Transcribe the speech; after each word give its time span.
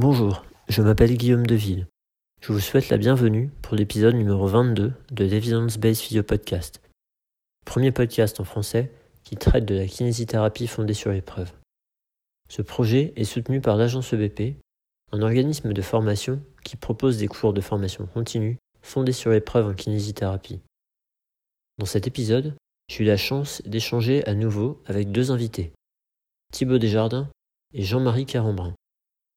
Bonjour, 0.00 0.46
je 0.70 0.80
m'appelle 0.80 1.14
Guillaume 1.14 1.46
Deville. 1.46 1.86
Je 2.40 2.54
vous 2.54 2.60
souhaite 2.60 2.88
la 2.88 2.96
bienvenue 2.96 3.50
pour 3.60 3.76
l'épisode 3.76 4.14
numéro 4.14 4.46
22 4.46 4.94
de 5.10 5.24
l'Evidence 5.26 5.76
Based 5.76 6.02
Video 6.08 6.22
Podcast, 6.22 6.80
premier 7.66 7.92
podcast 7.92 8.40
en 8.40 8.44
français 8.44 8.90
qui 9.24 9.36
traite 9.36 9.66
de 9.66 9.74
la 9.74 9.86
kinésithérapie 9.86 10.68
fondée 10.68 10.94
sur 10.94 11.12
l'épreuve. 11.12 11.52
Ce 12.48 12.62
projet 12.62 13.12
est 13.16 13.24
soutenu 13.24 13.60
par 13.60 13.76
l'agence 13.76 14.14
EBP, 14.14 14.56
un 15.12 15.20
organisme 15.20 15.74
de 15.74 15.82
formation 15.82 16.40
qui 16.64 16.76
propose 16.76 17.18
des 17.18 17.28
cours 17.28 17.52
de 17.52 17.60
formation 17.60 18.06
continue 18.06 18.56
fondés 18.80 19.12
sur 19.12 19.30
l'épreuve 19.30 19.66
en 19.66 19.74
kinésithérapie. 19.74 20.60
Dans 21.76 21.84
cet 21.84 22.06
épisode, 22.06 22.54
j'ai 22.88 23.04
eu 23.04 23.06
la 23.06 23.18
chance 23.18 23.60
d'échanger 23.66 24.26
à 24.26 24.32
nouveau 24.32 24.82
avec 24.86 25.12
deux 25.12 25.30
invités, 25.30 25.72
Thibaut 26.54 26.78
Desjardins 26.78 27.28
et 27.74 27.82
Jean-Marie 27.82 28.24
Carambrin, 28.24 28.74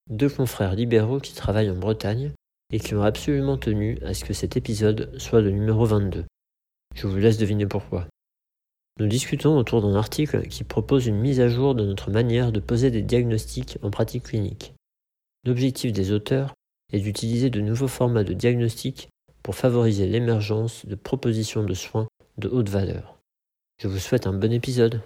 deux 0.09 0.29
confrères 0.29 0.75
libéraux 0.75 1.19
qui 1.19 1.33
travaillent 1.33 1.69
en 1.69 1.75
Bretagne 1.75 2.31
et 2.71 2.79
qui 2.79 2.95
ont 2.95 3.03
absolument 3.03 3.57
tenu 3.57 3.99
à 4.03 4.13
ce 4.13 4.25
que 4.25 4.33
cet 4.33 4.57
épisode 4.57 5.11
soit 5.17 5.41
le 5.41 5.51
numéro 5.51 5.85
22. 5.85 6.25
Je 6.95 7.07
vous 7.07 7.17
laisse 7.17 7.37
deviner 7.37 7.65
pourquoi. 7.65 8.07
Nous 8.99 9.07
discutons 9.07 9.57
autour 9.57 9.81
d'un 9.81 9.95
article 9.95 10.47
qui 10.47 10.63
propose 10.63 11.07
une 11.07 11.19
mise 11.19 11.39
à 11.39 11.47
jour 11.47 11.73
de 11.73 11.85
notre 11.85 12.11
manière 12.11 12.51
de 12.51 12.59
poser 12.59 12.91
des 12.91 13.01
diagnostics 13.01 13.77
en 13.81 13.89
pratique 13.89 14.23
clinique. 14.23 14.73
L'objectif 15.45 15.91
des 15.91 16.11
auteurs 16.11 16.53
est 16.91 16.99
d'utiliser 16.99 17.49
de 17.49 17.61
nouveaux 17.61 17.87
formats 17.87 18.23
de 18.23 18.33
diagnostic 18.33 19.09
pour 19.41 19.55
favoriser 19.55 20.05
l'émergence 20.07 20.85
de 20.85 20.95
propositions 20.95 21.63
de 21.63 21.73
soins 21.73 22.07
de 22.37 22.47
haute 22.47 22.69
valeur. 22.69 23.19
Je 23.81 23.87
vous 23.87 23.99
souhaite 23.99 24.27
un 24.27 24.33
bon 24.33 24.53
épisode. 24.53 25.01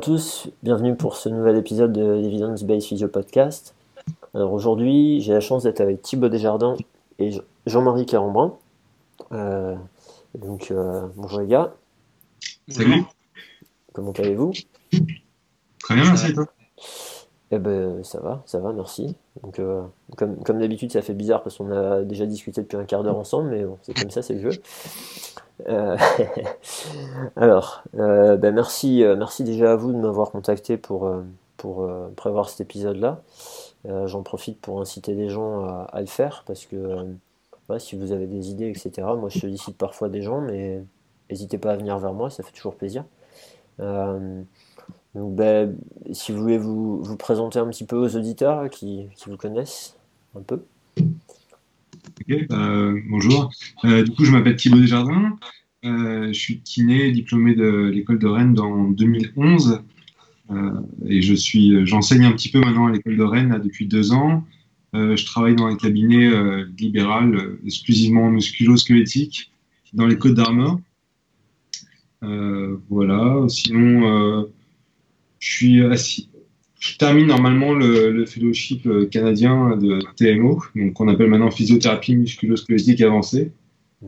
Bonjour 0.00 0.14
à 0.14 0.16
tous, 0.16 0.48
bienvenue 0.62 0.96
pour 0.96 1.14
ce 1.14 1.28
nouvel 1.28 1.58
épisode 1.58 1.92
de 1.92 2.12
l'Evidence 2.12 2.64
Based 2.64 2.88
Physio 2.88 3.06
Podcast. 3.08 3.74
Alors 4.32 4.50
aujourd'hui, 4.50 5.20
j'ai 5.20 5.34
la 5.34 5.40
chance 5.40 5.64
d'être 5.64 5.82
avec 5.82 6.00
Thibaut 6.00 6.30
Desjardins 6.30 6.74
et 7.18 7.32
Jean-Marie 7.66 8.06
Carambrin. 8.06 8.56
Euh, 9.32 9.76
donc 10.38 10.70
euh, 10.70 11.06
bonjour 11.16 11.40
les 11.40 11.48
gars. 11.48 11.74
Salut. 12.68 13.04
Comment 13.92 14.12
allez-vous? 14.12 14.54
Très 15.80 15.94
bien, 15.94 16.04
merci 16.04 16.32
toi? 16.32 16.46
Eh 17.52 17.58
ben 17.58 18.04
ça 18.04 18.20
va, 18.20 18.42
ça 18.46 18.60
va, 18.60 18.72
merci. 18.72 19.16
Euh, 19.58 19.82
comme, 20.16 20.58
d'habitude, 20.60 20.92
ça 20.92 21.02
fait 21.02 21.14
bizarre 21.14 21.42
parce 21.42 21.58
qu'on 21.58 21.72
a 21.72 22.02
déjà 22.02 22.24
discuté 22.24 22.62
depuis 22.62 22.76
un 22.76 22.84
quart 22.84 23.02
d'heure 23.02 23.18
ensemble, 23.18 23.50
mais 23.50 23.64
bon, 23.64 23.76
c'est 23.82 23.92
comme 23.92 24.10
ça, 24.10 24.22
c'est 24.22 24.34
le 24.34 24.52
jeu. 24.52 24.62
Euh, 25.68 25.96
alors, 27.36 27.82
euh, 27.98 28.36
ben 28.36 28.54
merci, 28.54 29.02
merci 29.18 29.42
déjà 29.42 29.72
à 29.72 29.76
vous 29.76 29.92
de 29.92 29.98
m'avoir 29.98 30.30
contacté 30.30 30.76
pour, 30.76 31.10
prévoir 32.16 32.48
cet 32.48 32.60
épisode-là. 32.60 33.20
J'en 33.84 34.22
profite 34.22 34.60
pour 34.60 34.80
inciter 34.80 35.14
les 35.14 35.28
gens 35.28 35.64
à, 35.64 36.00
le 36.00 36.06
faire 36.06 36.44
parce 36.46 36.66
que 36.66 37.04
si 37.78 37.96
vous 37.96 38.12
avez 38.12 38.26
des 38.26 38.50
idées, 38.50 38.68
etc., 38.68 39.08
moi 39.18 39.28
je 39.28 39.40
sollicite 39.40 39.76
parfois 39.76 40.08
des 40.08 40.22
gens, 40.22 40.40
mais 40.40 40.84
n'hésitez 41.28 41.58
pas 41.58 41.72
à 41.72 41.76
venir 41.76 41.98
vers 41.98 42.12
moi, 42.12 42.30
ça 42.30 42.44
fait 42.44 42.52
toujours 42.52 42.76
plaisir. 42.76 43.04
Donc, 45.14 45.34
ben, 45.34 45.76
si 46.12 46.32
vous 46.32 46.40
voulez 46.40 46.58
vous, 46.58 47.02
vous 47.02 47.16
présenter 47.16 47.58
un 47.58 47.68
petit 47.68 47.84
peu 47.84 47.96
aux 47.96 48.16
auditeurs 48.16 48.70
qui, 48.70 49.06
qui 49.16 49.28
vous 49.28 49.36
connaissent 49.36 49.96
un 50.36 50.42
peu. 50.42 50.60
Euh, 52.30 53.00
bonjour. 53.08 53.50
Euh, 53.84 54.04
du 54.04 54.12
coup, 54.12 54.24
je 54.24 54.30
m'appelle 54.30 54.56
Thibaut 54.56 54.78
Desjardins. 54.78 55.36
Euh, 55.84 56.28
je 56.28 56.38
suis 56.38 56.60
kiné, 56.60 57.10
diplômé 57.10 57.54
de 57.54 57.90
l'école 57.92 58.18
de 58.18 58.26
Rennes 58.28 58.58
en 58.60 58.90
2011. 58.90 59.82
Euh, 60.50 60.70
et 61.06 61.22
je 61.22 61.34
suis, 61.34 61.86
j'enseigne 61.86 62.24
un 62.24 62.32
petit 62.32 62.50
peu 62.50 62.60
maintenant 62.60 62.86
à 62.86 62.92
l'école 62.92 63.16
de 63.16 63.22
Rennes 63.22 63.60
depuis 63.62 63.86
deux 63.86 64.12
ans. 64.12 64.44
Je 64.92 65.24
travaille 65.24 65.54
dans 65.54 65.66
un 65.66 65.76
cabinet 65.76 66.28
libéral 66.76 67.58
exclusivement 67.64 68.28
musculo-squelettique 68.28 69.52
dans 69.92 70.04
les 70.04 70.18
Côtes 70.18 70.34
d'Armor. 70.34 70.80
Voilà. 72.20 73.44
Sinon, 73.48 74.48
je 75.40 75.52
suis 75.52 75.84
assis. 75.84 76.30
Je 76.78 76.96
termine 76.96 77.26
normalement 77.26 77.74
le, 77.74 78.10
le 78.10 78.24
fellowship 78.24 78.86
euh, 78.86 79.06
canadien 79.06 79.76
de 79.76 79.98
TMO, 80.16 80.62
donc 80.74 80.94
qu'on 80.94 81.08
appelle 81.08 81.28
maintenant 81.28 81.50
physiothérapie 81.50 82.16
musculo-squelettique 82.16 83.02
avancée. 83.02 83.52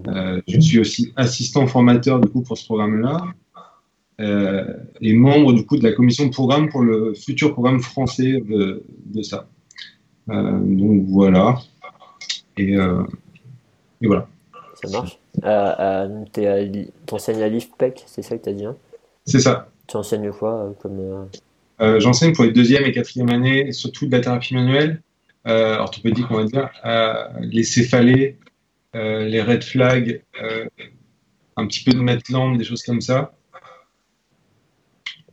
Euh, 0.09 0.41
je 0.49 0.59
suis 0.59 0.79
aussi 0.79 1.13
assistant 1.17 1.67
formateur 1.67 2.19
du 2.19 2.29
coup 2.29 2.41
pour 2.41 2.57
ce 2.57 2.65
programme-là 2.65 3.27
euh, 4.21 4.65
et 5.03 5.13
membre 5.13 5.53
du 5.53 5.67
coup 5.67 5.77
de 5.77 5.85
la 5.85 5.93
commission 5.93 6.25
de 6.25 6.31
programme 6.31 6.71
pour 6.71 6.81
le 6.81 7.13
futur 7.13 7.53
programme 7.53 7.81
français 7.81 8.41
de, 8.41 8.83
de 9.05 9.23
ça. 9.23 9.49
Euh, 10.31 10.59
donc 10.61 11.05
voilà. 11.09 11.59
Et, 12.57 12.77
euh, 12.77 13.03
et 14.01 14.07
voilà. 14.07 14.29
Ça 14.83 14.91
marche. 14.91 15.19
Euh, 15.45 15.73
euh, 15.79 16.25
t'es 16.33 16.47
à 16.47 17.49
l'IFPEC, 17.49 18.05
c'est 18.07 18.23
ça 18.23 18.39
que 18.39 18.45
t'as 18.45 18.53
dit 18.53 18.65
hein? 18.65 18.77
C'est 19.27 19.41
ça. 19.41 19.72
Tu 19.93 19.99
enseignes 19.99 20.31
quoi 20.33 20.55
euh, 20.55 20.73
comme, 20.81 20.99
euh, 21.01 21.25
Euh, 21.83 22.01
J'enseigne 22.01 22.33
pour 22.35 22.45
les 22.45 22.51
deuxième 22.51 22.85
et 22.85 22.93
quatrième 22.93 23.29
années, 23.29 23.73
surtout 23.73 24.07
de 24.07 24.13
la 24.13 24.21
thérapie 24.23 24.55
manuelle, 24.55 25.03
orthopédique, 25.45 26.25
on 26.31 26.37
va 26.37 26.45
dire, 26.45 26.71
les 27.41 27.63
céphalées, 27.63 28.39
les 28.95 29.43
red 29.43 29.63
flags, 29.63 30.23
un 31.57 31.67
petit 31.67 31.85
peu 31.85 31.93
de 31.93 31.99
Maitland, 31.99 32.57
des 32.57 32.65
choses 32.65 32.83
comme 32.85 33.03
ça, 33.03 33.33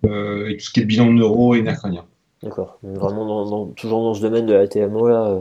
euh, 0.05 0.49
et 0.49 0.57
tout 0.57 0.65
ce 0.65 0.71
qui 0.71 0.81
est 0.81 0.85
bilan 0.85 1.05
neuro 1.05 1.55
et 1.55 1.61
nerf 1.61 1.77
crânien. 1.77 2.05
D'accord. 2.43 2.79
Vraiment 2.83 3.25
dans, 3.25 3.45
dans- 3.49 3.67
toujours 3.67 4.01
dans 4.03 4.13
ce 4.13 4.21
domaine 4.21 4.45
de 4.45 4.53
la 4.53 4.67
TMO 4.67 5.07
là, 5.07 5.25
euh, 5.25 5.39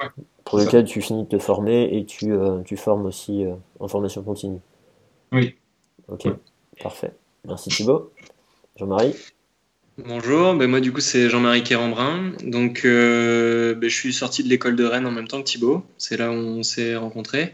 Ouais, 0.00 0.08
pour 0.44 0.58
lequel 0.58 0.84
tu 0.84 1.00
finis 1.00 1.22
de 1.24 1.28
te 1.28 1.38
former 1.38 1.88
et 1.96 2.04
tu, 2.04 2.32
euh, 2.32 2.60
tu 2.64 2.76
formes 2.76 3.06
aussi 3.06 3.44
en 3.80 3.88
formation 3.88 4.22
continue. 4.22 4.60
Oui. 5.32 5.54
Ok, 6.08 6.24
Ouais. 6.26 6.32
parfait. 6.82 7.12
Merci 7.46 7.70
Thibaut. 7.70 8.12
Jean-Marie. 8.78 9.14
Bonjour, 10.06 10.54
ben 10.54 10.70
moi 10.70 10.78
du 10.78 10.92
coup 10.92 11.00
c'est 11.00 11.28
Jean-Marie 11.28 11.64
Quérambrin. 11.64 12.30
Donc 12.44 12.82
euh, 12.84 13.74
ben, 13.74 13.90
je 13.90 13.94
suis 13.94 14.12
sorti 14.12 14.44
de 14.44 14.48
l'école 14.48 14.76
de 14.76 14.84
Rennes 14.84 15.06
en 15.06 15.10
même 15.10 15.26
temps 15.26 15.42
que 15.42 15.48
Thibaut. 15.48 15.84
C'est 15.98 16.16
là 16.16 16.30
où 16.30 16.34
on 16.34 16.62
s'est 16.62 16.94
rencontrés. 16.94 17.52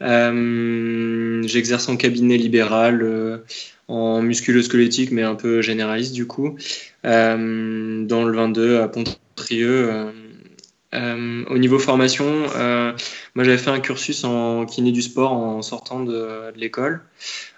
Euh, 0.00 1.42
J'exerce 1.46 1.90
en 1.90 1.96
cabinet 1.98 2.38
libéral 2.38 3.02
euh, 3.02 3.38
en 3.88 4.22
musculo-squelettique 4.22 5.10
mais 5.10 5.22
un 5.22 5.34
peu 5.34 5.60
généraliste 5.60 6.14
du 6.14 6.26
coup 6.26 6.56
dans 7.02 8.24
le 8.24 8.32
22 8.32 8.80
à 8.80 8.88
Pontrieux. 8.88 9.90
Au 10.94 11.58
niveau 11.58 11.78
formation, 11.78 12.46
moi 13.34 13.44
j'avais 13.44 13.58
fait 13.58 13.70
un 13.70 13.80
cursus 13.80 14.24
en 14.24 14.64
kiné 14.64 14.92
du 14.92 15.02
sport 15.02 15.32
en 15.32 15.60
sortant 15.60 16.02
de 16.02 16.50
l'école. 16.56 17.02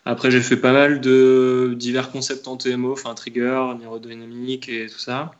Après, 0.08 0.30
j'ai 0.30 0.40
fait 0.40 0.56
pas 0.56 0.72
mal 0.72 1.00
de 1.00 1.74
divers 1.76 2.12
concepts 2.12 2.46
en 2.46 2.56
TMO, 2.56 2.92
enfin 2.92 3.12
trigger, 3.14 3.72
neurodynamique 3.82 4.68
et 4.68 4.86
tout 4.86 5.00
ça. 5.00 5.32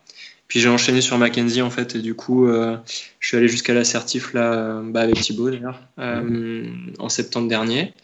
Puis 0.49 0.59
j'ai 0.59 0.69
enchaîné 0.69 1.01
sur 1.01 1.17
Mackenzie 1.19 1.63
en 1.63 1.71
fait, 1.71 1.95
et 1.95 2.01
du 2.01 2.15
coup, 2.15 2.49
euh, 2.49 2.77
je 3.21 3.29
suis 3.29 3.37
allé 3.37 3.47
jusqu'à 3.47 3.75
l'assertif 3.75 4.33
là, 4.33 4.53
euh, 4.55 4.83
bah, 4.83 5.03
avec 5.03 5.21
Thibaut 5.21 5.51
d'ailleurs, 5.51 5.81
euh, 6.01 6.67
en 6.99 7.09
septembre 7.09 7.49
dernier. 7.49 7.95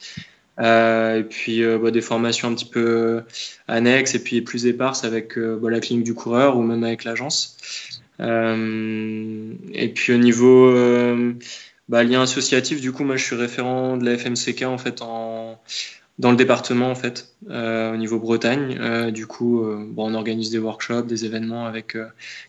Et 0.60 1.24
puis 1.28 1.64
bah, 1.82 1.90
des 1.90 2.00
formations 2.00 2.46
un 2.46 2.54
petit 2.54 2.66
peu 2.66 3.22
annexes 3.66 4.14
et 4.14 4.22
puis 4.22 4.40
plus 4.42 4.66
éparses 4.66 5.02
avec 5.02 5.36
bah, 5.36 5.68
la 5.68 5.80
clinique 5.80 6.04
du 6.04 6.14
coureur 6.14 6.56
ou 6.56 6.62
même 6.62 6.84
avec 6.84 7.02
l'agence. 7.02 7.56
Et 8.20 9.88
puis 9.94 10.12
au 10.12 10.18
niveau 10.18 10.72
bah, 11.88 12.04
lien 12.04 12.22
associatif, 12.22 12.80
du 12.80 12.92
coup, 12.92 13.02
moi 13.02 13.16
je 13.16 13.24
suis 13.24 13.34
référent 13.34 13.96
de 13.96 14.04
la 14.04 14.16
FMCK 14.16 14.62
en 14.62 14.78
fait 14.78 15.02
en 15.02 15.60
dans 16.18 16.30
le 16.30 16.36
département 16.36 16.90
en 16.90 16.94
fait 16.94 17.34
euh, 17.50 17.92
au 17.94 17.96
niveau 17.96 18.18
Bretagne 18.18 18.78
Euh, 18.80 19.10
du 19.10 19.26
coup 19.26 19.64
euh, 19.64 19.84
bon, 19.88 20.10
on 20.10 20.14
organise 20.14 20.50
des 20.50 20.58
workshops 20.58 21.06
des 21.06 21.24
événements 21.24 21.66
avec 21.66 21.96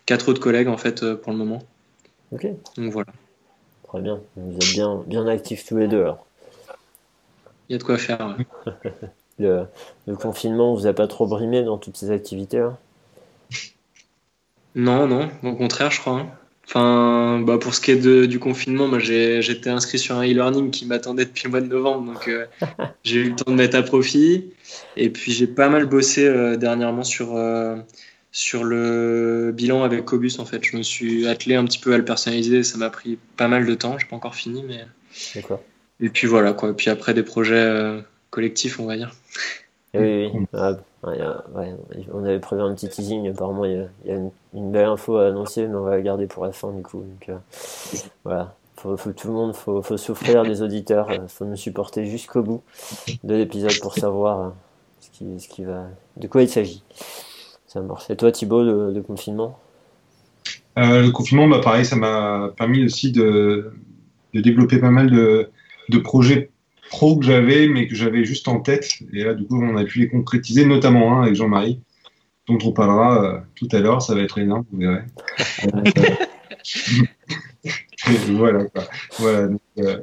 quatre 0.06 0.28
autres 0.28 0.40
collègues 0.40 0.68
en 0.68 0.76
fait 0.76 1.14
pour 1.14 1.32
le 1.32 1.38
moment 1.38 1.62
Ok, 2.32 2.46
donc 2.76 2.92
voilà 2.92 3.12
très 3.88 4.00
bien. 4.00 4.20
Vous 4.36 4.56
êtes 4.56 4.72
bien, 4.72 5.02
bien 5.06 5.26
actifs 5.28 5.64
tous 5.66 5.76
les 5.78 5.86
deux 5.88 6.02
alors. 6.02 6.26
il 7.68 7.72
y 7.72 7.76
a 7.76 7.78
de 7.78 7.82
quoi 7.84 7.98
faire 7.98 8.36
ouais. 8.66 8.72
Le, 9.38 9.66
le 10.06 10.14
confinement 10.16 10.74
vous 10.74 10.86
a 10.86 10.92
pas 10.92 11.08
trop 11.08 11.26
brimé 11.26 11.64
dans 11.64 11.76
toutes 11.76 11.96
ces 11.96 12.10
activités 12.12 12.58
là? 12.58 12.78
Non 14.76 15.06
non 15.08 15.30
au 15.42 15.54
contraire 15.56 15.90
je 15.90 16.00
crois 16.00 16.20
hein. 16.20 16.30
Enfin, 16.66 17.40
bah 17.40 17.58
pour 17.58 17.74
ce 17.74 17.80
qui 17.80 17.90
est 17.90 17.96
de, 17.96 18.24
du 18.24 18.38
confinement, 18.38 18.88
moi 18.88 18.98
j'étais 18.98 19.70
inscrit 19.70 19.98
sur 19.98 20.16
un 20.16 20.22
e-learning 20.22 20.70
qui 20.70 20.86
m'attendait 20.86 21.26
depuis 21.26 21.44
le 21.44 21.50
mois 21.50 21.60
de 21.60 21.66
novembre, 21.66 22.12
donc 22.12 22.28
euh, 22.28 22.46
j'ai 23.04 23.20
eu 23.20 23.30
le 23.30 23.36
temps 23.36 23.50
de 23.50 23.56
mettre 23.56 23.76
à 23.76 23.82
profit. 23.82 24.50
Et 24.96 25.10
puis 25.10 25.32
j'ai 25.32 25.46
pas 25.46 25.68
mal 25.68 25.86
bossé 25.86 26.26
euh, 26.26 26.56
dernièrement 26.56 27.04
sur, 27.04 27.36
euh, 27.36 27.76
sur 28.32 28.64
le 28.64 29.52
bilan 29.54 29.84
avec 29.84 30.04
Cobus 30.04 30.38
en 30.38 30.46
fait. 30.46 30.64
Je 30.64 30.76
me 30.76 30.82
suis 30.82 31.26
attelé 31.26 31.54
un 31.54 31.64
petit 31.64 31.78
peu 31.78 31.92
à 31.92 31.98
le 31.98 32.04
personnaliser, 32.04 32.62
ça 32.62 32.78
m'a 32.78 32.90
pris 32.90 33.18
pas 33.36 33.48
mal 33.48 33.66
de 33.66 33.74
temps, 33.74 33.98
j'ai 33.98 34.06
pas 34.06 34.16
encore 34.16 34.34
fini, 34.34 34.64
mais. 34.66 34.80
D'accord. 35.34 35.62
Et 36.00 36.08
puis 36.08 36.26
voilà 36.26 36.54
quoi. 36.54 36.70
Et 36.70 36.74
puis 36.74 36.88
après 36.88 37.12
des 37.12 37.22
projets 37.22 38.02
collectifs, 38.30 38.80
on 38.80 38.86
va 38.86 38.96
dire. 38.96 39.14
Oui, 39.94 40.30
oui. 40.34 40.46
Ah, 40.52 40.76
on 42.12 42.24
avait 42.24 42.40
prévu 42.40 42.62
un 42.62 42.74
petit 42.74 42.88
teasing. 42.88 43.28
Apparemment, 43.28 43.64
il 43.64 43.88
y 44.04 44.10
a, 44.10 44.16
une, 44.54 44.72
belle 44.72 44.86
info 44.86 45.16
à 45.16 45.28
annoncer, 45.28 45.66
mais 45.66 45.74
on 45.74 45.84
va 45.84 45.92
la 45.92 46.02
garder 46.02 46.26
pour 46.26 46.44
la 46.44 46.52
fin 46.52 46.72
du 46.72 46.82
coup. 46.82 47.00
Donc, 47.00 47.28
euh, 47.28 47.36
voilà. 48.24 48.54
Faut, 48.76 48.96
tout 48.96 49.28
le 49.28 49.32
monde, 49.32 49.54
faut, 49.54 49.80
faut 49.80 49.96
souffrir, 49.96 50.42
les 50.42 50.60
auditeurs. 50.60 51.10
Il 51.10 51.28
faut 51.28 51.46
nous 51.46 51.56
supporter 51.56 52.04
jusqu'au 52.04 52.42
bout 52.42 52.62
de 53.22 53.34
l'épisode 53.34 53.78
pour 53.80 53.94
savoir 53.94 54.40
euh, 54.40 54.50
ce 55.00 55.10
qui, 55.10 55.40
ce 55.40 55.48
qui 55.48 55.64
va, 55.64 55.86
de 56.18 56.26
quoi 56.26 56.42
il 56.42 56.48
s'agit. 56.48 56.82
Ça 57.66 57.80
marche. 57.80 58.10
Et 58.10 58.16
toi, 58.16 58.30
Thibaut, 58.30 58.62
le, 58.62 59.00
confinement? 59.00 59.58
Euh, 60.76 61.02
Le 61.02 61.10
confinement, 61.12 61.48
bah, 61.48 61.60
pareil, 61.62 61.86
ça 61.86 61.96
m'a 61.96 62.50
permis 62.56 62.84
aussi 62.84 63.10
de, 63.10 63.72
de 64.34 64.40
développer 64.40 64.78
pas 64.78 64.90
mal 64.90 65.10
de, 65.10 65.50
de 65.88 65.98
projets 65.98 66.50
pro 66.94 67.16
que 67.16 67.24
j'avais, 67.24 67.66
mais 67.66 67.88
que 67.88 67.94
j'avais 67.96 68.24
juste 68.24 68.46
en 68.46 68.60
tête. 68.60 68.88
Et 69.12 69.24
là, 69.24 69.34
du 69.34 69.44
coup, 69.44 69.60
on 69.60 69.76
a 69.76 69.84
pu 69.84 69.98
les 70.00 70.08
concrétiser, 70.08 70.64
notamment 70.64 71.18
un 71.18 71.22
avec 71.22 71.34
Jean-Marie, 71.34 71.80
dont 72.48 72.58
on 72.64 72.70
parlera 72.70 73.24
euh, 73.24 73.40
tout 73.56 73.68
à 73.72 73.80
l'heure. 73.80 74.00
Ça 74.00 74.14
va 74.14 74.20
être 74.20 74.38
énorme, 74.38 74.64
vous 74.70 74.78
verrez. 74.78 75.02
voilà. 78.30 78.66
voilà 79.18 79.48
euh, 79.78 79.98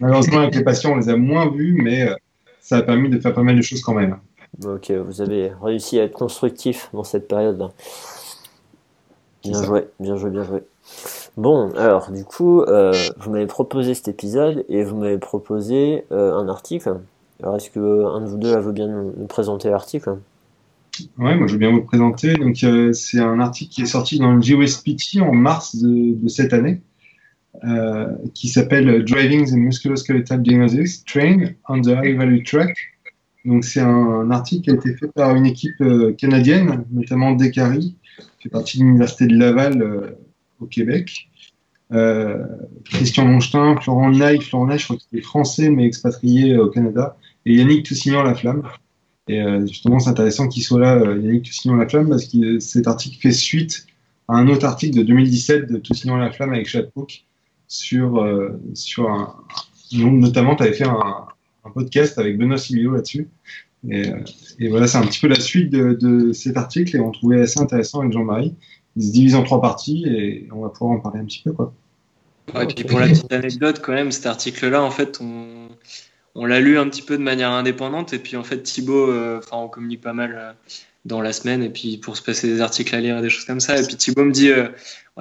malheureusement, 0.00 0.40
avec 0.40 0.56
les 0.56 0.64
patients, 0.64 0.94
on 0.94 0.96
les 0.96 1.08
a 1.08 1.16
moins 1.16 1.48
vus, 1.48 1.80
mais 1.80 2.08
euh, 2.08 2.14
ça 2.60 2.78
a 2.78 2.82
permis 2.82 3.08
de 3.08 3.20
faire 3.20 3.32
pas 3.32 3.44
mal 3.44 3.56
de 3.56 3.62
choses 3.62 3.82
quand 3.82 3.94
même. 3.94 4.18
Ok, 4.64 4.90
vous 4.90 5.20
avez 5.20 5.52
réussi 5.62 6.00
à 6.00 6.04
être 6.04 6.12
constructif 6.12 6.88
dans 6.92 7.04
cette 7.04 7.28
période-là. 7.28 7.70
Bien 9.44 9.62
joué, 9.62 9.84
bien 10.00 10.16
joué, 10.16 10.30
bien 10.30 10.42
joué. 10.42 10.60
Bon, 11.36 11.70
alors 11.76 12.10
du 12.10 12.24
coup, 12.24 12.62
euh, 12.62 12.94
vous 13.18 13.30
m'avez 13.30 13.46
proposé 13.46 13.92
cet 13.92 14.08
épisode 14.08 14.64
et 14.70 14.82
vous 14.82 14.96
m'avez 14.96 15.18
proposé 15.18 16.04
euh, 16.10 16.32
un 16.32 16.48
article. 16.48 16.96
Alors 17.42 17.56
est-ce 17.56 17.68
que 17.68 17.78
un 17.78 18.22
de 18.22 18.26
vous 18.26 18.38
deux 18.38 18.58
veut 18.58 18.72
bien 18.72 18.88
nous, 18.88 19.26
présenter 19.26 19.68
l'article? 19.68 20.16
Ouais, 21.18 21.36
moi 21.36 21.46
je 21.46 21.52
veux 21.52 21.58
bien 21.58 21.72
vous 21.72 21.82
présenter. 21.82 22.34
Donc 22.36 22.64
euh, 22.64 22.94
c'est 22.94 23.20
un 23.20 23.38
article 23.38 23.70
qui 23.70 23.82
est 23.82 23.86
sorti 23.86 24.18
dans 24.18 24.32
le 24.32 24.40
GOSPT 24.40 25.20
en 25.20 25.34
mars 25.34 25.76
de, 25.76 26.26
cette 26.28 26.54
année, 26.54 26.80
qui 28.32 28.48
s'appelle 28.48 29.04
Driving 29.04 29.46
the 29.46 29.56
Musculoskeletal 29.56 30.40
Diagnostics 30.40 31.04
Train 31.04 31.50
on 31.68 31.82
the 31.82 31.88
High 31.88 32.16
Value 32.16 32.44
Track. 32.44 32.74
Donc 33.44 33.62
c'est 33.64 33.80
un, 33.80 34.30
article 34.30 34.62
qui 34.62 34.70
a 34.70 34.74
été 34.74 34.94
fait 34.96 35.08
par 35.08 35.36
une 35.36 35.44
équipe 35.44 35.82
canadienne, 36.16 36.86
notamment 36.90 37.32
Descaries, 37.32 37.94
qui 38.38 38.44
fait 38.44 38.48
partie 38.48 38.78
de 38.78 38.84
l'université 38.84 39.26
de 39.26 39.36
Laval 39.36 40.16
au 40.60 40.66
Québec. 40.66 41.28
Euh, 41.92 42.44
Christian 42.84 43.26
Longstein, 43.26 43.76
Florent 43.80 44.10
Naï, 44.10 44.40
Florent 44.40 44.66
Naï, 44.66 44.78
je 44.78 44.84
crois 44.84 44.96
qu'il 44.96 45.18
est 45.18 45.22
français 45.22 45.70
mais 45.70 45.86
expatrié 45.86 46.58
au 46.58 46.68
Canada, 46.68 47.16
et 47.44 47.54
Yannick 47.54 47.86
Toussignan 47.86 48.34
Flamme. 48.34 48.62
Et 49.28 49.40
euh, 49.40 49.66
justement, 49.66 49.98
c'est 49.98 50.10
intéressant 50.10 50.48
qu'il 50.48 50.62
soit 50.62 50.80
là, 50.80 50.96
euh, 50.96 51.20
Yannick 51.20 51.44
Toussignan 51.44 51.88
Flamme, 51.88 52.08
parce 52.08 52.26
que 52.26 52.58
cet 52.58 52.86
article 52.86 53.18
fait 53.20 53.32
suite 53.32 53.86
à 54.28 54.34
un 54.34 54.48
autre 54.48 54.66
article 54.66 54.98
de 54.98 55.02
2017 55.04 55.70
de 55.70 55.78
Toussignan 55.78 56.30
Flamme 56.32 56.52
avec 56.52 56.66
Chatbook 56.66 57.24
sur, 57.68 58.24
sur 58.74 59.10
un, 59.10 59.34
notamment, 59.92 60.56
tu 60.56 60.62
avais 60.62 60.72
fait 60.72 60.86
un, 60.86 61.26
podcast 61.74 62.18
avec 62.18 62.38
Benoît 62.38 62.58
Similo 62.58 62.92
là-dessus. 62.94 63.28
Et, 63.90 64.68
voilà, 64.68 64.86
c'est 64.86 64.98
un 64.98 65.06
petit 65.06 65.20
peu 65.20 65.28
la 65.28 65.38
suite 65.38 65.70
de, 65.70 66.32
cet 66.32 66.56
article 66.56 66.96
et 66.96 67.00
on 67.00 67.10
trouvait 67.10 67.40
assez 67.40 67.60
intéressant 67.60 68.00
avec 68.00 68.12
Jean-Marie 68.12 68.54
il 68.96 69.02
se 69.04 69.12
divise 69.12 69.34
en 69.34 69.42
trois 69.42 69.60
parties 69.60 70.04
et 70.06 70.48
on 70.52 70.62
va 70.62 70.70
pouvoir 70.70 70.98
en 70.98 71.00
parler 71.00 71.20
un 71.20 71.24
petit 71.24 71.42
peu. 71.42 71.52
Quoi. 71.52 71.72
et 72.60 72.66
puis 72.66 72.84
pour 72.84 72.98
la 72.98 73.08
petite 73.08 73.32
anecdote, 73.32 73.80
quand 73.82 73.92
même, 73.92 74.10
cet 74.10 74.26
article-là, 74.26 74.82
en 74.82 74.90
fait, 74.90 75.20
on, 75.20 75.68
on 76.34 76.44
l'a 76.44 76.60
lu 76.60 76.78
un 76.78 76.88
petit 76.88 77.02
peu 77.02 77.16
de 77.16 77.22
manière 77.22 77.50
indépendante 77.50 78.12
et 78.12 78.18
puis 78.18 78.36
en 78.36 78.44
fait, 78.44 78.62
Thibaut, 78.62 79.10
euh, 79.10 79.40
on 79.52 79.68
communique 79.68 80.00
pas 80.00 80.12
mal 80.12 80.34
euh, 80.36 80.52
dans 81.04 81.20
la 81.20 81.32
semaine 81.32 81.62
et 81.62 81.70
puis 81.70 81.98
pour 81.98 82.16
se 82.16 82.22
passer 82.22 82.46
des 82.46 82.60
articles 82.60 82.94
à 82.94 83.00
lire 83.00 83.18
et 83.18 83.22
des 83.22 83.30
choses 83.30 83.44
comme 83.44 83.60
ça. 83.60 83.78
Et 83.78 83.82
puis 83.82 83.96
Thibaut 83.96 84.24
me 84.24 84.32
dit, 84.32 84.50
euh, 84.50 84.68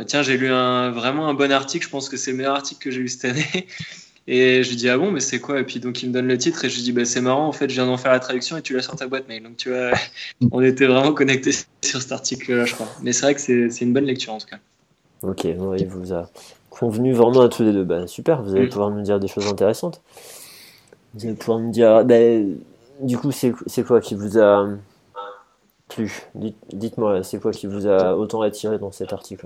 tiens, 0.05 0.21
j'ai 0.21 0.37
lu 0.37 0.49
un, 0.49 0.91
vraiment 0.91 1.27
un 1.27 1.33
bon 1.33 1.51
article, 1.51 1.85
je 1.85 1.89
pense 1.89 2.09
que 2.09 2.17
c'est 2.17 2.31
le 2.31 2.37
meilleur 2.37 2.55
article 2.55 2.81
que 2.81 2.91
j'ai 2.91 3.01
lu 3.01 3.07
cette 3.07 3.25
année. 3.25 3.67
Et 4.27 4.63
je 4.63 4.69
lui 4.69 4.75
dis 4.75 4.89
ah 4.89 4.97
bon 4.97 5.11
mais 5.11 5.19
c'est 5.19 5.39
quoi? 5.39 5.59
Et 5.59 5.63
puis 5.63 5.79
donc 5.79 6.01
il 6.01 6.09
me 6.09 6.13
donne 6.13 6.27
le 6.27 6.37
titre 6.37 6.65
et 6.65 6.69
je 6.69 6.75
lui 6.75 6.83
dis 6.83 6.91
bah 6.91 7.05
c'est 7.05 7.21
marrant 7.21 7.47
en 7.47 7.51
fait 7.51 7.69
je 7.69 7.75
viens 7.75 7.85
d'en 7.85 7.97
faire 7.97 8.11
la 8.11 8.19
traduction 8.19 8.57
et 8.57 8.61
tu 8.63 8.73
l'as 8.73 8.81
sur 8.81 8.95
ta 8.95 9.07
boîte 9.07 9.27
mail. 9.27 9.43
Donc 9.43 9.57
tu 9.57 9.69
vois 9.69 9.91
on 10.51 10.61
était 10.63 10.87
vraiment 10.87 11.13
connectés 11.13 11.51
sur 11.83 12.01
cet 12.01 12.11
article 12.11 12.55
là 12.55 12.65
je 12.65 12.73
crois. 12.73 12.87
Mais 13.03 13.13
c'est 13.13 13.21
vrai 13.21 13.35
que 13.35 13.41
c'est 13.69 13.81
une 13.81 13.93
bonne 13.93 14.05
lecture 14.05 14.33
en 14.33 14.39
tout 14.39 14.47
cas. 14.47 14.57
Ok 15.21 15.43
il 15.43 15.87
vous 15.87 16.13
a 16.13 16.29
convenu 16.71 17.13
vraiment 17.13 17.41
à 17.41 17.49
tous 17.49 17.63
les 17.63 17.71
deux. 17.71 17.83
Bah, 17.83 18.07
super 18.07 18.41
vous 18.41 18.55
allez 18.55 18.65
mm. 18.65 18.69
pouvoir 18.69 18.89
nous 18.89 19.03
dire 19.03 19.19
des 19.19 19.27
choses 19.27 19.47
intéressantes. 19.47 20.01
Vous 21.13 21.25
allez 21.25 21.35
pouvoir 21.35 21.59
nous 21.59 21.71
dire 21.71 22.03
bah, 22.03 22.15
du 23.01 23.19
coup 23.19 23.31
c'est 23.31 23.83
quoi 23.85 24.01
qui 24.01 24.15
vous 24.15 24.39
a 24.39 24.67
plu? 25.87 26.23
Dites-moi 26.73 27.21
c'est 27.21 27.39
quoi 27.39 27.51
qui 27.51 27.67
vous 27.67 27.85
a 27.85 28.15
autant 28.15 28.41
attiré 28.41 28.79
dans 28.79 28.91
cet 28.91 29.13
article? 29.13 29.45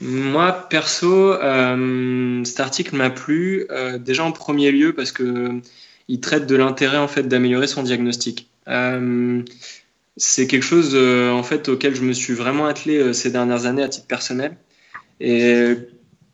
Moi, 0.00 0.52
perso, 0.52 1.32
euh, 1.32 2.42
cet 2.44 2.60
article 2.60 2.96
m'a 2.96 3.10
plu 3.10 3.66
euh, 3.70 3.98
déjà 3.98 4.24
en 4.24 4.32
premier 4.32 4.70
lieu 4.70 4.94
parce 4.94 5.12
que 5.12 5.60
il 6.08 6.20
traite 6.20 6.46
de 6.46 6.56
l'intérêt 6.56 6.96
en 6.96 7.06
fait 7.06 7.24
d'améliorer 7.24 7.66
son 7.66 7.82
diagnostic. 7.82 8.48
Euh, 8.68 9.42
c'est 10.16 10.46
quelque 10.46 10.64
chose 10.64 10.94
en 10.96 11.42
fait 11.42 11.68
auquel 11.68 11.94
je 11.94 12.02
me 12.02 12.12
suis 12.12 12.34
vraiment 12.34 12.66
attelé 12.66 13.14
ces 13.14 13.30
dernières 13.30 13.66
années 13.66 13.82
à 13.82 13.88
titre 13.88 14.06
personnel. 14.06 14.56
Et 15.20 15.74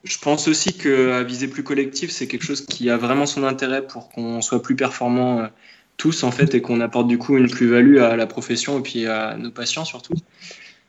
je 0.04 0.18
pense 0.18 0.48
aussi 0.48 0.72
qu'à 0.72 1.22
viser 1.22 1.46
plus 1.48 1.62
collectif, 1.62 2.10
c'est 2.10 2.26
quelque 2.26 2.44
chose 2.44 2.64
qui 2.64 2.88
a 2.88 2.96
vraiment 2.96 3.26
son 3.26 3.44
intérêt 3.44 3.86
pour 3.86 4.08
qu'on 4.08 4.40
soit 4.40 4.62
plus 4.62 4.76
performants 4.76 5.48
tous 5.98 6.24
en 6.24 6.30
fait 6.30 6.54
et 6.54 6.62
qu'on 6.62 6.80
apporte 6.80 7.06
du 7.06 7.18
coup 7.18 7.36
une 7.36 7.50
plus-value 7.50 7.98
à 7.98 8.16
la 8.16 8.26
profession 8.26 8.78
et 8.78 8.82
puis 8.82 9.06
à 9.06 9.36
nos 9.36 9.50
patients 9.50 9.84
surtout. 9.84 10.14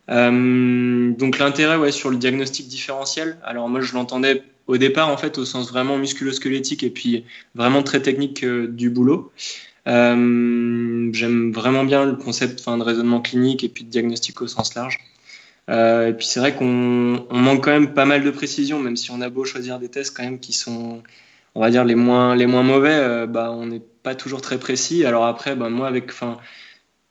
Euh, 0.10 1.12
donc 1.12 1.38
l'intérêt 1.38 1.78
ouais, 1.78 1.92
sur 1.92 2.10
le 2.10 2.18
diagnostic 2.18 2.68
différentiel, 2.68 3.38
alors 3.44 3.68
moi 3.68 3.82
je 3.82 3.94
l'entendais 3.94 4.44
au 4.68 4.78
départ 4.78 5.10
en 5.10 5.18
fait 5.18 5.38
au 5.38 5.46
sens 5.46 5.70
vraiment 5.70 5.98
musculo-squelettique 5.98 6.84
et 6.84 6.90
puis 6.90 7.26
vraiment 7.56 7.84
très 7.84 8.02
technique 8.02 8.44
euh, 8.44 8.68
du 8.68 8.90
boulot. 8.90 9.32
Euh, 9.88 11.10
J'aime 11.14 11.52
vraiment 11.52 11.84
bien 11.84 12.06
le 12.06 12.16
concept 12.16 12.66
de 12.68 12.84
raisonnement 12.84 13.22
clinique 13.22 13.64
et 13.64 13.70
puis 13.70 13.84
de 13.84 13.90
diagnostic 13.90 14.42
au 14.42 14.48
sens 14.48 14.76
large. 14.76 15.00
Et 15.70 16.14
puis 16.18 16.26
c'est 16.26 16.40
vrai 16.40 16.56
qu'on 16.56 17.26
on 17.30 17.38
manque 17.40 17.66
quand 17.66 17.72
même 17.72 17.94
pas 17.94 18.06
mal 18.06 18.24
de 18.24 18.32
précision, 18.32 18.80
même 18.80 18.96
si 18.96 19.12
on 19.12 19.20
a 19.20 19.30
beau 19.30 19.44
choisir 19.44 19.80
des 19.80 19.90
tests 19.90 20.16
quand 20.16 20.24
même 20.24 20.40
qui 20.40 20.54
sont, 20.54 21.04
on 21.56 21.62
va 21.62 21.70
dire 21.70 21.84
les 21.84 21.96
moins 21.96 22.38
les 22.38 22.46
moins 22.46 22.64
mauvais, 22.64 23.28
bah 23.28 23.52
on 23.52 23.66
n'est 23.66 23.82
pas 24.04 24.16
toujours 24.16 24.42
très 24.42 24.60
précis. 24.60 25.04
Alors 25.04 25.26
après, 25.26 25.58
bah 25.58 25.70
moi 25.70 25.88
avec, 25.88 26.10
enfin 26.10 26.38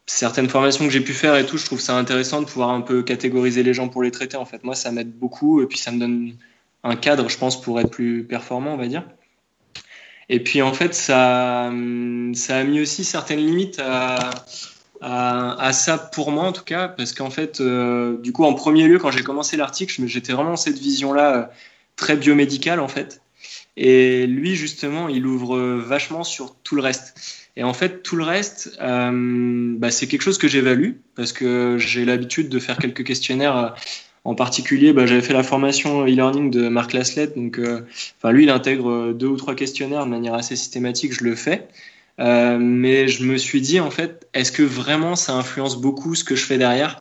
certaines 0.06 0.48
formations 0.48 0.84
que 0.86 0.92
j'ai 0.92 1.00
pu 1.00 1.12
faire 1.12 1.36
et 1.36 1.44
tout, 1.44 1.58
je 1.58 1.64
trouve 1.64 1.80
ça 1.80 1.96
intéressant 1.96 2.40
de 2.40 2.46
pouvoir 2.46 2.70
un 2.70 2.80
peu 2.80 3.02
catégoriser 3.02 3.62
les 3.62 3.74
gens 3.74 3.88
pour 3.88 4.02
les 4.02 4.10
traiter. 4.10 4.36
En 4.36 4.44
fait, 4.44 4.62
moi, 4.64 4.74
ça 4.74 4.92
m'aide 4.92 5.12
beaucoup 5.12 5.60
et 5.62 5.66
puis 5.66 5.78
ça 5.78 5.90
me 5.90 5.98
donne 5.98 6.36
un 6.84 6.96
cadre, 6.96 7.28
je 7.28 7.36
pense, 7.36 7.60
pour 7.60 7.80
être 7.80 7.90
plus 7.90 8.24
performant, 8.24 8.74
on 8.74 8.76
va 8.76 8.86
dire. 8.86 9.04
Et 10.28 10.42
puis 10.42 10.62
en 10.62 10.72
fait, 10.72 10.94
ça, 10.94 11.70
ça 12.34 12.56
a 12.56 12.64
mis 12.64 12.80
aussi 12.80 13.04
certaines 13.04 13.44
limites 13.44 13.80
à, 13.80 14.30
à, 15.00 15.72
ça 15.72 15.98
pour 15.98 16.32
moi 16.32 16.44
en 16.44 16.52
tout 16.52 16.64
cas, 16.64 16.88
parce 16.88 17.12
qu'en 17.12 17.30
fait, 17.30 17.60
euh, 17.60 18.18
du 18.18 18.32
coup, 18.32 18.44
en 18.44 18.54
premier 18.54 18.88
lieu, 18.88 18.98
quand 18.98 19.10
j'ai 19.10 19.22
commencé 19.22 19.56
l'article, 19.56 20.06
j'étais 20.06 20.32
vraiment 20.32 20.56
cette 20.56 20.78
vision-là 20.78 21.36
euh, 21.36 21.44
très 21.94 22.16
biomédicale 22.16 22.80
en 22.80 22.88
fait. 22.88 23.22
Et 23.76 24.26
lui, 24.26 24.56
justement, 24.56 25.08
il 25.08 25.26
ouvre 25.26 25.58
vachement 25.58 26.24
sur 26.24 26.56
tout 26.56 26.76
le 26.76 26.82
reste. 26.82 27.45
Et 27.56 27.64
en 27.64 27.72
fait, 27.72 28.02
tout 28.02 28.16
le 28.16 28.24
reste, 28.24 28.76
euh, 28.82 29.74
bah, 29.78 29.90
c'est 29.90 30.06
quelque 30.06 30.22
chose 30.22 30.38
que 30.38 30.46
j'évalue 30.46 30.92
parce 31.14 31.32
que 31.32 31.78
j'ai 31.78 32.04
l'habitude 32.04 32.48
de 32.48 32.58
faire 32.58 32.76
quelques 32.76 33.04
questionnaires. 33.04 33.74
En 34.24 34.34
particulier, 34.34 34.92
bah, 34.92 35.06
j'avais 35.06 35.22
fait 35.22 35.32
la 35.32 35.42
formation 35.42 36.04
e-learning 36.04 36.50
de 36.50 36.68
Marc 36.68 36.92
Laslett. 36.92 37.34
Donc, 37.34 37.58
euh, 37.58 37.80
enfin, 38.18 38.32
lui, 38.32 38.42
il 38.42 38.50
intègre 38.50 39.12
deux 39.12 39.28
ou 39.28 39.36
trois 39.36 39.54
questionnaires 39.54 40.04
de 40.04 40.10
manière 40.10 40.34
assez 40.34 40.56
systématique. 40.56 41.12
Je 41.12 41.24
le 41.24 41.34
fais. 41.34 41.68
Euh, 42.18 42.58
mais 42.58 43.08
je 43.08 43.24
me 43.24 43.36
suis 43.38 43.60
dit, 43.60 43.80
en 43.80 43.90
fait, 43.90 44.26
est-ce 44.34 44.52
que 44.52 44.62
vraiment 44.62 45.16
ça 45.16 45.34
influence 45.34 45.80
beaucoup 45.80 46.14
ce 46.14 46.24
que 46.24 46.34
je 46.34 46.44
fais 46.44 46.58
derrière? 46.58 47.00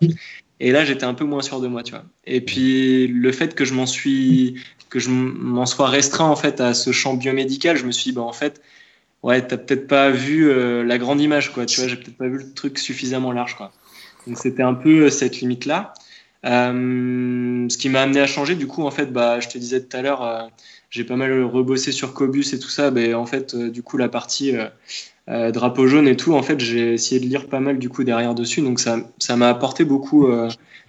Et 0.59 0.71
là, 0.71 0.85
j'étais 0.85 1.03
un 1.03 1.13
peu 1.13 1.25
moins 1.25 1.41
sûr 1.41 1.59
de 1.59 1.67
moi, 1.67 1.83
tu 1.83 1.91
vois. 1.91 2.05
Et 2.25 2.41
puis, 2.41 3.07
le 3.07 3.31
fait 3.33 3.55
que 3.55 3.65
je 3.65 3.73
m'en 3.73 3.85
suis, 3.85 4.55
que 4.89 4.99
je 4.99 5.09
m'en 5.09 5.65
sois 5.65 5.89
restreint 5.89 6.27
en 6.27 6.35
fait 6.37 6.61
à 6.61 6.73
ce 6.73 6.93
champ 6.93 7.15
biomédical, 7.15 7.75
je 7.75 7.85
me 7.85 7.91
suis 7.91 8.11
dit, 8.11 8.15
bah, 8.15 8.21
en 8.21 8.31
fait, 8.33 8.61
ouais, 9.23 9.45
t'as 9.45 9.57
peut-être 9.57 9.87
pas 9.87 10.09
vu 10.11 10.49
euh, 10.49 10.83
la 10.83 10.97
grande 10.97 11.21
image, 11.21 11.53
quoi. 11.53 11.65
Tu 11.65 11.79
vois, 11.79 11.89
j'ai 11.89 11.97
peut-être 11.97 12.17
pas 12.17 12.27
vu 12.27 12.37
le 12.37 12.53
truc 12.53 12.77
suffisamment 12.77 13.31
large, 13.31 13.55
quoi. 13.55 13.71
Donc 14.27 14.37
c'était 14.37 14.63
un 14.63 14.73
peu 14.73 15.05
euh, 15.05 15.09
cette 15.09 15.39
limite-là. 15.39 15.93
ce 16.43 17.77
qui 17.77 17.89
m'a 17.89 18.01
amené 18.01 18.19
à 18.19 18.27
changer, 18.27 18.55
du 18.55 18.67
coup, 18.67 18.83
en 18.83 18.91
fait, 18.91 19.11
bah, 19.11 19.39
je 19.39 19.47
te 19.47 19.57
disais 19.57 19.81
tout 19.83 19.97
à 19.97 20.01
l'heure, 20.01 20.49
j'ai 20.89 21.03
pas 21.03 21.15
mal 21.15 21.43
rebossé 21.43 21.91
sur 21.91 22.13
Cobus 22.13 22.53
et 22.53 22.59
tout 22.59 22.69
ça. 22.69 22.91
Mais 22.91 23.13
en 23.13 23.25
fait, 23.25 23.55
du 23.55 23.81
coup, 23.83 23.97
la 23.97 24.09
partie 24.09 24.53
drapeau 25.27 25.87
jaune 25.87 26.07
et 26.07 26.15
tout, 26.15 26.33
en 26.33 26.43
fait, 26.43 26.59
j'ai 26.59 26.93
essayé 26.93 27.19
de 27.19 27.25
lire 27.25 27.47
pas 27.47 27.59
mal 27.59 27.79
du 27.79 27.89
coup 27.89 28.03
derrière 28.03 28.35
dessus. 28.35 28.61
Donc 28.61 28.79
ça, 28.79 28.99
ça 29.17 29.35
m'a 29.35 29.49
apporté 29.49 29.85
beaucoup 29.85 30.27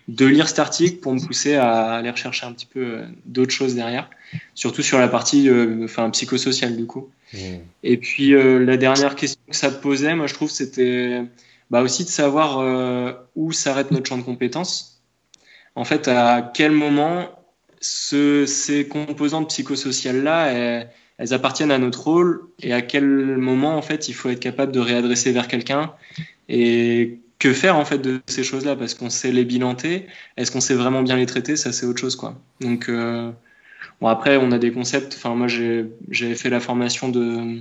de 0.09 0.27
lire 0.27 0.49
cet 0.49 0.61
article 0.61 0.99
pour 0.99 1.13
me 1.13 1.21
pousser 1.21 1.55
à 1.55 1.95
aller 1.95 2.11
rechercher 2.11 2.47
un 2.47 2.53
petit 2.53 2.67
peu 2.67 2.81
euh, 2.81 3.07
d'autres 3.25 3.51
choses 3.51 3.75
derrière, 3.75 4.09
surtout 4.55 4.83
sur 4.83 4.99
la 4.99 5.09
partie 5.09 5.49
euh, 5.49 5.85
enfin, 5.85 6.09
psychosociale 6.11 6.77
du 6.77 6.87
coup. 6.87 7.11
Mmh. 7.33 7.39
Et 7.83 7.97
puis 7.97 8.35
euh, 8.35 8.65
la 8.65 8.77
dernière 8.77 9.17
question 9.17 9.41
que 9.49 9.57
ça 9.57 9.71
posait, 9.71 10.15
moi 10.15 10.27
je 10.29 10.35
trouve, 10.35 10.51
c'était 10.51 11.23
bah, 11.71 11.83
aussi 11.83 12.05
de 12.05 12.09
savoir 12.09 13.25
où 13.35 13.53
s'arrête 13.53 13.91
notre 13.91 14.09
champ 14.09 14.19
de 14.19 14.23
compétences. 14.23 15.03
En 15.75 15.85
fait, 15.85 16.09
à 16.09 16.51
quel 16.55 16.71
moment 16.71 17.29
ce, 17.81 18.47
ces 18.47 18.89
composantes 18.89 19.49
psychosociales-là, 19.49 20.47
elles, 20.53 20.91
elles, 21.19 21.35
appartiennent 21.35 21.73
à 21.73 21.79
notre 21.79 22.05
rôle 22.05 22.49
et 22.63 22.73
à 22.73 22.81
quel 22.81 23.05
moment 23.05 23.77
en 23.77 23.83
fait 23.83 24.09
il 24.09 24.15
faut 24.15 24.31
être 24.31 24.41
capable 24.41 24.73
de 24.73 24.81
réadresser 24.81 25.33
vers 25.33 25.49
quelqu'un 25.49 25.93
et 26.49 27.19
que 27.39 27.53
faire 27.53 27.77
en 27.77 27.85
fait 27.85 27.99
de 27.99 28.21
ces 28.27 28.45
choses-là? 28.45 28.77
Parce 28.77 28.95
qu'on 28.95 29.11
sait 29.11 29.33
les 29.33 29.45
bilanter. 29.45 30.07
Est-ce 30.37 30.51
qu'on 30.51 30.61
sait 30.61 30.75
vraiment 30.75 31.03
bien 31.03 31.17
les 31.17 31.27
traiter? 31.27 31.57
Ça 31.57 31.73
c'est 31.73 31.87
autre 31.87 32.01
chose 32.01 32.17
quoi. 32.17 32.39
Donc 32.61 32.89
euh, 32.89 33.31
bon 34.01 34.09
après 34.09 34.37
on 34.37 34.53
a 34.53 34.59
des 34.59 34.73
concepts. 34.73 35.15
Enfin 35.17 35.35
moi 35.35 35.49
j'ai 35.49 36.35
fait 36.35 36.51
la 36.51 36.61
formation 36.61 37.09
de 37.09 37.61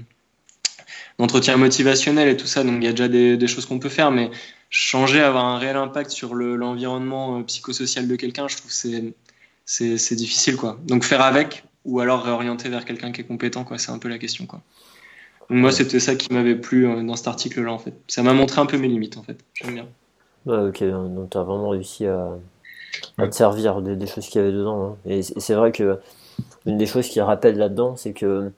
d'entretien 1.18 1.58
motivationnel 1.58 2.28
et 2.30 2.38
tout 2.38 2.48
ça. 2.48 2.64
Donc 2.64 2.76
il 2.78 2.84
y 2.84 2.88
a 2.88 2.92
déjà 2.92 3.08
des, 3.08 3.38
des 3.38 3.48
choses 3.48 3.66
qu'on 3.66 3.80
peut 3.80 3.90
faire. 3.90 4.12
Mais 4.12 4.30
changer 4.70 5.22
avoir 5.22 5.46
un 5.46 5.58
réel 5.58 5.78
impact 5.78 6.12
sur 6.12 6.36
l'environnement 6.36 7.40
euh, 7.40 7.44
psychosocial 7.44 8.08
de 8.08 8.16
quelqu'un 8.16 8.48
je 8.48 8.58
trouve 8.58 8.72
c'est 8.72 9.14
c'est 9.66 10.16
difficile 10.16 10.58
quoi. 10.58 10.80
Donc 10.86 11.04
faire 11.04 11.22
avec 11.22 11.64
ou 11.86 12.00
alors 12.00 12.24
réorienter 12.24 12.70
vers 12.70 12.86
quelqu'un 12.86 13.12
qui 13.12 13.22
est 13.22 13.26
compétent 13.26 13.64
quoi. 13.64 13.78
C'est 13.78 13.92
un 13.92 14.00
peu 14.00 14.10
la 14.10 14.18
question 14.18 14.46
quoi 14.46 14.62
moi, 15.50 15.72
c'était 15.72 16.00
ça 16.00 16.16
qui 16.16 16.34
m'avait 16.34 16.56
plu 16.56 16.88
euh, 16.88 17.04
dans 17.04 17.16
cet 17.16 17.28
article-là, 17.28 17.72
en 17.72 17.78
fait. 17.78 17.94
Ça 18.08 18.24
m'a 18.24 18.34
montré 18.34 18.62
un 18.62 18.66
peu 18.66 18.78
mes 18.78 18.88
limites, 18.88 19.18
en 19.18 19.24
fait. 19.24 19.38
J'aime 19.54 19.74
bien. 19.74 19.88
Ouais, 20.46 20.70
ok, 20.70 20.84
donc 20.84 21.30
tu 21.32 21.38
as 21.38 21.44
vraiment 21.44 21.70
réussi 21.70 22.06
à, 22.06 22.38
te 23.18 23.32
servir 23.32 23.82
des, 23.82 24.08
choses 24.08 24.28
qu'il 24.28 24.42
y 24.42 24.44
avait 24.44 24.54
dedans. 24.54 24.86
Hein. 24.86 24.98
Et 25.06 25.24
c'est 25.24 25.54
vrai 25.56 25.72
que 25.72 26.00
une 26.66 26.78
des 26.78 26.86
choses 26.86 27.08
qui 27.08 27.20
rappelle 27.22 27.58
là-dedans, 27.58 27.96
c'est 27.96 28.14
que 28.14 28.52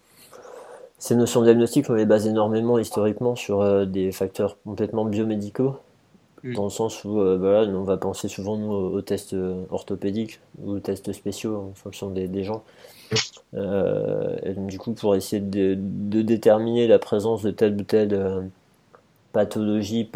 ces 1.00 1.16
notions 1.16 1.42
de 1.42 1.46
diagnostic, 1.46 1.90
on 1.90 1.94
les 1.94 2.06
base 2.06 2.28
énormément 2.28 2.78
historiquement 2.78 3.36
sur 3.36 3.62
euh, 3.62 3.86
des 3.86 4.12
facteurs 4.12 4.58
complètement 4.64 5.06
biomédicaux, 5.06 5.78
mm. 6.44 6.56
dans 6.56 6.66
le 6.66 6.70
sens 6.70 7.06
où 7.06 7.22
euh, 7.22 7.38
voilà, 7.38 7.70
on 7.70 7.84
va 7.84 7.98
penser 7.98 8.28
souvent 8.28 8.60
aux, 8.60 9.02
tests 9.02 9.36
orthopédiques 9.70 10.40
ou 10.62 10.72
aux 10.72 10.80
tests 10.80 11.14
spéciaux 11.14 11.70
en 11.72 11.74
fonction 11.74 12.10
des 12.10 12.44
gens. 12.44 12.64
Euh, 13.56 14.36
du 14.56 14.78
coup, 14.78 14.94
pour 14.94 15.16
essayer 15.16 15.42
de, 15.42 15.76
déterminer 16.22 16.88
la 16.88 17.00
présence 17.00 17.44
de 17.44 17.52
telle 17.52 17.76
ou 17.76 17.84
telle 17.84 18.14
euh, 18.14 18.42
pathologie, 19.32 20.10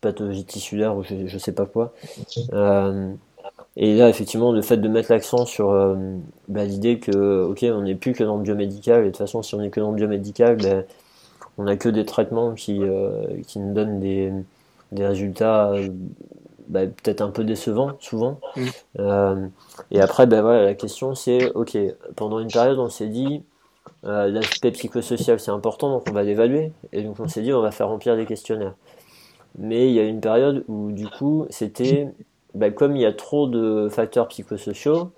pathologie 0.00 0.44
tissulaire 0.44 0.96
ou 0.96 1.02
je, 1.02 1.14
ne 1.14 1.38
sais 1.38 1.52
pas 1.52 1.66
quoi. 1.66 1.92
Euh, 2.52 3.12
et 3.76 3.96
là, 3.96 4.08
effectivement, 4.08 4.52
le 4.52 4.62
fait 4.62 4.76
de 4.76 4.88
mettre 4.88 5.12
l'accent 5.12 5.46
sur 5.46 5.96
bah, 6.48 6.64
l'idée 6.64 6.98
que, 6.98 7.44
ok, 7.44 7.64
on 7.70 7.82
n'est 7.82 7.94
plus 7.94 8.12
que 8.12 8.24
dans 8.24 8.36
le 8.36 8.42
biomédical, 8.42 9.02
et 9.02 9.04
de 9.06 9.10
toute 9.10 9.18
façon, 9.18 9.42
si 9.42 9.54
on 9.54 9.60
n'est 9.60 9.70
que 9.70 9.80
dans 9.80 9.90
le 9.90 9.96
biomédical, 9.96 10.56
ben, 10.56 10.84
on 11.58 11.64
n'a 11.64 11.76
que 11.76 11.88
des 11.88 12.04
traitements 12.04 12.54
qui, 12.54 12.80
qui 13.46 13.58
nous 13.58 13.72
donnent 13.72 14.00
des, 14.00 14.30
des 14.92 15.06
résultats 15.06 15.72
bah, 16.72 16.86
peut-être 16.86 17.20
un 17.20 17.28
peu 17.28 17.44
décevant 17.44 17.92
souvent. 18.00 18.40
Mm. 18.56 18.66
Euh, 18.98 19.46
et 19.90 20.00
après, 20.00 20.26
ben 20.26 20.40
voilà, 20.40 20.64
la 20.64 20.74
question 20.74 21.14
c'est, 21.14 21.52
ok, 21.52 21.76
pendant 22.16 22.38
une 22.38 22.50
période, 22.50 22.78
on 22.78 22.88
s'est 22.88 23.08
dit, 23.08 23.42
euh, 24.06 24.28
l'aspect 24.28 24.70
psychosocial 24.70 25.38
c'est 25.38 25.50
important, 25.50 25.90
donc 25.90 26.04
on 26.08 26.12
va 26.12 26.22
l'évaluer. 26.22 26.72
Et 26.92 27.02
donc 27.02 27.20
on 27.20 27.28
s'est 27.28 27.42
dit, 27.42 27.52
on 27.52 27.60
va 27.60 27.72
faire 27.72 27.88
remplir 27.88 28.16
des 28.16 28.24
questionnaires. 28.24 28.74
Mais 29.58 29.88
il 29.88 29.92
y 29.92 30.00
a 30.00 30.04
une 30.04 30.22
période 30.22 30.64
où 30.66 30.92
du 30.92 31.06
coup, 31.08 31.46
c'était, 31.50 32.08
bah, 32.54 32.70
comme 32.70 32.96
il 32.96 33.02
y 33.02 33.06
a 33.06 33.12
trop 33.12 33.46
de 33.46 33.90
facteurs 33.90 34.28
psychosociaux, 34.28 35.12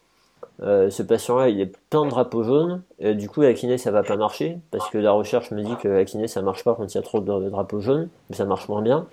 euh, 0.63 0.91
ce 0.91 1.05
patient-là, 1.05 1.51
il 1.51 1.61
est 1.61 1.73
plein 1.89 2.05
de 2.05 2.11
drapeaux 2.11 2.43
jaunes. 2.43 2.83
Et 2.99 3.15
du 3.15 3.29
coup, 3.29 3.43
la 3.43 3.55
kiné, 3.55 3.79
ça 3.79 3.93
va 3.93 4.03
pas 4.03 4.17
marcher 4.17 4.59
parce 4.73 4.91
que 4.91 4.99
la 4.99 5.13
recherche 5.13 5.53
me 5.53 5.63
dit 5.63 5.77
que 5.77 5.87
la 5.87 6.05
kiné, 6.05 6.27
ça 6.27 6.43
marche 6.43 6.65
pas 6.65 6.75
quand 6.75 6.93
il 6.93 6.97
y 6.97 6.99
a 6.99 7.03
trop 7.03 7.21
de 7.21 7.49
drapeaux 7.49 7.81
jaunes, 7.81 8.09
mais 8.29 8.35
ça 8.35 8.45
marche 8.45 8.69
moins 8.69 8.83
bien 8.83 9.07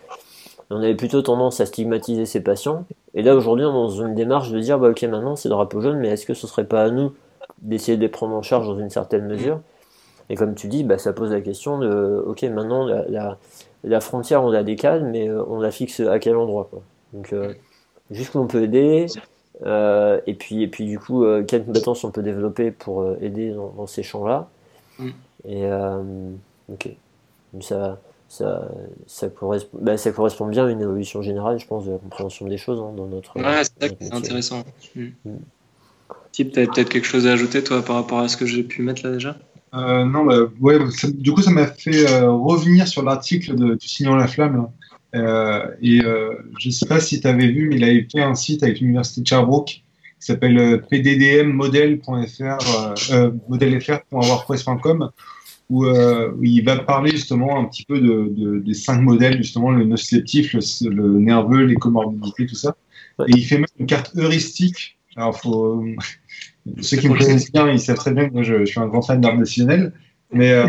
on 0.69 0.77
avait 0.77 0.95
plutôt 0.95 1.21
tendance 1.21 1.59
à 1.59 1.65
stigmatiser 1.65 2.25
ces 2.25 2.41
patients. 2.41 2.85
Et 3.13 3.23
là, 3.23 3.35
aujourd'hui, 3.35 3.65
on 3.65 3.69
est 3.69 3.73
dans 3.73 3.89
une 3.89 4.15
démarche 4.15 4.51
de 4.51 4.59
dire, 4.59 4.79
bah, 4.79 4.89
ok, 4.89 5.01
maintenant, 5.03 5.35
c'est 5.35 5.49
drapeau 5.49 5.81
jaune, 5.81 5.99
mais 5.99 6.09
est-ce 6.09 6.25
que 6.25 6.33
ce 6.33 6.47
serait 6.47 6.65
pas 6.65 6.83
à 6.83 6.89
nous 6.89 7.13
d'essayer 7.61 7.97
de 7.97 8.01
les 8.01 8.09
prendre 8.09 8.35
en 8.35 8.41
charge 8.41 8.67
dans 8.67 8.77
une 8.77 8.89
certaine 8.89 9.27
mesure? 9.27 9.59
Et 10.29 10.35
comme 10.35 10.55
tu 10.55 10.67
dis, 10.67 10.83
bah, 10.83 10.97
ça 10.97 11.11
pose 11.11 11.31
la 11.31 11.41
question 11.41 11.77
de, 11.77 12.23
ok, 12.25 12.43
maintenant, 12.43 12.87
la, 13.83 13.99
frontière, 13.99 14.43
on 14.43 14.49
la 14.49 14.63
décale, 14.63 15.03
mais 15.03 15.27
euh, 15.27 15.43
on 15.47 15.59
la 15.59 15.71
fixe 15.71 15.99
à 15.99 16.19
quel 16.19 16.37
endroit 16.37 16.67
quoi? 16.69 16.81
Donc, 17.11 17.33
euh, 17.33 17.53
juste 18.11 18.31
qu'on 18.31 18.47
peut 18.47 18.63
aider, 18.63 19.07
euh, 19.65 20.21
et, 20.27 20.33
puis, 20.33 20.63
et 20.63 20.67
puis, 20.69 20.85
du 20.85 20.99
coup, 20.99 21.25
quelles 21.47 21.65
compétences 21.65 22.05
on 22.05 22.11
peut 22.11 22.23
développer 22.23 22.71
pour 22.71 23.13
aider 23.19 23.51
dans, 23.51 23.87
ces 23.87 24.03
champs-là? 24.03 24.47
Mm. 24.99 25.09
Et, 25.49 25.69
ok. 26.71 26.89
ça 27.59 27.97
ça, 28.31 28.71
ça, 29.07 29.27
correspond, 29.27 29.77
bah, 29.81 29.97
ça 29.97 30.11
correspond 30.11 30.47
bien 30.47 30.65
à 30.65 30.71
une 30.71 30.79
évolution 30.79 31.21
générale, 31.21 31.59
je 31.59 31.67
pense, 31.67 31.85
de 31.85 31.91
la 31.91 31.97
compréhension 31.97 32.47
des 32.47 32.57
choses 32.57 32.79
hein, 32.79 32.93
dans 32.95 33.05
notre. 33.05 33.37
Ouais, 33.37 33.61
c'est 33.63 34.13
intéressant. 34.13 34.63
Mm. 34.95 35.07
Mm. 35.25 35.39
tu 36.31 36.43
as 36.43 36.45
peut-être 36.45 36.87
quelque 36.87 37.05
chose 37.05 37.27
à 37.27 37.33
ajouter, 37.33 37.61
toi, 37.61 37.83
par 37.83 37.97
rapport 37.97 38.19
à 38.19 38.29
ce 38.29 38.37
que 38.37 38.45
j'ai 38.45 38.63
pu 38.63 38.83
mettre 38.83 39.05
là 39.05 39.11
déjà? 39.11 39.37
Euh, 39.73 40.05
Non, 40.05 40.23
bah, 40.23 40.37
ouais, 40.61 40.79
du 41.13 41.33
coup, 41.33 41.41
ça 41.41 41.51
m'a 41.51 41.67
fait 41.67 42.09
euh, 42.09 42.31
revenir 42.31 42.87
sur 42.87 43.03
l'article 43.03 43.55
de 43.55 43.75
Tu 43.75 43.89
signant 43.89 44.15
la 44.15 44.27
flamme. 44.27 44.69
Euh, 45.13 45.67
et 45.81 45.99
je 45.99 46.67
ne 46.67 46.71
sais 46.71 46.85
pas 46.85 47.01
si 47.01 47.19
tu 47.19 47.27
avais 47.27 47.47
vu, 47.47 47.67
mais 47.67 47.75
il 47.75 47.83
avait 47.83 48.07
fait 48.09 48.21
un 48.21 48.35
site 48.35 48.63
avec 48.63 48.79
l'Université 48.79 49.19
de 49.19 49.27
Sherbrooke 49.27 49.67
qui 49.67 49.83
s'appelle 50.19 50.81
pddmmodel.fr, 50.89 52.05
modelfr.wordpress.com 53.49 55.09
euh, 55.71 56.31
où, 56.37 56.43
il 56.43 56.63
va 56.63 56.77
parler 56.77 57.11
justement 57.11 57.59
un 57.59 57.65
petit 57.65 57.83
peu 57.83 57.99
de, 57.99 58.59
des 58.59 58.73
cinq 58.73 59.01
modèles, 59.01 59.37
justement 59.37 59.71
le 59.71 59.85
nociceptif, 59.85 60.53
le, 60.53 61.19
nerveux, 61.19 61.63
les 61.63 61.75
comorbidités, 61.75 62.45
tout 62.45 62.55
ça. 62.55 62.75
Et 63.27 63.31
il 63.31 63.43
fait 63.43 63.57
même 63.57 63.67
une 63.79 63.85
carte 63.85 64.11
heuristique. 64.15 64.97
Alors, 65.15 65.37
faut, 65.37 65.83
ceux 66.81 66.97
qui 66.97 67.09
me 67.09 67.17
connaissent 67.17 67.51
bien, 67.51 67.69
ils 67.69 67.79
savent 67.79 67.97
très 67.97 68.13
bien 68.13 68.27
que 68.27 68.33
moi, 68.33 68.43
je, 68.43 68.65
suis 68.65 68.79
un 68.79 68.87
grand 68.87 69.01
fan 69.01 69.21
d'art 69.21 69.37
décisionnel. 69.37 69.93
Mais 70.33 70.51
euh, 70.51 70.67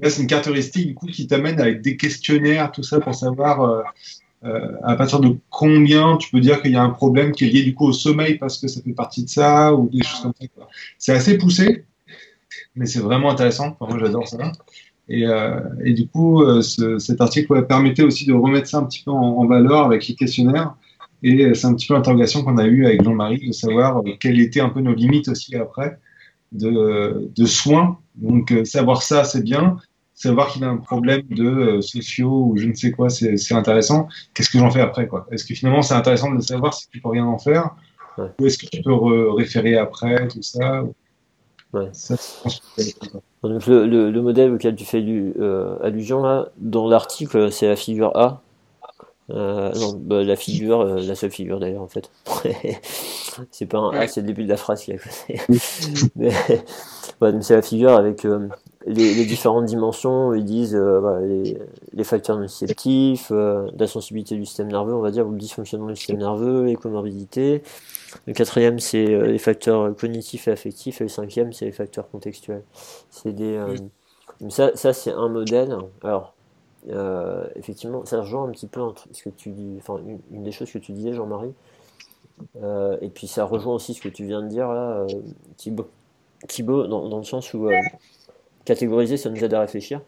là, 0.00 0.10
c'est 0.10 0.22
une 0.22 0.28
carte 0.28 0.48
heuristique 0.48 0.88
du 0.88 0.94
coup 0.94 1.06
qui 1.06 1.26
t'amène 1.26 1.60
avec 1.60 1.82
des 1.82 1.96
questionnaires, 1.96 2.72
tout 2.72 2.82
ça, 2.82 2.98
pour 2.98 3.14
savoir 3.14 3.60
euh, 3.62 3.82
euh, 4.44 4.72
à 4.82 4.96
partir 4.96 5.20
de 5.20 5.36
combien 5.50 6.16
tu 6.16 6.30
peux 6.30 6.40
dire 6.40 6.60
qu'il 6.62 6.72
y 6.72 6.76
a 6.76 6.82
un 6.82 6.90
problème 6.90 7.32
qui 7.32 7.44
est 7.44 7.48
lié 7.48 7.62
du 7.62 7.74
coup 7.74 7.86
au 7.86 7.92
sommeil 7.92 8.38
parce 8.38 8.58
que 8.58 8.66
ça 8.66 8.80
fait 8.82 8.92
partie 8.92 9.24
de 9.24 9.28
ça 9.28 9.72
ou 9.74 9.88
des 9.88 10.02
choses 10.02 10.22
comme 10.22 10.32
ça. 10.40 10.68
C'est 10.98 11.12
assez 11.12 11.38
poussé 11.38 11.84
mais 12.78 12.86
c'est 12.86 13.00
vraiment 13.00 13.30
intéressant. 13.30 13.76
moi, 13.80 13.98
j'adore 13.98 14.26
ça. 14.26 14.52
Et, 15.08 15.26
euh, 15.26 15.60
et, 15.84 15.92
du 15.94 16.08
coup, 16.08 16.42
euh, 16.42 16.62
cet 16.62 17.20
article 17.20 17.66
permettait 17.66 18.02
aussi 18.02 18.24
de 18.24 18.32
remettre 18.32 18.68
ça 18.68 18.78
un 18.78 18.84
petit 18.84 19.02
peu 19.02 19.10
en, 19.10 19.46
valeur 19.46 19.84
avec 19.84 20.06
les 20.06 20.14
questionnaires. 20.14 20.74
Et 21.22 21.54
c'est 21.54 21.66
un 21.66 21.74
petit 21.74 21.88
peu 21.88 21.94
l'interrogation 21.94 22.44
qu'on 22.44 22.58
a 22.58 22.66
eue 22.66 22.86
avec 22.86 23.02
Jean-Marie, 23.02 23.48
de 23.48 23.52
savoir 23.52 23.98
euh, 23.98 24.12
quelles 24.20 24.40
étaient 24.40 24.60
un 24.60 24.68
peu 24.68 24.80
nos 24.80 24.94
limites 24.94 25.28
aussi 25.28 25.56
après 25.56 25.98
de, 26.52 27.30
de 27.36 27.44
soins. 27.46 27.98
Donc, 28.14 28.54
savoir 28.64 29.02
ça, 29.02 29.24
c'est 29.24 29.42
bien. 29.42 29.78
Savoir 30.14 30.48
qu'il 30.48 30.64
a 30.64 30.68
un 30.68 30.76
problème 30.76 31.22
de 31.30 31.80
sociaux 31.80 32.46
ou 32.48 32.56
je 32.56 32.66
ne 32.66 32.74
sais 32.74 32.90
quoi, 32.90 33.08
c'est 33.08 33.54
intéressant. 33.54 34.08
Qu'est-ce 34.34 34.50
que 34.50 34.58
j'en 34.58 34.70
fais 34.70 34.80
après 34.80 35.06
quoi? 35.06 35.26
Est-ce 35.30 35.44
que 35.44 35.54
finalement, 35.54 35.82
c'est 35.82 35.94
intéressant 35.94 36.32
de 36.32 36.40
savoir 36.40 36.74
si 36.74 36.88
tu 36.88 37.00
peux 37.00 37.08
rien 37.08 37.24
en 37.24 37.38
faire? 37.38 37.76
Ou 38.40 38.46
est-ce 38.46 38.58
que 38.58 38.66
tu 38.66 38.82
peux 38.82 39.30
référer 39.30 39.76
après, 39.76 40.26
tout 40.26 40.42
ça? 40.42 40.82
Ouais. 41.74 41.90
Donc 43.42 43.66
le, 43.66 43.86
le, 43.86 44.10
le, 44.10 44.22
modèle 44.22 44.52
auquel 44.52 44.74
tu 44.74 44.84
fais 44.84 45.02
du, 45.02 45.34
euh, 45.38 45.76
allusion 45.82 46.22
là, 46.22 46.48
dans 46.56 46.88
l'article, 46.88 47.52
c'est 47.52 47.68
la 47.68 47.76
figure 47.76 48.16
A. 48.16 48.40
Euh, 49.30 49.72
non, 49.74 49.92
bah, 49.94 50.24
la 50.24 50.36
figure, 50.36 50.80
euh, 50.80 51.00
la 51.00 51.14
seule 51.14 51.30
figure 51.30 51.60
d'ailleurs 51.60 51.82
en 51.82 51.88
fait. 51.88 52.10
c'est 53.50 53.66
pas 53.66 53.78
un 53.78 53.90
A, 53.90 54.08
c'est 54.08 54.22
le 54.22 54.26
début 54.26 54.44
de 54.44 54.48
la 54.48 54.56
phrase 54.56 54.82
qui 54.82 54.92
est 54.92 54.94
à 54.94 54.98
côté. 54.98 55.40
Mais, 56.16 56.32
ouais, 57.20 57.42
c'est 57.42 57.54
la 57.54 57.62
figure 57.62 57.92
avec 57.92 58.24
euh, 58.24 58.48
les, 58.86 59.12
les, 59.14 59.26
différentes 59.26 59.66
dimensions. 59.66 60.32
Ils 60.32 60.46
disent 60.46 60.74
euh, 60.74 61.20
les, 61.26 61.58
les, 61.92 62.04
facteurs 62.04 62.38
nociceptifs, 62.38 63.30
la 63.30 63.86
sensibilité 63.86 64.34
du 64.34 64.46
système 64.46 64.68
nerveux, 64.68 64.94
on 64.94 65.02
va 65.02 65.10
dire, 65.10 65.26
ou 65.26 65.32
le 65.32 65.38
dysfonctionnement 65.38 65.88
du 65.88 65.96
système 65.96 66.18
nerveux, 66.18 66.64
les 66.64 66.76
comorbidités, 66.76 67.62
le 68.26 68.32
quatrième, 68.32 68.78
c'est 68.78 69.10
euh, 69.10 69.26
les 69.26 69.38
facteurs 69.38 69.94
cognitifs 69.96 70.48
et 70.48 70.50
affectifs. 70.50 71.00
Et 71.00 71.04
le 71.04 71.08
cinquième, 71.08 71.52
c'est 71.52 71.66
les 71.66 71.72
facteurs 71.72 72.10
contextuels. 72.10 72.62
C'est 73.10 73.32
des, 73.32 73.56
euh, 73.56 73.76
ça, 74.48 74.74
ça 74.74 74.92
c'est 74.92 75.12
un 75.12 75.28
modèle. 75.28 75.76
Alors, 76.02 76.34
euh, 76.88 77.46
effectivement, 77.56 78.04
ça 78.04 78.20
rejoint 78.20 78.44
un 78.44 78.50
petit 78.50 78.66
peu 78.66 78.80
entre 78.80 79.08
ce 79.12 79.22
que 79.22 79.30
tu 79.30 79.50
dis, 79.50 79.76
enfin, 79.78 80.00
une, 80.30 80.42
des 80.42 80.52
choses 80.52 80.70
que 80.70 80.78
tu 80.78 80.92
disais, 80.92 81.12
Jean-Marie, 81.12 81.54
et 83.00 83.08
puis 83.08 83.26
ça 83.26 83.44
rejoint 83.44 83.74
aussi 83.74 83.94
ce 83.94 84.00
que 84.00 84.08
tu 84.08 84.24
viens 84.24 84.42
de 84.42 84.48
dire 84.48 84.68
là, 84.68 85.04
Thibaut, 85.56 85.88
Thibaut 86.46 86.86
dans, 86.86 87.08
dans, 87.08 87.18
le 87.18 87.24
sens 87.24 87.52
où 87.52 87.68
catégoriser, 88.64 89.16
ça 89.16 89.28
nous 89.28 89.42
aide 89.42 89.54
à 89.54 89.60
réfléchir 89.60 90.00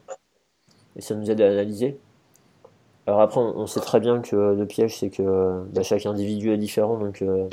et 0.95 1.01
ça 1.01 1.17
nous 1.17 1.29
aide 1.29 1.41
à 1.41 1.49
analyser. 1.49 1.99
Alors 3.11 3.23
après, 3.23 3.41
on, 3.41 3.67
sait 3.67 3.81
très 3.81 3.99
bien 3.99 4.21
que 4.21 4.37
le 4.37 4.67
piège, 4.67 4.99
c'est 4.99 5.11
que 5.11 5.65
bah, 5.73 5.83
chaque 5.83 6.07
individu 6.07 6.53
est 6.53 6.57
différent, 6.57 6.97
donc 6.97 7.23
euh, 7.23 7.49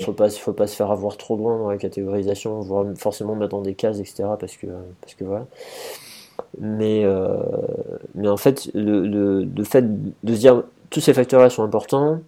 faut 0.00 0.12
pas, 0.12 0.30
faut 0.30 0.52
pas 0.52 0.68
se 0.68 0.76
faire 0.76 0.92
avoir 0.92 1.16
trop 1.16 1.36
loin 1.36 1.58
dans 1.58 1.68
la 1.68 1.76
catégorisation, 1.76 2.60
voire 2.60 2.86
forcément 2.96 3.34
mettre 3.34 3.50
dans 3.50 3.62
des 3.62 3.74
cases, 3.74 3.98
etc. 3.98 4.28
Euh, 6.62 7.42
mais 8.14 8.28
en 8.28 8.36
fait, 8.36 8.70
le, 8.72 9.64
fait 9.64 9.84
de 10.22 10.34
se 10.34 10.38
dire 10.38 10.62
tous 10.90 11.00
ces 11.00 11.14
facteurs-là 11.14 11.50
sont 11.50 11.64
importants, 11.64 12.20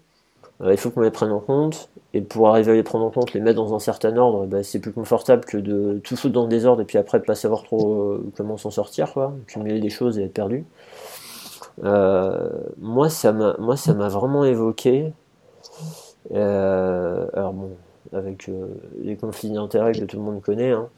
euh, 0.63 0.73
il 0.73 0.79
faut 0.79 0.91
qu'on 0.91 1.03
les 1.03 1.13
prenne 1.13 1.31
en 1.31 1.39
compte, 1.39 1.91
et 2.13 2.23
pour 2.23 2.49
arriver 2.49 2.73
à 2.73 2.75
les 2.75 2.83
prendre 2.83 3.05
en 3.05 3.11
compte, 3.11 3.35
les 3.35 3.41
mettre 3.41 3.63
dans 3.63 3.73
un 3.73 3.79
certain 3.79 4.17
ordre, 4.17 4.47
bah, 4.47 4.65
c'est 4.65 4.81
plus 4.81 4.93
confortable 4.93 5.45
que 5.45 5.59
de 5.59 6.01
tout 6.03 6.17
foutre 6.17 6.35
dans 6.35 6.43
le 6.43 6.49
désordre 6.49 6.83
et 6.83 6.87
puis 6.87 6.99
après 6.99 7.21
de 7.21 7.25
pas 7.25 7.37
savoir 7.37 7.63
trop 7.63 8.19
comment 8.37 8.57
s'en 8.57 8.73
sortir, 8.73 9.13
quoi, 9.13 9.33
cumuler 9.47 9.79
des 9.79 9.91
choses 9.91 10.19
et 10.19 10.25
être 10.25 10.35
perdu. 10.35 10.65
Euh, 11.85 12.51
moi, 12.79 13.09
ça 13.09 13.33
m'a, 13.33 13.57
moi, 13.59 13.77
ça 13.77 13.95
m'a 13.95 14.09
vraiment 14.09 14.45
évoqué. 14.45 15.13
Euh, 16.33 17.27
alors 17.35 17.53
bon, 17.53 17.71
avec 18.13 18.51
les 19.01 19.17
conflits 19.17 19.51
d'intérêts 19.51 19.93
que 19.93 20.05
tout 20.05 20.17
le 20.17 20.23
monde 20.23 20.43
connaît, 20.43 20.73
hein, 20.73 20.89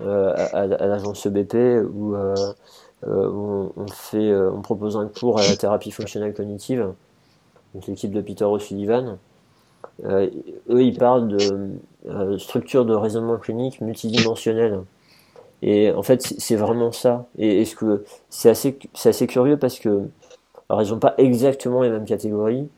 à, 0.00 0.66
l'agence 0.66 1.26
EBP 1.26 1.54
où 1.92 2.16
on, 3.06 3.86
fait, 3.92 4.34
on 4.34 4.60
propose 4.60 4.96
un 4.96 5.08
cours 5.08 5.38
à 5.38 5.46
la 5.46 5.56
thérapie 5.56 5.90
fonctionnelle 5.90 6.34
cognitive, 6.34 6.92
donc 7.74 7.86
l'équipe 7.86 8.12
de 8.12 8.20
Peter 8.20 8.44
O'Sullivan. 8.44 9.18
Euh, 10.04 10.28
eux, 10.70 10.82
ils 10.82 10.96
parlent 10.96 11.28
de 11.28 11.70
euh, 12.08 12.38
structure 12.38 12.84
de 12.84 12.94
raisonnement 12.94 13.36
clinique 13.36 13.80
multidimensionnelle. 13.80 14.82
Et 15.62 15.90
en 15.92 16.02
fait, 16.02 16.22
c'est 16.22 16.56
vraiment 16.56 16.92
ça. 16.92 17.26
Et 17.38 17.62
est-ce 17.62 17.74
que 17.76 18.04
c'est 18.30 18.50
assez, 18.50 18.78
c'est 18.94 19.10
assez 19.10 19.26
curieux 19.26 19.58
parce 19.58 19.78
que, 19.78 20.08
alors 20.68 20.82
ils 20.82 20.90
n'ont 20.90 20.98
pas 20.98 21.14
exactement 21.18 21.82
les 21.82 21.90
mêmes 21.90 22.04
catégories, 22.04 22.68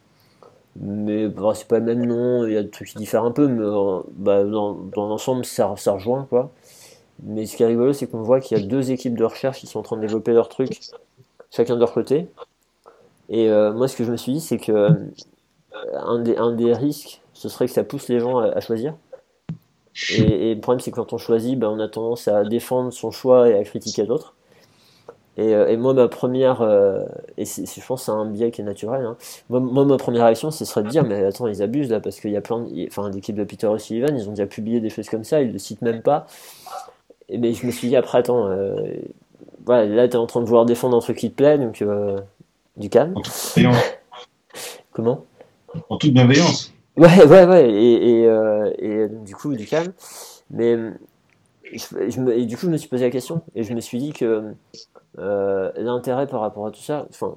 mais 0.76 1.28
bah, 1.28 1.52
c'est 1.54 1.68
pas 1.68 1.78
le 1.78 1.84
même 1.84 2.06
nom. 2.06 2.46
Il 2.46 2.52
y 2.54 2.56
a 2.56 2.62
des 2.62 2.70
trucs 2.70 2.88
qui 2.88 2.96
diffèrent 2.98 3.24
un 3.24 3.32
peu, 3.32 3.48
mais 3.48 3.62
euh, 3.62 4.00
bah, 4.14 4.44
dans, 4.44 4.74
dans 4.74 5.08
l'ensemble, 5.08 5.44
ça, 5.44 5.74
ça 5.76 5.92
rejoint 5.92 6.26
quoi. 6.30 6.50
Mais 7.24 7.46
ce 7.46 7.56
qui 7.56 7.62
est 7.62 7.66
rigolo, 7.66 7.92
c'est 7.92 8.06
qu'on 8.06 8.22
voit 8.22 8.40
qu'il 8.40 8.58
y 8.58 8.62
a 8.62 8.66
deux 8.66 8.92
équipes 8.92 9.16
de 9.16 9.24
recherche 9.24 9.60
qui 9.60 9.66
sont 9.66 9.80
en 9.80 9.82
train 9.82 9.96
de 9.96 10.02
développer 10.02 10.32
leur 10.32 10.48
truc, 10.48 10.80
chacun 11.50 11.74
de 11.74 11.80
leur 11.80 11.92
côté. 11.92 12.28
Et 13.28 13.48
moi, 13.48 13.88
ce 13.88 13.96
que 13.96 14.04
je 14.04 14.12
me 14.12 14.16
suis 14.16 14.32
dit, 14.32 14.40
c'est 14.40 14.58
que 14.58 14.88
un 15.94 16.18
des, 16.20 16.36
un 16.36 16.52
des 16.52 16.72
risques, 16.72 17.20
ce 17.32 17.48
serait 17.48 17.66
que 17.66 17.72
ça 17.72 17.84
pousse 17.84 18.08
les 18.08 18.20
gens 18.20 18.38
à, 18.38 18.60
choisir. 18.60 18.94
Et, 20.10 20.54
le 20.54 20.60
problème, 20.60 20.80
c'est 20.80 20.90
que 20.90 20.96
quand 20.96 21.12
on 21.12 21.18
choisit, 21.18 21.58
ben, 21.58 21.68
on 21.68 21.80
a 21.80 21.88
tendance 21.88 22.28
à 22.28 22.44
défendre 22.44 22.92
son 22.92 23.10
choix 23.10 23.48
et 23.48 23.54
à 23.54 23.64
critiquer 23.64 24.04
d'autres. 24.04 24.34
Et, 25.36 25.54
euh, 25.54 25.68
et, 25.68 25.76
moi, 25.76 25.94
ma 25.94 26.08
première, 26.08 26.60
euh, 26.60 27.04
et 27.38 27.44
je 27.44 27.86
pense 27.86 28.04
c'est 28.04 28.10
un 28.10 28.26
biais 28.26 28.50
qui 28.50 28.60
est 28.60 28.64
naturel, 28.64 29.04
hein. 29.04 29.16
moi, 29.48 29.84
ma 29.84 29.96
première 29.96 30.24
réaction, 30.24 30.50
ce 30.50 30.64
serait 30.64 30.82
de 30.82 30.88
dire, 30.88 31.04
mais 31.04 31.24
attends, 31.24 31.46
ils 31.46 31.62
abusent 31.62 31.90
là, 31.90 32.00
parce 32.00 32.20
qu'il 32.20 32.30
y 32.30 32.36
a 32.36 32.40
plein 32.40 32.60
de, 32.60 32.86
enfin, 32.88 33.08
l'équipe 33.10 33.36
de 33.36 33.44
Peter 33.44 33.66
O'Sullivan, 33.66 34.16
ils 34.16 34.28
ont 34.28 34.32
déjà 34.32 34.46
publié 34.46 34.80
des 34.80 34.90
choses 34.90 35.08
comme 35.08 35.24
ça, 35.24 35.40
ils 35.40 35.52
le 35.52 35.58
citent 35.58 35.82
même 35.82 36.02
pas. 36.02 36.26
Et 37.28 37.38
mais 37.38 37.54
je 37.54 37.64
me 37.64 37.70
suis 37.70 37.88
dit, 37.88 37.96
après, 37.96 38.18
attends, 38.18 38.48
euh, 38.48 38.74
voilà, 39.64 39.86
là, 39.86 40.08
tu 40.08 40.14
es 40.14 40.16
en 40.16 40.26
train 40.26 40.40
de 40.40 40.46
vouloir 40.46 40.66
défendre 40.66 40.96
un 40.96 41.00
truc 41.00 41.16
qui 41.16 41.30
te 41.30 41.36
plaît, 41.36 41.58
donc 41.58 41.82
du 42.76 42.90
calme. 42.90 43.14
Comment? 44.92 45.24
En 45.88 45.96
toute 45.96 46.12
bienveillance. 46.12 46.72
Ouais, 47.00 47.24
ouais, 47.26 47.46
ouais, 47.46 47.70
et, 47.70 48.20
et, 48.20 48.26
euh, 48.26 48.70
et 48.78 49.08
du 49.08 49.34
coup, 49.34 49.54
du 49.54 49.66
calme. 49.66 49.92
Mais 50.50 50.76
je, 51.72 52.20
me, 52.20 52.36
et 52.36 52.46
du 52.46 52.56
coup, 52.56 52.66
je 52.66 52.70
me 52.70 52.76
suis 52.76 52.88
posé 52.88 53.04
la 53.04 53.10
question 53.10 53.42
et 53.54 53.62
je 53.64 53.74
me 53.74 53.80
suis 53.80 53.98
dit 53.98 54.12
que 54.12 54.54
euh, 55.18 55.72
l'intérêt 55.76 56.26
par 56.26 56.40
rapport 56.40 56.66
à 56.66 56.70
tout 56.72 56.82
ça, 56.82 57.06
enfin, 57.10 57.36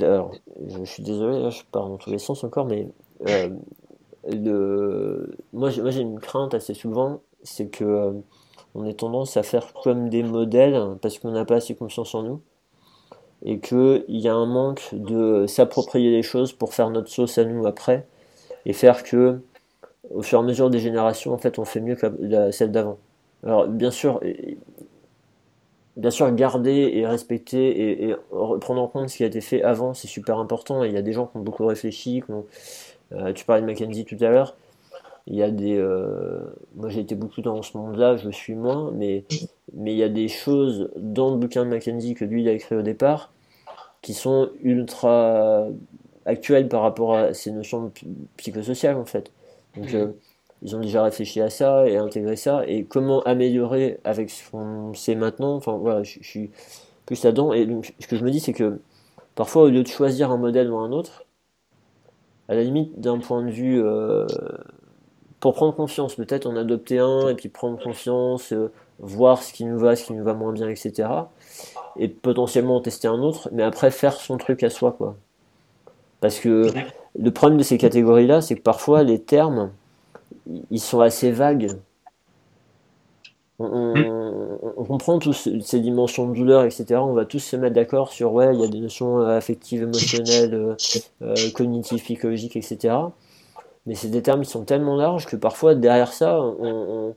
alors, 0.00 0.32
je, 0.68 0.84
suis 0.84 1.02
désolé, 1.02 1.50
je 1.50 1.62
pars 1.70 1.88
dans 1.88 1.96
tous 1.96 2.10
les 2.10 2.18
sens 2.18 2.44
encore, 2.44 2.66
mais 2.66 2.88
euh, 3.28 3.50
le, 4.30 5.36
moi, 5.52 5.70
j'ai 5.70 6.00
une 6.00 6.20
crainte 6.20 6.54
assez 6.54 6.74
souvent, 6.74 7.20
c'est 7.42 7.68
que 7.68 7.84
euh, 7.84 8.12
on 8.74 8.84
ait 8.86 8.94
tendance 8.94 9.36
à 9.36 9.42
faire 9.42 9.72
comme 9.82 10.08
des 10.08 10.22
modèles 10.22 10.96
parce 11.02 11.18
qu'on 11.18 11.32
n'a 11.32 11.44
pas 11.44 11.56
assez 11.56 11.74
confiance 11.74 12.14
en 12.14 12.22
nous 12.22 12.40
et 13.44 13.58
qu'il 13.58 14.04
y 14.08 14.28
a 14.28 14.34
un 14.34 14.46
manque 14.46 14.88
de 14.92 15.46
s'approprier 15.46 16.10
les 16.10 16.22
choses 16.22 16.52
pour 16.52 16.74
faire 16.74 16.90
notre 16.90 17.08
sauce 17.08 17.38
à 17.38 17.44
nous 17.44 17.66
après 17.66 18.06
et 18.64 18.72
faire 18.72 19.02
que 19.02 19.40
au 20.10 20.22
fur 20.22 20.38
et 20.38 20.42
à 20.42 20.44
mesure 20.44 20.70
des 20.70 20.78
générations 20.78 21.32
en 21.32 21.38
fait 21.38 21.58
on 21.58 21.64
fait 21.64 21.80
mieux 21.80 21.94
que 21.94 22.50
celle 22.50 22.72
d'avant. 22.72 22.98
Alors 23.42 23.66
bien 23.68 23.90
sûr 23.90 24.20
bien 25.96 26.10
sûr 26.10 26.34
garder 26.34 26.90
et 26.94 27.06
respecter 27.06 28.08
et, 28.08 28.16
prendre 28.60 28.80
en 28.80 28.88
compte 28.88 29.10
ce 29.10 29.18
qui 29.18 29.24
a 29.24 29.26
été 29.26 29.42
fait 29.42 29.62
avant 29.62 29.92
c'est 29.92 30.08
super 30.08 30.38
important. 30.38 30.82
Et 30.82 30.88
il 30.88 30.94
y 30.94 30.98
a 30.98 31.02
des 31.02 31.12
gens 31.12 31.26
qui 31.26 31.36
ont 31.36 31.42
beaucoup 31.42 31.66
réfléchi 31.66 32.22
euh, 33.12 33.32
tu 33.34 33.44
parlais 33.44 33.60
de 33.60 33.66
Mackenzie 33.66 34.06
tout 34.06 34.16
à 34.20 34.30
l'heure. 34.30 34.56
Il 35.26 35.36
y 35.36 35.42
a 35.42 35.50
des 35.50 35.76
euh, 35.76 36.40
moi 36.74 36.88
j'ai 36.88 37.00
été 37.00 37.14
beaucoup 37.14 37.42
dans 37.42 37.62
ce 37.62 37.76
monde 37.76 37.96
là 37.96 38.16
je 38.16 38.30
suis 38.30 38.54
moins 38.54 38.90
mais 38.94 39.24
mais 39.74 39.92
il 39.92 39.98
y 39.98 40.02
a 40.02 40.08
des 40.08 40.28
choses 40.28 40.90
dans 40.96 41.30
le 41.30 41.36
bouquin 41.36 41.64
de 41.64 41.70
Mackenzie 41.70 42.14
que 42.14 42.24
lui 42.24 42.42
il 42.42 42.48
a 42.48 42.52
écrit 42.52 42.76
au 42.76 42.82
départ 42.82 43.33
qui 44.04 44.12
sont 44.12 44.50
ultra 44.62 45.66
actuelles 46.26 46.68
par 46.68 46.82
rapport 46.82 47.16
à 47.16 47.32
ces 47.32 47.50
notions 47.50 47.90
psychosociales 48.36 48.96
en 48.96 49.06
fait. 49.06 49.32
Donc 49.76 49.92
mmh. 49.92 49.96
euh, 49.96 50.08
ils 50.60 50.76
ont 50.76 50.80
déjà 50.80 51.02
réfléchi 51.02 51.40
à 51.40 51.48
ça 51.48 51.88
et 51.88 51.96
intégré 51.96 52.36
ça 52.36 52.64
et 52.66 52.84
comment 52.84 53.22
améliorer 53.22 53.98
avec 54.04 54.28
ce 54.28 54.50
qu'on 54.50 54.92
sait 54.92 55.14
maintenant? 55.14 55.54
Enfin 55.56 55.78
voilà, 55.78 56.02
je, 56.02 56.18
suis 56.22 56.50
plus 57.06 57.24
là-dedans 57.24 57.54
et 57.54 57.64
donc 57.64 57.94
ce 57.98 58.06
que 58.06 58.16
je 58.16 58.24
me 58.24 58.30
dis 58.30 58.40
c'est 58.40 58.52
que 58.52 58.78
parfois 59.34 59.62
au 59.62 59.68
lieu 59.70 59.82
de 59.82 59.88
choisir 59.88 60.30
un 60.30 60.36
modèle 60.36 60.70
ou 60.70 60.76
un 60.76 60.92
autre, 60.92 61.24
à 62.48 62.54
la 62.54 62.62
limite 62.62 63.00
d'un 63.00 63.18
point 63.18 63.42
de 63.42 63.50
vue 63.50 63.82
euh, 63.82 64.26
pour 65.40 65.54
prendre 65.54 65.74
confiance, 65.74 66.14
peut-être 66.14 66.44
en 66.44 66.56
adopter 66.56 66.98
un 66.98 67.28
et 67.28 67.34
puis 67.34 67.48
prendre 67.48 67.82
confiance, 67.82 68.52
euh, 68.52 68.70
voir 68.98 69.42
ce 69.42 69.54
qui 69.54 69.64
nous 69.64 69.78
va, 69.78 69.96
ce 69.96 70.04
qui 70.04 70.12
nous 70.12 70.24
va 70.24 70.34
moins 70.34 70.52
bien, 70.52 70.68
etc 70.68 71.08
et 71.96 72.08
potentiellement 72.08 72.80
tester 72.80 73.08
un 73.08 73.20
autre, 73.20 73.48
mais 73.52 73.62
après 73.62 73.90
faire 73.90 74.14
son 74.14 74.36
truc 74.36 74.62
à 74.62 74.70
soi, 74.70 74.92
quoi. 74.92 75.16
Parce 76.20 76.38
que 76.38 76.72
le 77.18 77.30
problème 77.30 77.58
de 77.58 77.62
ces 77.62 77.78
catégories-là, 77.78 78.40
c'est 78.40 78.56
que 78.56 78.62
parfois 78.62 79.02
les 79.02 79.20
termes, 79.20 79.70
ils 80.70 80.80
sont 80.80 81.00
assez 81.00 81.30
vagues. 81.30 81.72
On, 83.58 84.84
comprend 84.88 85.18
tous 85.18 85.48
ces 85.62 85.80
dimensions 85.80 86.28
de 86.28 86.34
douleur, 86.34 86.64
etc. 86.64 87.00
On 87.02 87.12
va 87.12 87.24
tous 87.24 87.38
se 87.38 87.56
mettre 87.56 87.74
d'accord 87.74 88.12
sur, 88.12 88.32
ouais, 88.32 88.54
il 88.54 88.60
y 88.60 88.64
a 88.64 88.68
des 88.68 88.80
notions 88.80 89.20
euh, 89.20 89.36
affectives, 89.36 89.82
émotionnelles, 89.82 90.54
euh, 90.54 90.74
euh, 91.22 91.34
cognitives, 91.54 92.02
psychologiques, 92.02 92.56
etc. 92.56 92.94
Mais 93.86 93.94
c'est 93.94 94.08
des 94.08 94.22
termes 94.22 94.42
qui 94.42 94.50
sont 94.50 94.64
tellement 94.64 94.96
larges 94.96 95.26
que 95.26 95.36
parfois, 95.36 95.74
derrière 95.74 96.12
ça, 96.12 96.40
on, 96.40 97.14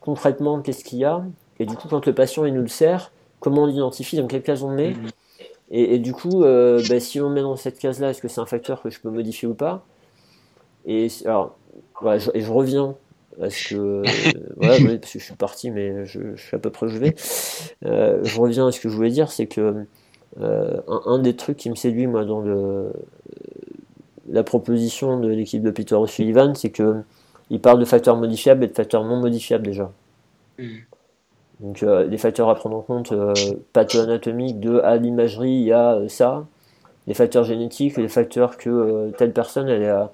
concrètement, 0.00 0.60
qu'est-ce 0.60 0.84
qu'il 0.84 0.98
y 0.98 1.04
a? 1.04 1.24
Et 1.58 1.66
du 1.66 1.74
coup, 1.74 1.88
quand 1.88 2.06
le 2.06 2.14
patient 2.14 2.44
il 2.44 2.54
nous 2.54 2.62
le 2.62 2.68
sert, 2.68 3.10
comment 3.40 3.64
on 3.64 3.66
l'identifie, 3.66 4.16
dans 4.16 4.26
quelle 4.26 4.42
case 4.42 4.62
on 4.62 4.70
le 4.70 4.76
met. 4.76 4.90
Mhm. 4.90 5.10
Et, 5.70 5.98
du 5.98 6.14
coup, 6.14 6.44
euh, 6.44 6.82
bah, 6.88 6.98
si 6.98 7.20
on 7.20 7.28
le 7.28 7.34
met 7.34 7.42
dans 7.42 7.56
cette 7.56 7.78
case-là, 7.78 8.10
est-ce 8.10 8.22
que 8.22 8.28
c'est 8.28 8.40
un 8.40 8.46
facteur 8.46 8.80
que 8.80 8.88
je 8.88 9.00
peux 9.00 9.10
modifier 9.10 9.46
ou 9.46 9.54
pas? 9.54 9.84
Et 10.86 11.08
alors, 11.26 11.58
je, 12.02 12.30
et 12.32 12.40
je 12.40 12.50
reviens 12.50 12.94
parce 13.38 13.64
que, 13.64 14.02
parce 14.60 14.78
que 14.78 15.18
je 15.18 15.24
suis 15.24 15.34
parti, 15.34 15.70
mais 15.70 16.06
je, 16.06 16.36
suis 16.36 16.56
à 16.56 16.58
peu 16.58 16.70
près 16.70 16.86
où 16.86 16.88
je 16.88 16.98
vais. 16.98 17.14
Euh, 17.84 18.20
je 18.24 18.40
reviens 18.40 18.68
à 18.68 18.72
ce 18.72 18.80
que 18.80 18.88
je 18.88 18.96
voulais 18.96 19.10
dire, 19.10 19.30
c'est 19.30 19.46
que 19.46 19.84
euh, 20.40 20.80
un, 20.86 21.18
des 21.18 21.36
trucs 21.36 21.58
qui 21.58 21.68
me 21.68 21.74
séduit 21.74 22.06
moi 22.06 22.24
dans 22.24 22.40
le, 22.40 22.90
la 24.30 24.42
proposition 24.42 25.20
de 25.20 25.28
l'équipe 25.28 25.62
de 25.62 25.70
Peter 25.70 25.94
O'Sullivan, 25.94 26.54
c'est 26.54 26.70
que 26.70 27.02
il 27.50 27.60
parle 27.60 27.78
de 27.78 27.84
facteurs 27.84 28.16
modifiables 28.16 28.64
et 28.64 28.68
de 28.68 28.74
facteurs 28.74 29.04
non 29.04 29.20
modifiables 29.20 29.66
déjà. 29.66 29.92
Mhm. 30.58 30.80
Donc 31.60 31.82
euh, 31.82 32.04
les 32.06 32.18
facteurs 32.18 32.48
à 32.48 32.54
prendre 32.54 32.76
en 32.76 32.82
compte, 32.82 33.12
euh, 33.12 33.34
patho-anatomiques, 33.72 34.60
de 34.60 34.78
à 34.80 34.96
l'imagerie, 34.96 35.50
il 35.50 35.64
y 35.64 35.72
a 35.72 35.94
euh, 35.94 36.08
ça, 36.08 36.46
les 37.06 37.14
facteurs 37.14 37.44
génétiques, 37.44 37.96
les 37.96 38.08
facteurs 38.08 38.56
que 38.56 39.10
telle 39.18 39.32
personne 39.32 39.68
elle 39.68 39.82
est 39.82 39.88
à, 39.88 40.12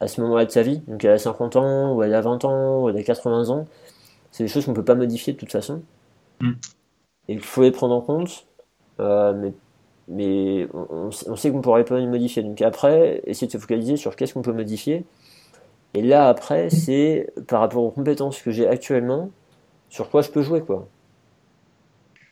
à 0.00 0.06
ce 0.06 0.20
moment-là 0.20 0.44
de 0.44 0.50
sa 0.50 0.62
vie, 0.62 0.78
donc 0.86 1.04
elle 1.04 1.12
a 1.12 1.18
50 1.18 1.56
ans, 1.56 1.94
ou 1.94 2.02
elle 2.02 2.14
a 2.14 2.20
20 2.20 2.44
ans, 2.44 2.82
ou 2.82 2.88
elle 2.88 2.96
a 2.96 3.02
80 3.02 3.50
ans, 3.50 3.64
c'est 4.30 4.44
des 4.44 4.48
choses 4.48 4.64
qu'on 4.64 4.72
ne 4.72 4.76
peut 4.76 4.84
pas 4.84 4.94
modifier 4.94 5.32
de 5.32 5.38
toute 5.38 5.50
façon. 5.50 5.82
Mm. 6.40 6.52
Et 7.28 7.32
il 7.32 7.40
faut 7.40 7.62
les 7.62 7.72
prendre 7.72 7.94
en 7.94 8.00
compte, 8.00 8.46
mais, 9.00 9.52
mais 10.06 10.68
on, 10.72 11.10
on 11.26 11.36
sait 11.36 11.50
qu'on 11.50 11.56
ne 11.56 11.62
pourrait 11.62 11.84
pas 11.84 11.98
les 11.98 12.06
modifier. 12.06 12.44
Donc 12.44 12.62
après, 12.62 13.22
essayer 13.24 13.48
de 13.48 13.52
se 13.52 13.58
focaliser 13.58 13.96
sur 13.96 14.14
qu'est-ce 14.14 14.34
qu'on 14.34 14.42
peut 14.42 14.52
modifier. 14.52 15.04
Et 15.94 16.02
là 16.02 16.28
après, 16.28 16.70
c'est 16.70 17.32
par 17.48 17.60
rapport 17.60 17.82
aux 17.82 17.90
compétences 17.90 18.40
que 18.42 18.52
j'ai 18.52 18.68
actuellement, 18.68 19.30
sur 19.88 20.10
quoi 20.10 20.22
je 20.22 20.30
peux 20.30 20.42
jouer 20.42 20.60
quoi. 20.60 20.88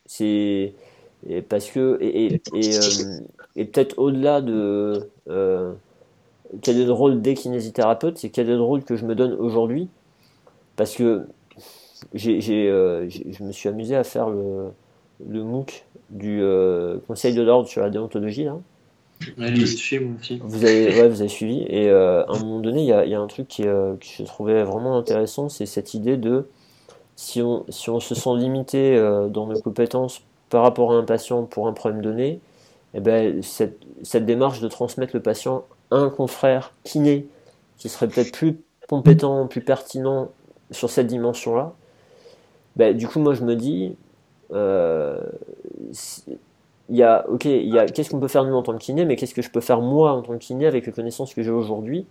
C'est 0.07 0.75
parce 1.49 1.71
que 1.71 1.99
et, 2.01 2.27
et, 2.27 2.43
et, 2.55 2.77
euh, 2.77 3.21
peut-être 3.55 3.99
au-delà 3.99 4.41
de 4.41 5.09
euh, 5.31 5.73
quel 6.61 6.79
est 6.79 6.85
le 6.85 6.93
rôle 6.93 7.23
des 7.23 7.35
kinésithérapeutes, 7.35 8.19
c'est 8.19 8.29
quel 8.29 8.51
est 8.51 8.55
le 8.55 8.63
rôle 8.63 8.85
que 8.85 8.97
je 8.97 9.05
me 9.05 9.15
donne 9.15 9.33
aujourd'hui? 9.33 9.89
Parce 10.77 10.95
que 10.95 11.27
j'ai, 12.13 12.41
je 12.41 13.43
me 13.43 13.53
suis 13.53 13.69
amusé 13.69 13.97
à 13.97 14.05
faire 14.05 14.29
le, 14.29 14.69
le 15.27 15.43
MOOC 15.43 15.85
du 16.11 16.43
Conseil 17.07 17.35
de 17.35 17.43
l'ordre 17.43 17.69
sur 17.69 17.81
la 17.81 17.91
déontologie. 17.91 18.45
Là. 18.45 18.59
Ouais, 19.39 19.53
aussi. 19.63 19.99
Vous 20.43 20.65
avez, 20.65 21.09
vous 21.09 21.21
avez 21.21 21.29
suivi. 21.29 21.65
Et 21.69 21.89
à 21.89 22.27
un 22.29 22.39
moment 22.41 22.61
donné, 22.61 22.83
il 22.83 22.87
y 22.87 22.93
a, 22.93 23.07
y 23.07 23.15
a, 23.15 23.21
un 23.21 23.27
truc 23.27 23.49
qui, 23.49 23.63
que 23.63 23.97
je 24.01 24.25
trouvais 24.25 24.63
vraiment 24.65 24.99
intéressant, 24.99 25.49
c'est 25.49 25.67
cette 25.67 25.95
idée 25.95 26.17
de 26.17 26.47
si 27.17 27.43
on, 27.43 27.65
si 27.69 27.91
on 27.91 28.01
se 28.01 28.15
sent 28.15 28.37
limité 28.37 28.97
dans 29.31 29.47
nos 29.47 29.61
compétences 29.61 30.23
par 30.51 30.63
rapport 30.63 30.93
à 30.93 30.97
un 30.97 31.05
patient 31.05 31.45
pour 31.45 31.69
un 31.69 31.73
problème 31.73 32.03
donné, 32.03 32.41
eh 32.95 33.01
ben, 33.01 33.43
cette, 33.43 33.79
cette, 34.03 34.25
démarche 34.25 34.61
de 34.61 34.69
transmettre 34.69 35.15
le 35.15 35.23
patient 35.23 35.65
à 35.91 35.97
un 35.97 36.11
confrère 36.11 36.73
kiné 36.85 37.27
qui 37.77 37.89
serait 37.89 38.09
peut-être 38.09 38.33
plus 38.33 38.61
compétent, 38.89 39.47
plus 39.47 39.63
pertinent 39.63 40.31
sur 40.71 40.91
cette 40.91 41.07
dimension-là, 41.07 41.75
ben, 42.77 42.97
du 42.97 43.09
coup, 43.09 43.21
moi, 43.21 43.35
je 43.35 43.45
me 43.45 43.55
dis, 43.57 43.97
euh, 44.53 45.21
y 46.89 47.03
a, 47.03 47.29
ok, 47.29 47.45
il 47.45 47.73
y 47.73 47.79
a, 47.79 47.87
qu'est-ce 47.87 48.11
qu'on 48.11 48.21
peut 48.21 48.29
faire 48.29 48.45
nous 48.45 48.55
en 48.55 48.63
tant 48.63 48.73
que 48.73 48.79
kiné, 48.79 49.05
mais 49.05 49.17
qu'est-ce 49.17 49.35
que 49.35 49.43
je 49.43 49.51
peux 49.51 49.61
faire 49.61 49.81
moi 49.81 50.13
en 50.13 50.23
tant 50.23 50.33
que 50.33 50.39
kiné 50.39 50.67
avec 50.67 50.87
les 50.87 50.93
connaissances 50.93 51.35
que 51.35 51.43
j'ai 51.43 51.51
aujourd'hui. 51.51 52.07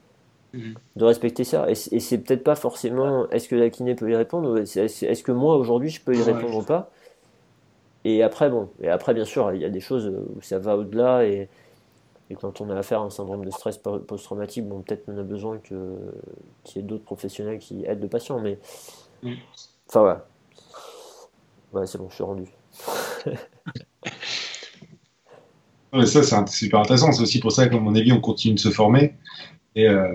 De 0.53 1.03
respecter 1.03 1.43
ça. 1.43 1.69
Et, 1.69 1.75
c'est 1.75 2.17
peut-être 2.19 2.43
pas 2.43 2.55
forcément 2.55 3.29
est-ce 3.29 3.47
que 3.47 3.55
la 3.55 3.69
kiné 3.69 3.95
peut 3.95 4.09
y 4.09 4.15
répondre, 4.15 4.59
est-ce 4.59 5.23
que 5.23 5.31
moi 5.31 5.57
aujourd'hui 5.57 5.89
je 5.89 6.01
peux 6.01 6.15
y 6.15 6.21
répondre 6.21 6.57
ou 6.57 6.63
pas. 6.63 6.91
Et 8.05 8.21
après, 8.21 8.49
bon, 8.49 8.69
et 8.81 8.89
après, 8.89 9.13
bien 9.13 9.25
sûr, 9.25 9.53
il 9.53 9.61
y 9.61 9.65
a 9.65 9.69
des 9.69 9.79
choses 9.79 10.07
où 10.07 10.41
ça 10.41 10.59
va 10.59 10.75
au-delà 10.75 11.25
et, 11.25 11.47
et, 12.29 12.35
quand 12.35 12.59
on 12.59 12.69
a 12.69 12.75
affaire 12.75 13.01
à 13.01 13.05
un 13.05 13.09
syndrome 13.09 13.45
de 13.45 13.51
stress 13.51 13.77
post-traumatique, 13.77 14.67
bon, 14.67 14.81
peut-être 14.81 15.05
qu'on 15.05 15.17
a 15.17 15.23
besoin 15.23 15.57
qu'il 15.59 15.77
y 16.75 16.79
ait 16.79 16.81
d'autres 16.81 17.05
professionnels 17.05 17.59
qui 17.59 17.85
aident 17.85 18.01
le 18.01 18.09
patient, 18.09 18.39
mais. 18.39 18.59
Mm. 19.21 19.35
Enfin, 19.87 20.01
voilà. 20.01 20.25
Ouais, 21.71 21.87
c'est 21.87 21.97
bon, 21.97 22.09
je 22.09 22.15
suis 22.15 22.23
rendu. 22.23 22.45
ça, 26.05 26.23
c'est 26.23 26.47
super 26.49 26.81
intéressant. 26.81 27.11
C'est 27.11 27.21
aussi 27.21 27.39
pour 27.39 27.51
ça 27.51 27.67
qu'à 27.67 27.79
mon 27.79 27.95
avis, 27.95 28.11
on 28.11 28.21
continue 28.21 28.55
de 28.55 28.59
se 28.59 28.69
former. 28.69 29.15
Et, 29.75 29.87
euh, 29.87 30.07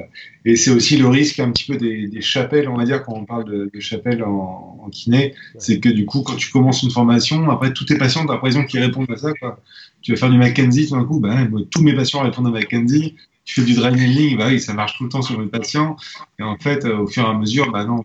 et 0.44 0.56
c'est 0.56 0.70
aussi 0.70 0.96
le 0.96 1.08
risque 1.08 1.40
un 1.40 1.50
petit 1.50 1.64
peu 1.64 1.76
des, 1.76 2.06
des, 2.06 2.20
chapelles, 2.20 2.68
on 2.68 2.76
va 2.76 2.84
dire, 2.84 3.02
quand 3.02 3.14
on 3.14 3.24
parle 3.24 3.44
de, 3.44 3.70
de 3.72 3.80
chapelles 3.80 4.22
en, 4.22 4.78
en 4.80 4.88
kiné, 4.88 5.34
c'est 5.58 5.80
que 5.80 5.88
du 5.88 6.06
coup, 6.06 6.22
quand 6.22 6.36
tu 6.36 6.50
commences 6.50 6.82
une 6.82 6.90
formation, 6.90 7.50
après 7.50 7.72
tous 7.72 7.84
tes 7.84 7.98
patients, 7.98 8.24
tu 8.24 8.30
as 8.30 8.34
l'impression 8.34 8.64
qu'ils 8.64 8.80
répondent 8.80 9.10
à 9.10 9.16
ça. 9.16 9.32
Quoi. 9.34 9.60
Tu 10.00 10.12
vas 10.12 10.18
faire 10.18 10.30
du 10.30 10.38
Mackenzie, 10.38 10.88
tout 10.88 10.94
d'un 10.94 11.04
coup, 11.04 11.18
ben, 11.18 11.50
tous 11.70 11.82
mes 11.82 11.94
patients 11.94 12.20
répondent 12.22 12.46
à 12.48 12.50
Mackenzie. 12.50 13.16
Tu 13.44 13.62
fais 13.62 13.66
du 13.66 13.74
dry 13.74 14.36
bah 14.36 14.48
oui, 14.48 14.60
ça 14.60 14.74
marche 14.74 14.98
tout 14.98 15.04
le 15.04 15.08
temps 15.08 15.22
sur 15.22 15.38
mes 15.40 15.46
patients. 15.46 15.96
Et 16.38 16.42
en 16.42 16.58
fait, 16.58 16.84
euh, 16.84 16.98
au 16.98 17.06
fur 17.06 17.24
et 17.24 17.28
à 17.28 17.32
mesure, 17.32 17.72
bah 17.72 17.84
non, 17.84 18.02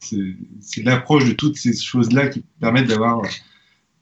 c'est 0.61 0.83
l'approche 0.83 1.25
de 1.25 1.33
toutes 1.33 1.57
ces 1.57 1.75
choses-là 1.75 2.27
qui 2.29 2.45
permettent 2.61 2.87
d'avoir 2.87 3.21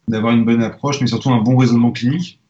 d'avoir 0.08 0.34
une 0.34 0.46
bonne 0.46 0.62
approche, 0.62 1.02
mais 1.02 1.08
surtout 1.08 1.32
un 1.32 1.42
bon 1.42 1.58
raisonnement 1.58 1.92
clinique. 1.92 2.41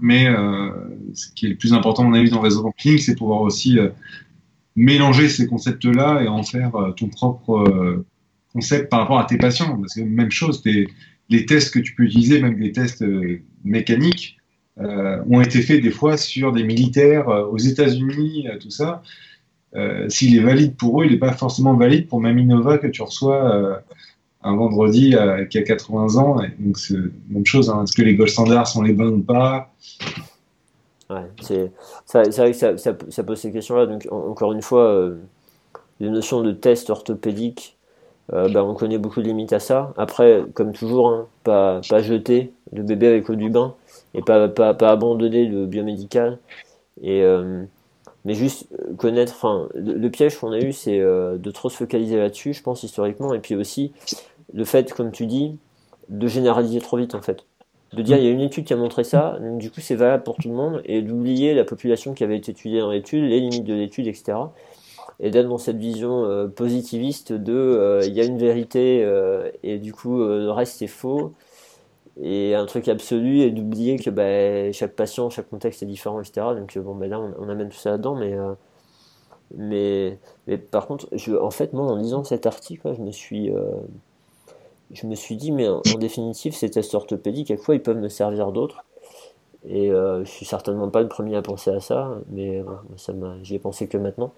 Mais 0.00 0.26
euh, 0.28 0.70
ce 1.14 1.28
qui 1.34 1.46
est 1.46 1.50
le 1.50 1.56
plus 1.56 1.72
important, 1.72 2.04
à 2.04 2.06
mon 2.06 2.14
avis, 2.14 2.30
dans 2.30 2.36
le 2.36 2.42
raisonnement 2.42 2.72
clinique, 2.72 3.02
c'est 3.02 3.16
pouvoir 3.16 3.42
aussi 3.42 3.78
euh, 3.78 3.90
mélanger 4.74 5.28
ces 5.28 5.46
concepts-là 5.46 6.22
et 6.22 6.28
en 6.28 6.42
faire 6.42 6.74
euh, 6.76 6.92
ton 6.92 7.08
propre 7.08 8.04
concept 8.52 8.90
par 8.90 9.00
rapport 9.00 9.18
à 9.18 9.24
tes 9.24 9.36
patients. 9.36 9.78
Parce 9.78 9.94
que 9.94 10.00
même 10.00 10.30
chose, 10.30 10.62
les 11.28 11.46
tests 11.46 11.74
que 11.74 11.78
tu 11.78 11.94
peux 11.94 12.04
utiliser, 12.04 12.40
même 12.40 12.58
les 12.58 12.72
tests 12.72 13.04
mécaniques, 13.64 14.38
ont 14.78 15.40
été 15.40 15.62
faits 15.62 15.82
des 15.82 15.90
fois 15.90 16.18
sur 16.18 16.52
des 16.52 16.62
militaires 16.62 17.28
aux 17.28 17.56
États-Unis, 17.56 18.46
tout 18.60 18.70
ça. 18.70 19.02
S'il 20.08 20.36
est 20.36 20.40
valide 20.40 20.76
pour 20.76 21.00
eux, 21.00 21.06
il 21.06 21.12
n'est 21.12 21.18
pas 21.18 21.32
forcément 21.32 21.74
valide 21.74 22.08
pour 22.08 22.20
Maminova 22.20 22.76
que 22.76 22.86
tu 22.86 23.02
reçois 23.02 23.82
un 24.46 24.56
vendredi 24.56 25.14
euh, 25.14 25.44
qui 25.44 25.58
a 25.58 25.62
80 25.62 26.16
ans. 26.16 26.36
donc 26.58 26.78
c'est 26.78 26.96
même 27.28 27.44
chose. 27.44 27.68
Hein. 27.68 27.82
Est-ce 27.82 27.96
que 27.96 28.02
les 28.02 28.14
gold 28.14 28.30
standards 28.30 28.68
sont 28.68 28.82
les 28.82 28.92
bons 28.92 29.10
ou 29.10 29.22
pas? 29.22 29.72
Ouais, 31.10 31.26
c'est 31.40 31.70
vrai 32.12 32.52
que 32.52 32.56
ça, 32.56 32.76
ça, 32.78 33.22
pose 33.24 33.38
ces 33.38 33.52
questions-là. 33.52 33.86
Donc 33.86 34.06
encore 34.10 34.52
une 34.52 34.62
fois, 34.62 34.84
euh, 34.84 35.16
les 36.00 36.10
notions 36.10 36.42
de 36.42 36.52
test 36.52 36.90
orthopédique, 36.90 37.76
euh, 38.32 38.48
bah, 38.48 38.64
on 38.64 38.74
connaît 38.74 38.98
beaucoup 38.98 39.20
de 39.20 39.26
limites 39.26 39.52
à 39.52 39.60
ça. 39.60 39.92
Après, 39.96 40.44
comme 40.54 40.72
toujours, 40.72 41.08
hein, 41.08 41.26
pas, 41.44 41.80
pas 41.88 42.02
jeter 42.02 42.52
le 42.72 42.82
bébé 42.82 43.06
avec 43.08 43.28
l'eau 43.28 43.36
du 43.36 43.50
bain 43.50 43.74
et 44.14 44.22
pas, 44.22 44.48
pas, 44.48 44.74
pas 44.74 44.90
abandonner 44.90 45.46
le 45.46 45.66
biomédical. 45.66 46.38
Et 47.02 47.22
mais 48.24 48.34
juste 48.34 48.66
connaître, 48.96 49.34
enfin, 49.36 49.68
le, 49.74 50.08
piège 50.08 50.36
qu'on 50.38 50.50
a 50.50 50.58
eu, 50.58 50.72
c'est 50.72 50.98
de 50.98 51.50
trop 51.52 51.68
se 51.68 51.76
focaliser 51.76 52.16
là-dessus, 52.16 52.54
je 52.54 52.62
pense 52.62 52.82
historiquement, 52.82 53.34
et 53.34 53.38
puis 53.38 53.54
aussi 53.54 53.92
le 54.52 54.64
fait, 54.64 54.92
comme 54.92 55.12
tu 55.12 55.26
dis, 55.26 55.58
de 56.08 56.26
généraliser 56.28 56.80
trop 56.80 56.96
vite 56.96 57.14
en 57.14 57.22
fait. 57.22 57.44
De 57.92 58.02
dire 58.02 58.16
il 58.16 58.24
y 58.24 58.28
a 58.28 58.30
une 58.30 58.40
étude 58.40 58.64
qui 58.64 58.72
a 58.72 58.76
montré 58.76 59.04
ça, 59.04 59.38
donc 59.40 59.58
du 59.58 59.70
coup 59.70 59.80
c'est 59.80 59.94
valable 59.94 60.24
pour 60.24 60.36
tout 60.36 60.48
le 60.48 60.54
monde, 60.54 60.82
et 60.84 61.02
d'oublier 61.02 61.54
la 61.54 61.64
population 61.64 62.14
qui 62.14 62.24
avait 62.24 62.36
été 62.36 62.52
étudiée 62.52 62.80
dans 62.80 62.90
l'étude, 62.90 63.24
les 63.24 63.40
limites 63.40 63.64
de 63.64 63.74
l'étude, 63.74 64.06
etc. 64.06 64.38
Et 65.20 65.30
d'être 65.30 65.48
dans 65.48 65.58
cette 65.58 65.78
vision 65.78 66.24
euh, 66.24 66.46
positiviste 66.48 67.32
de 67.32 67.54
euh, 67.54 68.02
il 68.04 68.12
y 68.12 68.20
a 68.20 68.24
une 68.24 68.38
vérité 68.38 69.02
euh, 69.02 69.50
et 69.62 69.78
du 69.78 69.94
coup 69.94 70.18
le 70.18 70.50
reste 70.50 70.78
c'est 70.78 70.88
faux, 70.88 71.32
et 72.20 72.54
un 72.54 72.66
truc 72.66 72.88
absolu, 72.88 73.40
et 73.40 73.50
d'oublier 73.50 73.98
que 73.98 74.10
bah, 74.10 74.72
chaque 74.72 74.94
patient, 74.94 75.30
chaque 75.30 75.48
contexte 75.48 75.82
est 75.82 75.86
différent, 75.86 76.20
etc. 76.20 76.48
Donc 76.56 76.76
bon, 76.78 76.94
bah, 76.94 77.06
là 77.06 77.20
on, 77.20 77.48
amène 77.48 77.68
tout 77.68 77.76
ça 77.76 77.90
là-dedans, 77.90 78.16
mais, 78.16 78.36
mais, 79.56 80.18
mais 80.46 80.58
par 80.58 80.86
contre, 80.86 81.08
je, 81.12 81.34
en 81.34 81.50
fait, 81.50 81.72
moi 81.72 81.84
en 81.86 81.96
lisant 81.96 82.24
cet 82.24 82.46
article, 82.46 82.94
je 82.96 83.02
me 83.02 83.12
suis 83.12 83.50
je 84.92 85.06
me 85.06 85.14
suis 85.14 85.36
dit, 85.36 85.52
mais 85.52 85.68
en, 85.68 85.80
définitive, 85.98 86.54
ces 86.54 86.70
tests 86.70 86.94
orthopédiques, 86.94 87.50
à 87.50 87.56
quoi 87.56 87.74
ils 87.74 87.82
peuvent 87.82 87.98
me 87.98 88.08
servir 88.08 88.52
d'autres 88.52 88.84
Et 89.68 89.90
euh, 89.90 90.24
je 90.24 90.30
suis 90.30 90.46
certainement 90.46 90.88
pas 90.88 91.02
le 91.02 91.08
premier 91.08 91.36
à 91.36 91.42
penser 91.42 91.70
à 91.70 91.80
ça, 91.80 92.18
mais 92.30 92.62
ça 92.96 93.12
j'y 93.42 93.56
ai 93.56 93.58
pensé 93.58 93.88
que 93.88 93.98
maintenant. 93.98 94.32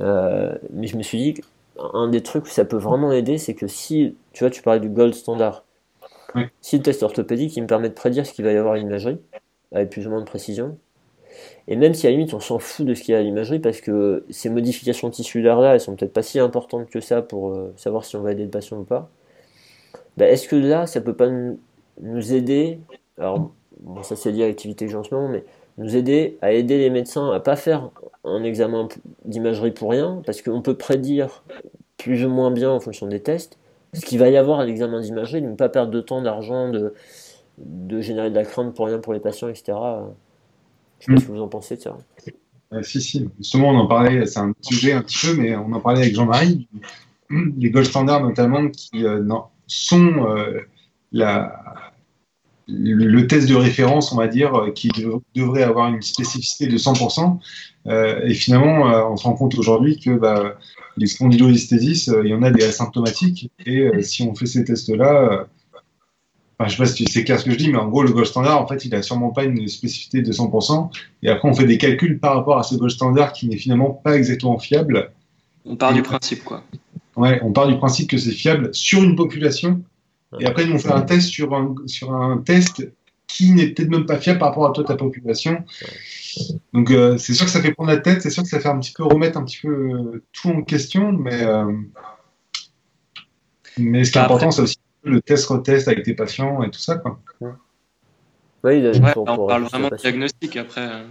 Euh, 0.00 0.54
mais 0.70 0.86
je 0.86 0.96
me 0.96 1.02
suis 1.02 1.18
dit, 1.18 1.34
un 1.78 2.08
des 2.08 2.22
trucs 2.22 2.44
où 2.44 2.50
ça 2.50 2.64
peut 2.64 2.78
vraiment 2.78 3.12
aider, 3.12 3.38
c'est 3.38 3.54
que 3.54 3.66
si, 3.66 4.16
tu 4.32 4.44
vois, 4.44 4.50
tu 4.50 4.62
parlais 4.62 4.80
du 4.80 4.88
gold 4.88 5.14
standard, 5.14 5.64
si 6.60 6.78
le 6.78 6.82
test 6.82 7.02
orthopédique, 7.02 7.56
il 7.56 7.62
me 7.62 7.66
permet 7.66 7.88
de 7.88 7.94
prédire 7.94 8.26
ce 8.26 8.32
qu'il 8.32 8.44
va 8.44 8.52
y 8.52 8.56
avoir 8.56 8.74
à 8.74 8.78
l'imagerie, 8.78 9.18
avec 9.72 9.90
plus 9.90 10.06
ou 10.06 10.10
moins 10.10 10.20
de 10.20 10.26
précision, 10.26 10.76
et 11.68 11.76
même 11.76 11.94
si 11.94 12.06
à 12.06 12.10
la 12.10 12.16
limite 12.16 12.34
on 12.34 12.40
s'en 12.40 12.58
fout 12.58 12.86
de 12.86 12.94
ce 12.94 13.02
qu'il 13.02 13.12
y 13.12 13.16
a 13.16 13.20
à 13.20 13.22
l'imagerie 13.22 13.58
parce 13.58 13.80
que 13.80 14.24
ces 14.30 14.50
modifications 14.50 15.10
tissulaires 15.10 15.60
là, 15.60 15.74
elles 15.74 15.80
sont 15.80 15.96
peut-être 15.96 16.12
pas 16.12 16.22
si 16.22 16.38
importantes 16.38 16.88
que 16.90 17.00
ça 17.00 17.22
pour 17.22 17.50
euh, 17.50 17.72
savoir 17.76 18.04
si 18.04 18.16
on 18.16 18.22
va 18.22 18.32
aider 18.32 18.44
le 18.44 18.50
patient 18.50 18.78
ou 18.78 18.84
pas. 18.84 19.10
Bah, 20.16 20.26
est-ce 20.26 20.48
que 20.48 20.56
là, 20.56 20.86
ça 20.86 21.00
peut 21.00 21.14
pas 21.14 21.28
nous 22.00 22.32
aider 22.32 22.78
Alors, 23.18 23.52
bon, 23.80 24.02
ça 24.02 24.16
c'est 24.16 24.30
lié 24.30 24.44
à 24.44 24.46
l'activité 24.48 24.86
que 24.86 24.90
j'ai 24.90 24.96
en 24.96 25.04
ce 25.04 25.14
moment, 25.14 25.28
mais 25.28 25.44
nous 25.78 25.96
aider 25.96 26.38
à 26.40 26.52
aider 26.52 26.78
les 26.78 26.90
médecins 26.90 27.30
à 27.32 27.40
pas 27.40 27.56
faire 27.56 27.90
un 28.24 28.44
examen 28.44 28.88
d'imagerie 29.24 29.72
pour 29.72 29.90
rien, 29.90 30.22
parce 30.24 30.42
qu'on 30.42 30.62
peut 30.62 30.76
prédire 30.76 31.42
plus 31.98 32.24
ou 32.24 32.28
moins 32.28 32.50
bien 32.50 32.70
en 32.70 32.80
fonction 32.80 33.06
des 33.06 33.20
tests 33.20 33.58
ce 33.94 34.04
qu'il 34.04 34.18
va 34.18 34.28
y 34.28 34.36
avoir 34.36 34.60
à 34.60 34.66
l'examen 34.66 35.00
d'imagerie, 35.00 35.40
de 35.40 35.48
ne 35.48 35.54
pas 35.54 35.68
perdre 35.68 35.92
de 35.92 36.00
temps, 36.00 36.20
d'argent, 36.20 36.70
de, 36.70 36.94
de 37.58 38.00
générer 38.00 38.30
de 38.30 38.34
la 38.34 38.44
crainte 38.44 38.74
pour 38.74 38.86
rien 38.86 38.98
pour 38.98 39.12
les 39.12 39.20
patients, 39.20 39.48
etc. 39.48 39.72
Je 40.98 41.06
sais 41.06 41.14
pas 41.14 41.20
ce 41.20 41.26
que 41.26 41.32
vous 41.32 41.40
en 41.40 41.48
pensez 41.48 41.76
de 41.76 41.82
ça. 41.82 41.96
Euh, 42.72 42.82
si, 42.82 43.00
si. 43.00 43.28
Justement, 43.38 43.70
on 43.70 43.76
en 43.76 43.86
parlait, 43.86 44.26
c'est 44.26 44.40
un 44.40 44.52
sujet 44.60 44.92
un 44.92 45.02
petit 45.02 45.26
peu, 45.26 45.40
mais 45.40 45.54
on 45.56 45.72
en 45.72 45.80
parlait 45.80 46.00
avec 46.00 46.14
Jean-Marie. 46.14 46.68
Les 47.30 47.70
gold 47.70 47.86
standards, 47.86 48.22
notamment, 48.22 48.68
qui 48.68 49.04
euh, 49.04 49.20
non, 49.20 49.44
sont 49.66 50.26
euh, 50.28 50.60
la, 51.12 51.92
le 52.68 53.26
test 53.26 53.48
de 53.48 53.54
référence, 53.54 54.12
on 54.12 54.16
va 54.16 54.28
dire, 54.28 54.54
euh, 54.54 54.70
qui 54.70 54.90
devrait 55.34 55.62
avoir 55.62 55.88
une 55.88 56.02
spécificité 56.02 56.66
de 56.66 56.78
100%. 56.78 57.38
Euh, 57.86 58.20
et 58.24 58.34
finalement, 58.34 59.10
on 59.10 59.16
se 59.16 59.24
rend 59.24 59.34
compte 59.34 59.56
aujourd'hui 59.56 59.98
que 59.98 60.10
bah, 60.10 60.56
les 60.96 61.06
spondylolisthésis, 61.06 62.10
il 62.24 62.30
y 62.30 62.34
en 62.34 62.42
a 62.42 62.50
des 62.50 62.64
asymptomatiques. 62.64 63.50
Et 63.66 64.02
si 64.02 64.22
on 64.22 64.34
fait 64.34 64.46
ces 64.46 64.64
tests-là, 64.64 65.46
enfin, 66.58 66.68
je 66.68 66.80
ne 66.80 66.86
sais 66.86 66.92
pas 66.92 66.96
si 66.96 67.06
c'est 67.06 67.24
clair 67.24 67.38
ce 67.38 67.44
que 67.44 67.50
je 67.50 67.56
dis, 67.56 67.70
mais 67.70 67.78
en 67.78 67.88
gros, 67.88 68.02
le 68.02 68.12
gold 68.12 68.26
standard, 68.26 68.60
en 68.60 68.66
fait, 68.66 68.84
il 68.84 68.90
n'a 68.92 69.02
sûrement 69.02 69.30
pas 69.30 69.44
une 69.44 69.68
spécificité 69.68 70.22
de 70.22 70.32
100%. 70.32 70.90
Et 71.22 71.28
après, 71.28 71.48
on 71.48 71.54
fait 71.54 71.66
des 71.66 71.78
calculs 71.78 72.18
par 72.18 72.36
rapport 72.36 72.58
à 72.58 72.62
ce 72.62 72.74
gold 72.76 72.92
standard 72.92 73.32
qui 73.32 73.48
n'est 73.48 73.58
finalement 73.58 73.90
pas 73.90 74.16
exactement 74.16 74.58
fiable. 74.58 75.10
On 75.66 75.76
part 75.76 75.92
du 75.92 76.02
principe, 76.02 76.44
quoi. 76.44 76.62
Ouais, 77.16 77.40
on 77.42 77.52
part 77.52 77.68
du 77.68 77.76
principe 77.76 78.10
que 78.10 78.18
c'est 78.18 78.32
fiable 78.32 78.74
sur 78.74 79.02
une 79.02 79.16
population. 79.16 79.82
Et 80.40 80.46
après, 80.46 80.66
nous, 80.66 80.74
on 80.74 80.78
fait 80.78 80.92
un 80.92 81.02
test 81.02 81.28
sur 81.28 81.54
un, 81.54 81.74
sur 81.86 82.12
un 82.12 82.38
test 82.38 82.84
qui 83.26 83.52
n'est 83.52 83.68
peut-être 83.68 83.90
même 83.90 84.06
pas 84.06 84.18
fiable 84.18 84.38
par 84.38 84.48
rapport 84.48 84.66
à 84.66 84.72
toi, 84.72 84.84
ta 84.84 84.96
population. 84.96 85.64
Donc, 86.72 86.90
euh, 86.90 87.16
c'est 87.18 87.34
sûr 87.34 87.46
que 87.46 87.52
ça 87.52 87.60
fait 87.60 87.72
prendre 87.72 87.90
la 87.90 87.98
tête, 87.98 88.22
c'est 88.22 88.30
sûr 88.30 88.42
que 88.42 88.48
ça 88.48 88.60
fait 88.60 88.68
un 88.68 88.78
petit 88.78 88.92
peu 88.92 89.04
remettre 89.04 89.38
un 89.38 89.44
petit 89.44 89.60
peu 89.62 89.68
euh, 89.68 90.24
tout 90.32 90.48
en 90.48 90.62
question, 90.62 91.12
mais, 91.12 91.42
euh, 91.44 91.72
mais 93.78 94.04
ce 94.04 94.10
qui 94.10 94.18
est 94.18 94.20
bah, 94.20 94.26
important, 94.26 94.50
c'est 94.50 94.62
aussi 94.62 94.76
le 95.04 95.20
test-retest 95.20 95.88
avec 95.88 96.04
tes 96.04 96.14
patients 96.14 96.62
et 96.62 96.70
tout 96.70 96.80
ça. 96.80 96.96
Quoi. 96.96 97.20
Oui, 98.64 98.82
on 99.16 99.24
parle 99.24 99.64
vraiment 99.64 99.88
de 99.88 99.96
diagnostic 99.96 100.56
après. 100.56 101.04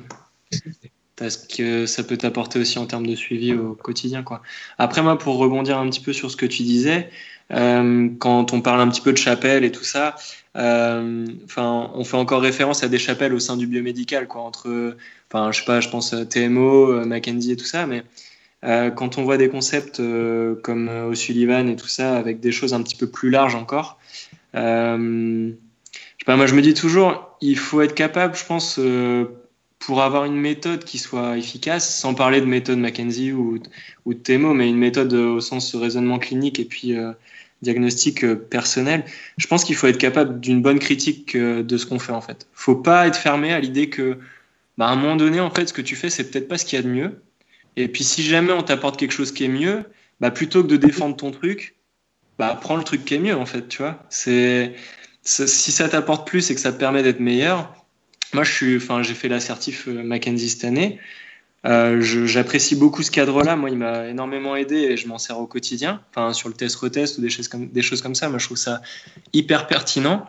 Parce 1.24 1.38
que 1.38 1.86
ça 1.86 2.04
peut 2.04 2.18
t'apporter 2.18 2.60
aussi 2.60 2.78
en 2.80 2.86
termes 2.86 3.08
de 3.08 3.16
suivi 3.16 3.54
au 3.54 3.76
quotidien. 3.76 4.24
Quoi. 4.24 4.42
Après, 4.78 5.02
moi, 5.02 5.18
pour 5.18 5.38
rebondir 5.38 5.78
un 5.78 5.90
petit 5.90 6.02
peu 6.02 6.12
sur 6.12 6.30
ce 6.30 6.36
que 6.36 6.46
tu 6.46 6.64
disais, 6.64 7.10
euh, 7.52 8.10
quand 8.20 8.52
on 8.52 8.60
parle 8.60 8.82
un 8.82 8.90
petit 8.90 9.00
peu 9.00 9.14
de 9.14 9.18
chapelle 9.18 9.64
et 9.64 9.72
tout 9.72 9.86
ça, 9.86 10.18
euh, 10.58 11.26
on 11.56 12.04
fait 12.04 12.18
encore 12.18 12.42
référence 12.42 12.84
à 12.84 12.90
des 12.90 12.98
chapelles 12.98 13.34
au 13.34 13.40
sein 13.40 13.56
du 13.56 13.68
biomédical, 13.68 14.28
quoi, 14.28 14.42
entre, 14.42 14.98
enfin, 15.32 15.54
je 15.54 15.60
sais 15.60 15.66
pas, 15.66 15.80
je 15.80 15.88
pense 15.88 16.14
TMO, 16.30 17.06
Mackenzie 17.06 17.54
et 17.54 17.56
tout 17.56 17.64
ça, 17.64 17.88
mais 17.88 18.04
euh, 18.66 18.92
quand 18.92 19.18
on 19.18 19.24
voit 19.24 19.38
des 19.38 19.48
concepts 19.48 20.02
euh, 20.02 20.56
comme 20.62 20.90
O'Sullivan 20.90 21.70
et 21.70 21.78
tout 21.78 21.88
ça, 21.88 22.18
avec 22.18 22.42
des 22.42 22.52
choses 22.52 22.74
un 22.74 22.84
petit 22.84 22.98
peu 22.98 23.08
plus 23.08 23.30
larges 23.30 23.56
encore, 23.56 23.98
euh, 24.56 25.48
je 25.48 25.54
sais 26.20 26.26
pas, 26.26 26.36
moi 26.36 26.48
je 26.48 26.56
me 26.56 26.62
dis 26.62 26.74
toujours, 26.74 27.38
il 27.40 27.58
faut 27.58 27.80
être 27.80 27.96
capable, 27.96 28.36
je 28.36 28.44
pense, 28.44 28.78
pour 29.86 30.02
avoir 30.02 30.26
une 30.26 30.36
méthode 30.36 30.84
qui 30.84 30.98
soit 30.98 31.38
efficace, 31.38 31.98
sans 31.98 32.14
parler 32.14 32.42
de 32.42 32.46
méthode 32.46 32.80
McKenzie 32.80 33.32
ou, 33.32 33.60
ou 34.06 34.14
de 34.14 34.20
TEMO, 34.20 34.54
mais 34.54 34.70
une 34.70 34.78
méthode 34.78 35.14
au 35.14 35.42
sens 35.42 35.76
raisonnement 35.76 36.20
clinique 36.20 36.60
et 36.60 36.66
puis 36.66 36.96
diagnostic 37.62 38.26
personnel, 38.50 39.06
je 39.38 39.48
pense 39.48 39.64
qu'il 39.64 39.76
faut 39.76 39.88
être 39.88 39.98
capable 39.98 40.40
d'une 40.40 40.62
bonne 40.62 40.80
critique 40.80 41.36
de 41.36 41.78
ce 41.78 41.86
qu'on 41.86 42.00
fait 42.00 42.12
en 42.12 42.22
fait. 42.22 42.48
Faut 42.54 42.76
pas 42.76 43.08
être 43.08 43.16
fermé 43.16 43.52
à 43.54 43.60
l'idée 43.60 43.90
que, 43.90 44.20
bah, 44.78 44.88
à 44.88 44.92
un 44.92 44.96
moment 44.96 45.16
donné, 45.16 45.40
en 45.40 45.50
fait, 45.50 45.68
ce 45.68 45.74
que 45.74 45.82
tu 45.82 45.96
fais, 45.96 46.10
c'est 46.10 46.30
peut-être 46.30 46.48
pas 46.48 46.58
ce 46.58 46.66
qu'il 46.66 46.78
y 46.78 46.80
a 46.80 46.84
de 46.84 46.90
mieux. 46.90 47.22
Et 47.76 47.88
puis 47.88 48.04
si 48.04 48.24
jamais 48.24 48.54
on 48.54 48.64
t'apporte 48.64 49.00
quelque 49.00 49.14
chose 49.14 49.32
qui 49.32 49.46
est 49.46 49.50
mieux, 49.50 49.84
bah 50.20 50.32
plutôt 50.32 50.64
que 50.64 50.68
de 50.68 50.78
défendre 50.78 51.16
ton 51.16 51.32
truc, 51.32 51.76
bah 52.38 52.58
prends 52.62 52.76
le 52.76 52.84
truc 52.84 53.04
qui 53.06 53.16
est 53.16 53.20
mieux 53.20 53.36
en 53.36 53.46
fait, 53.46 53.68
tu 53.68 53.80
vois. 53.80 54.06
C'est 54.10 54.76
si 55.24 55.72
ça 55.72 55.90
t'apporte 55.90 56.28
plus 56.28 56.52
et 56.52 56.56
que 56.56 56.62
ça 56.62 56.72
te 56.72 56.78
permet 56.78 57.02
d'être 57.02 57.20
meilleur. 57.20 57.83
Moi, 58.34 58.44
je 58.44 58.52
suis, 58.52 58.78
enfin, 58.78 59.04
j'ai 59.04 59.14
fait 59.14 59.28
l'assertif 59.28 59.88
euh, 59.88 60.04
Mackenzie 60.04 60.50
cette 60.50 60.64
année. 60.64 61.00
Euh, 61.66 62.02
J'apprécie 62.02 62.76
beaucoup 62.76 63.04
ce 63.04 63.12
cadre-là. 63.12 63.56
Moi, 63.56 63.70
il 63.70 63.78
m'a 63.78 64.08
énormément 64.08 64.56
aidé 64.56 64.76
et 64.76 64.98
je 64.98 65.08
m'en 65.08 65.18
sers 65.18 65.40
au 65.40 65.48
quotidien. 65.48 66.02
Enfin, 66.10 66.34
sur 66.34 66.50
le 66.50 66.56
test-retest 66.56 67.18
ou 67.18 67.22
des 67.22 67.30
choses 67.30 67.48
comme 67.48 67.70
des 67.70 67.82
choses 67.82 68.02
comme 68.02 68.16
ça. 68.16 68.30
Moi, 68.30 68.40
je 68.40 68.46
trouve 68.46 68.58
ça 68.58 68.82
hyper 69.32 69.68
pertinent. 69.68 70.28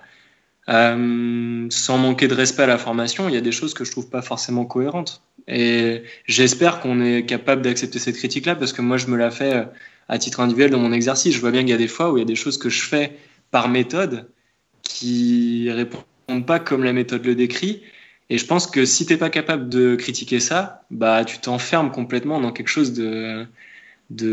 Euh, 0.68 1.66
sans 1.70 1.98
manquer 1.98 2.28
de 2.28 2.34
respect 2.34 2.62
à 2.62 2.66
la 2.66 2.78
formation, 2.78 3.28
il 3.28 3.34
y 3.34 3.38
a 3.38 3.42
des 3.42 3.52
choses 3.52 3.74
que 3.74 3.84
je 3.84 3.90
trouve 3.90 4.08
pas 4.08 4.22
forcément 4.22 4.64
cohérentes. 4.64 5.22
Et 5.48 6.02
j'espère 6.26 6.80
qu'on 6.80 7.02
est 7.02 7.26
capable 7.26 7.62
d'accepter 7.62 7.98
cette 7.98 8.16
critique-là 8.16 8.54
parce 8.54 8.72
que 8.72 8.80
moi, 8.80 8.96
je 8.96 9.08
me 9.08 9.16
la 9.16 9.30
fais 9.30 9.66
à 10.08 10.18
titre 10.18 10.40
individuel 10.40 10.70
dans 10.70 10.78
mon 10.78 10.92
exercice. 10.92 11.34
Je 11.34 11.40
vois 11.40 11.50
bien 11.50 11.62
qu'il 11.62 11.70
y 11.70 11.74
a 11.74 11.78
des 11.78 11.88
fois 11.88 12.12
où 12.12 12.16
il 12.16 12.20
y 12.20 12.22
a 12.22 12.26
des 12.26 12.36
choses 12.36 12.58
que 12.58 12.70
je 12.70 12.82
fais 12.82 13.18
par 13.50 13.68
méthode 13.68 14.30
qui 14.82 15.70
répondent 15.70 16.04
pas 16.46 16.58
comme 16.58 16.84
la 16.84 16.92
méthode 16.92 17.24
le 17.24 17.34
décrit. 17.34 17.82
Et 18.30 18.38
je 18.38 18.46
pense 18.46 18.66
que 18.66 18.84
si 18.84 19.06
t'es 19.06 19.16
pas 19.16 19.30
capable 19.30 19.68
de 19.68 19.96
critiquer 19.96 20.40
ça, 20.40 20.82
bah 20.90 21.24
tu 21.24 21.38
t'enfermes 21.38 21.90
complètement 21.90 22.40
dans 22.40 22.52
quelque 22.52 22.68
chose 22.68 22.92
de, 22.94 23.46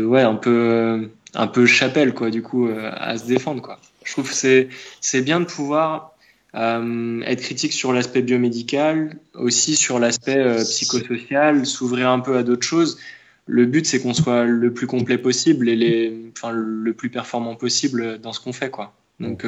ouais 0.04 0.22
un 0.22 0.34
peu 0.34 1.10
un 1.34 1.46
peu 1.46 1.66
chapelle 1.66 2.14
quoi 2.14 2.30
du 2.30 2.42
coup 2.42 2.68
euh, 2.68 2.90
à 2.94 3.18
se 3.18 3.26
défendre 3.26 3.60
quoi. 3.62 3.78
Je 4.04 4.12
trouve 4.12 4.28
que 4.28 4.34
c'est 4.34 4.68
c'est 5.00 5.22
bien 5.22 5.40
de 5.40 5.44
pouvoir 5.44 6.16
euh, 6.54 7.20
être 7.22 7.42
critique 7.42 7.72
sur 7.72 7.92
l'aspect 7.92 8.22
biomédical, 8.22 9.18
aussi 9.34 9.76
sur 9.76 9.98
l'aspect 9.98 10.38
euh, 10.38 10.64
psychosocial, 10.64 11.66
s'ouvrir 11.66 12.08
un 12.08 12.20
peu 12.20 12.36
à 12.36 12.42
d'autres 12.42 12.66
choses. 12.66 12.98
Le 13.46 13.66
but, 13.66 13.86
c'est 13.86 14.00
qu'on 14.00 14.14
soit 14.14 14.44
le 14.44 14.72
plus 14.72 14.86
complet 14.86 15.18
possible 15.18 15.68
et 15.68 15.76
les, 15.76 16.32
enfin, 16.36 16.52
le 16.52 16.92
plus 16.92 17.10
performant 17.10 17.56
possible 17.56 18.18
dans 18.18 18.32
ce 18.32 18.40
qu'on 18.40 18.52
fait, 18.52 18.70
quoi. 18.70 18.94
Donc, 19.18 19.44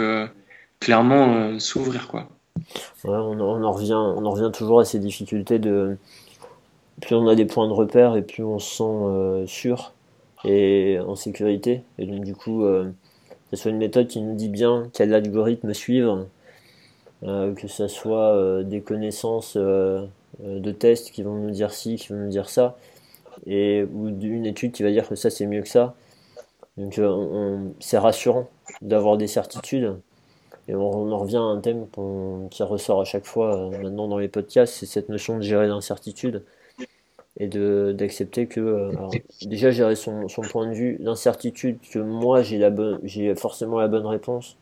clairement, 0.81 1.61
s'ouvrir, 1.61 2.09
quoi. 2.09 2.29
On, 3.05 3.41
en 3.41 3.73
revient, 3.73 4.51
toujours 4.53 4.81
à 4.81 4.85
ces 4.85 4.99
difficultés 4.99 5.59
de. 5.59 5.97
Plus 7.01 7.17
on 7.17 7.27
a 7.27 7.35
des 7.35 7.45
points 7.45 7.67
de 7.67 7.73
repère 7.73 8.17
et 8.17 8.23
plus 8.23 8.45
on 8.45 8.59
se 8.59 8.77
sent 8.77 9.53
sûr 9.53 9.93
et 10.45 10.99
en 11.01 11.17
sécurité. 11.17 11.83
Et 11.99 12.07
donc, 12.07 12.25
du 12.25 12.35
coup, 12.35 12.65
ce 13.51 13.57
soit 13.57 13.71
une 13.71 13.79
méthode 13.79 14.07
qui 14.07 14.21
nous 14.21 14.35
dit 14.35 14.49
bien 14.49 14.89
quel 14.93 15.13
algorithme 15.13 15.75
suivre 15.75 16.27
euh, 17.23 17.55
que 17.55 17.69
ce 17.69 17.89
soit 17.89 18.35
euh, 18.35 18.63
des 18.65 18.83
connaissances 18.83 19.55
euh, 19.57 20.07
de 20.41 20.73
tests 20.73 21.11
qui 21.11 21.23
vont 21.23 21.37
nous 21.37 21.51
dire 21.53 21.73
ci, 21.73 21.97
qui 21.97 22.09
vont 22.09 22.19
nous 22.19 22.29
dire 22.29 22.51
ça, 22.51 22.77
et, 23.47 23.85
ou 23.95 24.09
une 24.09 24.45
étude 24.45 24.73
qui 24.73 24.83
va 24.83 24.91
dire 24.91 25.09
que 25.09 25.15
ça 25.15 25.31
c'est 25.31 25.47
mieux 25.47 25.63
que 25.63 25.69
ça. 25.69 25.95
Donc 26.77 27.01
c'est 27.79 27.99
rassurant 27.99 28.49
d'avoir 28.83 29.17
des 29.17 29.29
certitudes. 29.29 29.97
Et 30.69 30.75
on, 30.75 31.13
en 31.13 31.19
revient 31.19 31.37
à 31.37 31.41
un 31.41 31.61
thème 31.61 31.87
qui 32.51 32.63
ressort 32.63 33.01
à 33.01 33.05
chaque 33.05 33.27
fois 33.27 33.71
maintenant 33.83 34.09
dans 34.09 34.19
les 34.19 34.29
podcasts, 34.29 34.75
c'est 34.75 34.87
cette 34.87 35.09
notion 35.09 35.37
de 35.37 35.43
gérer 35.43 35.67
l'incertitude 35.67 36.43
et 37.39 37.49
d'accepter 37.49 38.47
que 38.47 38.91
déjà 39.45 39.71
gérer 39.71 39.97
son, 39.97 40.29
son, 40.29 40.43
point 40.43 40.67
de 40.69 40.73
vue, 40.73 40.97
l'incertitude 41.01 41.79
que 41.91 41.99
moi 41.99 42.43
j'ai 42.43 43.35
forcément 43.35 43.79
la 43.79 43.89
bonne 43.89 44.07
réponse 44.07 44.57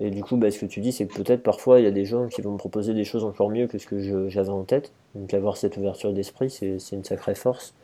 et 0.00 0.10
du 0.10 0.22
coup, 0.22 0.36
bah, 0.36 0.50
ce 0.50 0.58
que 0.58 0.66
tu 0.66 0.80
dis, 0.80 0.92
c'est 0.92 1.06
que 1.06 1.14
peut-être 1.14 1.42
parfois 1.42 1.78
il 1.78 1.84
y 1.84 1.86
a 1.86 1.90
des 1.90 2.06
gens 2.06 2.26
qui 2.26 2.40
vont 2.40 2.52
me 2.52 2.56
proposer 2.56 2.94
des 2.94 3.04
choses 3.04 3.22
encore 3.22 3.50
mieux 3.50 3.66
que 3.66 3.76
ce 3.76 3.86
que 3.86 4.28
j'avais 4.28 4.48
en 4.48 4.64
tête. 4.64 4.92
Donc 5.14 5.34
avoir 5.34 5.58
cette 5.58 5.76
ouverture 5.76 6.12
d'esprit, 6.12 6.50
c'est 6.50 6.78
une 6.92 7.04
sacrée 7.04 7.34
force. 7.34 7.74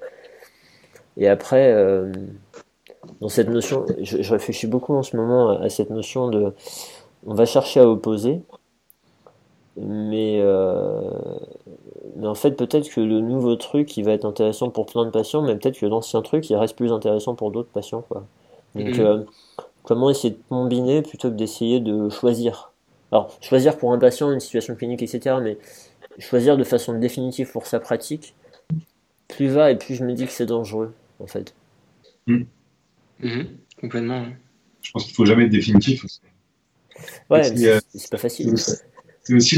Et 1.19 1.29
après, 1.29 1.73
euh, 1.73 2.11
dans 3.21 3.29
cette 3.29 3.49
notion, 3.49 3.85
je, 4.01 4.33
réfléchis 4.33 4.67
beaucoup 4.67 4.95
en 4.95 5.03
ce 5.03 5.17
moment 5.17 5.61
à, 5.61 5.69
cette 5.69 5.91
notion 5.91 6.29
de, 6.29 6.55
on 7.27 7.35
va 7.35 7.45
chercher 7.45 7.81
à 7.81 7.89
opposer, 7.89 8.41
mais, 9.77 10.39
euh, 10.41 11.11
mais 12.17 12.27
en 12.27 12.35
fait 12.35 12.53
peut-être 12.53 12.89
que 12.89 13.01
le 13.01 13.21
nouveau 13.21 13.57
truc, 13.57 13.97
il 13.97 14.05
va 14.05 14.13
être 14.13 14.25
intéressant 14.25 14.71
pour 14.71 14.87
plein 14.87 15.05
de 15.05 15.11
patients, 15.11 15.43
mais 15.43 15.57
peut-être 15.57 15.79
que 15.79 15.87
l'ancien 15.87 16.23
truc, 16.23 16.49
il 16.49 16.57
reste 16.57 16.77
plus 16.77 16.93
intéressant 16.93 17.35
pour 17.35 17.51
d'autres 17.51 17.71
patients, 17.71 18.03
quoi. 18.03 18.25
Donc 18.75 18.87
mm-hmm. 18.87 19.01
euh, 19.01 19.25
comment 19.83 20.09
essayer 20.09 20.31
de 20.31 20.39
combiner 20.49 21.03
plutôt 21.03 21.31
que 21.31 21.37
d'essayer 21.37 21.81
de 21.81 22.09
choisir? 22.09 22.73
Alors, 23.13 23.37
choisir 23.41 23.77
pour 23.77 23.93
un 23.93 23.99
patient, 23.99 24.33
une 24.33 24.41
situation 24.41 24.75
clinique, 24.75 25.03
etc., 25.03 25.37
mais 25.43 25.59
choisir 26.19 26.57
de 26.57 26.65
façon 26.65 26.99
définitive 26.99 27.51
pour 27.53 27.67
sa 27.67 27.81
pratique, 27.81 28.35
plus 29.29 29.49
va 29.49 29.71
et 29.71 29.77
plus 29.77 29.95
je 29.95 30.05
me 30.05 30.13
dis 30.13 30.27
que 30.27 30.33
c'est 30.33 30.47
dangereux, 30.47 30.95
en 31.21 31.27
fait. 31.27 31.55
Hmm. 32.27 32.45
Mhm. 33.21 33.47
complètement. 33.81 34.27
Je 34.83 34.93
pense 34.93 35.05
qu'il 35.05 35.13
ne 35.13 35.17
faut 35.17 35.25
jamais 35.25 35.45
être 35.45 35.51
définitif. 35.51 36.05
Ouais, 37.31 37.43
c'est 37.45 38.11
pas 38.11 38.19
facile. 38.19 38.55
C'est 39.23 39.35
aussi 39.35 39.57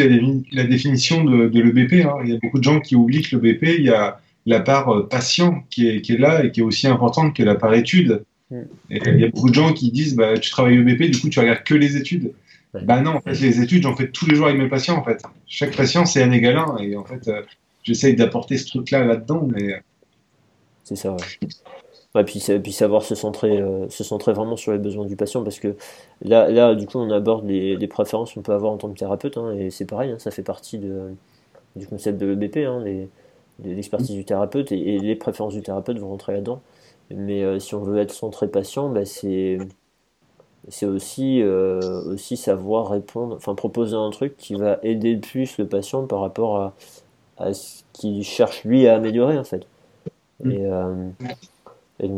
la, 0.52 0.64
définition 0.64 1.24
de, 1.24 1.46
l'EBP. 1.46 2.06
Hein. 2.06 2.16
Il 2.24 2.30
y 2.30 2.34
a 2.34 2.38
beaucoup 2.42 2.58
de 2.58 2.64
gens 2.64 2.80
qui 2.80 2.96
oublient 2.96 3.22
que 3.22 3.36
l'EBP, 3.36 3.64
il 3.78 3.84
y 3.84 3.90
a 3.90 4.18
la 4.46 4.60
part 4.60 4.88
euh, 4.88 5.06
patient 5.06 5.62
qui 5.68 5.88
est, 5.88 6.00
qui 6.00 6.14
est 6.14 6.18
là 6.18 6.42
et 6.42 6.50
qui 6.50 6.60
est 6.60 6.62
aussi 6.62 6.86
importante 6.86 7.36
que 7.36 7.42
la 7.42 7.54
part 7.54 7.74
étude. 7.74 8.24
Mm. 8.50 8.62
il 8.88 9.20
y 9.20 9.24
a 9.24 9.28
beaucoup 9.28 9.50
de 9.50 9.54
gens 9.54 9.74
qui 9.74 9.90
disent 9.90 10.16
bah, 10.16 10.38
Tu 10.38 10.50
travailles 10.50 10.78
au 10.78 10.84
BP, 10.84 11.10
du 11.10 11.20
coup, 11.20 11.28
tu 11.28 11.38
regardes 11.38 11.64
que 11.64 11.74
les 11.74 11.96
études. 11.96 12.32
Bah 12.74 13.00
non, 13.00 13.16
en 13.16 13.20
fait, 13.20 13.32
les 13.32 13.60
études, 13.60 13.82
j'en 13.82 13.96
fais 13.96 14.10
tous 14.10 14.26
les 14.26 14.36
jours 14.36 14.46
avec 14.46 14.58
mes 14.58 14.68
patients, 14.68 14.96
en 14.96 15.04
fait. 15.04 15.22
Chaque 15.46 15.74
patient, 15.74 16.04
c'est 16.04 16.22
un 16.22 16.32
égal. 16.32 16.56
Et 16.80 16.96
en 16.96 17.04
fait, 17.04 17.26
euh, 17.28 17.42
j'essaye 17.82 18.14
d'apporter 18.14 18.58
ce 18.58 18.66
truc-là 18.68 19.04
là-dedans, 19.04 19.48
mais. 19.50 19.74
Euh, 19.74 19.78
c'est 20.84 20.96
ça, 20.96 21.12
ouais. 21.12 21.48
Ouais 22.14 22.24
puis, 22.24 22.42
puis 22.62 22.72
savoir 22.72 23.02
se 23.02 23.14
centrer, 23.14 23.60
euh, 23.60 23.88
se 23.88 24.04
centrer 24.04 24.32
vraiment 24.32 24.56
sur 24.56 24.72
les 24.72 24.78
besoins 24.78 25.06
du 25.06 25.16
patient, 25.16 25.44
parce 25.44 25.60
que 25.60 25.76
là, 26.22 26.48
là 26.50 26.74
du 26.74 26.86
coup, 26.86 26.98
on 26.98 27.10
aborde 27.10 27.46
les, 27.46 27.76
les 27.76 27.86
préférences 27.88 28.34
qu'on 28.34 28.42
peut 28.42 28.52
avoir 28.52 28.72
en 28.72 28.78
tant 28.78 28.88
que 28.90 28.98
thérapeute, 28.98 29.36
hein, 29.36 29.52
et 29.52 29.70
c'est 29.70 29.84
pareil, 29.84 30.12
hein, 30.12 30.18
ça 30.18 30.30
fait 30.30 30.42
partie 30.42 30.78
de, 30.78 31.14
du 31.76 31.86
concept 31.86 32.18
de 32.18 32.26
l'EBP, 32.26 32.58
hein, 32.66 32.84
l'expertise 33.64 34.14
du 34.16 34.24
thérapeute, 34.24 34.72
et, 34.72 34.98
les 34.98 35.16
préférences 35.16 35.54
du 35.54 35.62
thérapeute 35.62 35.98
vont 35.98 36.08
rentrer 36.08 36.34
là-dedans. 36.34 36.60
Mais 37.10 37.42
euh, 37.42 37.58
si 37.58 37.74
on 37.74 37.80
veut 37.80 37.98
être 37.98 38.12
centré 38.12 38.48
patient, 38.48 38.90
bah, 38.90 39.06
c'est 39.06 39.58
aussi, 40.82 41.40
euh, 41.42 42.02
aussi 42.04 42.36
savoir 42.36 42.90
répondre, 42.90 43.34
enfin 43.36 43.54
proposer 43.54 43.96
un 43.96 44.10
truc 44.10 44.36
qui 44.36 44.54
va 44.54 44.78
aider 44.82 45.14
le 45.14 45.20
plus 45.20 45.56
le 45.58 45.66
patient 45.66 46.06
par 46.06 46.20
rapport 46.20 46.60
à, 46.60 46.74
à 47.38 47.54
ce 47.54 47.82
qu'il 47.92 48.22
cherche 48.24 48.64
lui 48.64 48.86
à 48.86 48.96
améliorer 48.96 49.38
en 49.38 49.44
fait. 49.44 49.66
Mm. 50.44 50.50
Et, 50.50 50.66
euh, 50.66 51.08
donc 51.20 51.36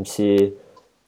c'est 0.04 0.54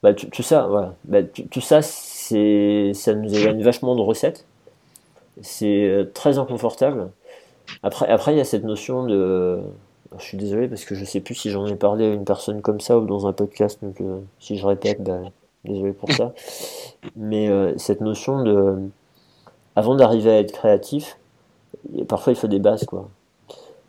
bah, 0.02 0.14
tout, 0.14 0.42
ça, 0.42 0.66
voilà. 0.66 0.94
Bah, 1.04 1.22
tout, 1.22 1.61
ça, 1.61 1.82
c'est 1.82 2.92
ça 2.94 3.14
nous 3.14 3.35
éloigne 3.35 3.62
vachement 3.62 3.94
de 3.96 4.00
recettes. 4.00 4.46
C'est 5.40 6.08
très 6.14 6.38
inconfortable. 6.38 7.11
Après, 7.82 8.08
après, 8.08 8.35
il 8.35 8.38
y 8.38 8.40
a 8.40 8.44
cette 8.44 8.64
notion 8.64 9.04
de 9.06 9.62
je 10.18 10.24
suis 10.24 10.37
désolé 10.37 10.68
parce 10.68 10.85
que 10.85 10.94
je 10.94 11.04
sais 11.04 11.20
plus 11.20 11.35
si 11.35 11.50
j'en 11.50 11.66
ai 11.66 11.76
parlé 11.76 12.06
à 12.06 12.12
une 12.12 12.24
personne 12.24 12.62
comme 12.62 12.80
ça 12.80 12.98
ou 12.98 13.06
dans 13.06 13.26
un 13.26 13.32
podcast, 13.32 13.78
donc 13.82 14.00
euh, 14.00 14.20
si 14.38 14.56
je 14.58 14.66
répète, 14.66 15.02
ben, 15.02 15.30
désolé 15.64 15.92
pour 15.92 16.11
ça. 16.12 16.32
Mais 17.16 17.48
euh, 17.48 17.76
cette 17.78 18.00
notion 18.00 18.42
de, 18.42 18.76
avant 19.76 19.94
d'arriver 19.94 20.30
à 20.30 20.38
être 20.38 20.52
créatif, 20.52 21.18
parfois 22.08 22.32
il 22.32 22.37
faut 22.37 22.48
des 22.48 22.58
bases 22.58 22.85
quoi. 22.85 23.08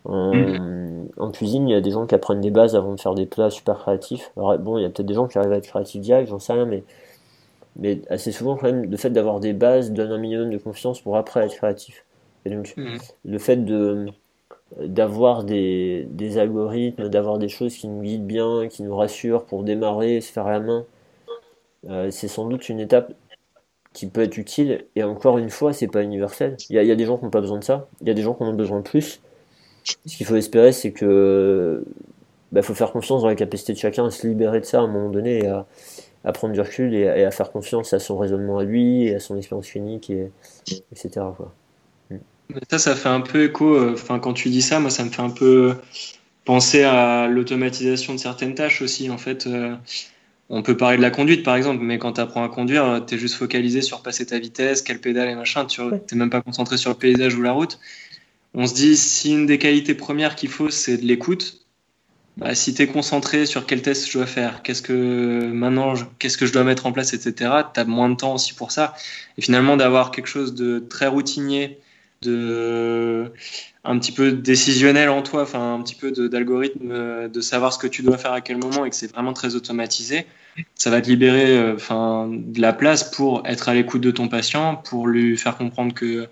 En, 0.04 1.30
cuisine, 1.32 1.68
il 1.68 1.72
y 1.72 1.74
a 1.74 1.80
des 1.80 1.90
gens 1.90 2.06
qui 2.06 2.14
apprennent 2.14 2.40
des 2.40 2.50
bases 2.50 2.76
avant 2.76 2.94
de 2.94 3.00
faire 3.00 3.14
des 3.14 3.26
plats 3.26 3.50
super 3.50 3.78
créatifs. 3.78 4.30
Alors 4.36 4.58
bon, 4.58 4.78
il 4.78 4.82
y 4.82 4.84
a 4.84 4.90
peut-être 4.90 5.06
des 5.06 5.14
gens 5.14 5.26
qui 5.26 5.38
arrivent 5.38 5.52
à 5.52 5.56
être 5.56 5.66
créatifs 5.66 6.00
direct, 6.00 6.28
j'en 6.28 6.38
sais 6.38 6.52
rien, 6.52 6.66
mais 6.66 6.84
mais 7.76 8.02
assez 8.08 8.30
souvent 8.30 8.56
quand 8.56 8.66
même 8.66 8.88
le 8.88 8.96
fait 8.96 9.10
d'avoir 9.10 9.40
des 9.40 9.52
bases 9.52 9.90
donne 9.90 10.12
un 10.12 10.18
minimum 10.18 10.50
de 10.50 10.58
confiance 10.58 11.00
pour 11.00 11.16
après 11.16 11.44
être 11.44 11.56
créatif. 11.56 12.04
Et 12.44 12.50
donc 12.50 12.74
mmh. 12.76 12.98
le 13.24 13.38
fait 13.38 13.56
de 13.56 14.06
d'avoir 14.78 15.44
des, 15.44 16.06
des, 16.10 16.38
algorithmes, 16.38 17.08
d'avoir 17.08 17.38
des 17.38 17.48
choses 17.48 17.76
qui 17.76 17.86
nous 17.86 18.02
guident 18.02 18.26
bien, 18.26 18.68
qui 18.68 18.82
nous 18.82 18.96
rassurent 18.96 19.44
pour 19.44 19.62
démarrer, 19.62 20.20
se 20.20 20.32
faire 20.32 20.48
la 20.48 20.60
main. 20.60 20.84
Euh, 21.88 22.10
c'est 22.10 22.28
sans 22.28 22.46
doute 22.46 22.68
une 22.68 22.80
étape 22.80 23.12
qui 23.92 24.08
peut 24.08 24.22
être 24.22 24.36
utile. 24.36 24.86
Et 24.96 25.04
encore 25.04 25.38
une 25.38 25.50
fois, 25.50 25.72
c'est 25.72 25.86
pas 25.86 26.02
universel. 26.02 26.56
Il 26.70 26.80
y, 26.80 26.84
y, 26.84 26.90
a 26.90 26.96
des 26.96 27.04
gens 27.04 27.18
qui 27.18 27.24
n'ont 27.24 27.30
pas 27.30 27.40
besoin 27.40 27.58
de 27.58 27.64
ça. 27.64 27.88
Il 28.00 28.08
y 28.08 28.10
a 28.10 28.14
des 28.14 28.22
gens 28.22 28.34
qui 28.34 28.42
en 28.42 28.48
ont 28.48 28.54
besoin 28.54 28.78
de 28.78 28.82
plus. 28.82 29.20
Ce 29.84 30.16
qu'il 30.16 30.26
faut 30.26 30.36
espérer, 30.36 30.72
c'est 30.72 30.92
que 30.92 31.84
bah, 32.52 32.62
faut 32.62 32.74
faire 32.74 32.92
confiance 32.92 33.22
dans 33.22 33.28
la 33.28 33.34
capacité 33.34 33.72
de 33.72 33.78
chacun 33.78 34.06
à 34.06 34.10
se 34.10 34.26
libérer 34.26 34.60
de 34.60 34.64
ça 34.64 34.78
à 34.78 34.82
un 34.82 34.86
moment 34.86 35.10
donné 35.10 35.44
et 35.44 35.46
à, 35.46 35.66
à 36.24 36.32
prendre 36.32 36.54
du 36.54 36.60
recul 36.60 36.94
et 36.94 37.24
à, 37.24 37.30
faire 37.30 37.52
confiance 37.52 37.92
à 37.92 37.98
son 37.98 38.16
raisonnement 38.16 38.58
à 38.58 38.64
lui 38.64 39.04
et 39.04 39.14
à 39.14 39.20
son 39.20 39.36
expérience 39.36 39.68
clinique, 39.68 40.08
et, 40.10 40.30
etc. 40.92 41.10
Quoi. 41.36 41.54
Ça, 42.70 42.78
ça 42.78 42.94
fait 42.94 43.08
un 43.08 43.20
peu 43.20 43.44
écho. 43.44 43.74
Euh, 43.74 43.92
enfin, 43.92 44.18
quand 44.18 44.32
tu 44.32 44.48
dis 44.48 44.62
ça, 44.62 44.80
moi, 44.80 44.90
ça 44.90 45.04
me 45.04 45.10
fait 45.10 45.22
un 45.22 45.30
peu 45.30 45.74
penser 46.44 46.82
à 46.82 47.26
l'automatisation 47.26 48.14
de 48.14 48.18
certaines 48.18 48.54
tâches 48.54 48.82
aussi. 48.82 49.10
En 49.10 49.18
fait, 49.18 49.46
euh, 49.46 49.74
on 50.48 50.62
peut 50.62 50.76
parler 50.76 50.96
de 50.96 51.02
la 51.02 51.10
conduite, 51.10 51.42
par 51.42 51.56
exemple, 51.56 51.82
mais 51.82 51.98
quand 51.98 52.14
tu 52.14 52.20
apprends 52.20 52.44
à 52.44 52.48
conduire, 52.48 53.02
tu 53.06 53.14
es 53.14 53.18
juste 53.18 53.34
focalisé 53.34 53.82
sur 53.82 54.02
passer 54.02 54.26
ta 54.26 54.38
vitesse, 54.38 54.82
quelle 54.82 55.00
pédale 55.00 55.28
et 55.28 55.34
machin. 55.34 55.66
Tu 55.66 55.82
n'es 55.82 55.98
même 56.12 56.30
pas 56.30 56.42
concentré 56.42 56.76
sur 56.76 56.90
le 56.90 56.96
paysage 56.96 57.34
ou 57.34 57.42
la 57.42 57.52
route. 57.52 57.78
On 58.54 58.66
se 58.66 58.74
dit, 58.74 58.96
si 58.96 59.32
une 59.32 59.46
des 59.46 59.58
qualités 59.58 59.94
premières 59.94 60.36
qu'il 60.36 60.48
faut, 60.48 60.70
c'est 60.70 60.96
de 60.96 61.04
l'écoute, 61.04 61.64
bah, 62.36 62.54
si 62.54 62.74
tu 62.74 62.82
es 62.82 62.86
concentré 62.86 63.46
sur 63.46 63.66
quel 63.66 63.82
test 63.82 64.08
je 64.08 64.18
dois 64.18 64.26
faire, 64.26 64.62
qu'est-ce 64.62 64.82
que 64.82 65.46
maintenant, 65.52 65.94
qu'est-ce 66.18 66.38
que 66.38 66.46
je 66.46 66.52
dois 66.52 66.64
mettre 66.64 66.86
en 66.86 66.92
place, 66.92 67.14
etc., 67.14 67.50
tu 67.72 67.80
as 67.80 67.84
moins 67.84 68.08
de 68.08 68.16
temps 68.16 68.34
aussi 68.34 68.54
pour 68.54 68.72
ça. 68.72 68.94
Et 69.38 69.42
finalement, 69.42 69.76
d'avoir 69.76 70.10
quelque 70.10 70.26
chose 70.26 70.54
de 70.54 70.78
très 70.78 71.06
routinier, 71.06 71.78
de 72.22 73.30
un 73.84 73.98
petit 73.98 74.12
peu 74.12 74.32
décisionnel 74.32 75.10
en 75.10 75.22
toi, 75.22 75.42
enfin 75.42 75.74
un 75.74 75.82
petit 75.82 75.94
peu 75.94 76.10
d'algorithme, 76.10 77.28
de, 77.28 77.40
savoir 77.40 77.72
ce 77.72 77.78
que 77.78 77.86
tu 77.86 78.02
dois 78.02 78.16
faire 78.18 78.32
à 78.32 78.40
quel 78.40 78.56
moment 78.56 78.84
et 78.84 78.90
que 78.90 78.96
c'est 78.96 79.12
vraiment 79.12 79.34
très 79.34 79.54
automatisé, 79.54 80.26
ça 80.74 80.90
va 80.90 81.02
te 81.02 81.08
libérer 81.08 81.56
euh, 81.56 81.74
enfin 81.74 82.28
de 82.30 82.60
la 82.60 82.72
place 82.72 83.10
pour 83.10 83.42
être 83.46 83.68
à 83.68 83.74
l'écoute 83.74 84.00
de 84.00 84.10
ton 84.10 84.28
patient, 84.28 84.76
pour 84.76 85.06
lui 85.06 85.36
faire 85.36 85.56
comprendre 85.56 85.92
que 85.92 86.28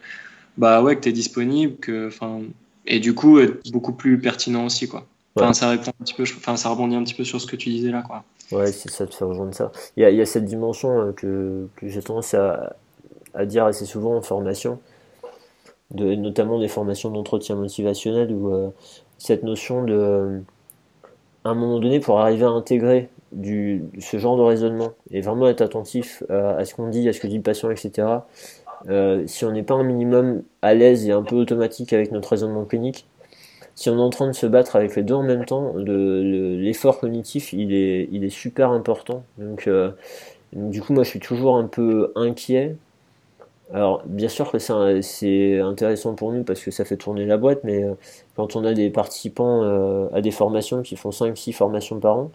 bah 0.56 0.82
ouais 0.82 0.96
que 0.96 1.02
tu 1.02 1.08
es 1.08 1.12
disponible, 1.12 1.76
que 1.76 2.08
enfin 2.08 2.40
et 2.86 3.00
du 3.00 3.14
coup 3.14 3.38
être 3.38 3.70
beaucoup 3.70 3.92
plus 3.92 4.18
pertinent 4.18 4.66
aussi 4.66 4.88
quoi. 4.88 5.06
Enfin, 5.36 5.52
ça 5.52 5.70
répond 5.70 5.90
un 5.90 6.04
petit 6.04 6.14
peu, 6.14 6.24
enfin, 6.24 6.56
ça 6.56 6.68
rebondit 6.68 6.94
un 6.94 7.04
petit 7.04 7.14
peu 7.14 7.24
sur 7.24 7.40
ce 7.40 7.46
que 7.46 7.56
tu 7.56 7.70
disais 7.70 7.90
là, 7.90 8.02
quoi. 8.02 8.24
Ouais, 8.50 8.70
c'est 8.70 8.90
ça 8.90 9.06
te 9.06 9.14
fait 9.14 9.24
rejoindre 9.24 9.54
ça. 9.54 9.72
Il 9.96 10.02
y 10.02 10.06
a, 10.06 10.10
il 10.10 10.16
y 10.16 10.20
a 10.20 10.26
cette 10.26 10.44
dimension 10.44 11.00
euh, 11.00 11.12
que, 11.12 11.68
que 11.76 11.88
j'ai 11.88 12.02
tendance 12.02 12.34
à, 12.34 12.76
à, 13.32 13.46
dire 13.46 13.64
assez 13.64 13.86
souvent 13.86 14.14
en 14.14 14.20
formation, 14.20 14.78
de, 15.90 16.14
notamment 16.14 16.58
des 16.58 16.68
formations 16.68 17.10
d'entretien 17.10 17.56
motivationnel, 17.56 18.30
où 18.30 18.52
euh, 18.52 18.68
cette 19.16 19.42
notion 19.42 19.84
de, 19.84 20.42
à 21.44 21.50
un 21.50 21.54
moment 21.54 21.78
donné, 21.78 21.98
pour 21.98 22.20
arriver 22.20 22.44
à 22.44 22.50
intégrer 22.50 23.08
du, 23.32 23.84
ce 24.00 24.18
genre 24.18 24.36
de 24.36 24.42
raisonnement 24.42 24.92
et 25.10 25.22
vraiment 25.22 25.48
être 25.48 25.62
attentif 25.62 26.22
à, 26.28 26.50
à 26.56 26.64
ce 26.66 26.74
qu'on 26.74 26.88
dit, 26.88 27.08
à 27.08 27.14
ce 27.14 27.20
que 27.20 27.26
dit 27.26 27.38
le 27.38 27.42
patient, 27.42 27.70
etc. 27.70 28.06
Euh, 28.88 29.24
si 29.26 29.44
on 29.44 29.52
n'est 29.52 29.62
pas 29.62 29.74
un 29.74 29.84
minimum 29.84 30.42
à 30.60 30.74
l'aise 30.74 31.06
et 31.06 31.12
un 31.12 31.22
peu 31.22 31.36
automatique 31.36 31.92
avec 31.92 32.12
notre 32.12 32.30
raisonnement 32.30 32.64
clinique, 32.64 33.06
si 33.74 33.88
on 33.90 33.96
est 33.96 34.02
en 34.02 34.10
train 34.10 34.26
de 34.26 34.32
se 34.32 34.46
battre 34.46 34.76
avec 34.76 34.96
les 34.96 35.02
deux 35.02 35.14
en 35.14 35.22
même 35.22 35.44
temps, 35.44 35.72
l'effort 35.76 37.00
cognitif, 37.00 37.52
il 37.52 37.72
est, 37.72 38.28
super 38.30 38.70
important. 38.70 39.24
Donc, 39.38 39.66
euh, 39.66 39.92
du 40.52 40.82
coup, 40.82 40.92
moi, 40.92 41.04
je 41.04 41.10
suis 41.10 41.20
toujours 41.20 41.56
un 41.56 41.66
peu 41.66 42.12
inquiet. 42.14 42.76
Alors, 43.72 44.02
bien 44.04 44.28
sûr 44.28 44.52
que 44.52 44.58
c'est 44.58 45.58
intéressant 45.60 46.14
pour 46.14 46.32
nous 46.32 46.42
parce 46.44 46.60
que 46.60 46.70
ça 46.70 46.84
fait 46.84 46.98
tourner 46.98 47.24
la 47.24 47.38
boîte, 47.38 47.60
mais 47.64 47.82
euh, 47.82 47.94
quand 48.36 48.56
on 48.56 48.64
a 48.64 48.74
des 48.74 48.90
participants 48.90 49.62
à 50.12 50.20
des 50.20 50.30
formations 50.30 50.82
qui 50.82 50.96
font 50.96 51.10
5-6 51.10 51.52
formations 51.54 51.98
par 51.98 52.16
an, 52.18 52.30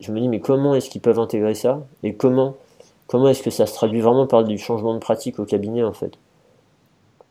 je 0.00 0.10
me 0.12 0.20
dis, 0.20 0.28
mais 0.28 0.40
comment 0.40 0.74
est-ce 0.74 0.90
qu'ils 0.90 1.00
peuvent 1.00 1.20
intégrer 1.20 1.54
ça? 1.54 1.80
Et 2.02 2.14
comment, 2.14 2.56
comment 3.12 3.28
est-ce 3.28 3.42
que 3.42 3.50
ça 3.50 3.66
se 3.66 3.74
traduit 3.74 4.00
vraiment 4.00 4.26
par 4.26 4.42
du 4.42 4.56
changement 4.56 4.94
de 4.94 4.98
pratique 4.98 5.38
au 5.38 5.44
cabinet, 5.44 5.82
en 5.82 5.92
fait? 5.92 6.14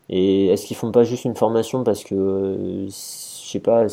Et 0.09 0.49
est-ce 0.49 0.67
qu'ils 0.67 0.77
font 0.77 0.91
pas 0.91 1.03
juste 1.03 1.25
une 1.25 1.35
formation 1.35 1.83
parce 1.83 2.03
que 2.03 2.85
je 2.85 2.91
sais 2.91 3.59
pas, 3.59 3.87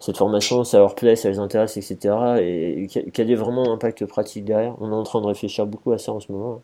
cette 0.00 0.16
formation, 0.16 0.64
ça 0.64 0.78
leur 0.78 0.96
plaît, 0.96 1.14
ça 1.14 1.30
les 1.30 1.38
intéresse, 1.38 1.76
etc. 1.76 2.16
Et 2.40 2.88
quel 3.12 3.30
est 3.30 3.36
vraiment 3.36 3.62
l'impact 3.62 4.06
pratique 4.06 4.44
derrière? 4.44 4.74
On 4.80 4.90
est 4.90 4.94
en 4.94 5.04
train 5.04 5.20
de 5.20 5.26
réfléchir 5.26 5.66
beaucoup 5.66 5.92
à 5.92 5.98
ça 5.98 6.12
en 6.12 6.18
ce 6.18 6.32
moment. 6.32 6.62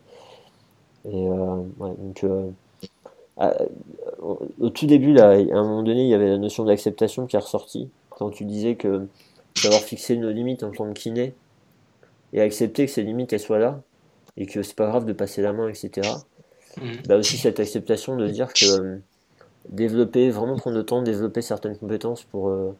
Et 1.05 1.29
euh, 1.29 1.61
donc, 1.79 2.25
euh, 2.25 2.49
au 4.59 4.69
tout 4.69 4.85
début, 4.85 5.13
là, 5.13 5.29
à 5.29 5.35
un 5.35 5.63
moment 5.63 5.83
donné, 5.83 6.03
il 6.03 6.09
y 6.09 6.13
avait 6.13 6.27
la 6.27 6.37
notion 6.37 6.65
d'acceptation 6.65 7.25
qui 7.25 7.37
est 7.37 7.39
ressortie. 7.39 7.89
Quand 8.09 8.31
tu 8.31 8.43
disais 8.43 8.75
que 8.75 9.07
savoir 9.55 9.79
fixer 9.79 10.17
nos 10.17 10.31
limites 10.31 10.63
en 10.63 10.71
tant 10.71 10.91
que 10.91 10.99
kiné 10.99 11.33
et 12.33 12.41
accepter 12.41 12.85
que 12.85 12.91
ces 12.91 13.03
limites 13.03 13.31
elles 13.31 13.39
soient 13.39 13.59
là 13.59 13.79
et 14.37 14.45
que 14.45 14.61
c'est 14.63 14.75
pas 14.75 14.87
grave 14.87 15.05
de 15.05 15.13
passer 15.13 15.41
la 15.41 15.53
main, 15.53 15.69
etc. 15.69 16.09
Mmh. 16.77 16.81
Bah 17.07 17.17
aussi 17.17 17.37
cette 17.37 17.59
acceptation 17.59 18.17
de 18.17 18.27
dire 18.27 18.53
que 18.53 18.99
développer, 19.69 20.29
vraiment 20.29 20.55
prendre 20.57 20.77
le 20.77 20.85
temps 20.85 20.99
de 20.99 21.05
développer 21.05 21.41
certaines 21.41 21.77
compétences 21.77 22.23
pour, 22.23 22.49
euh, 22.49 22.75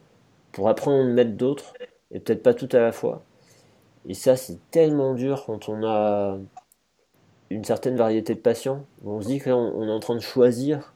pour 0.51 0.69
apprendre 0.69 1.03
à 1.03 1.03
mettre 1.03 1.31
d'autres, 1.31 1.73
et 2.11 2.19
peut-être 2.19 2.43
pas 2.43 2.53
tout 2.53 2.69
à 2.71 2.79
la 2.79 2.91
fois. 2.91 3.23
Et 4.07 4.13
ça, 4.13 4.35
c'est 4.35 4.59
tellement 4.71 5.13
dur 5.13 5.43
quand 5.45 5.67
on 5.69 5.83
a 5.83 6.37
une 7.49 7.63
certaine 7.63 7.95
variété 7.95 8.35
de 8.35 8.39
patients. 8.39 8.85
On 9.03 9.21
se 9.21 9.27
dit 9.27 9.39
qu'on 9.39 9.53
on 9.53 9.87
est 9.87 9.91
en 9.91 9.99
train 9.99 10.15
de 10.15 10.21
choisir 10.21 10.93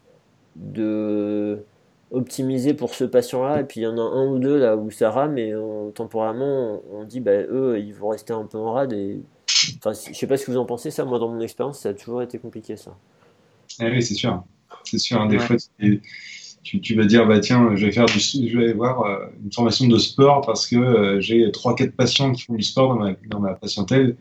de 0.55 1.63
optimiser 2.11 2.73
pour 2.73 2.95
ce 2.95 3.03
patient-là, 3.03 3.61
et 3.61 3.63
puis 3.63 3.81
il 3.81 3.83
y 3.83 3.87
en 3.87 3.97
a 3.97 4.01
un 4.01 4.27
ou 4.27 4.39
deux 4.39 4.57
là 4.57 4.75
où 4.75 4.89
ça 4.89 5.11
rame, 5.11 5.37
et 5.37 5.53
temporairement, 5.93 6.81
on, 6.91 7.03
dit, 7.03 7.19
bah, 7.19 7.37
eux, 7.37 7.79
ils 7.79 7.93
vont 7.93 8.09
rester 8.09 8.33
un 8.33 8.45
peu 8.45 8.57
en 8.57 8.73
rade. 8.73 8.93
Et... 8.93 9.21
Enfin, 9.77 9.93
je 9.93 10.17
sais 10.17 10.27
pas 10.27 10.37
ce 10.37 10.45
que 10.45 10.51
vous 10.51 10.57
en 10.57 10.65
pensez, 10.65 10.91
ça, 10.91 11.05
moi, 11.05 11.19
dans 11.19 11.29
mon 11.29 11.41
expérience, 11.41 11.79
ça 11.79 11.89
a 11.89 11.93
toujours 11.93 12.21
été 12.21 12.39
compliqué, 12.39 12.77
ça. 12.77 12.95
Ah 13.79 13.85
oui, 13.85 14.01
c'est 14.01 14.15
sûr 14.15 14.43
c'est 14.83 14.97
sûr. 14.97 15.21
Hein, 15.21 15.27
des 15.27 15.39
fois, 15.39 15.55
tu, 16.63 16.95
vas 16.95 17.05
dire, 17.05 17.25
bah, 17.25 17.39
tiens, 17.39 17.75
je 17.75 17.85
vais, 17.85 17.91
faire 17.91 18.05
du, 18.05 18.19
je 18.19 18.57
vais 18.57 18.73
voir 18.73 19.01
euh, 19.03 19.25
une 19.43 19.51
formation 19.51 19.87
de 19.87 19.97
sport 19.97 20.41
parce 20.45 20.67
que 20.67 20.75
euh, 20.75 21.21
j'ai 21.21 21.47
3-4 21.47 21.91
patients 21.91 22.31
qui 22.31 22.43
font 22.43 22.55
du 22.55 22.63
sport 22.63 22.95
dans 22.95 23.03
ma, 23.03 23.13
dans 23.27 23.39
ma 23.39 23.53
patientèle. 23.53 24.15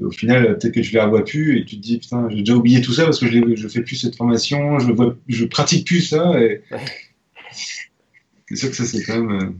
Et 0.00 0.04
au 0.04 0.10
final, 0.10 0.58
peut-être 0.58 0.74
que 0.74 0.82
je 0.82 0.92
les 0.92 1.00
revois 1.00 1.24
plus 1.24 1.58
et 1.58 1.64
tu 1.64 1.76
te 1.76 1.80
dis, 1.80 1.98
putain, 1.98 2.28
j'ai 2.28 2.40
déjà 2.40 2.54
oublié 2.54 2.80
tout 2.80 2.92
ça 2.92 3.04
parce 3.04 3.20
que 3.20 3.26
je 3.26 3.38
ne 3.38 3.68
fais 3.68 3.82
plus 3.82 3.96
cette 3.96 4.16
formation, 4.16 4.78
je 4.80 4.90
ne 4.90 5.10
je 5.28 5.44
pratique 5.44 5.86
plus 5.86 6.00
ça. 6.00 6.40
Et... 6.40 6.62
C'est 8.48 8.56
sûr 8.56 8.70
que 8.70 8.76
ça, 8.76 8.84
c'est 8.84 9.04
quand 9.04 9.20
même. 9.20 9.54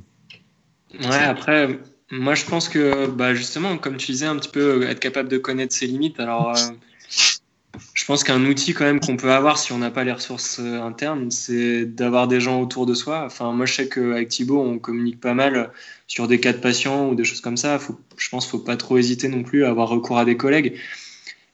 Euh, 1.01 1.09
ouais, 1.09 1.23
après, 1.23 1.79
moi, 2.11 2.35
je 2.35 2.45
pense 2.45 2.69
que, 2.69 3.07
bah, 3.07 3.35
justement, 3.35 3.79
comme 3.79 3.97
tu 3.97 4.13
disais, 4.13 4.27
un 4.27 4.37
petit 4.37 4.51
peu 4.51 4.85
être 4.89 5.01
capable 5.01 5.29
de 5.29 5.39
connaître 5.39 5.75
ses 5.75 5.87
limites. 5.87 6.21
Alors 6.21 6.55
je 7.93 8.05
pense 8.05 8.25
qu'un 8.25 8.45
outil 8.45 8.75
quand 8.75 8.85
même 8.85 9.01
qu'on 9.01 9.17
peut 9.17 9.33
avoir 9.33 9.59
si 9.59 9.73
on 9.73 9.79
n'a 9.79 9.91
pas 9.91 10.05
les 10.05 10.13
ressources 10.13 10.59
euh, 10.61 10.81
internes, 10.83 11.31
c'est 11.31 11.85
d'avoir 11.85 12.29
des 12.29 12.41
gens 12.41 12.61
autour 12.61 12.87
de 12.87 12.95
soi. 12.95 13.23
Enfin, 13.25 13.53
moi, 13.53 13.67
je 13.67 13.75
sais 13.75 13.89
qu'avec 13.89 14.29
Thibaut, 14.29 14.61
on 14.61 14.79
communique 14.79 15.21
pas 15.21 15.35
mal 15.35 15.71
sur 16.07 16.29
des 16.29 16.41
cas 16.41 16.53
de 16.53 16.59
patients 16.59 17.09
ou 17.09 17.15
des 17.15 17.25
choses 17.25 17.41
comme 17.41 17.57
ça. 17.57 17.79
Je 18.17 18.29
pense 18.29 18.47
qu'il 18.47 18.57
ne 18.57 18.61
faut 18.61 18.67
pas 18.67 18.77
trop 18.77 18.99
hésiter 18.99 19.29
non 19.29 19.43
plus 19.43 19.65
à 19.65 19.71
avoir 19.71 19.89
recours 19.89 20.19
à 20.19 20.25
des 20.25 20.37
collègues. 20.37 20.75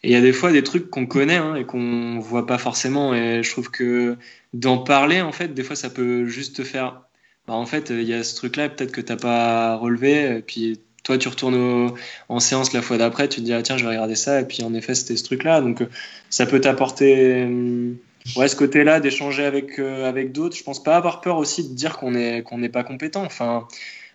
Et 0.03 0.09
il 0.09 0.13
y 0.13 0.17
a 0.17 0.21
des 0.21 0.33
fois 0.33 0.51
des 0.51 0.63
trucs 0.63 0.89
qu'on 0.91 1.07
connaît 1.07 1.37
hein, 1.37 1.55
et 1.57 1.65
qu'on 1.65 2.19
voit 2.21 2.47
pas 2.47 2.59
forcément. 2.59 3.15
Et 3.15 3.43
je 3.43 3.51
trouve 3.51 3.71
que 3.71 4.17
d'en 4.55 4.79
parler, 4.79 5.21
en 5.21 5.33
fait, 5.33 5.55
des 5.55 5.63
fois, 5.63 5.77
ça 5.77 5.91
peut 5.91 6.27
juste 6.27 6.57
te 6.57 6.65
faire. 6.65 7.03
Bah, 7.51 7.57
en 7.57 7.67
fait, 7.67 7.91
il 7.91 8.05
y 8.05 8.15
a 8.15 8.23
ce 8.23 8.37
truc-là, 8.37 8.69
peut-être 8.69 8.93
que 8.93 9.01
tu 9.01 9.11
n'as 9.11 9.19
pas 9.19 9.75
relevé. 9.75 10.37
Et 10.37 10.41
puis 10.41 10.79
toi, 11.03 11.19
tu 11.19 11.27
retournes 11.27 11.93
en 12.29 12.39
séance 12.39 12.73
la 12.73 12.81
fois 12.81 12.97
d'après, 12.97 13.29
tu 13.29 13.41
te 13.41 13.45
dis, 13.45 13.53
ah, 13.53 13.61
tiens, 13.61 13.77
je 13.77 13.83
vais 13.83 13.91
regarder 13.91 14.15
ça, 14.15 14.41
et 14.41 14.45
puis 14.45 14.63
en 14.63 14.73
effet, 14.73 14.95
c'était 14.95 15.17
ce 15.17 15.25
truc-là. 15.25 15.61
Donc, 15.61 15.83
euh, 15.83 15.89
ça 16.29 16.47
peut 16.47 16.61
t'apporter 16.61 17.43
euh, 17.43 17.93
ouais, 18.37 18.47
ce 18.47 18.55
côté-là 18.55 19.01
d'échanger 19.01 19.45
avec, 19.45 19.81
euh, 19.81 20.09
avec 20.09 20.31
d'autres. 20.31 20.57
Je 20.57 20.63
pense 20.63 20.81
pas 20.81 20.97
avoir 20.97 21.21
peur 21.23 21.39
aussi 21.39 21.69
de 21.69 21.75
dire 21.75 21.99
qu'on 21.99 22.13
n'est 22.13 22.69
pas 22.69 22.85
compétent. 22.85 23.25
Enfin, 23.25 23.67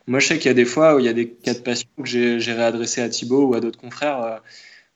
moi, 0.07 0.20
je 0.20 0.28
sais 0.28 0.38
qu'il 0.38 0.47
y 0.47 0.51
a 0.51 0.53
des 0.53 0.64
fois 0.64 0.95
où 0.95 0.99
il 0.99 1.05
y 1.05 1.09
a 1.09 1.14
des 1.14 1.28
cas 1.28 1.55
de 1.55 1.59
patients 1.59 1.89
que 1.97 2.07
j'ai 2.07 2.53
réadressés 2.53 3.01
à 3.01 3.09
Thibaut 3.09 3.47
ou 3.47 3.53
à 3.55 3.59
d'autres 3.59 3.80
confrères, 3.80 4.41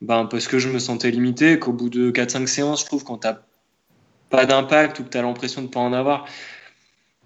ben, 0.02 0.24
parce 0.24 0.48
que 0.48 0.60
je 0.60 0.70
me 0.70 0.80
sentais 0.80 1.12
limité, 1.12 1.60
qu'au 1.60 1.74
bout 1.74 1.90
de 1.90 2.10
4-5 2.10 2.48
séances, 2.48 2.82
je 2.84 2.86
trouve, 2.86 3.04
quand 3.04 3.18
t'as 3.18 3.40
pas 4.30 4.46
d'impact 4.46 5.00
ou 5.00 5.04
que 5.04 5.10
tu 5.10 5.18
as 5.18 5.24
l'impression 5.24 5.62
de 5.62 5.68
pas 5.68 5.82
en 5.82 5.92
avoir, 5.92 6.26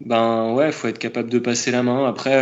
ben 0.06 0.54
ouais, 0.54 0.72
faut 0.72 0.88
être 0.88 1.00
capable 1.00 1.30
de 1.30 1.40
passer 1.40 1.72
la 1.72 1.84
main. 1.84 2.08
Après, 2.08 2.42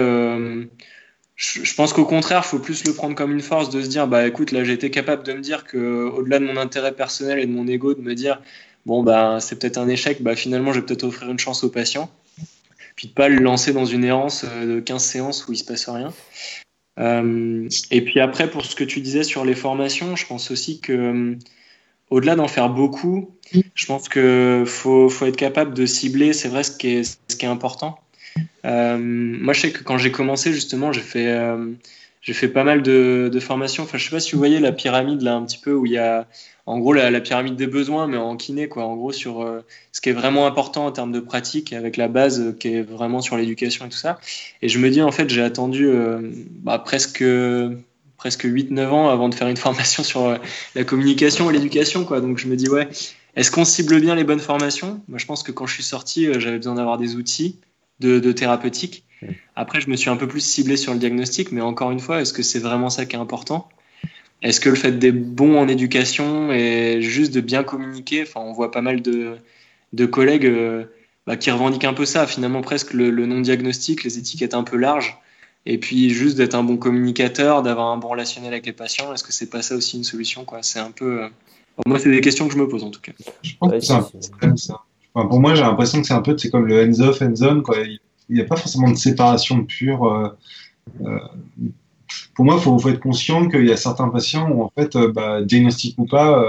je, 1.42 1.74
pense 1.74 1.92
qu'au 1.92 2.06
contraire, 2.06 2.44
il 2.46 2.48
faut 2.48 2.60
plus 2.60 2.86
le 2.86 2.94
prendre 2.94 3.16
comme 3.16 3.32
une 3.32 3.42
force 3.42 3.72
de 3.72 3.82
se 3.82 3.88
dire 3.88 4.08
bah 4.08 4.28
écoute, 4.28 4.52
là 4.52 4.62
été 4.62 4.92
capable 4.92 5.24
de 5.24 5.34
me 5.34 5.40
dire 5.40 5.64
que 5.64 6.08
au-delà 6.10 6.38
de 6.38 6.46
mon 6.46 6.56
intérêt 6.56 6.92
personnel 6.92 7.40
et 7.40 7.48
de 7.48 7.52
mon 7.52 7.68
ego, 7.68 7.96
de 7.96 8.02
me 8.02 8.14
dire 8.14 8.40
bon 8.86 9.02
bah 9.02 9.40
c'est 9.40 9.58
peut-être 9.58 9.80
un 9.80 9.88
échec, 9.88 10.22
bah 10.22 10.36
finalement 10.36 10.72
je 10.72 10.80
vais 10.80 10.86
peut-être 10.86 11.04
offrir 11.04 11.32
une 11.32 11.40
chance 11.40 11.64
au 11.64 11.70
patient, 11.70 12.12
puis 12.96 13.08
de 13.08 13.14
pas 13.14 13.28
le 13.28 13.38
lancer 13.38 13.74
dans 13.74 13.86
une 13.86 14.04
errance 14.04 14.46
euh, 14.48 14.76
de 14.76 14.80
15 14.82 15.04
séances 15.04 15.48
où 15.48 15.54
il 15.54 15.58
se 15.58 15.66
passe 15.66 15.90
rien. 15.90 16.14
Euh, 17.00 17.68
et 17.90 18.02
puis 18.02 18.20
après 18.20 18.50
pour 18.50 18.64
ce 18.64 18.76
que 18.76 18.84
tu 18.84 19.02
disais 19.02 19.24
sur 19.24 19.44
les 19.44 19.56
formations, 19.56 20.16
je 20.16 20.28
pense 20.28 20.52
aussi 20.52 20.80
que 20.80 21.36
au-delà 22.12 22.36
d'en 22.36 22.50
faire 22.50 22.70
beaucoup, 22.70 23.32
je 23.74 23.86
pense 23.86 24.10
que 24.10 24.64
faut, 24.68 25.10
faut 25.10 25.26
être 25.26 25.38
capable 25.38 25.74
de 25.74 25.86
cibler, 25.86 26.34
c'est 26.34 26.50
vrai, 26.50 26.64
ce 26.64 26.72
qui 26.72 26.90
est, 26.90 27.20
ce 27.28 27.36
qui 27.36 27.46
est 27.46 27.50
important. 27.50 28.00
Euh, 28.66 28.98
moi, 29.00 29.54
je 29.54 29.62
sais 29.62 29.72
que 29.72 29.82
quand 29.84 29.98
j'ai 29.98 30.12
commencé, 30.12 30.54
justement, 30.54 30.92
j'ai 30.92 31.02
fait, 31.02 31.28
euh, 31.28 31.72
fait 32.22 32.50
pas 32.50 32.66
mal 32.66 32.82
de, 32.82 33.30
de, 33.32 33.40
formations. 33.40 33.84
Enfin, 33.84 33.98
je 33.98 34.04
sais 34.04 34.12
pas 34.12 34.20
si 34.20 34.34
vous 34.34 34.38
voyez 34.38 34.60
la 34.60 34.74
pyramide 34.74 35.22
là 35.22 35.36
un 35.36 35.46
petit 35.46 35.58
peu 35.58 35.74
où 35.74 35.86
il 35.86 35.94
y 35.94 35.98
a, 35.98 36.28
en 36.66 36.80
gros, 36.80 36.92
la, 36.92 37.12
la 37.12 37.22
pyramide 37.22 37.56
des 37.56 37.68
besoins, 37.68 38.08
mais 38.08 38.18
en 38.18 38.36
kiné, 38.36 38.68
quoi. 38.68 38.84
En 38.84 38.98
gros, 38.98 39.14
sur 39.14 39.42
euh, 39.42 39.62
ce 39.94 40.02
qui 40.02 40.10
est 40.10 40.14
vraiment 40.14 40.46
important 40.48 40.86
en 40.86 40.92
termes 40.92 41.14
de 41.14 41.22
pratique, 41.22 41.72
avec 41.72 41.96
la 41.96 42.10
base 42.10 42.56
qui 42.60 42.76
est 42.76 42.82
vraiment 42.82 43.22
sur 43.22 43.38
l'éducation 43.38 43.86
et 43.86 43.90
tout 43.90 43.98
ça. 43.98 44.20
Et 44.62 44.68
je 44.68 44.80
me 44.80 44.90
dis, 44.90 45.02
en 45.02 45.12
fait, 45.12 45.30
j'ai 45.30 45.42
attendu 45.42 45.90
bah, 46.62 46.78
presque 46.78 47.24
presque 48.22 48.46
8-9 48.46 48.88
ans 48.90 49.10
avant 49.10 49.30
de 49.30 49.34
faire 49.34 49.48
une 49.48 49.58
formation 49.58 50.04
sur 50.04 50.38
la 50.76 50.84
communication 50.84 51.50
et 51.50 51.54
l'éducation. 51.54 52.06
Quoi. 52.06 52.22
Donc 52.22 52.38
je 52.38 52.48
me 52.48 52.56
dis, 52.56 52.70
ouais, 52.70 52.88
est-ce 53.36 53.50
qu'on 53.50 53.66
cible 53.66 54.00
bien 54.00 54.14
les 54.14 54.24
bonnes 54.24 54.40
formations? 54.40 55.02
Moi, 55.08 55.18
je 55.18 55.26
pense 55.26 55.42
que 55.42 55.52
quand 55.52 55.66
je 55.66 55.74
suis 55.74 55.84
sorti, 55.84 56.28
j'avais 56.40 56.58
besoin 56.58 56.76
d'avoir 56.76 57.00
des 57.00 57.16
outils 57.16 57.58
de, 58.00 58.32
thérapeutique. 58.32 59.06
Après, 59.56 59.82
je 59.82 59.90
me 59.90 59.96
suis 59.96 60.12
un 60.12 60.18
peu 60.18 60.28
plus 60.28 60.40
ciblé 60.40 60.78
sur 60.78 60.94
le 60.94 61.00
diagnostic, 61.00 61.52
mais 61.52 61.62
encore 61.62 61.90
une 61.90 62.00
fois, 62.00 62.22
est-ce 62.22 62.32
que 62.32 62.44
c'est 62.44 62.60
vraiment 62.60 62.92
ça 62.92 63.08
qui 63.08 63.16
est 63.16 63.20
important? 63.20 63.68
Est-ce 64.44 64.60
que 64.60 64.70
le 64.70 64.76
fait 64.76 65.00
d'être 65.00 65.24
bon 65.34 65.58
en 65.58 65.68
éducation 65.68 66.52
et 66.52 67.02
juste 67.02 67.34
de 67.34 67.42
bien 67.42 67.64
communiquer, 67.64 68.22
enfin, 68.22 68.42
on 68.42 68.54
voit 68.54 68.70
pas 68.70 68.82
mal 68.82 69.02
de, 69.02 69.38
de 69.94 70.06
collègues 70.06 70.46
euh, 70.46 70.86
bah, 71.26 71.38
qui 71.38 71.50
revendiquent 71.50 71.86
un 71.86 71.94
peu 71.94 72.06
ça, 72.06 72.28
finalement 72.28 72.62
presque 72.62 72.94
le, 72.94 73.26
non-diagnostic, 73.26 74.04
les 74.04 74.20
étiquettes 74.20 74.54
un 74.54 74.64
peu 74.64 74.78
larges, 74.78 75.20
et 75.66 75.78
puis 75.78 76.10
juste 76.10 76.38
d'être 76.38 76.56
un 76.56 76.64
bon 76.64 76.78
communicateur, 76.78 77.62
d'avoir 77.62 77.88
un 77.88 77.98
bon 77.98 78.10
relationnel 78.10 78.52
avec 78.54 78.66
les 78.66 78.74
patients. 78.74 79.14
Est-ce 79.14 79.24
que 79.24 79.34
c'est 79.34 79.50
pas 79.50 79.62
ça 79.62 79.76
aussi 79.76 79.98
une 79.98 80.04
solution 80.04 80.46
C'est 80.62 80.80
un 80.80 80.92
peu. 80.92 81.24
Euh, 81.24 81.30
moi, 81.86 82.00
c'est 82.00 82.12
des 82.12 82.22
questions 82.22 82.48
que 82.48 82.54
je 82.54 82.60
me 82.60 82.68
pose 82.68 82.84
en 82.84 82.92
tout 82.92 83.02
cas. 83.02 83.14
Je 83.42 83.54
pense 83.60 83.72
que 83.72 83.80
c'est 83.80 84.58
ça 84.58 84.82
pour 85.14 85.40
moi, 85.40 85.56
j'ai 85.56 85.62
l'impression 85.62 86.02
que 86.02 86.08
c'est 86.08 86.14
un 86.14 86.22
peu 86.22 86.38
c'est 86.38 86.50
comme 86.50 86.66
le 86.66 86.84
hands-off, 86.84 87.22
hands-on. 87.22 87.64
Il 88.30 88.36
n'y 88.36 88.42
a 88.42 88.46
pas 88.46 88.56
forcément 88.56 88.90
de 88.90 88.96
séparation 88.96 89.66
pure. 89.66 90.06
Euh, 90.06 90.30
euh, 91.06 91.20
pour 92.34 92.46
moi, 92.46 92.56
il 92.58 92.62
faut, 92.62 92.90
être 92.90 93.00
conscient 93.00 93.48
qu'il 93.50 93.66
y 93.66 93.72
a 93.72 93.78
certains 93.78 94.08
patients 94.10 94.50
où, 94.50 94.64
en 94.64 94.72
fait, 94.76 94.96
euh, 94.96 95.12
bah, 95.12 95.42
diagnostic 95.42 95.98
ou 95.98 96.06
pas, 96.06 96.46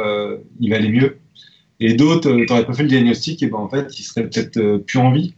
il 0.61 0.71
va 0.71 0.77
aller 0.77 0.91
mieux. 0.91 1.19
Et 1.81 1.95
d'autres, 1.95 2.31
tu 2.31 2.47
n'aurais 2.47 2.65
pas 2.65 2.73
fait 2.73 2.85
le 2.85 2.89
diagnostic, 2.89 3.43
et 3.43 3.49
ben, 3.49 3.59
en 3.59 3.69
fait, 3.69 3.99
ils 3.99 4.05
seraient 4.05 4.29
peut-être 4.29 4.79
plus 4.79 4.99
en 4.99 5.11
vie 5.11 5.35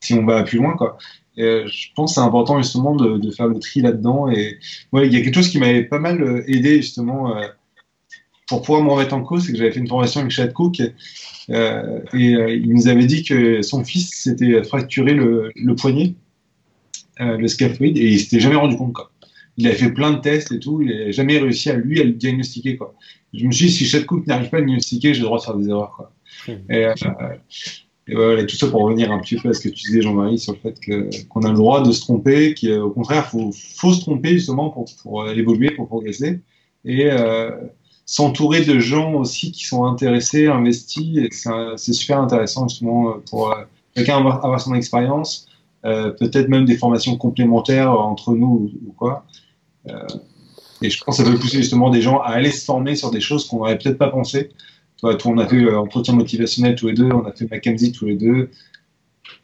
si 0.00 0.12
on 0.14 0.26
va 0.26 0.42
plus 0.42 0.58
loin. 0.58 0.76
Quoi. 0.76 0.98
Je 1.36 1.88
pense 1.94 2.12
que 2.12 2.14
c'est 2.14 2.26
important 2.26 2.62
justement 2.62 2.94
de, 2.94 3.30
faire 3.30 3.48
le 3.48 3.58
tri 3.58 3.80
là-dedans. 3.80 4.30
Et 4.30 4.58
ouais, 4.92 5.06
il 5.06 5.12
y 5.12 5.16
a 5.16 5.20
quelque 5.22 5.34
chose 5.34 5.48
qui 5.48 5.58
m'avait 5.58 5.84
pas 5.84 5.98
mal 5.98 6.44
aidé 6.46 6.76
justement 6.76 7.34
pour 8.48 8.62
pouvoir 8.62 8.82
me 8.82 8.90
remettre 8.90 9.14
en 9.14 9.22
cause, 9.22 9.44
c'est 9.44 9.52
que 9.52 9.58
j'avais 9.58 9.72
fait 9.72 9.80
une 9.80 9.88
formation 9.88 10.20
avec 10.20 10.30
Chad 10.30 10.52
Cook 10.52 10.80
euh, 11.50 12.00
et 12.12 12.34
euh, 12.34 12.54
il 12.54 12.72
nous 12.72 12.88
avait 12.88 13.06
dit 13.06 13.24
que 13.24 13.62
son 13.62 13.84
fils 13.84 14.10
s'était 14.14 14.62
fracturé 14.62 15.14
le, 15.14 15.50
le 15.54 15.74
poignet, 15.74 16.14
euh, 17.20 17.36
le 17.36 17.48
scaphoïde, 17.48 17.96
et 17.96 18.12
il 18.12 18.20
s'était 18.20 18.40
jamais 18.40 18.56
rendu 18.56 18.76
compte. 18.76 18.92
Quoi. 18.92 19.10
Il 19.56 19.66
avait 19.66 19.76
fait 19.76 19.92
plein 19.92 20.12
de 20.12 20.18
tests 20.18 20.52
et 20.52 20.60
tout, 20.60 20.80
il 20.82 20.88
n'a 20.88 21.10
jamais 21.10 21.38
réussi 21.38 21.70
à 21.70 21.74
lui 21.74 22.00
à 22.00 22.04
le 22.04 22.12
diagnostiquer. 22.12 22.76
Quoi. 22.76 22.94
Je 23.34 23.44
me 23.44 23.50
suis 23.50 23.66
dit, 23.66 23.72
si 23.72 23.84
Chad 23.84 24.06
Cook 24.06 24.26
n'arrive 24.26 24.50
pas 24.50 24.58
à 24.58 24.60
le 24.60 24.66
diagnostiquer, 24.66 25.12
j'ai 25.12 25.20
le 25.20 25.26
droit 25.26 25.38
de 25.38 25.44
faire 25.44 25.56
des 25.56 25.68
erreurs. 25.68 25.92
Quoi. 25.96 26.12
Hmm. 26.46 26.58
Et, 28.08 28.14
euh, 28.14 28.32
et 28.32 28.34
voilà, 28.34 28.44
tout 28.44 28.56
ça 28.56 28.68
pour 28.68 28.82
revenir 28.82 29.10
un 29.10 29.18
petit 29.18 29.36
peu 29.36 29.48
à 29.48 29.52
ce 29.52 29.60
que 29.60 29.68
tu 29.68 29.86
disais, 29.86 30.02
Jean-Marie, 30.02 30.38
sur 30.38 30.52
le 30.52 30.58
fait 30.58 30.78
qu'on 31.28 31.42
a 31.42 31.48
le 31.48 31.56
droit 31.56 31.82
de 31.82 31.90
se 31.92 32.00
tromper, 32.00 32.54
qu'au 32.54 32.90
contraire, 32.90 33.24
il 33.26 33.30
faut, 33.30 33.50
faut, 33.52 33.92
se 33.92 34.00
tromper 34.00 34.30
justement 34.30 34.70
pour, 34.70 34.86
pour 35.02 35.28
évoluer, 35.28 35.70
pour 35.72 35.88
progresser. 35.88 36.40
Et 36.84 37.10
euh, 37.10 37.50
s'entourer 38.06 38.64
de 38.64 38.78
gens 38.78 39.14
aussi 39.14 39.50
qui 39.50 39.64
sont 39.64 39.84
intéressés, 39.84 40.46
investis. 40.46 41.28
C'est 41.76 41.92
super 41.92 42.20
intéressant 42.20 42.68
justement 42.68 43.16
pour 43.28 43.50
euh, 43.50 43.64
quelqu'un 43.94 44.18
avoir, 44.18 44.44
avoir, 44.44 44.60
son 44.60 44.74
expérience, 44.74 45.48
euh, 45.84 46.10
peut-être 46.10 46.48
même 46.48 46.64
des 46.64 46.76
formations 46.76 47.16
complémentaires 47.16 47.90
entre 47.90 48.32
nous 48.32 48.70
ou, 48.86 48.92
quoi. 48.92 49.26
Euh, 49.88 50.06
et 50.82 50.90
je 50.90 51.02
pense 51.02 51.18
que 51.18 51.24
ça 51.24 51.30
peut 51.30 51.38
pousser 51.38 51.58
justement 51.58 51.90
des 51.90 52.02
gens 52.02 52.18
à 52.20 52.28
aller 52.28 52.50
se 52.50 52.64
former 52.64 52.96
sur 52.96 53.10
des 53.10 53.20
choses 53.20 53.46
qu'on 53.46 53.58
n'aurait 53.58 53.78
peut-être 53.78 53.98
pas 53.98 54.10
pensé. 54.10 54.50
Toi, 55.00 55.16
on 55.26 55.38
a 55.38 55.46
fait 55.46 55.56
euh, 55.56 55.78
entretien 55.78 56.14
motivationnel 56.14 56.74
tous 56.74 56.88
les 56.88 56.94
deux, 56.94 57.10
on 57.12 57.24
a 57.24 57.32
fait 57.32 57.50
Mackenzie 57.50 57.92
tous 57.92 58.06
les 58.06 58.16
deux. 58.16 58.50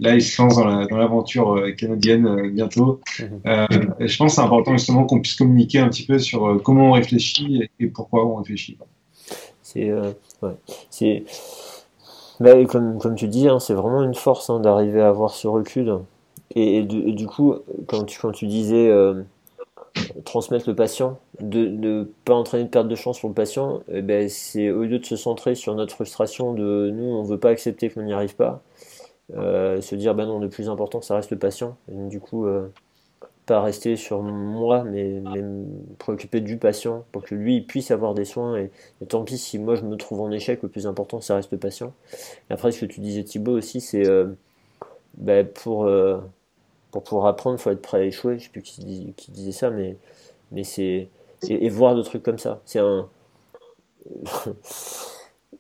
Là, 0.01 0.15
il 0.15 0.23
se 0.23 0.41
lance 0.41 0.57
dans 0.57 0.97
l'aventure 0.97 1.57
euh, 1.57 1.73
canadienne 1.73 2.27
euh, 2.27 2.49
bientôt. 2.51 3.01
Mhm. 3.19 3.95
Je 4.01 4.17
pense 4.17 4.33
que 4.33 4.37
c'est 4.37 4.41
important 4.41 4.73
justement 4.73 5.05
qu'on 5.05 5.21
puisse 5.21 5.35
communiquer 5.35 5.81
un 5.81 5.89
petit 5.89 6.07
peu 6.07 6.19
sur 6.19 6.61
comment 6.63 6.89
on 6.89 6.93
réfléchit 6.93 7.69
et, 7.79 7.87
pourquoi 7.89 8.25
on 8.27 8.37
réfléchit. 8.37 8.79
C'est, 9.63 9.91
bah, 12.41 12.65
comme, 12.65 12.99
comme 12.99 13.15
tu 13.15 13.29
dis, 13.29 13.49
hein, 13.49 13.59
c'est 13.61 13.75
vraiment 13.75 14.03
une 14.03 14.15
force 14.15 14.51
hein, 14.51 14.61
d'arriver 14.61 15.01
à 15.01 15.09
avoir 15.09 15.31
ce 15.31 15.47
recul. 15.47 15.99
Et, 16.55 16.83
du 16.83 17.27
coup, 17.27 17.55
quand 17.87 18.05
tu, 18.05 18.19
quand 18.21 18.33
tu 18.33 18.47
disais 18.47 18.91
transmettre 20.25 20.69
le 20.69 20.75
patient, 20.75 21.19
de 21.41 21.67
ne 21.67 22.05
pas 22.25 22.35
entraîner 22.35 22.65
de 22.65 22.69
perte 22.69 22.89
de 22.89 22.95
chance 22.95 23.21
pour 23.21 23.29
le 23.29 23.35
patient, 23.35 23.83
eh 23.93 24.03
ben, 24.03 24.29
c'est 24.29 24.71
au 24.71 24.85
lieu 24.85 24.99
de 24.99 25.05
se 25.05 25.17
centrer 25.17 25.55
sur 25.55 25.75
notre 25.75 25.95
frustration 25.95 26.55
de 26.55 26.91
nous, 26.91 27.05
on 27.05 27.23
ne 27.23 27.29
veut 27.29 27.39
pas 27.39 27.51
accepter 27.51 27.91
qu'on 27.91 28.03
n'y 28.03 28.13
arrive 28.13 28.37
pas, 28.37 28.63
euh, 29.35 29.81
se 29.81 29.95
dire 29.95 30.15
ben 30.15 30.27
non 30.27 30.39
le 30.39 30.49
plus 30.49 30.69
important 30.69 31.01
ça 31.01 31.17
reste 31.17 31.31
le 31.31 31.39
patient. 31.39 31.77
Du 31.89 32.21
coup 32.21 32.47
euh, 32.47 32.69
pas 33.47 33.63
rester 33.63 33.97
sur 33.97 34.23
moi 34.23 34.85
mais, 34.85 35.21
mais 35.21 35.41
me 35.43 35.65
préoccuper 35.99 36.41
du 36.41 36.59
patient 36.59 37.05
pour 37.13 37.23
que 37.23 37.35
lui 37.35 37.61
puisse 37.63 37.91
avoir 37.91 38.15
des 38.15 38.25
soins. 38.25 38.57
Et, 38.59 38.71
tant 39.09 39.25
pis 39.25 39.39
si 39.39 39.59
moi 39.59 39.75
je 39.75 39.83
me 39.83 39.97
trouve 39.97 40.21
en 40.21 40.31
échec 40.31 40.63
le 40.63 40.69
plus 40.69 40.87
important 40.87 41.21
ça 41.21 41.37
reste 41.37 41.53
le 41.53 41.59
patient. 41.59 41.93
Après 42.51 42.73
ce 42.73 42.81
que 42.81 42.87
tu 42.87 43.01
disais 43.01 43.25
Thibaut 43.25 43.57
aussi 43.57 43.81
c'est 43.81 44.07
euh, 44.07 44.27
ben, 45.17 45.47
pour 45.47 45.89
pour 46.93 47.03
pouvoir 47.03 47.27
apprendre 47.27 47.57
il 47.59 47.63
faut 47.63 47.71
être 47.71 47.83
prêt 47.83 47.99
à 47.99 48.05
échouer 48.05 48.39
je 48.39 48.45
sais 48.45 48.51
plus 48.51 48.63
qui, 48.63 49.13
qui 49.17 49.31
disait 49.33 49.53
ça 49.53 49.71
mais 49.71 49.97
mais 50.53 50.63
c'est 50.63 51.09
et, 51.49 51.67
et, 51.67 51.69
voir 51.69 51.97
des 51.97 52.05
trucs 52.05 52.23
comme 52.23 52.39
ça 52.39 52.61
c'est 52.65 52.79
un 52.79 53.09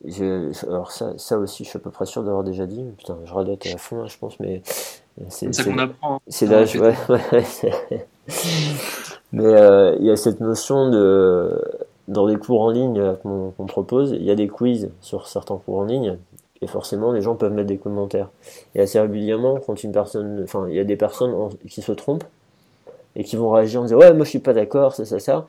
alors 0.68 0.90
ça, 0.90 1.12
ça 1.16 1.38
aussi, 1.38 1.64
je 1.64 1.70
suis 1.70 1.76
à 1.76 1.80
peu 1.80 1.90
près 1.90 2.06
sûr 2.06 2.22
d'avoir 2.22 2.44
déjà 2.44 2.66
dit. 2.66 2.84
Putain, 2.98 3.16
je 3.24 3.32
radote 3.32 3.66
à 3.66 3.78
fond, 3.78 4.06
je 4.06 4.18
pense, 4.18 4.38
mais 4.40 4.62
c'est 5.28 5.52
ça 5.54 5.64
qu'on 5.64 5.78
apprend. 5.78 6.20
C'est 6.28 6.46
l'âge, 6.46 6.76
ouais. 6.76 6.94
mais 9.32 9.44
euh, 9.44 9.96
il 10.00 10.06
y 10.06 10.10
a 10.10 10.16
cette 10.16 10.40
notion 10.40 10.90
de 10.90 11.62
dans 12.08 12.26
les 12.26 12.36
cours 12.36 12.62
en 12.62 12.70
ligne 12.70 13.14
qu'on 13.22 13.66
propose, 13.66 14.10
il 14.10 14.24
y 14.24 14.30
a 14.30 14.34
des 14.34 14.48
quiz 14.48 14.90
sur 15.00 15.28
certains 15.28 15.56
cours 15.56 15.78
en 15.78 15.84
ligne. 15.84 16.18
Et 16.62 16.66
forcément, 16.66 17.12
les 17.12 17.20
gens 17.22 17.34
peuvent 17.34 17.52
mettre 17.52 17.68
des 17.68 17.78
commentaires. 17.78 18.30
Et 18.74 18.80
assez 18.80 18.98
régulièrement, 18.98 19.58
quand 19.66 19.82
une 19.82 19.92
personne, 19.92 20.40
enfin, 20.44 20.66
il 20.68 20.76
y 20.76 20.80
a 20.80 20.84
des 20.84 20.96
personnes 20.96 21.34
qui 21.68 21.82
se 21.82 21.92
trompent 21.92 22.24
et 23.16 23.24
qui 23.24 23.36
vont 23.36 23.50
réagir 23.50 23.80
en 23.80 23.84
disant 23.84 23.98
ouais, 23.98 24.14
moi 24.14 24.24
je 24.24 24.30
suis 24.30 24.38
pas 24.38 24.54
d'accord, 24.54 24.94
ça, 24.94 25.04
ça, 25.04 25.18
ça. 25.18 25.46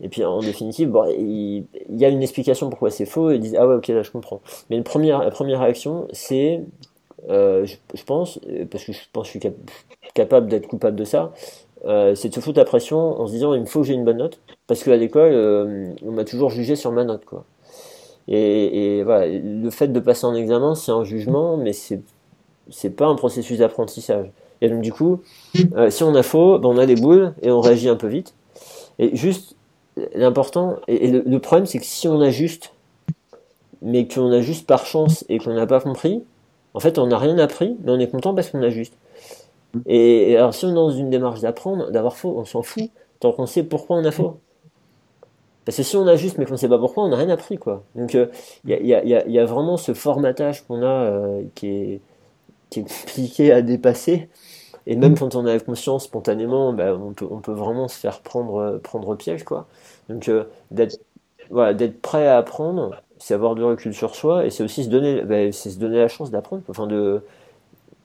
Et 0.00 0.08
puis 0.08 0.24
en 0.24 0.40
définitive, 0.40 0.90
bon, 0.90 1.04
il, 1.08 1.66
y 1.90 2.04
a 2.04 2.08
une 2.08 2.22
explication 2.22 2.68
pourquoi 2.68 2.90
c'est 2.90 3.06
faux, 3.06 3.30
et 3.30 3.36
ils 3.36 3.40
disent 3.40 3.56
Ah 3.58 3.66
ouais, 3.66 3.76
ok, 3.76 3.88
là 3.88 4.02
je 4.02 4.10
comprends. 4.10 4.40
Mais 4.70 4.76
la 4.76 4.82
première 4.82 5.60
réaction, 5.60 6.08
c'est, 6.12 6.62
euh, 7.28 7.66
je, 7.66 8.04
pense, 8.04 8.38
parce 8.70 8.84
que 8.84 8.92
je 8.92 9.00
pense 9.12 9.30
que 9.30 9.38
je 9.38 9.38
suis 9.38 9.54
capable 10.14 10.48
d'être 10.48 10.68
coupable 10.68 10.96
de 10.96 11.04
ça, 11.04 11.32
euh, 11.84 12.14
c'est 12.14 12.28
de 12.28 12.34
se 12.34 12.40
foutre 12.40 12.58
la 12.58 12.64
pression 12.64 13.20
en 13.20 13.26
se 13.26 13.32
disant 13.32 13.54
Il 13.54 13.60
me 13.60 13.66
faut 13.66 13.80
que 13.80 13.86
j'ai 13.86 13.94
une 13.94 14.04
bonne 14.04 14.18
note, 14.18 14.40
parce 14.66 14.82
qu'à 14.82 14.96
l'école, 14.96 15.32
euh, 15.32 15.92
on 16.04 16.12
m'a 16.12 16.24
toujours 16.24 16.50
jugé 16.50 16.76
sur 16.76 16.92
ma 16.92 17.04
note. 17.04 17.24
quoi. 17.24 17.44
Et, 18.28 19.02
voilà, 19.04 19.26
le 19.26 19.70
fait 19.70 19.88
de 19.88 20.00
passer 20.00 20.26
en 20.26 20.34
examen, 20.34 20.74
c'est 20.74 20.92
un 20.92 21.04
jugement, 21.04 21.56
mais 21.56 21.72
c'est, 21.72 22.00
c'est 22.70 22.90
pas 22.90 23.06
un 23.06 23.14
processus 23.14 23.58
d'apprentissage. 23.58 24.30
Et 24.62 24.68
donc 24.68 24.80
du 24.80 24.92
coup, 24.92 25.20
si 25.90 26.02
on 26.02 26.14
a 26.14 26.22
faux, 26.22 26.58
ben, 26.58 26.68
on 26.68 26.78
a 26.78 26.86
des 26.86 26.96
boules 26.96 27.34
et 27.42 27.50
on 27.50 27.60
réagit 27.60 27.88
un 27.88 27.96
peu 27.96 28.08
vite. 28.08 28.34
Et 28.98 29.14
juste 29.14 29.54
l'important, 30.14 30.76
et, 30.88 31.10
le, 31.10 31.38
problème, 31.38 31.66
c'est 31.66 31.78
que 31.78 31.84
si 31.84 32.08
on 32.08 32.20
ajuste, 32.20 32.72
mais 33.82 34.08
qu'on 34.08 34.32
ajuste 34.32 34.66
par 34.66 34.86
chance 34.86 35.24
et 35.28 35.38
qu'on 35.38 35.54
n'a 35.54 35.66
pas 35.66 35.80
compris, 35.80 36.22
en 36.74 36.80
fait, 36.80 36.98
on 36.98 37.06
n'a 37.06 37.18
rien 37.18 37.38
appris, 37.38 37.76
mais 37.84 37.92
on 37.92 38.00
est 38.00 38.08
content 38.08 38.34
parce 38.34 38.50
qu'on 38.50 38.62
ajuste. 38.62 38.94
Et, 39.86 40.32
et, 40.32 40.36
alors, 40.36 40.54
si 40.54 40.64
on 40.64 40.70
est 40.70 40.74
dans 40.74 40.90
une 40.90 41.10
démarche 41.10 41.40
d'apprendre, 41.40 41.90
d'avoir 41.90 42.16
faux, 42.16 42.34
on 42.36 42.44
s'en 42.44 42.62
fout, 42.62 42.90
tant 43.20 43.32
qu'on 43.32 43.46
sait 43.46 43.62
pourquoi 43.62 43.96
on 43.96 44.04
a 44.04 44.10
faux. 44.10 44.38
Parce 45.66 45.76
que 45.76 45.82
si 45.82 45.96
on 45.96 46.06
ajuste 46.06 46.38
mais 46.38 46.46
qu'on 46.46 46.52
ne 46.52 46.58
sait 46.58 46.68
pas 46.68 46.78
pourquoi, 46.78 47.04
on 47.04 47.08
n'a 47.08 47.16
rien 47.16 47.28
appris, 47.28 47.58
quoi. 47.58 47.84
Donc, 47.94 48.14
il 48.14 48.20
euh, 48.20 48.26
y, 48.64 48.72
a, 48.72 49.04
y, 49.04 49.14
a, 49.14 49.26
y, 49.26 49.38
a, 49.38 49.44
vraiment 49.44 49.76
ce 49.76 49.92
formatage 49.92 50.64
qu'on 50.66 50.82
a 50.82 50.86
euh, 50.86 51.42
qui, 51.54 51.68
est, 51.68 52.00
qui 52.70 52.80
est 52.80 52.84
compliqué 52.84 53.52
à 53.52 53.62
dépasser 53.62 54.28
et 54.86 54.96
même 54.96 55.12
mm. 55.12 55.18
quand 55.18 55.34
on 55.34 55.46
a 55.46 55.58
conscience 55.58 56.04
spontanément, 56.04 56.72
bah, 56.72 56.94
on, 56.94 57.12
peut, 57.12 57.26
on 57.30 57.40
peut 57.40 57.52
vraiment 57.52 57.88
se 57.88 57.98
faire 57.98 58.20
prendre, 58.20 58.78
prendre 58.82 59.14
piège. 59.16 59.44
Quoi. 59.44 59.66
Donc 60.08 60.28
euh, 60.28 60.44
d'être 60.70 60.98
voilà, 61.50 61.76
prêt 62.02 62.26
à 62.26 62.38
apprendre, 62.38 63.02
c'est 63.18 63.34
avoir 63.34 63.54
du 63.54 63.64
recul 63.64 63.94
sur 63.94 64.14
soi 64.14 64.46
et 64.46 64.50
c'est 64.50 64.62
aussi 64.62 64.84
se 64.84 64.88
donner, 64.88 65.22
bah, 65.22 65.50
se 65.52 65.78
donner 65.78 65.98
la 65.98 66.08
chance 66.08 66.30
d'apprendre, 66.30 66.62
enfin 66.68 66.86
de, 66.86 67.22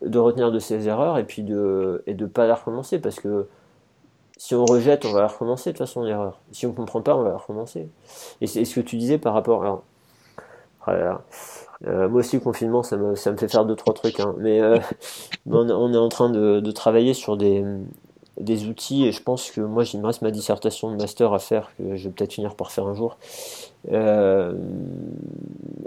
de 0.02 0.20
retenir 0.20 0.52
de 0.52 0.60
ses 0.60 0.88
erreurs 0.88 1.18
et 1.18 1.24
puis 1.26 1.44
de 1.44 2.04
et 2.08 2.14
de 2.14 2.26
pas 2.26 2.48
la 2.48 2.56
recommencer 2.56 3.00
parce 3.00 3.20
que 3.20 3.48
si 4.42 4.56
on 4.56 4.66
rejette, 4.66 5.06
on 5.06 5.12
va 5.12 5.22
la 5.22 5.28
recommencer 5.28 5.72
de 5.72 5.78
toute 5.78 5.86
façon 5.86 6.02
l'erreur. 6.02 6.40
Si 6.52 6.66
on 6.66 6.74
comprend 6.74 7.04
pas, 7.04 7.16
on 7.16 7.22
va 7.22 7.30
la 7.30 7.38
recommencer. 7.38 7.88
Et 8.42 8.48
c'est 8.48 8.66
ce 8.66 8.74
que 8.74 8.82
tu 8.82 8.98
disais 8.98 9.20
par 9.20 9.36
rapport. 9.36 9.62
Alors, 9.62 9.84
Voilà. 10.84 11.22
Euh, 11.86 12.10
moi 12.10 12.22
aussi, 12.22 12.38
le 12.38 12.42
confinement, 12.42 12.82
ça 12.82 12.98
me, 12.98 13.14
ça 13.14 13.32
me 13.32 13.38
fait 13.38 13.48
faire 13.48 13.66
deux, 13.66 13.76
trois 13.76 13.94
trucs. 13.94 14.20
Hein. 14.20 14.34
Mais 14.40 14.60
on, 15.46 15.70
on, 15.70 15.94
est 15.94 15.98
en 15.98 16.10
train 16.10 16.32
de, 16.32 16.60
de 16.60 16.72
travailler 16.72 17.14
sur 17.14 17.38
des, 17.38 17.64
des 18.40 18.66
outils 18.66 19.06
et 19.06 19.12
je 19.12 19.22
pense 19.22 19.52
que 19.52 19.62
moi, 19.62 19.84
il 19.84 20.00
me 20.02 20.08
reste 20.08 20.24
ma 20.24 20.32
dissertation 20.32 20.90
de 20.90 20.96
master 20.96 21.34
à 21.34 21.40
faire, 21.40 21.72
que 21.78 21.96
je 21.96 22.06
vais 22.06 22.14
peut-être 22.14 22.34
finir 22.34 22.56
par 22.56 22.72
faire 22.72 22.88
un 22.88 22.96
jour, 22.96 23.20
euh, 23.92 24.54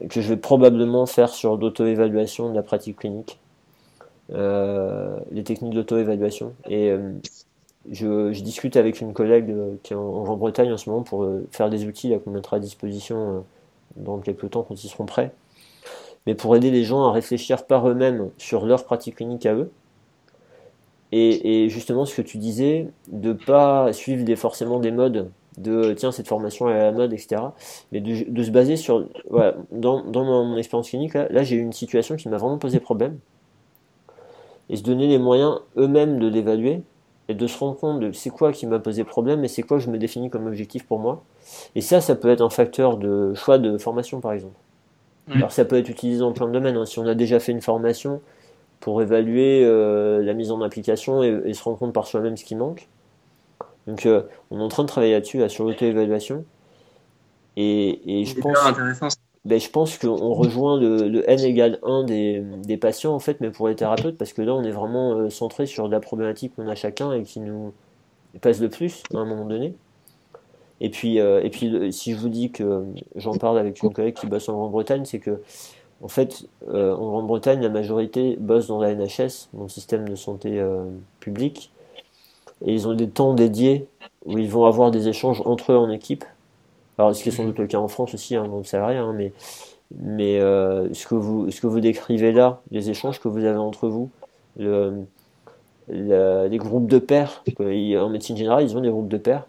que 0.09 0.21
je 0.21 0.29
vais 0.29 0.37
probablement 0.37 1.07
faire 1.07 1.31
sur 1.31 1.57
l'auto-évaluation 1.57 2.51
de 2.51 2.55
la 2.55 2.63
pratique 2.63 2.99
clinique, 2.99 3.41
euh, 4.33 5.19
les 5.33 5.43
techniques 5.43 5.75
d'auto-évaluation. 5.75 6.55
Et 6.69 6.91
euh, 6.91 7.11
je, 7.91 8.31
discute 8.41 8.77
avec 8.77 9.01
une 9.01 9.13
collègue 9.13 9.55
qui 9.83 9.93
est 9.93 9.97
en, 9.97 10.23
Grande-Bretagne 10.23 10.73
en 10.73 10.77
ce 10.77 10.89
moment 10.91 11.03
pour 11.03 11.27
faire 11.51 11.71
des 11.71 11.87
outils 11.87 12.13
qu'on 12.25 12.31
mettra 12.31 12.57
à 12.57 12.61
disposition 12.61 13.45
dans 13.97 14.19
quelques 14.19 14.51
temps 14.51 14.63
quand 14.63 14.83
ils 14.83 14.89
seront 14.89 15.07
prêts. 15.07 15.33
Mais 16.27 16.35
pour 16.35 16.57
aider 16.57 16.71
les 16.71 16.85
gens 16.85 17.05
à 17.05 17.13
réfléchir 17.13 17.67
par 17.67 17.89
eux-mêmes 17.89 18.31
sur 18.39 18.65
leur 18.65 18.85
pratique 18.85 19.17
clinique 19.17 19.47
à 19.47 19.55
eux, 19.55 19.71
et, 21.17 21.69
justement, 21.69 22.07
ce 22.07 22.17
que 22.17 22.23
tu 22.23 22.39
disais, 22.39 22.89
de 23.07 23.33
pas 23.33 23.93
suivre 23.93 24.35
forcément 24.35 24.81
des 24.81 24.91
modes 24.91 25.31
de 25.59 25.93
tiens, 25.93 26.11
cette 26.11 26.27
formation 26.27 26.69
est 26.69 26.75
à 26.75 26.85
la 26.87 26.93
mode, 26.93 27.13
etc. 27.13 27.41
Mais 27.93 28.01
de, 28.01 28.43
se 28.43 28.51
baser 28.51 28.77
sur. 28.77 29.07
Dans, 29.71 30.03
mon 30.03 30.57
expérience 30.57 30.89
clinique, 30.89 31.15
là 31.15 31.45
j'ai 31.45 31.55
eu 31.55 31.61
une 31.61 31.73
situation 31.73 32.17
qui 32.17 32.29
m'a 32.29 32.37
vraiment 32.37 32.59
posé 32.59 32.81
problème. 32.81 33.19
Et 34.71 34.77
se 34.77 34.83
donner 34.83 35.07
les 35.07 35.19
moyens 35.19 35.61
eux-mêmes 35.77 36.19
de 36.19 36.27
l'évaluer 36.27 36.83
et 37.29 37.35
de 37.35 37.47
se 37.47 37.59
rendre 37.59 37.77
compte 37.77 38.01
de 38.01 38.13
c'est 38.13 38.31
quoi 38.31 38.53
qui 38.53 38.67
m'a 38.67 38.79
posé 38.79 39.05
problème 39.05 39.45
et 39.45 39.49
c'est 39.49 39.63
quoi 39.63 39.79
que 39.79 39.85
je 39.85 39.91
me 39.91 39.99
définis 39.99 40.31
comme 40.31 40.47
objectif 40.47 40.87
pour 40.87 40.99
moi. 40.99 41.23
Et 41.75 41.81
ça, 41.81 42.01
ça 42.01 42.15
peut 42.15 42.29
être 42.29 42.43
un 42.43 42.51
facteur 42.51 42.97
de 42.99 43.35
choix 43.35 43.59
de 43.59 43.79
formation, 43.79 44.21
par 44.21 44.33
exemple. 44.33 44.55
Alors, 45.31 45.53
ça 45.53 45.65
peut 45.65 45.77
être 45.77 45.89
utilisé 45.89 46.21
dans 46.21 46.33
plein 46.33 46.47
de 46.47 46.53
domaines. 46.53 46.77
Hein. 46.77 46.85
Si 46.85 46.99
on 46.99 47.07
a 47.07 47.15
déjà 47.15 47.41
fait 47.41 47.53
une 47.53 47.63
formation, 47.63 48.21
pour 48.85 49.01
évaluer 49.01 49.65
euh, 49.65 50.23
la 50.23 50.35
mise 50.35 50.51
en 50.51 50.61
application 50.61 51.23
et, 51.23 51.55
se 51.55 51.63
rendre 51.63 51.79
compte 51.79 51.95
par 51.95 52.07
soi-même 52.07 52.37
ce 52.37 52.45
qui 52.45 52.55
manque. 52.55 52.87
Donc 53.87 54.05
euh, 54.05 54.25
on 54.51 54.61
est 54.61 54.63
en 54.63 54.69
train 54.69 54.83
de 54.83 54.89
travailler 54.89 55.15
là-dessus, 55.15 55.49
sur 55.49 55.65
l'auto-évaluation. 55.65 56.45
Et, 57.57 58.21
et 58.21 58.27
je, 58.27 58.39
pense, 58.39 58.59
ben, 59.45 59.61
je 59.61 59.69
pense 59.69 59.99
qu'on 59.99 60.33
rejoint 60.35 60.79
le, 60.81 61.29
N 61.29 61.41
égale 61.41 61.79
1 61.83 62.05
des, 62.05 62.43
des, 62.65 62.77
patients, 62.77 63.15
en 63.15 63.19
fait, 63.19 63.41
mais 63.41 63.51
pour 63.51 63.69
les 63.69 63.77
thérapeutes, 63.77 64.17
parce 64.17 64.33
que 64.33 64.43
là, 64.43 64.55
on 64.55 64.63
est 64.63 64.71
vraiment 64.71 65.13
euh, 65.13 65.31
centré 65.31 65.67
sur 65.67 65.89
la 65.89 66.01
problématique 66.01 66.55
qu'on 66.57 66.69
a 66.69 66.75
chacun 66.75 67.13
et 67.13 67.23
qui 67.23 67.41
nous 67.41 67.73
passe 68.41 68.61
le 68.61 68.69
plus 68.69 69.03
à 69.15 69.19
un 69.19 69.25
moment 69.25 69.45
donné. 69.45 69.75
Et 70.81 70.91
puis, 70.91 71.19
et 71.19 71.51
puis 71.51 71.93
si 71.93 72.13
je 72.13 72.19
vous 72.19 72.29
dis 72.29 72.51
que 72.51 72.85
j'en 73.15 73.35
parle 73.35 73.59
avec 73.59 73.81
une 73.83 73.93
collègue 73.93 74.15
qui 74.15 74.27
bosse 74.27 74.49
en 74.49 74.55
Grande-Bretagne, 74.55 75.05
c'est 75.05 75.21
que 75.21 75.41
en 76.05 76.09
fait, 76.09 76.47
euh, 76.69 76.95
en 76.95 77.09
Grande-Bretagne, 77.09 77.63
la 77.63 77.71
majorité 77.71 78.37
bosse 78.39 78.67
dans 78.67 78.79
la 78.79 78.95
NHS, 78.95 79.49
le 79.59 79.69
système 79.69 80.07
de 80.07 80.15
santé 80.15 80.61
euh, 80.61 80.85
public, 81.19 81.73
et 82.65 82.75
ils 82.75 82.87
ont 82.87 82.95
des 82.95 83.09
temps 83.09 83.33
dédiés 83.33 83.87
où 84.27 84.37
ils 84.37 84.51
vont 84.51 84.67
avoir 84.67 84.91
des 84.91 85.09
échanges 85.09 85.43
entre 85.47 85.73
eux 85.73 85.77
en 85.77 85.91
équipe. 85.91 86.25
Alors, 86.99 87.15
ce 87.15 87.23
qui 87.23 87.29
est 87.29 87.33
sans 87.33 87.45
doute 87.45 87.59
le 87.59 87.67
cas 87.67 87.79
en 87.79 87.89
France 87.89 88.15
aussi, 88.15 88.37
hein, 88.37 88.47
dans 88.47 88.59
le 88.59 88.79
hein, 88.79 89.13
mais, 89.15 89.33
mais 90.01 90.41
euh, 90.41 90.93
ce, 90.95 91.07
que 91.07 91.15
vous, 91.15 91.51
ce 91.51 91.61
que 91.61 91.67
vous 91.67 91.81
décrivez 91.81 92.33
là, 92.33 92.61
les 92.71 92.91
échanges 92.91 93.21
que 93.21 93.29
vous 93.29 93.45
avez 93.45 93.59
entre 93.59 93.89
vous, 93.89 94.11
le, 94.59 95.05
les 95.89 96.59
groupes 96.59 96.87
de 96.87 96.99
pairs, 96.99 97.43
en 97.59 98.09
médecine 98.09 98.37
générale, 98.37 98.65
ils 98.65 98.77
ont 98.77 98.81
des 98.81 98.91
groupes 98.91 99.09
de 99.09 99.19
pairs, 99.19 99.47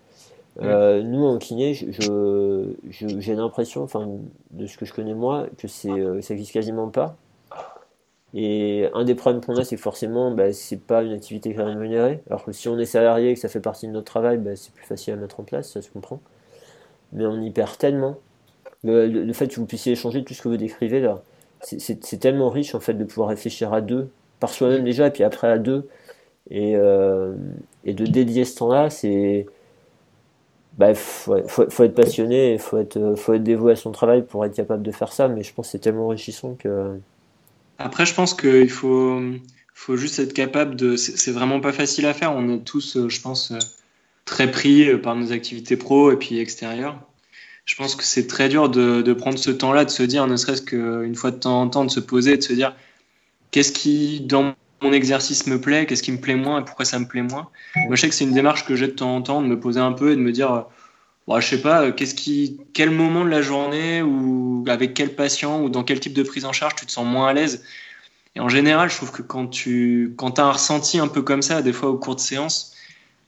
euh, 0.61 1.03
nous, 1.03 1.23
en 1.25 1.37
kiné, 1.37 1.73
j'ai 1.73 1.91
je, 1.91 3.33
l'impression, 3.33 3.83
enfin, 3.83 4.07
de 4.51 4.67
ce 4.67 4.77
que 4.77 4.85
je 4.85 4.93
connais 4.93 5.13
moi, 5.13 5.47
que 5.57 5.67
c'est, 5.67 5.89
euh, 5.89 6.21
ça 6.21 6.33
existe 6.33 6.53
quasiment 6.53 6.89
pas. 6.89 7.17
Et 8.33 8.89
un 8.93 9.05
des 9.05 9.15
problèmes 9.15 9.41
qu'on 9.43 9.55
a, 9.55 9.63
c'est 9.63 9.75
que 9.77 9.81
forcément, 9.81 10.31
bah, 10.31 10.51
c'est 10.53 10.79
pas 10.79 11.03
une 11.03 11.13
activité 11.13 11.53
qui 11.53 11.59
est 11.59 11.63
rémunérée. 11.63 12.21
Alors 12.29 12.43
que 12.43 12.51
si 12.51 12.67
on 12.67 12.77
est 12.77 12.85
salarié 12.85 13.31
et 13.31 13.33
que 13.33 13.39
ça 13.39 13.47
fait 13.47 13.61
partie 13.61 13.87
de 13.87 13.93
notre 13.93 14.07
travail, 14.07 14.37
bah, 14.37 14.55
c'est 14.55 14.73
plus 14.73 14.85
facile 14.85 15.13
à 15.13 15.17
mettre 15.17 15.39
en 15.39 15.43
place, 15.43 15.71
ça 15.71 15.81
se 15.81 15.89
comprend. 15.89 16.19
Mais 17.15 17.25
on 17.25 17.41
y 17.41 17.49
perd 17.51 17.77
tellement. 17.77 18.17
Le, 18.83 19.33
fait 19.33 19.47
que 19.47 19.55
vous 19.55 19.65
puissiez 19.65 19.93
échanger 19.93 20.23
tout 20.23 20.35
ce 20.35 20.43
que 20.43 20.47
vous 20.47 20.57
décrivez 20.57 20.99
là, 20.99 21.23
c'est 21.61 22.19
tellement 22.19 22.51
riche 22.51 22.75
en 22.75 22.79
fait 22.79 22.93
de 22.93 23.03
pouvoir 23.03 23.29
réfléchir 23.29 23.73
à 23.73 23.81
deux, 23.81 24.09
par 24.39 24.51
soi-même 24.51 24.83
déjà, 24.83 25.07
et 25.07 25.11
puis 25.11 25.23
après 25.23 25.47
à 25.47 25.57
deux, 25.57 25.87
et, 26.51 26.75
euh, 26.75 27.33
et 27.83 27.93
de 27.93 28.05
dédier 28.05 28.45
ce 28.45 28.57
temps-là, 28.57 28.91
c'est 28.91 29.47
bah, 30.77 30.93
faut, 30.93 31.37
faut, 31.47 31.83
être 31.83 31.95
passionné, 31.95 32.53
il 32.53 32.59
faut 32.59 32.77
être, 32.77 33.15
faut 33.15 33.33
être 33.33 33.43
dévoué 33.43 33.71
à 33.71 33.75
son 33.75 33.91
travail 33.91 34.23
pour 34.25 34.43
être 34.45 34.55
capable 34.55 34.83
de 34.83 34.91
faire 34.91 35.13
ça, 35.13 35.27
mais 35.27 35.41
je 35.41 35.53
pense 35.53 35.67
que 35.67 35.71
c'est 35.71 35.79
tellement 35.79 36.07
enrichissant 36.07 36.55
que. 36.59 36.97
Après, 37.77 38.05
je 38.05 38.13
pense 38.13 38.33
qu'il 38.33 38.69
faut, 38.69 39.21
faut 39.73 39.95
juste 39.95 40.19
être 40.19 40.33
capable 40.33 40.75
de. 40.75 40.97
C'est 40.97 41.31
vraiment 41.31 41.61
pas 41.61 41.71
facile 41.71 42.05
à 42.05 42.13
faire. 42.13 42.33
On 42.33 42.49
est 42.49 42.59
tous, 42.59 42.97
euh, 42.97 43.07
je 43.07 43.21
pense, 43.21 43.51
euh, 43.51 43.59
très 44.25 44.51
pris 44.51 44.89
euh, 44.89 44.97
par 44.97 45.15
nos 45.15 45.31
activités 45.31 45.77
pro 45.77 46.11
et 46.11 46.17
puis 46.17 46.39
extérieures. 46.39 46.99
Je 47.65 47.75
pense 47.75 47.95
que 47.95 48.03
c'est 48.03 48.27
très 48.27 48.49
dur 48.49 48.69
de, 48.69 49.01
de 49.01 49.13
prendre 49.13 49.39
ce 49.39 49.49
temps-là, 49.49 49.85
de 49.85 49.89
se 49.89 50.03
dire, 50.03 50.27
ne 50.27 50.35
serait-ce 50.35 50.61
qu'une 50.61 51.15
fois 51.15 51.31
de 51.31 51.37
temps 51.37 51.61
en 51.61 51.69
temps, 51.69 51.85
de 51.85 51.89
se 51.89 51.99
poser, 51.99 52.37
de 52.37 52.43
se 52.43 52.53
dire 52.53 52.75
qu'est-ce 53.49 53.71
qui, 53.71 54.19
dans 54.21 54.53
mon 54.81 54.93
exercice 54.93 55.47
me 55.47 55.59
plaît, 55.59 55.87
qu'est-ce 55.87 56.03
qui 56.03 56.11
me 56.11 56.19
plaît 56.19 56.35
moins 56.35 56.61
et 56.61 56.65
pourquoi 56.65 56.85
ça 56.85 56.99
me 56.99 57.07
plaît 57.07 57.23
moins. 57.23 57.49
Moi, 57.75 57.95
je 57.95 58.01
sais 58.01 58.09
que 58.09 58.13
c'est 58.13 58.25
une 58.25 58.33
démarche 58.33 58.65
que 58.65 58.75
j'ai 58.75 58.87
de 58.87 58.91
temps 58.91 59.15
en 59.15 59.21
temps, 59.21 59.41
de 59.41 59.47
me 59.47 59.59
poser 59.59 59.79
un 59.79 59.93
peu 59.93 60.11
et 60.11 60.15
de 60.15 60.21
me 60.21 60.31
dire, 60.31 60.65
bon, 61.27 61.39
je 61.39 61.47
sais 61.47 61.61
pas, 61.61 61.91
qu'est-ce 61.91 62.13
qui, 62.13 62.59
quel 62.73 62.91
moment 62.91 63.25
de 63.25 63.29
la 63.29 63.41
journée 63.41 64.03
ou 64.03 64.63
avec 64.67 64.93
quel 64.93 65.15
patient 65.15 65.61
ou 65.63 65.69
dans 65.69 65.83
quel 65.83 65.99
type 65.99 66.13
de 66.13 66.23
prise 66.23 66.45
en 66.45 66.53
charge 66.53 66.75
tu 66.75 66.85
te 66.85 66.91
sens 66.91 67.05
moins 67.05 67.29
à 67.29 67.33
l'aise. 67.33 67.63
Et 68.35 68.41
en 68.41 68.49
général, 68.49 68.91
je 68.91 68.97
trouve 68.97 69.11
que 69.11 69.21
quand 69.21 69.47
tu 69.47 70.13
quand 70.17 70.37
as 70.37 70.43
un 70.43 70.51
ressenti 70.51 70.99
un 70.99 71.07
peu 71.07 71.23
comme 71.23 71.41
ça, 71.41 71.61
des 71.61 71.73
fois 71.73 71.89
au 71.89 71.97
cours 71.97 72.15
de 72.15 72.19
séance, 72.19 72.74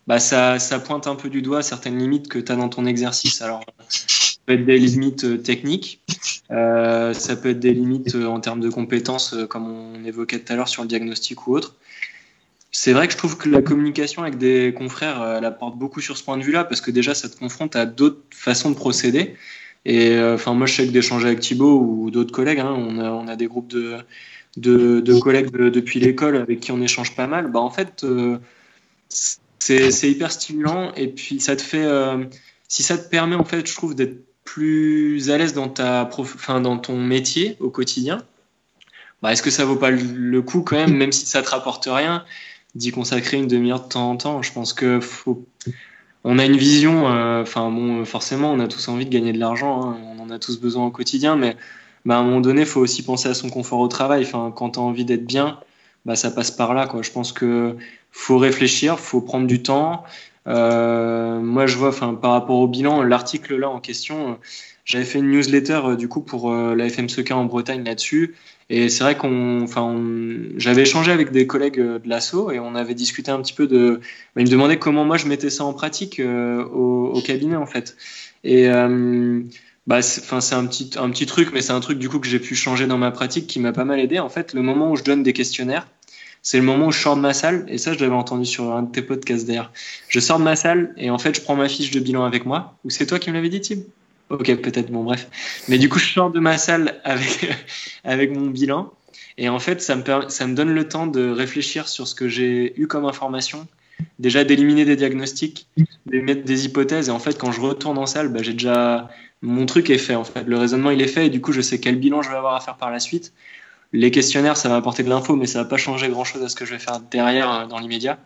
bah 0.08 0.20
ça, 0.20 0.58
ça 0.58 0.80
pointe 0.80 1.06
un 1.06 1.16
peu 1.16 1.30
du 1.30 1.42
doigt 1.42 1.62
certaines 1.62 1.98
limites 1.98 2.30
que 2.30 2.40
tu 2.40 2.52
as 2.52 2.56
dans 2.56 2.70
ton 2.70 2.86
exercice. 2.86 3.42
Alors, 3.42 3.66
ça 3.90 4.40
peut 4.46 4.54
être 4.54 4.66
des 4.66 4.78
limites 4.78 5.26
euh, 5.26 5.38
techniques, 5.38 6.02
euh, 6.50 7.14
ça 7.14 7.36
peut 7.36 7.50
être 7.50 7.60
des 7.60 7.74
limites 7.74 8.16
euh, 8.16 8.26
en 8.26 8.40
termes 8.40 8.62
de 8.62 8.70
compétences, 8.70 9.36
comme 9.50 9.68
on 9.68 10.06
évoquait 10.06 10.40
tout 10.40 10.54
à 10.54 10.56
l'heure 10.56 10.70
sur 10.70 10.82
le 10.82 10.88
diagnostic 10.88 11.46
ou 11.48 11.56
autre. 11.56 11.76
C'est 12.72 12.94
vrai 12.94 13.08
que 13.08 13.14
je 13.14 13.18
trouve 13.18 13.38
que 13.38 13.50
la 13.50 13.62
communication 13.62 14.22
avec 14.22 14.38
des 14.38 14.74
confrères, 14.74 15.22
elle 15.38 15.46
apporte 15.46 15.78
beaucoup 15.78 16.00
sur 16.00 16.18
ce 16.18 16.24
point 16.24 16.38
de 16.38 16.44
vue-là, 16.44 16.64
parce 16.64 16.80
que 16.80 16.92
déjà, 16.92 17.14
ça 17.14 17.28
te 17.28 17.38
confronte 17.38 17.76
à 17.76 17.86
d'autres 17.86 18.22
façons 18.32 18.70
de 18.70 18.76
procéder. 18.76 19.36
Et 19.86 20.20
enfin, 20.20 20.54
moi, 20.54 20.68
je 20.68 20.76
sais 20.76 20.86
que 20.86 20.92
d'échanger 20.92 21.28
avec 21.28 21.40
Thibaut 21.40 21.80
ou 21.80 22.12
d'autres 22.12 22.34
collègues, 22.34 22.60
hein, 22.60 22.76
on, 22.78 23.00
a, 23.00 23.10
on 23.10 23.28
a 23.28 23.36
des 23.36 23.48
groupes 23.48 23.70
de, 23.70 23.98
de, 24.58 25.00
de 25.00 25.20
collègues 25.20 25.50
depuis 25.50 26.00
l'école 26.00 26.36
avec 26.36 26.60
qui 26.60 26.72
on 26.72 26.82
échange 26.82 27.16
pas 27.16 27.26
mal. 27.26 27.50
Bah, 27.50 27.62
en 27.62 27.72
fait, 27.72 28.06
c'est 29.90 30.10
hyper 30.10 30.32
stimulant 30.32 30.94
et 30.96 31.08
puis 31.08 31.40
ça 31.40 31.56
te 31.56 31.62
fait, 31.62 31.84
euh, 31.84 32.24
si 32.68 32.84
ça 32.84 32.98
te 32.98 33.10
permet 33.10 33.36
en 33.36 33.44
fait, 33.44 33.68
je 33.68 33.76
trouve 33.76 33.96
d'être 33.96 34.26
plus 34.44 35.30
à 35.30 35.38
l'aise 35.38 35.54
dans 35.54 35.68
ta, 35.68 36.10
enfin, 36.18 36.62
dans 36.62 36.78
ton 36.78 36.98
métier 36.98 37.58
au 37.60 37.70
quotidien. 37.70 38.24
Bah, 39.22 39.34
est-ce 39.34 39.44
que 39.44 39.50
ça 39.50 39.66
vaut 39.66 39.76
pas 39.76 39.92
le 39.92 40.42
coup 40.42 40.62
quand 40.62 40.78
même, 40.78 40.96
même 40.96 41.12
si 41.12 41.26
ça 41.26 41.42
te 41.42 41.50
rapporte 41.50 41.88
rien, 41.92 42.24
d'y 42.76 42.92
consacrer 42.92 43.38
une 43.38 43.48
demi-heure 43.48 43.84
de 43.84 43.90
temps 43.90 44.10
en 44.12 44.16
temps? 44.16 44.42
Je 44.42 44.54
pense 44.54 44.74
que 44.74 45.00
faut, 45.00 45.46
on 46.24 46.40
a 46.40 46.46
une 46.46 46.58
vision. 46.58 47.12
Euh, 47.12 47.44
bon, 47.56 48.06
forcément, 48.06 48.52
on 48.52 48.60
a 48.60 48.68
tous 48.68 48.88
envie 48.88 49.06
de 49.06 49.10
gagner 49.10 49.34
de 49.34 49.40
l'argent, 49.40 49.84
hein, 49.84 49.98
on 50.18 50.22
en 50.22 50.30
a 50.30 50.40
tous 50.40 50.60
besoin 50.60 50.86
au 50.86 50.92
quotidien, 50.92 51.36
mais 51.36 51.58
bah, 52.06 52.18
à 52.18 52.20
un 52.20 52.24
moment 52.24 52.42
donné, 52.42 52.62
il 52.62 52.68
faut 52.68 52.80
aussi 52.80 53.04
penser 53.04 53.28
à 53.28 53.34
son 53.34 53.50
confort 53.50 53.80
au 53.80 53.88
travail. 53.88 54.24
Enfin, 54.24 54.54
quand 54.56 54.72
tu 54.72 54.80
as 54.80 54.82
envie 54.82 55.06
d'être 55.06 55.26
bien, 55.26 55.60
bah, 56.08 56.16
ça 56.16 56.32
passe 56.32 56.52
par 56.52 56.74
là. 56.74 56.88
Quoi. 56.88 57.02
Je 57.04 57.12
pense 57.12 57.34
que 57.34 57.76
faut 58.12 58.38
réfléchir, 58.38 58.98
faut 59.00 59.22
prendre 59.22 59.46
du 59.46 59.62
temps. 59.62 60.04
Euh, 60.48 61.40
moi, 61.42 61.68
je 61.68 61.76
vois, 61.78 61.92
par 61.92 62.32
rapport 62.32 62.58
au 62.58 62.68
bilan, 62.68 63.04
l'article 63.04 63.58
là 63.58 63.70
en 63.70 63.82
question, 63.82 64.32
euh, 64.32 64.34
j'avais 64.86 65.04
fait 65.04 65.20
une 65.20 65.30
newsletter 65.30 65.82
euh, 65.84 65.96
du 65.98 66.08
coup 66.08 66.22
pour 66.22 66.54
la 66.54 66.90
FMSK 66.90 67.32
en 67.32 67.44
Bretagne 67.44 67.84
là-dessus. 67.84 68.36
Et 68.70 68.88
c'est 68.88 69.04
vrai 69.04 69.18
qu'on, 69.18 69.62
enfin, 69.62 70.02
j'avais 70.56 70.84
échangé 70.84 71.12
avec 71.12 71.32
des 71.32 71.46
collègues 71.46 71.80
de 71.80 72.02
l'ASSO 72.06 72.52
et 72.52 72.60
on 72.60 72.76
avait 72.76 72.94
discuté 72.96 73.30
un 73.30 73.42
petit 73.42 73.54
peu 73.54 73.68
de. 73.68 74.00
Bah, 74.36 74.42
ils 74.42 74.46
me 74.46 74.52
demandaient 74.52 74.80
comment 74.80 75.04
moi 75.04 75.18
je 75.18 75.28
mettais 75.28 75.50
ça 75.50 75.66
en 75.66 75.74
pratique 75.74 76.22
au, 76.22 77.12
au, 77.14 77.22
cabinet 77.22 77.58
en 77.58 77.66
fait. 77.66 77.96
Et 78.44 78.68
bah, 79.88 80.00
enfin, 80.00 80.42
c'est 80.42 80.56
un 80.56 80.66
petit, 80.66 80.92
un 80.98 81.10
petit 81.10 81.26
truc, 81.26 81.52
mais 81.54 81.62
c'est 81.62 81.72
un 81.72 81.80
truc 81.80 81.98
du 81.98 82.10
coup 82.10 82.20
que 82.20 82.28
j'ai 82.28 82.40
pu 82.40 82.56
changer 82.56 82.88
dans 82.88 82.98
ma 82.98 83.12
pratique 83.12 83.48
qui 83.48 83.60
m'a 83.60 83.72
pas 83.72 83.86
mal 83.86 84.00
aidé. 84.00 84.20
En 84.20 84.30
fait, 84.30 84.54
le 84.54 84.62
moment 84.62 84.92
où 84.92 84.98
je 84.98 85.04
donne 85.04 85.24
des 85.24 85.32
questionnaires, 85.34 85.88
c'est 86.42 86.58
le 86.58 86.64
moment 86.64 86.88
où 86.88 86.92
je 86.92 87.00
sors 87.00 87.16
de 87.16 87.22
ma 87.22 87.34
salle, 87.34 87.66
et 87.68 87.78
ça 87.78 87.94
je 87.94 88.00
l'avais 88.00 88.16
entendu 88.16 88.46
sur 88.46 88.76
un 88.76 88.84
de 88.84 88.92
tes 88.92 89.02
podcasts 89.02 89.48
d'ailleurs. 89.48 89.72
Je 90.10 90.20
sors 90.20 90.40
de 90.40 90.44
ma 90.44 90.56
salle 90.56 90.94
et 90.98 91.10
en 91.10 91.18
fait 91.18 91.36
je 91.36 91.42
prends 91.42 91.56
ma 91.56 91.68
fiche 91.68 91.92
de 91.92 92.00
bilan 92.00 92.26
avec 92.26 92.46
moi. 92.46 92.78
Ou 92.84 92.90
c'est 92.90 93.06
toi 93.06 93.18
qui 93.18 93.30
me 93.30 93.36
l'avais 93.36 93.50
dit, 93.50 93.62
Tim? 93.62 93.80
Ok, 94.30 94.54
peut-être, 94.58 94.92
bon 94.92 95.04
bref. 95.04 95.28
Mais 95.68 95.78
du 95.78 95.90
coup 95.90 96.00
je 96.00 96.12
sors 96.12 96.32
de 96.32 96.40
ma 96.40 96.58
salle 96.58 97.00
avec, 97.04 97.50
avec 98.04 98.32
mon 98.32 98.48
bilan, 98.48 98.92
et 99.38 99.50
en 99.50 99.60
fait 99.60 99.82
ça 99.82 99.96
me, 99.96 100.04
ça 100.30 100.48
me 100.48 100.54
donne 100.54 100.74
le 100.74 100.88
temps 100.88 101.08
de 101.08 101.30
réfléchir 101.30 101.88
sur 101.88 102.08
ce 102.08 102.16
que 102.16 102.28
j'ai 102.28 102.80
eu 102.80 102.88
comme 102.88 103.06
information, 103.06 103.68
déjà 104.20 104.44
d'éliminer 104.44 104.86
des 104.86 104.96
diagnostics, 104.96 105.68
de 106.06 106.20
mettre 106.22 106.44
des 106.44 106.66
hypothèses. 106.66 107.10
Et 107.10 107.12
en 107.12 107.20
fait, 107.20 107.38
quand 107.38 107.52
je 107.52 107.62
retourne 107.62 107.98
en 107.98 108.06
salle, 108.06 108.30
bah, 108.30 108.42
j'ai 108.42 108.54
déjà 108.54 109.10
mon 109.42 109.66
truc 109.66 109.90
est 109.90 109.98
fait 109.98 110.16
en 110.16 110.24
fait. 110.24 110.44
Le 110.44 110.58
raisonnement 110.58 110.92
il 110.92 111.02
est 111.02 111.08
fait 111.08 111.28
et 111.28 111.30
du 111.30 111.42
coup 111.42 111.52
je 111.52 111.62
sais 111.62 111.80
quel 111.80 111.98
bilan 111.98 112.22
je 112.22 112.30
vais 112.30 112.36
avoir 112.36 112.56
à 112.56 112.60
faire 112.60 112.78
par 112.78 112.92
la 112.92 113.00
suite. 113.00 113.34
Les 113.94 114.12
questionnaires 114.12 114.58
ça 114.58 114.70
va 114.70 114.76
apporter 114.76 115.04
de 115.04 115.10
l'info 115.10 115.36
mais 115.36 115.48
ça 115.48 115.64
va 115.64 115.70
pas 115.70 115.78
changer 115.78 116.10
grand 116.10 116.24
chose 116.24 116.44
à 116.44 116.50
ce 116.50 116.56
que 116.56 116.66
je 116.66 116.74
vais 116.74 116.80
faire 116.80 117.00
derrière 117.00 117.52
euh, 117.52 117.66
dans 117.68 117.80
l'immédiat. 117.80 118.20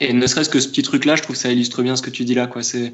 Et 0.00 0.12
ne 0.12 0.26
serait-ce 0.26 0.50
que 0.50 0.58
ce 0.58 0.68
petit 0.68 0.82
truc 0.82 1.04
là, 1.04 1.14
je 1.14 1.22
trouve 1.22 1.36
que 1.36 1.42
ça 1.42 1.52
illustre 1.52 1.82
bien 1.82 1.94
ce 1.94 2.02
que 2.02 2.10
tu 2.10 2.24
dis 2.24 2.34
là 2.34 2.46
quoi. 2.46 2.62
C'est 2.62 2.92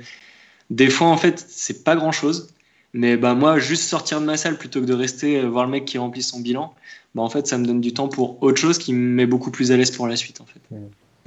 des 0.71 0.91
fois 0.91 1.09
en 1.09 1.17
fait 1.17 1.45
c'est 1.49 1.85
pas 1.85 1.97
grand 1.97 2.13
chose, 2.13 2.53
mais 2.93 3.17
bah 3.17 3.35
moi 3.35 3.59
juste 3.59 3.85
sortir 3.85 4.21
de 4.21 4.27
ma 4.27 4.37
salle 4.37 4.59
plutôt 4.59 4.81
que 4.81 4.87
de 4.87 4.95
rester 4.95 5.39
euh, 5.39 5.49
voir 5.49 5.65
le 5.65 5.71
mec 5.71 5.85
qui 5.87 5.99
remplit 5.99 6.23
son 6.23 6.41
bilan, 6.41 6.75
bah 7.15 7.23
en 7.23 7.31
fait 7.31 7.47
ça 7.47 7.57
me 7.57 7.65
donne 7.65 7.81
du 7.81 7.95
temps 7.95 8.09
pour 8.09 8.43
autre 8.43 8.61
chose 8.61 8.79
qui 8.79 8.93
me 8.93 9.15
met 9.15 9.27
beaucoup 9.27 9.51
plus 9.51 9.73
à 9.73 9.77
l'aise 9.77 9.91
pour 9.91 10.07
la 10.07 10.17
suite 10.17 10.41
en 10.41 10.47
fait. 10.47 10.61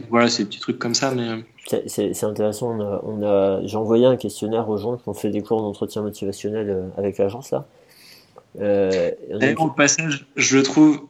Voilà, 0.10 0.30
c'est 0.30 0.44
des 0.44 0.50
petits 0.50 0.60
trucs 0.60 0.80
comme 0.80 0.96
ça, 0.96 1.14
mais. 1.14 1.28
Euh, 1.28 1.38
c'est 1.88 2.24
intéressant. 2.24 2.78
On 3.04 3.24
a, 3.24 3.62
J'ai 3.66 3.78
envoyé 3.78 4.06
un 4.06 4.18
questionnaire 4.18 4.68
aux 4.70 4.78
gens 4.78 4.98
qui 4.98 5.08
ont 5.08 5.14
fait 5.14 5.30
des 5.30 5.42
cours 5.42 5.62
d'entretien 5.62 6.02
motivationnel 6.02 6.70
euh, 6.70 6.88
avec 6.98 7.18
l'agence 7.18 7.52
là. 7.52 7.68
Euh, 8.60 9.12
D'ailleurs, 9.30 9.62
au 9.62 9.70
passage, 9.70 10.26
je 10.36 10.58
trouve 10.58 11.08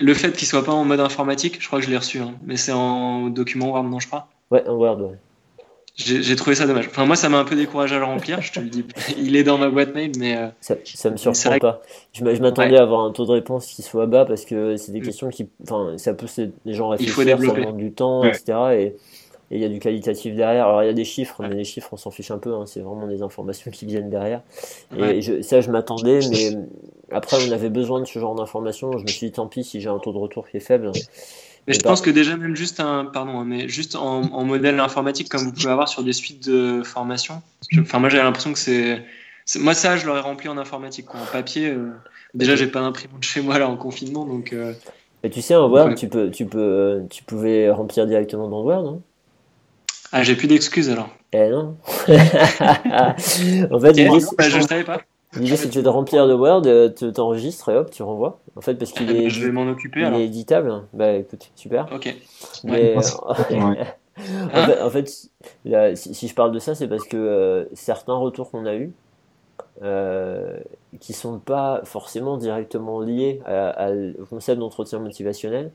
le 0.00 0.14
fait 0.14 0.32
qu'il 0.32 0.46
soit 0.46 0.64
pas 0.64 0.72
en 0.72 0.84
mode 0.84 1.00
informatique, 1.00 1.60
je 1.60 1.66
crois 1.66 1.80
que 1.80 1.84
je 1.84 1.90
l'ai 1.90 1.98
reçu, 1.98 2.20
hein, 2.20 2.34
mais 2.44 2.56
c'est 2.56 2.72
en 2.72 3.28
document 3.28 3.72
Word, 3.72 3.84
non, 3.84 3.98
je 3.98 4.06
crois. 4.06 4.28
Ouais, 4.50 4.66
en 4.66 4.74
Word, 4.74 5.00
ouais. 5.02 5.18
J'ai 5.98 6.36
trouvé 6.36 6.54
ça 6.54 6.64
dommage. 6.64 6.86
Enfin, 6.86 7.04
moi, 7.06 7.16
ça 7.16 7.28
m'a 7.28 7.38
un 7.38 7.44
peu 7.44 7.56
découragé 7.56 7.96
à 7.96 7.98
le 7.98 8.04
remplir, 8.04 8.40
je 8.40 8.52
te 8.52 8.60
le 8.60 8.68
dis. 8.68 8.84
Il 9.18 9.34
est 9.34 9.42
dans 9.42 9.58
ma 9.58 9.68
boîte 9.68 9.94
mail, 9.94 10.12
mais. 10.16 10.36
Euh, 10.36 10.46
ça, 10.60 10.76
ça 10.84 11.10
me 11.10 11.16
surprend 11.16 11.58
pas. 11.58 11.82
Je 12.12 12.22
m'attendais 12.22 12.78
à 12.78 12.82
avoir 12.82 13.04
un 13.04 13.10
taux 13.10 13.26
de 13.26 13.32
réponse 13.32 13.66
qui 13.66 13.82
soit 13.82 14.06
bas 14.06 14.24
parce 14.24 14.44
que 14.44 14.76
c'est 14.76 14.92
des 14.92 15.00
mm. 15.00 15.04
questions 15.04 15.28
qui. 15.28 15.48
Enfin, 15.64 15.98
ça 15.98 16.14
pousse 16.14 16.38
les 16.64 16.72
gens 16.72 16.92
à 16.92 16.96
réfléchir, 16.96 17.38
ça 17.40 17.52
demande 17.52 17.76
du 17.76 17.92
temps, 17.92 18.22
etc. 18.22 18.58
Et 18.74 18.96
il 19.50 19.60
y 19.60 19.64
a 19.64 19.68
du 19.68 19.80
qualitatif 19.80 20.36
derrière. 20.36 20.68
Alors, 20.68 20.84
il 20.84 20.86
y 20.86 20.90
a 20.90 20.94
des 20.94 21.04
chiffres, 21.04 21.42
mais 21.42 21.54
les 21.54 21.64
chiffres, 21.64 21.88
on 21.92 21.96
s'en 21.96 22.12
fiche 22.12 22.30
un 22.30 22.38
peu. 22.38 22.54
Hein. 22.54 22.64
c'est 22.66 22.80
vraiment 22.80 23.08
des 23.08 23.22
informations 23.22 23.72
qui 23.72 23.86
viennent 23.86 24.10
derrière. 24.10 24.42
Et 24.96 25.42
ça, 25.42 25.60
je 25.60 25.70
m'attendais, 25.70 26.20
mais 26.30 26.50
après, 27.10 27.38
on 27.48 27.50
avait 27.50 27.70
besoin 27.70 28.00
de 28.00 28.06
ce 28.06 28.20
genre 28.20 28.36
d'informations. 28.36 28.98
Je 28.98 29.02
me 29.02 29.08
suis 29.08 29.26
dit, 29.26 29.32
tant 29.32 29.48
pis 29.48 29.64
si 29.64 29.80
j'ai 29.80 29.88
un 29.88 29.98
taux 29.98 30.12
de 30.12 30.18
retour 30.18 30.48
qui 30.48 30.58
est 30.58 30.60
faible. 30.60 30.92
Mais 31.68 31.74
je 31.74 31.80
pense 31.80 32.00
que 32.00 32.08
déjà 32.08 32.34
même 32.36 32.56
juste 32.56 32.80
un 32.80 33.04
pardon, 33.04 33.40
hein, 33.40 33.44
mais 33.46 33.68
juste 33.68 33.94
en, 33.94 34.22
modèle 34.44 34.80
informatique 34.80 35.28
comme 35.28 35.42
vous 35.42 35.52
pouvez 35.52 35.70
avoir 35.70 35.88
sur 35.88 36.02
des 36.02 36.14
suites 36.14 36.48
de 36.48 36.82
formation. 36.82 37.42
Enfin 37.78 37.98
moi 37.98 38.08
j'avais 38.08 38.24
l'impression 38.24 38.54
que 38.54 38.58
c'est 38.58 39.04
moi 39.56 39.74
ça 39.74 39.98
je 39.98 40.06
l'aurais 40.06 40.20
rempli 40.20 40.48
en 40.48 40.56
informatique 40.56 41.14
en 41.14 41.24
papier. 41.30 41.68
Euh, 41.68 41.90
déjà 42.32 42.56
j'ai 42.56 42.66
pas 42.68 42.80
d'imprimante 42.80 43.22
chez 43.22 43.42
moi 43.42 43.58
là 43.58 43.68
en 43.68 43.76
confinement 43.76 44.24
donc. 44.24 44.54
Euh, 44.54 44.72
mais 45.22 45.28
tu 45.28 45.42
sais 45.42 45.54
en 45.56 45.68
Word 45.68 45.94
tu 45.94 46.08
peux 46.08 46.30
tu 46.30 46.46
peux 46.46 47.02
tu 47.10 47.22
pouvais 47.22 47.70
remplir 47.70 48.06
directement 48.06 48.48
dans 48.48 48.62
Word 48.62 48.84
non 48.84 49.02
Ah 50.10 50.22
j'ai 50.22 50.36
plus 50.36 50.48
d'excuses 50.48 50.88
alors. 50.88 51.10
Eh 51.34 51.50
non. 51.50 51.76
en 52.08 53.80
fait, 53.80 53.92
bah, 54.38 54.48
je 54.48 54.60
savais 54.66 54.84
pas. 54.84 55.02
L'idée, 55.38 55.56
c'est 55.56 55.82
de 55.82 55.88
remplir 55.88 56.26
de 56.26 56.34
Word, 56.34 56.62
euh, 56.66 56.88
tu 56.88 57.12
t'enregistres 57.12 57.68
et 57.70 57.76
hop, 57.76 57.90
tu 57.90 58.02
renvoies. 58.02 58.40
En 58.56 58.60
fait, 58.60 58.74
parce 58.74 58.92
qu'il 58.92 59.10
est, 59.10 59.30
je 59.30 59.46
vais 59.46 59.52
m'en 59.52 59.68
occuper, 59.68 60.00
il 60.00 60.14
est 60.14 60.24
éditable. 60.24 60.82
Bah 60.92 61.12
écoute, 61.12 61.50
super. 61.54 61.88
Ok. 61.92 62.14
Mais, 62.64 62.96
en, 64.82 64.90
fait, 64.90 65.08
si, 65.08 66.28
je 66.28 66.34
parle 66.34 66.52
de 66.52 66.58
ça, 66.58 66.74
c'est 66.74 66.88
parce 66.88 67.06
que 67.06 67.16
euh, 67.16 67.64
certains 67.74 68.14
retours 68.14 68.50
qu'on 68.50 68.66
a 68.66 68.74
eus, 68.74 68.92
euh, 69.82 70.58
qui 70.98 71.12
sont 71.12 71.38
pas 71.38 71.82
forcément 71.84 72.36
directement 72.36 73.00
liés 73.00 73.40
à, 73.46 73.90
au 74.20 74.24
concept 74.24 74.58
d'entretien 74.58 74.98
motivationnel, 74.98 75.70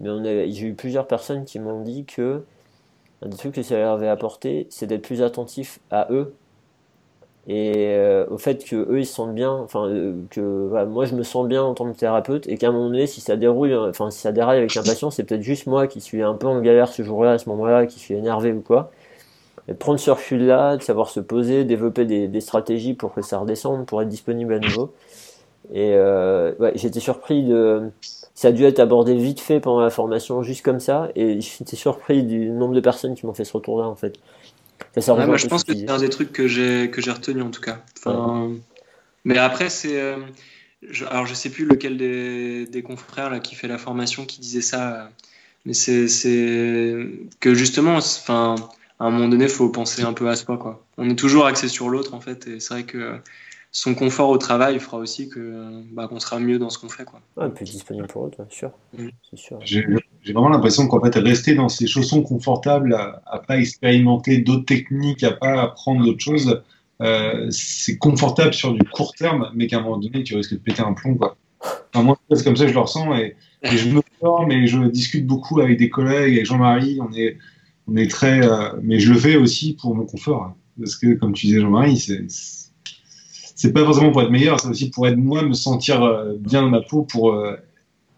mais 0.00 0.50
j'ai 0.50 0.66
eu 0.66 0.74
plusieurs 0.74 1.06
personnes 1.06 1.44
qui 1.44 1.60
m'ont 1.60 1.82
dit 1.82 2.04
que 2.04 2.42
un 3.22 3.28
des 3.28 3.36
trucs 3.36 3.54
que 3.54 3.62
ça 3.62 3.76
leur 3.76 3.92
avait 3.92 4.08
apporté, 4.08 4.66
c'est 4.70 4.86
d'être 4.86 5.02
plus 5.02 5.22
attentif 5.22 5.78
à 5.90 6.08
eux 6.10 6.34
et 7.46 7.72
euh, 7.88 8.24
au 8.30 8.38
fait 8.38 8.64
que 8.64 8.76
eux 8.76 9.00
ils 9.00 9.06
se 9.06 9.14
sentent 9.14 9.34
bien 9.34 9.52
enfin 9.52 9.86
euh, 9.86 10.14
que 10.30 10.40
moi 10.86 11.04
je 11.04 11.14
me 11.14 11.22
sens 11.22 11.46
bien 11.46 11.62
en 11.62 11.74
tant 11.74 11.92
que 11.92 11.96
thérapeute 11.98 12.48
et 12.48 12.56
qu'à 12.56 12.68
un 12.68 12.72
moment 12.72 12.86
donné 12.86 13.06
si 13.06 13.20
ça 13.20 13.36
déroule 13.36 13.74
enfin 13.74 14.10
si 14.10 14.20
ça 14.20 14.32
déraille 14.32 14.58
avec 14.58 14.74
un 14.78 14.82
patient 14.82 15.10
c'est 15.10 15.24
peut-être 15.24 15.42
juste 15.42 15.66
moi 15.66 15.86
qui 15.86 16.00
suis 16.00 16.22
un 16.22 16.34
peu 16.34 16.46
en 16.46 16.60
galère 16.62 16.88
ce 16.88 17.02
jour-là 17.02 17.32
à 17.32 17.38
ce 17.38 17.48
moment-là 17.50 17.86
qui 17.86 17.98
suis 17.98 18.14
énervé 18.14 18.52
ou 18.52 18.60
quoi. 18.60 18.90
Et 19.68 19.74
prendre 19.74 19.98
ce 19.98 20.10
recul 20.10 20.44
là 20.46 20.76
de 20.76 20.82
savoir 20.82 21.08
se 21.08 21.20
poser 21.20 21.64
développer 21.64 22.04
des, 22.04 22.28
des, 22.28 22.40
stratégies 22.40 22.94
pour 22.94 23.14
que 23.14 23.22
ça 23.22 23.38
redescende 23.38 23.86
pour 23.86 24.02
être 24.02 24.08
disponible 24.08 24.52
à 24.54 24.58
nouveau. 24.58 24.92
Et 25.72 25.92
euh, 25.94 26.52
ouais, 26.58 26.72
j'étais 26.74 27.00
surpris 27.00 27.42
de 27.44 27.90
ça 28.34 28.48
a 28.48 28.52
dû 28.52 28.64
être 28.64 28.80
abordé 28.80 29.14
vite 29.14 29.40
fait 29.40 29.60
pendant 29.60 29.80
la 29.80 29.90
formation 29.90 30.42
juste 30.42 30.62
comme 30.64 30.80
ça. 30.80 31.08
Et 31.14 31.40
j'étais 31.40 31.76
surpris 31.76 32.24
du 32.24 32.50
nombre 32.50 32.74
de 32.74 32.80
personnes 32.80 33.14
qui 33.14 33.26
m'ont 33.26 33.34
fait 33.34 33.44
ce 33.44 33.54
retour 33.54 33.80
là 33.80 33.86
en 33.88 33.94
fait 33.94 34.18
moi, 34.96 35.36
je 35.36 35.46
pense 35.46 35.64
que 35.64 35.74
c'est 35.74 35.90
un 35.90 35.98
des 35.98 36.08
trucs 36.08 36.32
que 36.32 36.46
j'ai 36.46 36.90
que 36.90 37.00
j'ai 37.00 37.10
retenu 37.10 37.42
en 37.42 37.50
tout 37.50 37.60
cas. 37.60 37.84
Mais 39.24 39.38
après, 39.38 39.70
c'est. 39.70 40.00
Euh, 40.00 40.16
je, 40.82 41.04
alors, 41.06 41.26
je 41.26 41.34
sais 41.34 41.48
plus 41.48 41.64
lequel 41.64 41.96
des, 41.96 42.66
des, 42.66 42.82
confrères 42.82 43.30
là, 43.30 43.40
qui 43.40 43.54
fait 43.54 43.68
la 43.68 43.78
formation 43.78 44.26
qui 44.26 44.40
disait 44.40 44.60
ça, 44.60 45.10
mais 45.64 45.72
c'est 45.72 46.06
que 47.40 47.54
justement, 47.54 47.96
enfin, 47.96 48.54
à 49.00 49.06
un 49.06 49.10
moment 49.10 49.28
donné, 49.28 49.44
il 49.44 49.50
faut 49.50 49.70
penser 49.70 50.02
un 50.02 50.12
peu 50.12 50.28
à 50.28 50.36
soi. 50.36 50.58
Quoi. 50.58 50.84
On 50.98 51.08
est 51.08 51.18
toujours 51.18 51.46
axé 51.46 51.68
sur 51.68 51.88
l'autre 51.88 52.14
en 52.14 52.20
fait, 52.20 52.46
et 52.46 52.60
c'est 52.60 52.74
vrai 52.74 52.82
que 52.84 53.18
son 53.76 53.96
confort 53.96 54.30
au 54.30 54.38
travail 54.38 54.78
fera 54.78 54.98
aussi 54.98 55.28
que 55.28 55.82
bah, 55.92 56.06
qu'on 56.06 56.20
sera 56.20 56.38
mieux 56.38 56.60
dans 56.60 56.70
ce 56.70 56.78
qu'on 56.78 56.88
fait 56.88 57.04
quoi. 57.04 57.20
Ouais, 57.36 57.50
plus 57.50 57.64
disponible 57.64 58.06
pour 58.06 58.26
eux, 58.26 58.30
sûr. 58.48 58.70
Mm. 58.96 59.08
sûr. 59.34 59.58
J'ai 59.64 59.84
vraiment 60.32 60.48
l'impression 60.48 60.86
qu'en 60.86 61.02
fait 61.02 61.16
rester 61.16 61.56
dans 61.56 61.68
ses 61.68 61.88
chaussons 61.88 62.22
confortables, 62.22 62.94
à, 62.94 63.20
à 63.26 63.40
pas 63.40 63.58
expérimenter 63.58 64.38
d'autres 64.38 64.64
techniques, 64.64 65.24
à 65.24 65.32
pas 65.32 65.60
apprendre 65.60 66.04
d'autres 66.04 66.22
choses, 66.22 66.62
euh, 67.02 67.48
c'est 67.50 67.98
confortable 67.98 68.54
sur 68.54 68.72
du 68.72 68.84
court 68.84 69.12
terme, 69.12 69.50
mais 69.56 69.66
qu'à 69.66 69.78
un 69.78 69.82
moment 69.82 69.98
donné 69.98 70.22
tu 70.22 70.36
risques 70.36 70.52
de 70.52 70.58
péter 70.58 70.82
un 70.82 70.92
plomb 70.92 71.16
quoi. 71.16 71.36
Enfin, 71.92 72.04
moi 72.04 72.16
c'est 72.30 72.44
comme 72.44 72.56
ça 72.56 72.66
que 72.66 72.70
je 72.70 72.74
le 72.74 72.80
ressens 72.80 73.12
et, 73.16 73.34
je 73.64 73.88
me 73.88 74.02
forme 74.20 74.52
et 74.52 74.68
je 74.68 74.78
discute 74.86 75.26
beaucoup 75.26 75.58
avec 75.60 75.78
des 75.78 75.90
collègues, 75.90 76.34
avec 76.34 76.46
Jean-Marie, 76.46 77.00
on 77.00 77.12
est 77.12 77.38
on 77.88 77.96
est 77.96 78.08
très, 78.08 78.46
euh, 78.46 78.68
mais 78.82 79.00
je 79.00 79.12
le 79.12 79.18
fais 79.18 79.34
aussi 79.34 79.74
pour 79.74 79.96
mon 79.96 80.06
confort 80.06 80.44
hein. 80.44 80.54
parce 80.78 80.94
que 80.94 81.14
comme 81.14 81.32
tu 81.32 81.46
disais 81.46 81.60
Jean-Marie, 81.60 81.96
c'est 81.96 82.28
c'est 83.64 83.72
pas 83.72 83.82
forcément 83.82 84.12
pour 84.12 84.20
être 84.20 84.30
meilleur, 84.30 84.60
c'est 84.60 84.68
aussi 84.68 84.90
pour 84.90 85.08
être 85.08 85.16
moi, 85.16 85.40
me 85.40 85.54
sentir 85.54 86.02
euh, 86.02 86.34
bien 86.38 86.60
dans 86.60 86.68
ma 86.68 86.82
peau 86.82 87.00
pour 87.00 87.32
euh, 87.32 87.56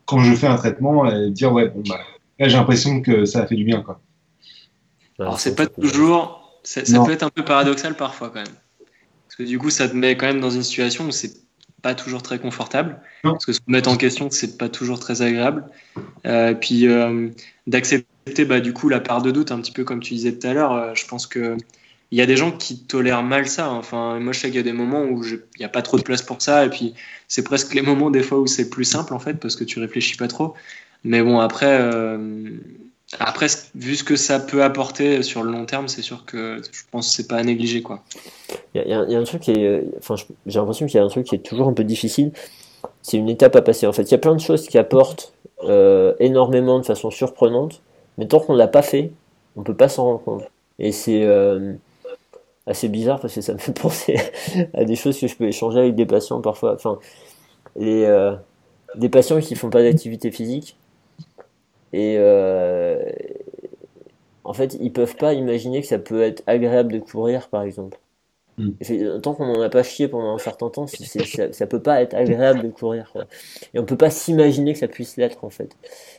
quand 0.05 0.19
je 0.19 0.35
fais 0.35 0.49
un 0.49 0.57
traitement 0.57 1.09
et 1.09 1.31
dire 1.31 1.53
ouais 1.53 1.69
bon 1.69 1.85
bah 1.89 2.01
là 2.41 2.49
j'ai 2.49 2.57
l'impression 2.57 3.01
que 3.01 3.25
ça 3.27 3.43
a 3.43 3.47
fait 3.47 3.55
du 3.55 3.63
bien 3.63 3.81
quoi. 3.81 4.01
Alors 5.21 5.39
c'est 5.39 5.55
pas 5.55 5.67
toujours, 5.67 6.61
ça, 6.65 6.83
peut 6.83 7.13
être 7.13 7.23
un 7.23 7.31
peu 7.31 7.45
paradoxal 7.45 7.95
parfois 7.95 8.31
quand 8.31 8.41
même, 8.41 8.55
parce 9.29 9.37
que 9.39 9.45
du 9.45 9.57
coup 9.57 9.71
ça 9.71 9.89
te 9.89 9.95
met 9.95 10.17
quand 10.17 10.27
même 10.27 10.41
dans 10.41 10.51
une 10.51 10.65
situation 10.65 11.07
où 11.07 11.13
c'est 11.13 11.35
pas 11.81 11.95
toujours 11.95 12.25
très 12.25 12.41
confortable, 12.41 13.01
parce 13.23 13.47
que 13.47 13.53
se 13.53 13.61
mettre 13.69 13.89
en 13.89 13.97
question 13.97 14.29
c'est 14.33 14.59
pas 14.59 14.69
toujours 14.69 14.99
très 14.99 15.23
agréable, 15.23 15.65
euh, 16.27 16.55
puis 16.55 16.89
d'accepter 17.69 18.45
bah 18.45 18.59
du 18.59 18.73
coup 18.73 18.89
la 18.89 18.99
part 18.99 19.23
de 19.23 19.31
doute 19.31 19.53
un 19.53 19.61
petit 19.61 19.73
peu 19.73 19.85
comme 19.85 20.01
tu 20.01 20.15
disais 20.15 20.37
tout 20.37 20.49
à 20.49 20.55
l'heure, 20.55 20.93
je 20.97 21.07
pense 21.07 21.29
que 21.29 21.57
il 22.17 22.19
y 22.19 22.23
a 22.23 22.27
des 22.27 22.39
gens 22.39 22.51
qui 22.51 22.79
tolèrent 22.79 23.23
mal 23.23 23.47
ça. 23.47 23.71
Enfin, 23.71 24.19
moi, 24.21 24.33
je 24.33 24.41
sais 24.41 24.47
qu'il 24.47 24.57
y 24.57 24.61
a 24.61 24.63
des 24.63 24.73
moments 24.73 25.03
où 25.03 25.23
il 25.23 25.39
n'y 25.59 25.67
a 25.67 25.69
pas 25.69 25.83
trop 25.83 25.99
de 25.99 26.03
place 26.03 26.23
pour 26.23 26.41
ça, 26.41 26.65
et 26.65 26.71
puis 26.71 26.95
c'est 27.29 27.43
presque 27.43 27.75
les 27.75 27.83
moments 27.83 28.11
des 28.11 28.23
fois 28.23 28.39
où 28.39 28.47
c'est 28.47 28.71
plus 28.71 28.87
simple 28.87 29.13
en 29.13 29.19
fait 29.19 29.35
parce 29.35 29.55
que 29.55 29.65
tu 29.65 29.81
réfléchis 29.81 30.17
pas 30.17 30.27
trop. 30.27 30.55
Mais 31.05 31.21
bon, 31.21 31.41
après, 31.41 31.79
euh, 31.79 32.57
après, 33.19 33.49
vu 33.75 33.97
ce 33.97 34.03
que 34.03 34.17
ça 34.17 34.41
peut 34.41 34.65
apporter 34.65 35.23
sur 35.23 35.43
le 35.43 35.53
long 35.53 35.67
terme, 35.67 35.89
c'est 35.89 36.01
sûr 36.01 36.25
que 36.25 36.63
je 36.73 36.85
pense 36.91 37.11
que 37.11 37.17
c'est 37.17 37.29
pas 37.29 37.37
à 37.37 37.43
négliger. 37.43 37.85
Il 38.75 38.83
y, 38.87 38.95
a 38.95 39.19
un 39.19 39.25
truc 39.25 39.43
qui 39.43 39.51
est, 39.51 39.85
enfin, 39.99 40.15
j'ai 40.47 40.59
l'impression 40.59 40.87
qu'il 40.87 40.97
y 40.97 41.03
a 41.03 41.05
un 41.05 41.09
truc 41.09 41.27
qui 41.27 41.35
est 41.35 41.47
toujours 41.47 41.69
un 41.69 41.75
peu 41.75 41.85
difficile. 41.85 42.33
C'est 43.03 43.19
une 43.19 43.29
étape 43.29 43.55
à 43.57 43.61
passer. 43.61 43.87
En 43.87 43.93
fait, 43.93 44.05
il 44.05 44.13
y 44.13 44.15
a 44.15 44.19
plein 44.19 44.35
de 44.35 44.41
choses 44.41 44.67
qui 44.69 44.79
apportent 44.79 45.35
euh, 45.65 46.15
énormément 46.19 46.79
de 46.79 46.87
façon 46.87 47.11
surprenante, 47.11 47.83
mais 48.17 48.27
tant 48.27 48.41
qu'on 48.41 48.55
l'a 48.55 48.69
pas 48.69 48.81
fait, 48.81 49.13
on 49.55 49.65
peut 49.65 49.77
pas 49.77 49.91
s'en 49.91 50.05
rendre 50.05 50.23
compte. 50.23 50.45
Et 50.79 50.93
c'est 50.93 51.25
euh, 51.25 51.75
assez 52.67 52.89
bizarre 52.89 53.21
parce 53.21 53.35
que 53.35 53.41
ça 53.41 53.53
me 53.53 53.59
fait 53.59 53.73
penser 53.81 54.17
à 54.75 54.85
des 54.85 54.97
choses 54.97 55.19
que 55.19 55.27
je 55.27 55.37
peux 55.37 55.47
échanger 55.47 55.79
avec 55.81 55.95
des 55.95 56.07
patients 56.07 56.41
parfois. 56.41 56.75
Enfin, 56.75 56.99
les, 57.77 58.05
euh, 58.05 58.35
des 58.95 59.09
patients 59.09 59.41
qui 59.41 59.55
font 59.55 59.71
pas 59.71 59.83
d'activité 59.83 60.31
physique 60.31 60.77
et 61.93 62.17
euh, 62.19 63.11
en 64.45 64.53
fait 64.53 64.77
ils 64.81 64.93
peuvent 64.93 65.17
pas 65.17 65.35
imaginer 65.35 65.81
que 65.81 65.87
ça 65.87 65.99
peut 65.99 66.23
être 66.23 66.43
agréable 66.47 66.93
de 66.93 66.99
courir 66.99 67.49
par 67.49 67.63
exemple. 67.63 67.99
Mm. 68.59 69.21
Tant 69.23 69.35
qu'on 69.35 69.47
n'en 69.47 69.61
a 69.61 69.69
pas 69.69 69.83
chié 69.83 70.09
pendant 70.09 70.35
un 70.35 70.39
certain 70.39 70.71
temps, 70.71 70.87
ça, 70.87 71.53
ça 71.53 71.67
peut 71.67 71.83
pas 71.83 72.01
être 72.01 72.15
agréable 72.15 72.63
de 72.63 72.71
courir. 72.71 73.13
Et 73.75 73.79
on 73.79 73.85
peut 73.85 73.97
pas 73.99 74.11
s'imaginer 74.11 74.73
que 74.73 74.79
ça 74.79 74.89
puisse 74.89 75.17
l'être 75.17 75.45
en 75.45 75.51
fait. 75.51 75.77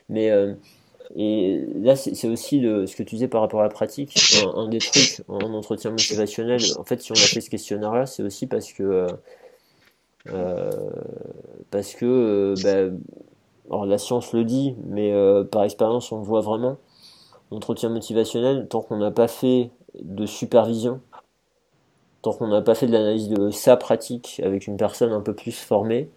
Mais 0.10 0.30
euh, 0.30 0.54
et 1.20 1.66
là, 1.74 1.96
c'est 1.96 2.28
aussi 2.28 2.62
ce 2.62 2.96
que 2.96 3.02
tu 3.02 3.16
disais 3.16 3.28
par 3.28 3.42
rapport 3.42 3.62
à 3.62 3.64
la 3.64 3.70
pratique. 3.70 4.16
Un, 4.56 4.68
des 4.68 4.78
trucs 4.78 5.24
en 5.28 5.52
entretien 5.54 5.90
motivationnel, 5.90 6.62
en 6.78 6.84
fait, 6.84 7.02
si 7.02 7.12
on 7.12 7.16
a 7.16 7.18
fait 7.18 7.42
ce 7.42 7.50
questionnaire-là, 7.50 8.06
c'est 8.06 8.22
aussi 8.22 8.46
parce 8.46 8.72
que. 8.72 8.84
Euh, 8.84 9.08
euh 10.28 10.92
parce 11.72 11.96
que. 11.96 12.06
Euh, 12.06 12.56
bah, 12.64 12.96
alors, 13.72 13.88
la 13.88 13.98
science 13.98 14.32
le 14.34 14.44
dit, 14.44 14.76
mais 14.86 15.12
par 15.52 15.64
expérience, 15.64 16.12
on 16.12 16.20
le 16.20 16.24
voit 16.24 16.42
vraiment. 16.42 16.78
L'entretien 17.52 17.90
motivationnel, 17.90 18.68
tant 18.68 18.82
qu'on 18.82 18.98
n'a 18.98 19.10
pas 19.10 19.28
fait 19.28 19.72
de 20.00 20.28
supervision, 20.28 21.02
tant 22.22 22.34
qu'on 22.34 22.48
n'a 22.48 22.62
pas 22.62 22.76
fait 22.76 22.86
de 22.86 22.92
l'analyse 22.92 23.28
de 23.28 23.50
sa 23.50 23.76
pratique 23.76 24.40
avec 24.44 24.68
une 24.68 24.78
personne 24.78 25.12
un 25.12 25.22
peu 25.22 25.34
plus 25.34 25.52
formée, 25.52 26.12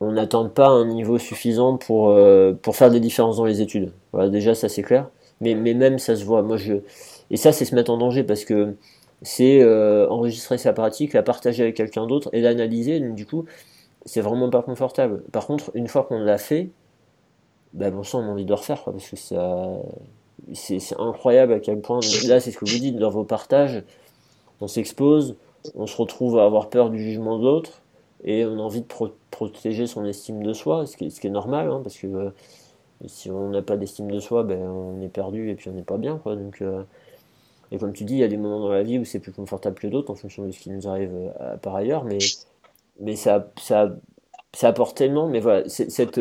on 0.00 0.12
n'attend 0.12 0.48
pas 0.48 0.68
un 0.68 0.84
niveau 0.86 1.18
suffisant 1.18 1.76
pour, 1.76 2.10
euh, 2.10 2.52
pour 2.52 2.76
faire 2.76 2.90
des 2.90 3.00
différences 3.00 3.38
dans 3.38 3.44
les 3.44 3.60
études. 3.60 3.92
Voilà, 4.12 4.28
déjà, 4.28 4.54
ça 4.54 4.68
c'est 4.68 4.82
clair. 4.82 5.08
Mais, 5.40 5.54
mais 5.54 5.74
même, 5.74 5.98
ça 5.98 6.16
se 6.16 6.24
voit. 6.24 6.42
Moi, 6.42 6.56
je... 6.56 6.74
Et 7.30 7.36
ça, 7.36 7.52
c'est 7.52 7.64
se 7.64 7.74
mettre 7.74 7.90
en 7.90 7.98
danger 7.98 8.24
parce 8.24 8.44
que 8.44 8.74
c'est 9.22 9.60
euh, 9.62 10.08
enregistrer 10.08 10.58
sa 10.58 10.72
pratique, 10.72 11.12
la 11.12 11.22
partager 11.22 11.62
avec 11.62 11.76
quelqu'un 11.76 12.06
d'autre 12.06 12.30
et 12.32 12.40
l'analyser. 12.40 13.00
Du 13.00 13.26
coup, 13.26 13.44
c'est 14.04 14.20
vraiment 14.20 14.50
pas 14.50 14.62
confortable. 14.62 15.22
Par 15.32 15.46
contre, 15.46 15.70
une 15.74 15.88
fois 15.88 16.04
qu'on 16.04 16.20
l'a 16.20 16.38
fait, 16.38 16.70
bah, 17.74 17.90
bon 17.90 18.02
sang, 18.04 18.20
on 18.20 18.28
a 18.28 18.32
envie 18.32 18.44
de 18.44 18.52
refaire 18.52 18.84
parce 18.84 19.08
que 19.08 19.16
ça. 19.16 19.68
C'est 20.54 20.78
incroyable 20.98 21.52
à 21.52 21.60
quel 21.60 21.80
point. 21.80 22.00
Là, 22.28 22.40
c'est 22.40 22.52
ce 22.52 22.58
que 22.58 22.64
vous 22.64 22.78
dites 22.78 22.96
dans 22.96 23.10
vos 23.10 23.24
partages. 23.24 23.82
On 24.60 24.68
s'expose, 24.68 25.36
on 25.74 25.86
se 25.86 25.96
retrouve 25.96 26.38
à 26.38 26.44
avoir 26.44 26.70
peur 26.70 26.90
du 26.90 26.98
jugement 27.02 27.38
d'autres 27.38 27.82
et 28.24 28.44
on 28.44 28.58
a 28.58 28.62
envie 28.62 28.80
de 28.80 28.86
protéger 29.30 29.86
son 29.86 30.04
estime 30.04 30.42
de 30.42 30.52
soi, 30.52 30.86
ce 30.86 30.96
qui, 30.96 31.06
est, 31.06 31.30
normal, 31.30 31.70
hein, 31.70 31.80
parce 31.82 31.98
que 31.98 32.06
euh, 32.06 32.30
si 33.06 33.30
on 33.30 33.50
n'a 33.50 33.62
pas 33.62 33.76
d'estime 33.76 34.10
de 34.10 34.20
soi, 34.20 34.42
ben, 34.42 34.60
on 34.60 35.00
est 35.02 35.08
perdu 35.08 35.50
et 35.50 35.54
puis 35.54 35.68
on 35.68 35.72
n'est 35.72 35.82
pas 35.82 35.98
bien. 35.98 36.20
Donc, 36.24 36.62
euh, 36.62 36.82
et 37.70 37.78
comme 37.78 37.92
tu 37.92 38.04
dis, 38.04 38.14
il 38.14 38.20
y 38.20 38.24
a 38.24 38.28
des 38.28 38.36
moments 38.36 38.60
dans 38.60 38.72
la 38.72 38.82
vie 38.82 38.98
où 38.98 39.04
c'est 39.04 39.20
plus 39.20 39.32
confortable 39.32 39.78
que 39.78 39.86
d'autres 39.86 40.10
en 40.10 40.14
fonction 40.14 40.46
de 40.46 40.50
ce 40.50 40.58
qui 40.58 40.70
nous 40.70 40.88
arrive 40.88 41.12
euh, 41.40 41.56
par 41.58 41.76
ailleurs, 41.76 42.04
mais, 42.04 42.18
mais 43.00 43.16
ça, 43.16 43.50
ça, 43.60 43.94
ça 44.54 44.68
apporte 44.68 44.96
tellement. 44.96 45.28
Mais 45.28 45.40
voilà, 45.40 45.68
cette, 45.68 46.20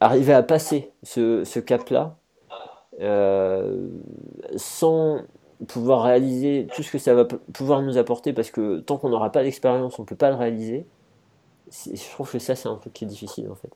arriver 0.00 0.32
à 0.32 0.42
passer 0.42 0.90
ce, 1.02 1.44
ce 1.44 1.60
cap-là 1.60 2.16
sans 4.56 5.20
pouvoir 5.66 6.02
réaliser 6.02 6.66
tout 6.74 6.82
ce 6.82 6.90
que 6.90 6.98
ça 6.98 7.14
va 7.14 7.24
pouvoir 7.24 7.82
nous 7.82 7.98
apporter, 7.98 8.32
parce 8.32 8.50
que 8.50 8.80
tant 8.80 8.96
qu'on 8.96 9.10
n'aura 9.10 9.30
pas 9.30 9.42
d'expérience, 9.42 9.98
on 9.98 10.02
ne 10.02 10.06
peut 10.06 10.16
pas 10.16 10.30
le 10.30 10.36
réaliser. 10.36 10.86
Je 11.72 12.10
trouve 12.12 12.30
que 12.30 12.38
ça, 12.38 12.54
c'est 12.54 12.68
un 12.68 12.76
truc 12.76 12.92
qui 12.92 13.04
est 13.04 13.08
difficile 13.08 13.48
en 13.50 13.54
fait. 13.54 13.70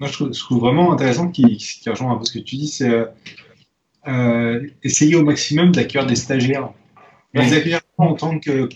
Moi, 0.00 0.10
je 0.10 0.40
trouve, 0.40 0.58
vraiment 0.58 0.92
intéressant 0.92 1.28
qui, 1.28 1.56
qui, 1.56 1.88
rejoint 1.88 2.12
un 2.12 2.16
peu 2.16 2.24
ce 2.24 2.32
que 2.32 2.40
tu 2.40 2.56
dis, 2.56 2.68
c'est 2.68 2.90
euh, 2.90 3.04
euh 4.08 4.66
essayer 4.82 5.14
au 5.14 5.22
maximum 5.22 5.70
d'accueillir 5.70 6.06
des 6.06 6.16
stagiaires. 6.16 6.70
Les 7.34 7.52
accueillir 7.52 7.80
en 7.98 8.14
tant 8.14 8.38
que, 8.38 8.68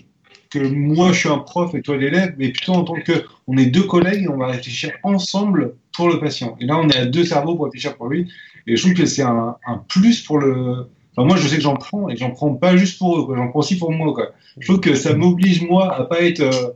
que 0.50 0.58
moi 0.58 1.12
je 1.12 1.18
suis 1.18 1.28
un 1.28 1.38
prof 1.38 1.74
et 1.74 1.82
toi 1.82 1.96
l'élève, 1.96 2.34
mais 2.38 2.50
plutôt 2.50 2.72
en 2.72 2.84
tant 2.84 2.94
que 2.94 3.24
on 3.46 3.58
est 3.58 3.66
deux 3.66 3.82
collègues 3.82 4.22
et 4.22 4.28
on 4.28 4.38
va 4.38 4.46
réfléchir 4.46 4.92
ensemble 5.02 5.74
pour 5.94 6.08
le 6.08 6.20
patient. 6.20 6.56
Et 6.60 6.66
là, 6.66 6.78
on 6.78 6.88
est 6.88 6.96
à 6.96 7.06
deux 7.06 7.24
cerveaux 7.24 7.56
pour 7.56 7.66
réfléchir 7.66 7.96
pour 7.96 8.08
lui. 8.08 8.30
Et 8.66 8.76
je 8.76 8.82
trouve 8.82 8.94
que 8.94 9.06
c'est 9.06 9.22
un, 9.22 9.56
un, 9.66 9.78
plus 9.88 10.22
pour 10.22 10.38
le, 10.38 10.88
moi, 11.24 11.36
je 11.36 11.48
sais 11.48 11.56
que 11.56 11.62
j'en 11.62 11.76
prends 11.76 12.08
et 12.08 12.16
j'en 12.16 12.30
prends 12.30 12.54
pas 12.54 12.76
juste 12.76 12.98
pour 12.98 13.18
eux, 13.18 13.36
j'en 13.36 13.48
prends 13.48 13.60
aussi 13.60 13.78
pour 13.78 13.90
moi. 13.90 14.12
Quoi. 14.12 14.32
Je 14.58 14.66
trouve 14.66 14.80
que 14.80 14.94
ça 14.94 15.14
m'oblige, 15.14 15.62
moi, 15.62 15.92
à 15.94 16.04
pas 16.04 16.20
être. 16.20 16.40
Euh, 16.40 16.70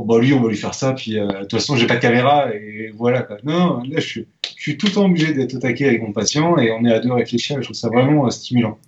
oh, 0.00 0.04
bah 0.04 0.18
lui, 0.18 0.32
on 0.32 0.42
va 0.42 0.48
lui 0.48 0.56
faire 0.56 0.74
ça, 0.74 0.92
puis 0.92 1.18
euh, 1.18 1.26
de 1.26 1.40
toute 1.40 1.52
façon, 1.52 1.76
j'ai 1.76 1.86
pas 1.86 1.96
de 1.96 2.00
caméra, 2.00 2.52
et 2.54 2.92
voilà. 2.94 3.26
Non, 3.44 3.82
là, 3.82 4.00
je 4.00 4.24
suis, 4.56 4.76
tout 4.76 4.86
le 4.86 4.92
temps 4.92 5.06
obligé 5.06 5.32
d'être 5.32 5.54
au 5.54 5.58
taquet 5.58 5.88
avec 5.88 6.02
mon 6.02 6.12
patient 6.12 6.56
et 6.58 6.70
on 6.72 6.84
est 6.84 6.92
à 6.92 7.00
deux 7.00 7.12
réfléchir, 7.12 7.56
je 7.58 7.64
trouve 7.64 7.76
ça 7.76 7.88
vraiment 7.88 8.26
euh, 8.26 8.30
stimulant. 8.30 8.78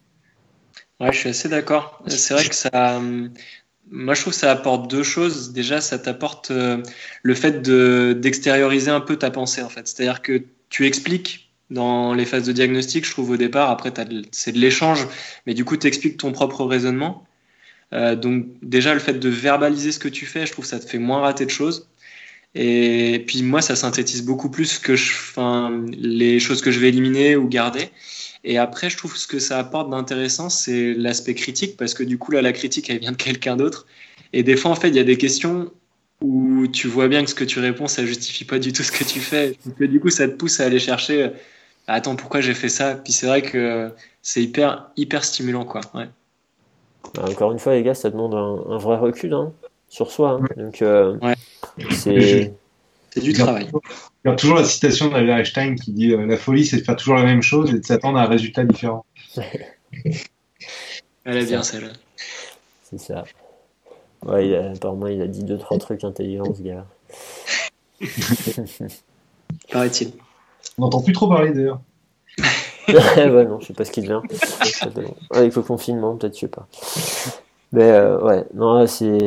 Ouais, 1.01 1.13
je 1.13 1.19
suis 1.19 1.29
assez 1.29 1.49
d'accord. 1.49 2.03
C'est 2.07 2.35
vrai 2.35 2.45
que 2.45 2.55
ça. 2.55 3.01
Moi, 3.91 4.15
je 4.15 4.21
trouve 4.21 4.33
que 4.33 4.39
ça 4.39 4.53
apporte 4.53 4.89
deux 4.89 5.03
choses. 5.03 5.53
Déjà, 5.53 5.81
ça 5.81 5.99
t'apporte 5.99 6.53
le 6.53 7.35
fait 7.35 7.61
d'extérioriser 7.61 8.91
un 8.91 9.01
peu 9.01 9.17
ta 9.17 9.33
pensée, 9.33 9.63
en 9.63 9.69
fait. 9.69 9.89
C'est-à-dire 9.89 10.23
que 10.23 10.45
tu 10.69 10.87
expliques 10.87 11.53
dans 11.71 12.15
les 12.15 12.25
phases 12.25 12.47
de 12.47 12.53
diagnostic, 12.53 13.05
je 13.05 13.11
trouve 13.11 13.31
au 13.31 13.37
départ. 13.37 13.71
Après, 13.71 13.93
c'est 14.31 14.53
de 14.53 14.59
l'échange, 14.59 15.09
mais 15.47 15.55
du 15.55 15.65
coup, 15.65 15.77
tu 15.77 15.89
expliques 15.89 16.19
ton 16.19 16.31
propre 16.31 16.65
raisonnement. 16.65 17.25
Euh, 17.93 18.17
donc 18.17 18.47
déjà, 18.63 18.95
le 18.95 19.01
fait 19.01 19.15
de 19.15 19.29
verbaliser 19.29 19.93
ce 19.93 19.99
que 19.99 20.09
tu 20.09 20.27
fais, 20.27 20.47
je 20.47 20.53
trouve 20.53 20.65
que 20.65 20.71
ça 20.71 20.81
te 20.81 20.89
fait 20.89 20.99
moins 20.99 21.21
rater 21.21 21.45
de 21.45 21.51
choses. 21.51 21.89
Et 22.55 23.25
puis 23.27 23.43
moi, 23.43 23.63
ça 23.63 23.77
synthétise 23.77 24.23
beaucoup 24.25 24.51
plus 24.51 24.79
que 24.79 24.95
les 25.97 26.41
choses 26.41 26.61
que 26.61 26.71
je 26.71 26.81
vais 26.81 26.89
éliminer 26.89 27.37
ou 27.37 27.49
garder. 27.49 27.89
Et 28.45 28.59
après, 28.59 28.91
je 28.91 28.97
trouve 28.97 29.17
ce 29.17 29.27
que 29.27 29.39
ça 29.39 29.59
apporte 29.59 29.91
d'intéressant, 29.91 30.49
c'est 30.51 30.95
l'aspect 30.95 31.35
critique, 31.35 31.77
parce 31.77 31.95
que 31.95 32.03
du 32.03 32.19
coup, 32.19 32.33
là, 32.33 32.43
la 32.43 32.53
critique, 32.53 32.91
elle 32.91 32.99
vient 32.99 33.13
de 33.13 33.17
quelqu'un 33.17 33.57
d'autre. 33.57 33.87
Et 34.33 34.43
des 34.43 34.57
fois, 34.57 34.71
en 34.71 34.75
fait, 34.75 34.89
il 34.89 34.97
y 34.97 34.99
a 34.99 35.05
des 35.05 35.17
questions 35.17 35.71
où 36.21 36.67
tu 36.67 36.89
vois 36.89 37.09
bien 37.09 37.25
que 37.25 37.31
ce 37.31 37.35
que 37.35 37.45
tu 37.45 37.61
réponds, 37.61 37.87
ça 37.87 38.05
justifie 38.05 38.45
pas 38.45 38.59
du 38.59 38.73
tout 38.73 38.83
ce 38.83 38.93
que 38.93 39.05
tu 39.05 39.21
fais. 39.21 39.57
Donc, 39.65 39.83
du 39.83 40.01
coup, 40.01 40.11
ça 40.11 40.29
te 40.29 40.35
pousse 40.35 40.61
à 40.61 40.67
aller 40.67 40.79
chercher 40.79 41.31
attends, 41.87 42.17
pourquoi 42.17 42.41
j'ai 42.41 42.55
fait 42.55 42.69
ça? 42.69 42.95
Puis 42.95 43.13
c'est 43.13 43.27
vrai 43.27 43.43
que 43.43 43.93
c'est 44.23 44.43
hyper, 44.43 44.91
hyper 44.97 45.25
stimulant, 45.25 45.65
quoi. 45.65 45.81
Ouais. 45.95 46.09
Bah, 47.15 47.25
encore 47.29 47.53
une 47.53 47.59
fois, 47.59 47.75
les 47.75 47.83
gars, 47.83 47.95
ça 47.95 48.11
demande 48.11 48.35
un, 48.35 48.79
vrai 48.79 48.97
recul 48.97 49.33
hein, 49.35 49.53
sur 49.89 50.11
soi. 50.11 50.41
Hein. 50.41 50.47
Donc, 50.57 50.83
euh, 50.83 51.19
c'est. 51.91 52.53
du 53.17 53.33
travail. 53.33 53.69
Il 54.25 54.29
y 54.29 54.31
a 54.31 54.37
toujours 54.37 54.57
la 54.57 54.65
citation 54.65 55.09
d'Albert 55.09 55.39
Einstein 55.39 55.75
qui 55.75 55.93
dit 55.93 56.13
euh, 56.13 56.27
La 56.27 56.37
folie, 56.37 56.65
c'est 56.65 56.79
de 56.79 56.83
faire 56.83 56.97
toujours 56.97 57.17
la 57.17 57.25
même 57.25 57.43
chose 57.43 57.75
et 57.75 57.79
de 57.79 57.85
s'attendre 57.85 58.19
à 58.19 58.23
un 58.23 58.27
résultat 58.27 58.65
différent. 58.65 59.05
Elle 61.25 61.37
est 61.37 61.47
bien, 61.47 61.63
celle-là. 61.63 61.93
C'est 62.83 62.99
ça. 62.99 63.25
Ouais, 64.25 64.47
il 64.49 64.55
a, 64.55 64.71
apparemment, 64.71 65.09
il 65.09 65.21
a 65.21 65.27
dit 65.27 65.45
deux, 65.45 65.59
trois 65.59 65.79
trucs 65.79 66.05
intelligents, 66.05 66.55
ce 66.55 66.63
gars. 66.63 66.87
Paraît-il. 69.71 70.13
On 70.79 70.83
n'entend 70.83 71.03
plus 71.03 71.13
trop 71.13 71.29
parler 71.29 71.53
d'ailleurs. 71.53 71.81
ouais, 73.17 73.45
non, 73.45 73.61
je 73.61 73.67
sais 73.67 73.73
pas 73.73 73.85
ce 73.85 73.91
qu'il 73.91 74.05
devient. 74.05 74.21
Avec 75.31 75.55
le 75.55 75.63
confinement, 75.63 76.17
peut-être, 76.17 76.35
je 76.35 76.41
sais 76.41 76.49
pas. 76.49 76.67
Mais 77.73 77.91
euh, 77.91 78.19
ouais, 78.21 78.45
non, 78.55 78.87
c'est 78.87 79.19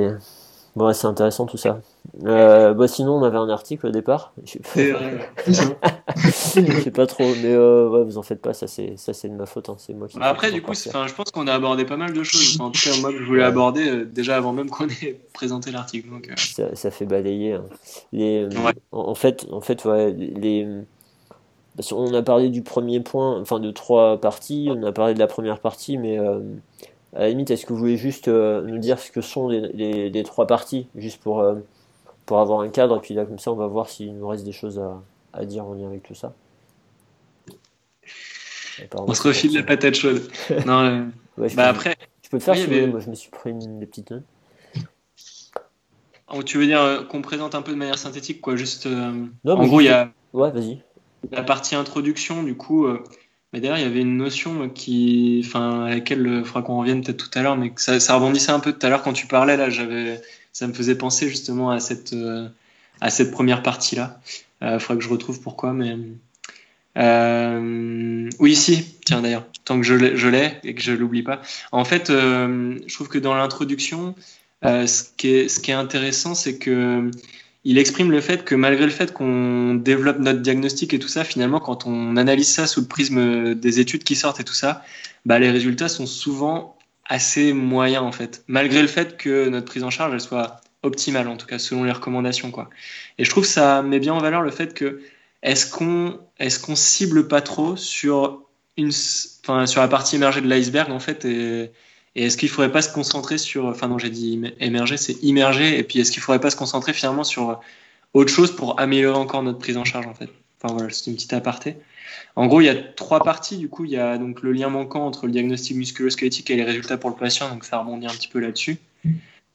bon, 0.75 0.93
c'est 0.93 1.07
intéressant 1.07 1.45
tout 1.45 1.57
ça. 1.57 1.79
Euh, 2.23 2.73
bah, 2.73 2.87
sinon, 2.87 3.15
on 3.15 3.23
avait 3.23 3.37
un 3.37 3.49
article 3.49 3.87
au 3.87 3.91
départ. 3.91 4.33
Je 4.43 4.59
sais 6.31 6.91
pas 6.91 7.07
trop, 7.07 7.27
mais 7.41 7.53
euh, 7.53 7.89
ouais, 7.89 8.03
vous 8.03 8.17
en 8.17 8.23
faites 8.23 8.41
pas, 8.41 8.53
ça 8.53 8.67
c'est 8.67 8.95
ça 8.97 9.13
c'est 9.13 9.29
de 9.29 9.33
ma 9.33 9.45
faute, 9.45 9.69
hein. 9.69 9.75
c'est 9.77 9.93
moi 9.93 10.07
qui. 10.07 10.17
Bah, 10.17 10.27
après, 10.27 10.51
du 10.51 10.61
coup, 10.61 10.73
je 10.73 11.13
pense 11.13 11.31
qu'on 11.31 11.47
a 11.47 11.53
abordé 11.53 11.85
pas 11.85 11.97
mal 11.97 12.13
de 12.13 12.23
choses. 12.23 12.59
en 12.59 12.71
tout 12.71 12.81
cas, 12.81 12.95
moi, 13.01 13.11
je 13.11 13.23
voulais 13.23 13.43
aborder 13.43 13.87
euh, 13.89 14.05
déjà 14.05 14.37
avant 14.37 14.53
même 14.53 14.69
qu'on 14.69 14.87
ait 14.87 15.19
présenté 15.33 15.71
l'article. 15.71 16.09
Donc, 16.09 16.29
ça, 16.37 16.75
ça, 16.75 16.91
fait 16.91 17.05
balayer. 17.05 17.53
Hein. 17.53 17.65
Les, 18.11 18.47
en, 18.91 19.15
fait, 19.15 19.47
en 19.51 19.61
fait, 19.61 19.83
ouais, 19.85 20.13
on 21.91 22.13
a 22.13 22.21
parlé 22.21 22.49
du 22.49 22.61
premier 22.61 22.99
point, 22.99 23.39
enfin 23.39 23.59
de 23.59 23.71
trois 23.71 24.19
parties, 24.19 24.69
on 24.71 24.83
a 24.83 24.91
parlé 24.91 25.13
de 25.13 25.19
la 25.19 25.27
première 25.27 25.59
partie, 25.59 25.97
mais 25.97 26.17
euh, 26.19 26.39
à 27.13 27.21
la 27.21 27.29
limite, 27.29 27.51
est-ce 27.51 27.65
que 27.65 27.73
vous 27.73 27.79
voulez 27.79 27.97
juste 27.97 28.27
euh, 28.27 28.61
nous 28.61 28.77
dire 28.77 28.99
ce 28.99 29.11
que 29.11 29.21
sont 29.21 29.47
les, 29.49 30.23
trois 30.23 30.47
parties, 30.47 30.87
juste 30.95 31.21
pour, 31.21 31.41
euh, 31.41 31.55
pour 32.25 32.39
avoir 32.39 32.61
un 32.61 32.69
cadre, 32.69 32.97
et 32.97 33.01
puis 33.01 33.13
là, 33.13 33.25
comme 33.25 33.39
ça, 33.39 33.51
on 33.51 33.55
va 33.55 33.67
voir 33.67 33.89
s'il 33.89 34.15
nous 34.17 34.27
reste 34.27 34.45
des 34.45 34.51
choses 34.51 34.81
à, 35.33 35.45
dire 35.45 35.65
en 35.65 35.73
lien 35.73 35.87
avec 35.87 36.03
tout 36.03 36.15
ça. 36.15 36.33
on 38.93 39.13
se 39.13 39.27
refile 39.27 39.53
la 39.53 39.63
patate 39.63 39.95
chaude. 39.95 40.21
non, 40.65 41.09
bah 41.37 41.67
après. 41.67 41.95
Je 42.23 42.29
peux 42.29 42.39
te 42.39 42.43
faire, 42.43 42.55
oui, 42.55 42.87
moi 42.87 42.99
je 43.01 43.09
me 43.09 43.15
suis 43.15 43.29
pris 43.29 43.51
une, 43.51 43.79
des 43.79 43.85
petites 43.85 44.09
notes. 44.09 44.23
Oh, 46.33 46.41
tu 46.41 46.57
veux 46.57 46.65
dire 46.65 47.05
qu'on 47.07 47.21
présente 47.21 47.53
un 47.53 47.61
peu 47.61 47.71
de 47.71 47.77
manière 47.77 47.99
synthétique, 47.99 48.41
quoi, 48.41 48.55
juste. 48.55 48.87
en 48.87 49.67
gros, 49.67 49.81
il 49.81 49.85
y 49.85 49.89
a. 49.89 50.11
Ouais, 50.33 50.49
vas-y 50.51 50.81
la 51.31 51.43
partie 51.43 51.75
introduction, 51.75 52.43
du 52.43 52.55
coup, 52.55 52.85
euh, 52.85 53.03
mais 53.53 53.59
d'ailleurs, 53.59 53.77
il 53.77 53.83
y 53.83 53.87
avait 53.87 54.01
une 54.01 54.17
notion 54.17 54.69
qui, 54.69 55.41
enfin, 55.45 55.85
à 55.85 55.89
laquelle 55.89 56.39
il 56.39 56.45
faudra 56.45 56.61
qu'on 56.61 56.79
revienne 56.79 57.03
peut-être 57.03 57.29
tout 57.29 57.39
à 57.39 57.41
l'heure, 57.41 57.57
mais 57.57 57.71
ça, 57.77 57.99
ça, 57.99 58.15
rebondissait 58.15 58.51
un 58.51 58.59
peu 58.59 58.73
tout 58.73 58.85
à 58.85 58.89
l'heure 58.89 59.03
quand 59.03 59.13
tu 59.13 59.27
parlais, 59.27 59.57
là, 59.57 59.69
j'avais, 59.69 60.21
ça 60.51 60.67
me 60.67 60.73
faisait 60.73 60.95
penser 60.95 61.29
justement 61.29 61.71
à 61.71 61.79
cette, 61.79 62.13
euh, 62.13 62.47
à 63.01 63.09
cette 63.09 63.31
première 63.31 63.63
partie-là. 63.63 64.19
Il 64.61 64.67
euh, 64.67 64.79
faudra 64.79 64.97
que 64.97 65.03
je 65.03 65.09
retrouve 65.09 65.41
pourquoi, 65.41 65.73
mais. 65.73 65.95
oui, 68.39 68.51
ici, 68.51 68.97
tiens 69.05 69.21
d'ailleurs, 69.21 69.45
tant 69.63 69.79
que 69.79 69.85
je 69.85 69.93
l'ai 70.27 70.53
et 70.63 70.75
que 70.75 70.81
je 70.81 70.91
l'oublie 70.91 71.23
pas. 71.23 71.41
En 71.71 71.85
fait, 71.85 72.07
je 72.09 72.93
trouve 72.93 73.09
que 73.09 73.19
dans 73.19 73.35
l'introduction, 73.35 74.15
ce, 74.63 75.03
qui 75.17 75.29
est, 75.29 75.49
ce 75.49 75.59
qui 75.59 75.71
est 75.71 75.75
intéressant, 75.75 76.35
c'est 76.35 76.57
que 76.57 77.11
il 77.65 77.79
exprime 77.79 78.11
le 78.11 78.21
fait 78.21 78.45
que 78.45 78.53
malgré 78.53 78.85
le 78.85 78.91
fait 78.91 79.11
qu'on 79.11 79.73
développe 79.73 80.19
notre 80.19 80.39
diagnostic 80.39 80.93
et 80.93 80.99
tout 80.99 81.07
ça, 81.07 81.23
finalement, 81.23 81.59
quand 81.59 81.87
on 81.87 82.15
analyse 82.15 82.47
ça 82.47 82.67
sous 82.67 82.81
le 82.81 82.87
prisme 82.87 83.55
des 83.55 83.79
études 83.79 84.03
qui 84.03 84.15
sortent 84.15 84.39
et 84.39 84.43
tout 84.43 84.53
ça, 84.53 84.83
bah, 85.25 85.39
les 85.39 85.49
résultats 85.49 85.89
sont 85.89 86.05
souvent 86.05 86.77
assez 87.05 87.53
moyens 87.53 88.03
en 88.03 88.11
fait, 88.11 88.43
malgré 88.47 88.81
le 88.81 88.87
fait 88.87 89.17
que 89.17 89.49
notre 89.49 89.65
prise 89.65 89.83
en 89.83 89.89
charge 89.89 90.13
elle 90.13 90.21
soit 90.21 90.61
optimale, 90.83 91.27
en 91.27 91.37
tout 91.37 91.47
cas 91.47 91.59
selon 91.59 91.83
les 91.83 91.91
recommandations 91.91 92.51
quoi. 92.51 92.69
Et 93.17 93.25
je 93.25 93.29
trouve 93.29 93.43
que 93.43 93.49
ça 93.49 93.81
met 93.81 93.99
bien 93.99 94.13
en 94.13 94.19
valeur 94.19 94.41
le 94.41 94.51
fait 94.51 94.73
que 94.73 95.01
est-ce 95.43 95.69
qu'on 95.69 96.19
est-ce 96.39 96.75
cible 96.75 97.27
pas 97.27 97.41
trop 97.41 97.75
sur 97.75 98.41
une, 98.77 98.91
enfin, 99.43 99.67
sur 99.67 99.81
la 99.81 99.87
partie 99.87 100.15
émergée 100.15 100.41
de 100.41 100.47
l'iceberg 100.47 100.91
en 100.91 100.99
fait 100.99 101.25
et 101.25 101.71
et 102.15 102.25
est-ce 102.25 102.37
qu'il 102.37 102.47
ne 102.47 102.53
faudrait 102.53 102.71
pas 102.71 102.81
se 102.81 102.91
concentrer 102.91 103.37
sur, 103.37 103.65
enfin 103.65 103.87
non, 103.87 103.97
j'ai 103.97 104.09
dit 104.09 104.41
émerger, 104.59 104.95
c'est 104.97 105.21
immerger. 105.21 105.77
Et 105.77 105.83
puis 105.83 105.99
est-ce 105.99 106.11
qu'il 106.11 106.21
ne 106.21 106.23
faudrait 106.23 106.39
pas 106.39 106.49
se 106.49 106.55
concentrer 106.55 106.93
finalement 106.93 107.25
sur 107.25 107.59
autre 108.13 108.31
chose 108.31 108.55
pour 108.55 108.79
améliorer 108.79 109.17
encore 109.17 109.43
notre 109.43 109.59
prise 109.59 109.75
en 109.75 109.83
charge 109.83 110.07
en 110.07 110.13
fait? 110.13 110.29
Enfin 110.61 110.73
voilà, 110.73 110.89
c'est 110.91 111.07
une 111.07 111.15
petite 111.15 111.33
aparté. 111.33 111.75
En 112.37 112.47
gros, 112.47 112.61
il 112.61 112.65
y 112.65 112.69
a 112.69 112.75
trois 112.75 113.23
parties. 113.23 113.57
Du 113.57 113.69
coup, 113.69 113.85
il 113.85 113.91
y 113.91 113.97
a 113.97 114.17
donc 114.17 114.41
le 114.41 114.53
lien 114.53 114.69
manquant 114.69 115.05
entre 115.05 115.25
le 115.25 115.31
diagnostic 115.31 115.75
musculo-squelettique 115.75 116.49
et 116.49 116.55
les 116.55 116.63
résultats 116.63 116.97
pour 116.97 117.09
le 117.09 117.15
patient. 117.15 117.49
Donc, 117.49 117.65
ça 117.65 117.79
rebondit 117.79 118.07
un 118.07 118.11
petit 118.11 118.27
peu 118.27 118.39
là-dessus. 118.39 118.77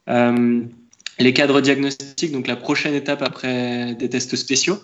Euh, 0.09 0.63
les 1.19 1.33
cadres 1.35 1.61
diagnostiques, 1.61 2.33
donc 2.33 2.47
la 2.47 2.57
prochaine 2.57 2.95
étape 2.95 3.23
après 3.23 3.95
des 3.95 4.09
tests 4.09 4.37
spéciaux. 4.37 4.79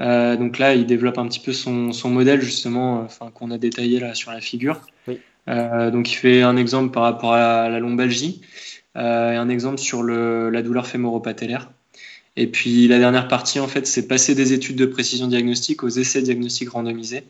Euh, 0.00 0.36
donc 0.36 0.58
là, 0.58 0.74
il 0.74 0.86
développe 0.86 1.18
un 1.18 1.26
petit 1.26 1.40
peu 1.40 1.52
son, 1.52 1.92
modèle 2.04 2.40
justement, 2.40 3.06
qu'on 3.34 3.50
a 3.50 3.58
détaillé 3.58 4.00
là 4.00 4.14
sur 4.14 4.30
la 4.30 4.40
figure. 4.40 4.80
Oui. 5.06 5.20
Euh, 5.48 5.90
donc 5.90 6.10
il 6.12 6.14
fait 6.14 6.42
un 6.42 6.56
exemple 6.56 6.92
par 6.92 7.02
rapport 7.02 7.32
à 7.32 7.68
la 7.68 7.78
lombalgie 7.80 8.42
euh, 8.96 9.32
et 9.32 9.36
un 9.36 9.48
exemple 9.48 9.78
sur 9.78 10.02
le, 10.02 10.50
la 10.50 10.62
douleur 10.62 10.86
fémoro-patellaire. 10.86 11.70
Et 12.36 12.46
puis 12.46 12.86
la 12.86 12.98
dernière 12.98 13.26
partie, 13.26 13.58
en 13.58 13.66
fait, 13.66 13.86
c'est 13.86 14.06
passer 14.06 14.34
des 14.34 14.52
études 14.52 14.76
de 14.76 14.86
précision 14.86 15.26
diagnostique 15.26 15.82
aux 15.82 15.88
essais 15.88 16.22
diagnostiques 16.22 16.70
randomisés. 16.70 17.24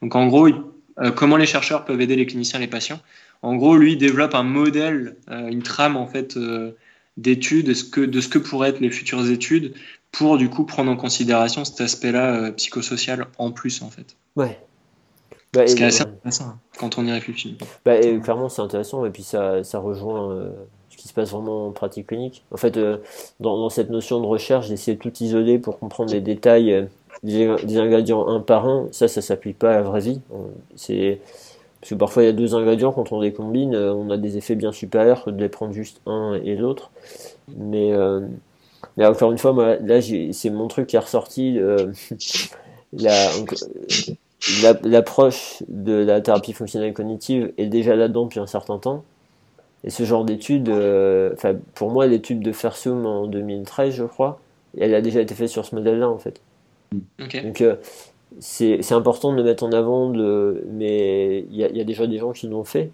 Donc 0.00 0.14
en 0.14 0.28
gros, 0.28 0.46
euh, 0.46 1.10
comment 1.10 1.36
les 1.36 1.46
chercheurs 1.46 1.84
peuvent 1.84 2.00
aider 2.00 2.16
les 2.16 2.26
cliniciens 2.26 2.60
et 2.60 2.62
les 2.62 2.68
patients? 2.68 3.00
En 3.42 3.56
gros, 3.56 3.76
lui 3.76 3.92
il 3.92 3.98
développe 3.98 4.34
un 4.34 4.44
modèle, 4.44 5.16
euh, 5.30 5.48
une 5.48 5.62
trame 5.62 5.96
en 5.96 6.06
fait 6.06 6.36
euh, 6.36 6.72
d'études 7.16 7.66
de 7.66 7.74
ce 7.74 7.84
que 7.84 8.00
de 8.00 8.20
ce 8.20 8.28
que 8.28 8.38
pourraient 8.38 8.70
être 8.70 8.80
les 8.80 8.90
futures 8.90 9.28
études 9.28 9.74
pour 10.12 10.38
du 10.38 10.48
coup 10.48 10.64
prendre 10.64 10.90
en 10.90 10.96
considération 10.96 11.64
cet 11.64 11.80
aspect-là 11.80 12.52
psychosocial 12.52 13.26
en 13.38 13.50
plus 13.50 13.82
en 13.82 13.90
fait. 13.90 14.16
Ouais. 14.36 14.58
Bah, 15.52 15.66
Ce 15.66 15.74
qui 15.74 15.82
est 15.82 15.86
assez 15.86 16.04
intéressant 16.28 16.50
hein, 16.50 16.58
quand 16.78 16.98
on 16.98 17.06
y 17.06 17.12
réfléchit. 17.12 17.56
Bah, 17.84 17.98
clairement, 18.22 18.48
c'est 18.48 18.62
intéressant, 18.62 19.04
et 19.04 19.10
puis 19.10 19.22
ça, 19.22 19.64
ça 19.64 19.78
rejoint 19.78 20.30
euh, 20.30 20.50
ce 20.90 20.96
qui 20.96 21.08
se 21.08 21.12
passe 21.12 21.30
vraiment 21.30 21.68
en 21.68 21.70
pratique 21.72 22.08
clinique. 22.08 22.44
En 22.52 22.56
fait, 22.56 22.76
euh, 22.76 22.98
dans, 23.40 23.68
cette 23.68 23.90
notion 23.90 24.20
de 24.20 24.26
recherche, 24.26 24.68
d'essayer 24.68 24.96
de 24.96 25.02
tout 25.02 25.12
isoler 25.22 25.58
pour 25.58 25.78
comprendre 25.78 26.12
les 26.12 26.20
détails 26.20 26.72
euh, 26.72 26.84
des, 27.22 27.78
ingrédients 27.78 28.28
un 28.28 28.40
par 28.40 28.66
un, 28.66 28.88
ça, 28.92 29.08
ça 29.08 29.22
s'applique 29.22 29.58
pas 29.58 29.72
à 29.72 29.74
la 29.76 29.82
vraie 29.82 30.00
vie. 30.00 30.20
C'est 30.76 31.20
parce 31.80 31.90
que 31.90 31.94
parfois 31.94 32.22
il 32.24 32.26
y 32.26 32.28
a 32.28 32.32
deux 32.32 32.54
ingrédients, 32.54 32.92
quand 32.92 33.12
on 33.12 33.20
les 33.20 33.32
combine, 33.32 33.74
on 33.76 34.10
a 34.10 34.16
des 34.16 34.36
effets 34.36 34.56
bien 34.56 34.72
supérieurs 34.72 35.24
que 35.24 35.30
de 35.30 35.40
les 35.40 35.48
prendre 35.48 35.72
juste 35.72 36.00
un 36.06 36.34
et 36.44 36.56
l'autre. 36.56 36.90
Mais, 37.56 37.92
mais 38.96 39.06
encore 39.06 39.32
une 39.32 39.38
fois, 39.38 39.76
là, 39.80 40.00
c'est 40.00 40.50
mon 40.50 40.68
truc 40.68 40.88
qui 40.88 40.96
est 40.96 41.00
ressorti. 41.00 41.58
l'approche 44.84 45.62
de 45.68 45.92
la 45.92 46.20
thérapie 46.20 46.52
fonctionnelle 46.52 46.94
cognitive 46.94 47.52
est 47.58 47.66
déjà 47.66 47.96
là-dedans 47.96 48.24
depuis 48.24 48.40
un 48.40 48.46
certain 48.46 48.78
temps. 48.78 49.04
Et 49.84 49.90
ce 49.90 50.04
genre 50.04 50.24
d'étude, 50.24 50.68
euh, 50.70 51.32
enfin, 51.34 51.56
pour 51.74 51.90
moi, 51.90 52.06
l'étude 52.06 52.40
de 52.42 52.52
Fersum 52.52 53.06
en 53.06 53.26
2013, 53.26 53.94
je 53.94 54.04
crois, 54.04 54.40
elle 54.78 54.94
a 54.94 55.02
déjà 55.02 55.20
été 55.20 55.34
faite 55.34 55.48
sur 55.48 55.64
ce 55.64 55.74
modèle-là, 55.76 56.08
en 56.08 56.18
fait. 56.18 56.42
Ok. 57.20 57.36
Donc, 57.42 57.60
euh, 57.60 57.76
c'est 58.40 58.82
c'est 58.82 58.94
important 58.94 59.32
de 59.32 59.38
le 59.38 59.44
mettre 59.44 59.64
en 59.64 59.72
avant, 59.72 60.10
de, 60.10 60.64
mais 60.68 61.40
il 61.50 61.56
y 61.56 61.64
a, 61.64 61.68
il 61.70 61.76
y 61.76 61.80
a 61.80 61.84
déjà 61.84 62.06
des 62.06 62.18
gens 62.18 62.32
qui 62.32 62.48
l'ont 62.48 62.64
fait. 62.64 62.92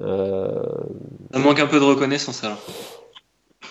Euh, 0.00 0.62
Ça 1.32 1.38
manque 1.38 1.60
un 1.60 1.66
peu 1.68 1.78
de 1.78 1.84
reconnaissance 1.84 2.42
alors. 2.44 2.58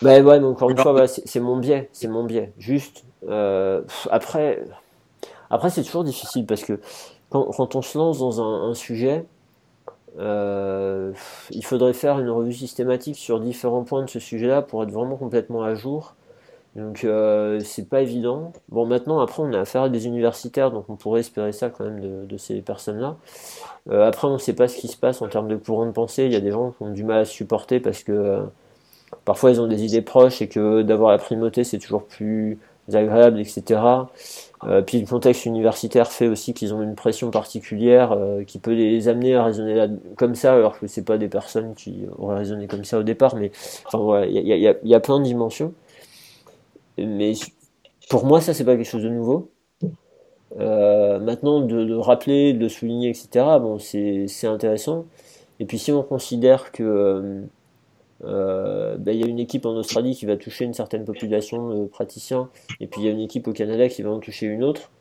bah 0.02 0.20
ouais, 0.22 0.40
mais 0.40 0.46
encore 0.46 0.70
une 0.70 0.78
fois, 0.78 1.08
c'est 1.08 1.28
c'est 1.28 1.40
mon 1.40 1.58
biais, 1.58 1.90
c'est 1.94 2.08
mon 2.08 2.24
biais. 2.26 2.54
Juste, 2.58 3.06
euh, 3.30 3.82
pff, 3.82 4.08
après, 4.12 4.64
après 5.56 5.70
c'est 5.70 5.84
toujours 5.84 6.04
difficile 6.04 6.46
parce 6.46 6.64
que 6.64 6.80
quand, 7.30 7.76
on 7.76 7.82
se 7.82 7.98
lance 7.98 8.20
dans 8.20 8.42
un, 8.42 8.74
sujet, 8.74 9.26
euh, 10.20 11.12
il 11.52 11.66
faudrait 11.66 11.94
faire 11.94 12.20
une 12.20 12.30
revue 12.30 12.54
systématique 12.54 13.16
sur 13.18 13.40
différents 13.40 13.84
points 13.84 14.04
de 14.04 14.10
ce 14.10 14.20
sujet-là 14.20 14.62
pour 14.62 14.84
être 14.84 14.92
vraiment 14.92 15.18
complètement 15.18 15.64
à 15.64 15.74
jour. 15.76 16.14
Donc 16.76 17.06
euh, 17.06 17.60
c'est 17.62 17.88
pas 17.88 18.02
évident. 18.02 18.52
Bon 18.70 18.86
maintenant 18.86 19.20
après 19.22 19.42
on 19.42 19.54
a 19.54 19.62
affaire 19.62 19.84
à 19.84 19.90
des 19.90 20.08
universitaires 20.08 20.72
donc 20.72 20.86
on 20.90 20.96
pourrait 20.96 21.22
espérer 21.22 21.54
ça 21.54 21.70
quand 21.70 21.86
même 21.86 22.28
de, 22.28 22.38
ces 22.38 22.62
personnes-là. 22.62 23.16
Euh, 23.90 24.06
après 24.06 24.28
on 24.28 24.38
sait 24.38 24.54
pas 24.54 24.68
ce 24.68 24.76
qui 24.78 24.90
se 24.90 24.98
passe 24.98 25.22
en 25.22 25.30
termes 25.30 25.48
de 25.48 25.56
courant 25.56 25.86
de 25.86 25.92
pensée. 25.92 26.26
Il 26.26 26.34
y 26.34 26.36
a 26.36 26.42
des 26.42 26.52
gens 26.52 26.72
qui 26.72 26.84
ont 26.84 26.92
du 26.92 27.06
mal 27.06 27.20
à 27.20 27.26
supporter 27.26 27.80
parce 27.80 28.04
que 28.04 28.42
parfois 29.24 29.52
ils 29.52 29.62
ont 29.62 29.68
des 29.68 29.86
idées 29.86 30.02
proches 30.02 30.42
et 30.42 30.50
que 30.50 30.82
d'avoir 30.82 31.12
la 31.12 31.18
primauté 31.18 31.64
c'est 31.64 31.80
toujours 31.80 32.04
plus 32.04 32.60
agréable 32.94 33.40
etc. 33.40 33.80
Euh, 34.64 34.82
puis 34.82 35.02
le 35.02 35.06
contexte 35.06 35.46
universitaire 35.46 36.12
fait 36.12 36.28
aussi 36.28 36.54
qu'ils 36.54 36.74
ont 36.74 36.82
une 36.82 36.96
pression 36.96 37.30
particulière 37.30 38.14
euh, 38.14 38.44
qui 38.46 38.58
peut 38.58 38.74
les 38.74 39.10
amener 39.10 39.36
à 39.36 39.44
raisonner 39.44 39.76
là, 39.76 39.88
comme 40.16 40.34
ça 40.34 40.54
alors 40.54 40.80
que 40.80 40.88
c'est 40.88 41.04
pas 41.04 41.18
des 41.18 41.28
personnes 41.28 41.76
qui 41.76 42.06
auraient 42.18 42.38
raisonné 42.38 42.68
comme 42.68 42.86
ça 42.86 42.98
au 42.98 43.04
départ 43.04 43.36
mais 43.36 43.52
enfin 43.86 43.98
voilà 43.98 44.28
il 44.28 44.38
y 44.38 44.40
y 44.40 44.90
y 44.90 44.96
a 44.96 45.00
plein 45.02 45.20
de 45.20 45.26
dimensions 45.26 45.74
mais 46.98 47.34
pour 48.10 48.26
moi, 48.26 48.42
ça, 48.42 48.54
c'est 48.54 48.66
pas 48.66 48.76
quelque 48.76 48.88
chose 48.88 49.04
de 49.04 49.10
nouveau. 49.10 49.52
Euh, 50.60 51.20
maintenant, 51.20 51.62
de 51.62 51.76
le 51.76 52.00
rappeler, 52.00 52.54
de 52.54 52.68
souligner, 52.68 53.10
etc., 53.10 53.46
bon, 53.60 53.80
c'est 53.80 54.28
c'est 54.28 54.48
intéressant. 54.48 55.06
Et 55.60 55.66
puis, 55.66 55.80
si 55.80 55.92
on 55.92 56.04
considère 56.04 56.72
que 56.72 57.44
euh, 58.26 58.86
euh, 58.96 58.98
ben, 58.98 59.12
il 59.12 59.22
y 59.22 59.24
a 59.24 59.28
une 59.28 59.40
équipe 59.40 59.66
en 59.66 59.76
Australie 59.76 60.16
qui 60.16 60.26
va 60.26 60.38
toucher 60.38 60.66
une 60.66 60.74
certaine 60.74 61.06
population 61.06 61.70
de 61.70 61.86
praticiens, 61.86 62.50
et 62.80 62.88
puis 62.88 63.02
il 63.02 63.06
y 63.06 63.08
a 63.08 63.12
une 63.12 63.22
équipe 63.22 63.48
au 63.48 63.54
Canada 63.54 63.88
qui 63.90 64.02
va 64.02 64.12
en 64.12 64.20
toucher 64.20 64.48
une 64.48 64.64
autre, 64.64 64.92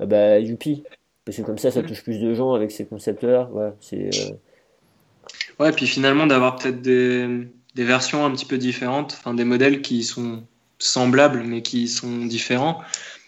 ah 0.00 0.06
bah, 0.06 0.38
youpi. 0.38 0.84
Parce 1.24 1.36
que 1.36 1.42
comme 1.42 1.58
ça, 1.58 1.70
ça 1.70 1.82
touche 1.82 2.02
plus 2.02 2.18
de 2.18 2.34
gens 2.34 2.52
avec 2.52 2.72
ces 2.72 2.84
concepts-là. 2.84 3.48
Voilà, 3.52 3.76
c'est, 3.80 4.06
euh, 4.06 4.34
Ouais, 5.60 5.70
puis 5.70 5.86
finalement 5.86 6.26
d'avoir 6.26 6.56
peut-être 6.56 6.82
des, 6.82 7.48
des 7.76 7.84
versions 7.84 8.24
un 8.24 8.30
petit 8.32 8.46
peu 8.46 8.58
différentes, 8.58 9.12
enfin 9.12 9.34
des 9.34 9.44
modèles 9.44 9.82
qui 9.82 10.02
sont 10.02 10.42
semblables 10.78 11.44
mais 11.44 11.62
qui 11.62 11.86
sont 11.86 12.26
différents. 12.26 12.80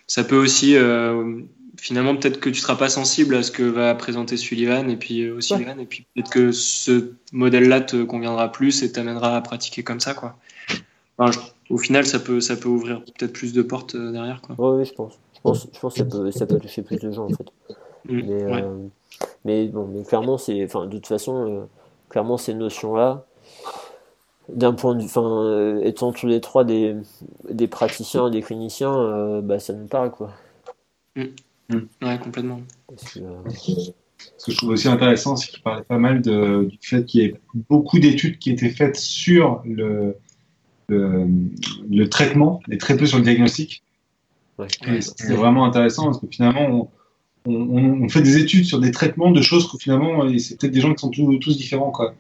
Ça 0.07 0.25
peut 0.25 0.37
aussi, 0.37 0.77
euh, 0.77 1.41
finalement, 1.77 2.17
peut-être 2.17 2.41
que 2.41 2.49
tu 2.51 2.57
seras 2.57 2.77
pas 2.77 2.89
sensible 2.89 3.35
à 3.35 3.43
ce 3.43 3.51
que 3.51 3.63
va 3.63 3.95
présenter 3.95 4.37
Sullivan 4.37 4.89
et 4.91 4.97
puis 4.97 5.23
euh, 5.23 5.41
Sullivan, 5.41 5.79
et 5.81 5.87
puis 5.87 6.07
peut-être 6.15 6.31
que 6.31 6.53
ce 6.53 7.13
modèle-là 7.33 7.81
te 7.81 8.03
conviendra 8.03 8.51
plus 8.53 8.83
et 8.83 8.93
t'amènera 8.93 9.37
à 9.37 9.41
pratiquer 9.41 9.83
comme 9.83 10.01
ça, 10.01 10.15
quoi. 10.15 10.37
Enfin, 11.19 11.33
je- 11.33 11.73
au 11.73 11.79
final, 11.79 12.07
ça 12.07 12.19
peut, 12.19 12.41
ça 12.41 12.57
peut 12.57 12.69
ouvrir 12.69 13.03
peut-être 13.05 13.33
plus 13.33 13.53
de 13.53 13.63
portes 13.63 13.95
euh, 13.95 14.13
derrière, 14.13 14.41
quoi. 14.43 14.77
ouais, 14.77 14.85
je 14.85 14.93
pense. 14.93 15.19
Je 15.35 15.41
pense, 15.41 15.67
je 15.73 15.79
pense 15.79 15.95
que 15.95 15.99
ça 15.99 16.05
peut, 16.05 16.31
ça 16.31 16.47
peut 16.47 16.59
toucher 16.59 16.83
plus 16.83 16.99
de 16.99 17.11
gens, 17.11 17.27
en 17.27 17.31
fait. 17.31 17.47
Mm, 18.09 18.21
Mais, 18.23 18.45
ouais. 18.45 18.63
euh, 18.63 18.77
mais 19.45 19.67
bon, 19.67 19.87
mais 19.87 20.05
clairement, 20.05 20.39
c'est, 20.39 20.65
enfin, 20.65 20.87
de 20.87 20.93
toute 20.93 21.07
façon, 21.07 21.49
euh, 21.49 21.65
clairement, 22.09 22.37
ces 22.39 22.55
notions-là, 22.55 23.25
d'un 24.49 24.75
point 24.75 24.95
de 24.95 25.01
vue, 25.01 25.07
enfin, 25.07 25.79
étant 25.83 26.13
tous 26.13 26.27
les 26.27 26.41
trois 26.41 26.65
des, 26.65 26.97
des 27.51 27.67
praticiens, 27.67 28.31
des 28.31 28.43
cliniciens, 28.43 29.41
bah, 29.43 29.59
ça 29.59 29.73
nous 29.73 29.87
parle, 29.87 30.11
quoi. 30.11 30.31
Ouais, 31.71 32.19
complètement. 32.23 32.61
Parce 32.89 33.15
que, 33.15 33.21
euh, 33.21 33.43
Ce 34.39 34.47
que 34.47 34.53
je 34.53 34.57
trouve 34.57 34.71
aussi 34.71 34.89
intéressant, 34.89 35.37
c'est 35.37 35.51
qu'il 35.51 35.63
parlait 35.63 35.83
pas 35.83 35.99
mal 35.99 36.23
de- 36.23 36.65
du 36.71 36.79
fait 36.81 37.05
qu'il 37.05 37.23
y 37.23 37.25
ait 37.25 37.35
beaucoup 37.69 37.99
d'études 37.99 38.39
qui 38.39 38.51
étaient 38.51 38.71
faites 38.71 38.97
sur 38.97 39.63
le, 39.65 40.17
le, 40.89 41.27
le 41.91 42.09
traitement 42.09 42.61
et 42.71 42.79
très 42.79 42.97
peu 42.97 43.07
sur 43.07 43.19
le 43.19 43.25
diagnostic. 43.25 43.83
ouais. 44.87 45.01
C'est 45.01 45.35
vraiment 45.35 45.65
intéressant 45.65 46.05
parce 46.07 46.21
que 46.21 46.27
finalement, 46.31 46.91
on, 47.47 47.53
on- 47.53 48.03
on 48.05 48.09
fait 48.09 48.23
des 48.23 48.39
études 48.39 48.65
sur 48.65 48.79
des 48.81 48.91
traitements 48.93 49.31
de 49.33 49.43
choses 49.43 49.71
que 49.71 49.77
finalement, 49.79 50.23
c'est 50.39 50.59
peut-être 50.59 50.73
des 50.73 50.81
gens 50.81 50.95
qui 50.95 51.01
sont 51.01 51.11
tous, 51.11 51.39
tous 51.39 51.57
différents. 51.57 51.91
Quoi. 51.91 52.15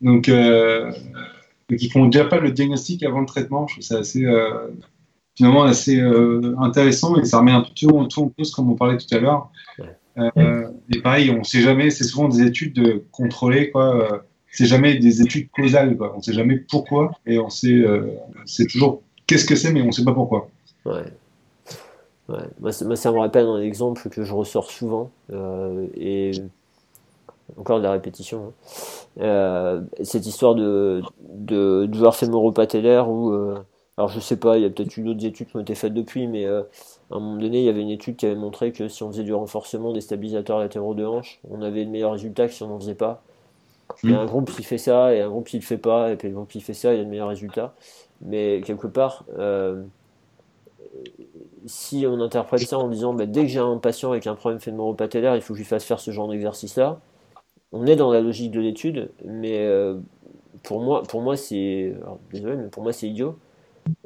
Donc, 0.00 0.28
euh, 0.28 0.92
ils 1.70 1.90
font 1.90 2.06
déjà 2.06 2.24
pas 2.24 2.40
le 2.40 2.50
diagnostic 2.50 3.02
avant 3.02 3.20
le 3.20 3.26
traitement. 3.26 3.66
Je 3.68 3.74
trouve 3.74 3.84
ça 3.84 3.98
assez, 3.98 4.24
euh, 4.24 4.68
finalement 5.38 5.62
assez 5.62 5.98
euh, 6.00 6.54
intéressant 6.58 7.16
et 7.16 7.24
ça 7.24 7.38
remet 7.38 7.52
un 7.52 7.60
peu 7.62 7.70
tout, 7.74 7.88
en- 7.96 8.06
tout 8.06 8.22
en 8.22 8.28
cause 8.28 8.50
comme 8.50 8.70
on 8.70 8.74
parlait 8.74 8.98
tout 8.98 9.12
à 9.14 9.18
l'heure. 9.18 9.50
Euh, 10.18 10.68
et 10.92 11.00
pareil, 11.00 11.30
on 11.30 11.44
sait 11.44 11.60
jamais, 11.60 11.90
c'est 11.90 12.02
souvent 12.04 12.28
des 12.28 12.42
études 12.42 12.74
de 12.74 13.04
contrôlées, 13.12 13.70
quoi. 13.70 13.86
Euh, 14.12 14.18
C'est 14.50 14.66
jamais 14.66 14.96
des 14.96 15.22
études 15.22 15.48
causales, 15.52 15.96
quoi. 15.96 16.12
On 16.16 16.20
sait 16.22 16.32
jamais 16.32 16.56
pourquoi 16.56 17.12
et 17.26 17.38
on 17.38 17.50
sait, 17.50 17.84
c'est 18.46 18.66
toujours 18.66 19.02
qu'est-ce 19.26 19.44
que 19.44 19.54
c'est, 19.54 19.72
mais 19.72 19.82
on 19.82 19.92
sait 19.92 20.04
pas 20.04 20.12
pourquoi. 20.14 20.48
Ouais. 20.84 21.04
Ouais. 22.28 22.46
Moi, 22.60 22.72
ça, 22.72 22.84
moi, 22.84 22.96
ça 22.96 23.12
me 23.12 23.18
rappelle 23.20 23.46
un 23.46 23.60
exemple 23.60 24.08
que 24.08 24.24
je 24.24 24.34
ressors 24.34 24.70
souvent, 24.70 25.10
euh, 25.32 25.86
et 25.94 26.32
encore 27.56 27.78
de 27.78 27.84
la 27.84 27.92
répétition. 27.92 28.38
hein. 29.18 29.22
Euh, 29.22 29.80
cette 30.02 30.26
histoire 30.26 30.54
de, 30.54 31.02
de 31.28 31.86
douleur 31.86 32.14
fémoro-patellaire 32.16 33.08
où, 33.08 33.30
euh, 33.32 33.58
alors 33.98 34.08
je 34.10 34.20
sais 34.20 34.36
pas, 34.36 34.56
il 34.58 34.62
y 34.62 34.64
a 34.64 34.70
peut-être 34.70 34.96
eu 34.96 35.02
d'autres 35.02 35.24
études 35.24 35.48
qui 35.48 35.56
ont 35.56 35.60
été 35.60 35.74
faites 35.74 35.92
depuis, 35.92 36.28
mais 36.28 36.46
euh, 36.46 36.62
à 37.10 37.16
un 37.16 37.18
moment 37.18 37.36
donné, 37.36 37.58
il 37.58 37.64
y 37.64 37.68
avait 37.68 37.80
une 37.82 37.90
étude 37.90 38.14
qui 38.14 38.26
avait 38.26 38.36
montré 38.36 38.70
que 38.70 38.86
si 38.86 39.02
on 39.02 39.10
faisait 39.10 39.24
du 39.24 39.34
renforcement 39.34 39.92
des 39.92 40.00
stabilisateurs 40.00 40.60
latéraux 40.60 40.94
de 40.94 41.04
hanche, 41.04 41.40
on 41.50 41.62
avait 41.62 41.84
de 41.84 41.90
meilleurs 41.90 42.12
résultats 42.12 42.46
que 42.46 42.52
si 42.54 42.62
on 42.62 42.68
n'en 42.68 42.78
faisait 42.78 42.94
pas. 42.94 43.24
Il 44.04 44.10
y 44.12 44.14
a 44.14 44.20
un 44.20 44.26
groupe 44.26 44.52
qui 44.52 44.62
fait 44.62 44.78
ça 44.78 45.12
et 45.12 45.20
un 45.20 45.28
groupe 45.28 45.48
qui 45.48 45.56
le 45.58 45.64
fait 45.64 45.78
pas, 45.78 46.12
et 46.12 46.16
puis 46.16 46.28
le 46.28 46.34
groupe 46.34 46.48
qui 46.48 46.60
fait 46.60 46.74
ça, 46.74 46.94
il 46.94 46.98
y 46.98 47.00
a 47.00 47.04
de 47.04 47.10
meilleurs 47.10 47.28
résultats. 47.28 47.74
Mais 48.20 48.60
quelque 48.64 48.86
part, 48.86 49.24
euh, 49.36 49.82
si 51.66 52.06
on 52.06 52.20
interprète 52.20 52.60
ça 52.60 52.78
en 52.78 52.88
disant 52.88 53.14
bah, 53.14 53.26
dès 53.26 53.42
que 53.42 53.48
j'ai 53.48 53.58
un 53.58 53.78
patient 53.78 54.12
avec 54.12 54.28
un 54.28 54.36
problème 54.36 54.60
fémoro-patellaire, 54.60 55.34
il 55.34 55.42
faut 55.42 55.54
que 55.54 55.58
je 55.58 55.62
lui 55.64 55.68
fasse 55.68 55.84
faire 55.84 55.98
ce 55.98 56.12
genre 56.12 56.28
d'exercice-là, 56.28 57.00
on 57.72 57.86
est 57.86 57.96
dans 57.96 58.12
la 58.12 58.20
logique 58.20 58.52
de 58.52 58.60
l'étude, 58.60 59.10
mais 59.24 59.58
euh, 59.66 59.98
pour 60.62 60.80
moi, 60.82 61.02
pour 61.02 61.20
moi 61.22 61.36
c'est. 61.36 61.94
Désolé, 62.32 62.56
mais 62.56 62.68
pour 62.68 62.84
moi 62.84 62.92
c'est 62.92 63.08
idiot. 63.08 63.36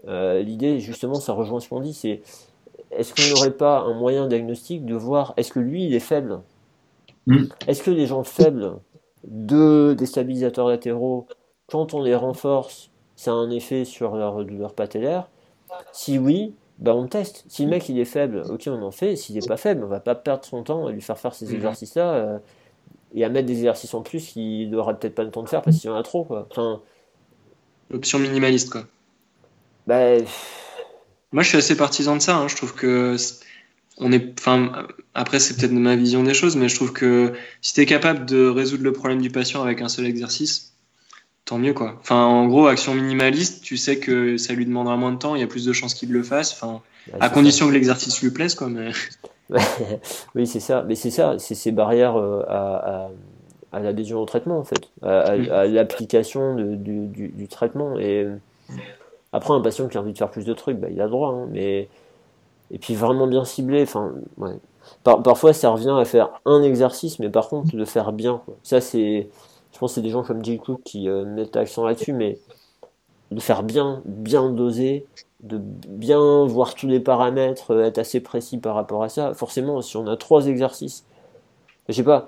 Euh, 0.09 0.43
L'idée, 0.43 0.81
justement, 0.81 1.15
ça 1.15 1.33
rejoint 1.33 1.61
ce 1.61 1.69
qu'on 1.69 1.81
dit, 1.81 1.95
c'est 1.95 2.23
est-ce 2.91 3.15
qu'on 3.15 3.35
n'aurait 3.35 3.53
pas 3.57 3.81
un 3.81 3.95
moyen 3.95 4.27
diagnostic 4.29 4.85
de 4.85 4.95
voir 4.95 5.33
est-ce 5.37 5.53
que 5.53 5.61
lui 5.61 5.85
il 5.87 5.95
est 5.95 6.01
faible? 6.01 6.41
Mm. 7.27 7.45
Est-ce 7.67 7.83
que 7.83 7.91
les 7.91 8.07
gens 8.07 8.25
faibles 8.25 8.75
de 9.25 9.95
des 9.97 10.07
stabilisateurs 10.07 10.69
latéraux, 10.69 11.27
quand 11.69 11.95
on 11.95 12.03
les 12.03 12.15
renforce, 12.15 12.91
ça 13.17 13.31
a 13.31 13.35
un 13.35 13.51
effet 13.51 13.85
sur 13.85 14.17
leur 14.17 14.45
douleur 14.45 14.75
patellaire? 14.75 15.29
Si 15.93 16.19
oui, 16.19 16.55
bah 16.79 16.95
on 16.95 17.07
teste. 17.07 17.45
Si 17.49 17.65
le 17.65 17.71
mec 17.71 17.89
il 17.89 17.99
est 17.99 18.05
faible, 18.05 18.43
ok 18.51 18.65
on 18.67 18.83
en 18.83 18.91
fait. 18.91 19.17
S'il 19.17 19.37
n'est 19.37 19.47
pas 19.47 19.57
faible, 19.57 19.85
on 19.85 19.89
va 19.89 20.01
pas 20.01 20.15
perdre 20.15 20.45
son 20.45 20.63
temps 20.63 20.87
à 20.87 20.91
lui 20.93 21.01
faire 21.01 21.19
faire 21.19 21.35
ces 21.35 21.47
Mhm. 21.47 21.55
exercices-là 21.55 22.13
euh, 22.15 22.39
et 23.15 23.25
à 23.25 23.29
mettre 23.29 23.47
des 23.47 23.55
exercices 23.55 23.95
en 23.95 24.03
plus 24.03 24.27
qu'il 24.33 24.69
n'aura 24.71 24.93
peut-être 24.95 25.15
pas 25.15 25.23
le 25.25 25.31
temps 25.31 25.43
de 25.43 25.49
faire 25.49 25.63
parce 25.63 25.79
qu'il 25.79 25.89
y 25.89 25.93
en 25.93 25.97
a 25.97 26.03
trop. 26.03 26.25
Quoi. 26.25 26.47
Enfin, 26.51 26.81
Option 27.93 28.19
minimaliste, 28.19 28.71
quoi. 28.71 28.83
Bah, 29.87 30.17
Moi, 31.33 31.43
je 31.43 31.49
suis 31.49 31.59
assez 31.59 31.77
partisan 31.77 32.17
de 32.17 32.23
ça. 32.23 32.37
hein. 32.37 32.49
Je 32.49 32.57
trouve 32.57 32.75
que 32.75 33.17
on 33.99 34.11
est, 34.13 34.39
enfin, 34.41 34.87
après, 35.15 35.39
c'est 35.39 35.57
peut-être 35.57 35.73
ma 35.73 35.97
vision 35.97 36.23
des 36.23 36.35
choses, 36.35 36.57
mais 36.57 36.69
je 36.69 36.75
trouve 36.77 36.93
que 36.93 37.33
si 37.61 37.75
tu 37.75 37.81
es 37.83 37.87
capable 37.87 38.25
de 38.27 38.47
résoudre 38.49 38.85
le 38.85 38.93
problème 38.93 39.21
du 39.21 39.31
patient 39.31 39.63
avec 39.63 39.81
un 39.83 39.89
seul 39.89 40.07
exercice, 40.07 40.73
tant 41.45 41.59
mieux, 41.59 41.75
quoi. 41.75 41.97
Enfin, 42.01 42.25
en 42.25 42.47
gros, 42.47 42.67
action 42.69 42.95
minimaliste, 42.95 43.63
tu 43.63 43.77
sais 43.77 43.99
que 43.99 44.37
ça 44.39 44.55
lui 44.55 44.65
demandera 44.67 44.97
moins 44.97 45.13
de 45.13 45.19
temps, 45.19 45.35
il 45.35 45.41
y 45.41 45.45
a 45.45 45.47
plus 45.47 45.65
de 45.67 45.73
chances 45.73 45.95
qu'il 45.95 46.11
le 46.13 46.23
fasse. 46.23 46.53
Enfin, 46.53 46.81
à 47.21 47.29
condition 47.29 47.69
que 47.69 47.73
l'exercice 47.73 48.23
lui 48.23 48.31
plaise, 48.31 48.55
quoi. 48.55 48.69
Mais 48.69 48.91
oui, 50.35 50.47
c'est 50.47 50.61
ça. 50.61 50.85
Mais 50.89 50.95
c'est 50.95 51.11
ça, 51.11 51.37
c'est 51.39 51.55
ces 51.55 51.73
barrières 51.73 52.17
euh, 52.17 52.43
à, 52.49 53.05
à, 53.05 53.11
à 53.73 53.81
l'adhésion 53.81 54.21
au 54.21 54.25
traitement, 54.25 54.59
en 54.59 54.65
fait, 54.65 54.89
à, 55.03 55.19
à- 55.21 55.37
Mm. 55.37 55.51
à 55.51 55.65
l'application 55.67 56.55
du, 56.57 57.07
du, 57.07 57.29
du 57.29 57.49
traitement. 57.49 57.99
Et 57.99 58.27
après, 59.33 59.55
un 59.55 59.61
patient 59.61 59.89
qui 59.89 59.97
a 59.99 60.01
envie 60.01 60.13
de 60.13 60.19
faire 60.19 60.31
plus 60.31 60.45
de 60.45 60.53
trucs, 60.55 60.79
bah, 60.79 60.89
il 60.91 61.01
a 61.01 61.09
droit. 61.09 61.31
hein, 61.31 61.47
mais 61.51 61.89
et 62.71 62.79
puis 62.79 62.95
vraiment 62.95 63.27
bien 63.27 63.45
ciblé. 63.45 63.87
Parfois, 65.05 65.53
ça 65.53 65.71
revient 65.71 65.95
à 65.99 66.05
faire 66.05 66.31
un 66.45 66.63
exercice, 66.63 67.19
mais 67.19 67.29
par 67.29 67.49
contre, 67.49 67.75
le 67.77 67.85
faire 67.85 68.13
bien. 68.13 68.43
Ça, 68.63 68.81
c'est, 68.81 69.29
je 69.73 69.79
pense, 69.79 69.93
que 69.93 69.95
c'est 69.97 70.03
des 70.03 70.11
gens 70.11 70.23
comme 70.23 70.45
Jay 70.45 70.59
Cook 70.59 70.81
qui 70.85 71.09
euh, 71.09 71.25
mettent 71.25 71.55
l'accent 71.57 71.85
là-dessus, 71.85 72.13
mais 72.13 72.39
de 73.31 73.41
faire 73.41 73.63
bien, 73.63 74.03
bien 74.05 74.51
doser, 74.51 75.07
de 75.43 75.59
bien 75.59 76.45
voir 76.47 76.75
tous 76.75 76.87
les 76.87 77.01
paramètres, 77.01 77.73
euh, 77.73 77.85
être 77.85 77.99
assez 77.99 78.21
précis 78.21 78.59
par 78.59 78.75
rapport 78.75 79.03
à 79.03 79.09
ça. 79.09 79.35
Forcément, 79.35 79.81
si 79.83 79.97
on 79.97 80.07
a 80.07 80.17
trois 80.17 80.47
exercices, 80.47 81.05
je 81.89 81.95
sais 81.95 82.05
pas. 82.05 82.27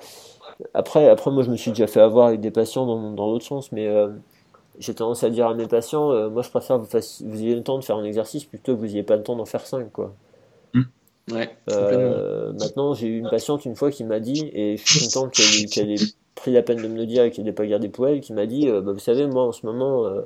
Après, 0.74 1.09
après, 1.09 1.30
moi, 1.30 1.42
je 1.42 1.50
me 1.50 1.57
suis 1.57 1.70
déjà 1.72 1.86
fait 1.86 2.00
avoir 2.00 2.28
avec 2.28 2.40
des 2.40 2.50
patients 2.50 2.86
dans, 2.86 3.12
dans 3.12 3.26
l'autre 3.26 3.44
sens, 3.46 3.72
mais 3.72 3.86
euh, 3.88 4.09
j'ai 4.78 4.94
tendance 4.94 5.24
à 5.24 5.30
dire 5.30 5.46
à 5.48 5.54
mes 5.54 5.66
patients, 5.68 6.10
euh, 6.12 6.30
moi, 6.30 6.42
je 6.42 6.50
préfère 6.50 6.76
que 6.76 6.82
vous, 6.82 6.88
fassiez- 6.90 7.26
vous 7.26 7.40
ayez 7.42 7.54
le 7.56 7.62
temps 7.62 7.78
de 7.78 7.84
faire 7.84 7.96
un 7.96 8.04
exercice 8.04 8.44
plutôt 8.44 8.74
que 8.74 8.80
vous 8.80 8.86
n'ayez 8.86 9.02
pas 9.02 9.16
le 9.16 9.22
temps 9.22 9.36
d'en 9.36 9.46
faire 9.46 9.66
cinq, 9.66 9.90
quoi. 9.92 10.14
ouais, 11.30 11.56
Euh, 11.68 12.52
maintenant, 12.52 12.94
j'ai 12.94 13.08
eu 13.08 13.18
une 13.18 13.28
patiente 13.28 13.64
une 13.64 13.76
fois 13.76 13.90
qui 13.90 14.04
m'a 14.04 14.20
dit, 14.20 14.50
et 14.52 14.76
je 14.76 14.82
suis 14.82 14.94
content 14.94 15.28
qu'elle 15.28 15.90
ait, 15.90 16.04
pris 16.34 16.52
la 16.52 16.62
peine 16.62 16.82
de 16.82 16.88
me 16.88 16.96
le 16.96 17.06
dire 17.06 17.24
et 17.24 17.30
qu'elle 17.30 17.44
n'ait 17.44 17.52
pas 17.52 17.66
gardé 17.66 17.88
pour 17.88 18.06
elle, 18.08 18.20
qui 18.20 18.32
m'a 18.32 18.46
dit, 18.46 18.68
euh, 18.68 18.80
bah, 18.82 18.92
vous 18.92 18.98
savez, 18.98 19.26
moi 19.26 19.44
en 19.44 19.52
ce 19.52 19.64
moment, 19.66 20.04
euh, 20.06 20.22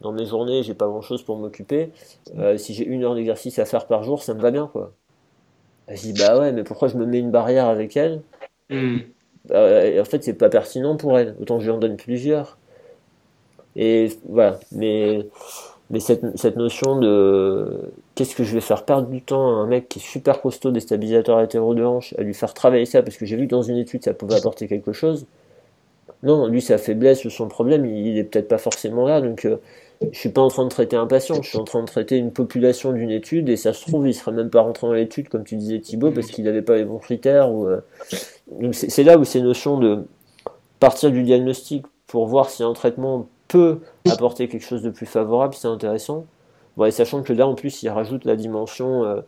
dans 0.00 0.12
mes 0.12 0.24
journées, 0.26 0.62
j'ai 0.62 0.74
pas 0.74 0.86
grand 0.86 1.02
chose 1.02 1.22
pour 1.22 1.36
m'occuper. 1.36 1.90
Euh, 2.38 2.56
si 2.56 2.74
j'ai 2.74 2.84
une 2.86 3.04
heure 3.04 3.14
d'exercice 3.14 3.58
à 3.58 3.64
faire 3.66 3.86
par 3.86 4.04
jour, 4.04 4.22
ça 4.22 4.34
me 4.34 4.40
va 4.40 4.50
bien, 4.50 4.66
quoi. 4.68 4.92
Je 5.88 6.00
dis, 6.00 6.12
bah 6.14 6.38
ouais, 6.38 6.52
mais 6.52 6.64
pourquoi 6.64 6.88
je 6.88 6.96
me 6.96 7.06
mets 7.06 7.18
une 7.18 7.30
barrière 7.30 7.66
avec 7.66 7.96
elle? 7.96 8.22
Hmm. 8.70 8.98
Bah, 9.44 9.84
et 9.86 10.00
En 10.00 10.04
fait, 10.04 10.22
c'est 10.22 10.34
pas 10.34 10.48
pertinent 10.48 10.96
pour 10.96 11.18
elle. 11.18 11.36
Autant 11.40 11.56
que 11.58 11.64
je 11.64 11.70
lui 11.70 11.76
en 11.76 11.78
donne 11.78 11.96
plusieurs. 11.96 12.58
Et 13.76 14.08
voilà. 14.28 14.58
Mais, 14.72 15.26
mais 15.90 16.00
cette, 16.00 16.36
cette 16.36 16.56
notion 16.56 16.98
de 16.98 17.90
qu'est-ce 18.14 18.34
que 18.34 18.44
je 18.44 18.54
vais 18.54 18.60
faire 18.60 18.84
perdre 18.84 19.08
du 19.08 19.22
temps 19.22 19.48
à 19.48 19.60
un 19.60 19.66
mec 19.66 19.88
qui 19.88 19.98
est 19.98 20.02
super 20.02 20.40
costaud 20.40 20.70
des 20.70 20.80
stabilisateurs 20.80 21.38
latéraux 21.38 21.74
de 21.74 21.84
hanche, 21.84 22.14
à 22.18 22.22
lui 22.22 22.34
faire 22.34 22.54
travailler 22.54 22.86
ça 22.86 23.02
parce 23.02 23.16
que 23.16 23.26
j'ai 23.26 23.36
vu 23.36 23.46
que 23.46 23.52
dans 23.52 23.62
une 23.62 23.76
étude 23.76 24.04
ça 24.04 24.14
pouvait 24.14 24.36
apporter 24.36 24.68
quelque 24.68 24.92
chose. 24.92 25.26
Non, 26.22 26.48
lui, 26.48 26.60
sa 26.60 26.78
faiblesse 26.78 27.24
ou 27.24 27.30
son 27.30 27.46
problème, 27.46 27.86
il, 27.86 28.08
il 28.08 28.18
est 28.18 28.24
peut-être 28.24 28.48
pas 28.48 28.58
forcément 28.58 29.06
là. 29.06 29.20
Donc, 29.20 29.44
euh, 29.44 29.58
je 30.12 30.18
suis 30.18 30.28
pas 30.28 30.40
en 30.40 30.48
train 30.48 30.64
de 30.64 30.68
traiter 30.68 30.96
un 30.96 31.06
patient, 31.06 31.42
je 31.42 31.48
suis 31.48 31.58
en 31.58 31.64
train 31.64 31.80
de 31.80 31.86
traiter 31.86 32.16
une 32.16 32.32
population 32.32 32.92
d'une 32.92 33.10
étude 33.10 33.48
et 33.48 33.56
ça 33.56 33.72
se 33.72 33.86
trouve, 33.86 34.06
il 34.06 34.14
serait 34.14 34.32
même 34.32 34.50
pas 34.50 34.60
rentré 34.60 34.86
dans 34.86 34.92
l'étude, 34.92 35.28
comme 35.28 35.44
tu 35.44 35.56
disais 35.56 35.78
Thibaut, 35.80 36.10
parce 36.10 36.28
qu'il 36.28 36.44
n'avait 36.44 36.62
pas 36.62 36.76
les 36.76 36.84
bons 36.84 36.98
critères. 36.98 37.52
Ou, 37.52 37.66
euh, 37.66 37.80
donc 38.60 38.74
c'est 38.74 39.04
là 39.04 39.18
où 39.18 39.24
ces 39.24 39.40
notions 39.40 39.78
de 39.78 40.04
partir 40.80 41.10
du 41.10 41.22
diagnostic 41.22 41.84
pour 42.06 42.26
voir 42.26 42.50
si 42.50 42.62
un 42.62 42.72
traitement 42.72 43.28
peut 43.48 43.80
apporter 44.08 44.48
quelque 44.48 44.66
chose 44.66 44.82
de 44.82 44.90
plus 44.90 45.06
favorable, 45.06 45.54
c'est 45.54 45.68
intéressant. 45.68 46.26
Bon, 46.76 46.84
et 46.84 46.90
sachant 46.90 47.22
que 47.22 47.32
là, 47.32 47.46
en 47.46 47.54
plus, 47.54 47.82
il 47.82 47.88
rajoute 47.88 48.24
la 48.24 48.36
dimension 48.36 49.04
euh, 49.04 49.20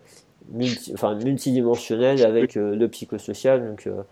multi, 0.53 0.93
enfin, 0.95 1.15
multidimensionnelle 1.17 2.23
avec 2.25 2.57
euh, 2.57 2.77
le 2.77 2.89
psychosocial. 2.89 3.67
Donc, 3.67 3.87
euh, 3.87 4.03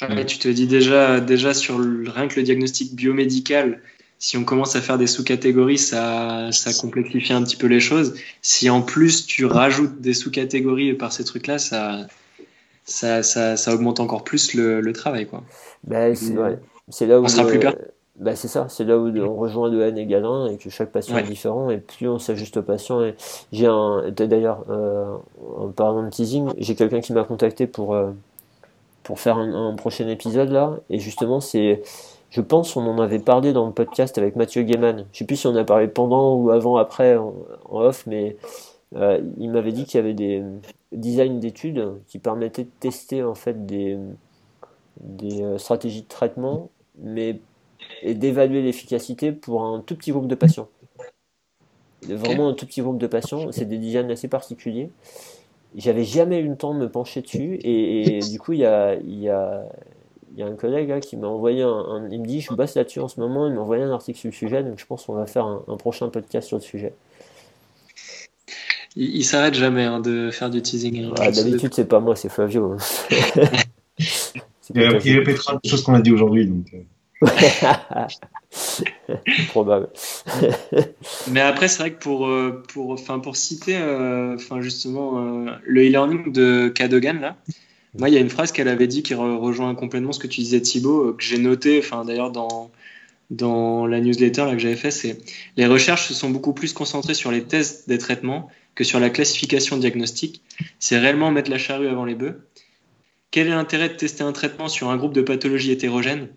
Ah 0.00 0.08
ouais, 0.14 0.26
tu 0.26 0.38
te 0.38 0.48
dis 0.48 0.66
déjà, 0.66 1.20
déjà 1.20 1.54
sur 1.54 1.78
le- 1.78 2.08
rien 2.10 2.28
que 2.28 2.36
le 2.36 2.42
diagnostic 2.42 2.94
biomédical, 2.94 3.80
si 4.18 4.36
on 4.36 4.44
commence 4.44 4.76
à 4.76 4.80
faire 4.82 4.98
des 4.98 5.06
sous-catégories, 5.06 5.78
ça, 5.78 6.50
ça 6.52 6.72
complexifie 6.74 7.32
un 7.32 7.42
petit 7.42 7.56
peu 7.56 7.66
les 7.66 7.80
choses. 7.80 8.14
Si 8.42 8.68
en 8.68 8.82
plus 8.82 9.26
tu 9.26 9.46
rajoutes 9.46 10.00
des 10.00 10.12
sous-catégories 10.14 10.92
par 10.94 11.12
ces 11.12 11.24
trucs-là, 11.24 11.58
ça, 11.58 12.06
ça, 12.84 13.22
ça, 13.22 13.56
ça 13.56 13.74
augmente 13.74 14.00
encore 14.00 14.24
plus 14.24 14.54
le, 14.54 14.80
le 14.80 14.92
travail, 14.92 15.26
quoi. 15.26 15.44
bah, 15.84 16.14
c'est 16.14 16.36
ouais. 16.36 16.58
C'est 16.88 17.06
là 17.06 17.20
où 17.20 17.24
On 17.24 17.28
sera 17.28 17.42
le- 17.44 17.48
plus 17.50 17.58
per- 17.60 17.72
bah, 18.18 18.34
c'est 18.34 18.48
ça, 18.48 18.66
c'est 18.68 18.84
là 18.84 18.96
où 18.98 19.08
on 19.08 19.34
rejoint 19.36 19.68
le 19.68 19.82
N 19.82 19.98
égale 19.98 20.24
1 20.24 20.46
et 20.46 20.56
que 20.56 20.70
chaque 20.70 20.90
patient 20.90 21.14
Ouais. 21.16 21.22
est 21.22 21.26
différent 21.26 21.68
et 21.68 21.78
plus 21.78 22.08
on 22.08 22.18
s'ajuste 22.18 22.56
au 22.56 22.62
patient. 22.62 23.02
Et 23.04 23.14
j'ai 23.52 23.66
un, 23.66 24.04
d'ailleurs, 24.10 24.64
euh, 24.70 25.14
en 25.58 25.68
parlant 25.68 26.02
de 26.04 26.10
teasing, 26.10 26.48
j'ai 26.56 26.74
quelqu'un 26.74 27.00
qui 27.00 27.12
m'a 27.12 27.24
contacté 27.24 27.66
pour, 27.66 27.94
euh, 27.94 28.10
pour 29.02 29.20
faire 29.20 29.36
un, 29.36 29.68
un 29.70 29.74
prochain 29.74 30.08
épisode 30.08 30.50
là. 30.50 30.76
Et 30.88 30.98
justement, 30.98 31.40
c'est, 31.40 31.82
je 32.30 32.40
pense, 32.40 32.74
on 32.76 32.86
en 32.86 32.98
avait 33.00 33.18
parlé 33.18 33.52
dans 33.52 33.66
le 33.66 33.72
podcast 33.72 34.16
avec 34.16 34.34
Mathieu 34.36 34.62
Gaiman. 34.62 35.04
Je 35.12 35.18
sais 35.18 35.24
plus 35.26 35.36
si 35.36 35.46
on 35.46 35.54
a 35.56 35.64
parlé 35.64 35.86
pendant 35.88 36.34
ou 36.36 36.50
avant, 36.50 36.76
après, 36.76 37.16
en, 37.16 37.34
en 37.68 37.80
off, 37.80 38.04
mais 38.06 38.36
euh, 38.96 39.20
il 39.38 39.50
m'avait 39.50 39.72
dit 39.72 39.84
qu'il 39.84 39.98
y 39.98 40.02
avait 40.02 40.14
des 40.14 40.42
designs 40.92 41.38
d'études 41.38 41.86
qui 42.08 42.18
permettaient 42.18 42.64
de 42.64 42.70
tester 42.80 43.22
en 43.22 43.34
fait 43.34 43.66
des, 43.66 43.98
des 45.02 45.42
euh, 45.42 45.58
stratégies 45.58 46.02
de 46.02 46.08
traitement, 46.08 46.70
mais 47.02 47.38
et 48.02 48.14
d'évaluer 48.14 48.62
l'efficacité 48.62 49.32
pour 49.32 49.64
un 49.64 49.80
tout 49.80 49.96
petit 49.96 50.10
groupe 50.12 50.28
de 50.28 50.34
patients. 50.34 50.68
Vraiment 52.08 52.48
un 52.48 52.54
tout 52.54 52.66
petit 52.66 52.82
groupe 52.82 52.98
de 52.98 53.06
patients, 53.06 53.50
c'est 53.52 53.64
des 53.64 53.78
designs 53.78 54.10
assez 54.10 54.28
particuliers. 54.28 54.90
J'avais 55.76 56.04
jamais 56.04 56.38
eu 56.40 56.48
le 56.48 56.56
temps 56.56 56.72
de 56.74 56.78
me 56.78 56.88
pencher 56.88 57.20
dessus 57.22 57.54
et, 57.62 58.16
et 58.16 58.20
du 58.20 58.38
coup 58.38 58.52
il 58.52 58.60
y 58.60 58.64
a, 58.64 58.94
il 58.94 59.18
y, 59.18 59.28
a, 59.28 59.64
il 60.32 60.38
y 60.38 60.42
a 60.42 60.46
un 60.46 60.54
collègue 60.54 60.88
là, 60.88 61.00
qui 61.00 61.16
m'a 61.16 61.26
envoyé 61.26 61.62
un, 61.62 61.68
un- 61.68 62.08
il 62.10 62.20
me 62.20 62.26
dit 62.26 62.40
je 62.40 62.52
bosse 62.54 62.74
là-dessus 62.76 63.00
en 63.00 63.08
ce 63.08 63.20
moment, 63.20 63.46
il 63.46 63.54
m'a 63.54 63.60
envoyé 63.60 63.82
un 63.82 63.90
article 63.90 64.18
sur 64.18 64.28
le 64.28 64.34
sujet 64.34 64.62
donc 64.62 64.78
je 64.78 64.86
pense 64.86 65.04
qu'on 65.04 65.14
va 65.14 65.26
faire 65.26 65.44
un, 65.44 65.62
un 65.68 65.76
prochain 65.76 66.08
podcast 66.08 66.48
sur 66.48 66.56
le 66.56 66.62
sujet. 66.62 66.94
Il, 68.94 69.16
il 69.16 69.24
s'arrête 69.24 69.54
jamais 69.54 69.84
hein, 69.84 70.00
de 70.00 70.30
faire 70.30 70.48
du 70.48 70.62
teasing. 70.62 71.04
hein. 71.04 71.14
Ah, 71.18 71.30
D'habitude 71.30 71.74
c'est 71.74 71.84
pas 71.88 72.00
moi, 72.00 72.16
c'est 72.16 72.28
Flavio. 72.30 72.72
hein. 72.72 72.76
Il, 74.74 74.82
répétera 74.82 75.60
des 75.62 75.68
choses 75.68 75.82
qu'on 75.82 75.94
a 75.94 76.00
dit 76.00 76.12
aujourd'hui. 76.12 76.46
Donc, 76.46 76.66
euh, 76.74 76.78
Probable. 79.48 79.88
Mais 81.30 81.40
après, 81.40 81.68
c'est 81.68 81.78
vrai 81.78 81.92
que 81.92 81.98
pour, 81.98 82.26
euh, 82.26 82.62
pour, 82.72 82.90
enfin, 82.90 83.18
pour 83.18 83.36
citer 83.36 83.76
euh, 83.76 84.34
enfin, 84.34 84.60
justement 84.60 85.46
euh, 85.46 85.50
le 85.64 85.82
e-learning 85.82 86.32
de 86.32 86.68
Cadogan, 86.68 87.20
là, 87.20 87.36
moi, 87.98 88.08
il 88.10 88.14
y 88.14 88.18
a 88.18 88.20
une 88.20 88.28
phrase 88.28 88.52
qu'elle 88.52 88.68
avait 88.68 88.86
dit 88.86 89.02
qui 89.02 89.14
re- 89.14 89.38
rejoint 89.38 89.74
complètement 89.74 90.12
ce 90.12 90.18
que 90.18 90.26
tu 90.26 90.40
disais, 90.40 90.60
Thibaut, 90.60 91.14
que 91.14 91.24
j'ai 91.24 91.38
noté, 91.38 91.78
enfin, 91.78 92.04
d'ailleurs, 92.04 92.30
dans, 92.30 92.70
dans 93.30 93.86
la 93.86 94.00
newsletter 94.00 94.44
là, 94.44 94.52
que 94.52 94.58
j'avais 94.58 94.76
fait, 94.76 94.90
c'est 94.90 95.18
les 95.56 95.66
recherches 95.66 96.08
se 96.08 96.14
sont 96.14 96.30
beaucoup 96.30 96.52
plus 96.52 96.72
concentrées 96.72 97.14
sur 97.14 97.30
les 97.30 97.44
tests 97.44 97.88
des 97.88 97.98
traitements 97.98 98.50
que 98.74 98.84
sur 98.84 99.00
la 99.00 99.08
classification 99.08 99.78
diagnostique. 99.78 100.42
C'est 100.78 100.98
réellement 100.98 101.30
mettre 101.30 101.50
la 101.50 101.58
charrue 101.58 101.88
avant 101.88 102.04
les 102.04 102.14
bœufs. 102.14 102.38
Quel 103.30 103.48
est 103.48 103.50
l'intérêt 103.50 103.88
de 103.88 103.94
tester 103.94 104.22
un 104.22 104.32
traitement 104.32 104.68
sur 104.68 104.88
un 104.88 104.96
groupe 104.96 105.12
de 105.12 105.22
pathologies 105.22 105.72
hétérogènes, 105.72 106.28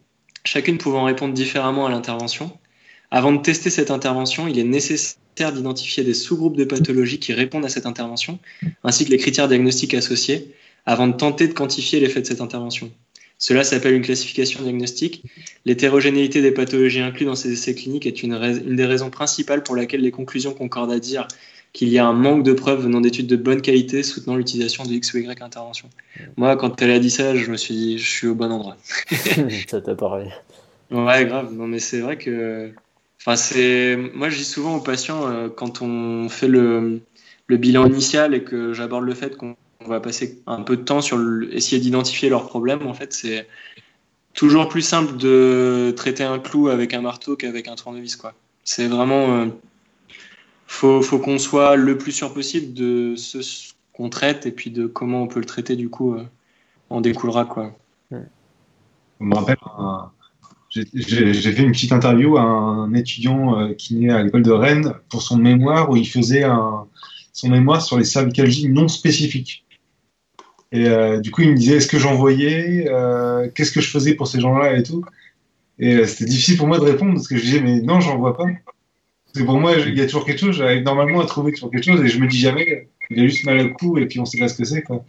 chacune 0.43 0.77
pouvant 0.77 1.03
répondre 1.03 1.33
différemment 1.33 1.85
à 1.85 1.89
l'intervention? 1.89 2.57
Avant 3.11 3.31
de 3.31 3.41
tester 3.41 3.69
cette 3.69 3.91
intervention, 3.91 4.47
il 4.47 4.59
est 4.59 4.63
nécessaire 4.63 5.53
d'identifier 5.53 6.03
des 6.03 6.13
sous-groupes 6.13 6.57
de 6.57 6.65
pathologies 6.65 7.19
qui 7.19 7.33
répondent 7.33 7.65
à 7.65 7.69
cette 7.69 7.85
intervention, 7.85 8.39
ainsi 8.83 9.05
que 9.05 9.11
les 9.11 9.17
critères 9.17 9.47
diagnostiques 9.47 9.93
associés, 9.93 10.53
avant 10.85 11.07
de 11.07 11.13
tenter 11.13 11.47
de 11.47 11.53
quantifier 11.53 11.99
l'effet 11.99 12.21
de 12.21 12.27
cette 12.27 12.41
intervention. 12.41 12.91
Cela 13.37 13.63
s'appelle 13.63 13.93
une 13.93 14.01
classification 14.01 14.61
diagnostique. 14.61 15.23
L'hétérogénéité 15.63 16.41
des 16.41 16.51
pathologies 16.51 16.99
incluses 16.99 17.27
dans 17.27 17.35
ces 17.35 17.53
essais 17.53 17.73
cliniques 17.73 18.05
est 18.05 18.21
une, 18.21 18.37
des 18.75 18.85
raisons 18.85 19.09
principales 19.09 19.63
pour 19.63 19.77
laquelle 19.77 20.01
les 20.01 20.11
conclusions 20.11 20.53
concordent 20.53 20.91
à 20.91 20.99
dire 20.99 21.25
qu'il 21.73 21.89
y 21.89 21.97
a 21.97 22.05
un 22.05 22.13
manque 22.13 22.43
de 22.43 22.53
preuves 22.53 22.83
venant 22.83 23.01
d'études 23.01 23.27
de 23.27 23.35
bonne 23.35 23.61
qualité 23.61 24.03
soutenant 24.03 24.35
l'utilisation 24.35 24.83
de 24.83 24.91
X 24.91 25.13
ou 25.13 25.19
Y 25.19 25.41
intervention. 25.41 25.89
Moi, 26.37 26.55
quand 26.57 26.81
elle 26.81 26.91
a 26.91 26.99
dit 26.99 27.11
ça, 27.11 27.35
je 27.35 27.51
me 27.51 27.57
suis 27.57 27.75
dit, 27.75 27.97
je 27.97 28.09
suis 28.09 28.27
au 28.27 28.35
bon 28.35 28.51
endroit. 28.51 28.77
Ça 29.67 29.81
t'a 29.81 29.95
parlé. 29.95 30.29
Ouais, 30.91 31.25
grave. 31.25 31.53
Non, 31.53 31.67
mais 31.67 31.79
c'est 31.79 31.99
vrai 31.99 32.17
que. 32.17 32.71
Enfin, 33.21 33.35
c'est. 33.35 33.95
Moi, 34.15 34.29
je 34.29 34.37
dis 34.37 34.45
souvent 34.45 34.75
aux 34.75 34.81
patients, 34.81 35.29
euh, 35.29 35.49
quand 35.49 35.81
on 35.81 36.29
fait 36.29 36.47
le, 36.47 37.01
le 37.47 37.57
bilan 37.57 37.85
initial 37.85 38.33
et 38.33 38.43
que 38.43 38.73
j'aborde 38.73 39.05
le 39.05 39.13
fait 39.13 39.37
qu'on 39.37 39.55
va 39.85 39.99
passer 39.99 40.41
un 40.47 40.61
peu 40.61 40.77
de 40.77 40.81
temps 40.81 41.01
sur 41.01 41.19
essayer 41.51 41.79
d'identifier 41.79 42.29
leurs 42.29 42.47
problèmes, 42.47 42.87
en 42.87 42.93
fait, 42.93 43.13
c'est 43.13 43.47
toujours 44.33 44.69
plus 44.69 44.81
simple 44.81 45.17
de 45.17 45.93
traiter 45.95 46.23
un 46.23 46.39
clou 46.39 46.69
avec 46.69 46.93
un 46.93 47.01
marteau 47.01 47.35
qu'avec 47.35 47.67
un 47.67 47.75
tournevis, 47.75 48.15
quoi. 48.15 48.33
C'est 48.63 48.87
vraiment, 48.87 49.41
euh, 49.41 49.45
faut, 50.69 51.01
faut 51.01 51.17
qu'on 51.17 51.39
soit 51.39 51.75
le 51.75 51.97
plus 51.97 52.11
sûr 52.11 52.33
possible 52.33 52.73
de 52.73 53.15
ce 53.15 53.73
qu'on 53.91 54.09
traite 54.09 54.45
et 54.45 54.51
puis 54.51 54.69
de 54.69 54.85
comment 54.85 55.23
on 55.23 55.27
peut 55.27 55.39
le 55.39 55.45
traiter, 55.45 55.75
du 55.75 55.89
coup, 55.89 56.13
euh, 56.13 56.23
en 56.89 57.01
découlera, 57.01 57.45
quoi. 57.45 57.75
Je 58.11 58.17
me 59.19 59.35
rappelle, 59.35 59.57
j'ai 60.69 61.51
fait 61.51 61.63
une 61.63 61.71
petite 61.71 61.91
interview 61.91 62.37
à 62.37 62.43
un 62.43 62.93
étudiant 62.93 63.59
euh, 63.59 63.73
qui 63.73 64.05
est 64.05 64.11
à 64.11 64.21
l'école 64.23 64.43
de 64.43 64.51
Rennes 64.51 64.93
pour 65.09 65.23
son 65.23 65.37
mémoire 65.37 65.89
où 65.89 65.97
il 65.97 66.07
faisait 66.07 66.45
son 67.33 67.49
mémoire 67.49 67.81
sur 67.81 67.97
les 67.97 68.05
cervicalgies 68.05 68.69
non 68.69 68.87
spécifiques. 68.87 69.65
Et 70.71 70.87
euh, 70.87 71.19
du 71.19 71.31
coup, 71.31 71.41
il 71.41 71.49
me 71.49 71.55
disait 71.55 71.77
est-ce 71.77 71.87
que 71.87 71.97
j'en 71.97 72.13
voyais 72.13 72.87
euh, 72.89 73.49
Qu'est-ce 73.55 73.71
que 73.71 73.81
je 73.81 73.89
faisais 73.89 74.13
pour 74.13 74.27
ces 74.27 74.39
gens-là 74.39 74.77
et 74.77 74.83
tout? 74.83 75.03
Et 75.79 76.05
c'était 76.05 76.25
difficile 76.25 76.57
pour 76.57 76.67
moi 76.67 76.77
de 76.77 76.83
répondre 76.83 77.13
parce 77.15 77.27
que 77.27 77.37
je 77.37 77.41
disais 77.41 77.61
mais 77.61 77.81
non, 77.81 77.99
j'en 77.99 78.19
vois 78.19 78.37
pas. 78.37 78.45
Parce 79.33 79.41
que 79.41 79.43
pour 79.43 79.59
moi, 79.59 79.73
il 79.77 79.97
y 79.97 80.01
a 80.01 80.05
toujours 80.05 80.25
quelque 80.25 80.39
chose. 80.39 80.55
J'arrive 80.55 80.83
normalement 80.83 81.21
à 81.21 81.25
trouver 81.25 81.51
toujours 81.53 81.71
quelque 81.71 81.85
chose 81.85 82.01
et 82.01 82.07
je 82.07 82.19
me 82.19 82.27
dis 82.27 82.39
jamais 82.39 82.87
il 83.09 83.19
a 83.19 83.27
juste 83.27 83.45
mal 83.45 83.59
au 83.65 83.73
cou 83.73 83.97
et 83.97 84.05
puis 84.07 84.19
on 84.19 84.25
sait 84.25 84.39
pas 84.39 84.47
ce 84.47 84.55
que 84.55 84.65
c'est. 84.65 84.81
Quoi. 84.81 85.03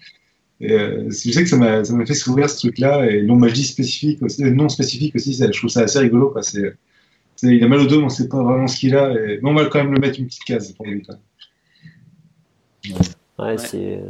Et 0.61 0.69
je 0.69 1.11
sais 1.11 1.43
que 1.43 1.49
ça 1.49 1.57
m'a, 1.57 1.85
ça 1.85 1.95
m'a 1.95 2.05
fait 2.05 2.15
s'ouvrir 2.15 2.51
ce 2.51 2.59
truc-là 2.59 3.07
et 3.07 3.23
l'ombagie 3.23 3.65
spécifique 3.65 4.23
aussi, 4.23 4.43
non 4.43 4.69
spécifique 4.69 5.15
aussi, 5.17 5.35
ça, 5.35 5.51
je 5.51 5.59
trouve 5.59 5.71
ça 5.71 5.81
assez 5.81 5.99
rigolo. 5.99 6.31
Quoi. 6.31 6.43
C'est, 6.43 6.75
il 7.43 7.65
a 7.65 7.69
mal 7.69 7.81
au 7.81 7.87
dos, 7.87 7.99
mais 8.01 8.05
on 8.05 8.11
sait 8.11 8.29
pas 8.29 8.43
vraiment 8.43 8.67
ce 8.67 8.79
qu'il 8.79 8.95
a. 8.95 9.11
Et... 9.13 9.41
Mais 9.43 9.49
on 9.49 9.55
va 9.55 9.65
quand 9.67 9.83
même 9.83 9.95
le 9.95 10.01
mettre 10.01 10.19
une 10.19 10.27
petite 10.27 10.45
case 10.45 10.73
pour 10.73 10.87
lui. 10.87 11.03
Quoi. 11.03 11.17
Ouais, 13.39 13.57
c'est 13.59 14.01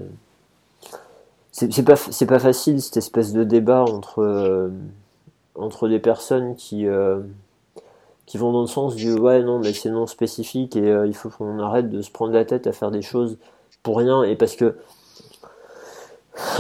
c'est 1.53 1.85
pas 1.85 1.97
c'est 1.97 2.27
pas 2.27 2.39
facile 2.39 2.81
cette 2.81 2.97
espèce 2.97 3.33
de 3.33 3.45
débat 3.45 3.83
entre 3.83 4.21
euh, 4.21 4.71
entre 5.55 5.89
des 5.89 5.99
personnes 5.99 6.57
qui 6.57 6.87
euh, 6.87 7.21
qui 8.31 8.39
vont 8.39 8.53
dans 8.53 8.61
le 8.61 8.69
sens 8.69 8.95
du 8.95 9.13
ouais 9.13 9.43
non 9.43 9.59
mais 9.59 9.73
c'est 9.73 9.91
non 9.91 10.07
spécifique 10.07 10.77
et 10.77 10.89
euh, 10.89 11.05
il 11.05 11.15
faut 11.15 11.31
qu'on 11.31 11.59
arrête 11.59 11.91
de 11.91 12.01
se 12.01 12.13
prendre 12.13 12.33
la 12.33 12.45
tête 12.45 12.69
à 12.69 12.73
faire 12.73 12.93
des 12.93 13.03
choses 13.03 13.39
pour 13.83 13.99
rien 13.99 14.23
et 14.23 14.37
parce 14.37 14.55
que 14.55 14.77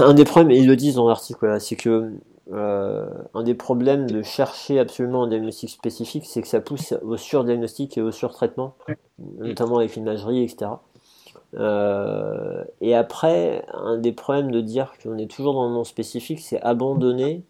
un 0.01 0.13
des 0.13 0.25
problèmes 0.25 0.51
et 0.51 0.59
ils 0.59 0.67
le 0.67 0.75
disent 0.75 0.97
dans 0.97 1.07
l'article 1.09 1.61
c'est 1.61 1.77
que 1.77 2.11
un 2.53 3.43
des 3.45 3.55
problèmes 3.55 4.11
de 4.11 4.23
chercher 4.23 4.81
absolument 4.81 5.23
un 5.23 5.29
diagnostic 5.29 5.71
spécifique 5.71 6.25
c'est 6.27 6.43
que 6.43 6.49
ça 6.49 6.61
pousse 6.61 6.95
au 7.03 7.17
surdiagnostic 7.17 7.97
et 7.97 8.03
au 8.03 8.11
surtraitement 8.11 8.75
notamment 9.39 9.79
avec 9.79 9.95
l'imagerie 9.95 10.43
etc 10.43 10.73
euh, 11.55 12.65
et 12.81 12.95
après, 12.95 13.65
un 13.73 13.99
des 13.99 14.13
problèmes 14.13 14.51
de 14.51 14.61
dire 14.61 14.93
qu'on 15.03 15.19
est 15.19 15.31
toujours 15.31 15.55
dans 15.55 15.69
le 15.69 15.75
nom 15.75 15.85
spécifique, 15.85 16.41
c'est 16.41 16.61
abandonner. 16.61 17.43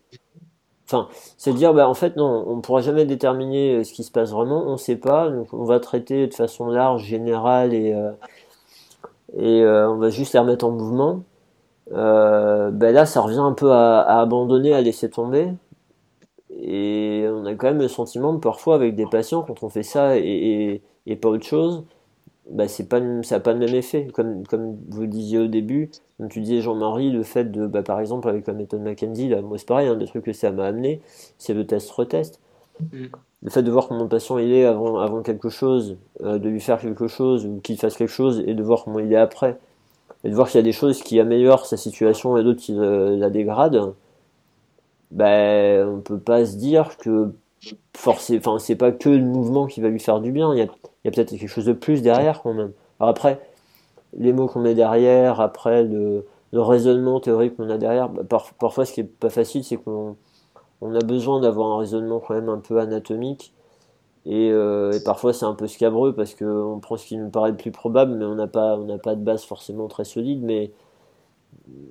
Enfin, 0.91 1.09
c'est 1.38 1.53
dire, 1.53 1.72
bah, 1.74 1.88
en 1.88 1.95
fait, 1.95 2.16
non, 2.16 2.45
on 2.47 2.57
ne 2.57 2.61
pourra 2.61 2.80
jamais 2.80 3.05
déterminer 3.05 3.76
euh, 3.76 3.84
ce 3.84 3.93
qui 3.93 4.03
se 4.03 4.11
passe 4.11 4.32
vraiment, 4.32 4.64
on 4.66 4.72
ne 4.72 4.76
sait 4.76 4.97
pas, 4.97 5.30
donc 5.30 5.53
on 5.53 5.64
va 5.64 5.78
traiter 5.80 6.26
de 6.26 6.34
façon 6.34 6.68
large, 6.68 7.05
générale, 7.05 7.74
et, 7.74 7.93
euh, 7.95 8.11
et 9.38 9.64
on 9.64 9.97
va 9.99 10.11
juste 10.11 10.32
les 10.34 10.41
remettre 10.41 10.64
en 10.66 10.70
mouvement. 10.72 11.22
ben 11.91 12.93
là, 12.93 13.07
ça 13.07 13.20
revient 13.20 13.38
un 13.38 13.53
peu 13.53 13.72
à, 13.72 14.01
abandonner, 14.20 14.74
à 14.74 14.80
laisser 14.80 15.11
tomber. 15.11 15.53
Et 16.51 17.26
on 17.30 17.47
a 17.47 17.55
quand 17.55 17.68
même 17.68 17.78
le 17.80 17.88
sentiment 17.88 18.38
parfois, 18.38 18.74
avec 18.74 18.97
des 18.97 19.07
patients, 19.07 19.43
quand 19.43 19.62
on 19.62 19.68
fait 19.68 19.82
ça 19.82 20.16
et 20.16 20.82
pas 21.20 21.28
autre 21.28 21.47
chose, 21.47 21.84
bah, 22.51 22.69
c'est 22.69 22.89
pas, 22.89 23.01
ça 23.23 23.37
n'a 23.37 23.41
pas 23.41 23.53
le 23.53 23.59
même 23.61 23.75
effet. 23.75 24.09
Comme, 24.13 24.47
comme 24.47 24.77
vous 24.89 25.03
le 25.03 25.07
disiez 25.07 25.39
au 25.39 25.47
début, 25.47 25.91
comme 26.19 26.29
tu 26.29 26.41
disais 26.41 26.61
Jean-Marie, 26.61 27.11
le 27.11 27.23
fait 27.23 27.51
de, 27.51 27.67
bah, 27.67 27.83
par 27.83 28.01
exemple, 28.01 28.29
avec 28.29 28.47
la 28.47 28.55
méthode 28.55 28.83
Mackenzie, 28.83 29.29
là, 29.29 29.41
moi 29.41 29.59
c'est 29.59 29.67
pareil, 29.67 29.89
un 29.89 29.97
des 29.97 30.07
trucs 30.07 30.25
que 30.25 30.33
ça 30.33 30.51
m'a 30.51 30.67
amené, 30.67 31.01
c'est 31.39 31.55
le 31.55 31.67
test-retest. 31.67 32.41
Mm. 32.81 33.07
Le 33.43 33.51
fait 33.51 33.63
de 33.63 33.71
voir 33.71 33.89
comment 33.89 34.01
mon 34.01 34.09
patient 34.09 34.39
il 34.39 34.53
est 34.53 34.65
avant, 34.65 34.99
avant 34.99 35.23
quelque 35.23 35.49
chose, 35.49 35.97
euh, 36.23 36.39
de 36.39 36.49
lui 36.49 36.61
faire 36.61 36.81
quelque 36.81 37.09
chose, 37.09 37.47
ou 37.47 37.61
qu'il 37.63 37.79
fasse 37.79 37.97
quelque 37.97 38.11
chose, 38.11 38.43
et 38.47 38.55
de 38.55 38.63
voir 38.63 38.85
comment 38.85 38.99
il 38.99 39.13
est 39.13 39.17
après. 39.17 39.59
Et 40.25 40.31
de 40.31 40.35
voir 40.35 40.49
qu'il 40.49 40.59
y 40.59 40.61
a 40.61 40.65
des 40.65 40.73
choses 40.73 41.03
qui 41.03 41.19
améliorent 41.21 41.65
sa 41.67 41.77
situation 41.77 42.37
et 42.37 42.43
d'autres 42.43 42.61
qui 42.61 42.75
la 42.75 43.31
dégradent. 43.31 43.95
Ben, 45.11 45.89
on 45.89 46.01
peut 46.01 46.19
pas 46.19 46.45
se 46.45 46.57
dire 46.57 46.99
que 46.99 47.33
forcément, 47.97 48.41
enfin, 48.41 48.59
c'est 48.59 48.77
pas 48.77 48.93
que 48.93 49.09
le 49.09 49.25
mouvement 49.25 49.67
qui 49.67 49.81
va 49.81 49.89
lui 49.89 49.99
faire 49.99 50.21
du 50.21 50.33
bien. 50.33 50.53
Il 50.55 50.59
y 50.59 50.63
a, 50.63 50.67
il 51.05 51.09
y 51.09 51.09
a 51.09 51.11
peut-être 51.13 51.31
quelque 51.31 51.49
chose 51.49 51.65
de 51.65 51.73
plus 51.73 52.03
derrière 52.03 52.43
quand 52.43 52.55
même. 52.55 52.73
Alors 52.99 53.11
après, 53.11 53.41
les 54.17 54.33
mots 54.33 54.47
qu'on 54.47 54.61
met 54.61 54.75
derrière, 54.75 55.41
après 55.41 55.85
le, 55.85 56.27
raisonnement 56.53 57.21
théorique 57.21 57.57
qu'on 57.57 57.71
a 57.71 57.79
derrière, 57.79 58.09
bah, 58.09 58.23
parfois 58.59 58.85
ce 58.85 58.93
qui 58.93 59.01
est 59.01 59.05
pas 59.05 59.31
facile, 59.31 59.65
c'est 59.65 59.77
qu'on 59.77 60.17
on 60.81 60.95
a 60.95 61.01
besoin 61.01 61.41
d'avoir 61.41 61.73
un 61.73 61.79
raisonnement 61.79 62.21
quand 62.21 62.35
même 62.35 62.49
un 62.49 62.59
peu 62.59 62.81
anatomique. 62.81 63.55
Et, 64.27 64.51
euh, 64.53 64.99
parfois 65.05 65.33
c'est 65.33 65.47
un 65.47 65.55
peu 65.55 65.67
scabreux 65.67 66.15
parce 66.15 66.35
qu'on 66.35 66.79
prend 66.83 66.97
ce 66.97 67.07
qui 67.07 67.17
nous 67.17 67.31
paraît 67.31 67.51
le 67.53 67.57
plus 67.57 67.71
probable, 67.73 68.15
mais 68.17 68.25
on 68.25 68.35
n'a 68.35 68.47
pas, 68.47 68.77
on 68.79 68.99
pas 68.99 69.15
de 69.15 69.23
base 69.23 69.45
forcément 69.45 69.89
très 69.89 70.05
solide. 70.05 70.43
Mais, 70.43 70.73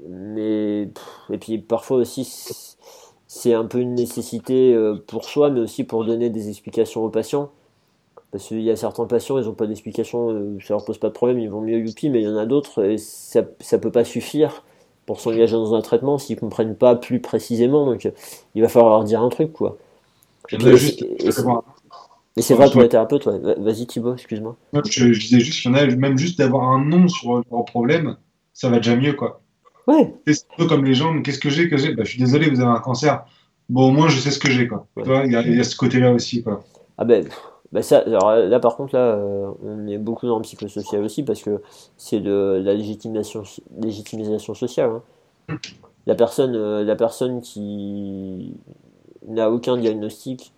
mais 0.08 0.90
et 1.32 1.38
puis 1.40 1.60
parfois 1.60 1.98
aussi 1.98 2.26
c'est 3.28 3.54
un 3.54 3.66
peu 3.66 3.80
une 3.80 3.96
nécessité 3.96 4.74
euh, 4.74 4.96
pour 5.08 5.26
soi, 5.26 5.50
mais 5.50 5.60
aussi 5.62 5.84
pour 5.84 6.06
donner 6.06 6.30
des 6.30 6.50
explications 6.50 7.04
aux 7.06 7.10
patients. 7.10 7.52
Parce 8.32 8.48
qu'il 8.48 8.62
y 8.62 8.70
a 8.70 8.76
certains 8.76 9.06
patients, 9.06 9.40
ils 9.40 9.46
n'ont 9.46 9.54
pas 9.54 9.66
d'explication, 9.66 10.30
euh, 10.30 10.58
ça 10.62 10.76
leur 10.76 10.86
pose 10.86 11.00
pas 11.00 11.08
de 11.08 11.14
problème, 11.14 11.40
ils 11.40 11.50
vont 11.50 11.62
mieux 11.62 11.80
youpi, 11.80 12.10
mais 12.10 12.22
il 12.22 12.26
y 12.26 12.28
en 12.28 12.38
a 12.38 12.46
d'autres, 12.46 12.84
et 12.86 12.98
ça 12.98 13.42
ne 13.42 13.78
peut 13.78 13.92
pas 13.92 14.04
suffire 14.04 14.64
pour 15.08 15.20
s'engager 15.20 15.54
dans 15.54 15.74
un 15.74 15.82
traitement 15.82 16.20
s'ils 16.20 16.36
ne 16.36 16.42
comprennent 16.42 16.76
pas 16.76 16.96
plus 16.96 17.20
précisément. 17.20 17.88
Donc 17.88 18.08
il 18.54 18.62
va 18.62 18.70
falloir 18.70 18.92
leur 18.92 19.04
dire 19.04 19.22
un 19.22 19.30
truc, 19.30 19.52
quoi. 19.54 19.78
Et, 20.52 22.42
c'est 22.42 22.54
vrai 22.54 22.70
pour 22.70 22.82
les 22.82 22.90
thérapeutes, 22.90 23.26
ouais. 23.26 23.40
Vas-y 23.58 23.88
Thibaut, 23.88 24.14
excuse-moi. 24.14 24.56
Je, 24.88 25.08
disais 25.08 25.40
juste 25.40 25.62
qu'il 25.62 25.72
y 25.72 25.74
en 25.74 25.78
a, 25.78 25.86
même 25.88 26.18
juste 26.18 26.38
d'avoir 26.38 26.72
un 26.72 26.86
nom 26.86 27.08
sur 27.08 27.42
leur 27.52 27.66
problème, 27.66 28.18
ça 28.54 28.70
va 28.70 28.78
déjà 28.78 28.96
mieux, 28.96 29.14
quoi. 29.14 29.42
Ouais. 29.88 30.14
C'est 30.28 30.46
un 30.54 30.58
peu 30.58 30.68
comme 30.68 30.86
les 30.86 30.94
gens, 30.94 31.22
qu'est-ce 31.24 31.40
que 31.40 31.50
j'ai, 31.50 31.68
que 31.70 31.78
j'ai? 31.78 31.96
Bah, 31.96 32.04
Je 32.06 32.12
suis 32.12 32.20
désolé, 32.20 32.50
vous 32.50 32.62
avez 32.62 32.70
un 32.70 32.80
cancer. 32.80 33.26
Bon, 33.68 33.90
au 33.90 33.92
moins, 33.92 34.08
je 34.10 34.20
sais 34.20 34.32
ce 34.32 34.40
que 34.40 34.52
j'ai, 34.52 34.68
quoi. 34.68 34.88
Tu 34.96 35.04
vois, 35.04 35.26
il 35.26 35.32
y, 35.32 35.56
y, 35.56 35.60
a 35.60 35.64
ce 35.64 35.76
côté-là 35.76 36.14
aussi, 36.14 36.44
quoi. 36.44 36.64
Ah 36.98 37.06
ben, 37.06 37.28
bah 37.72 37.84
ça, 37.84 38.00
alors 38.00 38.36
là 38.36 38.60
par 38.60 38.76
contre 38.76 38.96
là, 38.96 39.16
euh, 39.16 39.52
on 39.64 39.88
est 39.88 40.00
beaucoup 40.00 40.26
dans 40.26 40.38
le 40.38 40.42
psychosocial 40.42 41.04
aussi 41.04 41.24
parce 41.24 41.44
que 41.44 41.62
c'est 41.98 42.20
de 42.20 42.62
la 42.64 42.74
légitimation, 42.74 43.44
légitimisation 43.78 44.56
sociale. 44.56 44.90
Hein. 45.50 45.58
La 46.08 46.16
personne, 46.16 46.56
euh, 46.56 46.84
la 46.84 46.96
personne 46.96 47.42
qui 47.42 48.56
n'a 49.28 49.52
aucun 49.52 49.78
diagnostic, 49.78 50.54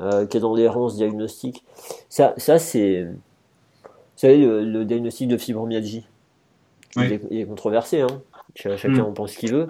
euh, 0.00 0.26
qui 0.26 0.36
est 0.36 0.40
dans 0.40 0.54
l'errance 0.54 0.96
diagnostique, 0.96 1.64
ça, 2.10 2.34
ça 2.36 2.58
c'est, 2.58 3.04
vous 3.04 3.88
savez 4.16 4.38
le, 4.44 4.84
diagnostic 4.84 5.28
de 5.28 5.38
fibromyalgie, 5.38 6.06
il, 6.96 7.20
est, 7.30 7.46
controversé, 7.46 8.02
hein. 8.02 8.20
chacun 8.54 8.88
mm. 8.90 9.00
en 9.00 9.12
pense 9.12 9.32
ce 9.32 9.38
qu'il 9.38 9.52
veut. 9.52 9.68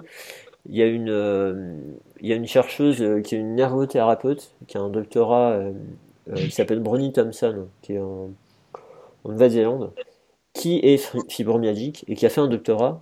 Il 0.69 0.75
y 0.75 0.81
a 0.81 0.87
une, 0.87 1.93
il 2.19 2.27
y 2.29 2.33
a 2.33 2.35
une 2.35 2.47
chercheuse 2.47 3.03
qui 3.23 3.35
est 3.35 3.37
une 3.37 3.55
nervothérapeute, 3.55 4.53
qui 4.67 4.77
a 4.77 4.81
un 4.81 4.89
doctorat 4.89 5.51
euh, 5.51 5.73
qui 6.35 6.51
s'appelle 6.51 6.79
Bronnie 6.79 7.11
Thompson, 7.11 7.67
qui 7.81 7.93
est 7.93 7.99
en, 7.99 8.29
Nouvelle-Zélande, 9.25 9.91
qui 10.53 10.79
est 10.83 10.97
fibromyalgique 11.29 12.05
et 12.07 12.15
qui 12.15 12.25
a 12.25 12.29
fait 12.29 12.41
un 12.41 12.47
doctorat 12.47 12.99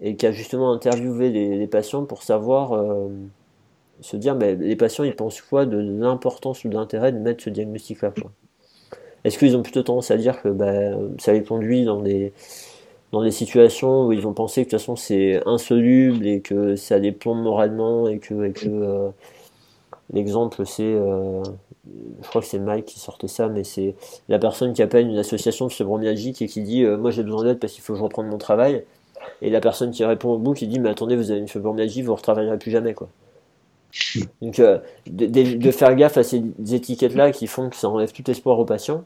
et 0.00 0.16
qui 0.16 0.26
a 0.26 0.32
justement 0.32 0.72
interviewé 0.72 1.30
les, 1.30 1.66
patients 1.66 2.04
pour 2.04 2.22
savoir 2.22 2.74
euh, 2.74 3.08
se 4.00 4.16
dire 4.16 4.34
mais 4.34 4.54
les 4.54 4.76
patients 4.76 5.04
ils 5.04 5.16
pensent 5.16 5.40
quoi 5.40 5.66
de 5.66 5.78
l'importance 5.78 6.64
ou 6.64 6.68
de 6.68 6.74
l'intérêt 6.74 7.12
de 7.12 7.18
mettre 7.18 7.42
ce 7.42 7.50
diagnostic 7.50 8.02
là 8.02 8.12
Est-ce 9.24 9.38
qu'ils 9.38 9.56
ont 9.56 9.62
plutôt 9.62 9.82
tendance 9.82 10.10
à 10.10 10.16
dire 10.16 10.40
que 10.42 10.48
bah, 10.48 10.96
ça 11.18 11.32
les 11.32 11.42
conduit 11.42 11.84
dans 11.84 12.00
des 12.00 12.32
dans 13.12 13.22
des 13.22 13.30
situations 13.30 14.06
où 14.06 14.12
ils 14.12 14.20
vont 14.20 14.34
penser 14.34 14.62
que 14.62 14.66
de 14.66 14.70
toute 14.70 14.80
façon 14.80 14.96
c'est 14.96 15.40
insoluble 15.46 16.26
et 16.26 16.40
que 16.40 16.76
ça 16.76 16.98
les 16.98 17.12
plombe 17.12 17.42
moralement 17.42 18.08
et 18.08 18.18
que, 18.18 18.34
euh, 18.34 19.10
l'exemple 20.12 20.64
c'est 20.66 20.96
je 22.22 22.28
crois 22.28 22.40
que 22.40 22.46
c'est 22.46 22.58
Mike 22.58 22.86
qui 22.86 22.98
sortait 22.98 23.28
ça, 23.28 23.48
mais 23.48 23.64
c'est 23.64 23.94
la 24.28 24.38
personne 24.38 24.72
qui 24.72 24.82
appelle 24.82 25.06
une 25.08 25.18
association 25.18 25.66
de 25.66 25.72
fibromyalgique 25.72 26.42
et 26.42 26.46
qui 26.46 26.62
dit 26.62 26.84
euh, 26.84 26.96
Moi 26.96 27.10
j'ai 27.10 27.22
besoin 27.22 27.44
d'aide 27.44 27.58
parce 27.58 27.72
qu'il 27.72 27.82
faut 27.82 27.92
que 27.92 27.98
je 27.98 28.04
reprenne 28.04 28.26
mon 28.26 28.38
travail. 28.38 28.84
Et 29.42 29.50
la 29.50 29.60
personne 29.60 29.90
qui 29.90 30.04
répond 30.04 30.30
au 30.30 30.38
bout 30.38 30.54
qui 30.54 30.66
dit 30.66 30.78
Mais 30.78 30.88
attendez, 30.88 31.16
vous 31.16 31.30
avez 31.30 31.40
une 31.40 31.48
fibromyalgie, 31.48 32.02
vous 32.02 32.12
ne 32.12 32.16
retravaillerez 32.16 32.58
plus 32.58 32.70
jamais. 32.70 32.94
quoi. 32.94 33.08
Donc 34.42 34.58
euh, 34.58 34.78
de, 35.06 35.70
faire 35.70 35.94
gaffe 35.94 36.16
à 36.16 36.22
ces 36.22 36.42
étiquettes-là 36.72 37.30
qui 37.32 37.46
font 37.46 37.70
que 37.70 37.76
ça 37.76 37.88
enlève 37.88 38.12
tout 38.12 38.28
espoir 38.30 38.58
aux 38.58 38.64
patients. 38.64 39.04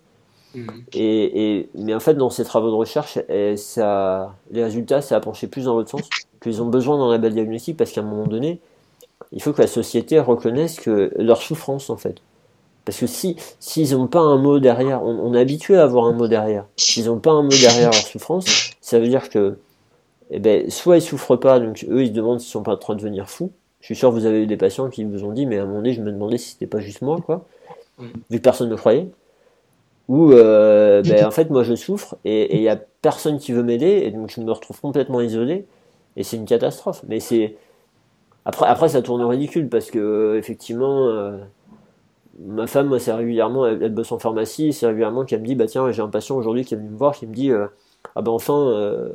Mhm. 0.54 0.84
Et, 0.94 1.68
mais 1.74 1.94
en 1.94 2.00
fait, 2.00 2.14
dans 2.14 2.30
ces 2.30 2.44
travaux 2.44 2.70
de 2.70 2.74
recherche, 2.74 3.18
et 3.28 3.56
ça, 3.56 4.34
les 4.50 4.64
résultats, 4.64 5.00
ça 5.00 5.16
a 5.16 5.20
penché 5.20 5.46
plus 5.46 5.66
dans 5.66 5.76
l'autre 5.76 5.90
sens, 5.90 6.08
qu'ils 6.42 6.60
ont 6.60 6.66
besoin 6.66 6.98
d'un 6.98 7.10
label 7.12 7.34
diagnostic 7.34 7.76
parce 7.76 7.92
qu'à 7.92 8.00
un 8.00 8.04
moment 8.04 8.26
donné, 8.26 8.60
il 9.32 9.42
faut 9.42 9.52
que 9.52 9.60
la 9.60 9.68
société 9.68 10.18
reconnaisse 10.18 10.80
que 10.80 11.12
leur 11.16 11.40
souffrance, 11.42 11.90
en 11.90 11.96
fait, 11.96 12.16
Parce 12.84 12.98
que 12.98 13.06
si 13.06 13.36
s'ils 13.60 13.92
n'ont 13.96 14.06
pas 14.06 14.20
un 14.20 14.38
mot 14.38 14.58
derrière, 14.58 15.02
on, 15.02 15.34
est 15.34 15.40
habitué 15.40 15.76
à 15.76 15.84
avoir 15.84 16.06
un 16.06 16.12
mot 16.12 16.28
derrière. 16.28 16.66
S'ils 16.76 17.06
n'ont 17.06 17.18
pas 17.18 17.30
un 17.30 17.42
mot 17.42 17.48
derrière 17.48 17.90
leur 17.90 17.94
souffrance, 17.94 18.72
ça 18.80 18.98
veut 18.98 19.08
dire 19.08 19.28
que 19.28 19.58
eh 20.30 20.38
ben, 20.38 20.70
soit 20.70 20.98
ils 20.98 21.02
souffrent 21.02 21.36
pas, 21.36 21.60
donc 21.60 21.84
eux 21.88 22.02
ils 22.02 22.08
se 22.08 22.12
demandent 22.12 22.40
s'ils 22.40 22.50
sont 22.50 22.62
pas 22.62 22.74
en 22.74 22.76
train 22.76 22.94
de 22.94 23.00
devenir 23.00 23.28
fous. 23.28 23.52
Je 23.80 23.86
suis 23.86 23.96
sûr 23.96 24.10
que 24.10 24.14
vous 24.14 24.26
avez 24.26 24.42
eu 24.42 24.46
des 24.46 24.56
patients 24.56 24.90
qui 24.90 25.04
vous 25.04 25.24
ont 25.24 25.32
dit, 25.32 25.46
mais 25.46 25.58
à 25.58 25.62
un 25.62 25.64
moment 25.64 25.78
donné, 25.78 25.94
je 25.94 26.02
me 26.02 26.12
demandais 26.12 26.38
si 26.38 26.50
c'était 26.50 26.66
pas 26.66 26.80
juste 26.80 27.02
moi, 27.02 27.20
quoi. 27.24 27.46
Vu 27.98 28.38
que 28.38 28.42
personne 28.42 28.68
ne 28.68 28.72
me 28.72 28.78
croyait. 28.78 29.08
Ou, 30.08 30.32
euh, 30.32 31.02
ben, 31.02 31.24
en 31.24 31.30
fait, 31.30 31.50
moi 31.50 31.62
je 31.62 31.76
souffre 31.76 32.16
et 32.24 32.56
il 32.56 32.62
y 32.62 32.68
a 32.68 32.76
personne 32.76 33.38
qui 33.38 33.52
veut 33.52 33.62
m'aider, 33.62 34.02
et 34.04 34.10
donc 34.10 34.30
je 34.30 34.40
me 34.40 34.50
retrouve 34.50 34.80
complètement 34.80 35.20
isolé, 35.20 35.66
et 36.16 36.24
c'est 36.24 36.36
une 36.36 36.46
catastrophe. 36.46 37.02
Mais 37.06 37.20
c'est. 37.20 37.56
Après, 38.44 38.66
après, 38.66 38.88
ça 38.88 39.02
tourne 39.02 39.22
au 39.22 39.28
ridicule 39.28 39.68
parce 39.68 39.90
que, 39.90 40.36
effectivement, 40.36 41.08
euh, 41.08 41.38
ma 42.40 42.66
femme, 42.66 42.88
moi, 42.88 42.98
c'est 42.98 43.12
régulièrement, 43.12 43.66
elle, 43.66 43.92
bosse 43.92 44.12
en 44.12 44.18
pharmacie, 44.18 44.72
c'est 44.72 44.86
régulièrement 44.86 45.24
qu'elle 45.24 45.40
me 45.40 45.46
dit, 45.46 45.54
bah 45.54 45.66
tiens, 45.66 45.90
j'ai 45.90 46.02
un 46.02 46.08
patient 46.08 46.36
aujourd'hui 46.36 46.64
qui 46.64 46.74
est 46.74 46.76
venu 46.76 46.90
me 46.90 46.96
voir, 46.96 47.14
qui 47.14 47.26
me 47.26 47.34
dit, 47.34 47.50
euh, 47.50 47.66
ah 48.16 48.22
ben 48.22 48.32
enfin, 48.32 48.58
euh, 48.58 49.12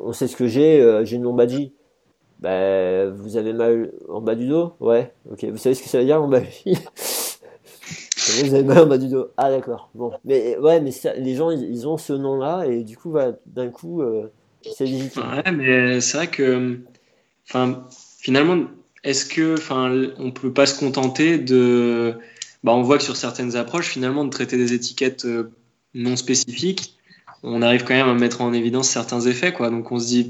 on 0.00 0.12
sait 0.12 0.28
ce 0.28 0.36
que 0.36 0.46
j'ai, 0.46 0.80
euh, 0.80 1.04
j'ai 1.04 1.16
une 1.16 1.24
lombalgie. 1.24 1.72
Ben, 2.40 3.10
vous 3.10 3.36
avez 3.36 3.52
mal 3.52 3.92
en 4.08 4.20
bas 4.20 4.34
du 4.34 4.46
dos? 4.46 4.74
Ouais, 4.80 5.12
ok. 5.30 5.44
Vous 5.44 5.56
savez 5.56 5.74
ce 5.74 5.82
que 5.82 5.88
ça 5.88 5.98
veut 5.98 6.04
dire 6.04 6.18
lombalgie? 6.18 6.78
Vous 8.42 8.54
avez 8.54 8.64
mal 8.64 8.78
en 8.78 8.86
bas 8.86 8.96
du 8.96 9.08
dos. 9.08 9.28
Ah 9.36 9.50
d'accord. 9.50 9.90
Bon, 9.94 10.10
mais 10.24 10.56
ouais, 10.56 10.80
mais 10.80 10.90
les 11.18 11.34
gens, 11.34 11.50
ils, 11.50 11.86
ont 11.86 11.98
ce 11.98 12.14
nom-là 12.14 12.64
et 12.64 12.82
du 12.82 12.96
coup, 12.96 13.14
d'un 13.44 13.68
coup, 13.68 14.02
c'est 14.62 14.86
légitime. 14.86 15.22
Ouais, 15.22 15.52
mais 15.52 16.00
c'est 16.00 16.16
vrai 16.16 16.26
que, 16.28 16.80
enfin, 17.46 17.86
finalement, 18.24 18.64
est-ce 19.04 19.26
que, 19.26 19.54
enfin, 19.58 20.08
on 20.18 20.30
peut 20.30 20.52
pas 20.52 20.64
se 20.64 20.78
contenter 20.78 21.36
de 21.36 22.14
bah, 22.64 22.72
on 22.72 22.82
voit 22.82 22.96
que 22.96 23.04
sur 23.04 23.16
certaines 23.16 23.54
approches, 23.54 23.88
finalement, 23.88 24.24
de 24.24 24.30
traiter 24.30 24.56
des 24.56 24.72
étiquettes 24.72 25.26
euh, 25.26 25.52
non 25.92 26.16
spécifiques, 26.16 26.96
on 27.42 27.60
arrive 27.60 27.84
quand 27.84 27.92
même 27.92 28.08
à 28.08 28.14
mettre 28.14 28.40
en 28.40 28.54
évidence 28.54 28.88
certains 28.88 29.20
effets. 29.20 29.52
Quoi. 29.52 29.68
Donc 29.68 29.92
on 29.92 29.98
se 29.98 30.06
dit, 30.06 30.26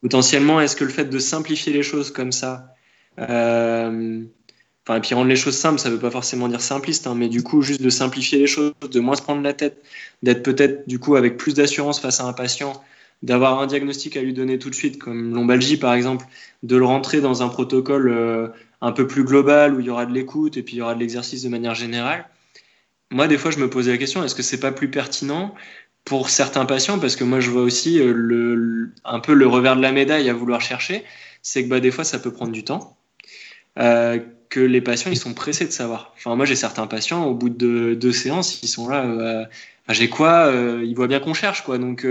potentiellement, 0.00 0.62
est-ce 0.62 0.74
que 0.74 0.84
le 0.84 0.90
fait 0.90 1.04
de 1.04 1.18
simplifier 1.18 1.74
les 1.74 1.82
choses 1.82 2.10
comme 2.10 2.32
ça, 2.32 2.74
euh, 3.18 4.24
enfin, 4.86 4.96
et 4.96 5.00
puis 5.02 5.14
rendre 5.14 5.28
les 5.28 5.36
choses 5.36 5.58
simples, 5.58 5.78
ça 5.78 5.90
ne 5.90 5.94
veut 5.94 6.00
pas 6.00 6.10
forcément 6.10 6.48
dire 6.48 6.62
simpliste, 6.62 7.06
hein, 7.06 7.14
mais 7.14 7.28
du 7.28 7.42
coup, 7.42 7.60
juste 7.60 7.82
de 7.82 7.90
simplifier 7.90 8.38
les 8.38 8.46
choses, 8.46 8.72
de 8.90 9.00
moins 9.00 9.14
se 9.14 9.20
prendre 9.20 9.42
la 9.42 9.52
tête, 9.52 9.84
d'être 10.22 10.42
peut-être 10.42 10.88
du 10.88 10.98
coup 10.98 11.16
avec 11.16 11.36
plus 11.36 11.52
d'assurance 11.52 12.00
face 12.00 12.18
à 12.18 12.24
un 12.24 12.32
patient, 12.32 12.82
d'avoir 13.22 13.60
un 13.60 13.66
diagnostic 13.66 14.16
à 14.16 14.22
lui 14.22 14.32
donner 14.32 14.58
tout 14.58 14.70
de 14.70 14.74
suite, 14.74 14.98
comme 14.98 15.34
lombalgie 15.34 15.76
par 15.76 15.94
exemple, 15.94 16.26
de 16.62 16.76
le 16.76 16.84
rentrer 16.84 17.20
dans 17.20 17.42
un 17.42 17.48
protocole 17.48 18.08
euh, 18.08 18.48
un 18.80 18.92
peu 18.92 19.06
plus 19.06 19.24
global 19.24 19.74
où 19.74 19.80
il 19.80 19.86
y 19.86 19.90
aura 19.90 20.06
de 20.06 20.12
l'écoute 20.12 20.56
et 20.56 20.62
puis 20.62 20.76
il 20.76 20.78
y 20.78 20.82
aura 20.82 20.94
de 20.94 21.00
l'exercice 21.00 21.42
de 21.42 21.48
manière 21.48 21.74
générale. 21.74 22.26
Moi, 23.10 23.28
des 23.28 23.38
fois, 23.38 23.50
je 23.50 23.58
me 23.58 23.70
posais 23.70 23.92
la 23.92 23.98
question 23.98 24.24
est-ce 24.24 24.34
que 24.34 24.42
c'est 24.42 24.60
pas 24.60 24.72
plus 24.72 24.90
pertinent 24.90 25.54
pour 26.04 26.28
certains 26.28 26.66
patients? 26.66 26.98
Parce 26.98 27.16
que 27.16 27.24
moi, 27.24 27.40
je 27.40 27.50
vois 27.50 27.62
aussi 27.62 28.00
euh, 28.00 28.12
le, 28.12 28.90
un 29.04 29.20
peu 29.20 29.32
le 29.34 29.46
revers 29.46 29.76
de 29.76 29.82
la 29.82 29.92
médaille 29.92 30.28
à 30.28 30.34
vouloir 30.34 30.60
chercher 30.60 31.04
c'est 31.42 31.62
que 31.62 31.68
bah, 31.68 31.78
des 31.78 31.92
fois, 31.92 32.02
ça 32.02 32.18
peut 32.18 32.32
prendre 32.32 32.50
du 32.50 32.64
temps. 32.64 32.96
Euh, 33.78 34.18
que 34.48 34.58
les 34.58 34.80
patients, 34.80 35.12
ils 35.12 35.16
sont 35.16 35.32
pressés 35.32 35.64
de 35.64 35.70
savoir. 35.70 36.12
Enfin, 36.16 36.34
moi, 36.34 36.44
j'ai 36.44 36.56
certains 36.56 36.88
patients, 36.88 37.24
au 37.24 37.34
bout 37.34 37.50
de 37.50 37.94
deux 37.94 38.12
séances, 38.12 38.62
ils 38.64 38.68
sont 38.68 38.88
là, 38.88 39.04
euh, 39.04 39.44
bah, 39.86 39.94
j'ai 39.94 40.08
quoi 40.08 40.52
Ils 40.82 40.94
voient 40.94 41.06
bien 41.06 41.20
qu'on 41.20 41.34
cherche, 41.34 41.62
quoi. 41.62 41.78
Donc, 41.78 42.04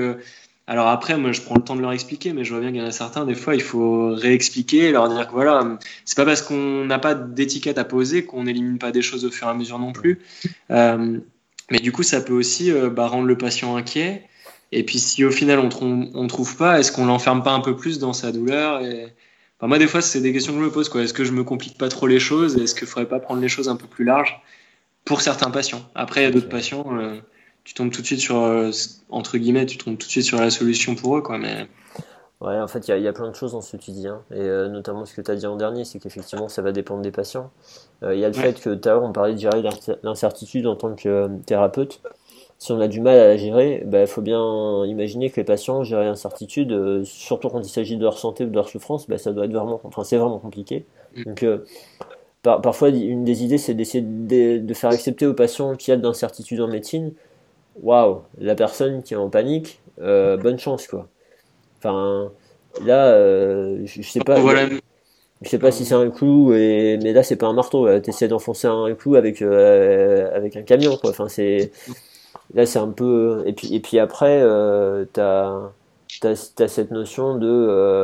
alors 0.68 0.88
après, 0.88 1.16
moi, 1.18 1.32
je 1.32 1.42
prends 1.42 1.56
le 1.56 1.62
temps 1.62 1.76
de 1.76 1.82
leur 1.82 1.92
expliquer, 1.92 2.34
mais 2.34 2.44
je 2.44 2.52
vois 2.52 2.60
bien 2.60 2.72
qu'il 2.72 2.80
y 2.80 2.84
en 2.84 2.88
a 2.88 2.92
certains, 2.92 3.26
des 3.26 3.36
fois, 3.36 3.54
il 3.54 3.62
faut 3.62 4.16
réexpliquer, 4.16 4.92
leur 4.92 5.10
dire 5.10 5.28
que 5.28 5.32
voilà, 5.32 5.78
c'est 6.06 6.18
pas 6.18 6.26
parce 6.26 6.42
qu'on 6.42 6.86
n'a 6.86 6.98
pas 6.98 7.14
d'étiquette 7.14 7.78
à 7.78 7.84
poser 7.84 8.26
qu'on 8.26 8.44
n'élimine 8.46 8.80
pas 8.80 8.92
des 8.92 9.04
choses 9.04 9.26
au 9.26 9.32
fur 9.32 9.48
et 9.48 9.52
à 9.52 9.54
mesure 9.54 9.78
non 9.78 9.92
plus. 9.92 10.20
Euh, 10.72 11.20
mais 11.70 11.80
du 11.80 11.92
coup, 11.92 12.04
ça 12.04 12.20
peut 12.22 12.34
aussi 12.34 12.72
euh, 12.72 12.90
bah, 12.90 13.08
rendre 13.08 13.28
le 13.28 13.38
patient 13.38 13.76
inquiet. 13.76 14.24
Et 14.72 14.84
puis, 14.84 14.98
si 14.98 15.24
au 15.24 15.32
final 15.32 15.60
on 15.60 15.66
ne 16.24 16.28
trouve 16.28 16.58
pas, 16.58 16.80
est-ce 16.80 16.92
qu'on 16.92 17.06
l'enferme 17.06 17.44
pas 17.44 17.52
un 17.52 17.62
peu 17.62 17.76
plus 17.76 18.00
dans 18.00 18.14
sa 18.14 18.32
douleur 18.32 18.82
et... 18.82 19.14
Moi, 19.62 19.80
des 19.80 19.88
fois, 19.88 20.02
c'est 20.02 20.22
des 20.22 20.32
questions 20.32 20.54
que 20.54 20.60
je 20.60 20.66
me 20.66 20.72
pose. 20.72 20.92
Est-ce 20.96 21.14
que 21.14 21.24
je 21.24 21.32
me 21.32 21.44
complique 21.44 21.78
pas 21.78 21.90
trop 21.90 22.06
les 22.06 22.20
choses 22.20 22.56
Est-ce 22.58 22.76
qu'il 22.76 22.88
faudrait 22.88 23.08
pas 23.08 23.20
prendre 23.20 23.42
les 23.42 23.48
choses 23.48 23.68
un 23.68 23.76
peu 23.76 23.88
plus 23.88 24.06
larges 24.06 24.40
pour 25.06 25.22
certains 25.22 25.50
patients? 25.50 25.82
Après, 25.96 26.22
il 26.22 26.24
y 26.26 26.28
a 26.28 26.32
d'autres 26.32 26.50
patients. 26.50 26.86
Euh, 27.00 27.20
tu 27.66 27.74
tombes 27.74 27.92
tout 27.92 28.02
de 28.02 28.06
suite 28.06 28.20
sur, 28.20 28.38
euh, 28.38 28.70
entre 29.10 29.38
guillemets, 29.38 29.66
tu 29.66 29.78
tombes 29.78 29.98
tout 29.98 30.06
de 30.06 30.12
suite 30.12 30.24
sur 30.24 30.40
la 30.40 30.52
solution 30.52 30.96
pour 30.96 31.18
eux, 31.18 31.22
quoi. 31.22 31.38
Mais... 31.38 31.68
Ouais, 32.40 32.60
en 32.60 32.68
fait, 32.68 32.88
il 32.88 33.02
y, 33.02 33.08
a 33.08 33.14
plein 33.14 33.30
de 33.30 33.36
choses 33.36 33.54
dans 33.54 33.62
ce 33.62 33.76
que 33.76 33.82
tu 33.82 33.92
dis, 33.92 34.08
hein. 34.08 34.22
et 34.30 34.40
euh, 34.40 34.68
notamment 34.68 35.06
ce 35.06 35.16
que 35.16 35.22
tu 35.22 35.32
as 35.32 35.36
dit 35.36 35.48
en 35.48 35.56
dernier, 35.56 35.84
c'est 35.84 36.00
qu'effectivement, 36.00 36.48
ça 36.48 36.62
va 36.62 36.72
dépendre 36.72 37.02
des 37.02 37.12
patients. 37.12 37.50
Euh, 38.04 38.14
il 38.14 38.20
y 38.20 38.26
a 38.26 38.28
le 38.28 38.34
fait 38.34 38.60
que 38.62 38.76
tout 38.76 38.88
à 38.88 38.92
l'heure, 38.92 39.04
on 39.04 39.14
parlait 39.14 39.34
de 39.34 39.40
gérer 39.40 39.64
l'incertitude 40.04 40.68
en 40.68 40.76
tant 40.76 40.94
que 40.96 41.28
thérapeute. 41.46 42.02
Si 42.60 42.72
on 42.72 42.80
a 42.80 42.88
du 42.88 43.02
mal 43.02 43.18
à 43.18 43.28
la 43.28 43.38
gérer, 43.38 43.82
il 43.84 43.90
bah, 43.90 44.06
faut 44.06 44.22
bien 44.22 44.86
imaginer 44.86 45.32
que 45.32 45.38
les 45.38 45.44
patients 45.44 45.84
gérer 45.84 46.06
l'incertitude, 46.06 47.04
surtout 47.04 47.50
quand 47.50 47.62
il 47.62 47.70
s'agit 47.70 47.98
de 47.98 48.04
leur 48.04 48.20
santé 48.20 48.44
ou 48.44 48.50
de 48.50 48.56
leur 48.56 48.70
souffrance, 48.70 49.10
bah, 49.10 49.18
ça 49.18 49.32
doit 49.32 49.46
être 49.46 49.54
vraiment, 49.54 49.82
enfin, 49.84 50.04
c'est 50.04 50.18
vraiment 50.18 50.40
compliqué. 50.40 50.86
Mm. 51.16 51.24
Donc, 51.24 51.46
parfois, 52.44 52.90
une 52.90 53.24
des 53.24 53.44
idées, 53.44 53.58
c'est 53.58 53.74
d'essayer 53.74 54.04
de, 54.04 54.60
de, 54.60 54.74
faire 54.74 54.92
accepter 54.92 55.26
aux 55.26 55.34
patients 55.34 55.76
qu'il 55.76 55.94
y 55.94 55.96
a 55.96 55.98
de 55.98 56.04
l'incertitude 56.04 56.62
en 56.62 56.68
médecine, 56.68 57.14
waouh, 57.82 58.22
la 58.38 58.56
personne 58.56 59.04
qui 59.04 59.14
est 59.14 59.18
en 59.18 59.30
panique, 59.30 59.80
euh, 60.02 60.38
bonne 60.38 60.60
chance 60.60 60.88
quoi. 60.88 61.08
Enfin, 61.78 62.32
là, 62.84 63.08
euh, 63.08 63.82
je, 63.86 64.02
sais 64.02 64.20
pas. 64.20 64.38
Je 65.42 65.50
sais 65.50 65.60
pas 65.60 65.72
si 65.72 65.86
c'est 65.86 65.96
un 65.96 66.10
clou, 66.10 66.54
et... 66.54 66.98
mais 67.04 67.14
là 67.14 67.22
c'est 67.22 67.36
pas 67.36 67.48
un 67.48 67.54
marteau. 67.54 67.88
Tu 68.00 68.10
essaies 68.10 68.28
d'enfoncer 68.28 68.68
un 68.68 68.94
clou 68.96 69.16
avec 69.16 69.42
euh, 69.42 70.36
avec 70.36 70.56
un 70.56 70.64
camion 70.64 70.98
quoi. 70.98 71.12
Enfin 71.12 71.28
c'est 71.28 71.72
là 72.54 72.66
c'est 72.66 72.80
un 72.80 72.90
peu 72.90 73.44
et 73.46 73.54
puis 73.54 73.76
et 73.76 73.80
puis 73.80 74.00
après 74.00 74.42
t'as 75.14 75.72
as, 76.24 76.68
cette 76.68 76.92
notion 76.92 77.38
de 77.38 78.04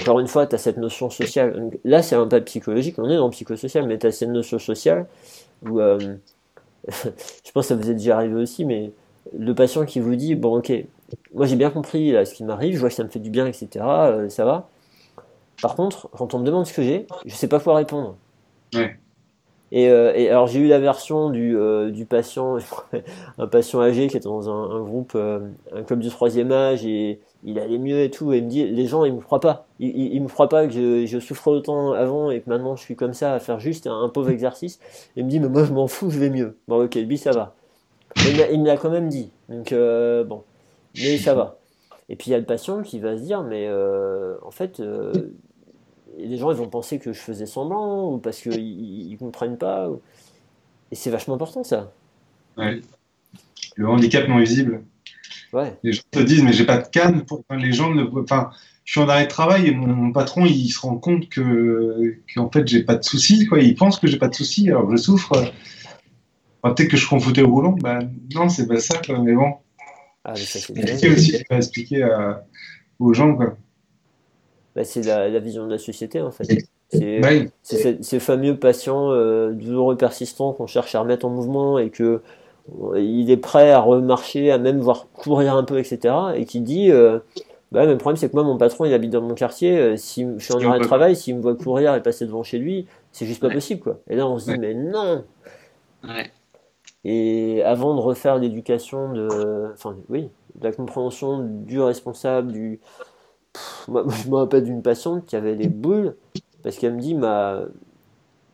encore 0.00 0.20
une 0.20 0.26
fois 0.26 0.46
t'as 0.46 0.58
cette 0.58 0.76
notion 0.78 1.10
sociale. 1.10 1.70
Là 1.84 2.02
c'est 2.02 2.16
un 2.16 2.26
pas 2.26 2.40
psychologique, 2.40 2.98
on 2.98 3.08
est 3.08 3.16
dans 3.16 3.26
le 3.26 3.30
psychosocial, 3.30 3.86
mais 3.86 3.98
t'as 3.98 4.10
cette 4.10 4.30
notion 4.30 4.58
sociale 4.58 5.06
où 5.62 5.78
je 6.88 7.52
pense 7.54 7.68
que 7.68 7.68
ça 7.68 7.76
vous 7.76 7.90
est 7.90 7.94
déjà 7.94 8.16
arrivé 8.16 8.34
aussi, 8.34 8.64
mais 8.64 8.92
le 9.32 9.54
patient 9.54 9.84
qui 9.84 10.00
vous 10.00 10.16
dit 10.16 10.34
bon 10.34 10.58
ok 10.58 10.72
moi 11.32 11.46
j'ai 11.46 11.56
bien 11.56 11.70
compris 11.70 12.14
ce 12.24 12.34
qui 12.34 12.44
m'arrive 12.44 12.74
je 12.74 12.80
vois 12.80 12.88
que 12.88 12.94
ça 12.94 13.04
me 13.04 13.08
fait 13.08 13.20
du 13.20 13.30
bien 13.30 13.46
etc 13.46 13.68
euh, 13.84 14.28
ça 14.28 14.44
va. 14.44 14.68
Par 15.62 15.74
contre 15.74 16.08
quand 16.10 16.34
on 16.34 16.40
me 16.40 16.44
demande 16.44 16.66
ce 16.66 16.74
que 16.74 16.82
j'ai 16.82 17.06
je 17.24 17.34
sais 17.34 17.48
pas 17.48 17.60
quoi 17.60 17.76
répondre. 17.76 18.16
Et, 19.72 19.88
euh, 19.88 20.12
et, 20.14 20.28
alors 20.28 20.46
j'ai 20.46 20.60
eu 20.60 20.68
la 20.68 20.78
version 20.78 21.30
du, 21.30 21.56
euh, 21.56 21.90
du 21.90 22.04
patient 22.04 22.58
un 23.38 23.46
patient 23.46 23.80
âgé 23.80 24.06
qui 24.06 24.16
était 24.16 24.28
dans 24.28 24.48
un, 24.48 24.80
groupe 24.82 25.16
un 25.16 25.82
club 25.82 26.00
du 26.00 26.10
troisième 26.10 26.52
âge 26.52 26.84
et 26.84 27.18
il 27.44 27.58
allait 27.58 27.78
mieux 27.78 28.00
et 28.00 28.10
tout 28.10 28.32
et 28.32 28.38
il 28.38 28.44
me 28.44 28.48
dit 28.48 28.66
les 28.66 28.86
gens 28.86 29.04
ils 29.04 29.14
me 29.14 29.20
croient 29.20 29.40
pas. 29.40 29.66
Ils, 29.80 30.20
me 30.22 30.28
croient 30.28 30.48
pas 30.48 30.66
que 30.66 30.72
je, 30.72 31.06
je 31.06 31.18
souffre 31.18 31.48
autant 31.48 31.92
avant 31.92 32.30
et 32.30 32.40
que 32.40 32.50
maintenant 32.50 32.76
je 32.76 32.82
suis 32.82 32.94
comme 32.94 33.14
ça 33.14 33.34
à 33.34 33.40
faire 33.40 33.58
juste 33.58 33.86
un, 33.86 34.08
pauvre 34.08 34.30
exercice. 34.30 34.78
Et 35.16 35.20
il 35.20 35.24
me 35.24 35.30
dit 35.30 35.40
mais 35.40 35.48
moi 35.48 35.64
je 35.64 35.72
m'en 35.72 35.88
fous 35.88 36.10
je 36.10 36.18
vais 36.18 36.30
mieux. 36.30 36.56
Bon 36.68 36.84
ok 36.84 36.94
lui 36.94 37.18
ça 37.18 37.32
va 37.32 37.54
il 38.16 38.60
me 38.60 38.66
l'a 38.66 38.76
quand 38.76 38.90
même 38.90 39.08
dit. 39.08 39.30
Donc, 39.48 39.72
euh, 39.72 40.24
bon. 40.24 40.44
Mais 40.96 41.18
ça 41.18 41.34
va. 41.34 41.58
Et 42.08 42.16
puis, 42.16 42.28
il 42.28 42.32
y 42.32 42.34
a 42.34 42.38
le 42.38 42.44
patient 42.44 42.82
qui 42.82 43.00
va 43.00 43.16
se 43.16 43.22
dire, 43.22 43.42
mais 43.42 43.66
euh, 43.66 44.36
en 44.42 44.50
fait, 44.50 44.80
euh, 44.80 45.12
les 46.18 46.36
gens, 46.36 46.50
ils 46.50 46.56
vont 46.56 46.68
penser 46.68 46.98
que 46.98 47.12
je 47.12 47.18
faisais 47.18 47.46
semblant, 47.46 48.12
ou 48.12 48.18
parce 48.18 48.40
qu'ils 48.40 49.10
ne 49.10 49.16
comprennent 49.16 49.58
pas. 49.58 49.88
Et 50.90 50.94
c'est 50.94 51.10
vachement 51.10 51.34
important, 51.34 51.64
ça. 51.64 51.92
Ouais. 52.56 52.80
Le 53.76 53.88
handicap 53.88 54.28
non 54.28 54.38
visible. 54.38 54.82
Ouais. 55.52 55.76
Les 55.82 55.92
gens 55.92 56.02
te 56.10 56.20
disent, 56.20 56.42
mais 56.42 56.52
j'ai 56.52 56.66
pas 56.66 56.78
de 56.78 56.88
canne. 56.88 57.24
Pour... 57.24 57.44
les 57.50 57.72
gens 57.72 57.92
ne 57.92 58.04
Enfin, 58.20 58.50
je 58.84 58.92
suis 58.92 59.00
en 59.00 59.08
arrêt 59.08 59.24
de 59.24 59.30
travail 59.30 59.66
et 59.68 59.74
mon, 59.74 60.12
patron, 60.12 60.44
il 60.44 60.68
se 60.68 60.80
rend 60.80 60.96
compte 60.96 61.28
que 61.28 62.16
qu'en 62.34 62.50
fait, 62.50 62.66
j'ai 62.68 62.84
pas 62.84 62.96
de 62.96 63.04
soucis. 63.04 63.46
Quoi. 63.46 63.60
Il 63.60 63.74
pense 63.74 63.98
que 63.98 64.06
j'ai 64.06 64.18
pas 64.18 64.28
de 64.28 64.34
soucis, 64.34 64.68
alors 64.68 64.90
je 64.90 64.96
souffre 64.96 65.52
peut-être 66.70 66.88
que 66.88 66.96
je 66.96 67.02
suis 67.02 67.08
confronté 67.08 67.42
au 67.42 67.48
boulot. 67.48 67.76
Bah, 67.80 67.98
non, 68.34 68.48
c'est 68.48 68.66
pas 68.66 68.78
ça, 68.78 69.00
mais 69.20 69.34
bon. 69.34 69.54
Ah, 70.24 70.32
mais 70.32 70.40
ça, 70.40 70.58
c'est 70.58 70.72
compliqué 70.72 71.10
aussi 71.10 71.36
à 71.50 71.56
expliquer 71.56 72.02
à, 72.02 72.44
aux 72.98 73.12
gens. 73.12 73.34
Quoi. 73.36 73.56
Bah, 74.74 74.84
c'est 74.84 75.02
la, 75.02 75.28
la, 75.28 75.38
vision 75.38 75.66
de 75.66 75.72
la 75.72 75.78
société, 75.78 76.20
en 76.20 76.30
fait. 76.30 76.66
C'est 76.90 78.02
ces 78.02 78.20
fameux 78.20 78.56
patients 78.56 79.10
euh, 79.10 79.52
douloureux 79.52 79.96
persistants 79.96 80.52
qu'on 80.52 80.66
cherche 80.66 80.94
à 80.94 81.00
remettre 81.00 81.26
en 81.26 81.30
mouvement 81.30 81.78
et 81.78 81.90
que 81.90 82.22
euh, 82.82 83.00
il 83.00 83.30
est 83.30 83.36
prêt 83.36 83.70
à 83.70 83.80
remarcher, 83.80 84.50
à 84.50 84.58
même 84.58 84.80
voir 84.80 85.08
courir 85.12 85.54
un 85.54 85.64
peu, 85.64 85.78
etc. 85.78 86.14
Et 86.36 86.44
qui 86.44 86.60
dit 86.60 86.90
euh, 86.90 87.18
bah, 87.72 87.84
le 87.86 87.98
problème, 87.98 88.16
c'est 88.16 88.28
que 88.28 88.34
moi, 88.34 88.44
mon 88.44 88.56
patron, 88.56 88.84
il 88.84 88.94
habite 88.94 89.10
dans 89.10 89.20
mon 89.20 89.34
quartier. 89.34 89.76
Euh, 89.76 89.96
si 89.96 90.26
je 90.38 90.44
suis 90.44 90.54
en 90.54 90.60
arrêt 90.70 90.78
de 90.78 90.84
travail, 90.84 91.16
s'il 91.16 91.36
me 91.36 91.42
voit 91.42 91.56
courir 91.56 91.94
et 91.94 92.02
passer 92.02 92.24
devant 92.24 92.42
chez 92.42 92.58
lui, 92.58 92.86
c'est 93.12 93.26
juste 93.26 93.40
pas 93.40 93.50
possible. 93.50 93.80
Quoi. 93.80 93.98
Et 94.08 94.16
là, 94.16 94.26
on 94.28 94.38
se 94.38 94.50
dit 94.50 94.58
Mais 94.58 94.74
non 94.74 95.24
ouais. 96.04 96.30
Et 97.04 97.62
avant 97.62 97.94
de 97.94 98.00
refaire 98.00 98.38
l'éducation 98.38 99.12
de, 99.12 99.70
enfin, 99.74 99.96
oui, 100.08 100.30
de 100.54 100.64
la 100.64 100.72
compréhension 100.72 101.40
du 101.44 101.80
responsable, 101.80 102.52
du, 102.52 102.80
moi, 103.88 104.04
je 104.24 104.28
me 104.30 104.36
rappelle 104.36 104.64
d'une 104.64 104.82
patiente 104.82 105.26
qui 105.26 105.36
avait 105.36 105.56
des 105.56 105.68
boules 105.68 106.16
parce 106.62 106.76
qu'elle 106.76 106.94
me 106.94 107.00
dit, 107.00 107.14
ma, 107.14 107.60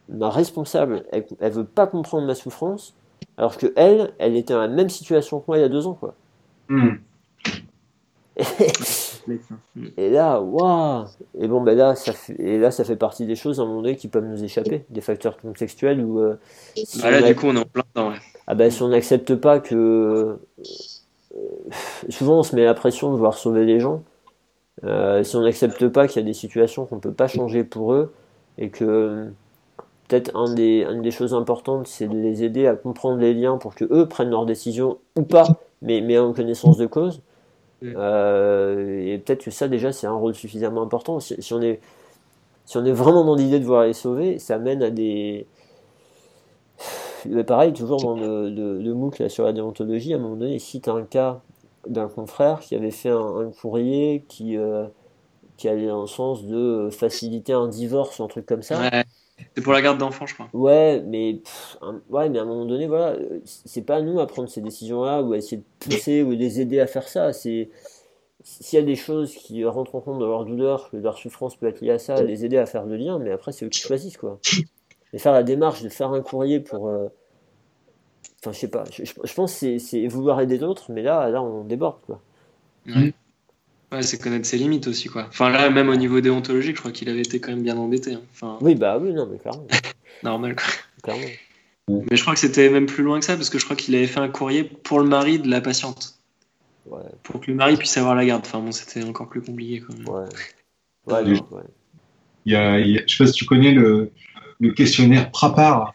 ma 0.08 0.30
responsable, 0.30 1.04
elle, 1.12 1.26
elle 1.38 1.52
veut 1.52 1.64
pas 1.64 1.86
comprendre 1.86 2.26
ma 2.26 2.34
souffrance, 2.34 2.94
alors 3.36 3.56
que 3.56 3.72
elle, 3.76 4.12
elle 4.18 4.36
était 4.36 4.52
dans 4.52 4.60
la 4.60 4.68
même 4.68 4.88
situation 4.88 5.38
que 5.40 5.44
moi 5.46 5.58
il 5.58 5.60
y 5.60 5.64
a 5.64 5.68
deux 5.68 5.86
ans, 5.86 5.94
quoi. 5.94 6.14
Hmm. 9.76 9.86
Et 9.96 10.10
là, 10.10 10.40
waouh 10.40 11.04
Et 11.38 11.48
bon, 11.48 11.60
ben 11.62 11.76
là, 11.76 11.94
ça 11.94 12.12
fait, 12.12 12.34
et 12.38 12.58
là, 12.58 12.70
ça 12.70 12.84
fait 12.84 12.96
partie 12.96 13.26
des 13.26 13.36
choses 13.36 13.60
à 13.60 13.62
un 13.62 13.66
moment 13.66 13.82
donné 13.82 13.96
qui 13.96 14.08
peuvent 14.08 14.24
nous 14.26 14.42
échapper, 14.42 14.84
des 14.90 15.00
facteurs 15.00 15.36
contextuels 15.36 16.02
où. 16.04 16.20
euh, 16.20 16.36
si 16.74 17.00
Bah 17.00 17.10
là, 17.10 17.22
du 17.22 17.34
coup, 17.34 17.46
on 17.46 17.56
est 17.56 17.60
en 17.60 17.64
plein 17.64 17.82
dedans. 17.94 18.10
ouais. 18.10 18.16
Ah 18.46 18.54
ben, 18.54 18.70
si 18.70 18.82
on 18.82 18.88
n'accepte 18.88 19.34
pas 19.36 19.60
que. 19.60 19.74
euh, 19.76 20.36
souvent, 22.08 22.40
on 22.40 22.42
se 22.42 22.54
met 22.56 22.64
la 22.64 22.74
pression 22.74 23.08
de 23.10 23.14
vouloir 23.16 23.34
sauver 23.34 23.64
les 23.64 23.80
gens. 23.80 24.02
Euh, 24.84 25.22
si 25.24 25.36
on 25.36 25.42
n'accepte 25.42 25.88
pas 25.88 26.08
qu'il 26.08 26.22
y 26.22 26.24
a 26.24 26.26
des 26.26 26.32
situations 26.34 26.86
qu'on 26.86 27.00
peut 27.00 27.12
pas 27.12 27.28
changer 27.28 27.64
pour 27.64 27.92
eux 27.92 28.12
et 28.58 28.70
que 28.70 29.28
peut-être 30.08 30.34
un 30.36 30.52
des, 30.54 30.86
une 30.90 31.02
des 31.02 31.10
choses 31.10 31.34
importantes, 31.34 31.86
c'est 31.86 32.08
de 32.08 32.16
les 32.16 32.44
aider 32.44 32.66
à 32.66 32.74
comprendre 32.76 33.18
les 33.18 33.34
liens 33.34 33.58
pour 33.58 33.74
que 33.74 33.84
eux 33.90 34.08
prennent 34.08 34.30
leurs 34.30 34.46
décisions 34.46 34.98
ou 35.16 35.22
pas, 35.22 35.46
mais, 35.82 36.00
mais 36.00 36.18
en 36.18 36.32
connaissance 36.32 36.76
de 36.78 36.86
cause. 36.86 37.20
Mm. 37.82 37.94
Euh, 37.96 39.00
et 39.14 39.18
peut-être 39.18 39.44
que 39.44 39.50
ça, 39.50 39.68
déjà, 39.68 39.92
c'est 39.92 40.06
un 40.06 40.14
rôle 40.14 40.34
suffisamment 40.34 40.82
important. 40.82 41.20
Si, 41.20 41.36
si 41.42 41.54
on 41.54 41.62
est, 41.62 41.80
si 42.66 42.78
on 42.78 42.84
est 42.86 42.92
vraiment 42.92 43.24
dans 43.24 43.36
l'idée 43.36 43.60
de 43.60 43.64
vouloir 43.64 43.84
les 43.84 43.94
sauver, 43.94 44.38
ça 44.38 44.58
mène 44.58 44.82
à 44.82 44.90
des. 44.90 45.46
Mais 47.26 47.44
pareil, 47.44 47.72
toujours 47.72 48.00
dans 48.02 48.14
le, 48.16 48.48
le, 48.50 48.80
le 48.80 48.94
MOOC 48.94 49.18
là, 49.18 49.28
sur 49.28 49.44
la 49.44 49.52
déontologie, 49.52 50.12
à 50.14 50.16
un 50.16 50.20
moment 50.20 50.36
donné, 50.36 50.54
il 50.54 50.60
cite 50.60 50.88
un 50.88 51.04
cas 51.04 51.40
d'un 51.86 52.08
confrère 52.08 52.60
qui 52.60 52.74
avait 52.74 52.90
fait 52.90 53.08
un, 53.10 53.36
un 53.38 53.50
courrier 53.50 54.24
qui, 54.28 54.56
euh, 54.56 54.86
qui 55.56 55.68
allait 55.68 55.88
dans 55.88 56.02
le 56.02 56.06
sens 56.08 56.44
de 56.46 56.90
faciliter 56.92 57.52
un 57.54 57.68
divorce 57.68 58.18
ou 58.20 58.24
un 58.24 58.28
truc 58.28 58.46
comme 58.46 58.62
ça. 58.62 58.88
Ouais. 58.92 59.04
C'est 59.54 59.62
pour 59.62 59.72
la 59.72 59.82
garde 59.82 59.98
d'enfants, 59.98 60.26
je 60.26 60.34
crois. 60.34 60.48
Ouais, 60.52 61.02
mais 61.06 61.34
pff, 61.44 61.76
un- 61.82 62.00
ouais, 62.10 62.28
mais 62.28 62.38
à 62.38 62.42
un 62.42 62.44
moment 62.44 62.64
donné, 62.64 62.86
voilà, 62.86 63.12
euh, 63.12 63.40
c'est 63.44 63.82
pas 63.82 63.96
à 63.96 64.00
nous 64.02 64.20
à 64.20 64.26
prendre 64.26 64.48
ces 64.48 64.60
décisions-là 64.60 65.22
ou 65.22 65.32
à 65.32 65.36
essayer 65.38 65.58
de 65.58 65.64
pousser 65.78 66.22
ou 66.22 66.30
les 66.32 66.60
aider 66.60 66.80
à 66.80 66.86
faire 66.86 67.08
ça. 67.08 67.32
C'est 67.32 67.68
s'il 68.42 68.78
y 68.78 68.82
a 68.82 68.84
des 68.84 68.96
choses 68.96 69.34
qui 69.34 69.64
rentrent 69.64 69.94
en 69.96 70.00
compte 70.00 70.18
de 70.18 70.24
leur 70.24 70.44
douleur, 70.44 70.90
que 70.90 70.96
leur 70.96 71.18
souffrance 71.18 71.56
peut 71.56 71.66
être 71.66 71.80
liée 71.82 71.90
à 71.90 71.98
ça, 71.98 72.16
les 72.24 72.44
aider 72.44 72.56
à 72.56 72.66
faire 72.66 72.86
le 72.86 72.96
lien, 72.96 73.18
mais 73.18 73.30
après 73.30 73.52
c'est 73.52 73.66
eux 73.66 73.68
qui 73.68 73.80
choisissent 73.80 74.16
quoi. 74.16 74.38
Mais 75.12 75.18
faire 75.18 75.32
la 75.32 75.42
démarche 75.42 75.82
de 75.82 75.88
faire 75.90 76.10
un 76.12 76.22
courrier 76.22 76.58
pour, 76.60 76.88
euh, 76.88 77.08
enfin 78.40 78.52
je 78.52 78.58
sais 78.58 78.68
pas, 78.70 78.84
je, 78.92 79.04
je- 79.04 79.12
je 79.22 79.34
pense 79.34 79.58
que 79.60 79.78
c'est- 79.78 80.06
vouloir 80.06 80.40
aider 80.40 80.56
d'autres, 80.58 80.90
mais 80.90 81.02
là, 81.02 81.28
là 81.28 81.42
on 81.42 81.64
déborde 81.64 82.00
quoi. 82.06 82.20
Ouais, 83.92 84.02
c'est 84.02 84.18
connaître 84.22 84.46
ses 84.46 84.56
limites 84.58 84.86
aussi, 84.86 85.08
quoi. 85.08 85.26
Enfin, 85.28 85.50
là, 85.50 85.68
même 85.68 85.88
au 85.88 85.96
niveau 85.96 86.20
déontologique, 86.20 86.76
je 86.76 86.80
crois 86.80 86.92
qu'il 86.92 87.08
avait 87.08 87.22
été 87.22 87.40
quand 87.40 87.50
même 87.50 87.62
bien 87.62 87.76
embêté. 87.76 88.14
hein. 88.14 88.22
Enfin, 88.32 88.58
Oui, 88.60 88.74
bah 88.76 88.98
oui, 88.98 89.12
non, 89.12 89.26
mais 89.30 89.38
clairement, 89.38 89.66
normal, 90.22 90.54
quoi. 90.54 90.64
clairement. 91.02 91.26
Mais 91.88 92.16
je 92.16 92.22
crois 92.22 92.34
que 92.34 92.40
c'était 92.40 92.70
même 92.70 92.86
plus 92.86 93.02
loin 93.02 93.18
que 93.18 93.24
ça, 93.24 93.36
parce 93.36 93.50
que 93.50 93.58
je 93.58 93.64
crois 93.64 93.76
qu'il 93.76 93.96
avait 93.96 94.06
fait 94.06 94.20
un 94.20 94.28
courrier 94.28 94.62
pour 94.62 95.00
le 95.00 95.06
mari 95.06 95.40
de 95.40 95.48
la 95.48 95.60
patiente. 95.60 96.14
Ouais, 96.86 97.00
Pour 97.24 97.40
que 97.40 97.50
le 97.50 97.56
mari 97.56 97.76
puisse 97.76 97.96
avoir 97.96 98.14
la 98.14 98.24
garde. 98.24 98.42
Enfin, 98.44 98.60
bon, 98.60 98.70
c'était 98.70 99.02
encore 99.02 99.28
plus 99.28 99.42
compliqué, 99.42 99.80
quand 99.80 99.94
même. 99.96 100.06
ouais, 100.06 100.28
ouais, 101.06 101.24
non, 101.24 101.46
ouais. 101.50 101.62
Il 102.46 102.52
y 102.52 102.56
a, 102.56 102.78
il 102.78 102.90
y 102.92 102.98
a- 102.98 103.02
je 103.06 103.16
sais 103.16 103.24
pas 103.24 103.28
si 103.28 103.34
tu 103.34 103.44
connais 103.44 103.72
le, 103.72 104.12
le 104.60 104.72
questionnaire 104.72 105.30
Prapar, 105.32 105.92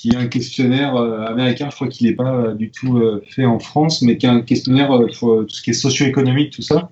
qui 0.00 0.08
est 0.10 0.16
un 0.16 0.28
questionnaire 0.28 0.96
euh, 0.96 1.26
américain, 1.26 1.68
je 1.70 1.74
crois 1.74 1.88
qu'il 1.88 2.06
n'est 2.06 2.14
pas 2.14 2.34
euh, 2.34 2.54
du 2.54 2.70
tout 2.70 2.96
euh, 2.96 3.22
fait 3.28 3.44
en 3.44 3.58
France, 3.58 4.00
mais 4.00 4.16
qui 4.16 4.24
est 4.24 4.30
un 4.30 4.40
questionnaire 4.40 4.88
pour 5.18 5.44
tout 5.46 5.48
ce 5.50 5.60
qui 5.60 5.70
est 5.70 5.74
socio-économique, 5.74 6.54
tout 6.54 6.62
ça. 6.62 6.90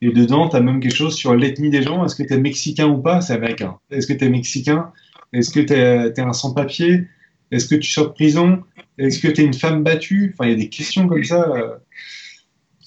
Et 0.00 0.10
dedans, 0.10 0.48
tu 0.48 0.56
as 0.56 0.60
même 0.60 0.80
quelque 0.80 0.94
chose 0.94 1.14
sur 1.14 1.34
l'ethnie 1.34 1.68
des 1.68 1.82
gens. 1.82 2.04
Est-ce 2.04 2.14
que 2.14 2.22
tu 2.22 2.32
es 2.32 2.38
mexicain 2.38 2.86
ou 2.86 2.98
pas? 2.98 3.20
C'est 3.20 3.34
américain. 3.34 3.76
Est-ce 3.90 4.06
que 4.06 4.14
tu 4.14 4.24
es 4.24 4.28
mexicain? 4.30 4.90
Est-ce 5.34 5.50
que 5.50 5.60
tu 5.60 5.72
es, 5.74 6.20
un 6.20 6.32
sans-papier? 6.32 7.06
Est-ce 7.50 7.68
que 7.68 7.74
tu 7.74 7.90
sors 7.90 8.08
de 8.08 8.12
prison? 8.12 8.62
Est-ce 8.96 9.18
que 9.18 9.28
tu 9.28 9.42
es 9.42 9.44
une 9.44 9.54
femme 9.54 9.82
battue? 9.82 10.34
Enfin, 10.34 10.48
il 10.48 10.52
y 10.52 10.54
a 10.54 10.58
des 10.58 10.68
questions 10.70 11.06
comme 11.08 11.24
ça. 11.24 11.46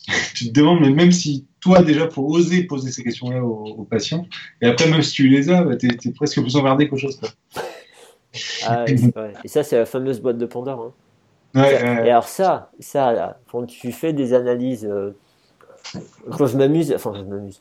tu 0.36 0.48
te 0.48 0.54
demandes, 0.54 0.82
mais 0.82 0.90
même 0.90 1.12
si 1.12 1.46
toi, 1.60 1.84
déjà, 1.84 2.10
faut 2.10 2.24
oser 2.24 2.64
poser 2.64 2.92
ces 2.92 3.04
questions-là 3.04 3.44
aux, 3.44 3.84
patients, 3.84 4.26
et 4.62 4.68
après, 4.68 4.90
même 4.90 5.04
si 5.04 5.14
tu 5.14 5.28
les 5.28 5.50
as, 5.50 5.64
bah, 5.64 5.76
t'es 5.76 5.88
es 5.88 6.12
presque 6.12 6.42
plus 6.42 6.56
emmerdé 6.56 6.88
qu'autre 6.88 7.02
chose. 7.02 7.20
Ah, 8.62 8.90
ouais. 9.16 9.34
Et 9.44 9.48
ça, 9.48 9.64
c'est 9.64 9.78
la 9.78 9.86
fameuse 9.86 10.22
boîte 10.22 10.38
de 10.38 10.46
Pandore. 10.46 10.82
Hein. 10.82 10.94
Ouais, 11.56 11.90
Et 12.04 12.12
alors 12.12 12.28
ça, 12.28 12.72
ça 12.80 13.12
là, 13.14 13.40
quand 13.52 13.66
tu 13.66 13.92
fais 13.92 14.14
des 14.14 14.34
analyses, 14.34 14.86
euh, 14.86 15.16
quand 16.32 16.48
je 16.48 16.58
m'amuse, 16.58 16.94
enfin 16.94 17.14
je 17.16 17.24
m'amuse, 17.24 17.60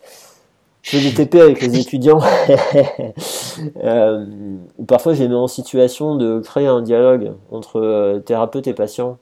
je 0.82 0.90
fais 0.90 1.00
des 1.00 1.14
TP 1.14 1.40
avec 1.40 1.60
les 1.60 1.78
étudiants, 1.78 2.20
euh, 3.84 4.26
parfois 4.86 5.14
je 5.14 5.22
les 5.22 5.28
mets 5.28 5.34
en 5.34 5.48
situation 5.48 6.16
de 6.16 6.40
créer 6.40 6.66
un 6.66 6.82
dialogue 6.82 7.32
entre 7.50 7.80
euh, 7.80 8.20
thérapeute 8.20 8.66
et 8.66 8.74
patient, 8.74 9.18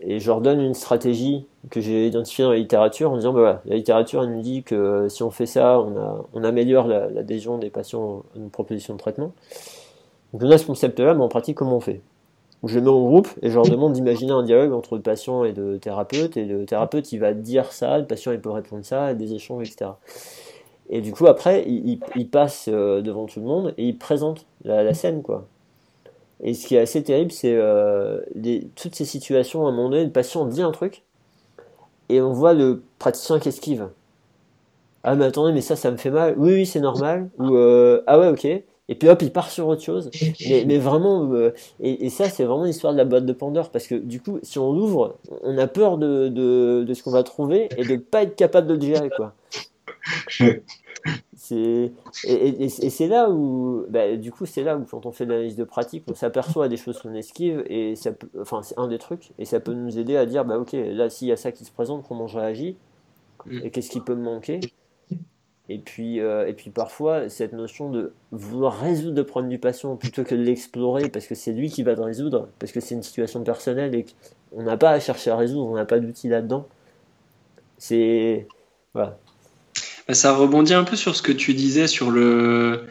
et 0.00 0.20
je 0.20 0.26
leur 0.28 0.40
donne 0.42 0.60
une 0.60 0.74
stratégie 0.74 1.46
que 1.70 1.80
j'ai 1.80 2.08
identifiée 2.08 2.44
dans 2.44 2.52
la 2.52 2.58
littérature 2.58 3.12
en 3.12 3.16
disant, 3.16 3.32
bah 3.32 3.40
voilà, 3.40 3.62
la 3.66 3.76
littérature 3.76 4.22
elle 4.24 4.34
nous 4.34 4.42
dit 4.42 4.62
que 4.64 4.74
euh, 4.74 5.08
si 5.08 5.22
on 5.22 5.30
fait 5.30 5.46
ça, 5.46 5.80
on, 5.80 5.96
a, 5.98 6.24
on 6.34 6.44
améliore 6.44 6.88
la- 6.88 7.08
l'adhésion 7.10 7.58
des 7.58 7.70
patients 7.70 8.24
à 8.34 8.38
une 8.38 8.50
proposition 8.50 8.94
de 8.94 8.98
traitement. 9.00 9.32
Donc 10.32 10.42
on 10.42 10.50
a 10.50 10.58
ce 10.58 10.66
concept-là, 10.66 11.14
mais 11.14 11.22
en 11.22 11.28
pratique, 11.28 11.56
comment 11.56 11.76
on 11.76 11.80
fait 11.80 12.02
je 12.64 12.74
les 12.76 12.82
mets 12.82 12.90
en 12.90 13.00
groupe 13.06 13.28
et 13.42 13.50
je 13.50 13.54
leur 13.56 13.68
demande 13.68 13.92
d'imaginer 13.94 14.32
un 14.32 14.42
dialogue 14.42 14.72
entre 14.72 14.96
le 14.96 15.02
patient 15.02 15.44
et 15.44 15.52
le 15.52 15.78
thérapeute, 15.78 16.36
et 16.36 16.44
le 16.44 16.66
thérapeute 16.66 17.12
il 17.12 17.18
va 17.18 17.32
dire 17.34 17.72
ça, 17.72 17.98
le 17.98 18.06
patient 18.06 18.32
il 18.32 18.40
peut 18.40 18.50
répondre 18.50 18.84
ça, 18.84 19.12
et 19.12 19.14
des 19.14 19.34
échanges, 19.34 19.68
etc. 19.68 19.98
Et 20.90 21.00
du 21.02 21.12
coup, 21.12 21.26
après, 21.28 21.64
il, 21.68 21.88
il- 21.90 22.00
il 22.16 22.28
passe 22.30 22.68
euh, 22.72 23.02
devant 23.02 23.26
tout 23.26 23.40
le 23.40 23.46
monde 23.46 23.74
et 23.78 23.88
il 23.88 23.98
présente 23.98 24.46
la, 24.64 24.82
la 24.84 24.94
scène, 24.94 25.22
quoi. 25.22 25.46
Et 26.42 26.54
ce 26.54 26.66
qui 26.66 26.76
est 26.76 26.80
assez 26.80 27.02
terrible, 27.02 27.32
c'est 27.32 27.54
euh, 27.56 28.20
toutes 28.76 28.94
ces 28.94 29.04
situations, 29.06 29.66
à 29.66 29.70
un 29.70 29.72
moment 29.72 29.90
donné, 29.90 30.04
le 30.04 30.12
patient 30.12 30.46
dit 30.46 30.62
un 30.62 30.72
truc, 30.72 31.04
et 32.10 32.20
on 32.20 32.32
voit 32.34 32.52
le 32.54 32.82
praticien 32.98 33.38
qui 33.40 33.48
esquive. 33.48 33.88
Ah, 35.02 35.14
mais 35.16 35.24
attendez, 35.26 35.52
mais 35.52 35.60
ça, 35.62 35.76
ça 35.76 35.90
me 35.90 35.96
fait 35.96 36.10
mal. 36.10 36.34
Oui, 36.38 36.52
oui, 36.54 36.66
c'est 36.66 36.80
normal. 36.80 37.30
Ou, 37.38 37.54
euh, 37.56 38.02
ah 38.06 38.18
ouais, 38.18 38.28
ok. 38.28 38.46
Et 38.90 38.96
puis 38.96 39.08
hop, 39.08 39.22
il 39.22 39.32
part 39.32 39.50
sur 39.50 39.66
autre 39.68 39.82
chose. 39.82 40.10
Mais, 40.50 40.64
mais 40.66 40.78
vraiment, 40.78 41.32
euh, 41.32 41.54
et, 41.80 42.06
et 42.06 42.10
ça, 42.10 42.28
c'est 42.28 42.44
vraiment 42.44 42.64
l'histoire 42.64 42.92
de 42.92 42.98
la 42.98 43.06
boîte 43.06 43.24
de 43.24 43.32
Pandore, 43.32 43.70
parce 43.70 43.86
que 43.86 43.94
du 43.94 44.20
coup, 44.20 44.38
si 44.42 44.58
on 44.58 44.72
l'ouvre, 44.72 45.16
on 45.42 45.56
a 45.58 45.66
peur 45.68 45.96
de, 45.96 46.28
de, 46.28 46.84
de 46.86 46.94
ce 46.94 47.02
qu'on 47.02 47.12
va 47.12 47.22
trouver 47.22 47.68
et 47.78 47.84
de 47.86 47.96
pas 47.96 48.24
être 48.24 48.36
capable 48.36 48.66
de 48.68 48.74
le 48.74 48.80
gérer, 48.82 49.10
quoi. 49.10 49.34
C'est 51.36 51.56
et, 51.56 51.92
et, 52.32 52.48
et- 52.64 52.64
et 52.64 52.90
c'est 52.90 53.08
là 53.08 53.30
où, 53.30 53.84
bah, 53.88 54.16
du 54.16 54.30
coup, 54.32 54.44
c'est 54.46 54.62
là 54.62 54.76
où 54.76 54.84
quand 54.84 55.06
on 55.06 55.12
fait 55.12 55.24
de 55.26 55.30
l'analyse 55.32 55.56
de 55.56 55.64
pratique, 55.64 56.04
on 56.10 56.14
s'aperçoit 56.14 56.68
des 56.68 56.76
choses 56.76 56.98
qu'on 57.00 57.14
esquive 57.14 57.64
et 57.68 57.96
ça 57.96 58.12
peut, 58.12 58.28
enfin, 58.40 58.62
c'est 58.62 58.78
un 58.78 58.88
des 58.88 58.98
trucs 58.98 59.30
et 59.38 59.44
ça 59.46 59.60
peut 59.60 59.72
nous 59.72 59.98
aider 59.98 60.16
à 60.16 60.26
dire, 60.26 60.44
bah 60.44 60.58
ok, 60.58 60.72
là, 60.74 61.08
s'il 61.10 61.28
y 61.28 61.32
a 61.32 61.36
ça 61.36 61.52
qui 61.52 61.64
se 61.64 61.72
présente, 61.72 62.04
comment 62.06 62.26
je 62.26 62.38
réagis 62.38 62.76
Mm. 63.46 63.60
et 63.64 63.70
qu'est-ce 63.70 63.90
qui 63.90 64.00
peut 64.02 64.14
me 64.14 64.22
manquer. 64.24 64.60
Et 65.72 65.78
puis, 65.78 66.18
euh, 66.18 66.48
et 66.48 66.52
puis 66.52 66.70
parfois, 66.70 67.28
cette 67.28 67.52
notion 67.52 67.90
de 67.90 68.12
vouloir 68.32 68.80
résoudre 68.80 69.14
le 69.14 69.24
problème 69.24 69.50
du 69.50 69.58
patient 69.58 69.94
plutôt 69.94 70.24
que 70.24 70.34
de 70.34 70.42
l'explorer 70.42 71.08
parce 71.08 71.28
que 71.28 71.36
c'est 71.36 71.52
lui 71.52 71.70
qui 71.70 71.84
va 71.84 71.94
le 71.94 72.02
résoudre, 72.02 72.48
parce 72.58 72.72
que 72.72 72.80
c'est 72.80 72.96
une 72.96 73.04
situation 73.04 73.44
personnelle 73.44 73.94
et 73.94 74.04
qu'on 74.50 74.64
n'a 74.64 74.76
pas 74.76 74.90
à 74.90 74.98
chercher 74.98 75.30
à 75.30 75.36
résoudre, 75.36 75.70
on 75.70 75.76
n'a 75.76 75.84
pas 75.84 76.00
d'outils 76.00 76.26
là-dedans. 76.26 76.66
C'est. 77.78 78.48
Voilà. 78.94 79.16
Bah, 80.08 80.14
ça 80.14 80.34
rebondit 80.34 80.74
un 80.74 80.82
peu 80.82 80.96
sur 80.96 81.14
ce 81.14 81.22
que 81.22 81.30
tu 81.30 81.54
disais 81.54 81.86
sur 81.86 82.10
le 82.10 82.86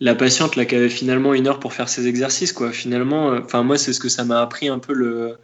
la 0.00 0.14
patiente 0.14 0.56
là 0.56 0.64
qui 0.64 0.76
avait 0.76 0.88
finalement 0.88 1.34
une 1.34 1.46
heure 1.46 1.60
pour 1.60 1.74
faire 1.74 1.90
ses 1.90 2.06
exercices 2.06 2.54
quoi. 2.54 2.72
Finalement, 2.72 3.32
euh, 3.32 3.40
enfin 3.44 3.62
moi 3.62 3.76
c'est 3.76 3.92
ce 3.92 4.00
que 4.00 4.08
ça 4.08 4.24
m'a 4.24 4.40
appris 4.40 4.68
un 4.68 4.78
peu 4.78 4.94
le 4.94 5.36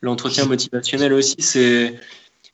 l'entretien 0.00 0.46
motivationnel 0.46 1.12
aussi, 1.12 1.36
c'est 1.38 1.94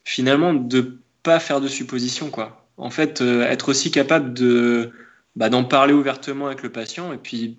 finalement 0.04 0.52
de 0.52 0.98
pas 1.22 1.40
faire 1.40 1.62
de 1.62 1.68
suppositions 1.68 2.28
quoi. 2.28 2.59
En 2.80 2.90
fait, 2.90 3.20
euh, 3.20 3.42
être 3.42 3.68
aussi 3.68 3.90
capable 3.90 4.34
de 4.34 4.90
bah, 5.36 5.48
d'en 5.48 5.64
parler 5.64 5.92
ouvertement 5.92 6.46
avec 6.46 6.62
le 6.62 6.70
patient 6.70 7.12
et 7.12 7.18
puis 7.18 7.58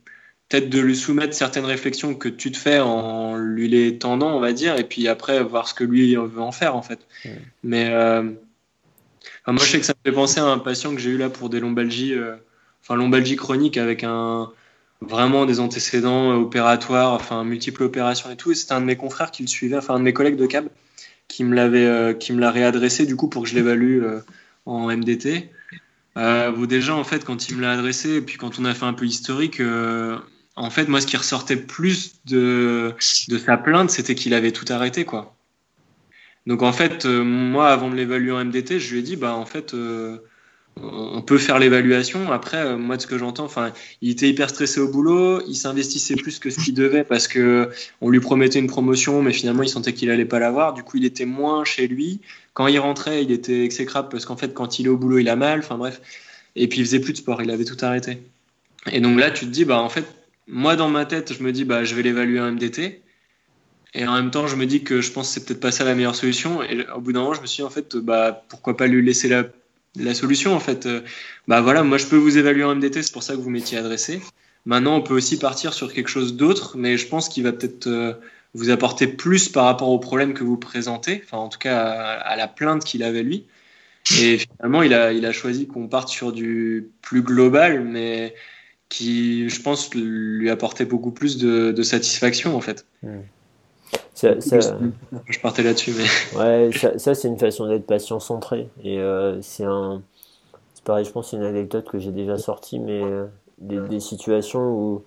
peut-être 0.50 0.70
de 0.70 0.80
lui 0.80 0.96
soumettre 0.96 1.34
certaines 1.34 1.66
réflexions 1.66 2.16
que 2.16 2.28
tu 2.28 2.52
te 2.52 2.58
fais 2.58 2.80
en 2.80 3.38
lui 3.38 3.70
les 3.70 3.98
tendant, 3.98 4.36
on 4.36 4.40
va 4.40 4.52
dire, 4.52 4.78
et 4.78 4.84
puis 4.84 5.08
après 5.08 5.42
voir 5.44 5.68
ce 5.68 5.74
que 5.74 5.86
lui 5.86 6.16
veut 6.16 6.42
en 6.42 6.52
faire 6.52 6.76
en 6.76 6.82
fait. 6.82 7.00
Mais 7.64 7.90
euh, 7.92 8.32
Enfin, 9.44 9.54
moi, 9.54 9.66
je 9.66 9.72
sais 9.72 9.80
que 9.80 9.86
ça 9.86 9.94
me 9.94 10.10
fait 10.10 10.16
penser 10.16 10.40
à 10.40 10.46
un 10.46 10.60
patient 10.60 10.94
que 10.94 11.02
j'ai 11.02 11.10
eu 11.10 11.18
là 11.18 11.30
pour 11.30 11.50
des 11.50 11.60
lombalgies, 11.60 12.14
euh, 12.14 12.36
enfin 12.84 12.96
lombalgie 12.96 13.36
chronique 13.36 13.78
avec 13.78 14.04
un 14.04 14.52
vraiment 15.02 15.48
des 15.48 15.60
antécédents 15.60 16.36
opératoires, 16.36 17.14
enfin 17.14 17.44
multiples 17.44 17.84
opérations 17.84 18.30
et 18.30 18.36
tout. 18.36 18.52
Et 18.52 18.56
c'était 18.56 18.74
un 18.74 18.82
de 18.82 18.86
mes 18.86 18.98
confrères 18.98 19.32
qui 19.32 19.42
le 19.42 19.48
suivait, 19.48 19.78
enfin 19.78 19.96
un 19.96 20.00
de 20.00 20.04
mes 20.04 20.14
collègues 20.14 20.36
de 20.36 20.46
cab 20.46 20.68
qui 21.28 21.44
me 21.44 21.56
l'avait, 21.56 21.86
euh, 21.86 22.14
qui 22.14 22.34
me 22.34 22.40
l'a 22.40 22.52
réadressé 22.52 23.06
du 23.06 23.16
coup 23.16 23.30
pour 23.30 23.44
que 23.44 23.50
je 23.50 23.56
l'évalue 23.56 24.04
en 24.66 24.88
MDT. 24.88 25.52
Euh, 26.18 26.52
bon, 26.52 26.66
déjà 26.66 26.96
en 26.96 27.04
fait 27.04 27.24
quand 27.24 27.50
il 27.50 27.58
me 27.58 27.62
l'a 27.62 27.72
adressé 27.72 28.16
et 28.16 28.22
puis 28.22 28.38
quand 28.38 28.60
on 28.60 28.66
a 28.66 28.74
fait 28.74 28.86
un 28.86 28.94
peu 28.94 29.06
historique, 29.06 29.60
euh, 29.60 30.18
en 30.56 30.70
fait 30.70 30.88
moi 30.90 31.00
ce 31.00 31.08
qui 31.08 31.18
ressortait 31.18 31.56
plus 31.56 32.16
de 32.26 32.94
de 33.30 33.38
sa 33.38 33.58
plainte, 33.58 33.90
c'était 33.90 34.16
qu'il 34.16 34.34
avait 34.34 34.52
tout 34.52 34.66
arrêté 34.70 35.06
quoi. 35.06 35.36
Donc 36.48 36.64
en 36.64 36.74
fait, 36.74 37.06
euh, 37.06 37.24
moi, 37.24 37.70
avant 37.70 37.90
de 37.90 37.96
l'évaluer 37.96 38.32
en 38.32 38.44
MDT, 38.44 38.80
je 38.80 38.94
lui 38.94 39.00
ai 39.00 39.04
dit, 39.04 39.16
bah 39.16 39.36
en 39.36 39.46
fait, 39.46 39.76
on 40.78 41.22
peut 41.22 41.38
faire 41.38 41.60
l'évaluation. 41.60 42.32
Après, 42.32 42.78
moi, 42.78 42.98
de 42.98 43.02
ce 43.02 43.08
que 43.08 43.18
j'entends, 43.20 43.46
enfin, 43.46 43.74
il 44.02 44.10
était 44.10 44.28
hyper 44.28 44.50
stressé 44.50 44.80
au 44.80 44.88
boulot, 44.88 45.42
il 45.48 45.54
s'investissait 45.54 46.16
plus 46.16 46.40
que 46.40 46.50
ce 46.50 46.60
qu'il 46.60 46.74
devait 46.74 47.04
parce 47.04 47.28
que 47.28 47.70
on 48.02 48.10
lui 48.10 48.20
promettait 48.20 48.58
une 48.58 48.68
promotion, 48.68 49.22
mais 49.22 49.34
finalement, 49.34 49.62
il 49.62 49.70
sentait 49.70 49.94
qu'il 49.94 50.10
allait 50.10 50.26
pas 50.26 50.40
l'avoir. 50.40 50.74
Du 50.74 50.82
coup, 50.82 50.98
il 50.98 51.06
était 51.06 51.26
moins 51.26 51.64
chez 51.64 51.88
lui. 51.88 52.22
Quand 52.54 52.68
il 52.68 52.80
rentrait, 52.80 53.24
il 53.24 53.32
était 53.32 53.64
exécrable 53.64 54.10
parce 54.10 54.26
qu'en 54.26 54.38
fait, 54.38 54.54
quand 54.54 54.80
il 54.80 54.88
est 54.88 54.90
au 54.90 54.98
boulot, 54.98 55.20
il 55.20 55.30
a 55.30 55.36
mal. 55.36 55.60
Enfin 55.60 55.78
bref. 55.78 56.02
Et 56.56 56.68
puis, 56.68 56.80
il 56.80 56.86
faisait 56.86 57.00
plus 57.00 57.14
de 57.14 57.18
sport. 57.18 57.42
Il 57.42 57.52
avait 57.52 57.66
tout 57.66 57.78
arrêté. 57.82 58.22
Et 58.92 59.00
donc 59.00 59.20
là, 59.20 59.32
tu 59.32 59.46
te 59.46 59.52
dis, 59.52 59.66
bah, 59.66 59.80
en 59.80 59.90
fait, 59.90 60.06
moi, 60.48 60.76
dans 60.76 60.90
ma 60.90 61.06
tête, 61.06 61.34
je 61.34 61.44
me 61.44 61.52
dis, 61.52 61.64
bah, 61.66 61.84
je 61.84 61.96
vais 61.96 62.04
l'évaluer 62.04 62.40
en 62.40 62.52
MDT. 62.52 63.02
Et 63.94 64.08
en 64.08 64.14
même 64.14 64.32
temps, 64.32 64.48
je 64.48 64.56
me 64.56 64.66
dis 64.66 64.84
que 64.84 65.02
je 65.02 65.12
pense 65.12 65.28
que 65.28 65.34
c'est 65.34 65.46
peut-être 65.46 65.60
pas 65.60 65.72
ça 65.72 65.84
la 65.84 65.96
meilleure 65.96 66.16
solution. 66.16 66.64
Et 66.64 66.86
au 66.96 67.00
bout 67.02 67.14
d'un 67.14 67.22
moment, 67.22 67.34
je 67.34 67.42
me 67.42 67.46
suis 67.46 67.58
dit, 67.58 67.68
en 67.68 67.70
fait, 67.70 67.96
bah, 67.96 68.44
pourquoi 68.50 68.76
pas 68.76 68.88
lui 68.88 69.06
laisser 69.06 69.30
la 69.96 70.14
solution 70.14 70.54
en 70.54 70.60
fait. 70.60 70.88
Bah 71.48 71.60
voilà, 71.62 71.84
moi 71.84 71.98
je 71.98 72.06
peux 72.06 72.16
vous 72.16 72.38
évaluer 72.38 72.64
en 72.64 72.76
MDT, 72.76 73.04
c'est 73.04 73.12
pour 73.12 73.24
ça 73.24 73.36
que 73.36 73.42
vous 73.42 73.50
m'étiez 73.50 73.78
adressé. 73.78 74.22
Maintenant, 74.66 74.96
on 74.96 75.02
peut 75.02 75.16
aussi 75.16 75.40
partir 75.40 75.74
sur 75.74 75.92
quelque 75.92 76.10
chose 76.10 76.36
d'autre, 76.36 76.78
mais 76.78 76.98
je 76.98 77.08
pense 77.08 77.30
qu'il 77.30 77.44
va 77.44 77.52
peut-être 77.52 77.88
euh, 77.88 78.14
vous 78.54 78.70
apporter 78.70 79.08
plus 79.08 79.50
par 79.50 79.66
rapport 79.66 79.90
au 79.90 80.00
problème 80.00 80.34
que 80.34 80.44
vous 80.44 80.58
présentez, 80.58 81.22
enfin 81.26 81.38
en 81.38 81.50
tout 81.50 81.60
cas 81.60 81.80
à, 81.80 82.36
la 82.36 82.48
plainte 82.48 82.84
qu'il 82.84 83.04
avait 83.04 83.24
lui. 83.24 83.48
Et 84.20 84.40
finalement, 84.40 84.82
il 84.82 84.94
a, 84.94 85.14
il 85.14 85.26
a 85.26 85.32
choisi 85.32 85.68
qu'on 85.68 85.88
parte 85.88 86.10
sur 86.10 86.32
du 86.32 86.90
plus 87.02 87.22
global, 87.22 87.84
mais 87.84 88.34
qui, 88.90 89.48
je 89.48 89.62
pense, 89.62 89.94
lui 89.96 90.50
apportait 90.50 90.86
beaucoup 90.86 91.12
plus 91.12 91.38
de, 91.38 91.82
satisfaction 91.82 92.56
en 92.56 92.62
fait. 92.62 92.86
Hmm. 93.02 93.22
Ça, 94.14 94.36
Je 94.40 95.40
partais 95.40 95.64
là-dessus, 95.64 95.94
mais. 95.98 96.06
Ouais, 96.40 96.72
ça, 96.98 97.16
c'est 97.16 97.28
une 97.28 97.40
façon 97.40 97.68
d'être 97.68 97.86
patient 97.86 98.20
centré. 98.20 98.70
Et 98.84 99.00
euh, 99.00 99.42
c'est 99.42 99.64
un. 99.64 100.02
C'est 100.74 100.84
pareil, 100.84 101.06
je 101.06 101.12
pense 101.12 101.32
c'est 101.32 101.38
une 101.38 101.44
anecdote 101.44 101.90
que 101.90 102.00
j'ai 102.00 102.12
déjà 102.12 102.38
sortie, 102.38 102.80
mais 102.80 103.02
euh, 103.02 103.26
des, 103.60 104.00
situations 104.00 104.62
où. 104.62 105.04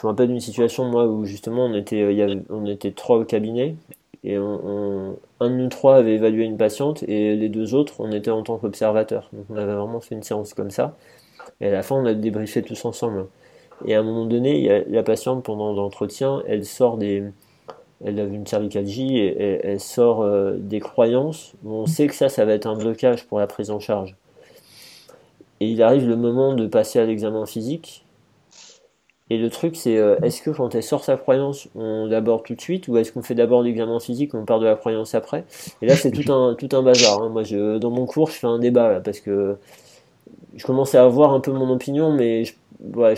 Je 0.00 0.06
me 0.06 0.12
rappelle 0.12 0.28
d'une 0.28 0.40
situation, 0.40 0.86
moi, 0.86 1.06
où 1.06 1.26
justement 1.26 1.66
on 1.66 1.74
était, 1.74 2.00
euh, 2.00 2.36
on 2.48 2.64
était 2.64 2.92
trois 2.92 3.18
au 3.18 3.24
cabinet 3.24 3.76
et 4.24 4.36
un 4.36 4.40
de 5.40 5.48
nous 5.48 5.68
trois 5.68 5.96
avait 5.96 6.14
évalué 6.14 6.44
une 6.44 6.56
patiente 6.56 7.02
et 7.02 7.36
les 7.36 7.50
deux 7.50 7.74
autres, 7.74 7.94
on 7.98 8.10
était 8.10 8.30
en 8.30 8.42
tant 8.42 8.56
qu'observateur. 8.56 9.28
Donc 9.34 9.44
on 9.50 9.56
avait 9.56 9.74
vraiment 9.74 10.00
fait 10.00 10.14
une 10.14 10.22
séance 10.22 10.54
comme 10.54 10.70
ça. 10.70 10.96
Et 11.60 11.68
à 11.68 11.70
la 11.70 11.82
fin, 11.82 11.96
on 11.96 12.06
a 12.06 12.14
débriefé 12.14 12.62
tous 12.62 12.82
ensemble. 12.86 13.26
Et 13.84 13.94
à 13.94 14.00
un 14.00 14.02
moment 14.02 14.24
donné, 14.24 14.58
il 14.58 14.64
y 14.64 14.70
a 14.70 14.82
la 14.86 15.02
patiente, 15.02 15.44
pendant 15.44 15.72
l'entretien, 15.74 16.42
elle 16.46 16.64
sort 16.64 16.96
des, 16.96 17.22
elle 18.02 18.20
a 18.20 18.24
une 18.24 18.46
cervicalgie 18.46 19.18
et, 19.18 19.60
elle 19.66 19.80
sort 19.80 20.22
euh, 20.22 20.56
des 20.56 20.80
croyances. 20.80 21.52
On 21.66 21.84
sait 21.84 22.06
que 22.06 22.14
ça, 22.14 22.30
ça 22.30 22.46
va 22.46 22.54
être 22.54 22.66
un 22.66 22.76
blocage 22.76 23.26
pour 23.26 23.38
la 23.38 23.46
prise 23.46 23.70
en 23.70 23.80
charge. 23.80 24.16
Et 25.60 25.68
il 25.68 25.82
arrive 25.82 26.08
le 26.08 26.16
moment 26.16 26.54
de 26.54 26.66
passer 26.66 26.98
à 26.98 27.04
l'examen 27.04 27.44
physique. 27.44 28.06
Et 29.30 29.38
le 29.38 29.48
truc, 29.48 29.76
c'est 29.76 29.96
euh, 29.96 30.16
est-ce 30.22 30.42
que 30.42 30.50
quand 30.50 30.74
elle 30.74 30.82
sort 30.82 31.04
sa 31.04 31.16
croyance, 31.16 31.68
on 31.76 32.06
l'aborde 32.06 32.44
tout 32.44 32.54
de 32.54 32.60
suite 32.60 32.88
ou 32.88 32.96
est-ce 32.98 33.12
qu'on 33.12 33.22
fait 33.22 33.36
d'abord 33.36 33.62
l'examen 33.62 34.00
physique, 34.00 34.34
on 34.34 34.44
part 34.44 34.58
de 34.58 34.66
la 34.66 34.74
croyance 34.74 35.14
après? 35.14 35.44
Et 35.82 35.86
là, 35.86 35.96
c'est 35.96 36.10
tout 36.10 36.32
un, 36.32 36.54
tout 36.54 36.68
un 36.72 36.82
bazar. 36.82 37.22
Hein. 37.22 37.28
Moi, 37.30 37.44
je, 37.44 37.78
dans 37.78 37.90
mon 37.90 38.06
cours, 38.06 38.28
je 38.30 38.34
fais 38.34 38.48
un 38.48 38.58
débat 38.58 39.00
parce 39.00 39.20
que 39.20 39.56
je 40.56 40.64
commence 40.66 40.94
à 40.94 41.04
avoir 41.04 41.32
un 41.32 41.40
peu 41.40 41.52
mon 41.52 41.70
opinion, 41.70 42.12
mais 42.12 42.44
je 42.44 42.54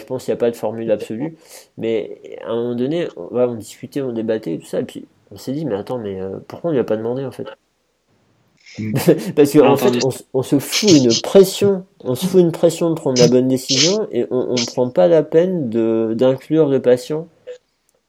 pense 0.05 0.25
qu'il 0.25 0.33
n'y 0.33 0.37
a 0.37 0.41
pas 0.41 0.51
de 0.51 0.57
formule 0.57 0.91
absolue. 0.91 1.37
Mais 1.79 2.21
à 2.45 2.51
un 2.51 2.57
moment 2.57 2.75
donné, 2.75 3.09
on, 3.17 3.55
discutait, 3.55 4.03
on 4.03 4.13
débattait 4.13 4.55
et 4.55 4.59
tout 4.59 4.67
ça. 4.67 4.81
Et 4.81 4.85
puis 4.85 5.07
on 5.31 5.39
s'est 5.39 5.53
dit, 5.53 5.65
mais 5.65 5.77
attends, 5.77 5.99
mais 5.99 6.21
euh, 6.21 6.39
pourquoi 6.47 6.71
on 6.71 6.73
lui 6.75 6.81
a 6.81 6.85
pas 6.85 6.97
demandé 6.97 7.25
en 7.25 7.33
fait? 7.33 7.47
Parce 9.37 9.53
qu'en 9.53 9.73
en 9.73 9.77
fait, 9.77 9.99
on, 10.33 10.43
se 10.43 10.59
fout 10.59 10.91
une 10.91 11.13
pression, 11.23 11.85
on 12.01 12.15
se 12.15 12.27
fout 12.27 12.41
une 12.41 12.53
pression 12.53 12.91
de 12.91 12.95
prendre 12.95 13.21
la 13.21 13.29
bonne 13.29 13.49
décision 13.49 14.09
et 14.11 14.27
on 14.31 14.55
ne 14.55 14.67
prend 14.67 14.89
pas 14.89 15.09
la 15.09 15.23
peine 15.23 15.69
d'inclure 16.15 16.69
le 16.69 16.81
patient 16.81 17.29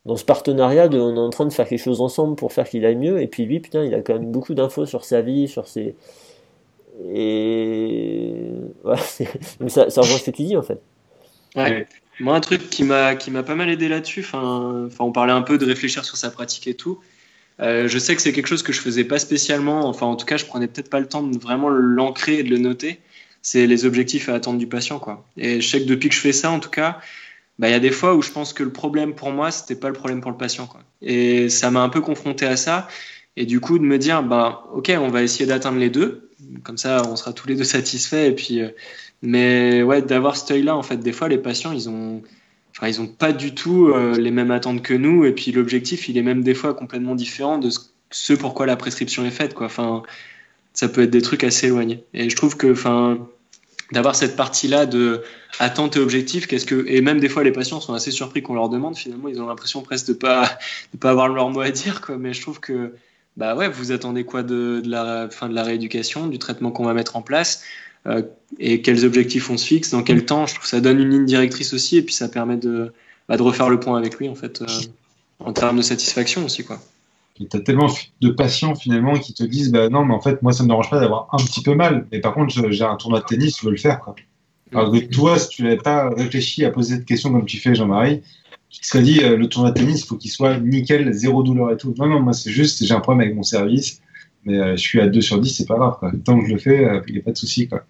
dans 0.06 0.15
ce 0.15 0.26
partenariat 0.26 0.88
de 0.88 0.99
on 0.99 1.15
est 1.15 1.19
en 1.19 1.30
train 1.30 1.45
de 1.45 1.53
faire 1.53 1.68
quelque 1.68 1.84
chose 1.84 2.02
ensemble 2.02 2.35
pour 2.35 2.52
faire 2.53 2.68
qu'il 2.68 2.85
aille 2.85 2.98
mieux 2.98 3.22
et 3.22 3.27
puis 3.27 3.45
lui 3.45 3.61
putain 3.61 3.85
il 3.85 3.94
a 3.94 4.02
quand 4.02 4.14
même 4.14 4.31
beaucoup 4.31 4.53
d'infos 4.53 4.85
sur 4.85 5.06
sa 5.06 5.22
vie 5.22 5.48
sur 5.48 5.65
ses 5.65 5.95
et 7.14 8.34
voilà, 8.84 9.02
ça, 9.68 9.90
ça 9.90 10.02
rejoint 10.02 10.18
ce 10.18 10.26
que 10.26 10.31
tu 10.31 10.44
dis 10.44 10.57
en 10.57 10.61
fait 10.61 10.81
Ouais. 11.56 11.88
Moi, 12.19 12.35
un 12.35 12.40
truc 12.40 12.69
qui 12.69 12.84
m'a 12.84 13.15
qui 13.15 13.31
m'a 13.31 13.44
pas 13.44 13.56
mal 13.56 13.69
aidé 13.69 13.88
là-dessus. 13.88 14.22
Enfin, 14.22 14.90
on 14.99 15.11
parlait 15.11 15.31
un 15.31 15.41
peu 15.41 15.57
de 15.57 15.65
réfléchir 15.65 16.06
sur 16.06 16.18
sa 16.18 16.30
pratique 16.30 16.68
et 16.68 16.76
tout. 16.76 16.99
Euh, 17.60 17.88
je 17.88 18.00
sais 18.00 18.16
que 18.16 18.22
c'est 18.22 18.34
quelque 18.34 18.48
chose 18.48 18.64
que 18.64 18.74
je 18.74 18.82
faisais 18.82 19.04
pas 19.04 19.20
spécialement. 19.20 19.88
Enfin, 19.88 20.06
en 20.06 20.16
tout 20.16 20.26
cas, 20.26 20.38
je 20.38 20.46
prenais 20.46 20.68
peut-être 20.68 20.90
pas 20.90 21.00
le 21.00 21.08
temps 21.08 21.24
de 21.24 21.38
vraiment 21.38 21.70
l'ancrer 21.70 22.40
et 22.40 22.44
de 22.44 22.50
le 22.50 22.58
noter. 22.58 23.00
C'est 23.42 23.68
les 23.68 23.86
objectifs 23.86 24.30
à 24.30 24.36
attendre 24.36 24.58
du 24.58 24.68
patient, 24.68 25.00
quoi. 25.00 25.26
Et 25.38 25.62
je 25.62 25.68
sais 25.68 25.82
que 25.82 25.88
depuis 25.88 26.10
que 26.10 26.16
je 26.16 26.22
fais 26.22 26.32
ça, 26.32 26.50
en 26.50 26.60
tout 26.60 26.70
cas, 26.70 27.00
bah, 27.60 27.68
il 27.70 27.72
y 27.72 27.76
a 27.76 27.80
des 27.80 27.92
fois 27.92 28.16
où 28.16 28.22
je 28.22 28.32
pense 28.32 28.54
que 28.54 28.64
le 28.64 28.72
problème 28.72 29.14
pour 29.14 29.32
moi, 29.32 29.52
c'était 29.52 29.76
pas 29.76 29.90
le 29.90 29.94
problème 29.94 30.22
pour 30.22 30.32
le 30.32 30.38
patient, 30.38 30.66
quoi. 30.66 30.82
Et 31.02 31.50
ça 31.50 31.70
m'a 31.72 31.82
un 31.82 31.90
peu 31.90 32.02
confronté 32.02 32.46
à 32.46 32.58
ça. 32.58 32.88
Et 33.36 33.46
du 33.46 33.60
coup, 33.60 33.80
de 33.80 33.84
me 33.84 33.98
dire, 33.98 34.24
bah, 34.24 34.66
ok, 34.74 34.92
on 34.98 35.10
va 35.10 35.24
essayer 35.24 35.46
d'atteindre 35.46 35.80
les 35.80 35.90
deux. 35.90 36.30
Comme 36.64 36.78
ça, 36.78 37.04
on 37.10 37.16
sera 37.16 37.34
tous 37.34 37.48
les 37.48 37.56
deux 37.56 37.64
satisfaits. 37.64 38.28
Et 38.28 38.32
puis, 38.34 38.62
euh, 38.62 38.70
mais 39.22 39.84
ouais, 39.84 40.02
d'avoir 40.02 40.38
cet 40.38 40.52
œil-là, 40.52 40.76
en 40.76 40.84
fait, 40.84 40.98
des 40.98 41.14
fois, 41.14 41.28
les 41.28 41.38
patients, 41.38 41.72
ils 41.72 41.90
ont, 41.90 42.22
enfin, 42.76 42.88
ils 42.88 43.02
ont 43.02 43.08
pas 43.08 43.32
du 43.34 43.54
tout 43.54 43.88
euh, 43.88 44.18
les 44.18 44.32
mêmes 44.32 44.52
attentes 44.52 44.82
que 44.82 44.94
nous. 44.94 45.26
Et 45.26 45.32
puis 45.32 45.52
l'objectif, 45.52 46.10
il 46.10 46.18
est 46.18 46.22
même 46.22 46.44
des 46.44 46.54
fois 46.54 46.74
complètement 46.74 47.16
différent 47.16 47.58
de 47.58 47.70
ce 48.10 48.34
pourquoi 48.34 48.66
la 48.66 48.76
prescription 48.76 49.26
est 49.26 49.32
faite. 49.32 49.56
Enfin, 49.60 50.04
ça 50.74 50.88
peut 50.90 51.04
être 51.04 51.12
des 51.12 51.22
trucs 51.22 51.44
assez 51.44 51.68
éloignés. 51.68 52.04
Et 52.14 52.30
je 52.30 52.36
trouve 52.36 52.58
que, 52.58 52.72
enfin, 52.72 53.20
d'avoir 53.91 54.16
cette 54.16 54.36
partie-là 54.36 54.86
de 54.86 55.24
attente 55.60 55.98
et 55.98 56.00
objectif, 56.00 56.48
qu'est-ce 56.48 56.66
que, 56.66 56.86
et 56.88 57.02
même 57.02 57.20
des 57.20 57.30
fois, 57.30 57.44
les 57.44 57.52
patients 57.52 57.80
sont 57.80 57.94
assez 57.94 58.12
surpris 58.12 58.41
qu'on 58.41 58.56
leur 58.56 58.70
demande. 58.70 58.98
Finalement, 58.98 59.28
ils 59.30 59.40
ont 59.40 59.48
l'impression 59.48 59.82
presque 59.82 60.08
de 60.08 60.14
pas, 60.14 60.58
de 60.94 60.98
pas 60.98 61.12
avoir 61.12 61.28
leur 61.30 61.50
mot 61.50 61.62
à 61.62 61.70
dire, 61.70 62.02
quoi. 62.02 62.18
Mais 62.18 62.34
je 62.34 62.41
trouve 62.41 62.60
que, 62.60 62.94
bah 63.38 63.56
ouais, 63.56 63.70
vous 63.70 63.91
attendez 63.91 64.24
quoi 64.24 64.41
de, 64.41 64.82
de 64.84 64.90
la 64.90 65.30
fin 65.30 65.48
de 65.48 65.54
la 65.54 65.64
rééducation, 65.64 66.28
du 66.28 66.40
traitement 66.40 66.72
qu'on 66.72 66.86
va 66.86 66.94
mettre 66.94 67.16
en 67.16 67.22
place? 67.22 67.64
Et 68.60 68.82
quels 68.82 69.06
objectifs 69.06 69.50
on 69.50 69.58
se 69.58 69.66
fixe, 69.66 69.92
dans 69.92 70.04
quel 70.04 70.26
temps. 70.26 70.46
Je 70.46 70.54
trouve 70.54 70.64
que 70.64 70.70
ça 70.70 70.82
donne 70.82 71.00
une 71.00 71.10
ligne 71.10 71.26
directrice 71.26 71.74
aussi, 71.74 71.98
et 71.98 72.02
puis 72.02 72.14
ça 72.14 72.28
permet 72.28 72.58
de, 72.58 72.94
bah, 73.28 73.38
de 73.38 73.42
refaire 73.42 73.70
le 73.70 73.80
point 73.80 73.98
avec 73.98 74.16
lui, 74.16 74.30
en 74.30 74.36
fait, 74.36 74.62
euh, 74.62 74.68
en 75.40 75.54
termes 75.54 75.78
de 75.78 75.82
satisfaction 75.82 76.46
aussi, 76.46 76.64
quoi. 76.64 76.80
Tu 77.36 77.48
as 77.52 77.60
tellement 77.62 77.92
de 78.22 78.30
patients 78.30 78.76
finalement 78.76 79.16
qui 79.16 79.34
te 79.34 79.44
disent 79.44 79.72
bah 79.72 79.90
non 79.90 80.06
mais 80.06 80.14
en 80.14 80.22
fait 80.22 80.44
moi 80.44 80.54
ça 80.54 80.62
me 80.62 80.68
dérange 80.68 80.92
pas 80.92 81.00
d'avoir 81.00 81.30
un 81.32 81.38
petit 81.38 81.64
peu 81.64 81.74
mal 81.74 82.06
mais 82.12 82.20
par 82.20 82.36
contre 82.36 82.54
j'ai 82.70 82.84
un 82.84 82.96
tournoi 82.96 83.22
de 83.22 83.26
tennis 83.26 83.58
je 83.60 83.66
veux 83.66 83.72
le 83.72 83.78
faire 83.78 84.02
quoi. 84.02 84.14
Alors 84.72 84.92
que 84.92 85.00
toi 85.00 85.40
si 85.40 85.50
tu 85.50 85.64
n'avais 85.64 85.78
pas 85.78 86.10
réfléchi 86.10 86.64
à 86.64 86.70
poser 86.70 86.98
cette 86.98 87.06
question 87.06 87.32
comme 87.32 87.46
tu 87.46 87.58
fais 87.58 87.74
Jean-Marie 87.74 88.22
tu 88.70 88.82
te 88.82 88.86
serais 88.86 89.02
dit 89.02 89.24
euh, 89.24 89.36
le 89.36 89.50
tournoi 89.50 89.72
de 89.72 89.80
tennis 89.80 90.04
il 90.04 90.06
faut 90.06 90.16
qu'il 90.16 90.30
soit 90.30 90.60
nickel 90.60 91.12
zéro 91.12 91.42
douleur 91.42 91.72
et 91.72 91.78
tout 91.78 91.96
non 91.98 92.06
non 92.06 92.20
moi 92.20 92.34
c'est 92.34 92.52
juste 92.52 92.86
j'ai 92.86 92.94
un 92.94 93.00
problème 93.00 93.22
avec 93.22 93.36
mon 93.36 93.42
service 93.42 94.00
mais 94.46 94.78
je 94.78 94.82
suis 94.82 95.02
à 95.02 95.08
2 95.08 95.20
sur 95.20 95.40
10 95.40 95.50
c'est 95.50 95.66
pas 95.66 95.78
grave 95.78 95.98
quoi. 95.98 96.12
tant 96.24 96.40
que 96.40 96.46
je 96.46 96.54
le 96.54 96.60
fais 96.60 96.88
il 97.08 97.14
n'y 97.14 97.20
a 97.20 97.24
pas 97.24 97.32
de 97.32 97.38
souci 97.38 97.68
quoi. 97.68 97.84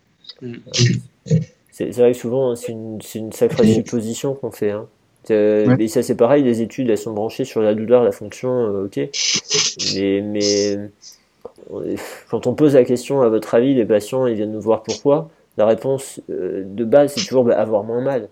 C'est 1.71 1.89
vrai 1.91 2.11
que 2.11 2.17
souvent, 2.17 2.55
c'est 2.55 2.71
une, 2.71 2.99
une, 3.15 3.31
sacrée 3.31 3.65
supposition 3.65 4.35
qu'on 4.35 4.51
fait. 4.51 4.71
Hein. 4.71 4.87
Et 5.29 5.87
ça, 5.87 6.03
c'est 6.03 6.15
pareil, 6.15 6.43
les 6.43 6.61
études, 6.61 6.89
elles 6.89 6.97
sont 6.97 7.13
branchées 7.13 7.45
sur 7.45 7.61
la 7.61 7.73
douleur, 7.73 8.03
la 8.03 8.11
fonction, 8.11 8.51
euh, 8.51 8.85
ok. 8.85 8.99
Mais, 9.95 10.21
mais 10.21 10.77
quand 12.29 12.47
on 12.47 12.53
pose 12.53 12.75
la 12.75 12.83
question, 12.83 13.21
à 13.21 13.29
votre 13.29 13.55
avis, 13.55 13.73
les 13.73 13.85
patients, 13.85 14.27
ils 14.27 14.35
viennent 14.35 14.51
nous 14.51 14.61
voir 14.61 14.83
pourquoi 14.83 15.29
La 15.57 15.65
réponse 15.65 16.21
euh, 16.29 16.63
de 16.65 16.83
base, 16.83 17.13
c'est 17.13 17.25
toujours 17.25 17.45
bah, 17.45 17.59
avoir 17.59 17.83
moins 17.83 18.01
mal. 18.01 18.29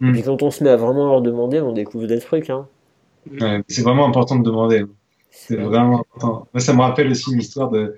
Et 0.00 0.06
mm. 0.06 0.12
puis 0.12 0.22
quand 0.22 0.42
on 0.42 0.50
se 0.50 0.64
met 0.64 0.70
à 0.70 0.76
vraiment 0.76 1.06
leur 1.06 1.22
demander, 1.22 1.60
on 1.60 1.72
découvre 1.72 2.06
des 2.06 2.18
trucs. 2.18 2.50
Hein. 2.50 2.66
c'est 3.68 3.82
vraiment 3.82 4.06
important 4.06 4.36
de 4.36 4.44
demander. 4.44 4.84
C'est 5.30 5.56
vraiment 5.56 6.00
important. 6.00 6.46
Moi, 6.52 6.60
ça 6.60 6.72
me 6.72 6.80
rappelle 6.80 7.10
aussi 7.10 7.32
une 7.32 7.40
histoire 7.40 7.70
de, 7.70 7.96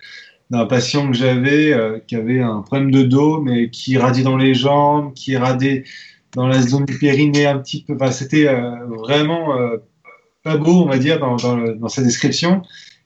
d'un 0.50 0.66
patient 0.66 1.10
que 1.10 1.16
j'avais 1.16 1.72
euh, 1.72 1.98
qui 2.06 2.16
avait 2.16 2.40
un 2.40 2.62
problème 2.62 2.90
de 2.90 3.02
dos, 3.02 3.40
mais 3.40 3.70
qui 3.70 3.92
irradiait 3.92 4.24
dans 4.24 4.36
les 4.36 4.54
jambes, 4.54 5.12
qui 5.14 5.32
irradiait 5.32 5.84
dans 6.34 6.46
la 6.46 6.60
zone 6.60 6.84
du 6.84 6.98
périnée 6.98 7.46
un 7.46 7.58
petit 7.58 7.82
peu. 7.82 7.94
Enfin, 7.94 8.10
c'était 8.10 8.48
euh, 8.48 8.86
vraiment 8.86 9.58
euh, 9.58 9.78
pas 10.42 10.56
beau, 10.56 10.82
on 10.82 10.86
va 10.86 10.98
dire, 10.98 11.18
dans, 11.18 11.36
dans, 11.36 11.56
dans 11.74 11.88
sa 11.88 12.02
description. 12.02 12.62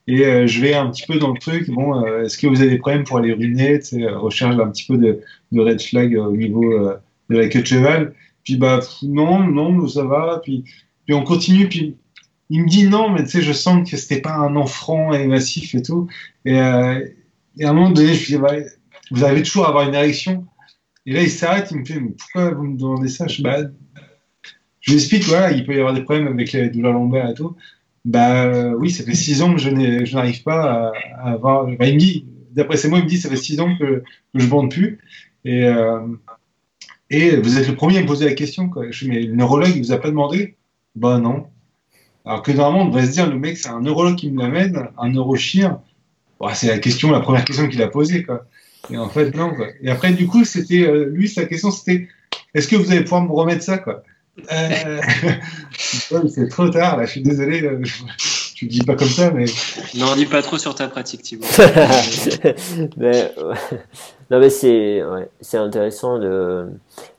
Et 0.07 0.47
je 0.47 0.61
vais 0.61 0.73
un 0.73 0.89
petit 0.89 1.03
peu 1.07 1.19
dans 1.19 1.31
le 1.31 1.39
truc. 1.39 1.69
Bon, 1.69 2.03
est-ce 2.23 2.37
que 2.37 2.47
vous 2.47 2.59
avez 2.59 2.71
des 2.71 2.79
problèmes 2.79 3.03
pour 3.03 3.17
aller 3.19 3.29
uriner 3.29 3.79
Recherche 4.15 4.55
un 4.59 4.67
petit 4.69 4.85
peu 4.85 4.97
de, 4.97 5.21
de 5.51 5.61
red 5.61 5.79
flag 5.79 6.17
au 6.17 6.35
niveau 6.35 6.73
de 7.29 7.37
la 7.37 7.47
queue 7.47 7.61
de 7.61 7.67
cheval. 7.67 8.13
Puis 8.43 8.57
bah 8.57 8.79
non, 9.03 9.43
non, 9.43 9.87
ça 9.87 10.03
va. 10.03 10.41
Puis, 10.43 10.65
puis 11.05 11.13
on 11.13 11.23
continue. 11.23 11.69
Puis 11.69 11.95
il 12.49 12.63
me 12.63 12.67
dit 12.67 12.87
non, 12.87 13.11
mais 13.11 13.23
tu 13.23 13.29
sais, 13.29 13.41
je 13.41 13.53
sens 13.53 13.89
que 13.89 13.95
c'était 13.95 14.21
pas 14.21 14.33
un 14.33 14.55
enfant 14.55 15.13
et 15.13 15.27
massif 15.27 15.75
et 15.75 15.83
tout. 15.83 16.07
Et, 16.45 16.59
et 17.57 17.65
à 17.65 17.71
un 17.71 17.73
moment 17.73 17.91
donné, 17.91 18.13
je 18.13 18.19
lui 18.19 18.37
dis, 18.37 18.65
vous 19.11 19.23
avez 19.23 19.43
toujours 19.43 19.65
à 19.65 19.69
avoir 19.69 19.87
une 19.87 19.95
érection. 19.95 20.45
Et 21.05 21.13
là, 21.13 21.21
il 21.21 21.29
s'arrête, 21.29 21.69
il 21.71 21.79
me 21.79 21.85
fait, 21.85 21.99
mais 21.99 22.11
pourquoi 22.11 22.51
vous 22.51 22.63
me 22.63 22.77
demandez 22.77 23.07
ça? 23.07 23.27
Je, 23.27 23.41
bah, 23.41 23.57
lui 24.87 24.93
explique, 24.93 25.23
voilà, 25.23 25.51
il 25.51 25.65
peut 25.65 25.75
y 25.75 25.79
avoir 25.79 25.93
des 25.93 26.03
problèmes 26.03 26.27
avec 26.27 26.51
les 26.53 26.69
douleurs 26.69 26.93
lombaires 26.93 27.29
et 27.29 27.33
tout. 27.33 27.55
Bah 28.03 28.69
oui, 28.77 28.89
ça 28.89 29.03
fait 29.03 29.13
six 29.13 29.41
ans 29.41 29.53
que 29.53 29.59
je 29.59 29.69
n'arrive 30.15 30.43
pas 30.43 30.91
à, 31.17 31.31
avoir. 31.31 31.65
Bah, 31.65 31.87
il 31.87 31.95
me 31.95 31.99
dit, 31.99 32.25
d'après 32.51 32.77
ses 32.77 32.87
mots, 32.87 32.97
il 32.97 33.03
me 33.03 33.09
dit, 33.09 33.17
ça 33.17 33.29
fait 33.29 33.35
six 33.35 33.59
ans 33.59 33.75
que, 33.77 34.03
je 34.33 34.47
bande 34.47 34.71
plus. 34.71 34.99
Et, 35.43 35.67
et 37.09 37.35
vous 37.35 37.59
êtes 37.59 37.67
le 37.67 37.75
premier 37.75 37.97
à 37.97 38.01
me 38.01 38.07
poser 38.07 38.25
la 38.25 38.33
question. 38.33 38.69
Quoi. 38.69 38.89
Je 38.89 39.05
dis, 39.05 39.09
mais 39.09 39.21
le 39.21 39.35
neurologue, 39.35 39.73
il 39.75 39.83
vous 39.83 39.91
a 39.91 39.97
pas 39.97 40.09
demandé? 40.09 40.55
Bah 40.95 41.19
non. 41.19 41.47
Alors 42.25 42.41
que 42.41 42.51
normalement, 42.51 42.85
on 42.85 42.87
devrait 42.87 43.07
se 43.07 43.11
dire, 43.11 43.29
le 43.29 43.37
mec, 43.37 43.57
c'est 43.57 43.69
un 43.69 43.81
neurologue 43.81 44.15
qui 44.15 44.31
me 44.31 44.41
l'amène, 44.41 44.89
un 44.97 45.09
neurochien. 45.09 45.81
Bah, 46.41 46.53
c'est 46.55 46.67
la 46.67 46.79
question, 46.79 47.11
la 47.11 47.19
première 47.19 47.45
question 47.45 47.67
qu'il 47.67 47.81
a 47.81 47.87
posée. 47.87 48.23
Quoi. 48.23 48.45
Et 48.89 48.97
en 48.97 49.09
fait, 49.09 49.35
non. 49.35 49.53
Quoi. 49.53 49.67
Et 49.81 49.89
après, 49.89 50.11
du 50.13 50.27
coup, 50.27 50.43
c'était 50.43 50.89
lui, 51.05 51.29
sa 51.29 51.45
question, 51.45 51.71
c'était 51.71 52.07
est-ce 52.53 52.67
que 52.67 52.75
vous 52.75 52.91
allez 52.91 53.03
pouvoir 53.03 53.23
me 53.23 53.31
remettre 53.31 53.63
ça 53.63 53.77
quoi? 53.77 54.03
Euh... 54.51 55.01
C'est 56.29 56.47
trop 56.49 56.69
tard, 56.69 56.97
là, 56.97 57.05
je 57.05 57.11
suis 57.11 57.21
désolé. 57.21 57.61
Tu 58.55 58.65
le 58.65 58.71
dis 58.71 58.83
pas 58.83 58.95
comme 58.95 59.07
ça, 59.07 59.31
mais. 59.31 59.45
N'en 59.95 60.15
dis 60.15 60.25
pas 60.25 60.41
trop 60.41 60.57
sur 60.57 60.75
ta 60.75 60.87
pratique, 60.87 61.23
Thibaut. 61.23 61.45
mais, 62.97 63.33
non, 64.29 64.39
mais 64.39 64.49
c'est 64.49 65.03
ouais, 65.03 65.29
intéressant. 65.53 66.19
De... 66.19 66.67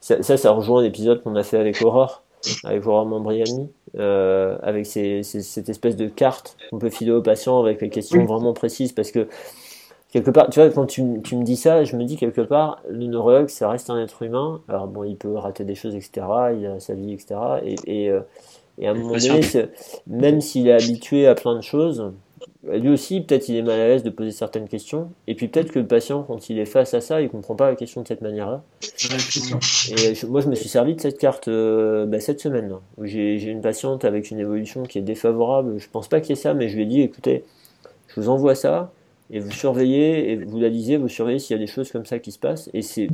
Ça, 0.01 0.23
ça, 0.23 0.51
rejoint 0.51 0.83
l'épisode 0.83 1.23
qu'on 1.23 1.37
a 1.37 1.43
fait 1.43 1.59
avec 1.59 1.83
Aurore, 1.83 2.23
avec 2.65 2.87
Aurore 2.87 3.07
Mambriani, 3.07 3.71
euh, 3.99 4.57
avec 4.63 4.87
ces, 4.87 5.23
ces, 5.23 5.43
cette 5.43 5.69
espèce 5.69 5.97
de 5.97 6.07
carte 6.07 6.57
qu'on 6.71 6.79
peut 6.79 6.91
filer 6.91 7.13
aux 7.13 7.23
patients 7.23 7.61
avec 7.61 7.81
les 7.81 7.91
questions 7.91 8.25
vraiment 8.25 8.53
précises, 8.53 8.93
parce 8.93 9.11
que 9.11 9.29
quelque 10.13 10.31
part, 10.31 10.51
tu 10.51 10.61
vois, 10.61 10.71
quand 10.71 10.87
tu, 10.87 11.03
tu, 11.23 11.37
me 11.37 11.45
dis 11.45 11.57
ça, 11.57 11.85
je 11.85 11.97
me 11.97 12.05
dis 12.05 12.17
quelque 12.17 12.43
part, 12.43 12.83
le 12.89 13.07
neurologue, 13.07 13.49
ça 13.49 13.69
reste 13.69 13.91
un 13.91 14.03
être 14.03 14.23
humain. 14.23 14.61
Alors 14.69 14.87
bon, 14.87 15.05
il 15.05 15.17
peut 15.17 15.35
rater 15.35 15.65
des 15.65 15.75
choses, 15.75 15.95
etc. 15.95 16.27
Il 16.57 16.67
a 16.67 16.81
sa 16.81 16.95
vie, 16.95 17.13
etc. 17.13 17.35
Et, 17.65 17.77
et, 17.87 18.11
euh, 18.11 18.21
et 18.79 18.87
à 18.87 18.93
un 18.93 18.95
moment 18.95 19.17
donné, 19.17 19.41
même 20.07 20.41
s'il 20.41 20.69
est 20.69 20.73
habitué 20.73 21.27
à 21.27 21.35
plein 21.35 21.55
de 21.57 21.63
choses, 21.63 22.13
lui 22.65 22.91
aussi, 22.91 23.21
peut-être 23.21 23.49
il 23.49 23.57
est 23.57 23.63
mal 23.63 23.81
à 23.81 23.89
l'aise 23.89 24.03
de 24.03 24.11
poser 24.11 24.31
certaines 24.31 24.69
questions. 24.69 25.11
Et 25.27 25.35
puis 25.35 25.49
peut-être 25.49 25.73
que 25.73 25.81
le 25.81 25.87
patient, 25.87 26.23
quand 26.23 26.49
il 26.49 26.59
est 26.59 26.65
face 26.65 26.95
à 26.95 27.01
ça, 27.01 27.21
il 27.21 27.29
comprend 27.29 27.57
pas 27.57 27.71
la 27.71 27.77
question 27.77 28.03
de 28.03 28.09
cette 28.09 28.21
manière-là. 28.21 28.63
Et 29.99 30.27
moi, 30.27 30.41
je 30.41 30.49
me 30.49 30.55
suis 30.55 30.69
servi 30.69 30.95
de 30.95 31.01
cette 31.01 31.19
carte 31.19 31.49
euh, 31.49 32.07
bah, 32.07 32.21
cette 32.21 32.41
semaine. 32.41 32.73
où 32.99 33.05
J'ai 33.07 33.43
une 33.43 33.63
patiente 33.63 34.05
avec 34.05 34.31
une 34.31 34.39
évolution 34.39 34.85
qui 34.85 34.99
est 34.99 35.03
défavorable. 35.03 35.79
Je 35.79 35.89
pense 35.91 36.07
pas 36.07 36.21
qu'il 36.21 36.31
y 36.31 36.33
ait 36.39 36.43
ça, 36.43 36.55
mais 36.55 36.69
je 36.69 36.77
lui 36.77 36.85
ai 36.85 36.87
dit, 36.87 37.01
écoutez, 37.01 37.45
je 38.09 38.21
vous 38.21 38.29
envoie 38.29 38.55
ça 38.55 38.93
et 39.33 39.41
vous 39.41 39.51
surveillez, 39.51 40.31
et 40.31 40.37
vous 40.37 40.61
la 40.61 40.69
lisez, 40.69 40.99
vous 40.99 41.09
surveillez 41.09 41.39
s'il 41.39 41.57
y 41.57 41.59
a 41.59 41.61
des 41.61 41.67
choses 41.67 41.91
comme 41.91 42.05
ça 42.05 42.19
qui 42.19 42.33
se 42.33 42.39
passent, 42.39 42.69
et 42.75 42.83
c'est 42.83 43.09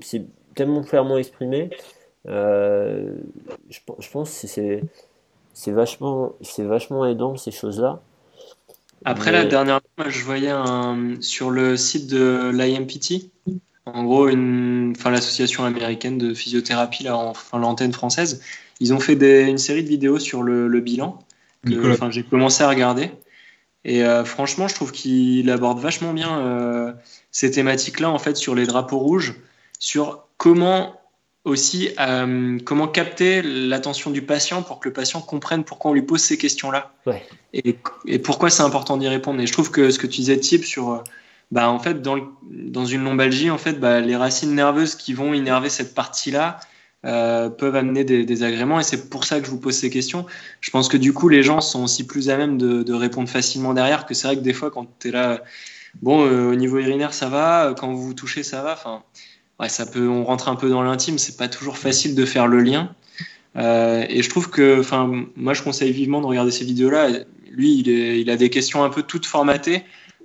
tellement 0.57 0.83
clairement 0.83 1.17
exprimé, 1.17 1.71
euh, 2.27 3.15
je, 3.71 3.79
je, 4.01 4.11
pense 4.11 4.43
que 4.43 4.81
c'est 5.53 5.71
vachement, 5.71 6.33
vachement 6.59 7.07
aidant 7.07 7.37
ces 7.37 7.53
choses-là. 7.53 8.03
Après, 9.05 9.33
la 9.33 9.45
dernière 9.45 9.81
fois, 9.97 10.09
je 10.09 10.23
voyais 10.25 10.51
un, 10.51 11.17
sur 11.21 11.51
le 11.51 11.77
site 11.77 12.09
de 12.09 12.51
l'IMPT, 12.53 13.31
en 13.87 14.05
gros, 14.05 14.29
une, 14.29 14.95
enfin, 14.97 15.11
l'association 15.11 15.65
américaine 15.65 16.19
de 16.19 16.35
physiothérapie, 16.35 17.05
là, 17.05 17.17
enfin, 17.17 17.59
l'antenne 17.59 17.93
française, 17.93 18.43
ils 18.81 18.93
ont 18.93 19.01
fait 19.01 19.17
des, 19.17 19.43
une 19.43 19.59
série 19.59 19.83
de 19.83 19.89
vidéos 19.89 20.19
sur 20.19 20.43
le, 20.43 20.69
le 20.69 20.81
bilan. 20.81 21.19
Que, 21.67 21.97
j'ai 22.11 22.23
commencé 22.23 22.63
à 22.63 22.69
regarder. 22.69 23.11
Et 23.85 24.05
euh, 24.05 24.25
franchement, 24.25 24.69
je 24.69 24.75
trouve 24.75 24.93
qu'il 24.93 25.51
aborde 25.51 25.81
vachement 25.81 26.13
bien 26.13 26.39
euh, 26.41 26.93
ces 27.31 27.51
thématiques-là, 27.51 28.11
en 28.11 28.19
fait, 28.19 28.37
sur 28.37 28.55
les 28.55 28.67
drapeaux 28.67 28.99
rouges, 28.99 29.35
sur 29.79 30.27
comment 30.37 30.98
aussi 31.49 31.91
euh, 31.99 32.59
comment 32.65 32.89
capter 32.89 33.43
l'attention 33.43 34.11
du 34.11 34.23
patient 34.23 34.63
pour 34.63 34.81
que 34.81 34.89
le 34.89 34.93
patient 34.93 35.21
comprenne 35.21 35.65
pourquoi 35.65 35.91
on 35.91 35.95
lui 35.95 36.03
pose 36.03 36.21
ces 36.21 36.39
questions-là 36.39 36.93
et, 37.53 37.77
et, 38.07 38.19
pourquoi 38.19 38.51
c'est 38.51 38.63
important 38.63 38.97
d'y 38.97 39.09
répondre. 39.09 39.41
Et 39.41 39.47
je 39.47 39.53
trouve 39.53 39.71
que 39.71 39.91
ce 39.91 39.99
que 39.99 40.07
tu 40.07 40.21
disais, 40.21 40.39
Type, 40.39 40.65
sur 40.65 41.03
bah, 41.51 41.71
en 41.71 41.79
fait, 41.79 42.03
dans, 42.03 42.19
dans 42.51 42.85
une 42.85 43.05
lombalgie, 43.05 43.51
en 43.51 43.59
fait, 43.59 43.81
bah, 43.81 44.01
les 44.01 44.17
racines 44.17 44.55
nerveuses 44.55 44.95
qui 44.95 45.15
vont 45.15 45.33
innerver 45.33 45.71
cette 45.71 45.95
partie-là, 45.95 46.61
euh, 47.07 47.49
peuvent 47.49 47.77
amener 47.77 48.03
des, 48.03 48.25
des, 48.25 48.43
agréments 48.43 48.81
et 48.81 48.83
c'est 48.83 49.09
pour 49.09 49.25
ça 49.25 49.39
que 49.39 49.47
je 49.47 49.53
vous 49.53 49.61
pose 49.61 49.77
ces 49.77 49.89
questions. 49.89 50.27
Je 50.61 50.71
pense 50.71 50.89
que 50.89 50.97
du 50.97 51.13
coup, 51.13 51.29
les 51.29 51.45
gens 51.45 51.61
sont 51.61 51.85
aussi 51.85 52.05
plus 52.05 52.29
à 52.29 52.37
même 52.37 52.59
de, 52.59 52.83
de 52.83 52.93
répondre 52.93 53.29
facilement 53.29 53.73
derrière 53.73 54.05
que 54.05 54.15
c'est 54.15 54.27
vrai 54.27 54.37
que 54.37 54.43
des 54.43 54.53
fois, 54.53 54.73
quand 54.73 54.87
tu 54.99 55.09
es 55.09 55.11
là, 55.13 55.41
bon, 56.03 56.27
euh, 56.27 56.51
au 56.51 56.57
niveau 56.57 56.79
urinaire, 56.79 57.15
ça 57.15 57.29
va, 57.29 57.73
quand 57.79 57.93
vous 57.93 58.03
vous 58.03 58.15
touchez, 58.15 58.43
ça 58.43 58.63
va. 58.63 58.73
Enfin, 58.73 59.05
ouais, 59.61 59.69
ça 59.69 59.87
peut, 59.87 60.09
on 60.09 60.25
rentre 60.25 60.49
un 60.49 60.57
peu 60.57 60.71
dans 60.71 60.83
l'intime, 60.83 61.19
c'est 61.19 61.37
pas 61.37 61.49
toujours 61.49 61.79
facile 61.79 62.15
de 62.15 62.25
faire 62.25 62.47
le 62.47 62.61
lien. 62.61 62.91
Euh, 63.57 64.05
et 64.09 64.23
je 64.23 64.31
trouve 64.31 64.51
que, 64.51 64.81
enfin, 64.81 65.11
moi, 65.37 65.55
je 65.55 65.63
conseille 65.63 65.93
vivement 65.93 66.21
de 66.21 66.27
regarder 66.27 66.51
ces 66.51 66.65
vidéos-là. 66.65 67.09
Lui, 67.51 67.79
il, 67.79 67.89
est, 67.89 68.21
il, 68.21 68.31
a 68.31 68.37
des 68.37 68.51
questions 68.51 68.85
un 68.85 68.91
peu 68.91 69.03
toutes 69.03 69.27
formatées 69.27 69.85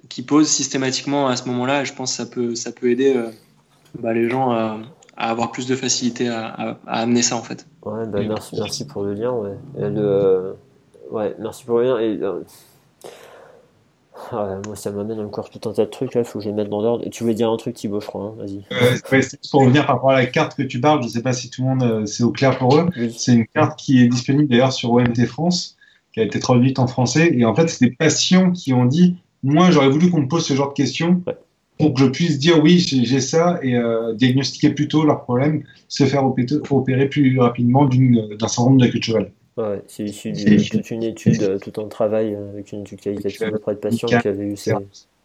qui 0.09 0.21
pose 0.21 0.47
systématiquement 0.47 1.27
à 1.27 1.35
ce 1.35 1.47
moment-là. 1.47 1.81
Et 1.81 1.85
je 1.85 1.93
pense 1.93 2.11
que 2.11 2.17
ça 2.17 2.25
peut, 2.29 2.55
ça 2.55 2.71
peut 2.71 2.91
aider 2.91 3.15
euh, 3.15 3.29
bah, 3.99 4.13
les 4.13 4.29
gens 4.29 4.51
à 4.51 4.79
à 5.15 5.29
avoir 5.29 5.51
plus 5.51 5.67
de 5.67 5.75
facilité 5.75 6.27
à, 6.27 6.79
amener 6.87 7.21
ça 7.21 7.35
en 7.35 7.41
fait. 7.41 7.67
Ouais, 7.83 8.05
bah, 8.07 8.19
merci, 8.27 8.55
merci 8.57 8.87
pour 8.87 9.03
le 9.03 9.13
lien. 9.13 9.31
Ouais, 9.31 9.55
euh, 9.77 10.53
ouais 11.11 11.35
merci 11.39 11.65
pour 11.65 11.79
le 11.79 11.85
lien. 11.85 11.99
Et, 11.99 12.17
euh, 12.21 12.41
ah, 14.31 14.59
moi, 14.65 14.75
ça 14.75 14.91
m'amène 14.91 15.19
encore 15.19 15.49
tout 15.49 15.67
un 15.67 15.73
tas 15.73 15.85
de 15.85 15.89
trucs. 15.89 16.15
Il 16.15 16.23
faut 16.23 16.39
que 16.39 16.45
je 16.45 16.49
les 16.49 16.55
mette 16.55 16.69
dans 16.69 16.81
l'ordre. 16.81 17.07
Tu 17.09 17.23
voulais 17.23 17.35
dire 17.35 17.49
un 17.49 17.57
truc, 17.57 17.75
Thibaut, 17.75 17.99
je 17.99 18.07
crois. 18.07 18.25
Hein, 18.25 18.33
vas-y. 18.37 18.63
Euh, 18.71 19.21
pour 19.51 19.61
revenir 19.61 19.85
par 19.85 19.95
rapport 19.95 20.11
à 20.11 20.15
la 20.15 20.25
carte 20.25 20.55
que 20.55 20.63
tu 20.63 20.79
parles, 20.79 21.01
je 21.01 21.07
ne 21.07 21.11
sais 21.11 21.21
pas 21.21 21.33
si 21.33 21.49
tout 21.49 21.63
le 21.63 21.69
monde 21.69 22.05
c'est 22.05 22.23
au 22.23 22.31
clair 22.31 22.57
pour 22.57 22.77
eux. 22.77 22.89
C'est 23.15 23.33
une 23.33 23.47
carte 23.47 23.77
qui 23.79 24.03
est 24.03 24.07
disponible 24.07 24.47
d'ailleurs 24.47 24.73
sur 24.73 24.91
OMT 24.91 25.25
France, 25.25 25.77
qui 26.13 26.19
a 26.19 26.23
été 26.23 26.39
traduite 26.39 26.79
en 26.79 26.87
français. 26.87 27.31
Et 27.33 27.45
en 27.45 27.55
fait, 27.55 27.67
c'est 27.69 27.85
des 27.85 27.91
patients 27.91 28.51
qui 28.51 28.73
ont 28.73 28.85
dit 28.85 29.17
Moi, 29.41 29.71
j'aurais 29.71 29.89
voulu 29.89 30.09
qu'on 30.09 30.21
me 30.21 30.27
pose 30.27 30.45
ce 30.45 30.53
genre 30.53 30.69
de 30.69 30.73
questions 30.73 31.21
pour 31.77 31.93
que 31.93 31.99
je 31.99 32.05
puisse 32.05 32.39
dire 32.39 32.61
oui, 32.61 32.79
j'ai 32.79 33.19
ça 33.19 33.59
et 33.61 33.75
euh, 33.75 34.13
diagnostiquer 34.13 34.69
plus 34.69 34.87
tôt 34.87 35.05
leur 35.05 35.23
problème, 35.23 35.63
se 35.87 36.05
faire 36.05 36.23
opérer, 36.25 37.09
plus 37.09 37.39
rapidement 37.39 37.85
d'un 37.85 38.47
syndrome 38.47 38.77
de 38.77 38.87
queue 38.87 38.99
de 38.99 39.03
cheval. 39.03 39.31
Ouais, 39.57 39.83
c'est 39.87 40.03
issu 40.03 40.31
d'une 40.31 40.63
toute 40.63 40.89
une 40.91 41.03
étude, 41.03 41.43
euh, 41.43 41.59
tout 41.59 41.79
en 41.79 41.87
travail 41.87 42.33
euh, 42.33 42.49
avec 42.51 42.71
une 42.71 42.81
étude 42.81 43.01
qualitative 43.01 43.51
auprès 43.53 43.75
de 43.75 43.79
patients 43.79 44.07
qui 44.07 44.27
avaient 44.27 44.45
eu 44.45 44.57
ça. 44.57 44.79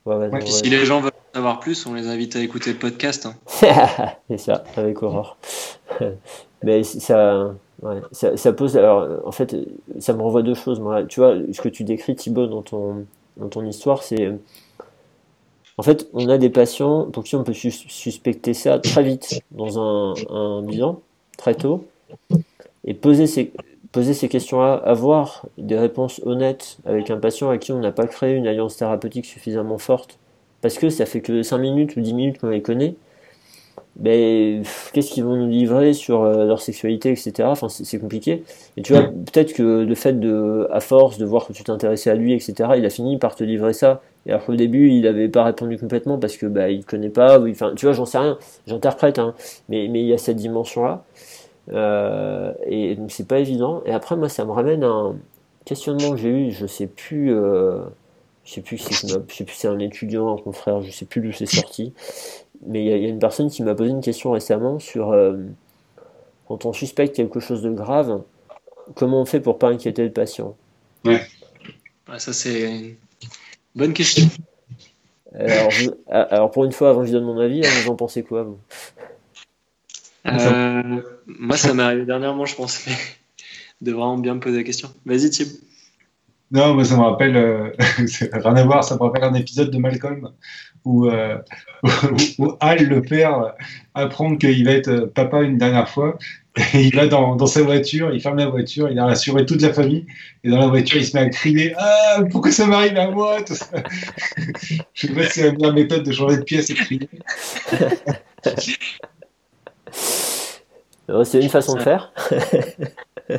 Ouais, 0.05 0.29
si 0.47 0.69
les 0.71 0.85
gens 0.85 1.01
veulent 1.01 1.13
en 1.33 1.35
savoir 1.35 1.61
plus, 1.61 1.87
on 1.87 1.95
les 1.95 2.09
invite 2.09 2.37
à 2.37 2.41
écouter 2.41 2.73
le 2.73 2.79
podcast. 2.79 3.27
Hein. 3.27 3.35
c'est 4.29 4.39
ça, 4.39 4.65
avec 4.77 5.03
Aurore. 5.03 5.39
Mais 6.63 6.83
ça, 6.83 7.55
ouais, 7.83 8.01
ça, 8.13 8.37
ça, 8.37 8.53
pose. 8.53 8.77
Alors, 8.77 9.27
en 9.27 9.33
fait, 9.33 9.57
ça 9.99 10.13
me 10.13 10.23
renvoie 10.23 10.43
deux 10.43 10.55
choses. 10.55 10.81
Moi. 10.81 11.05
Tu 11.05 11.21
vois, 11.21 11.37
ce 11.53 11.61
que 11.61 11.69
tu 11.69 11.85
décris, 11.85 12.17
Thibaut, 12.17 12.47
dans 12.47 12.63
ton, 12.63 13.07
dans 13.37 13.49
ton 13.49 13.65
histoire, 13.67 14.03
c'est 14.03 14.31
en 15.79 15.83
fait, 15.85 16.09
on 16.13 16.29
a 16.29 16.39
des 16.39 16.51
patients 16.51 17.05
pour 17.05 17.23
qui 17.23 17.37
on 17.37 17.45
peut 17.45 17.55
suspecter 17.55 18.53
ça 18.53 18.81
très 18.81 19.05
vite 19.05 19.41
dans 19.53 19.79
un, 19.79 20.63
bilan, 20.63 21.01
très 21.37 21.55
tôt, 21.55 21.87
et 22.85 22.95
poser 22.95 23.29
ces, 23.29 23.53
poser 23.99 24.15
ces 24.15 24.29
questions-là, 24.29 24.75
avoir 24.75 25.47
des 25.59 25.77
réponses 25.77 26.21
honnêtes 26.25 26.79
avec 26.87 27.11
un 27.11 27.17
patient 27.17 27.51
à 27.51 27.59
qui 27.59 27.73
on 27.73 27.81
n'a 27.81 27.91
pas 27.91 28.07
créé 28.07 28.37
une 28.37 28.47
alliance 28.47 28.77
thérapeutique 28.77 29.27
suffisamment 29.27 29.77
forte, 29.77 30.21
parce 30.61 30.79
que 30.79 30.89
ça 30.89 31.05
fait 31.05 31.21
que 31.21 31.43
5 31.43 31.59
minutes 31.59 31.97
ou 31.97 32.01
10 32.01 32.15
minutes 32.15 32.39
qu'on 32.39 32.51
les 32.51 32.63
connaît, 32.63 32.95
ben, 33.97 34.63
qu'est-ce 34.93 35.11
qu'ils 35.11 35.25
vont 35.25 35.35
nous 35.35 35.49
livrer 35.49 35.95
sur 35.95 36.23
euh, 36.23 36.45
leur 36.45 36.61
sexualité, 36.61 37.11
etc. 37.11 37.33
Enfin, 37.47 37.69
c'est 37.69 37.99
compliqué. 37.99 38.45
Et 38.77 38.83
tu 38.83 38.93
vois, 38.93 39.03
peut-être 39.03 39.53
que 39.53 39.83
le 39.83 39.95
fait 39.97 40.21
de, 40.21 40.69
à 40.71 40.79
force 40.79 41.19
de 41.19 41.25
voir 41.25 41.49
que 41.49 41.53
tu 41.53 41.65
t'intéressais 41.65 42.11
à 42.11 42.15
lui, 42.15 42.33
etc., 42.35 42.55
il 42.77 42.87
a 42.87 42.91
fini 42.91 43.19
par 43.19 43.35
te 43.35 43.43
livrer 43.43 43.73
ça. 43.73 44.01
Et 44.27 44.31
alors 44.31 44.45
qu'au 44.47 44.55
début, 44.55 44.91
il 44.91 45.01
n'avait 45.01 45.29
pas 45.29 45.43
répondu 45.43 45.77
complètement 45.77 46.19
parce 46.19 46.37
que 46.37 46.47
bah, 46.47 46.71
il 46.71 46.85
connaît 46.85 47.11
pas. 47.11 47.41
Enfin, 47.41 47.73
tu 47.75 47.87
vois, 47.87 47.95
j'en 47.95 48.07
sais 48.07 48.19
rien. 48.19 48.39
J'interprète, 48.69 49.19
hein. 49.19 49.35
mais 49.69 49.89
mais 49.91 50.03
il 50.03 50.07
y 50.07 50.13
a 50.13 50.19
cette 50.19 50.37
dimension-là. 50.37 51.03
Euh, 51.73 52.53
et 52.67 52.95
donc 52.97 53.11
c'est 53.11 53.27
pas 53.27 53.39
évident. 53.39 53.83
Et 53.87 53.93
après, 53.93 54.17
moi, 54.17 54.29
ça 54.29 54.45
me 54.45 54.53
ramène 54.53 54.83
à 54.85 54.89
un 54.89 55.17
questionnement 55.65 56.13
que 56.13 56.17
j'ai 56.17 56.31
eu. 56.31 56.51
Je 56.51 56.67
sais 56.67 56.87
plus. 56.87 57.35
Euh, 57.35 57.81
je 58.45 58.55
sais 58.55 58.61
plus 58.63 58.79
si 58.79 58.95
je 58.95 59.07
sais 59.07 59.45
plus 59.45 59.55
c'est 59.55 59.69
un 59.69 59.79
étudiant, 59.79 60.35
un 60.35 60.39
confrère, 60.39 60.81
je 60.81 60.91
sais 60.91 61.05
plus 61.05 61.21
d'où 61.21 61.33
c'est 61.33 61.45
sorti 61.45 61.93
mais 62.67 62.85
il 62.85 63.03
y, 63.03 63.07
a 63.07 63.09
une 63.09 63.19
personne 63.19 63.51
qui 63.51 63.63
m'a 63.63 63.75
posé 63.75 63.91
une 63.91 64.01
question 64.01 64.33
récemment 64.33 64.79
sur 64.79 65.13
euh, 65.13 65.37
quand 66.47 66.65
on 66.65 66.73
suspecte 66.73 67.15
quelque 67.15 67.41
chose 67.41 67.63
de 67.63 67.71
grave, 67.71 68.23
comment 68.95 69.21
on 69.21 69.25
fait 69.25 69.41
pour 69.41 69.59
pas 69.59 69.69
inquiéter 69.69 70.03
le 70.03 70.13
patient? 70.13 70.57
Ouais. 71.05 71.21
ça 72.19 72.33
c'est 72.33 72.63
une 72.63 72.95
bonne 73.75 73.93
question. 73.93 74.27
Alors, 76.09 76.51
pour 76.51 76.65
une 76.65 76.73
fois, 76.73 76.89
avant 76.91 77.03
que 77.03 77.07
je 77.07 77.13
donne 77.13 77.25
mon 77.25 77.39
avis, 77.39 77.65
hein, 77.65 77.71
vous 77.83 77.91
en 77.91 77.97
pensez 77.97 78.23
quoi 78.23 78.45
vous? 78.45 78.59
Euh, 80.27 81.03
Moi, 81.27 81.57
ça 81.57 81.75
m'est 81.75 81.83
arrivé 81.83 82.05
dernièrement, 82.05 82.47
je 82.47 82.55
pense, 82.55 82.85
de 83.81 83.93
vraiment 83.93 84.19
bien 84.19 84.35
me 84.35 84.41
poser 84.41 84.59
la 84.59 84.65
question. 84.65 84.91
Vas-y, 85.07 85.31
Thib. 85.31 85.49
Non, 86.51 86.75
mais 86.75 86.85
ça 86.85 86.97
me 86.97 87.03
rappelle, 87.03 87.37
euh, 87.37 87.71
rien 88.33 88.57
à 88.57 88.65
voir, 88.65 88.83
ça 88.83 88.95
me 88.95 89.01
rappelle 89.01 89.25
un 89.25 89.35
épisode 89.35 89.71
de 89.71 89.79
Malcolm 89.79 90.31
où, 90.85 91.07
euh, 91.07 91.37
où, 92.39 92.53
Al, 92.61 92.87
le 92.87 93.03
père, 93.03 93.55
apprend 93.95 94.35
qu'il 94.37 94.65
va 94.65 94.73
être 94.73 95.11
papa 95.15 95.43
une 95.43 95.59
dernière 95.59 95.89
fois. 95.89 96.19
Et 96.75 96.85
il 96.85 96.97
va 96.97 97.07
dans, 97.07 97.37
dans, 97.37 97.47
sa 97.47 97.63
voiture, 97.63 98.13
il 98.13 98.21
ferme 98.21 98.39
la 98.39 98.49
voiture, 98.49 98.91
il 98.91 98.99
a 98.99 99.05
rassuré 99.05 99.47
toute 99.47 99.61
la 99.61 99.73
famille. 99.73 100.07
Et 100.43 100.51
dans 100.51 100.59
la 100.59 100.67
voiture, 100.67 100.99
il 100.99 101.05
se 101.05 101.17
met 101.17 101.23
à 101.23 101.29
crier 101.29 101.75
Ah, 101.77 102.23
pourquoi 102.31 102.51
ça 102.51 102.67
m'arrive 102.67 102.97
à 102.97 103.11
moi 103.11 103.43
tout 103.43 103.55
ça. 103.55 103.67
Je 104.95 105.07
sais 105.07 105.13
pas 105.13 105.25
si 105.25 105.41
c'est 105.41 105.47
la 105.47 105.53
meilleure 105.53 105.75
méthode 105.75 106.03
de 106.03 106.13
changer 106.13 106.39
de 106.39 106.43
pièce 106.43 106.71
et 106.71 106.75
crier. 106.75 107.09
C'est 111.25 111.41
une 111.43 111.49
façon 111.49 111.75
de 111.75 111.81
faire. 111.81 112.13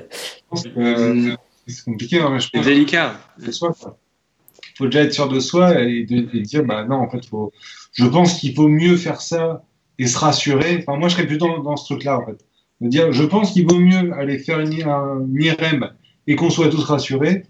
c'est 0.54 1.84
compliqué. 1.86 2.20
Hein, 2.20 2.38
c'est 2.40 2.62
délicat. 2.62 3.14
Il 3.40 3.52
faut 4.78 4.86
déjà 4.86 5.04
être 5.04 5.14
sûr 5.14 5.30
de 5.30 5.40
soi 5.40 5.80
et, 5.82 6.06
de, 6.06 6.22
dire 6.40 6.64
bah 6.64 6.86
non, 6.86 6.98
en 6.98 7.10
fait, 7.10 7.26
faut, 7.26 7.52
je 7.94 8.06
pense 8.06 8.40
qu'il 8.40 8.56
vaut 8.56 8.68
mieux 8.68 8.96
faire 8.96 9.22
ça 9.22 9.64
et 9.98 10.08
se 10.08 10.18
rassurer. 10.18 10.80
Enfin, 10.80 10.98
moi, 10.98 11.10
je 11.10 11.16
serais 11.16 11.28
plutôt 11.28 11.48
dans, 11.48 11.60
dans 11.60 11.76
ce 11.76 11.86
truc-là, 11.86 12.18
en 12.20 12.26
fait. 12.26 12.38
De 12.82 12.88
dire, 12.88 13.12
je 13.12 13.24
pense 13.24 13.52
qu'il 13.52 13.68
vaut 13.68 13.80
mieux 13.80 14.14
aller 14.14 14.40
faire 14.40 14.60
une, 14.60 14.82
un 14.84 15.28
IRM 15.34 15.92
et 16.28 16.36
qu'on 16.36 16.50
soit 16.50 16.70
tous 16.70 16.84
rassurés 16.84 17.44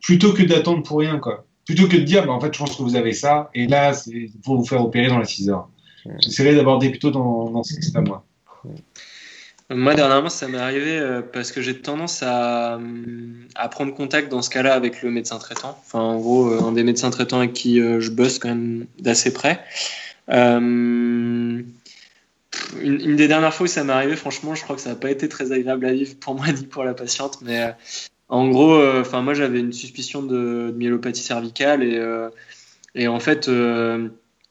plutôt 0.00 0.32
que 0.32 0.42
d'attendre 0.42 0.82
pour 0.82 1.00
rien, 1.00 1.18
quoi. 1.18 1.44
Plutôt 1.66 1.88
que 1.88 1.96
de 1.96 2.02
dire, 2.02 2.26
bah, 2.26 2.32
en 2.32 2.40
fait, 2.40 2.52
je 2.54 2.58
pense 2.58 2.76
que 2.76 2.82
vous 2.82 2.96
avez 2.96 3.12
ça, 3.12 3.50
et 3.54 3.66
là, 3.66 3.92
il 4.06 4.30
faut 4.44 4.56
vous 4.56 4.64
faire 4.64 4.82
opérer 4.82 5.08
dans 5.08 5.18
les 5.18 5.26
6 5.26 5.50
heures. 5.50 5.68
J'essaierai 6.20 6.54
d'aborder 6.54 6.90
plutôt 6.90 7.10
dans, 7.10 7.50
dans 7.50 7.62
ce 7.62 7.74
système 7.74 8.06
moi. 9.70 9.94
Dernièrement, 9.94 10.28
ça 10.28 10.48
m'est 10.48 10.58
arrivé 10.58 10.98
euh, 10.98 11.22
parce 11.22 11.52
que 11.52 11.62
j'ai 11.62 11.80
tendance 11.80 12.22
à, 12.22 12.78
à, 13.54 13.68
prendre 13.68 13.94
contact 13.94 14.30
dans 14.30 14.42
ce 14.42 14.50
cas-là 14.50 14.74
avec 14.74 15.02
le 15.02 15.10
médecin 15.10 15.38
traitant. 15.38 15.78
Enfin, 15.84 16.00
en 16.00 16.18
gros, 16.18 16.50
euh, 16.50 16.62
un 16.62 16.72
des 16.72 16.84
médecins 16.84 17.10
traitants 17.10 17.38
avec 17.38 17.52
qui 17.52 17.80
euh, 17.80 18.00
je 18.00 18.10
bosse 18.10 18.38
quand 18.38 18.48
même 18.48 18.86
d'assez 18.98 19.32
près. 19.32 19.60
Une, 20.28 21.64
une, 22.80 23.16
des 23.16 23.28
dernières 23.28 23.54
fois 23.54 23.64
où 23.64 23.68
ça 23.68 23.84
m'est 23.84 23.92
arrivé, 23.92 24.16
franchement, 24.16 24.54
je 24.54 24.62
crois 24.62 24.76
que 24.76 24.82
ça 24.82 24.90
n'a 24.90 24.96
pas 24.96 25.10
été 25.10 25.28
très 25.28 25.52
agréable 25.52 25.86
à 25.86 25.92
vivre 25.92 26.14
pour 26.20 26.34
moi 26.34 26.46
ni 26.52 26.66
pour 26.66 26.84
la 26.84 26.94
patiente, 26.94 27.38
mais 27.42 27.74
en 28.30 28.48
gros, 28.48 28.74
euh, 28.74 29.00
enfin 29.00 29.22
moi 29.22 29.34
j'avais 29.34 29.58
une 29.58 29.72
suspicion 29.72 30.22
de, 30.22 30.72
myélopathie 30.76 31.22
cervicale 31.22 31.82
et, 31.82 31.96
euh, 31.98 32.30
et 32.94 33.08
en 33.08 33.18
fait 33.18 33.48
euh, 33.48 34.08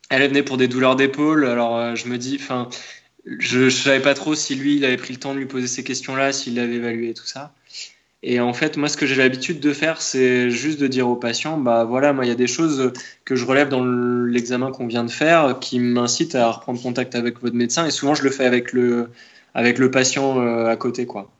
elle 0.10 0.28
venait 0.28 0.44
pour 0.44 0.58
des 0.58 0.68
douleurs 0.68 0.98
d'épaule. 0.98 1.46
Alors 1.46 1.96
je 1.96 2.08
me 2.10 2.18
dis, 2.18 2.38
enfin 2.42 2.68
je, 3.38 3.60
ne 3.60 3.70
savais 3.70 4.02
pas 4.02 4.14
trop 4.14 4.36
si 4.36 4.56
lui 4.56 4.78
il 4.78 4.86
avait 4.86 4.98
pris 4.98 5.14
le 5.14 5.20
temps 5.20 5.34
de 5.34 5.40
lui 5.40 5.46
poser 5.46 5.68
ces 5.68 5.84
questions-là, 5.84 6.34
s'il 6.34 6.56
l'avait 6.56 6.76
évalué 6.76 7.10
et 7.10 7.14
tout 7.14 7.26
ça. 7.26 7.54
Et 8.22 8.40
en 8.42 8.54
fait, 8.54 8.76
moi, 8.76 8.90
ce 8.90 8.98
que 8.98 9.06
j'ai 9.06 9.16
l'habitude 9.16 9.62
de 9.62 9.72
faire, 9.72 10.02
c'est 10.02 10.50
juste 10.50 10.80
de 10.80 10.88
dire 10.88 11.08
au 11.08 11.16
patient, 11.16 11.58
bah 11.58 11.86
voilà, 11.86 12.12
moi, 12.12 12.26
il 12.26 12.28
y 12.28 12.32
a 12.32 12.36
des 12.36 12.48
choses 12.48 12.92
que 13.24 13.36
je 13.36 13.46
relève 13.46 13.70
dans 13.70 13.86
l'examen 13.86 14.72
qu'on 14.72 14.88
vient 14.88 15.06
de 15.06 15.12
faire 15.12 15.58
qui 15.62 15.80
m'incitent 15.80 16.36
à 16.36 16.52
reprendre 16.52 16.82
contact 16.82 17.16
avec 17.16 17.40
votre 17.42 17.56
médecin. 17.56 17.86
Et 17.86 17.92
souvent, 17.92 18.16
je 18.16 18.24
le 18.24 18.30
fais 18.30 18.46
avec 18.46 18.74
le, 18.74 19.10
avec 19.54 19.78
le 19.78 19.90
patient 19.90 20.66
à 20.66 20.76
côté, 20.76 21.06
quoi 21.06 21.32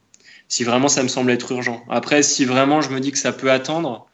si 0.50 0.64
vraiment 0.64 0.88
ça 0.90 1.04
me 1.04 1.08
semble 1.08 1.32
être 1.32 1.52
urgent. 1.52 1.86
Après, 1.90 2.24
si 2.24 2.44
vraiment 2.44 2.82
je 2.82 2.90
me 2.90 3.00
dis 3.00 3.12
que 3.12 3.20
ça 3.20 3.32
peut 3.32 3.52
attendre, 3.52 4.09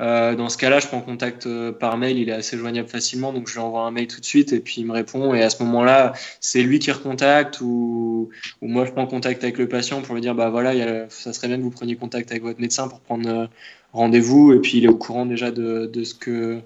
euh, 0.00 0.34
dans 0.34 0.48
ce 0.48 0.58
cas-là, 0.58 0.80
je 0.80 0.88
prends 0.88 1.00
contact 1.00 1.46
euh, 1.46 1.70
par 1.70 1.96
mail, 1.96 2.18
il 2.18 2.28
est 2.28 2.32
assez 2.32 2.58
joignable 2.58 2.88
facilement, 2.88 3.32
donc 3.32 3.46
je 3.46 3.54
lui 3.54 3.60
envoie 3.60 3.82
un 3.82 3.92
mail 3.92 4.08
tout 4.08 4.20
de 4.20 4.24
suite 4.24 4.52
et 4.52 4.58
puis 4.58 4.80
il 4.80 4.86
me 4.86 4.92
répond. 4.92 5.34
Et 5.34 5.42
à 5.42 5.50
ce 5.50 5.62
moment-là, 5.62 6.14
c'est 6.40 6.62
lui 6.62 6.80
qui 6.80 6.90
recontacte 6.90 7.60
ou, 7.60 8.28
ou, 8.60 8.66
moi 8.68 8.84
je 8.86 8.90
prends 8.92 9.06
contact 9.06 9.44
avec 9.44 9.56
le 9.58 9.68
patient 9.68 10.02
pour 10.02 10.16
lui 10.16 10.20
dire 10.20 10.34
bah 10.34 10.50
voilà, 10.50 11.08
ça 11.10 11.32
serait 11.32 11.46
bien 11.46 11.58
que 11.58 11.62
vous 11.62 11.70
preniez 11.70 11.94
contact 11.96 12.30
avec 12.32 12.42
votre 12.42 12.60
médecin 12.60 12.88
pour 12.88 13.00
prendre 13.00 13.28
euh, 13.28 13.46
rendez-vous. 13.92 14.52
Et 14.52 14.58
puis 14.60 14.78
il 14.78 14.84
est 14.84 14.88
au 14.88 14.96
courant 14.96 15.26
déjà 15.26 15.52
de, 15.52 15.86
de 15.86 16.04
ce 16.04 16.14
que 16.14 16.60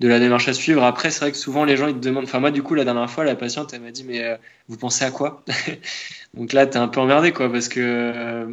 de 0.00 0.08
la 0.08 0.20
démarche 0.20 0.48
à 0.48 0.52
suivre. 0.52 0.84
Après, 0.84 1.10
c'est 1.10 1.20
vrai 1.20 1.32
que 1.32 1.38
souvent 1.38 1.64
les 1.64 1.76
gens 1.76 1.88
ils 1.88 1.94
te 1.94 2.00
demandent. 2.00 2.24
Enfin, 2.24 2.40
moi, 2.40 2.50
du 2.52 2.62
coup, 2.62 2.74
la 2.74 2.84
dernière 2.84 3.10
fois, 3.10 3.24
la 3.24 3.36
patiente, 3.36 3.72
elle 3.74 3.82
m'a 3.82 3.90
dit 3.90 4.04
Mais 4.04 4.22
euh, 4.22 4.36
vous 4.68 4.76
pensez 4.76 5.04
à 5.04 5.10
quoi? 5.10 5.44
Donc 6.34 6.52
là, 6.52 6.66
t'es 6.66 6.78
un 6.78 6.88
peu 6.88 7.00
emmerdé, 7.00 7.32
quoi, 7.32 7.50
parce 7.50 7.68
que. 7.68 8.46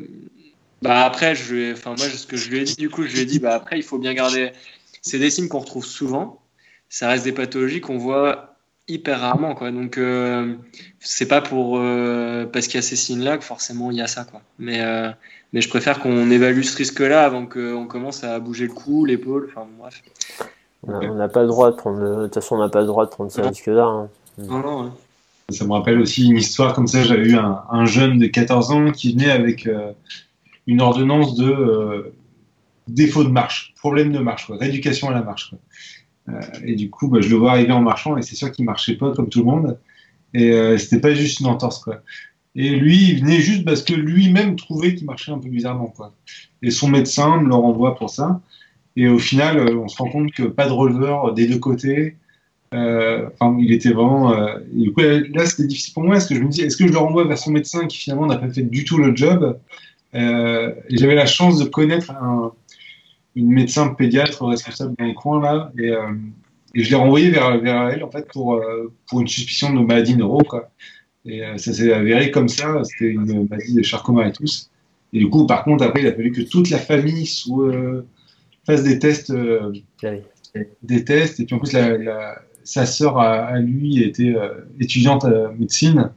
Euh, 0.84 0.88
bah 0.88 1.06
après, 1.06 1.36
je 1.36 1.74
enfin 1.74 1.96
moi, 1.98 2.08
ce 2.08 2.26
que 2.26 2.38
je 2.38 2.50
lui 2.50 2.60
ai 2.60 2.64
dit, 2.64 2.76
du 2.76 2.90
coup, 2.90 3.04
je 3.04 3.14
lui 3.14 3.22
ai 3.22 3.26
dit, 3.26 3.40
bah 3.40 3.54
après, 3.54 3.78
il 3.78 3.84
faut 3.84 3.98
bien 3.98 4.14
garder. 4.14 4.52
C'est 5.02 5.20
des 5.20 5.30
signes 5.30 5.48
qu'on 5.48 5.60
retrouve 5.60 5.86
souvent. 5.86 6.40
Ça 6.90 7.08
reste 7.08 7.24
des 7.24 7.32
pathologies 7.32 7.82
qu'on 7.82 7.98
voit 7.98 8.56
hyper 8.88 9.20
rarement, 9.20 9.54
quoi. 9.56 9.72
Donc, 9.72 9.98
euh, 9.98 10.56
c'est 11.00 11.28
pas 11.28 11.42
pour 11.42 11.80
parce 12.52 12.68
qu'il 12.68 12.76
y 12.76 12.80
a 12.80 12.82
ces 12.82 12.96
signes-là 12.96 13.38
que 13.38 13.44
forcément 13.44 13.92
il 13.92 13.98
y 13.98 14.02
a 14.02 14.08
ça, 14.08 14.26
quoi. 14.26 14.42
Mais 14.58 14.82
mais 15.54 15.62
je 15.62 15.70
préfère 15.70 16.00
qu'on 16.00 16.30
évalue 16.30 16.62
ce 16.62 16.78
risque-là 16.78 17.26
avant 17.26 17.46
qu'on 17.46 17.88
commence 17.88 18.24
à 18.24 18.40
bouger 18.40 18.68
le 18.68 18.74
cou, 18.74 19.06
l'épaule. 19.06 19.50
Enfin, 19.50 19.68
bref. 19.80 20.02
On 20.88 21.16
n'a 21.16 21.28
pas 21.28 21.42
le 21.42 21.48
droit 21.48 21.72
de 21.72 21.76
prendre. 21.76 22.00
De 22.00 22.24
toute 22.26 22.36
façon, 22.36 22.56
on 22.56 22.60
n'a 22.60 22.70
pas 22.70 22.82
le 22.82 22.88
droit 22.88 23.06
de 23.06 23.10
prendre 23.10 23.32
ces 23.32 23.42
risques-là. 23.42 23.84
Hein. 23.84 24.10
Non, 24.38 24.60
non, 24.60 24.92
Ça 25.50 25.66
me 25.66 25.74
rappelle 25.74 26.00
aussi 26.00 26.28
une 26.28 26.38
histoire 26.38 26.74
comme 26.74 26.88
ça. 26.88 27.04
J'avais 27.04 27.30
eu 27.30 27.36
un, 27.36 27.86
jeune 27.86 28.20
de 28.20 28.28
14 28.28 28.72
ans 28.72 28.92
qui 28.92 29.14
venait 29.14 29.32
avec 29.32 29.68
euh, 29.68 29.92
une 30.70 30.82
ordonnance 30.82 31.36
de 31.36 31.50
euh, 31.50 32.14
défaut 32.88 33.24
de 33.24 33.30
marche, 33.30 33.74
problème 33.78 34.12
de 34.12 34.20
marche, 34.20 34.50
rééducation 34.50 35.10
à 35.10 35.14
la 35.14 35.22
marche. 35.22 35.54
Euh, 36.28 36.40
et 36.64 36.76
du 36.76 36.90
coup, 36.90 37.08
bah, 37.08 37.22
je 37.22 37.30
le 37.30 37.36
vois 37.36 37.52
arriver 37.52 37.72
en 37.72 37.82
marchant 37.82 38.18
et 38.18 38.22
c'est 38.22 38.36
sûr 38.36 38.52
qu'il 38.52 38.66
marchait 38.66 38.96
pas 38.96 39.12
comme 39.14 39.30
tout 39.30 39.40
le 39.40 39.46
monde. 39.46 39.80
Et 40.36 40.52
c'était 40.78 41.02
pas 41.02 41.16
juste 41.16 41.40
une 41.40 41.48
entorse. 41.48 41.90
Et 42.56 42.70
lui, 42.70 43.10
il 43.10 43.22
venait 43.22 43.40
juste 43.40 43.66
parce 43.66 43.82
que 43.82 43.94
lui-même 43.94 44.56
trouvait 44.56 44.94
qu'il 44.94 45.08
marchait 45.08 45.32
un 45.32 45.40
peu 45.40 45.50
bizarrement. 45.50 45.92
Et 46.62 46.70
son 46.70 46.88
médecin 46.88 47.42
me 47.42 47.48
le 47.48 47.56
renvoie 47.56 47.96
pour 47.96 48.12
ça. 48.12 48.42
Et 48.96 49.08
au 49.08 49.20
final, 49.20 49.58
euh, 49.58 49.78
on 49.78 49.88
se 49.88 49.98
rend 49.98 50.10
compte 50.10 50.32
que 50.34 50.44
pas 50.44 50.68
de 50.68 50.74
releveur 50.74 51.34
des 51.34 51.48
deux 51.48 51.60
côtés. 51.60 52.18
Euh, 52.74 53.30
il 53.60 53.72
était 53.72 53.92
vraiment. 53.92 54.34
Euh, 54.34 54.60
du 54.74 54.92
coup, 54.92 55.02
là, 55.02 55.46
c'était 55.46 55.68
difficile 55.68 55.94
pour 55.94 56.04
moi 56.04 56.16
parce 56.16 56.28
que 56.28 56.36
je 56.36 56.42
me 56.42 56.50
dis, 56.50 56.62
est-ce 56.62 56.76
que 56.76 56.88
je 56.88 56.92
le 56.92 56.98
renvoie 56.98 57.24
vers 57.24 57.38
son 57.38 57.52
médecin 57.52 57.88
qui 57.88 57.98
finalement 57.98 58.28
n'a 58.28 58.38
pas 58.38 58.50
fait 58.50 58.64
du 58.64 58.84
tout 58.84 58.98
le 58.98 59.16
job? 59.16 59.58
Et 60.14 60.98
J'avais 60.98 61.16
la 61.16 61.26
chance 61.26 61.60
de 61.60 61.66
connaître 61.66 62.12
un, 62.12 62.52
une 63.36 63.52
médecin 63.52 63.90
pédiatre 63.90 64.46
responsable 64.46 64.96
dans 64.98 65.06
le 65.06 65.14
coin 65.14 65.42
là, 65.42 65.72
et, 65.78 65.94
et 66.76 66.84
je 66.84 66.90
l'ai 66.90 66.96
renvoyé 66.96 67.30
vers, 67.30 67.60
vers, 67.60 67.90
elle 67.90 68.04
en 68.04 68.12
fait 68.12 68.28
pour, 68.28 68.62
pour 69.08 69.22
une 69.22 69.28
suspicion 69.28 69.74
de 69.74 69.86
maladie 69.86 70.16
neuro. 70.16 70.40
Quoi. 70.40 70.70
Et 71.26 71.42
ça 71.58 71.74
s'est 71.74 71.94
avéré 71.94 72.32
comme 72.32 72.48
ça, 72.48 72.82
c'était 72.84 73.12
une 73.12 73.48
maladie 73.48 73.74
de 73.74 73.84
Charcot 73.84 74.22
et 74.22 74.32
tous. 74.32 74.70
Et 75.14 75.20
du 75.20 75.30
coup, 75.30 75.46
par 75.46 75.64
contre, 75.64 75.84
après, 75.84 76.02
il 76.02 76.08
a 76.08 76.14
fallu 76.14 76.32
que 76.32 76.42
toute 76.42 76.70
la 76.70 76.78
famille 76.78 77.26
soit 77.26 78.04
fasse 78.66 78.84
des 78.84 79.00
tests, 79.00 79.32
euh, 79.32 79.74
des 80.84 81.04
tests. 81.04 81.40
Et 81.40 81.46
puis 81.46 81.56
en 81.56 81.60
plus, 81.60 81.76
sa 82.64 82.86
sœur 82.86 83.18
à, 83.20 83.60
lui 83.60 84.04
était 84.04 84.36
euh, 84.36 84.50
étudiante 84.80 85.26
à 85.26 85.52
médecine. 85.58 86.12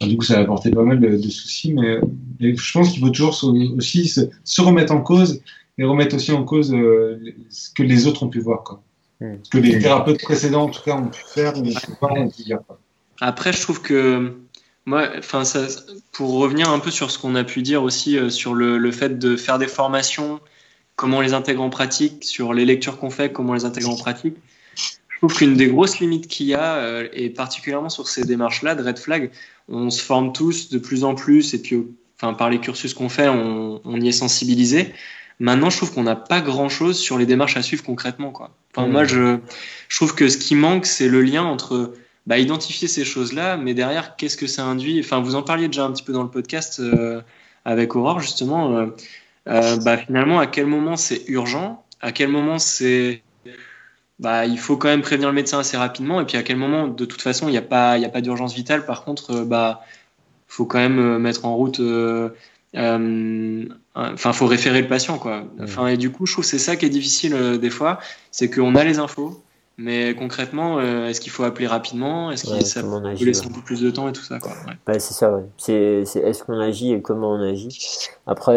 Du 0.00 0.16
coup, 0.16 0.24
ça 0.24 0.38
a 0.38 0.42
apporté 0.42 0.70
pas 0.70 0.82
mal 0.82 1.00
de, 1.00 1.28
soucis, 1.28 1.72
mais, 1.72 2.00
je 2.40 2.72
pense 2.72 2.90
qu'il 2.90 3.00
faut 3.00 3.10
toujours 3.10 3.44
aussi 3.76 4.08
se, 4.08 4.60
remettre 4.60 4.92
en 4.92 5.00
cause 5.00 5.42
et 5.78 5.84
remettre 5.84 6.16
aussi 6.16 6.32
en 6.32 6.44
cause 6.44 6.72
euh, 6.74 7.18
ce 7.50 7.70
que 7.70 7.82
les 7.82 8.06
autres 8.06 8.22
ont 8.22 8.28
pu 8.28 8.40
voir. 8.40 8.62
Quoi. 8.62 8.82
Hmm. 9.20 9.36
Ce 9.42 9.50
que 9.50 9.58
les 9.58 9.78
thérapeutes 9.78 10.22
précédents, 10.22 10.64
en 10.64 10.68
tout 10.68 10.82
cas, 10.82 10.96
ont 10.96 11.08
pu 11.08 11.22
faire 11.26 11.56
ou 11.58 11.64
pas 12.00 12.12
ont 12.12 12.28
pu 12.28 12.42
dire. 12.42 12.60
Après, 13.20 13.52
je 13.52 13.60
trouve 13.62 13.80
que 13.80 14.34
moi, 14.84 15.08
enfin, 15.18 15.42
pour 16.12 16.32
revenir 16.32 16.70
un 16.70 16.78
peu 16.78 16.90
sur 16.90 17.10
ce 17.10 17.18
qu'on 17.18 17.34
a 17.34 17.44
pu 17.44 17.62
dire 17.62 17.82
aussi 17.82 18.18
sur 18.30 18.54
le, 18.54 18.78
le, 18.78 18.92
fait 18.92 19.18
de 19.18 19.36
faire 19.36 19.58
des 19.58 19.66
formations 19.66 20.40
comment 20.96 21.18
on 21.18 21.20
les 21.20 21.34
intègre 21.34 21.62
en 21.62 21.70
pratique, 21.70 22.24
sur 22.24 22.54
les 22.54 22.64
lectures 22.64 22.98
qu'on 22.98 23.10
fait, 23.10 23.30
comment 23.30 23.50
on 23.50 23.54
les 23.54 23.66
intègre 23.66 23.90
en 23.90 23.96
pratique. 23.96 24.36
Je 25.16 25.26
trouve 25.26 25.34
qu'une 25.34 25.54
des 25.54 25.68
grosses 25.68 25.98
limites 25.98 26.28
qu'il 26.28 26.46
y 26.46 26.54
a, 26.54 26.76
euh, 26.76 27.08
et 27.12 27.30
particulièrement 27.30 27.88
sur 27.88 28.06
ces 28.06 28.24
démarches-là 28.24 28.74
de 28.74 28.82
red 28.82 28.98
flag, 28.98 29.30
on 29.68 29.88
se 29.88 30.02
forme 30.02 30.32
tous 30.32 30.68
de 30.68 30.78
plus 30.78 31.04
en 31.04 31.14
plus, 31.14 31.54
et 31.54 31.62
puis 31.62 31.86
enfin, 32.18 32.34
par 32.34 32.50
les 32.50 32.60
cursus 32.60 32.92
qu'on 32.92 33.08
fait, 33.08 33.28
on, 33.28 33.80
y 34.00 34.08
est 34.08 34.12
sensibilisé. 34.12 34.92
Maintenant, 35.40 35.70
je 35.70 35.78
trouve 35.78 35.92
qu'on 35.92 36.02
n'a 36.02 36.16
pas 36.16 36.40
grand-chose 36.40 36.98
sur 36.98 37.18
les 37.18 37.26
démarches 37.26 37.56
à 37.56 37.62
suivre 37.62 37.82
concrètement. 37.82 38.30
Quoi. 38.30 38.50
Enfin, 38.74 38.88
Moi, 38.88 39.04
je, 39.04 39.38
je 39.88 39.96
trouve 39.96 40.14
que 40.14 40.28
ce 40.28 40.36
qui 40.36 40.54
manque, 40.54 40.86
c'est 40.86 41.08
le 41.08 41.22
lien 41.22 41.44
entre 41.44 41.94
bah, 42.26 42.38
identifier 42.38 42.88
ces 42.88 43.04
choses-là, 43.04 43.56
mais 43.56 43.74
derrière, 43.74 44.16
qu'est-ce 44.16 44.36
que 44.36 44.46
ça 44.46 44.64
induit? 44.64 45.00
Enfin, 45.00 45.20
vous 45.20 45.34
en 45.34 45.42
parliez 45.42 45.68
déjà 45.68 45.84
un 45.84 45.92
petit 45.92 46.02
peu 46.02 46.12
dans 46.12 46.24
le 46.24 46.30
podcast 46.30 46.80
euh, 46.80 47.20
avec 47.64 47.94
Aurore, 47.96 48.20
justement. 48.20 48.76
Euh, 48.76 48.86
euh, 49.48 49.76
bah, 49.76 49.96
finalement, 49.96 50.38
à 50.38 50.46
quel 50.46 50.66
moment 50.66 50.96
c'est 50.96 51.22
urgent, 51.28 51.84
à 52.00 52.12
quel 52.12 52.28
moment 52.28 52.58
c'est 52.58 53.22
bah, 54.18 54.46
il 54.46 54.58
faut 54.58 54.76
quand 54.76 54.88
même 54.88 55.02
prévenir 55.02 55.28
le 55.28 55.34
médecin 55.34 55.58
assez 55.58 55.76
rapidement, 55.76 56.20
et 56.20 56.24
puis 56.24 56.36
à 56.36 56.42
quel 56.42 56.56
moment, 56.56 56.88
de 56.88 57.04
toute 57.04 57.22
façon, 57.22 57.48
il 57.48 57.52
n'y 57.52 57.58
a 57.58 57.62
pas, 57.62 57.98
il 57.98 58.04
a 58.04 58.08
pas 58.08 58.20
d'urgence 58.20 58.54
vitale. 58.54 58.86
Par 58.86 59.04
contre, 59.04 59.32
euh, 59.32 59.44
bah, 59.44 59.82
faut 60.48 60.64
quand 60.64 60.78
même 60.78 60.98
euh, 60.98 61.18
mettre 61.18 61.44
en 61.44 61.56
route. 61.56 61.80
Enfin, 63.94 64.32
faut 64.32 64.46
référer 64.46 64.82
le 64.82 64.88
patient, 64.88 65.18
quoi. 65.18 65.44
Enfin, 65.62 65.86
et 65.86 65.96
du 65.96 66.10
coup, 66.10 66.26
je 66.26 66.32
trouve 66.32 66.44
que 66.44 66.50
c'est 66.50 66.58
ça 66.58 66.76
qui 66.76 66.84
est 66.84 66.90
difficile 66.90 67.58
des 67.58 67.70
fois, 67.70 67.98
c'est 68.30 68.50
qu'on 68.50 68.74
a 68.74 68.84
les 68.84 68.98
infos, 68.98 69.42
mais 69.78 70.14
concrètement, 70.14 70.80
est-ce 70.80 71.20
qu'il 71.20 71.32
faut 71.32 71.44
appeler 71.44 71.66
rapidement? 71.66 72.30
Est-ce 72.30 72.44
qu'il 72.44 72.66
ça 72.66 72.82
peut 72.82 73.24
laisser 73.24 73.46
un 73.46 73.50
peu 73.50 73.62
plus 73.62 73.80
de 73.80 73.90
temps 73.90 74.08
et 74.08 74.12
tout 74.12 74.22
ça 74.22 74.38
quoi. 74.38 74.52
Ouais. 74.66 74.98
c'est 74.98 75.14
ça, 75.14 75.32
ouais. 75.32 75.44
C'est, 75.56 76.04
est-ce 76.16 76.44
qu'on 76.44 76.60
agit 76.60 76.92
et 76.92 77.00
comment 77.00 77.32
on 77.32 77.40
agit? 77.40 78.08
Après, 78.26 78.56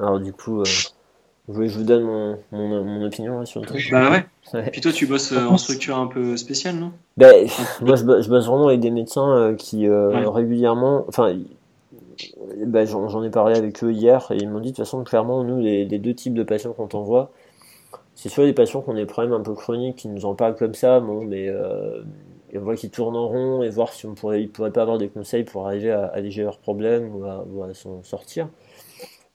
alors 0.00 0.20
du 0.20 0.32
coup, 0.32 0.60
euh, 0.60 0.64
je 1.48 1.78
vous 1.78 1.84
donne 1.84 2.04
mon, 2.04 2.38
mon, 2.52 3.04
opinion 3.04 3.44
sur 3.44 3.60
le 3.60 3.66
truc. 3.66 3.88
Bah 3.90 4.10
ouais. 4.10 4.66
Et 4.66 4.70
puis 4.70 4.80
toi, 4.80 4.92
tu 4.92 5.06
bosses 5.06 5.32
euh, 5.32 5.46
en 5.46 5.58
structure 5.58 5.98
un 5.98 6.06
peu 6.06 6.36
spéciale, 6.36 6.76
non? 6.76 6.92
Bah, 7.16 7.30
Moi, 7.80 7.96
je 7.96 8.04
bosse, 8.04 8.26
vraiment 8.28 8.68
avec 8.68 8.80
des 8.80 8.90
médecins 8.90 9.30
euh, 9.36 9.54
qui 9.54 9.88
régulièrement... 9.88 11.04
Enfin, 11.08 11.36
bah, 12.66 12.84
j'en 12.84 13.22
ai 13.24 13.30
parlé 13.30 13.56
avec 13.56 13.82
eux 13.82 13.92
hier 13.92 14.30
et 14.30 14.36
ils 14.36 14.48
m'ont 14.48 14.60
dit 14.60 14.72
de 14.72 14.76
toute 14.76 14.84
façon, 14.84 15.02
clairement, 15.04 15.42
nous, 15.42 15.60
les, 15.60 15.86
deux 15.86 16.14
types 16.14 16.34
de 16.34 16.42
patients 16.42 16.72
qu'on 16.72 16.86
t'envoie, 16.86 17.30
c'est 18.14 18.28
soit 18.28 18.44
des 18.44 18.52
patients 18.52 18.82
qui 18.82 18.90
ont 18.90 18.94
des 18.94 19.06
problèmes 19.06 19.32
un 19.32 19.40
peu 19.40 19.54
chroniques, 19.54 19.96
qui 19.96 20.08
nous 20.08 20.26
en 20.26 20.34
parlent 20.34 20.56
comme 20.56 20.74
ça, 20.74 21.00
bon, 21.00 21.24
mais 21.24 21.50
et 22.52 22.58
on 22.58 22.62
voit 22.62 22.76
qu'ils 22.76 22.90
tournent 22.90 23.16
en 23.16 23.28
rond 23.28 23.62
et 23.62 23.70
voir 23.70 23.92
si 23.92 24.06
on 24.06 24.14
pourrait, 24.14 24.42
ils 24.42 24.50
pourraient 24.50 24.72
pas 24.72 24.82
avoir 24.82 24.98
des 24.98 25.08
conseils 25.08 25.44
pour 25.44 25.66
arriver 25.66 25.92
à 25.92 26.06
alléger 26.06 26.42
leurs 26.42 26.58
problèmes 26.58 27.14
ou 27.14 27.24
à, 27.24 27.44
ou 27.48 27.62
à 27.62 27.72
s'en 27.74 28.02
sortir. 28.02 28.48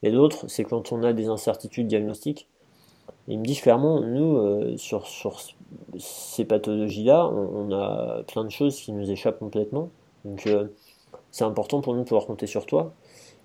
Et 0.03 0.11
l'autre, 0.11 0.45
c'est 0.47 0.63
quand 0.63 0.91
on 0.91 1.03
a 1.03 1.13
des 1.13 1.27
incertitudes 1.27 1.87
diagnostiques. 1.87 2.47
Il 3.27 3.39
me 3.39 3.45
dit 3.45 3.55
clairement, 3.55 4.01
nous, 4.01 4.37
euh, 4.37 4.77
sur, 4.77 5.07
sur 5.07 5.41
ces 5.97 6.45
pathologies-là, 6.45 7.27
on, 7.27 7.71
a 7.71 8.23
plein 8.27 8.43
de 8.43 8.49
choses 8.49 8.75
qui 8.79 8.91
nous 8.91 9.09
échappent 9.09 9.39
complètement. 9.39 9.89
Donc, 10.25 10.45
euh, 10.47 10.67
c'est 11.31 11.43
important 11.43 11.81
pour 11.81 11.93
nous 11.93 12.01
de 12.01 12.05
pouvoir 12.05 12.25
compter 12.27 12.47
sur 12.47 12.65
toi. 12.65 12.93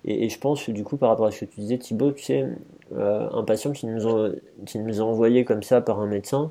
Et, 0.05 0.25
et, 0.25 0.29
je 0.29 0.39
pense 0.39 0.65
que 0.65 0.73
du 0.73 0.85
coup, 0.85 0.97
par 0.97 1.11
rapport 1.11 1.27
à 1.27 1.31
ce 1.31 1.41
que 1.41 1.45
tu 1.47 1.61
disais, 1.61 1.79
Thibaut, 1.79 2.13
tu 2.13 2.25
sais, 2.25 2.47
euh, 2.93 3.29
un 3.33 3.45
patient 3.45 3.73
qui 3.73 3.87
nous, 3.87 4.09
a, 4.09 4.31
qui 4.67 4.79
nous 4.79 5.01
a 5.01 5.05
envoyé 5.05 5.45
comme 5.45 5.63
ça 5.63 5.81
par 5.81 6.01
un 6.01 6.07
médecin, 6.07 6.51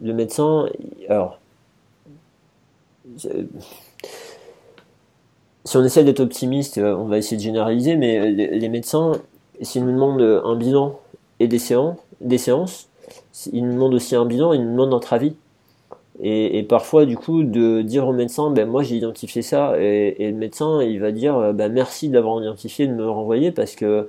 le 0.00 0.12
médecin, 0.12 0.68
alors, 1.08 1.40
si 5.68 5.76
on 5.76 5.84
essaie 5.84 6.02
d'être 6.02 6.20
optimiste, 6.20 6.78
euh, 6.78 6.96
on 6.96 7.04
va 7.04 7.18
essayer 7.18 7.36
de 7.36 7.42
généraliser, 7.42 7.94
mais 7.96 8.30
les, 8.30 8.68
médecins, 8.70 9.12
s'ils 9.60 9.84
nous 9.84 9.92
demandent 9.92 10.22
un 10.22 10.56
bilan 10.56 10.98
et 11.40 11.46
des 11.46 11.58
séances, 11.58 12.88
ils 13.52 13.66
nous 13.66 13.74
demandent 13.74 13.92
aussi 13.92 14.16
un 14.16 14.24
bilan, 14.24 14.54
ils 14.54 14.64
nous 14.64 14.72
demandent 14.72 14.90
notre 14.90 15.12
avis. 15.12 15.36
Et, 16.20 16.62
parfois, 16.62 17.04
du 17.04 17.18
coup, 17.18 17.42
de 17.44 17.82
dire 17.82 18.08
au 18.08 18.14
médecin, 18.14 18.50
ben 18.50 18.66
moi 18.66 18.82
j'ai 18.82 18.96
identifié 18.96 19.42
ça, 19.42 19.74
et, 19.78 20.16
et, 20.18 20.30
le 20.30 20.36
médecin, 20.36 20.82
il 20.82 21.00
va 21.00 21.12
dire, 21.12 21.52
ben 21.52 21.70
merci 21.70 22.08
d'avoir 22.08 22.42
identifié, 22.42 22.86
de 22.86 22.94
me 22.94 23.08
renvoyer, 23.08 23.52
parce 23.52 23.76
que 23.76 24.08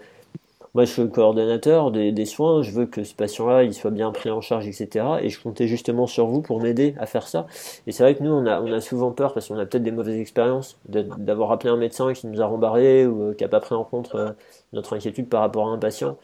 moi 0.73 0.85
je 0.85 0.91
suis 0.91 1.01
le 1.01 1.07
coordonnateur 1.07 1.91
des, 1.91 2.25
soins, 2.25 2.61
je 2.61 2.71
veux 2.71 2.85
que 2.85 3.03
ce 3.03 3.13
patient-là, 3.13 3.63
il 3.63 3.73
soit 3.73 3.91
bien 3.91 4.11
pris 4.11 4.29
en 4.29 4.41
charge, 4.41 4.67
etc. 4.67 5.05
Et 5.21 5.29
je 5.29 5.41
comptais 5.41 5.67
justement 5.67 6.07
sur 6.07 6.27
vous 6.27 6.41
pour 6.41 6.61
m'aider 6.61 6.95
à 6.99 7.05
faire 7.05 7.27
ça. 7.27 7.47
Et 7.87 7.91
c'est 7.91 8.03
vrai 8.03 8.15
que 8.15 8.23
nous, 8.23 8.31
on 8.31 8.45
a, 8.45 8.61
on 8.61 8.71
a 8.71 8.81
souvent 8.81 9.11
peur, 9.11 9.33
parce 9.33 9.47
qu'on 9.47 9.57
a 9.57 9.65
peut-être 9.65 9.83
des 9.83 9.91
mauvaises 9.91 10.19
expériences, 10.19 10.77
d'avoir 10.87 11.51
appelé 11.51 11.69
un 11.69 11.77
médecin 11.77 12.13
qui 12.13 12.27
nous 12.27 12.41
a 12.41 12.45
rembarré, 12.45 13.05
ou 13.07 13.23
euh, 13.23 13.33
qui 13.33 13.43
n'a 13.43 13.49
pas 13.49 13.59
pris 13.59 13.75
en 13.75 13.83
compte 13.83 14.11
euh, 14.15 14.31
notre 14.73 14.95
inquiétude 14.95 15.27
par 15.27 15.41
rapport 15.41 15.67
à 15.67 15.71
un 15.71 15.77
patient. 15.77 16.17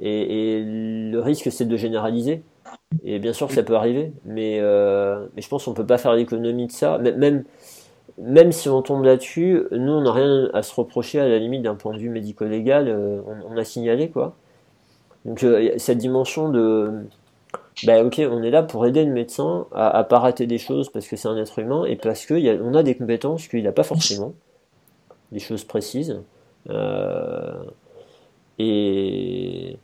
Et, 0.00 0.62
le 0.64 1.18
risque, 1.18 1.50
c'est 1.50 1.64
de 1.66 1.76
généraliser. 1.76 2.42
Et 3.04 3.18
bien 3.18 3.32
sûr, 3.32 3.50
ça 3.50 3.62
peut 3.62 3.74
arriver, 3.74 4.12
mais, 4.24 4.60
euh, 4.60 5.26
je 5.36 5.48
pense 5.48 5.64
qu'on 5.64 5.74
peut 5.74 5.86
pas 5.86 5.98
faire 5.98 6.14
l'économie 6.14 6.66
de 6.66 6.72
ça. 6.72 6.98
Même, 6.98 7.44
même 8.20 8.52
si 8.52 8.68
on 8.68 8.82
tombe 8.82 9.04
là-dessus, 9.04 9.64
nous, 9.70 9.92
on 9.92 10.02
n'a 10.02 10.12
rien 10.12 10.50
à 10.52 10.62
se 10.62 10.74
reprocher 10.74 11.20
à 11.20 11.28
la 11.28 11.38
limite 11.38 11.62
d'un 11.62 11.74
point 11.74 11.94
de 11.94 11.98
vue 11.98 12.10
médico-légal. 12.10 12.88
Euh, 12.88 13.20
on, 13.26 13.54
on, 13.54 13.56
a 13.56 13.64
signalé, 13.64 14.10
quoi. 14.10 14.34
Donc, 15.24 15.44
euh, 15.44 15.72
cette 15.76 15.98
dimension 15.98 16.48
de. 16.48 17.04
Bah, 17.84 18.02
ok, 18.02 18.20
on 18.30 18.42
est 18.42 18.50
là 18.50 18.64
pour 18.64 18.86
aider 18.86 19.04
le 19.04 19.12
médecin 19.12 19.66
à, 19.72 19.88
à 19.96 20.02
pas 20.02 20.18
rater 20.18 20.46
des 20.48 20.58
choses 20.58 20.90
parce 20.90 21.06
que 21.06 21.14
c'est 21.14 21.28
un 21.28 21.36
être 21.36 21.60
humain 21.60 21.84
et 21.84 21.94
parce 21.94 22.26
qu'on 22.26 22.74
a, 22.74 22.78
a 22.78 22.82
des 22.82 22.96
compétences 22.96 23.46
qu'il 23.46 23.62
n'a 23.62 23.72
pas 23.72 23.84
forcément, 23.84 24.34
des 25.30 25.38
choses 25.38 25.62
précises. 25.62 26.20
Euh, 26.70 27.54
et 28.58 29.78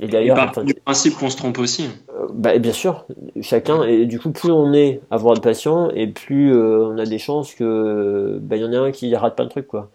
et 0.00 0.08
d'ailleurs, 0.08 0.52
du 0.64 0.74
principe 0.74 1.14
qu'on 1.14 1.30
se 1.30 1.36
trompe 1.36 1.58
aussi. 1.58 1.88
Bah, 2.34 2.58
bien 2.58 2.72
sûr, 2.72 3.06
chacun. 3.40 3.84
Et 3.84 4.06
du 4.06 4.18
coup, 4.18 4.32
plus 4.32 4.50
on 4.50 4.72
est 4.74 5.00
à 5.10 5.16
voir 5.16 5.34
le 5.34 5.40
patient, 5.40 5.90
et 5.90 6.08
plus 6.08 6.52
euh, 6.52 6.88
on 6.88 6.98
a 6.98 7.06
des 7.06 7.18
chances 7.18 7.54
que 7.54 8.38
bah, 8.42 8.56
y 8.56 8.64
en 8.64 8.72
a 8.72 8.78
un 8.78 8.90
qui 8.90 9.14
rate 9.14 9.36
pas 9.36 9.44
le 9.44 9.48
truc, 9.48 9.68
quoi. 9.68 9.88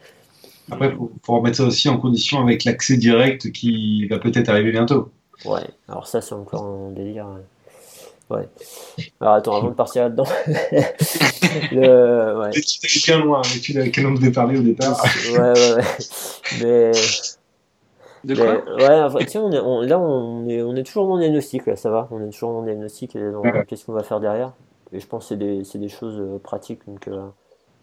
Après, 0.71 0.91
faut, 0.91 1.11
faut 1.23 1.35
remettre 1.35 1.57
ça 1.57 1.65
aussi 1.65 1.89
en 1.89 1.97
condition 1.97 2.39
avec 2.39 2.63
l'accès 2.63 2.95
direct 2.95 3.51
qui 3.51 4.07
va 4.07 4.19
peut-être 4.19 4.49
arriver 4.49 4.71
bientôt. 4.71 5.11
Ouais. 5.43 5.67
Alors 5.89 6.07
ça, 6.07 6.21
c'est 6.21 6.33
encore 6.33 6.63
un 6.63 6.91
délire. 6.91 7.27
Ouais. 8.29 8.47
Alors 9.19 9.33
attends, 9.33 9.57
avant 9.57 9.69
de 9.69 9.73
partir 9.73 10.03
là-dedans. 10.03 10.27
le... 11.71 12.39
ouais. 12.39 12.51
Tu 12.51 12.79
t'es 12.79 13.11
bien 13.11 13.23
loin 13.23 13.41
avec 13.41 13.91
quel 13.91 14.05
on 14.05 14.13
devait 14.13 14.31
parler 14.31 14.59
au 14.59 14.61
départ. 14.61 15.03
ouais, 15.33 15.39
ouais, 15.39 15.73
ouais. 15.73 15.83
Mais 16.61 16.91
de 18.23 18.35
quoi 18.35 18.75
Ouais, 18.75 19.01
enfin, 19.01 19.19
tiens, 19.25 19.41
on 19.43 19.51
est, 19.51 19.59
on, 19.59 19.81
là, 19.81 19.99
on 19.99 20.47
est, 20.47 20.61
on 20.61 20.75
est 20.75 20.83
toujours 20.83 21.07
dans 21.07 21.15
le 21.15 21.21
diagnostic, 21.21 21.65
là, 21.65 21.75
ça 21.75 21.89
va. 21.89 22.07
On 22.11 22.21
est 22.21 22.29
toujours 22.29 22.53
dans 22.53 22.61
le 22.61 22.67
diagnostic 22.67 23.15
et 23.15 23.31
dans 23.31 23.41
ouais. 23.41 23.65
qu'est-ce 23.67 23.85
qu'on 23.85 23.93
va 23.93 24.03
faire 24.03 24.19
derrière. 24.19 24.53
Et 24.91 24.99
je 24.99 25.07
pense 25.07 25.25
que 25.25 25.29
c'est 25.29 25.37
des, 25.37 25.61
des, 25.61 25.89
choses 25.89 26.19
euh, 26.19 26.39
pratiques 26.39 26.81
donc, 26.87 27.07
euh, 27.07 27.27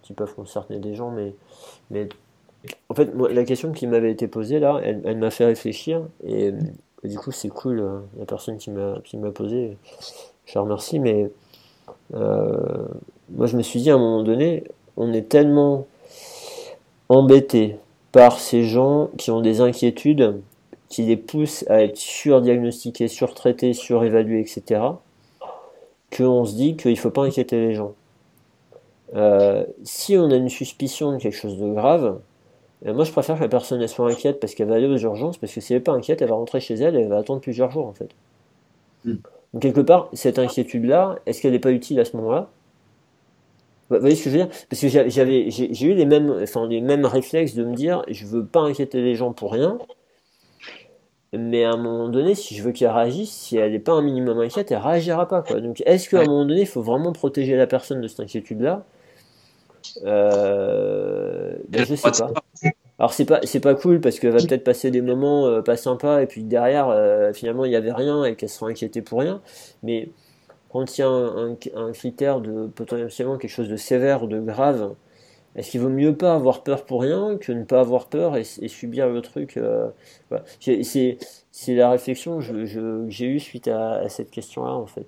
qui 0.02 0.12
peuvent 0.12 0.34
concerner 0.34 0.78
des 0.78 0.94
gens, 0.94 1.10
mais, 1.10 1.34
mais 1.90 2.08
en 2.88 2.94
fait, 2.94 3.14
moi, 3.14 3.32
la 3.32 3.44
question 3.44 3.72
qui 3.72 3.86
m'avait 3.86 4.10
été 4.10 4.26
posée 4.26 4.58
là, 4.58 4.80
elle, 4.82 5.02
elle 5.04 5.18
m'a 5.18 5.30
fait 5.30 5.44
réfléchir 5.44 6.02
et, 6.24 6.52
et 7.02 7.08
du 7.08 7.18
coup, 7.18 7.30
c'est 7.30 7.48
cool, 7.48 7.80
euh, 7.80 8.00
la 8.18 8.26
personne 8.26 8.56
qui 8.56 8.70
m'a 8.70 9.30
posé, 9.32 9.76
je 10.44 10.54
la 10.54 10.62
remercie, 10.62 10.98
mais 10.98 11.30
euh, 12.14 12.86
moi, 13.30 13.46
je 13.46 13.56
me 13.56 13.62
suis 13.62 13.80
dit 13.80 13.90
à 13.90 13.94
un 13.94 13.98
moment 13.98 14.22
donné, 14.22 14.64
on 14.96 15.12
est 15.12 15.28
tellement 15.28 15.86
embêté 17.08 17.78
par 18.16 18.40
ces 18.40 18.62
gens 18.62 19.10
qui 19.18 19.30
ont 19.30 19.42
des 19.42 19.60
inquiétudes 19.60 20.40
qui 20.88 21.02
les 21.02 21.18
poussent 21.18 21.66
à 21.68 21.82
être 21.82 21.98
surdiagnostiqués, 21.98 23.08
surtraités, 23.08 23.74
surévalués, 23.74 24.40
etc., 24.40 24.80
qu'on 26.16 26.46
se 26.46 26.54
dit 26.54 26.78
qu'il 26.78 26.92
ne 26.92 26.96
faut 26.96 27.10
pas 27.10 27.24
inquiéter 27.24 27.60
les 27.60 27.74
gens. 27.74 27.92
Euh, 29.14 29.66
si 29.84 30.16
on 30.16 30.30
a 30.30 30.36
une 30.36 30.48
suspicion 30.48 31.12
de 31.12 31.18
quelque 31.18 31.36
chose 31.36 31.58
de 31.58 31.68
grave, 31.68 32.18
euh, 32.86 32.94
moi 32.94 33.04
je 33.04 33.12
préfère 33.12 33.36
que 33.36 33.42
la 33.42 33.50
personne 33.50 33.82
elle 33.82 33.88
soit 33.90 34.10
inquiète 34.10 34.40
parce 34.40 34.54
qu'elle 34.54 34.68
va 34.68 34.76
aller 34.76 34.86
aux 34.86 34.96
urgences, 34.96 35.36
parce 35.36 35.52
que 35.52 35.60
si 35.60 35.74
elle 35.74 35.80
n'est 35.80 35.84
pas 35.84 35.92
inquiète, 35.92 36.22
elle 36.22 36.30
va 36.30 36.36
rentrer 36.36 36.60
chez 36.60 36.74
elle 36.74 36.96
et 36.96 37.00
elle 37.00 37.08
va 37.08 37.18
attendre 37.18 37.42
plusieurs 37.42 37.70
jours 37.70 37.86
en 37.86 37.92
fait. 37.92 38.08
Mm. 39.04 39.16
Donc 39.52 39.62
quelque 39.62 39.82
part, 39.82 40.08
cette 40.14 40.38
inquiétude-là, 40.38 41.16
est-ce 41.26 41.42
qu'elle 41.42 41.52
n'est 41.52 41.58
pas 41.58 41.70
utile 41.70 42.00
à 42.00 42.06
ce 42.06 42.16
moment-là? 42.16 42.48
Vous 43.90 44.00
voyez 44.00 44.16
ce 44.16 44.24
que 44.24 44.30
je 44.30 44.36
veux 44.36 44.44
dire? 44.44 44.54
Parce 44.68 44.80
que 44.80 44.88
j'avais, 44.88 45.50
j'ai 45.50 45.86
eu 45.86 45.94
les 45.94 46.06
mêmes, 46.06 46.30
enfin, 46.42 46.66
les 46.66 46.80
mêmes 46.80 47.04
réflexes 47.06 47.54
de 47.54 47.64
me 47.64 47.74
dire, 47.74 48.02
je 48.08 48.26
veux 48.26 48.44
pas 48.44 48.60
inquiéter 48.60 49.00
les 49.02 49.14
gens 49.14 49.32
pour 49.32 49.52
rien, 49.52 49.78
mais 51.32 51.64
à 51.64 51.72
un 51.72 51.76
moment 51.76 52.08
donné, 52.08 52.34
si 52.34 52.54
je 52.54 52.62
veux 52.62 52.72
qu'elle 52.72 52.90
réagisse, 52.90 53.30
si 53.30 53.56
elle 53.56 53.72
n'est 53.72 53.78
pas 53.78 53.92
un 53.92 54.02
minimum 54.02 54.38
inquiète, 54.40 54.70
elle 54.70 54.78
réagira 54.78 55.28
pas. 55.28 55.42
Quoi. 55.42 55.60
Donc, 55.60 55.82
est-ce 55.86 56.08
qu'à 56.08 56.20
un 56.20 56.24
moment 56.24 56.44
donné, 56.44 56.62
il 56.62 56.66
faut 56.66 56.82
vraiment 56.82 57.12
protéger 57.12 57.56
la 57.56 57.66
personne 57.66 58.00
de 58.00 58.08
cette 58.08 58.20
inquiétude-là? 58.20 58.84
Euh, 60.04 61.56
ben, 61.68 61.84
Je 61.84 61.94
sais 61.94 62.10
pas. 62.10 62.32
Alors 62.98 63.12
c'est 63.12 63.26
pas 63.26 63.40
c'est 63.44 63.60
pas 63.60 63.74
cool 63.74 64.00
parce 64.00 64.18
qu'elle 64.18 64.32
va 64.32 64.38
peut-être 64.38 64.64
passer 64.64 64.90
des 64.90 65.02
moments 65.02 65.46
euh, 65.46 65.60
pas 65.60 65.76
sympas 65.76 66.22
et 66.22 66.26
puis 66.26 66.42
derrière 66.42 66.88
euh, 66.88 67.32
finalement 67.34 67.66
il 67.66 67.72
y 67.72 67.76
avait 67.76 67.92
rien 67.92 68.24
et 68.24 68.36
qu'elle 68.36 68.48
sera 68.48 68.70
inquiétée 68.70 69.02
pour 69.02 69.20
rien. 69.20 69.42
Mais 69.82 70.08
a 70.84 71.06
un, 71.06 71.56
un, 71.74 71.92
critère 71.92 72.40
de 72.40 72.66
potentiellement 72.66 73.38
quelque 73.38 73.50
chose 73.50 73.68
de 73.68 73.76
sévère 73.76 74.22
ou 74.22 74.26
de 74.26 74.40
grave, 74.40 74.94
est-ce 75.54 75.70
qu'il 75.70 75.80
vaut 75.80 75.88
mieux 75.88 76.14
pas 76.14 76.34
avoir 76.34 76.62
peur 76.62 76.84
pour 76.84 77.00
rien 77.02 77.38
que 77.40 77.50
ne 77.52 77.64
pas 77.64 77.80
avoir 77.80 78.08
peur 78.08 78.36
et, 78.36 78.42
et 78.60 78.68
subir 78.68 79.08
le 79.08 79.22
truc 79.22 79.56
euh, 79.56 79.88
voilà. 80.28 80.44
C'est 80.60 81.74
la 81.74 81.90
réflexion 81.90 82.38
que 82.40 83.06
j'ai 83.08 83.26
eue 83.26 83.40
suite 83.40 83.68
à, 83.68 83.94
à 83.94 84.08
cette 84.08 84.30
question-là, 84.30 84.72
en 84.72 84.86
fait. 84.86 85.06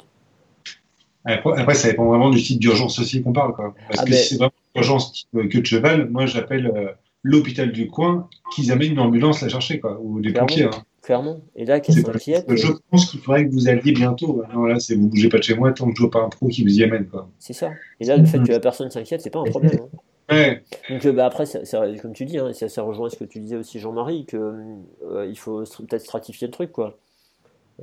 Après, 1.24 1.60
après, 1.60 1.74
ça 1.74 1.88
dépend 1.88 2.06
vraiment 2.06 2.30
du 2.30 2.42
type 2.42 2.58
d'urgence 2.58 2.98
aussi 2.98 3.22
qu'on 3.22 3.34
parle. 3.34 3.52
Quoi. 3.52 3.74
Parce 3.88 4.00
ah 4.00 4.04
que 4.04 4.10
ben... 4.10 4.16
si 4.16 4.28
c'est 4.28 4.36
vraiment 4.36 4.52
une 4.74 4.80
urgence 4.80 5.26
que 5.34 5.58
de 5.58 5.66
cheval, 5.66 6.08
moi 6.08 6.24
j'appelle 6.24 6.72
euh, 6.74 6.88
l'hôpital 7.22 7.70
du 7.70 7.88
coin 7.88 8.28
qu'ils 8.54 8.72
amènent 8.72 8.92
une 8.92 9.00
ambulance 9.00 9.42
la 9.42 9.48
chercher, 9.48 9.80
quoi, 9.80 9.98
ou 10.00 10.20
des 10.20 10.32
pompiers. 10.32 10.64
Hein 10.64 10.70
clairement. 11.08 11.40
Et 11.56 11.64
là, 11.64 11.80
qu'elle 11.80 11.94
s'inquiète. 11.94 12.44
Je 12.54 12.70
pense 12.90 13.06
qu'il 13.06 13.20
faudrait 13.20 13.46
que 13.46 13.50
vous 13.50 13.66
alliez 13.66 13.92
bientôt. 13.92 14.42
Non, 14.52 14.64
là, 14.64 14.78
c'est 14.78 14.94
vous 14.94 15.08
bougez 15.08 15.30
pas 15.30 15.38
de 15.38 15.42
chez 15.42 15.54
moi 15.54 15.72
tant 15.72 15.88
que 15.88 15.96
je 15.96 16.02
vois 16.02 16.10
pas 16.10 16.20
un 16.20 16.28
pro 16.28 16.48
qui 16.48 16.62
vous 16.62 16.78
y 16.78 16.84
amène. 16.84 17.08
C'est 17.38 17.54
ça. 17.54 17.70
Et 17.98 18.04
là, 18.04 18.18
le 18.18 18.26
fait 18.26 18.38
que 18.42 18.52
la 18.52 18.60
personne 18.60 18.90
s'inquiète, 18.90 19.22
c'est 19.22 19.30
pas 19.30 19.38
un 19.38 19.44
problème. 19.44 19.80
Hein. 20.30 20.34
Ouais. 20.34 20.62
Donc 20.90 21.06
bah, 21.14 21.24
après, 21.24 21.46
ça, 21.46 21.64
ça, 21.64 21.86
comme 22.02 22.12
tu 22.12 22.26
dis, 22.26 22.36
hein, 22.36 22.52
ça, 22.52 22.68
ça, 22.68 22.82
rejoint 22.82 23.08
ce 23.08 23.16
que 23.16 23.24
tu 23.24 23.40
disais 23.40 23.56
aussi 23.56 23.78
Jean-Marie, 23.78 24.26
que 24.26 24.36
euh, 25.06 25.26
il 25.26 25.38
faut 25.38 25.64
peut-être 25.78 26.02
stratifier 26.02 26.46
le 26.46 26.52
truc, 26.52 26.72
quoi. 26.72 26.98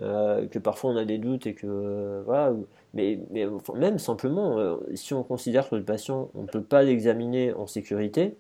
Euh, 0.01 0.45
que 0.47 0.59
parfois 0.59 0.91
on 0.91 0.97
a 0.97 1.05
des 1.05 1.17
doutes 1.17 1.47
et 1.47 1.53
que 1.53 1.65
euh, 1.65 2.21
voilà, 2.25 2.53
mais, 2.93 3.17
mais 3.31 3.45
enfin, 3.45 3.73
même 3.75 3.97
simplement, 3.97 4.59
euh, 4.59 4.75
si 4.93 5.13
on 5.13 5.23
considère 5.23 5.69
que 5.69 5.75
le 5.75 5.83
patient, 5.83 6.29
on 6.35 6.41
ne 6.41 6.47
peut 6.47 6.61
pas 6.61 6.83
l'examiner 6.83 7.53
en 7.53 7.65
sécurité, 7.65 8.35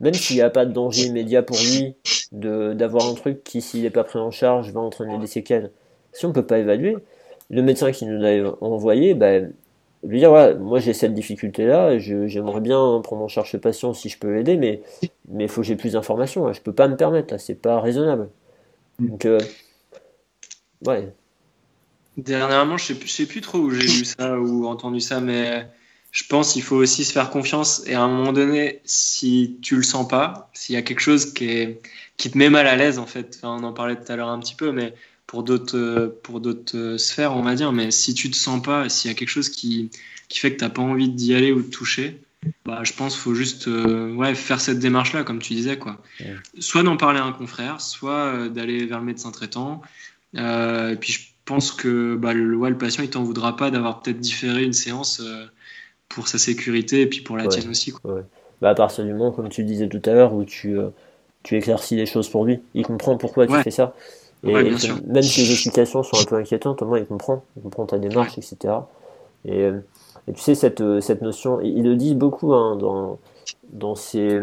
même 0.00 0.14
s'il 0.14 0.36
n'y 0.36 0.42
a 0.42 0.50
pas 0.50 0.66
de 0.66 0.72
danger 0.72 1.06
immédiat 1.06 1.42
pour 1.42 1.56
lui 1.56 1.94
d'avoir 2.32 3.08
un 3.08 3.14
truc 3.14 3.44
qui, 3.44 3.60
s'il 3.60 3.82
n'est 3.82 3.90
pas 3.90 4.04
pris 4.04 4.18
en 4.18 4.30
charge, 4.30 4.72
va 4.72 4.80
entraîner 4.80 5.18
des 5.18 5.26
séquelles, 5.26 5.70
si 6.12 6.24
on 6.24 6.28
ne 6.28 6.34
peut 6.34 6.46
pas 6.46 6.58
évaluer, 6.58 6.96
le 7.50 7.62
médecin 7.62 7.92
qui 7.92 8.06
nous 8.06 8.18
l'a 8.20 8.52
envoyé, 8.60 9.14
ben, 9.14 9.52
lui 10.02 10.18
dire 10.18 10.30
voilà, 10.30 10.54
moi 10.54 10.78
j'ai 10.78 10.94
cette 10.94 11.14
difficulté-là, 11.14 11.98
j'aimerais 11.98 12.60
bien 12.60 13.00
prendre 13.02 13.22
en 13.22 13.28
charge 13.28 13.52
ce 13.52 13.56
patient 13.56 13.92
si 13.92 14.08
je 14.08 14.18
peux 14.18 14.32
l'aider, 14.32 14.56
mais 14.56 14.80
il 15.38 15.48
faut 15.48 15.60
que 15.60 15.66
j'ai 15.66 15.76
plus 15.76 15.92
d'informations, 15.92 16.52
je 16.52 16.60
peux 16.60 16.72
pas 16.72 16.88
me 16.88 16.96
permettre, 16.96 17.38
c'est 17.38 17.60
pas 17.60 17.80
raisonnable. 17.80 18.30
Donc, 19.00 19.24
euh, 19.24 19.40
ouais. 20.86 21.12
Dernièrement, 22.16 22.76
je 22.76 22.92
sais, 22.92 23.06
sais 23.06 23.26
plus 23.26 23.40
trop 23.40 23.58
où 23.58 23.70
j'ai 23.70 23.86
vu 23.86 24.04
ça 24.04 24.38
ou 24.38 24.66
entendu 24.66 25.00
ça, 25.00 25.20
mais 25.20 25.66
je 26.12 26.24
pense 26.24 26.52
qu'il 26.52 26.62
faut 26.62 26.76
aussi 26.76 27.04
se 27.04 27.12
faire 27.12 27.30
confiance 27.30 27.82
et 27.86 27.94
à 27.94 28.02
un 28.02 28.08
moment 28.08 28.32
donné, 28.32 28.80
si 28.84 29.58
tu 29.62 29.76
le 29.76 29.82
sens 29.82 30.08
pas, 30.08 30.50
s'il 30.54 30.74
y 30.74 30.78
a 30.78 30.82
quelque 30.82 31.00
chose 31.00 31.32
qui, 31.32 31.48
est, 31.48 31.80
qui 32.16 32.30
te 32.30 32.38
met 32.38 32.50
mal 32.50 32.66
à 32.66 32.76
l'aise 32.76 32.98
en 32.98 33.06
fait, 33.06 33.38
enfin, 33.38 33.56
on 33.60 33.64
en 33.64 33.72
parlait 33.72 33.96
tout 33.96 34.10
à 34.10 34.16
l'heure 34.16 34.28
un 34.28 34.40
petit 34.40 34.56
peu, 34.56 34.72
mais 34.72 34.94
pour 35.26 35.44
d'autres 35.44 36.18
pour 36.24 36.40
d'autres 36.40 36.96
sphères, 36.98 37.36
on 37.36 37.42
va 37.42 37.54
dire. 37.54 37.72
Mais 37.72 37.92
si 37.92 38.14
tu 38.14 38.28
te 38.30 38.36
sens 38.36 38.60
pas, 38.60 38.88
s'il 38.88 39.08
y 39.08 39.14
a 39.14 39.16
quelque 39.16 39.28
chose 39.28 39.48
qui, 39.48 39.90
qui 40.28 40.40
fait 40.40 40.52
que 40.52 40.58
tu 40.58 40.64
n'as 40.64 40.70
pas 40.70 40.82
envie 40.82 41.08
d'y 41.08 41.34
aller 41.34 41.52
ou 41.52 41.62
de 41.62 41.70
toucher, 41.70 42.20
bah, 42.64 42.80
je 42.82 42.92
pense 42.92 43.12
qu'il 43.12 43.22
faut 43.22 43.34
juste 43.34 43.68
ouais, 43.68 44.34
faire 44.34 44.60
cette 44.60 44.80
démarche-là, 44.80 45.22
comme 45.22 45.38
tu 45.38 45.54
disais. 45.54 45.78
Quoi. 45.78 46.02
Soit 46.58 46.82
d'en 46.82 46.96
parler 46.96 47.20
à 47.20 47.24
un 47.24 47.32
confrère, 47.32 47.80
soit 47.80 48.48
d'aller 48.48 48.86
vers 48.86 48.98
le 48.98 49.04
médecin 49.04 49.30
traitant. 49.30 49.82
et 50.34 50.96
puis 51.00 51.12
je 51.12 51.20
pense 51.44 51.70
que 51.70 52.16
bah, 52.16 52.32
le, 52.32 52.44
le 52.44 52.78
patient, 52.78 53.04
il 53.04 53.10
t'en 53.10 53.22
voudra 53.22 53.56
pas 53.56 53.70
d'avoir 53.70 54.02
peut-être 54.02 54.18
différé 54.18 54.64
une 54.64 54.72
séance 54.72 55.22
pour 56.10 56.28
sa 56.28 56.36
sécurité 56.36 57.02
et 57.02 57.06
puis 57.06 57.22
pour 57.22 57.38
la 57.38 57.46
tienne 57.46 57.68
aussi. 57.70 57.92
Quoi. 57.92 58.22
Bah, 58.60 58.70
à 58.70 58.74
partir 58.74 59.04
du 59.04 59.12
moment, 59.12 59.30
comme 59.30 59.48
tu 59.48 59.64
disais 59.64 59.88
tout 59.88 60.02
à 60.04 60.12
l'heure, 60.12 60.34
où 60.34 60.44
tu, 60.44 60.78
euh, 60.78 60.88
tu 61.42 61.56
éclaircis 61.56 61.96
les 61.96 62.04
choses 62.04 62.28
pour 62.28 62.44
lui, 62.44 62.60
il 62.74 62.84
comprend 62.84 63.16
pourquoi 63.16 63.46
tu 63.46 63.54
fais 63.62 63.70
ça. 63.70 63.94
Et, 64.42 64.52
même 64.52 65.22
si 65.22 65.42
les 65.42 65.52
explications 65.52 66.02
sont 66.02 66.18
un 66.20 66.24
peu 66.24 66.36
inquiétantes, 66.36 66.82
au 66.82 66.86
moins 66.86 66.98
il 66.98 67.06
comprend, 67.06 67.44
il 67.56 67.62
comprend 67.62 67.86
ta 67.86 67.98
démarche, 67.98 68.38
etc. 68.38 68.74
Et, 69.44 69.62
euh, 69.64 69.80
et, 70.26 70.32
tu 70.32 70.40
sais, 70.40 70.54
cette, 70.54 70.80
euh, 70.80 71.00
cette 71.00 71.22
notion, 71.22 71.60
il 71.60 71.84
le 71.84 71.96
dit 71.96 72.14
beaucoup 72.14 72.54
hein, 72.54 72.76
dans, 72.76 73.18
dans, 73.72 73.94
ces, 73.94 74.40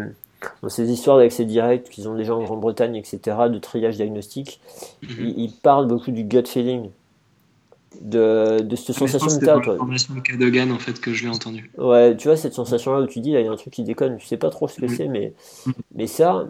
dans 0.62 0.68
ces 0.68 0.90
histoires 0.90 1.18
d'accès 1.18 1.44
direct 1.44 1.88
qu'ils 1.88 2.08
ont 2.08 2.14
déjà 2.14 2.34
en 2.34 2.42
Grande-Bretagne, 2.42 2.96
etc., 2.96 3.36
de 3.50 3.58
triage 3.58 3.96
diagnostique. 3.96 4.60
Mhm. 5.02 5.08
il, 5.20 5.38
il, 5.40 5.52
parle 5.52 5.86
beaucoup 5.86 6.12
du 6.12 6.24
gut 6.24 6.46
feeling 6.46 6.90
de, 8.00 8.60
de 8.60 8.76
cette 8.76 8.96
sensation 8.96 9.26
de 9.26 9.44
tas. 9.44 9.60
C'est 9.64 9.76
formation 9.76 10.14
de 10.14 10.20
Cadogan 10.20 10.72
en 10.72 10.78
fait 10.78 11.00
que 11.00 11.12
je 11.12 11.24
l'ai 11.24 11.30
entendu. 11.30 11.70
Ouais, 11.78 12.16
tu 12.16 12.28
vois 12.28 12.36
cette 12.36 12.54
sensation 12.54 12.92
là 12.92 13.00
où 13.00 13.06
tu 13.06 13.20
dis 13.20 13.32
là 13.32 13.40
il 13.40 13.46
y 13.46 13.48
a 13.48 13.52
un 13.52 13.56
truc 13.56 13.72
qui 13.72 13.82
déconne, 13.82 14.18
tu 14.18 14.26
sais 14.26 14.36
pas 14.36 14.50
trop 14.50 14.68
ce 14.68 14.80
que 14.80 14.88
c'est, 14.88 15.08
mais 15.08 15.32
mais 15.94 16.06
ça, 16.06 16.46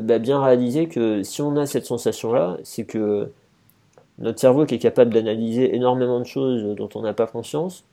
bah, 0.00 0.18
bien 0.18 0.42
réaliser 0.42 0.88
que 0.88 1.22
si 1.22 1.42
on 1.42 1.56
a 1.56 1.66
cette 1.66 1.86
sensation 1.86 2.32
là, 2.32 2.56
c'est 2.64 2.84
que 2.84 3.30
notre 4.18 4.40
cerveau 4.40 4.64
qui 4.64 4.76
est 4.76 4.78
capable 4.78 5.12
d'analyser 5.12 5.74
énormément 5.74 6.20
de 6.20 6.26
choses 6.26 6.76
dont 6.76 6.88
on 6.94 7.02
n'a 7.02 7.12
pas 7.12 7.26
conscience, 7.26 7.84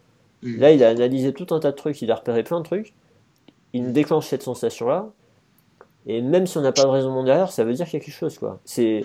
mm. 0.44 0.60
là 0.60 0.72
il 0.72 0.84
a 0.84 0.90
analysé 0.90 1.34
tout 1.34 1.54
un 1.54 1.60
tas 1.60 1.72
de 1.72 1.76
trucs, 1.76 2.02
il 2.02 2.12
a 2.12 2.16
repéré 2.16 2.44
plein 2.44 2.60
de 2.60 2.66
trucs, 2.66 2.94
il 3.74 3.84
nous 3.84 3.92
déclenche 3.92 4.28
cette 4.28 4.44
sensation 4.44 4.88
là, 4.88 5.10
et 6.08 6.22
même 6.22 6.48
si 6.48 6.58
on 6.58 6.62
n'a 6.62 6.72
pas 6.72 6.84
de 6.84 6.88
raisonnement 6.88 7.24
derrière, 7.24 7.52
ça 7.52 7.64
veut 7.64 7.74
dire 7.74 7.86
qu'il 7.86 8.00
y 8.00 8.02
a 8.02 8.06
quelque 8.06 8.14
chose, 8.14 8.38
quoi. 8.38 8.60
C'est 8.66 9.04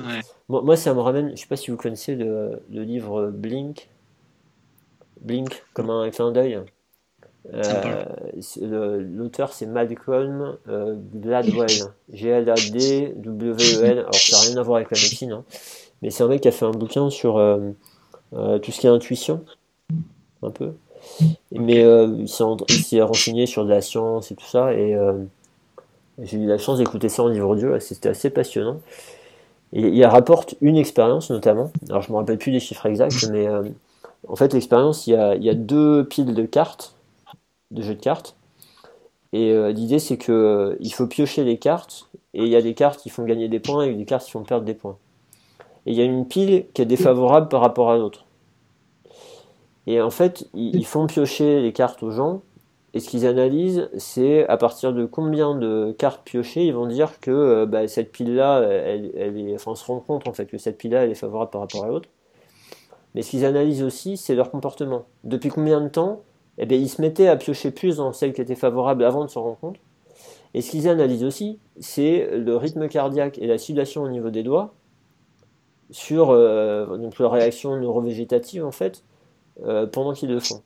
moi, 0.49 0.77
ça 0.77 0.95
me 0.95 1.01
ramène. 1.01 1.31
Je 1.37 1.41
sais 1.41 1.47
pas 1.47 1.57
si 1.57 1.71
vous 1.71 1.77
connaissez 1.77 2.15
le, 2.15 2.63
le 2.71 2.83
livre 2.83 3.31
Blink. 3.31 3.89
Blink, 5.21 5.65
comme 5.75 5.91
un 5.91 6.09
clin 6.11 6.31
d'œil. 6.33 6.61
Euh, 7.55 8.99
L'auteur 8.99 9.53
c'est 9.53 9.67
Malcolm 9.67 10.57
euh, 10.69 10.97
Gladwell, 11.15 11.71
G-L-A-D-W-E-L. 12.13 13.99
Alors 13.99 14.15
ça 14.15 14.37
n'a 14.37 14.43
rien 14.43 14.57
à 14.57 14.63
voir 14.63 14.77
avec 14.77 14.91
la 14.91 14.97
médecine, 14.97 15.33
hein. 15.33 15.45
mais 16.03 16.11
c'est 16.11 16.25
un 16.25 16.29
mec 16.29 16.41
qui 16.41 16.49
a 16.49 16.53
fait 16.53 16.65
un 16.65 16.73
bouquin 16.73 17.11
sur 17.11 17.37
euh, 17.37 17.71
euh 18.33 18.59
tout 18.59 18.73
ce 18.73 18.81
qui 18.81 18.87
est 18.87 18.91
intuition, 18.91 19.45
un 20.43 20.51
peu. 20.51 20.73
Mais 21.53 21.85
euh, 21.85 22.17
il 22.19 22.29
s'est 22.29 23.03
renseigné 23.03 23.47
sur 23.47 23.65
de 23.65 23.71
la 23.71 23.81
science 23.81 24.33
et 24.33 24.35
tout 24.35 24.47
ça, 24.47 24.73
et 24.73 24.97
j'ai 26.23 26.39
eu 26.39 26.47
la 26.47 26.59
chance 26.59 26.79
d'écouter 26.79 27.09
ça 27.09 27.23
en 27.23 27.29
livre 27.29 27.49
audio, 27.49 27.79
c'était 27.79 28.09
assez 28.09 28.31
passionnant. 28.31 28.81
Il 29.73 30.05
rapporte 30.07 30.55
une 30.61 30.77
expérience 30.77 31.31
notamment, 31.31 31.71
alors 31.89 32.01
je 32.01 32.11
me 32.11 32.17
rappelle 32.17 32.39
plus 32.39 32.53
des 32.53 32.61
chiffres 32.61 32.87
exacts, 32.87 33.29
mais 33.31 33.47
euh, 33.47 33.65
en 34.29 34.37
fait 34.37 34.53
l'expérience, 34.55 35.07
il, 35.07 35.13
y 35.13 35.51
a 35.51 35.55
deux 35.55 36.05
piles 36.05 36.35
de 36.35 36.47
cartes, 36.47 36.95
de 37.73 37.83
jeux 37.83 37.95
de 37.95 38.01
cartes, 38.01 38.37
et 39.33 39.51
euh, 39.51 39.73
l'idée 39.73 39.99
c'est 39.99 40.17
que 40.17 40.33
euh, 40.33 40.77
il 40.81 40.95
faut 40.95 41.07
piocher 41.07 41.45
les 41.45 41.59
cartes, 41.59 42.09
et 42.33 42.45
il 42.45 42.49
y 42.49 42.57
a 42.57 42.63
des 42.63 42.75
cartes 42.75 43.01
qui 43.01 43.11
font 43.11 43.25
gagner 43.25 43.49
des 43.49 43.61
points 43.61 43.85
et 43.85 43.93
des 43.93 44.05
cartes 44.05 44.25
qui 44.25 44.31
font 44.31 44.45
perdre 44.45 44.65
des 44.65 44.75
points. 44.75 44.97
Et 45.85 45.93
il 45.93 45.97
y 45.97 46.01
a 46.01 46.05
une 46.05 46.27
pile 46.27 46.67
qui 46.73 46.83
est 46.83 46.87
défavorable 46.87 47.49
par 47.49 47.61
rapport 47.61 47.91
à 47.91 47.97
l'autre. 47.97 48.25
Et 49.87 50.01
en 50.01 50.11
fait, 50.11 50.49
ils 50.55 50.85
font 50.85 51.07
piocher 51.07 51.61
les 51.61 51.73
cartes 51.73 52.03
aux 52.03 52.11
gens, 52.11 52.43
et 52.97 53.01
ce 53.01 53.11
qu'ils 53.11 53.27
analysent, 53.27 53.91
c'est 53.99 54.49
à 54.49 54.57
partir 54.57 54.95
de 54.95 55.05
combien 55.05 55.55
de 55.55 55.95
cartes 55.99 56.23
piochées, 56.25 56.65
ils 56.65 56.73
vont 56.73 56.87
dire 56.87 57.21
que 57.21 57.31
euh, 57.31 57.67
bah, 57.67 57.87
cette 57.89 58.11
pile-là, 58.11 58.63
elle, 58.63 59.53
enfin, 59.55 59.73
on 59.73 59.75
se 59.75 59.85
rend 59.85 60.01
compte 60.01 60.27
en 60.27 60.33
fait 60.33 60.47
que 60.47 60.57
cette 60.57 60.79
pile-là, 60.79 61.05
elle 61.05 61.11
est 61.11 61.15
favorable 61.15 61.51
par 61.51 61.61
rapport 61.61 61.85
à 61.85 61.89
l'autre. 61.89 62.09
Mais 63.15 63.21
ce 63.21 63.33
qu'ils 63.33 63.45
analysent 63.45 63.83
aussi, 63.83 64.17
c'est 64.17 64.35
leur 64.35 64.51
comportement. 64.51 65.05
Depuis 65.25 65.51
combien 65.51 65.83
de 65.83 65.89
temps, 65.89 66.23
eh 66.57 66.65
bien, 66.65 66.79
ils 66.79 66.89
se 66.89 67.03
mettaient 67.03 67.29
à 67.29 67.37
piocher 67.37 67.71
plus 67.71 67.97
dans 67.99 68.15
celle 68.15 68.33
qui 68.33 68.41
était 68.41 68.55
favorable 68.55 69.05
avant 69.05 69.27
de 69.27 69.31
se 69.31 69.39
rendre 69.39 69.59
compte. 69.59 69.77
Et 70.55 70.63
ce 70.63 70.71
qu'ils 70.71 70.89
analysent 70.89 71.25
aussi, 71.25 71.59
c'est 71.79 72.31
le 72.33 72.57
rythme 72.57 72.89
cardiaque 72.89 73.37
et 73.37 73.47
la 73.47 73.59
sudation 73.59 74.05
au 74.05 74.09
niveau 74.09 74.31
des 74.31 74.43
doigts 74.43 74.73
sur 75.91 76.31
euh, 76.31 76.97
donc 76.97 77.19
la 77.19 77.29
réaction 77.29 77.77
neurovégétative 77.77 78.65
en 78.65 78.73
fait 78.73 79.05
euh, 79.65 79.87
pendant 79.87 80.15
qu'ils 80.15 80.31
le 80.31 80.41
font. 80.41 80.63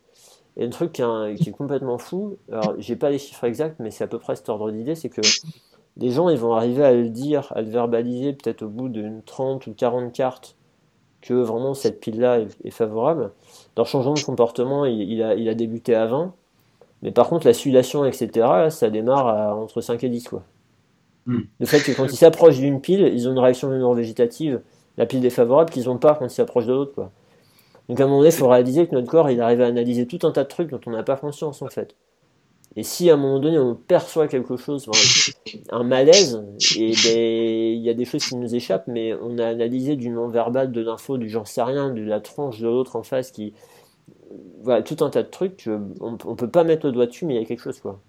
Et 0.57 0.65
un 0.65 0.71
truc 0.71 0.93
qui 0.93 1.03
est, 1.03 1.53
complètement 1.53 1.99
fou, 1.99 2.37
alors 2.51 2.75
j'ai 2.79 2.97
pas 2.97 3.11
les 3.11 3.19
chiffres 3.19 3.45
exacts, 3.45 3.77
mais 3.79 3.91
c'est 3.91 4.05
à 4.05 4.07
peu 4.07 4.19
près 4.19 4.37
cet 4.37 4.49
ordre 4.49 4.71
d'idée, 4.71 4.95
c'est 4.95 5.09
que 5.09 5.21
les 5.97 6.11
gens 6.11 6.29
ils 6.29 6.39
vont 6.39 6.55
arriver 6.55 6.85
à 6.85 6.93
le 6.93 7.09
dire, 7.09 7.53
à 7.55 7.63
le 7.63 7.71
verbaliser 7.71 8.33
peut-être 8.33 8.63
au 8.63 8.69
bout 8.69 8.89
d'une 8.89 9.23
30 9.23 9.67
ou 9.67 9.75
40 9.75 10.13
cartes 10.13 10.57
que 11.21 11.35
vraiment 11.35 11.75
cette 11.75 12.01
pile-là 12.01 12.41
est, 12.65 12.71
favorable. 12.71 13.33
Leur 13.77 13.87
changement 13.87 14.15
de 14.15 14.21
comportement, 14.21 14.87
il, 14.87 15.23
a, 15.23 15.35
il 15.35 15.49
a 15.49 15.55
débuté 15.55 15.95
à 15.95 16.07
20, 16.07 16.33
mais 17.03 17.13
par 17.13 17.29
contre 17.29 17.47
la 17.47 17.53
sudation, 17.53 18.05
etc., 18.05 18.71
ça 18.71 18.91
démarre 18.91 19.29
à 19.29 19.57
entre 19.57 19.81
5 19.81 20.03
et 20.05 20.09
10. 20.09 20.29
Quoi. 20.29 20.43
Hmm. 21.27 21.41
Le 21.59 21.67
fait 21.67 21.81
que 21.81 21.93
quand 21.93 22.07
ils 22.07 22.17
s'approchent 22.17 22.59
d'une 22.59 22.81
pile, 22.81 23.01
ils 23.13 23.29
ont 23.29 23.33
une 23.33 23.39
réaction 23.39 23.69
neurovégétative, 23.69 24.61
la 24.97 25.07
pile 25.07 25.21
défavorable, 25.21 25.71
qu'ils 25.71 25.87
n'ont 25.87 25.99
pas 25.99 26.15
quand 26.15 26.27
ils 26.27 26.31
s'approchent 26.31 26.67
de 26.67 26.73
l'autre. 26.73 27.11
Donc 27.91 27.99
à 27.99 28.05
un 28.05 28.07
moment 28.07 28.19
donné, 28.19 28.31
il 28.31 28.37
faut 28.37 28.47
réaliser 28.47 28.87
que 28.87 28.95
notre 28.95 29.11
corps, 29.11 29.33
il 29.33 29.41
arrive 29.41 29.61
à 29.63 29.67
analyser 29.67 30.07
tout 30.07 30.25
un 30.25 30.31
tas 30.31 30.45
de 30.45 30.49
trucs 30.49 30.71
dont 30.71 30.81
on 30.87 30.93
n'a 30.93 31.03
pas 31.03 31.17
conscience 31.17 31.61
en 31.61 31.67
fait. 31.67 31.97
Et 32.77 32.85
si 32.85 33.11
à 33.11 33.15
un 33.15 33.17
moment 33.17 33.41
donné 33.41 33.59
on 33.59 33.75
perçoit 33.75 34.29
quelque 34.29 34.57
chose, 34.57 34.89
un 35.71 35.83
malaise, 35.83 36.41
et 36.77 36.93
ben 36.93 37.77
il 37.77 37.83
y 37.83 37.91
a 37.91 37.95
des 37.95 38.05
choses 38.05 38.25
qui 38.25 38.37
nous 38.37 38.55
échappent, 38.55 38.87
mais 38.87 39.13
on 39.15 39.39
a 39.39 39.47
analysé 39.49 39.97
du 39.97 40.09
non-verbal, 40.09 40.71
de 40.71 40.81
l'info, 40.81 41.19
du 41.19 41.29
j'en 41.29 41.45
sais 41.45 41.63
rien, 41.63 41.91
de 41.93 42.01
la 42.01 42.21
tronche 42.21 42.61
de 42.61 42.69
l'autre 42.69 42.95
en 42.95 43.03
face, 43.03 43.33
qui, 43.33 43.55
voilà, 44.63 44.83
tout 44.83 45.05
un 45.05 45.11
tas 45.11 45.25
de 45.25 45.29
trucs. 45.29 45.69
On, 46.01 46.17
on 46.25 46.37
peut 46.37 46.49
pas 46.49 46.63
mettre 46.63 46.87
le 46.87 46.93
doigt 46.93 47.07
dessus, 47.07 47.27
mais 47.27 47.35
il 47.35 47.41
y 47.41 47.43
a 47.43 47.45
quelque 47.45 47.65
chose 47.65 47.81
quoi. 47.81 48.01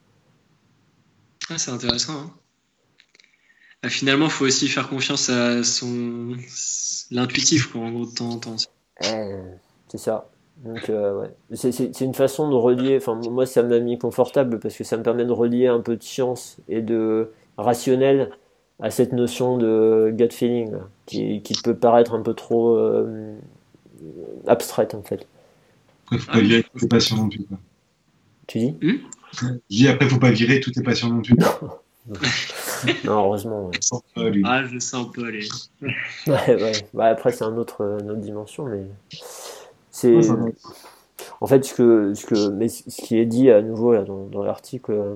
Ah, 1.49 1.57
c'est 1.57 1.71
intéressant. 1.71 2.13
Hein. 2.13 2.31
Ah, 3.81 3.89
finalement, 3.89 4.25
il 4.25 4.31
faut 4.31 4.45
aussi 4.45 4.67
faire 4.67 4.89
confiance 4.89 5.31
à 5.31 5.63
son 5.63 6.37
l'intuitif, 7.09 7.75
en 7.75 7.89
gros, 7.89 8.05
de 8.05 8.13
temps 8.13 8.29
en 8.29 8.37
temps. 8.37 8.57
C'est 9.91 9.97
ça. 9.97 10.29
Donc, 10.63 10.89
euh, 10.89 11.19
ouais. 11.19 11.31
c'est 11.53 11.99
une 11.99 12.13
façon 12.13 12.49
de 12.49 12.55
relier. 12.55 12.95
Enfin, 12.95 13.19
moi, 13.29 13.45
ça 13.45 13.61
m'a 13.61 13.79
mis 13.79 13.97
confortable 13.97 14.57
parce 14.59 14.77
que 14.77 14.85
ça 14.85 14.95
me 14.95 15.03
permet 15.03 15.25
de 15.25 15.33
relier 15.33 15.67
un 15.67 15.81
peu 15.81 15.97
de 15.97 16.03
science 16.03 16.59
et 16.69 16.81
de 16.81 17.31
rationnel 17.57 18.31
à 18.79 18.89
cette 18.89 19.11
notion 19.11 19.57
de 19.57 20.13
gut 20.15 20.31
feeling 20.31 20.75
qui, 21.07 21.41
qui, 21.41 21.61
peut 21.61 21.75
paraître 21.75 22.13
un 22.13 22.21
peu 22.21 22.33
trop 22.33 22.77
euh, 22.77 23.35
abstraite 24.47 24.95
en 24.95 25.01
fait. 25.01 25.27
Après, 26.05 26.19
faut 26.19 26.31
pas 26.31 26.39
virer 26.39 26.63
tous 26.63 26.79
tes 26.79 26.87
patients 26.87 27.17
non 27.17 27.27
plus. 27.27 27.45
Tu 28.47 28.59
dis? 28.59 28.75
Hmm? 28.81 28.97
Je 29.33 29.45
dis 29.69 29.87
après, 29.89 30.07
faut 30.07 30.19
pas 30.19 30.31
virer 30.31 30.61
tous 30.61 30.71
tes 30.71 30.83
patients 30.83 31.09
non 31.09 31.21
plus. 31.21 31.35
non, 33.03 33.25
heureusement. 33.25 33.69
Ouais. 34.15 34.41
Ah, 34.45 34.63
je 34.65 34.79
sens 34.79 35.11
pas 35.13 35.27
aller. 35.27 35.47
ouais, 35.81 35.91
ouais. 36.27 36.71
Bah, 36.93 37.07
après, 37.07 37.33
c'est 37.33 37.43
un 37.43 37.57
autre, 37.57 37.81
une 38.01 38.09
autre 38.09 38.21
dimension, 38.21 38.65
mais. 38.65 38.85
C'est 39.91 40.19
en 41.41 41.47
fait 41.47 41.63
ce 41.63 41.73
que, 41.73 42.13
ce 42.13 42.25
que 42.25 42.49
mais 42.49 42.67
ce 42.69 43.01
qui 43.01 43.17
est 43.17 43.25
dit 43.25 43.51
à 43.51 43.61
nouveau 43.61 43.93
là, 43.93 44.03
dans, 44.03 44.25
dans 44.25 44.43
l'article, 44.43 44.91
euh, 44.91 45.15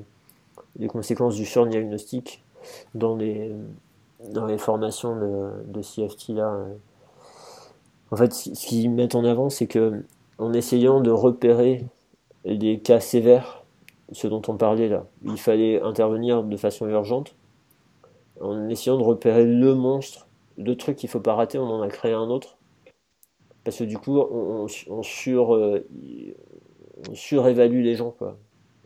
les 0.78 0.88
conséquences 0.88 1.36
du 1.36 1.46
surdiagnostic 1.46 2.44
dans 2.94 3.16
les 3.16 3.52
dans 4.32 4.46
les 4.46 4.58
formations 4.58 5.16
de, 5.16 5.50
de 5.68 5.82
CFT 5.82 6.30
là. 6.30 6.50
Euh, 6.54 6.74
en 8.12 8.18
fait, 8.18 8.34
ce 8.34 8.68
qu'ils 8.68 8.92
mettent 8.92 9.16
en 9.16 9.26
avant, 9.26 9.50
c'est 9.50 9.68
que 9.68 10.04
en 10.38 10.54
essayant 10.54 11.02
de 11.02 11.10
repérer 11.12 11.86
des 12.46 12.80
cas 12.80 13.00
sévères, 13.00 13.64
ce 14.12 14.28
dont 14.28 14.42
on 14.48 14.58
parlait 14.58 14.88
là, 14.88 15.06
il 15.24 15.40
fallait 15.40 15.82
intervenir 15.82 16.44
de 16.44 16.58
façon 16.58 16.88
urgente, 16.88 17.36
en 18.42 18.70
essayant 18.70 18.98
de 18.98 19.04
repérer 19.04 19.46
le 19.46 19.74
monstre, 19.74 20.28
le 20.58 20.76
truc 20.76 20.98
qu'il 20.98 21.10
faut 21.10 21.20
pas 21.20 21.34
rater, 21.34 21.58
on 21.58 21.70
en 21.70 21.82
a 21.82 21.88
créé 21.88 22.14
un 22.14 22.30
autre 22.30 22.58
parce 23.66 23.80
que 23.80 23.84
du 23.84 23.98
coup, 23.98 24.20
on, 24.20 24.68
sur, 25.02 25.56
euh, 25.56 25.86
surévalue 27.14 27.84
les 27.84 27.96
gens, 27.96 28.12
quoi. 28.12 28.38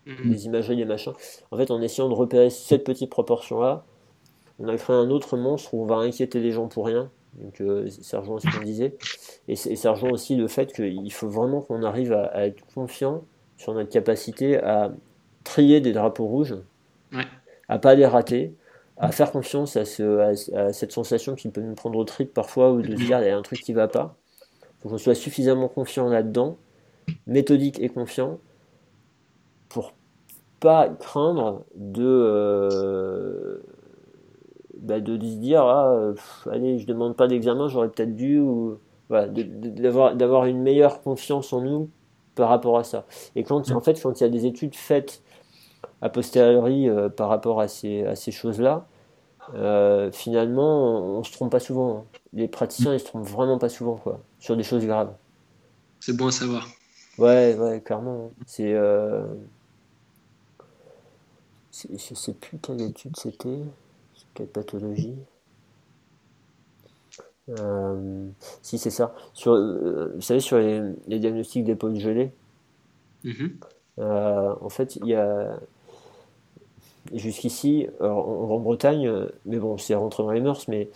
Mhm. 0.06 0.32
Les 0.32 0.46
imageries, 0.46 0.78
les 0.78 0.86
machins. 0.86 1.14
En 1.52 1.58
fait, 1.58 1.70
en 1.70 1.82
essayant 1.82 2.08
de 2.08 2.16
repérer 2.16 2.50
cette 2.50 2.86
petite 2.86 3.12
proportion-là, 3.12 3.86
on 4.58 4.68
a 4.70 4.78
créé 4.78 4.96
un 4.96 5.10
autre 5.10 5.38
monstre 5.38 5.74
où 5.74 5.84
on 5.84 5.86
va 5.86 5.98
inquiéter 5.98 6.40
les 6.40 6.52
gens 6.52 6.68
pour 6.68 6.86
rien. 6.88 7.12
Donc, 7.36 7.62
euh, 7.62 7.90
ça 7.90 8.22
rejoint 8.22 8.40
ce 8.40 8.48
qu'on 8.48 8.64
disait. 8.64 8.96
Et, 9.50 9.56
ça 9.56 9.92
rejoint 9.92 10.12
aussi 10.12 10.36
le 10.38 10.48
fait 10.48 10.74
qu'il 10.74 11.14
faut 11.14 11.30
vraiment 11.30 11.62
qu'on 11.62 11.84
arrive 11.84 12.14
à, 12.14 12.48
être 12.48 12.66
confiant 12.74 13.26
sur 13.58 13.74
notre 13.74 13.90
capacité 13.90 14.58
à 14.58 14.94
trier 15.44 15.82
des 15.82 15.92
drapeaux 15.92 16.26
rouges, 16.26 16.56
à 17.68 17.80
pas 17.80 17.96
les 17.96 18.06
rater, 18.06 18.54
à 18.98 19.12
faire 19.12 19.32
confiance 19.32 19.76
à, 19.76 19.84
ce, 19.84 20.54
à, 20.56 20.74
cette 20.74 20.94
sensation 20.94 21.36
qui 21.36 21.50
peut 21.50 21.62
nous 21.62 21.76
prendre 21.76 22.00
au 22.00 22.06
trip 22.06 22.34
parfois 22.34 22.72
ou 22.72 22.82
de 22.82 22.96
se 22.96 23.04
dire 23.04 23.20
il 23.20 23.28
y 23.28 23.30
a 23.30 23.38
un 23.38 23.42
truc 23.42 23.60
qui 23.60 23.74
va 23.74 23.90
pas. 23.90 24.16
Faut 24.80 24.90
qu'on 24.90 24.98
soit 24.98 25.16
suffisamment 25.16 25.68
confiant 25.68 26.08
là-dedans, 26.08 26.58
méthodique 27.28 27.80
et 27.80 27.90
confiant 27.90 28.40
pour 29.68 29.94
pas 30.60 30.90
craindre 30.90 31.64
de, 31.76 32.04
euh, 32.06 33.60
bah 34.78 35.00
de, 35.00 35.14
se 35.20 35.36
dire 35.36 35.62
ah, 35.64 36.14
allez 36.50 36.80
je 36.80 36.86
demande 36.86 37.16
pas 37.16 37.28
d'examen 37.28 37.68
j'aurais 37.68 37.90
peut-être 37.90 38.16
dû 38.16 38.40
ou 38.40 38.78
voilà, 39.10 39.28
d'avoir 39.28 40.46
une 40.46 40.62
meilleure 40.62 41.02
confiance 41.02 41.54
en 41.54 41.62
nous 41.62 41.90
par 42.36 42.50
rapport 42.50 42.78
à 42.78 42.84
ça. 42.84 43.06
Et 43.36 43.44
quand 43.44 43.72
en 43.72 43.82
fait 43.82 44.02
quand 44.02 44.20
il 44.20 44.24
y 44.24 44.26
a 44.26 44.30
des 44.30 44.46
études 44.46 44.76
faites 44.76 45.24
a 46.02 46.10
posteriori 46.10 46.90
euh, 46.90 47.10
par 47.10 47.30
rapport 47.30 47.62
à 47.62 47.68
ces, 47.68 48.04
à 48.04 48.16
ces 48.16 48.32
choses 48.32 48.60
là 48.60 48.88
euh, 49.56 50.12
finalement 50.12 51.18
on, 51.18 51.24
se 51.24 51.32
trompe 51.32 51.52
pas 51.52 51.60
souvent 51.60 51.98
hein. 51.98 52.20
les 52.34 52.48
praticiens 52.48 52.94
ils 52.94 53.00
se 53.00 53.06
trompent 53.06 53.28
vraiment 53.28 53.58
pas 53.58 53.70
souvent 53.70 53.96
quoi 53.96 54.20
sur 54.40 54.56
des 54.56 54.64
choses 54.64 54.86
graves 54.86 55.14
c'est 56.00 56.16
bon 56.16 56.28
à 56.28 56.32
savoir 56.32 56.68
ouais 57.18 57.56
ouais 57.56 57.82
clairement 57.82 58.32
c'est 58.46 58.76
je 61.88 62.14
sais 62.16 62.34
plus 62.34 62.58
quelle 62.58 62.82
étude 62.82 63.16
c'était, 63.18 63.62
quelle 64.34 64.48
pathologie. 64.48 65.16
Euh, 67.50 68.28
si 68.62 68.78
c'est 68.78 68.90
ça. 68.90 69.16
Sur, 69.34 69.54
euh, 69.54 70.14
vous 70.16 70.22
savez, 70.22 70.40
sur 70.40 70.58
les, 70.58 71.20
diagnostics 71.20 71.64
d'épaule 71.64 72.00
gelée, 72.00 72.32
mm-hmm. 73.24 73.52
euh, 74.00 74.56
en 74.62 74.70
fait, 74.70 74.98
il 74.98 75.08
y 75.08 75.16
a 75.16 75.60
jusqu'ici, 77.14 77.88
en, 78.02 78.60
Bretagne, 78.60 79.12
mais 79.46 79.58
bon, 79.58 79.78
c'est 79.78 79.96
rentré 79.96 80.24
dans 80.24 80.32
les 80.32 80.42
mœurs, 80.42 80.68
mais 80.68 80.90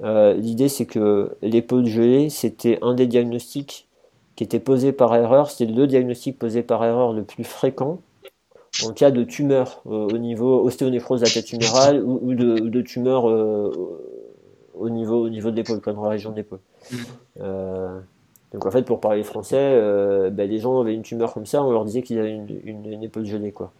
l'idée 0.00 0.68
c'est 0.68 0.86
que 0.86 1.36
l'épaule 1.42 1.86
gelée, 1.86 2.30
c'était 2.30 2.78
un 2.82 2.94
des 2.94 3.06
diagnostics 3.06 3.88
qui 4.36 4.44
était 4.44 4.60
posé 4.60 4.92
par 4.92 5.14
erreur, 5.14 5.50
c'était 5.50 5.72
le 5.72 5.86
diagnostic 5.86 6.38
posé 6.38 6.62
par 6.62 6.84
erreur 6.84 7.12
le 7.12 7.24
plus 7.24 7.44
fréquent 7.44 8.00
en 8.84 8.92
cas 8.92 9.10
de 9.10 9.24
tumeur 9.24 9.82
euh, 9.86 10.08
au 10.12 10.18
niveau 10.18 10.62
ostéonécrose 10.64 11.20
de 11.20 11.26
la 11.26 11.30
tête 11.30 11.46
tumérale 11.46 12.02
ou, 12.04 12.34
de, 12.34 12.58
de, 12.58 12.80
tumeur 12.82 13.28
euh, 13.28 13.72
au 14.74 14.90
niveau 14.90 15.24
au 15.24 15.28
niveau 15.28 15.50
de 15.50 15.56
l'épaule, 15.56 15.80
dans 15.80 16.02
la 16.02 16.10
région 16.10 16.30
de 16.30 16.36
l'épaule. 16.36 16.60
Mm. 16.90 16.96
Euh, 17.40 17.98
donc 18.52 18.66
en 18.66 18.70
fait, 18.70 18.82
pour 18.82 19.00
parler 19.00 19.22
français, 19.22 19.80
ben, 20.30 20.48
les 20.48 20.58
gens 20.58 20.80
avaient 20.80 20.94
une 20.94 21.02
tumeur 21.02 21.34
comme 21.34 21.46
ça, 21.46 21.62
on 21.62 21.72
leur 21.72 21.84
disait 21.84 22.02
qu'ils 22.02 22.18
avaient 22.18 22.34
une, 22.34 22.60
une, 22.64 23.02
épaule 23.02 23.26
gelée, 23.26 23.52
quoi. 23.52 23.72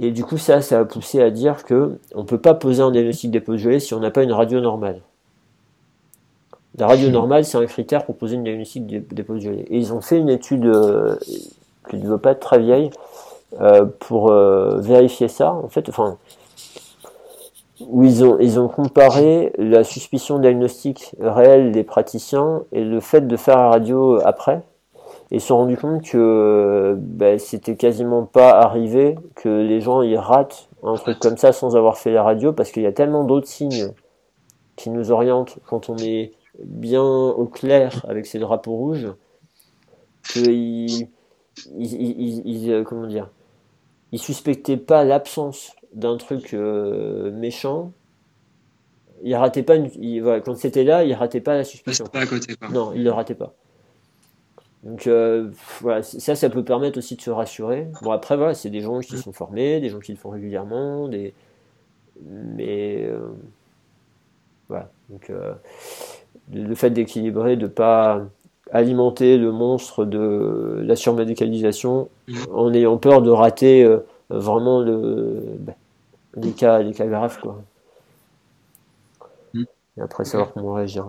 Et 0.00 0.10
du 0.10 0.24
coup, 0.24 0.38
ça, 0.38 0.62
ça 0.62 0.80
a 0.80 0.84
poussé 0.84 1.20
à 1.20 1.30
dire 1.30 1.64
que 1.64 1.98
on 2.14 2.24
peut 2.24 2.38
pas 2.38 2.54
poser 2.54 2.82
un 2.82 2.90
diagnostic 2.90 3.30
d'épaule 3.30 3.58
gelée 3.58 3.80
si 3.80 3.94
on 3.94 4.00
n'a 4.00 4.10
pas 4.10 4.22
une 4.22 4.32
radio 4.32 4.60
normale. 4.60 5.00
La 6.76 6.86
radio 6.86 7.10
normale, 7.10 7.44
c'est 7.44 7.58
un 7.58 7.66
critère 7.66 8.04
pour 8.04 8.16
poser 8.16 8.36
une 8.36 8.44
diagnostic 8.44 8.86
d'épaule 8.86 9.40
gelée. 9.40 9.66
Et 9.68 9.78
ils 9.78 9.92
ont 9.92 10.00
fait 10.00 10.18
une 10.18 10.28
étude 10.28 10.70
qui 11.88 11.96
ne 11.96 12.06
doit 12.06 12.22
pas 12.22 12.32
être 12.32 12.40
très 12.40 12.60
vieille, 12.60 12.90
euh, 13.60 13.86
pour 14.00 14.30
euh, 14.30 14.78
vérifier 14.78 15.26
ça, 15.26 15.52
en 15.54 15.68
fait, 15.68 15.88
enfin, 15.88 16.18
où 17.80 18.04
ils 18.04 18.22
ont, 18.22 18.38
ils 18.38 18.60
ont 18.60 18.68
comparé 18.68 19.52
la 19.56 19.84
suspicion 19.84 20.38
diagnostique 20.38 21.14
réelle 21.18 21.72
des 21.72 21.82
praticiens 21.82 22.62
et 22.72 22.84
le 22.84 23.00
fait 23.00 23.26
de 23.26 23.36
faire 23.38 23.56
la 23.56 23.70
radio 23.70 24.20
après, 24.22 24.60
et 25.30 25.36
ils 25.36 25.40
se 25.40 25.48
sont 25.48 25.58
rendus 25.58 25.76
compte 25.76 26.02
que 26.02 26.96
ben, 26.98 27.38
c'était 27.38 27.76
quasiment 27.76 28.24
pas 28.24 28.50
arrivé 28.50 29.16
que 29.34 29.48
les 29.48 29.80
gens 29.80 30.00
ils 30.02 30.16
ratent 30.16 30.68
un 30.82 30.94
truc 30.94 31.18
comme 31.18 31.36
ça 31.36 31.52
sans 31.52 31.76
avoir 31.76 31.98
fait 31.98 32.12
la 32.12 32.22
radio, 32.22 32.52
parce 32.52 32.70
qu'il 32.70 32.82
y 32.82 32.86
a 32.86 32.92
tellement 32.92 33.24
d'autres 33.24 33.48
signes 33.48 33.92
qui 34.76 34.90
nous 34.90 35.10
orientent 35.10 35.58
quand 35.66 35.90
on 35.90 35.96
est 35.98 36.32
bien 36.64 37.02
au 37.02 37.46
clair 37.46 38.04
avec 38.08 38.26
ces 38.26 38.38
drapeaux 38.38 38.74
rouges, 38.76 39.08
qu'ils 40.22 41.08
ils, 41.76 42.42
ils, 42.46 42.72
euh, 42.72 42.84
comment 42.84 43.06
dire, 43.06 43.30
il 44.12 44.18
suspectait 44.18 44.76
pas 44.76 45.04
l'absence 45.04 45.72
d'un 45.92 46.16
truc 46.16 46.54
euh, 46.54 47.30
méchant. 47.32 47.92
Il 49.22 49.34
ratait 49.34 49.64
pas 49.64 49.74
une, 49.74 49.90
quand 50.44 50.56
c'était 50.56 50.84
là, 50.84 51.04
il 51.04 51.12
ratait 51.12 51.40
pas 51.40 51.54
la 51.54 51.64
suspicion. 51.64 52.06
Pas 52.06 52.20
à 52.20 52.26
côté, 52.26 52.54
quoi. 52.54 52.68
Non, 52.68 52.92
il 52.94 53.02
le 53.02 53.10
ratait 53.10 53.34
pas. 53.34 53.54
Donc 54.84 55.06
euh, 55.06 55.50
voilà, 55.80 56.02
ça, 56.02 56.36
ça 56.36 56.50
peut 56.50 56.64
permettre 56.64 56.98
aussi 56.98 57.16
de 57.16 57.20
se 57.20 57.30
rassurer. 57.30 57.88
Bon 58.02 58.12
après 58.12 58.36
voilà, 58.36 58.54
c'est 58.54 58.70
des 58.70 58.80
gens 58.80 59.00
qui 59.00 59.18
sont 59.18 59.32
formés, 59.32 59.80
des 59.80 59.88
gens 59.88 59.98
qui 59.98 60.12
le 60.12 60.18
font 60.18 60.30
régulièrement, 60.30 61.08
des 61.08 61.34
mais 62.24 63.04
euh, 63.04 63.28
voilà. 64.68 64.90
Donc 65.08 65.32
le 66.52 66.74
fait 66.74 66.90
d'équilibrer, 66.90 67.56
de 67.56 67.66
pas 67.66 68.24
alimenter 68.72 69.38
le 69.38 69.52
monstre 69.52 70.04
de 70.04 70.82
la 70.84 70.96
surmédicalisation 70.96 72.08
mm. 72.28 72.34
en 72.52 72.72
ayant 72.72 72.98
peur 72.98 73.22
de 73.22 73.30
rater 73.30 73.84
euh, 73.84 73.98
vraiment 74.30 74.80
le, 74.80 75.42
ben, 75.58 75.74
les, 76.36 76.52
cas, 76.52 76.80
les 76.80 76.92
cas 76.92 77.06
graves. 77.06 77.38
Quoi. 77.40 77.62
Mm. 79.54 79.64
Et 79.96 80.00
après 80.00 80.24
savoir 80.24 80.52
comment 80.52 80.74
réagir. 80.74 81.06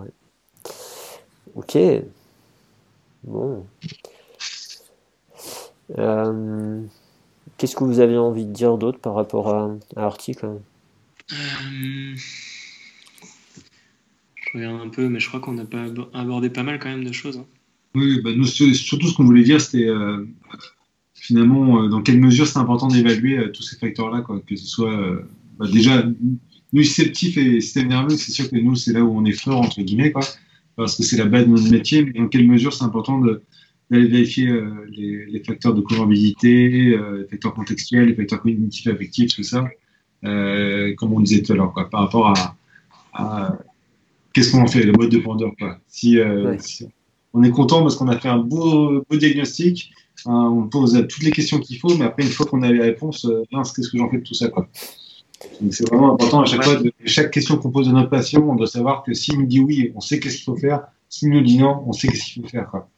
Ok. 1.54 1.76
Bon. 3.24 3.66
Euh, 5.98 6.82
qu'est-ce 7.58 7.76
que 7.76 7.84
vous 7.84 8.00
avez 8.00 8.16
envie 8.16 8.46
de 8.46 8.52
dire 8.52 8.78
d'autre 8.78 8.98
par 8.98 9.14
rapport 9.14 9.54
à, 9.54 9.76
l'article 9.96 10.46
euh, 11.32 12.16
je 14.52 14.58
regarde 14.58 14.80
un 14.80 14.88
peu, 14.88 15.08
mais 15.08 15.20
je 15.20 15.28
crois 15.28 15.40
qu'on 15.40 15.52
n'a 15.52 15.64
pas 15.64 15.86
abordé 16.12 16.50
pas 16.50 16.62
mal 16.62 16.78
quand 16.78 16.88
même 16.88 17.04
de 17.04 17.12
choses. 17.12 17.38
Hein. 17.38 17.46
Oui, 17.94 18.20
bah, 18.22 18.30
nous, 18.34 18.44
surtout 18.44 19.08
ce 19.08 19.14
qu'on 19.14 19.24
voulait 19.24 19.42
dire, 19.42 19.60
c'était 19.60 19.88
euh, 19.88 20.24
finalement 21.14 21.82
euh, 21.82 21.88
dans 21.88 22.02
quelle 22.02 22.20
mesure 22.20 22.46
c'est 22.46 22.58
important 22.58 22.88
d'évaluer 22.88 23.38
euh, 23.38 23.52
tous 23.52 23.62
ces 23.62 23.76
facteurs-là, 23.76 24.24
que 24.46 24.56
ce 24.56 24.66
soit 24.66 24.96
bah, 25.58 25.66
déjà 25.72 26.04
nous 26.72 26.82
sceptifs 26.84 27.36
et 27.36 27.60
système 27.60 27.88
nerveux, 27.88 28.16
c'est 28.16 28.32
sûr 28.32 28.48
que 28.48 28.56
nous 28.56 28.76
c'est 28.76 28.92
là 28.92 29.02
où 29.02 29.16
on 29.16 29.24
est 29.24 29.32
fort 29.32 29.60
entre 29.60 29.82
guillemets, 29.82 30.12
quoi, 30.12 30.22
parce 30.84 30.96
que 30.96 31.02
c'est 31.02 31.16
la 31.16 31.26
base 31.26 31.46
de 31.46 31.50
notre 31.50 31.70
métier. 31.70 32.04
Mais 32.04 32.12
dans 32.12 32.28
quelle 32.28 32.46
mesure 32.46 32.72
c'est 32.72 32.84
important 32.84 33.18
d'aller 33.20 34.06
vérifier 34.08 34.52
les, 34.90 35.42
facteurs 35.46 35.74
de 35.74 35.80
comorbidité, 35.80 36.68
les 36.68 37.26
facteurs 37.30 37.54
contextuels, 37.54 38.08
les 38.08 38.14
facteurs 38.14 38.42
cognitifs, 38.42 38.86
affectifs, 38.86 39.34
tout 39.34 39.42
ça, 39.42 39.68
comme 40.22 41.12
on 41.12 41.20
disait 41.20 41.42
tout 41.42 41.52
à 41.52 41.56
l'heure, 41.56 41.72
par 41.72 42.00
rapport 42.00 42.34
à 43.14 43.58
qu'est-ce 44.32 44.52
qu'on 44.52 44.62
en 44.62 44.66
fait, 44.66 44.82
le 44.82 44.92
mode 44.92 45.10
de 45.10 45.18
vendeur. 45.18 45.52
Quoi. 45.58 45.78
Si, 45.88 46.18
euh, 46.18 46.56
on 47.32 47.42
est 47.42 47.50
content 47.50 47.82
parce 47.82 47.96
qu'on 47.96 48.08
a 48.08 48.18
fait 48.18 48.28
un 48.28 48.38
beau, 48.38 49.04
beau 49.08 49.16
diagnostic, 49.16 49.92
hein, 50.26 50.50
on 50.52 50.68
pose 50.68 51.06
toutes 51.08 51.22
les 51.22 51.30
questions 51.30 51.58
qu'il 51.58 51.78
faut, 51.78 51.94
mais 51.96 52.04
après, 52.04 52.24
une 52.24 52.30
fois 52.30 52.46
qu'on 52.46 52.62
a 52.62 52.70
les 52.70 52.80
réponses, 52.80 53.24
euh, 53.24 53.42
qu'est-ce 53.52 53.90
que 53.90 53.98
j'en 53.98 54.10
fais 54.10 54.18
de 54.18 54.24
tout 54.24 54.34
ça 54.34 54.48
quoi. 54.48 54.68
C'est 55.70 55.88
vraiment 55.88 56.14
important 56.14 56.42
à 56.42 56.44
chaque 56.44 56.64
fois, 56.64 56.76
de, 56.76 56.92
chaque 57.04 57.30
question 57.30 57.56
qu'on 57.56 57.70
pose 57.70 57.88
à 57.88 57.92
notre 57.92 58.10
patient, 58.10 58.42
on 58.42 58.56
doit 58.56 58.66
savoir 58.66 59.02
que 59.02 59.14
s'il 59.14 59.38
nous 59.38 59.46
dit 59.46 59.60
oui, 59.60 59.92
on 59.94 60.00
sait 60.00 60.20
qu'est-ce 60.20 60.36
qu'il 60.36 60.44
faut 60.44 60.56
faire. 60.56 60.82
S'il 61.08 61.30
nous 61.30 61.40
dit 61.40 61.58
non, 61.58 61.82
on 61.86 61.92
sait 61.92 62.08
qu'est-ce 62.08 62.24
qu'il 62.24 62.42
faut 62.42 62.48
faire. 62.48 62.70
Quoi. 62.70 62.88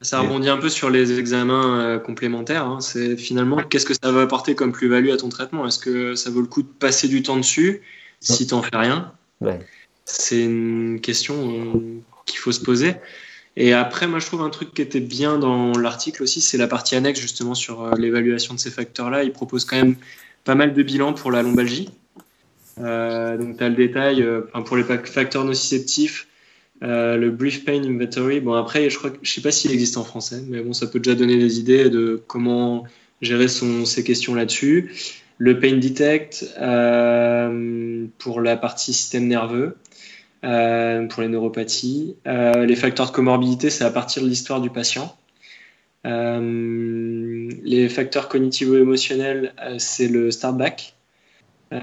Ça 0.00 0.20
rebondit 0.20 0.48
un 0.48 0.58
peu 0.58 0.68
sur 0.68 0.90
les 0.90 1.18
examens 1.18 1.80
euh, 1.80 1.98
complémentaires. 1.98 2.66
Hein. 2.66 2.80
C'est 2.80 3.16
finalement 3.16 3.58
qu'est-ce 3.58 3.86
que 3.86 3.94
ça 3.94 4.12
va 4.12 4.22
apporter 4.22 4.54
comme 4.54 4.72
plus-value 4.72 5.10
à 5.10 5.16
ton 5.16 5.28
traitement? 5.28 5.66
Est-ce 5.66 5.78
que 5.78 6.14
ça 6.14 6.30
vaut 6.30 6.40
le 6.40 6.46
coup 6.46 6.62
de 6.62 6.68
passer 6.68 7.08
du 7.08 7.22
temps 7.22 7.36
dessus 7.36 7.82
si 8.20 8.46
tu 8.46 8.54
n'en 8.54 8.62
fais 8.62 8.76
rien? 8.76 9.12
Ouais. 9.40 9.60
C'est 10.04 10.42
une 10.42 11.00
question 11.00 11.34
euh, 11.34 12.00
qu'il 12.26 12.38
faut 12.38 12.52
se 12.52 12.60
poser. 12.60 12.94
Et 13.56 13.72
après, 13.72 14.06
moi, 14.06 14.18
je 14.18 14.26
trouve 14.26 14.42
un 14.42 14.50
truc 14.50 14.74
qui 14.74 14.82
était 14.82 15.00
bien 15.00 15.38
dans 15.38 15.72
l'article 15.72 16.22
aussi, 16.22 16.42
c'est 16.42 16.58
la 16.58 16.68
partie 16.68 16.94
annexe 16.94 17.20
justement 17.20 17.54
sur 17.54 17.82
euh, 17.82 17.92
l'évaluation 17.96 18.52
de 18.54 18.60
ces 18.60 18.70
facteurs-là. 18.70 19.24
Il 19.24 19.32
propose 19.32 19.64
quand 19.64 19.76
même 19.76 19.96
pas 20.46 20.54
mal 20.54 20.72
de 20.72 20.82
bilans 20.82 21.12
pour 21.12 21.30
la 21.30 21.42
lombalgie. 21.42 21.90
Euh, 22.80 23.36
donc, 23.36 23.58
tu 23.58 23.64
as 23.64 23.68
le 23.68 23.74
détail 23.74 24.26
pour 24.64 24.78
les 24.78 24.84
facteurs 24.84 25.44
nociceptifs, 25.44 26.28
le 26.80 27.28
Brief 27.28 27.66
Pain 27.66 27.82
Inventory. 27.82 28.40
Bon, 28.40 28.54
après, 28.54 28.88
je 28.88 28.96
crois 28.96 29.10
je 29.20 29.30
sais 29.30 29.42
pas 29.42 29.50
s'il 29.50 29.72
existe 29.72 29.98
en 29.98 30.04
français, 30.04 30.42
mais 30.48 30.60
bon, 30.62 30.72
ça 30.72 30.86
peut 30.86 31.00
déjà 31.00 31.14
donner 31.14 31.36
des 31.36 31.58
idées 31.58 31.90
de 31.90 32.22
comment 32.26 32.84
gérer 33.20 33.48
son, 33.48 33.84
ces 33.84 34.02
questions 34.04 34.34
là-dessus. 34.34 34.94
Le 35.36 35.58
Pain 35.58 35.76
Detect 35.76 36.46
pour 38.18 38.40
la 38.40 38.56
partie 38.56 38.94
système 38.94 39.26
nerveux. 39.26 39.76
Euh, 40.46 41.06
pour 41.08 41.22
les 41.22 41.28
neuropathies. 41.28 42.16
Euh, 42.26 42.66
les 42.66 42.76
facteurs 42.76 43.06
de 43.06 43.12
comorbidité, 43.12 43.68
c'est 43.68 43.84
à 43.84 43.90
partir 43.90 44.22
de 44.22 44.28
l'histoire 44.28 44.60
du 44.60 44.70
patient. 44.70 45.16
Euh, 46.06 47.25
les 47.62 47.88
facteurs 47.88 48.28
cognitivo-émotionnels, 48.28 49.52
c'est 49.78 50.08
le 50.08 50.30
startback. 50.30 50.94
et 51.72 51.76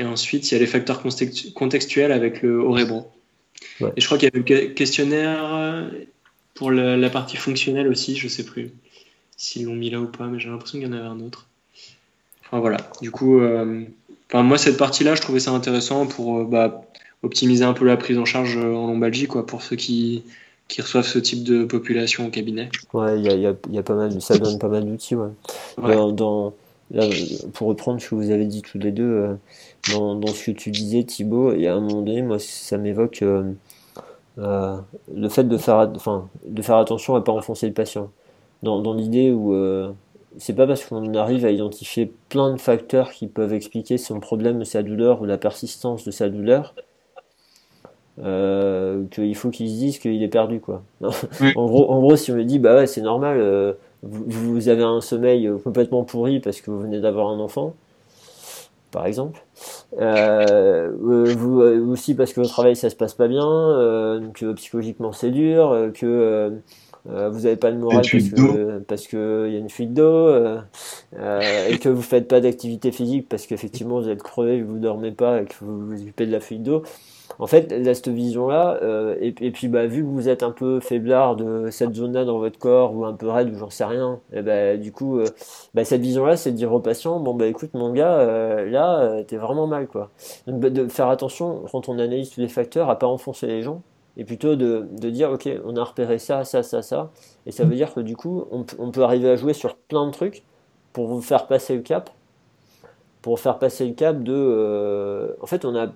ensuite, 0.00 0.50
il 0.50 0.54
y 0.54 0.56
a 0.56 0.60
les 0.60 0.66
facteurs 0.66 1.02
contextuels 1.54 2.12
avec 2.12 2.42
le 2.42 2.58
Orebro. 2.58 3.10
Et 3.96 4.00
je 4.00 4.06
crois 4.06 4.18
qu'il 4.18 4.28
y 4.28 4.36
a 4.36 4.38
le 4.38 4.68
questionnaire 4.68 5.90
pour 6.54 6.70
la, 6.70 7.10
partie 7.10 7.36
fonctionnelle 7.36 7.88
aussi, 7.88 8.16
je 8.16 8.28
sais 8.28 8.44
plus 8.44 8.70
s'ils 9.36 9.66
l'ont 9.66 9.74
mis 9.74 9.90
là 9.90 10.00
ou 10.00 10.06
pas, 10.06 10.26
mais 10.26 10.38
j'ai 10.38 10.48
l'impression 10.48 10.78
qu'il 10.78 10.86
y 10.86 10.90
en 10.90 10.94
avait 10.94 11.06
un 11.06 11.18
autre. 11.18 11.48
enfin 12.46 12.60
voilà. 12.60 12.76
Du 13.02 13.10
coup, 13.10 13.40
enfin 13.40 14.42
moi 14.42 14.58
cette 14.58 14.76
partie-là, 14.76 15.16
je 15.16 15.22
trouvais 15.22 15.40
ça 15.40 15.50
intéressant 15.50 16.06
pour 16.06 16.44
bah, 16.44 16.84
optimiser 17.24 17.64
un 17.64 17.72
peu 17.72 17.84
la 17.84 17.96
prise 17.96 18.18
en 18.18 18.24
charge 18.24 18.56
en 18.56 18.86
lombalgie, 18.86 19.26
quoi, 19.26 19.44
pour 19.44 19.62
ceux 19.62 19.76
qui 19.76 20.22
qui 20.68 20.80
reçoivent 20.82 21.06
ce 21.06 21.18
type 21.18 21.44
de 21.44 21.64
population 21.64 22.26
au 22.26 22.30
cabinet. 22.30 22.70
Ouais, 22.92 23.18
il 23.18 23.24
y 23.24 23.28
a, 23.28 23.34
y, 23.34 23.46
a, 23.46 23.54
y 23.70 23.78
a, 23.78 23.82
pas 23.82 23.94
mal, 23.94 24.20
ça 24.20 24.38
donne 24.38 24.58
pas 24.58 24.68
mal 24.68 24.84
d'outils. 24.84 25.14
Ouais. 25.14 25.30
Dans, 25.78 26.12
dans 26.12 26.54
là, 26.90 27.06
pour 27.52 27.68
reprendre 27.68 28.00
ce 28.00 28.10
que 28.10 28.14
vous 28.14 28.30
avez 28.30 28.46
dit 28.46 28.62
tous 28.62 28.78
les 28.78 28.92
deux, 28.92 29.04
euh, 29.04 29.34
dans, 29.92 30.14
dans, 30.14 30.28
ce 30.28 30.46
que 30.46 30.50
tu 30.52 30.70
disais, 30.70 31.04
Thibaut, 31.04 31.52
et 31.52 31.68
à 31.68 31.74
un 31.74 31.80
moment 31.80 32.02
donné, 32.02 32.22
moi, 32.22 32.38
ça 32.38 32.78
m'évoque 32.78 33.22
euh, 33.22 33.52
euh, 34.38 34.76
le 35.14 35.28
fait 35.28 35.44
de 35.44 35.56
faire, 35.58 35.90
enfin, 35.94 36.28
de 36.46 36.62
faire 36.62 36.76
attention 36.76 37.14
à 37.14 37.22
pas 37.22 37.32
enfoncer 37.32 37.66
le 37.66 37.74
patient. 37.74 38.10
Dans, 38.62 38.80
dans 38.80 38.94
l'idée 38.94 39.30
où 39.30 39.52
euh, 39.54 39.92
c'est 40.38 40.54
pas 40.54 40.66
parce 40.66 40.84
qu'on 40.84 41.14
arrive 41.14 41.44
à 41.44 41.50
identifier 41.50 42.12
plein 42.28 42.52
de 42.52 42.60
facteurs 42.60 43.12
qui 43.12 43.26
peuvent 43.26 43.52
expliquer 43.52 43.98
son 43.98 44.20
problème, 44.20 44.64
sa 44.64 44.82
douleur 44.82 45.20
ou 45.20 45.26
la 45.26 45.38
persistance 45.38 46.04
de 46.04 46.10
sa 46.10 46.28
douleur 46.28 46.74
euh, 48.22 49.04
qu'il 49.10 49.34
faut 49.34 49.50
qu'il 49.50 49.68
se 49.68 49.74
dise 49.74 49.98
qu'il 49.98 50.22
est 50.22 50.28
perdu 50.28 50.60
quoi. 50.60 50.82
en 51.00 51.66
gros, 51.66 51.90
en 51.90 52.00
gros, 52.00 52.16
si 52.16 52.30
on 52.30 52.36
me 52.36 52.44
dit 52.44 52.58
bah 52.58 52.76
ouais 52.76 52.86
c'est 52.86 53.02
normal, 53.02 53.38
euh, 53.40 53.72
vous, 54.02 54.54
vous, 54.54 54.68
avez 54.68 54.82
un 54.82 55.00
sommeil 55.00 55.50
complètement 55.64 56.04
pourri 56.04 56.40
parce 56.40 56.60
que 56.60 56.70
vous 56.70 56.80
venez 56.80 57.00
d'avoir 57.00 57.28
un 57.28 57.40
enfant, 57.40 57.74
par 58.94 59.06
exemple, 59.06 59.44
euh, 59.98 60.92
vous, 60.96 61.60
aussi 61.60 62.14
parce 62.14 62.32
que 62.32 62.40
votre 62.40 62.52
travail 62.52 62.76
ça 62.76 62.90
se 62.90 62.94
passe 62.94 63.14
pas 63.14 63.26
bien, 63.26 63.44
euh, 63.44 64.20
que 64.32 64.52
psychologiquement 64.52 65.12
c'est 65.12 65.32
dur, 65.32 65.90
que 65.94 66.60
euh, 67.10 67.28
vous 67.28 67.40
n'avez 67.40 67.56
pas 67.56 67.70
le 67.70 67.78
moral 67.78 68.02
parce 68.10 68.28
que, 68.28 68.78
parce 68.78 69.06
que 69.08 69.50
y 69.50 69.56
a 69.56 69.58
une 69.58 69.68
fuite 69.68 69.94
d'eau 69.94 70.32
et 71.12 71.78
que 71.78 71.88
vous 71.88 72.02
faites 72.02 72.28
pas 72.28 72.40
d'activité 72.40 72.92
physique 72.92 73.28
parce 73.28 73.48
qu'effectivement 73.48 74.00
vous 74.00 74.08
êtes 74.08 74.22
crevé, 74.22 74.62
vous 74.62 74.78
dormez 74.78 75.10
pas 75.10 75.42
et 75.42 75.44
que 75.46 75.54
vous 75.60 75.86
vous 75.86 76.00
occupez 76.00 76.26
de 76.26 76.32
la 76.32 76.40
fuite 76.40 76.62
d'eau 76.62 76.84
en 77.38 77.46
fait, 77.46 77.72
là, 77.72 77.94
cette 77.94 78.08
vision-là, 78.08 78.78
euh, 78.82 79.16
et, 79.20 79.32
puis 79.32 79.68
bah, 79.68 79.86
vu 79.86 80.02
que 80.02 80.08
vous 80.08 80.28
êtes 80.28 80.42
un 80.42 80.50
peu 80.50 80.80
faiblard 80.80 81.36
de 81.36 81.70
cette 81.70 81.94
zone-là 81.94 82.24
dans 82.24 82.38
votre 82.38 82.58
corps, 82.58 82.94
ou 82.94 83.04
un 83.04 83.12
peu 83.12 83.28
raide, 83.28 83.50
ou 83.52 83.58
j'en 83.58 83.70
sais 83.70 83.84
rien, 83.84 84.20
et 84.32 84.42
bah, 84.42 84.76
du 84.76 84.92
coup, 84.92 85.18
euh, 85.18 85.26
bah, 85.74 85.84
cette 85.84 86.00
vision-là, 86.00 86.36
c'est 86.36 86.52
de 86.52 86.56
dire 86.56 86.72
au 86.72 86.80
patient, 86.80 87.18
bon 87.20 87.34
bah 87.34 87.46
écoute 87.46 87.74
mon 87.74 87.92
gars, 87.92 88.14
euh, 88.18 88.70
là, 88.70 89.00
euh, 89.00 89.22
t'es 89.24 89.36
vraiment 89.36 89.66
mal, 89.66 89.86
quoi. 89.88 90.10
Donc 90.46 90.60
bah, 90.60 90.70
de 90.70 90.88
faire 90.88 91.08
attention, 91.08 91.64
quand 91.70 91.88
on 91.88 91.94
analyse 91.94 92.30
tous 92.30 92.40
les 92.40 92.48
facteurs, 92.48 92.90
à 92.90 92.98
pas 92.98 93.06
enfoncer 93.06 93.46
les 93.46 93.62
gens, 93.62 93.82
et 94.16 94.24
plutôt 94.24 94.54
de, 94.56 94.86
de 94.92 95.10
dire, 95.10 95.30
ok, 95.32 95.48
on 95.64 95.76
a 95.76 95.82
repéré 95.84 96.18
ça, 96.18 96.44
ça, 96.44 96.62
ça, 96.62 96.82
ça, 96.82 97.10
et 97.46 97.52
ça 97.52 97.64
veut 97.64 97.74
dire 97.74 97.92
que 97.94 98.00
du 98.00 98.16
coup, 98.16 98.44
on, 98.52 98.64
on 98.78 98.90
peut 98.90 99.02
arriver 99.02 99.30
à 99.30 99.36
jouer 99.36 99.54
sur 99.54 99.76
plein 99.76 100.06
de 100.06 100.12
trucs 100.12 100.44
pour 100.92 101.08
vous 101.08 101.20
faire 101.20 101.46
passer 101.48 101.74
le 101.74 101.82
cap, 101.82 102.10
pour 103.22 103.40
faire 103.40 103.58
passer 103.58 103.86
le 103.86 103.94
cap 103.94 104.22
de... 104.22 105.36
en 105.40 105.46
fait, 105.46 105.64
on 105.64 105.74
a 105.76 105.88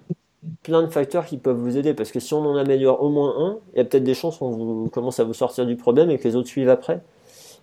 plein 0.62 0.82
de 0.82 0.88
facteurs 0.88 1.26
qui 1.26 1.36
peuvent 1.36 1.56
vous 1.56 1.76
aider 1.76 1.94
parce 1.94 2.12
que 2.12 2.20
si 2.20 2.32
on 2.34 2.44
en 2.46 2.56
améliore 2.56 3.02
au 3.02 3.10
moins 3.10 3.34
un, 3.38 3.58
il 3.74 3.78
y 3.78 3.80
a 3.80 3.84
peut-être 3.84 4.04
des 4.04 4.14
chances 4.14 4.38
qu'on 4.38 4.50
vous 4.50 4.88
commence 4.88 5.18
à 5.20 5.24
vous 5.24 5.34
sortir 5.34 5.66
du 5.66 5.76
problème 5.76 6.10
et 6.10 6.18
que 6.18 6.28
les 6.28 6.36
autres 6.36 6.48
suivent 6.48 6.68
après. 6.68 7.00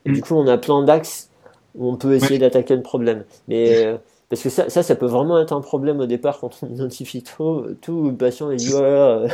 Et 0.05 0.11
du 0.11 0.19
mm. 0.19 0.21
coup, 0.21 0.35
on 0.35 0.47
a 0.47 0.57
plein 0.57 0.83
d'axes 0.83 1.29
où 1.75 1.89
on 1.89 1.95
peut 1.95 2.13
essayer 2.13 2.39
d'attaquer 2.39 2.75
le 2.75 2.81
problème. 2.81 3.23
Mais 3.47 3.85
euh, 3.85 3.97
parce 4.29 4.41
que 4.41 4.49
ça, 4.49 4.69
ça, 4.69 4.83
ça, 4.83 4.95
peut 4.95 5.05
vraiment 5.05 5.39
être 5.39 5.53
un 5.53 5.61
problème 5.61 5.99
au 5.99 6.05
départ 6.05 6.39
quand 6.39 6.57
on 6.61 6.67
identifie 6.73 7.23
tout, 7.23 7.65
tout 7.81 8.09
le 8.09 8.15
patient 8.15 8.51
et 8.51 8.57
dit 8.57 8.69
voilà. 8.69 9.25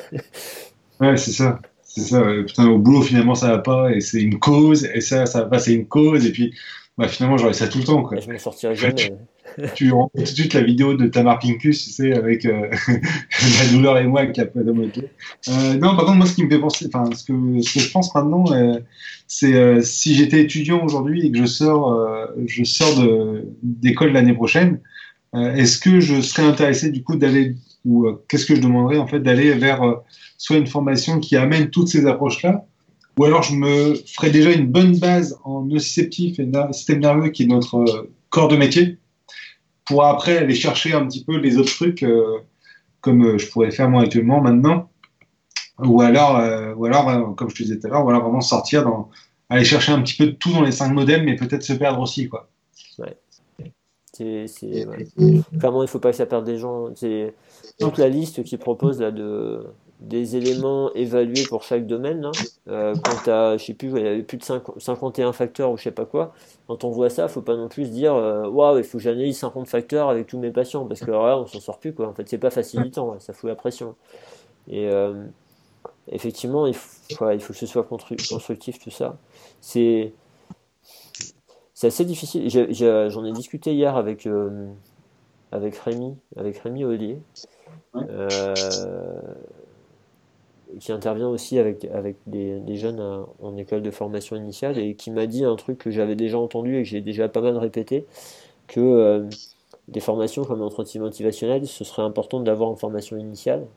ouais, 1.00 1.18
c'est 1.18 1.32
ça. 1.32 1.60
C'est 1.84 2.02
ça. 2.02 2.24
Putain, 2.46 2.70
au 2.70 2.78
boulot, 2.78 3.02
finalement, 3.02 3.36
ça 3.36 3.50
va 3.50 3.58
pas 3.58 3.92
et 3.92 4.00
c'est 4.00 4.22
une 4.22 4.40
cause. 4.40 4.86
Et 4.94 5.02
ça, 5.02 5.26
ça 5.26 5.42
va 5.42 5.46
pas, 5.48 5.60
c'est 5.60 5.74
une 5.74 5.88
cause. 5.88 6.26
Et 6.26 6.32
puis, 6.32 6.54
bah, 6.98 7.08
finalement, 7.08 7.38
j'aurais 7.38 7.54
ça 7.54 7.68
tout 7.68 7.80
le 7.80 7.84
temps. 7.84 8.04
Quoi. 8.04 8.20
je 8.20 8.32
m'en 8.32 8.38
sortirai 8.38 8.76
jamais. 8.76 9.14
tu 9.76 9.92
rentres 9.92 10.14
tout 10.16 10.22
de 10.22 10.28
suite 10.28 10.54
la 10.54 10.62
vidéo 10.62 10.94
de 10.94 11.08
Tamar 11.08 11.40
Pinkus, 11.40 11.84
tu 11.84 11.90
sais, 11.92 12.14
avec 12.14 12.46
euh, 12.46 12.70
la 12.88 13.72
douleur 13.72 13.98
et 13.98 14.06
moi 14.06 14.22
avec 14.22 14.38
la 14.38 14.46
peau 14.46 14.60
euh, 14.60 15.74
Non, 15.76 15.96
par 15.96 16.06
contre, 16.06 16.14
moi, 16.14 16.26
ce 16.26 16.36
qui 16.36 16.44
me 16.44 16.50
fait 16.50 16.60
penser, 16.60 16.88
enfin, 16.88 17.10
ce 17.14 17.24
que, 17.24 17.62
ce 17.62 17.74
que 17.74 17.80
je 17.80 17.92
pense 17.92 18.14
maintenant, 18.16 18.46
euh, 18.52 18.80
c'est 19.28 19.54
euh, 19.54 19.82
si 19.82 20.16
j'étais 20.16 20.42
étudiant 20.42 20.84
aujourd'hui 20.84 21.26
et 21.26 21.32
que 21.32 21.38
je 21.38 21.46
sors, 21.46 21.92
euh, 21.92 22.28
je 22.46 22.64
sors 22.64 23.04
d'école 23.64 24.14
l'année 24.14 24.34
prochaine, 24.34 24.80
est-ce 25.34 25.80
que 25.80 26.02
je 26.02 26.20
serais 26.20 26.44
intéressé 26.44 26.92
du 26.92 27.04
coup 27.04 27.16
d'aller, 27.16 27.56
ou 27.86 28.06
qu'est-ce 28.28 28.46
que 28.46 28.54
je 28.54 28.62
demanderais 28.62 28.98
en 28.98 29.08
fait 29.08 29.22
d'aller 29.22 29.54
vers 29.54 29.82
soit 30.38 30.58
une 30.58 30.68
formation 30.68 31.22
qui 31.22 31.38
amène 31.38 31.70
toutes 31.70 31.88
ces 31.88 32.06
approches-là, 32.06 32.66
ou 33.18 33.24
alors 33.24 33.42
je 33.42 33.56
me 33.56 33.96
ferais 34.14 34.30
déjà 34.30 34.52
une 34.52 34.68
bonne 34.68 34.98
base 35.00 35.40
en 35.46 35.62
nociceptif 35.62 36.38
et 36.38 36.50
système 36.74 37.00
nerveux 37.00 37.30
qui 37.30 37.44
est 37.44 37.48
notre 37.48 38.10
corps 38.30 38.50
de 38.50 38.58
métier? 38.58 38.98
Pour 39.86 40.06
après 40.06 40.38
aller 40.38 40.56
chercher 40.56 40.94
un 40.94 41.06
petit 41.06 41.24
peu 41.24 41.38
les 41.38 41.58
autres 41.58 41.74
trucs 41.74 42.04
euh, 42.04 42.40
comme 43.02 43.26
euh, 43.26 43.38
je 43.38 43.50
pourrais 43.50 43.72
faire 43.72 43.90
moi 43.90 44.04
actuellement 44.04 44.42
maintenant. 44.42 44.90
Ou 45.80 46.02
alors, 46.02 46.38
euh, 46.38 46.74
ou 46.76 46.86
alors 46.86 47.36
comme 47.36 47.50
je 47.50 47.56
te 47.56 47.64
disais 47.64 47.80
tout 47.80 47.88
à 47.88 47.90
l'heure, 47.90 48.04
voilà, 48.04 48.20
vraiment 48.20 48.42
sortir 48.42 48.84
dans, 48.84 49.10
aller 49.50 49.66
chercher 49.66 49.92
un 49.92 50.02
petit 50.02 50.16
peu 50.16 50.28
de 50.28 50.32
tout 50.32 50.52
dans 50.54 50.62
les 50.62 50.72
cinq 50.72 50.94
modèles, 50.94 51.24
mais 51.24 51.36
peut-être 51.36 51.64
se 51.64 51.74
perdre 51.74 52.00
aussi, 52.00 52.30
quoi. 52.30 52.50
Ouais. 53.00 53.18
Clairement, 54.18 55.84
il 55.84 55.88
faut 55.88 56.00
pas 56.00 56.12
que 56.12 56.18
ça 56.18 56.26
perde 56.26 56.46
des 56.46 56.58
gens. 56.58 56.94
C'est 56.96 57.34
toute 57.80 57.98
la 57.98 58.10
liste 58.10 58.44
qui 58.44 58.58
propose 58.58 59.02
là 59.02 59.12
de 59.12 59.66
des 60.02 60.36
éléments 60.36 60.92
évalués 60.94 61.44
pour 61.48 61.64
chaque 61.64 61.88
domaine. 61.88 62.22
Là. 62.22 62.32
Euh, 62.68 62.96
quand 63.04 63.32
as, 63.32 63.58
je 63.58 63.66
sais 63.66 63.74
plus, 63.74 63.90
il 63.90 64.04
y 64.04 64.08
avait 64.08 64.24
plus 64.24 64.38
de 64.38 64.44
51 64.44 65.32
facteurs 65.32 65.72
ou 65.72 65.78
je 65.78 65.84
sais 65.84 65.92
pas 65.92 66.06
quoi. 66.06 66.34
Quand 66.68 66.84
on 66.84 66.90
voit 66.90 67.10
ça, 67.10 67.28
faut 67.28 67.42
pas 67.42 67.56
non 67.56 67.70
plus 67.70 67.86
se 67.86 67.92
dire, 67.92 68.16
euh, 68.16 68.48
waouh, 68.48 68.78
il 68.78 68.84
faut 68.84 68.98
que 68.98 69.04
j'analyse 69.04 69.38
50 69.38 69.68
facteurs 69.68 70.10
avec 70.10 70.28
tous 70.28 70.40
mes 70.40 70.52
patients 70.52 70.86
parce 70.86 71.02
que 71.02 71.12
là, 71.12 71.38
on 71.38 71.46
s'en 71.46 71.60
sort 71.60 71.80
plus 71.80 71.94
quoi. 71.94 72.08
En 72.08 72.14
fait, 72.14 72.28
c'est 72.28 72.38
pas 72.38 72.50
facilitant, 72.50 73.20
ça 73.20 73.34
fout 73.34 73.48
la 73.48 73.56
pression. 73.56 73.96
Et 74.68 74.90
euh, 74.90 75.26
effectivement, 76.12 76.68
il 76.68 76.74
faut, 76.74 77.32
il 77.32 77.40
faut 77.40 77.54
que 77.54 77.60
ce 77.60 77.66
soit 77.66 77.84
constructif 77.84 78.80
tout 78.80 78.92
ça. 78.92 79.18
C'est 79.60 80.14
c'est 81.82 81.88
assez 81.88 82.06
difficile. 82.06 82.48
J'en 82.48 83.26
ai, 83.26 83.32
discuté 83.32 83.74
hier 83.74 83.96
avec 83.96 84.28
euh, 84.28 84.68
avec 85.52 85.76
Rémi, 85.78 86.16
avec 86.38 86.60
Rémi 86.60 86.86
Ollier. 86.86 87.18
Euh, 87.96 88.54
qui 90.80 90.92
intervient 90.92 91.28
aussi 91.28 91.60
avec, 91.60 91.86
avec 91.86 92.18
des, 92.28 92.60
des 92.60 92.76
jeunes 92.76 93.26
en 93.42 93.58
école 93.58 93.82
de 93.82 93.92
formation 93.92 94.36
initiale 94.36 94.78
et 94.78 94.96
qui 94.96 95.12
m'a 95.12 95.28
dit 95.28 95.44
un 95.44 95.56
truc 95.56 95.78
que 95.78 95.92
j'avais 95.92 96.16
déjà 96.16 96.38
entendu 96.38 96.78
et 96.78 96.84
que 96.84 96.90
j'ai 96.90 97.02
déjà 97.02 97.28
pas 97.28 97.42
mal 97.42 97.58
répété, 97.58 98.06
que 98.68 98.80
euh, 98.80 99.30
des 99.88 100.00
formations 100.00 100.46
comme 100.46 100.60
l'entretien 100.60 101.02
motivationnel, 101.02 101.68
ce 101.68 101.84
serait 101.84 102.04
important 102.04 102.40
d'avoir 102.40 102.70
en 102.70 102.76
formation 102.76 103.18
initiale. 103.18 103.68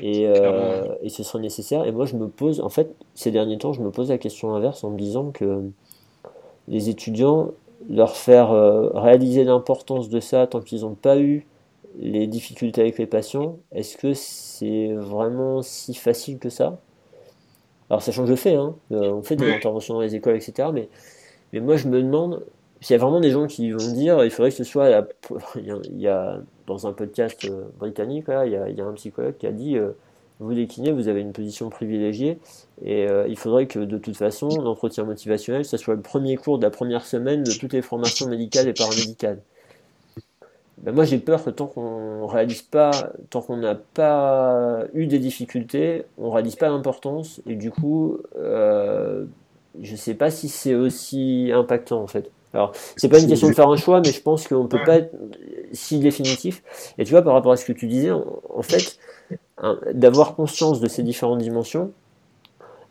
Et, 0.00 0.28
euh, 0.28 0.84
et, 1.02 1.08
ce 1.08 1.24
serait 1.24 1.40
nécessaire. 1.40 1.84
Et 1.84 1.90
moi, 1.90 2.06
je 2.06 2.14
me 2.14 2.28
pose, 2.28 2.60
en 2.60 2.68
fait, 2.68 2.94
ces 3.14 3.32
derniers 3.32 3.58
temps, 3.58 3.72
je 3.72 3.82
me 3.82 3.90
pose 3.90 4.10
la 4.10 4.18
question 4.18 4.54
inverse 4.54 4.84
en 4.84 4.90
me 4.90 4.98
disant 4.98 5.32
que 5.32 5.62
les 6.68 6.90
étudiants, 6.90 7.50
leur 7.88 8.16
faire 8.16 8.52
euh, 8.52 8.90
réaliser 8.94 9.42
l'importance 9.42 10.08
de 10.08 10.20
ça 10.20 10.46
tant 10.46 10.60
qu'ils 10.60 10.82
n'ont 10.82 10.94
pas 10.94 11.18
eu 11.18 11.46
les 11.98 12.26
difficultés 12.28 12.80
avec 12.80 12.98
les 12.98 13.06
patients, 13.06 13.58
est-ce 13.72 13.96
que 13.96 14.14
c'est 14.14 14.92
vraiment 14.94 15.62
si 15.62 15.94
facile 15.94 16.38
que 16.38 16.48
ça? 16.48 16.80
Alors, 17.90 18.02
sachant 18.02 18.24
que 18.24 18.30
je 18.30 18.36
fais, 18.36 18.54
hein, 18.54 18.76
euh, 18.92 19.12
on 19.12 19.22
fait 19.22 19.36
des 19.36 19.50
interventions 19.50 19.94
dans 19.94 20.00
les 20.00 20.14
écoles, 20.14 20.36
etc. 20.36 20.68
Mais, 20.72 20.88
mais 21.52 21.60
moi, 21.60 21.76
je 21.76 21.88
me 21.88 22.00
demande 22.02 22.44
s'il 22.80 22.94
y 22.94 22.98
a 22.98 23.02
vraiment 23.02 23.20
des 23.20 23.30
gens 23.30 23.46
qui 23.46 23.72
vont 23.72 23.92
dire 23.92 24.22
il 24.24 24.30
faudrait 24.30 24.50
que 24.50 24.56
ce 24.56 24.64
soit. 24.64 25.08
il, 25.56 26.00
y 26.00 26.06
a, 26.06 26.40
dans 26.66 26.86
un 26.86 26.92
podcast 26.92 27.44
euh, 27.46 27.64
britannique, 27.78 28.28
là, 28.28 28.46
il, 28.46 28.52
y 28.52 28.56
a, 28.56 28.68
il 28.68 28.76
y 28.76 28.80
a 28.80 28.84
un 28.84 28.92
psychologue 28.92 29.36
qui 29.36 29.46
a 29.46 29.52
dit 29.52 29.76
euh, 29.76 29.90
vous, 30.38 30.50
les 30.50 30.68
kinés, 30.68 30.92
vous 30.92 31.08
avez 31.08 31.20
une 31.20 31.32
position 31.32 31.68
privilégiée 31.70 32.38
et 32.84 33.08
il 33.26 33.36
faudrait 33.36 33.66
que 33.66 33.80
de 33.80 33.98
toute 33.98 34.16
façon, 34.16 34.48
l'entretien 34.48 35.02
motivationnel, 35.02 35.64
ce 35.64 35.76
soit 35.76 35.96
le 35.96 36.00
premier 36.00 36.36
cours 36.36 36.58
de 36.58 36.64
la 36.64 36.70
première 36.70 37.04
semaine 37.04 37.42
de 37.42 37.50
toutes 37.50 37.72
les 37.72 37.82
formations 37.82 38.28
médicales 38.28 38.68
et 38.68 38.72
paramédicales. 38.72 39.40
Ben 40.82 40.94
moi 40.94 41.04
j'ai 41.04 41.18
peur 41.18 41.44
que 41.44 41.50
tant 41.50 41.66
qu'on 41.66 42.26
réalise 42.26 42.62
pas, 42.62 42.90
tant 43.30 43.42
qu'on 43.42 43.56
n'a 43.56 43.74
pas 43.74 44.84
eu 44.94 45.06
des 45.06 45.18
difficultés, 45.18 46.04
on 46.18 46.30
réalise 46.30 46.56
pas 46.56 46.68
l'importance 46.68 47.40
et 47.46 47.56
du 47.56 47.70
coup, 47.70 48.18
euh, 48.36 49.24
je 49.80 49.96
sais 49.96 50.14
pas 50.14 50.30
si 50.30 50.48
c'est 50.48 50.74
aussi 50.74 51.50
impactant 51.52 52.00
en 52.00 52.06
fait. 52.06 52.30
Alors 52.54 52.72
c'est 52.96 53.08
pas 53.08 53.20
une 53.20 53.28
question 53.28 53.48
de 53.48 53.54
faire 53.54 53.68
un 53.68 53.76
choix, 53.76 54.00
mais 54.00 54.12
je 54.12 54.22
pense 54.22 54.48
qu'on 54.48 54.66
peut 54.66 54.82
pas 54.84 54.96
être 54.96 55.14
si 55.72 55.98
définitif. 55.98 56.62
Et 56.96 57.04
tu 57.04 57.10
vois 57.10 57.22
par 57.22 57.34
rapport 57.34 57.52
à 57.52 57.56
ce 57.56 57.64
que 57.64 57.72
tu 57.72 57.86
disais, 57.86 58.10
en, 58.10 58.62
fait, 58.62 58.98
hein, 59.58 59.78
d'avoir 59.92 60.34
conscience 60.34 60.80
de 60.80 60.88
ces 60.88 61.02
différentes 61.02 61.40
dimensions, 61.40 61.92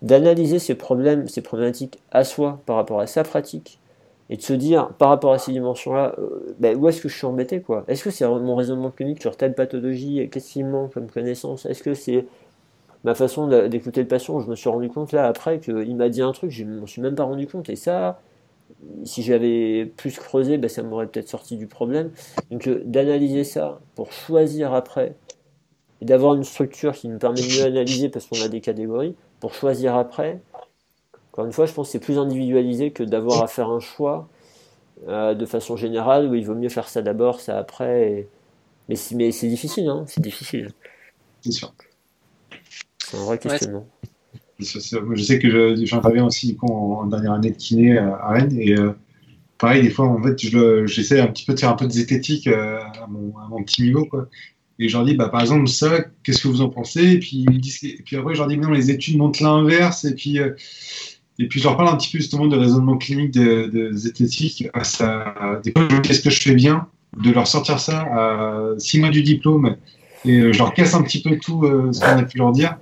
d'analyser 0.01 0.59
ces 0.59 0.76
problèmes, 0.76 1.27
ces 1.27 1.41
problématiques 1.41 1.99
à 2.11 2.23
soi 2.23 2.61
par 2.65 2.76
rapport 2.76 2.99
à 2.99 3.07
sa 3.07 3.23
pratique, 3.23 3.80
et 4.29 4.37
de 4.37 4.41
se 4.41 4.53
dire 4.53 4.89
par 4.97 5.09
rapport 5.09 5.33
à 5.33 5.37
ces 5.37 5.51
dimensions-là, 5.51 6.15
euh, 6.19 6.55
ben, 6.59 6.75
où 6.77 6.87
est-ce 6.89 7.01
que 7.01 7.09
je 7.09 7.15
suis 7.15 7.25
embêté 7.25 7.61
quoi? 7.61 7.85
Est-ce 7.87 8.03
que 8.03 8.11
c'est 8.11 8.27
mon 8.27 8.55
raisonnement 8.55 8.91
clinique 8.91 9.21
sur 9.21 9.37
telle 9.37 9.55
pathologie 9.55 10.29
Qu'est-ce 10.31 10.51
qui 10.53 10.63
manque 10.63 10.93
comme 10.93 11.09
connaissance? 11.09 11.65
Est-ce 11.65 11.81
que 11.81 11.93
c'est 11.93 12.25
ma 13.03 13.15
façon 13.15 13.47
d'écouter 13.67 14.01
le 14.01 14.07
patient? 14.07 14.39
Je 14.39 14.49
me 14.49 14.55
suis 14.55 14.69
rendu 14.69 14.89
compte 14.89 15.13
là 15.13 15.27
après 15.27 15.59
qu'il 15.59 15.95
m'a 15.95 16.09
dit 16.09 16.21
un 16.21 16.31
truc, 16.33 16.51
je 16.51 16.65
m'en 16.65 16.87
suis 16.87 17.01
même 17.01 17.15
pas 17.15 17.23
rendu 17.23 17.47
compte. 17.47 17.69
Et 17.69 17.77
ça, 17.77 18.19
si 19.05 19.23
j'avais 19.23 19.85
plus 19.85 20.17
creusé, 20.17 20.57
ben, 20.57 20.69
ça 20.69 20.83
m'aurait 20.83 21.07
peut-être 21.07 21.29
sorti 21.29 21.55
du 21.55 21.67
problème. 21.67 22.11
Donc 22.51 22.67
d'analyser 22.85 23.45
ça 23.45 23.79
pour 23.95 24.11
choisir 24.11 24.73
après 24.73 25.15
et 26.01 26.05
d'avoir 26.05 26.35
une 26.35 26.43
structure 26.43 26.93
qui 26.93 27.07
nous 27.07 27.17
permet 27.17 27.41
de 27.41 27.47
mieux 27.47 27.63
analyser 27.65 28.09
parce 28.09 28.25
qu'on 28.25 28.41
a 28.41 28.49
des 28.49 28.61
catégories, 28.61 29.15
pour 29.39 29.53
choisir 29.53 29.95
après, 29.95 30.39
encore 31.38 31.45
une 31.45 31.53
fois, 31.53 31.68
je 31.68 31.73
pense 31.73 31.89
que 31.89 31.91
c'est 31.91 31.99
plus 31.99 32.18
individualisé 32.18 32.89
que 32.89 33.03
d'avoir 33.03 33.43
à 33.43 33.47
faire 33.47 33.69
un 33.69 33.80
choix 33.80 34.27
euh, 35.07 35.35
de 35.35 35.45
façon 35.45 35.77
générale 35.77 36.26
où 36.26 36.34
il 36.34 36.43
vaut 36.43 36.55
mieux 36.55 36.69
faire 36.69 36.89
ça 36.89 37.03
d'abord, 37.03 37.41
ça 37.41 37.59
après. 37.59 38.27
Mais, 38.89 38.95
mais 39.14 39.31
c'est 39.31 39.47
difficile, 39.47 39.88
hein 39.88 40.03
c'est 40.07 40.19
difficile. 40.19 40.72
C'est 41.41 41.51
sûr. 41.51 41.76
C'est 42.97 43.18
un 43.18 43.23
vrai 43.26 43.38
questionnement. 43.38 43.88
je 44.57 45.22
sais 45.22 45.38
que 45.38 45.76
j'interviens 45.85 46.26
aussi 46.26 46.57
en, 46.64 47.05
dernière 47.05 47.34
année 47.34 47.51
de 47.51 47.57
kiné 47.57 47.99
à 47.99 48.30
Rennes 48.30 48.57
et 48.59 48.76
euh, 48.76 48.93
pareil, 49.59 49.84
des 49.84 49.91
fois, 49.91 50.07
en 50.07 50.19
fait, 50.23 50.39
j'essaie 50.88 51.19
un 51.19 51.27
petit 51.27 51.45
peu 51.45 51.53
de 51.53 51.59
faire 51.59 51.69
un 51.69 51.76
peu 51.76 51.85
de 51.85 51.91
zététique 51.91 52.47
euh, 52.47 52.80
à, 52.80 53.05
mon, 53.05 53.38
à, 53.38 53.47
mon, 53.47 53.64
petit 53.64 53.84
niveau, 53.84 54.05
quoi. 54.05 54.27
Et 54.80 54.89
je 54.89 54.97
leur 54.97 55.05
dis, 55.05 55.14
bah, 55.14 55.30
par 55.30 55.41
exemple, 55.41 55.68
ça, 55.68 55.99
qu'est-ce 56.23 56.41
que 56.41 56.47
vous 56.47 56.61
en 56.61 56.69
pensez? 56.69 57.03
Et 57.03 57.19
puis, 57.19 57.45
et 57.84 58.01
puis 58.03 58.15
après, 58.15 58.34
je 58.34 58.39
leur 58.39 58.47
dis, 58.47 58.57
non, 58.57 58.72
les 58.72 58.89
études 58.89 59.18
montrent 59.18 59.43
l'inverse. 59.43 60.05
Et 60.05 60.15
puis, 60.15 60.39
euh, 60.39 60.55
et 61.39 61.47
puis, 61.47 61.59
je 61.59 61.65
leur 61.65 61.77
parle 61.77 61.89
un 61.89 61.97
petit 61.97 62.11
peu 62.11 62.18
justement 62.18 62.47
de 62.47 62.57
raisonnement 62.57 62.97
clinique 62.97 63.31
de, 63.31 63.68
de 63.68 63.91
zététique. 63.91 64.68
Ça, 64.84 65.35
des 65.64 65.72
qu'est-ce 66.03 66.22
que 66.22 66.31
je 66.31 66.41
fais 66.41 66.55
bien 66.55 66.88
de 67.15 67.31
leur 67.31 67.47
sortir 67.47 67.80
ça 67.80 68.01
à 68.01 68.73
six 68.80 68.99
mois 68.99 69.09
du 69.09 69.22
diplôme? 69.22 69.76
Et 70.26 70.39
euh, 70.39 70.51
je 70.51 70.57
leur 70.57 70.73
casse 70.73 70.95
un 70.95 71.03
petit 71.03 71.22
peu 71.22 71.38
tout 71.38 71.64
euh, 71.64 71.91
ce 71.93 71.99
qu'on 71.99 72.18
a 72.18 72.23
pu 72.23 72.39
leur 72.39 72.51
dire. 72.51 72.77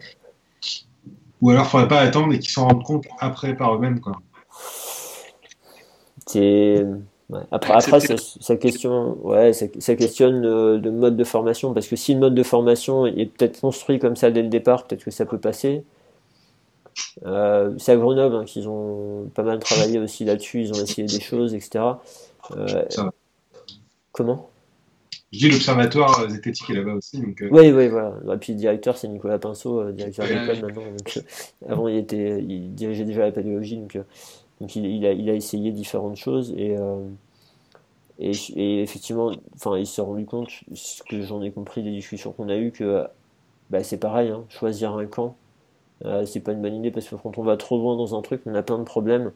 Ou 1.42 1.50
alors, 1.50 1.64
il 1.64 1.66
ne 1.66 1.70
faudrait 1.70 1.88
pas 1.90 2.00
attendre 2.00 2.34
et 2.34 2.40
qu'ils 2.40 2.52
s'en 2.52 2.68
rendent 2.68 2.84
compte 2.84 3.06
après 3.20 3.58
par 3.58 3.76
eux-mêmes. 3.76 4.00
Quoi. 4.00 4.14
Après, 7.52 7.80
ça, 7.82 8.56
question, 8.56 9.18
ouais, 9.22 9.52
ça, 9.52 9.96
questionne 9.96 10.42
de 10.42 10.90
mode 10.90 11.18
de 11.18 11.24
formation, 11.24 11.74
parce 11.74 11.88
que 11.88 11.96
si 11.96 12.14
le 12.14 12.22
mode 12.22 12.36
de 12.36 12.44
formation 12.44 13.06
est 13.06 13.26
peut-être 13.26 13.60
construit 13.60 14.00
comme 14.00 14.16
ça 14.16 14.32
dès 14.32 14.44
le 14.44 14.48
départ, 14.48 14.86
peut-être 14.88 15.04
que 15.04 15.12
ça 15.12 15.26
peut 15.26 15.40
passer. 15.40 15.84
Euh, 17.26 17.74
c'est 17.78 17.94
à 17.94 17.98
Grenoble 17.98 18.36
hein, 18.36 18.46
qu'ils 18.46 18.68
ont 18.68 19.30
pas 19.34 19.44
mal 19.44 19.60
travaillé 19.60 20.00
aussi 20.00 20.26
là-dessus, 20.26 20.62
ils 20.62 20.72
ont 20.72 20.84
essayé 20.84 21.08
des 21.08 21.20
choses, 21.20 21.54
etc. 21.54 21.84
Euh, 22.52 22.86
comment? 24.12 24.50
Je 25.34 25.40
dis 25.40 25.50
l'observatoire 25.50 26.30
zététique 26.30 26.70
est 26.70 26.76
là-bas 26.76 26.94
aussi. 26.94 27.20
Donc, 27.20 27.42
euh. 27.42 27.50
Oui, 27.52 27.72
oui, 27.72 27.88
voilà. 27.90 28.14
Et 28.34 28.38
puis 28.38 28.54
le 28.54 28.60
directeur, 28.60 28.98
c'est 28.98 29.08
Nicolas 29.08 29.40
Pinceau, 29.40 29.92
directeur 29.92 30.28
d'école 30.28 30.62
maintenant. 30.62 30.84
avant, 31.68 31.88
il, 31.88 31.98
était, 31.98 32.42
il 32.42 32.74
dirigeait 32.74 33.06
déjà 33.06 33.22
la 33.22 33.32
pédagogie, 33.32 33.78
donc 33.78 33.98
donc 34.62 34.76
il, 34.76 35.06
a, 35.06 35.12
il, 35.12 35.30
a, 35.30 35.34
essayé 35.34 35.72
différentes 35.72 36.16
choses 36.16 36.54
et, 36.56 36.78
euh, 36.78 37.06
et, 38.20 38.32
et, 38.56 38.82
effectivement, 38.82 39.32
il 39.76 39.88
s'est 39.88 40.02
rendu 40.02 40.26
compte, 40.26 40.50
ce 40.74 41.04
que 41.04 41.22
j'en 41.22 41.42
ai 41.42 41.52
compris 41.52 41.84
des 41.84 41.92
discussions 41.92 42.32
qu'on 42.32 42.48
a 42.48 42.56
eues, 42.56 42.72
que 42.72 43.06
bah, 43.70 43.84
c'est 43.84 43.98
pareil, 43.98 44.30
hein, 44.30 44.46
choisir 44.48 44.96
un 44.96 45.06
camp, 45.06 45.36
euh, 46.04 46.26
c'est 46.26 46.42
pas 46.42 46.52
une 46.52 46.62
bonne 46.62 46.76
idée 46.76 46.92
parce 46.92 47.08
que 47.08 47.16
quand 47.16 47.38
on 47.38 47.44
va 47.44 47.56
trop 47.58 47.78
loin 47.78 47.96
dans 47.96 48.18
un 48.18 48.22
truc, 48.22 48.42
on 48.46 48.56
a 48.56 48.64
plein 48.64 48.78
de 48.78 48.84
problèmes. 48.84 49.32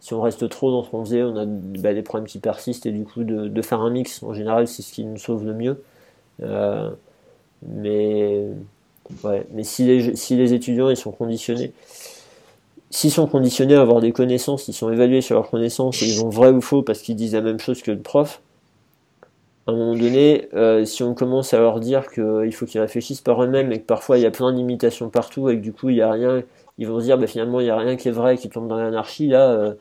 Si 0.00 0.14
on 0.14 0.20
reste 0.20 0.48
trop 0.48 0.70
dans 0.70 0.84
ce 0.84 0.90
qu'on 0.90 1.04
faisait, 1.04 1.22
on 1.24 1.36
a 1.36 1.44
bah, 1.44 1.92
des 1.92 2.02
problèmes 2.02 2.28
qui 2.28 2.38
persistent 2.38 2.86
et 2.86 2.92
du 2.92 3.04
coup 3.04 3.24
de, 3.24 3.62
faire 3.62 3.80
un 3.80 3.90
mix, 3.90 4.22
en 4.22 4.32
général, 4.32 4.68
c'est 4.68 4.82
ce 4.82 4.92
qui 4.92 5.04
nous 5.04 5.16
sauve 5.18 5.44
le 5.44 5.54
mieux. 5.54 5.82
Euh, 6.42 6.90
mais, 7.66 8.44
mais 9.52 9.64
si 9.64 9.84
les, 9.84 10.14
si 10.14 10.36
les 10.36 10.54
étudiants 10.54 10.88
ils 10.88 10.96
sont 10.96 11.10
conditionnés, 11.10 11.72
s'ils 12.90 13.10
sont 13.10 13.26
conditionnés 13.26 13.74
à 13.74 13.80
avoir 13.80 14.00
des 14.00 14.12
connaissances, 14.12 14.68
ils 14.68 14.72
sont 14.72 14.90
évalués 14.90 15.20
sur 15.20 15.34
leurs 15.34 15.50
connaissances 15.50 16.00
et 16.02 16.06
ils 16.06 16.24
ont 16.24 16.28
vrai 16.28 16.50
ou 16.50 16.60
faux 16.60 16.82
parce 16.82 17.00
qu'ils 17.00 17.16
disent 17.16 17.34
la 17.34 17.40
même 17.40 17.58
chose 17.58 17.82
que 17.82 17.90
le 17.90 18.00
prof, 18.00 18.40
à 19.68 19.70
un 19.70 19.76
moment 19.76 19.94
donné, 19.94 20.48
euh, 20.54 20.86
si 20.86 21.02
on 21.02 21.14
commence 21.14 21.52
à 21.52 21.58
leur 21.58 21.78
dire 21.78 22.10
qu'il 22.10 22.52
faut 22.54 22.64
qu'ils 22.64 22.80
réfléchissent 22.80 23.20
par 23.20 23.42
eux-mêmes 23.42 23.70
et 23.70 23.80
que 23.80 23.84
parfois 23.84 24.16
il 24.16 24.22
y 24.22 24.26
a 24.26 24.30
plein 24.30 24.50
d'imitations 24.50 25.10
partout 25.10 25.50
et 25.50 25.56
que 25.56 25.60
du 25.60 25.74
coup 25.74 25.90
il 25.90 25.96
y 25.96 26.00
a 26.00 26.10
rien, 26.10 26.42
ils 26.78 26.88
vont 26.88 26.98
se 27.00 27.04
dire 27.04 27.18
bah, 27.18 27.26
finalement 27.26 27.60
il 27.60 27.64
n'y 27.64 27.70
a 27.70 27.76
rien 27.76 27.96
qui 27.96 28.08
est 28.08 28.12
vrai, 28.12 28.38
qui 28.38 28.48
tombe 28.48 28.66
dans 28.66 28.78
l'anarchie, 28.78 29.28
là, 29.28 29.50
euh, 29.50 29.74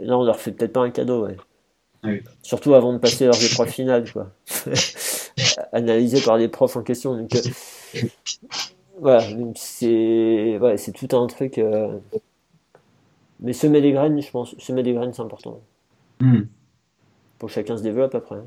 là 0.00 0.16
on 0.16 0.24
leur 0.24 0.40
fait 0.40 0.52
peut-être 0.52 0.72
pas 0.72 0.80
un 0.80 0.90
cadeau. 0.90 1.26
Ouais. 1.26 2.22
Surtout 2.42 2.72
avant 2.72 2.94
de 2.94 2.98
passer 2.98 3.26
leurs 3.26 3.44
épreuves 3.44 3.68
finales, 3.68 4.10
quoi. 4.10 4.30
Analysé 5.72 6.22
par 6.22 6.38
les 6.38 6.48
profs 6.48 6.76
en 6.76 6.82
question. 6.82 7.14
Donc, 7.14 7.34
euh, 7.34 8.00
voilà, 8.98 9.30
donc 9.30 9.56
c'est 9.58 10.58
ouais, 10.58 10.76
tout 10.94 11.16
un 11.16 11.26
truc. 11.26 11.58
Euh, 11.58 11.98
mais 13.40 13.52
semer 13.52 13.82
des 13.82 13.92
graines, 13.92 14.22
je 14.22 14.30
pense, 14.30 14.56
semer 14.58 14.82
des 14.82 14.94
graines, 14.94 15.12
c'est 15.12 15.22
important. 15.22 15.60
Hmm. 16.20 16.44
Pour 17.38 17.48
que 17.48 17.54
chacun 17.54 17.76
se 17.76 17.82
développe 17.82 18.14
après. 18.14 18.36
Hein. 18.36 18.46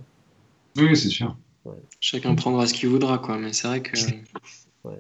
Oui, 0.77 0.95
c'est 0.95 1.09
sûr. 1.09 1.35
Chacun 1.99 2.35
prendra 2.35 2.67
ce 2.67 2.73
qu'il 2.73 2.89
voudra, 2.89 3.17
quoi. 3.17 3.37
Mais 3.37 3.53
c'est 3.53 3.67
vrai 3.67 3.81
que. 3.81 3.97
Ouais. 4.83 4.99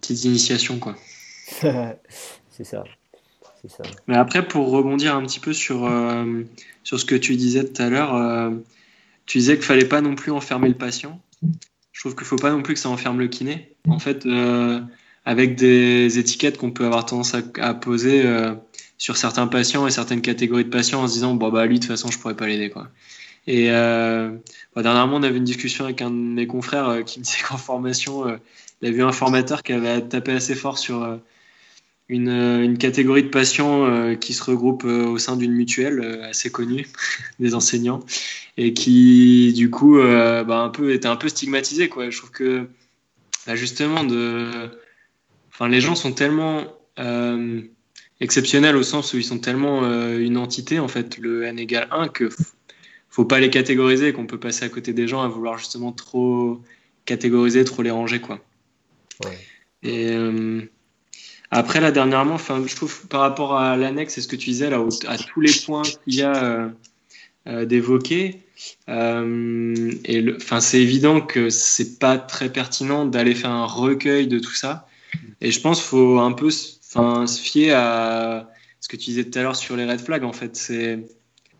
Petite 0.00 0.24
initiation, 0.24 0.78
quoi. 0.78 0.96
c'est 1.60 2.64
ça. 2.64 2.84
ça. 3.68 3.82
Mais 4.06 4.16
après, 4.16 4.46
pour 4.46 4.70
rebondir 4.70 5.16
un 5.16 5.22
petit 5.22 5.40
peu 5.40 5.52
sur, 5.52 5.84
euh, 5.84 6.42
sur 6.84 7.00
ce 7.00 7.04
que 7.04 7.16
tu 7.16 7.36
disais 7.36 7.64
tout 7.64 7.82
à 7.82 7.90
l'heure, 7.90 8.14
euh, 8.14 8.50
tu 9.26 9.38
disais 9.38 9.56
qu'il 9.56 9.64
fallait 9.64 9.88
pas 9.88 10.00
non 10.00 10.14
plus 10.14 10.32
enfermer 10.32 10.68
le 10.68 10.76
patient. 10.76 11.20
Je 11.92 12.00
trouve 12.00 12.14
qu'il 12.14 12.26
faut 12.26 12.36
pas 12.36 12.50
non 12.50 12.62
plus 12.62 12.74
que 12.74 12.80
ça 12.80 12.88
enferme 12.88 13.18
le 13.18 13.28
kiné. 13.28 13.74
En 13.88 13.98
fait, 13.98 14.24
euh, 14.26 14.80
avec 15.24 15.56
des 15.56 16.18
étiquettes 16.18 16.56
qu'on 16.56 16.70
peut 16.70 16.84
avoir 16.84 17.04
tendance 17.06 17.34
à, 17.34 17.74
poser 17.74 18.24
euh, 18.24 18.54
sur 18.98 19.16
certains 19.16 19.46
patients 19.46 19.86
et 19.86 19.90
certaines 19.90 20.22
catégories 20.22 20.64
de 20.64 20.70
patients 20.70 21.02
en 21.02 21.08
se 21.08 21.14
disant 21.14 21.34
bon 21.34 21.50
bah 21.50 21.66
lui 21.66 21.76
de 21.76 21.84
toute 21.84 21.90
façon 21.90 22.10
je 22.10 22.18
pourrais 22.18 22.36
pas 22.36 22.46
l'aider 22.46 22.70
quoi. 22.70 22.88
Et 23.46 23.70
euh, 23.70 24.30
bah, 24.74 24.82
dernièrement 24.82 25.16
on 25.16 25.22
avait 25.22 25.38
une 25.38 25.44
discussion 25.44 25.84
avec 25.84 26.02
un 26.02 26.10
de 26.10 26.16
mes 26.16 26.46
confrères 26.46 26.88
euh, 26.88 27.02
qui 27.02 27.18
me 27.18 27.24
disait 27.24 27.42
qu'en 27.48 27.56
formation 27.56 28.38
il 28.82 28.88
a 28.88 28.90
vu 28.90 29.02
un 29.02 29.12
formateur 29.12 29.62
qui 29.62 29.72
avait 29.72 30.00
tapé 30.02 30.32
assez 30.32 30.54
fort 30.54 30.78
sur 30.78 31.18
une, 32.08 32.28
une, 32.28 32.78
catégorie 32.78 33.22
de 33.22 33.28
patients 33.28 34.16
qui 34.16 34.34
se 34.34 34.42
regroupent 34.42 34.84
au 34.84 35.18
sein 35.18 35.36
d'une 35.36 35.52
mutuelle 35.52 36.22
assez 36.24 36.50
connue 36.50 36.86
des 37.40 37.54
enseignants 37.54 38.00
et 38.56 38.72
qui 38.74 39.52
du 39.54 39.70
coup 39.70 39.98
bah, 39.98 40.58
un 40.58 40.70
peu 40.70 40.92
était 40.92 41.08
un 41.08 41.16
peu 41.16 41.28
stigmatisé 41.28 41.88
quoi. 41.88 42.08
Je 42.08 42.18
trouve 42.18 42.30
que 42.30 42.68
bah, 43.46 43.54
justement 43.54 44.04
de 44.04 44.70
les 45.66 45.80
gens 45.80 45.94
sont 45.94 46.12
tellement 46.12 46.64
euh, 46.98 47.62
exceptionnels 48.20 48.76
au 48.76 48.82
sens 48.82 49.12
où 49.12 49.18
ils 49.18 49.24
sont 49.24 49.38
tellement 49.38 49.84
euh, 49.84 50.18
une 50.18 50.36
entité, 50.36 50.78
en 50.78 50.88
fait, 50.88 51.18
le 51.18 51.44
n 51.44 51.58
égale 51.58 51.88
1, 51.90 52.08
que 52.08 52.28
faut 53.10 53.24
pas 53.24 53.40
les 53.40 53.50
catégoriser, 53.50 54.12
qu'on 54.12 54.26
peut 54.26 54.38
passer 54.38 54.64
à 54.64 54.68
côté 54.68 54.92
des 54.92 55.08
gens 55.08 55.22
à 55.22 55.28
vouloir 55.28 55.58
justement 55.58 55.92
trop 55.92 56.60
catégoriser, 57.04 57.64
trop 57.64 57.82
les 57.82 57.90
ranger, 57.90 58.20
quoi. 58.20 58.38
Et 59.82 60.10
euh, 60.10 60.62
après, 61.50 61.80
là, 61.80 61.90
dernièrement, 61.90 62.38
je 62.38 62.76
trouve 62.76 63.06
par 63.08 63.20
rapport 63.20 63.56
à 63.56 63.76
l'annexe, 63.76 64.14
c'est 64.14 64.20
ce 64.20 64.28
que 64.28 64.36
tu 64.36 64.50
disais, 64.50 64.70
là, 64.70 64.82
à 65.08 65.18
tous 65.18 65.40
les 65.40 65.52
points 65.66 65.82
qu'il 65.82 66.14
y 66.14 66.22
a 66.22 66.70
d'évoquer, 67.64 68.40
et 68.88 70.24
enfin, 70.36 70.60
c'est 70.60 70.80
évident 70.80 71.20
que 71.20 71.50
c'est 71.50 71.98
pas 71.98 72.18
très 72.18 72.52
pertinent 72.52 73.04
d'aller 73.06 73.34
faire 73.34 73.50
un 73.50 73.66
recueil 73.66 74.26
de 74.26 74.38
tout 74.38 74.54
ça. 74.54 74.86
Et 75.40 75.50
je 75.50 75.60
pense 75.60 75.80
qu'il 75.80 75.88
faut 75.88 76.18
un 76.18 76.32
peu 76.32 76.50
se 76.50 77.40
fier 77.40 77.72
à 77.72 78.50
ce 78.80 78.88
que 78.88 78.96
tu 78.96 79.06
disais 79.10 79.24
tout 79.24 79.38
à 79.38 79.42
l'heure 79.42 79.56
sur 79.56 79.76
les 79.76 79.86
red 79.86 80.00
flags. 80.00 80.24
En 80.24 80.32
fait, 80.32 80.56
c'est 80.56 81.00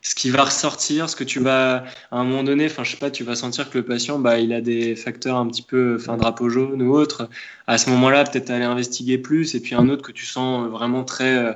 ce 0.02 0.14
qui 0.14 0.30
va 0.30 0.44
ressortir, 0.44 1.10
ce 1.10 1.16
que 1.16 1.24
tu 1.24 1.40
vas, 1.40 1.84
à 2.10 2.18
un 2.18 2.24
moment 2.24 2.42
donné, 2.42 2.66
enfin, 2.66 2.84
je 2.84 2.92
sais 2.92 2.96
pas, 2.96 3.10
tu 3.10 3.22
vas 3.24 3.34
sentir 3.34 3.68
que 3.70 3.78
le 3.78 3.84
patient, 3.84 4.18
bah, 4.18 4.38
il 4.38 4.52
a 4.52 4.60
des 4.60 4.96
facteurs 4.96 5.36
un 5.36 5.46
petit 5.46 5.62
peu, 5.62 5.96
enfin, 6.00 6.16
drapeau 6.16 6.48
jaune 6.48 6.82
ou 6.82 6.94
autre. 6.94 7.28
À 7.66 7.76
ce 7.76 7.90
moment-là, 7.90 8.24
peut-être 8.24 8.50
aller 8.50 8.64
investiguer 8.64 9.18
plus. 9.18 9.54
Et 9.54 9.60
puis 9.60 9.74
un 9.74 9.88
autre 9.88 10.02
que 10.02 10.12
tu 10.12 10.24
sens 10.24 10.68
vraiment 10.68 11.04
très, 11.04 11.36
euh, 11.36 11.52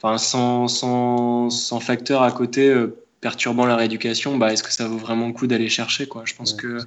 enfin, 0.00 0.18
sans, 0.18 0.68
sans, 0.68 1.50
sans 1.50 1.80
facteur 1.80 2.22
à 2.22 2.30
côté 2.30 2.68
euh, 2.68 2.96
perturbant 3.20 3.66
la 3.66 3.76
rééducation, 3.76 4.36
bah, 4.38 4.52
est-ce 4.52 4.62
que 4.62 4.72
ça 4.72 4.86
vaut 4.86 4.98
vraiment 4.98 5.26
le 5.26 5.32
coup 5.32 5.48
d'aller 5.48 5.68
chercher, 5.68 6.06
quoi? 6.06 6.22
Je 6.24 6.34
pense 6.34 6.54
que 6.54 6.78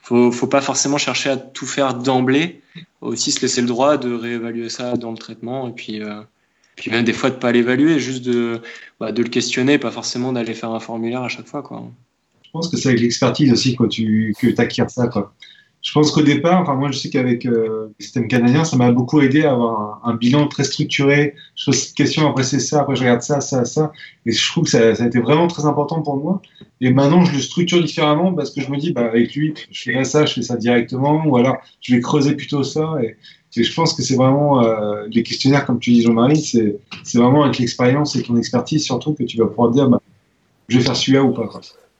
faut, 0.00 0.32
faut 0.32 0.46
pas 0.46 0.62
forcément 0.62 0.96
chercher 0.96 1.30
à 1.30 1.36
tout 1.36 1.66
faire 1.66 1.92
d'emblée. 1.94 2.62
Aussi 3.02 3.32
se 3.32 3.40
laisser 3.42 3.60
le 3.60 3.66
droit 3.66 3.98
de 3.98 4.12
réévaluer 4.14 4.70
ça 4.70 4.96
dans 4.96 5.10
le 5.10 5.18
traitement 5.18 5.68
et 5.68 5.72
puis, 5.72 6.02
euh, 6.02 6.22
puis 6.78 6.90
même 6.90 7.04
des 7.04 7.12
fois 7.12 7.30
de 7.30 7.34
pas 7.34 7.50
l'évaluer, 7.50 7.98
juste 7.98 8.24
de, 8.24 8.60
bah, 9.00 9.10
de 9.10 9.22
le 9.22 9.28
questionner, 9.28 9.78
pas 9.78 9.90
forcément 9.90 10.32
d'aller 10.32 10.54
faire 10.54 10.70
un 10.70 10.80
formulaire 10.80 11.22
à 11.22 11.28
chaque 11.28 11.46
fois. 11.46 11.62
Quoi. 11.62 11.90
Je 12.44 12.50
pense 12.52 12.68
que 12.68 12.76
c'est 12.76 12.90
avec 12.90 13.00
l'expertise 13.00 13.52
aussi 13.52 13.74
quand 13.74 13.88
tu, 13.88 14.34
que 14.40 14.46
tu 14.46 14.60
acquiers 14.60 14.88
ça. 14.88 15.08
Quoi 15.08 15.34
je 15.80 15.92
pense 15.92 16.10
qu'au 16.10 16.22
départ, 16.22 16.60
enfin 16.60 16.74
moi 16.74 16.90
je 16.90 16.98
sais 16.98 17.08
qu'avec 17.08 17.46
euh, 17.46 17.92
le 17.98 18.04
système 18.04 18.26
canadien, 18.26 18.64
ça 18.64 18.76
m'a 18.76 18.90
beaucoup 18.90 19.20
aidé 19.20 19.44
à 19.44 19.52
avoir 19.52 20.00
un, 20.04 20.14
bilan 20.14 20.48
très 20.48 20.64
structuré. 20.64 21.34
Je 21.54 21.66
pose 21.66 21.76
cette 21.76 21.94
question, 21.94 22.28
après 22.28 22.42
c'est 22.42 22.58
ça, 22.58 22.80
après 22.80 22.96
je 22.96 23.02
regarde 23.02 23.22
ça, 23.22 23.40
ça, 23.40 23.64
ça. 23.64 23.92
Et 24.26 24.32
je 24.32 24.50
trouve 24.50 24.64
que 24.64 24.70
ça, 24.70 24.94
ça, 24.96 25.04
a 25.04 25.06
été 25.06 25.20
vraiment 25.20 25.46
très 25.46 25.66
important 25.66 26.02
pour 26.02 26.16
moi. 26.16 26.42
Et 26.80 26.92
maintenant 26.92 27.24
je 27.24 27.32
le 27.32 27.40
structure 27.40 27.82
différemment 27.82 28.34
parce 28.34 28.50
que 28.50 28.60
je 28.60 28.70
me 28.70 28.76
dis, 28.76 28.92
bah, 28.92 29.06
avec 29.06 29.34
lui, 29.34 29.54
je 29.70 29.82
fais 29.82 30.04
ça, 30.04 30.26
je 30.26 30.34
fais 30.34 30.42
ça 30.42 30.56
directement, 30.56 31.24
ou 31.24 31.36
alors 31.36 31.58
je 31.80 31.94
vais 31.94 32.00
creuser 32.00 32.34
plutôt 32.34 32.64
ça. 32.64 32.96
Je 33.62 33.74
pense 33.74 33.94
que 33.94 34.02
c'est 34.02 34.16
vraiment 34.16 34.64
euh, 34.64 35.06
les 35.10 35.22
questionnaires, 35.22 35.66
comme 35.66 35.78
tu 35.78 35.92
dis 35.92 36.02
Jean-Marie, 36.02 36.40
c'est 36.40 37.18
vraiment 37.18 37.44
avec 37.44 37.58
l'expérience 37.58 38.16
et 38.16 38.22
ton 38.22 38.36
expertise 38.36 38.84
surtout 38.84 39.14
que 39.14 39.24
tu 39.24 39.36
vas 39.38 39.46
pouvoir 39.46 39.70
dire 39.70 39.88
bah, 39.88 40.00
je 40.68 40.78
vais 40.78 40.84
faire 40.84 40.96
celui-là 40.96 41.22
ou 41.22 41.32
pas. 41.32 41.48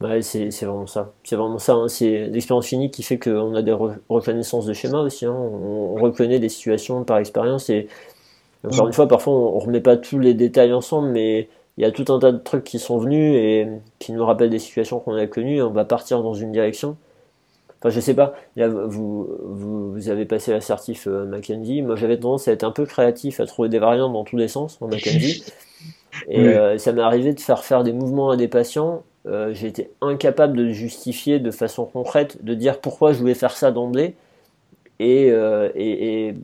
Ouais, 0.01 0.23
c'est 0.23 0.51
vraiment 0.63 0.87
ça. 0.87 1.13
C'est 1.25 1.35
vraiment 1.35 1.59
ça. 1.59 1.73
Hein. 1.75 1.89
C'est 1.89 2.29
l'expérience 2.29 2.69
clinique 2.69 2.93
qui 2.93 3.03
fait 3.03 3.19
qu'on 3.19 3.55
a 3.55 3.63
des 3.63 3.73
reconnaissances 4.09 4.67
de 4.67 4.73
schéma 4.73 5.01
aussi. 5.01 5.27
Hein. 5.27 5.35
On, 5.35 5.97
reconnaît 5.97 6.39
des 6.39 6.49
situations 6.49 7.03
par 7.03 7.19
expérience 7.19 7.71
et 7.71 7.89
encore 8.65 8.87
une 8.87 8.93
fois, 8.93 9.09
parfois 9.09 9.33
on, 9.33 9.59
remet 9.59 9.81
pas 9.81 9.97
tous 9.97 10.21
les 10.21 10.35
détails 10.35 10.73
ensemble, 10.73 11.09
mais 11.09 11.49
il 11.77 11.83
y 11.83 11.85
a 11.85 11.91
tout 11.91 12.13
un 12.13 12.21
tas 12.21 12.31
de 12.31 12.39
trucs 12.39 12.63
qui 12.63 12.79
sont 12.79 12.99
venus 12.99 13.35
et 13.35 13.67
qui 13.99 14.13
nous 14.13 14.25
rappellent 14.25 14.51
des 14.51 14.61
situations 14.61 15.01
qu'on 15.01 15.15
a 15.15 15.27
connues. 15.27 15.61
on 15.63 15.71
va 15.71 15.85
partir 15.85 16.23
dans 16.23 16.35
une 16.35 16.53
direction. 16.53 16.97
Enfin, 17.81 17.91
je 17.91 18.01
sais 18.01 18.15
pas. 18.15 18.35
vous, 18.57 19.29
vous, 19.41 20.09
avez 20.09 20.25
passé 20.25 20.51
l'assertif 20.51 21.07
euh, 21.07 21.25
Mackenzie. 21.27 21.83
Moi, 21.83 21.95
j'avais 21.95 22.19
tendance 22.19 22.49
à 22.49 22.53
être 22.53 22.65
un 22.65 22.73
peu 22.73 22.85
créatif, 22.87 23.39
à 23.39 23.47
trouver 23.47 23.69
des 23.69 23.79
variantes 23.79 24.13
dans 24.13 24.25
tous 24.25 24.37
les 24.37 24.49
sens 24.49 24.79
en 24.81 24.89
Mackenzie. 24.89 25.45
Et 26.29 26.41
euh, 26.41 26.77
ça 26.79 26.93
m'est 26.93 27.03
arrivé 27.03 27.33
de 27.35 27.41
faire 27.41 27.63
faire 27.63 27.85
des 27.85 27.93
mouvements 27.93 28.31
à 28.31 28.37
des 28.37 28.49
patients. 28.49 29.05
Euh, 29.27 29.55
j'ai 29.55 29.69
été 29.69 29.91
incapable 30.01 30.57
de 30.57 30.71
justifier 30.71 31.39
de 31.39 31.51
façon 31.53 31.85
concrète, 31.85 32.43
de 32.45 32.55
dire 32.55 32.81
pourquoi 32.81 33.13
je 33.13 33.19
voulais 33.19 33.35
faire 33.35 33.53
ça 33.53 33.71
d'emblée. 33.71 34.17
Et, 34.99 35.29
et, 35.29 36.35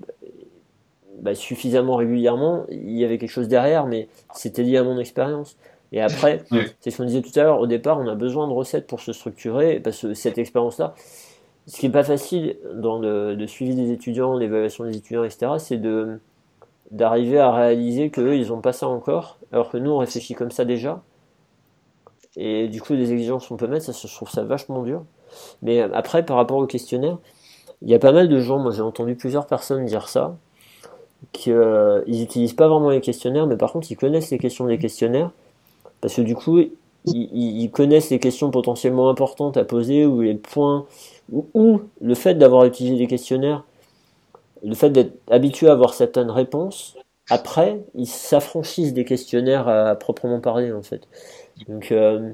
bah, 1.19 1.35
suffisamment 1.35 1.97
régulièrement, 1.97 2.67
il 2.71 2.93
y 2.93 3.05
avait 3.05 3.19
quelque 3.19 3.31
chose 3.31 3.49
derrière, 3.49 3.87
mais 3.87 4.07
c'était 4.33 4.63
lié 4.63 4.77
à 4.77 4.85
mon 4.85 4.99
expérience. 4.99 5.57
Et 5.91 6.01
après, 6.01 6.43
c'est 6.81 6.91
ce 6.91 6.99
qu'on 6.99 7.05
disait 7.05 7.23
tout 7.23 7.37
à 7.39 7.43
l'heure, 7.43 7.59
au 7.59 7.67
départ, 7.67 7.99
on 7.99 8.07
a 8.07 8.15
besoin 8.15 8.47
de 8.47 8.53
recettes 8.53 8.87
pour 8.87 9.01
se 9.01 9.13
structurer, 9.13 9.81
parce 9.81 10.03
que 10.03 10.15
cette 10.15 10.39
expérience-là, 10.39 10.95
ce 11.67 11.79
qui 11.79 11.87
n'est 11.87 11.93
pas 11.93 12.05
facile 12.05 12.57
dans 12.75 12.99
le, 12.99 13.47
suivi 13.47 13.75
des 13.75 13.91
étudiants, 13.91 14.37
l'évaluation 14.37 14.85
des 14.85 14.97
étudiants, 14.97 15.25
etc., 15.25 15.53
c'est 15.59 15.79
de 15.79 16.21
d'arriver 16.91 17.39
à 17.39 17.51
réaliser 17.51 18.11
qu'eux, 18.11 18.37
ils 18.37 18.49
n'ont 18.49 18.61
pas 18.61 18.73
ça 18.73 18.87
encore, 18.87 19.39
alors 19.53 19.71
que 19.71 19.79
nous, 19.79 19.91
on 19.91 19.99
réfléchit 19.99 20.35
comme 20.35 20.51
ça 20.51 20.65
déjà. 20.65 21.03
Et 22.37 22.69
du 22.69 22.81
coup, 22.81 22.93
les 22.93 23.11
exigences 23.13 23.49
qu'on 23.49 23.57
peut 23.57 23.67
mettre, 23.67 23.87
ça, 23.87 23.93
je 23.93 24.15
trouve 24.15 24.31
ça 24.31 24.45
vachement 24.45 24.83
dur. 24.83 25.03
Mais 25.63 25.81
après, 25.81 26.25
par 26.25 26.37
rapport 26.37 26.59
au 26.59 26.67
questionnaire, 26.67 27.19
il 27.83 27.89
y 27.89 27.95
a 27.95 27.99
pas 27.99 28.13
mal 28.13 28.29
de 28.29 28.41
gens, 28.41 28.59
moi 28.59 28.71
j'ai 28.71 28.83
entendu 28.83 29.15
plusieurs 29.17 29.47
personnes 29.47 29.85
dire 29.87 30.09
ça, 30.09 30.37
qu'ils 31.33 31.53
euh, 31.53 32.03
n'utilisent 32.07 32.55
pas 32.55 32.69
vraiment 32.69 32.91
les 32.91 33.01
questionnaires, 33.01 33.47
mais 33.47 33.57
par 33.57 33.73
contre, 33.73 33.91
ils 33.91 33.97
connaissent 33.97 34.31
les 34.31 34.39
questions 34.39 34.67
des 34.67 34.79
questionnaires, 34.79 35.31
parce 36.01 36.15
que 36.15 36.23
du 36.23 36.35
coup, 36.35 36.61
ils, 37.07 37.71
connaissent 37.71 38.11
les 38.11 38.19
questions 38.19 38.51
potentiellement 38.51 39.11
importantes 39.11 39.57
à 39.57 39.65
poser 39.65 40.07
ou 40.07 40.23
les 40.23 40.35
points, 40.35 40.87
ou, 41.33 41.81
le 42.01 42.15
fait 42.15 42.35
d'avoir 42.35 42.65
utilisé 42.65 42.97
des 42.97 43.07
questionnaires, 43.07 43.65
le 44.63 44.75
fait 44.75 44.91
d'être 44.91 45.15
habitué 45.31 45.69
à 45.69 45.73
avoir 45.73 45.95
certaines 45.95 46.31
réponses, 46.31 46.97
après, 47.31 47.81
ils 47.95 48.07
s'affranchissent 48.07 48.93
des 48.93 49.05
questionnaires 49.05 49.69
à, 49.69 49.95
proprement 49.95 50.41
parler, 50.41 50.73
en 50.73 50.83
fait. 50.83 51.09
Donc, 51.69 51.91
euh, 51.91 52.33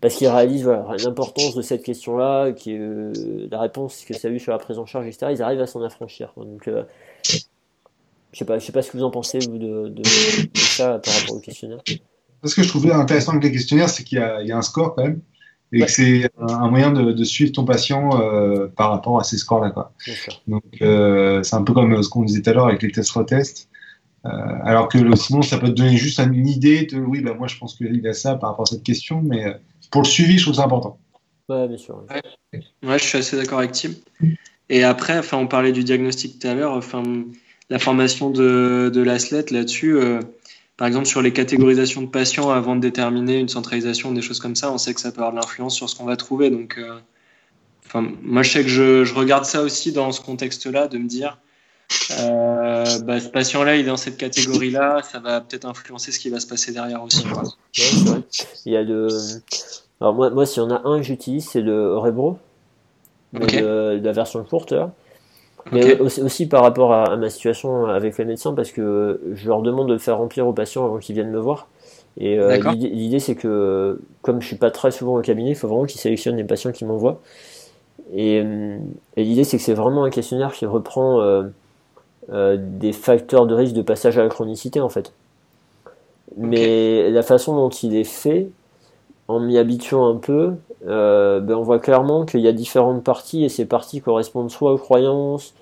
parce 0.00 0.14
qu'ils 0.14 0.28
réalisent 0.28 0.68
l'importance 1.04 1.54
de 1.54 1.62
cette 1.62 1.82
question-là, 1.82 2.52
euh, 2.68 3.48
la 3.50 3.60
réponse 3.60 4.04
que 4.04 4.14
ça 4.14 4.28
a 4.28 4.30
eu 4.30 4.38
sur 4.38 4.52
la 4.52 4.58
prise 4.58 4.78
en 4.78 4.86
charge, 4.86 5.06
etc. 5.06 5.32
Ils 5.32 5.42
arrivent 5.42 5.60
à 5.60 5.66
s'en 5.66 5.82
affranchir. 5.82 6.32
Donc, 6.36 6.70
je 8.32 8.44
sais 8.44 8.60
sais 8.60 8.72
pas 8.72 8.82
ce 8.82 8.90
que 8.90 8.96
vous 8.96 9.04
en 9.04 9.10
pensez 9.10 9.38
vous 9.40 9.58
de, 9.58 10.02
ça 10.54 10.98
par 10.98 11.14
rapport 11.14 11.36
au 11.36 11.40
questionnaire. 11.40 11.80
Ce 12.44 12.54
que 12.54 12.62
je 12.62 12.68
trouvais 12.68 12.92
intéressant 12.92 13.32
avec 13.32 13.44
les 13.44 13.52
questionnaires, 13.52 13.88
c'est 13.88 14.04
qu'il 14.04 14.18
y, 14.18 14.52
a 14.52 14.56
un 14.56 14.62
score 14.62 14.94
quand 14.94 15.02
même, 15.02 15.20
et 15.72 15.80
que 15.80 15.90
c'est 15.90 16.30
un, 16.38 16.68
moyen 16.68 16.92
de, 16.92 17.12
de, 17.12 17.24
suivre 17.24 17.52
ton 17.52 17.64
patient 17.64 18.20
euh, 18.20 18.68
par 18.68 18.90
rapport 18.90 19.20
à 19.20 19.24
ces 19.24 19.36
scores-là. 19.36 19.70
Quoi. 19.70 19.92
Donc 20.46 20.64
euh, 20.80 21.42
c'est 21.42 21.56
un 21.56 21.62
peu 21.62 21.74
comme 21.74 22.02
ce 22.02 22.08
qu'on 22.08 22.22
disait 22.22 22.42
tout 22.42 22.50
à 22.50 22.52
l'heure 22.54 22.68
avec 22.68 22.82
les 22.82 22.90
tests 22.90 23.10
retests. 23.10 23.68
Euh, 24.26 24.30
alors 24.64 24.88
que 24.88 24.98
sinon, 25.16 25.42
ça 25.42 25.58
peut 25.58 25.68
te 25.68 25.74
donner 25.74 25.96
juste 25.96 26.18
une 26.18 26.48
idée 26.48 26.86
de 26.86 26.98
oui, 26.98 27.20
bah, 27.20 27.34
moi 27.34 27.46
je 27.46 27.56
pense 27.56 27.74
qu'il 27.76 28.06
a 28.06 28.14
ça 28.14 28.34
par 28.34 28.50
rapport 28.50 28.64
à 28.68 28.70
cette 28.70 28.82
question, 28.82 29.22
mais 29.22 29.46
euh, 29.46 29.52
pour 29.90 30.02
le 30.02 30.06
suivi, 30.06 30.38
je 30.38 30.44
trouve 30.44 30.54
ça 30.54 30.64
important. 30.64 30.98
Ouais, 31.48 31.68
bien 31.68 31.76
sûr. 31.76 32.04
Ouais, 32.10 32.60
ouais 32.86 32.98
je 32.98 33.04
suis 33.04 33.18
assez 33.18 33.36
d'accord 33.36 33.60
avec 33.60 33.72
Tim. 33.72 33.90
Et 34.68 34.84
après, 34.84 35.18
enfin, 35.18 35.38
on 35.38 35.46
parlait 35.46 35.72
du 35.72 35.84
diagnostic 35.84 36.38
tout 36.38 36.48
à 36.48 36.54
l'heure. 36.54 36.72
Enfin, 36.72 37.02
la 37.70 37.78
formation 37.78 38.30
de, 38.30 38.90
de 38.92 39.02
l'ASLET 39.02 39.46
là-dessus. 39.50 39.96
Euh, 39.96 40.20
par 40.78 40.86
exemple, 40.86 41.06
sur 41.06 41.20
les 41.20 41.32
catégorisations 41.32 42.02
de 42.02 42.06
patients 42.06 42.50
avant 42.50 42.76
de 42.76 42.80
déterminer 42.80 43.38
une 43.38 43.48
centralisation, 43.48 44.12
des 44.12 44.22
choses 44.22 44.38
comme 44.38 44.54
ça, 44.54 44.72
on 44.72 44.78
sait 44.78 44.94
que 44.94 45.00
ça 45.00 45.10
peut 45.10 45.18
avoir 45.18 45.32
de 45.32 45.36
l'influence 45.36 45.74
sur 45.74 45.90
ce 45.90 45.96
qu'on 45.96 46.04
va 46.04 46.16
trouver. 46.16 46.50
Donc, 46.50 46.78
euh, 46.78 47.00
enfin, 47.84 48.08
moi, 48.22 48.44
je 48.44 48.52
sais 48.52 48.62
que 48.62 48.68
je, 48.68 49.04
je, 49.04 49.12
regarde 49.12 49.44
ça 49.44 49.62
aussi 49.62 49.90
dans 49.90 50.12
ce 50.12 50.20
contexte-là, 50.20 50.86
de 50.86 50.98
me 50.98 51.08
dire, 51.08 51.38
euh, 52.20 52.84
bah, 53.00 53.18
ce 53.18 53.28
patient-là, 53.28 53.74
il 53.74 53.80
est 53.80 53.88
dans 53.88 53.96
cette 53.96 54.18
catégorie-là, 54.18 55.02
ça 55.02 55.18
va 55.18 55.40
peut-être 55.40 55.64
influencer 55.64 56.12
ce 56.12 56.20
qui 56.20 56.30
va 56.30 56.38
se 56.38 56.46
passer 56.46 56.72
derrière 56.72 57.02
aussi. 57.02 57.24
Il 58.64 58.72
y 58.72 58.76
a 58.76 58.82
le... 58.82 59.08
Alors 60.00 60.14
moi, 60.14 60.30
moi 60.30 60.46
s'il 60.46 60.62
y 60.62 60.66
en 60.66 60.70
a 60.70 60.80
un 60.84 60.98
que 60.98 61.02
j'utilise, 61.02 61.48
c'est 61.48 61.60
le 61.60 61.98
Rebro, 61.98 62.38
de, 63.32 64.00
la 64.00 64.12
version 64.12 64.44
courte. 64.44 64.70
Là. 64.70 64.94
Mais 65.72 65.98
aussi, 66.00 66.46
par 66.46 66.62
rapport 66.62 66.92
à, 66.92 67.16
ma 67.16 67.30
situation 67.30 67.86
avec 67.86 68.18
les 68.18 68.24
médecins, 68.24 68.54
parce 68.54 68.70
que 68.70 69.20
je 69.34 69.48
leur 69.48 69.62
demande 69.62 69.88
de 69.88 69.94
le 69.94 69.98
faire 69.98 70.18
remplir 70.18 70.46
aux 70.46 70.52
patients 70.52 70.84
avant 70.84 70.98
qu'ils 70.98 71.14
viennent 71.14 71.30
me 71.30 71.38
voir. 71.38 71.68
Et 72.20 72.38
euh, 72.38 72.56
l'idée, 72.74 73.20
c'est 73.20 73.34
que, 73.34 74.00
comme 74.22 74.40
je 74.40 74.46
suis 74.46 74.56
pas 74.56 74.70
très 74.70 74.90
souvent 74.90 75.16
au 75.18 75.20
cabinet, 75.20 75.50
il 75.50 75.54
faut 75.54 75.68
vraiment 75.68 75.84
qu'ils 75.84 76.00
sélectionnent 76.00 76.36
les 76.36 76.44
patients 76.44 76.72
qui 76.72 76.84
m'envoient. 76.84 77.20
Et, 78.12 78.40
euh, 78.44 78.78
et 79.16 79.24
l'idée, 79.24 79.44
c'est 79.44 79.58
que 79.58 79.62
c'est 79.62 79.74
vraiment 79.74 80.04
un 80.04 80.10
questionnaire 80.10 80.52
qui 80.52 80.66
reprend 80.66 81.20
euh, 82.30 82.56
des 82.58 82.92
facteurs 82.92 83.46
de 83.46 83.54
risque 83.54 83.74
de 83.74 83.82
passage 83.82 84.18
à 84.18 84.22
la 84.22 84.28
chronicité, 84.28 84.80
en 84.80 84.88
fait. 84.88 85.12
Mais 86.36 87.10
la 87.10 87.22
façon 87.22 87.56
dont 87.56 87.70
il 87.70 87.96
est 87.96 88.04
fait, 88.04 88.48
en 89.28 89.40
m'y 89.40 89.58
habituant 89.58 90.08
un 90.08 90.16
peu, 90.16 90.54
euh, 90.86 91.40
ben 91.40 91.54
on 91.54 91.62
voit 91.62 91.78
clairement 91.78 92.24
qu'il 92.24 92.40
y 92.40 92.48
a 92.48 92.52
différentes 92.52 93.04
parties 93.04 93.44
et 93.44 93.48
ces 93.48 93.66
parties 93.66 94.00
correspondent 94.00 94.50
soit 94.50 94.72
aux 94.72 94.78
croyances, 94.78 95.54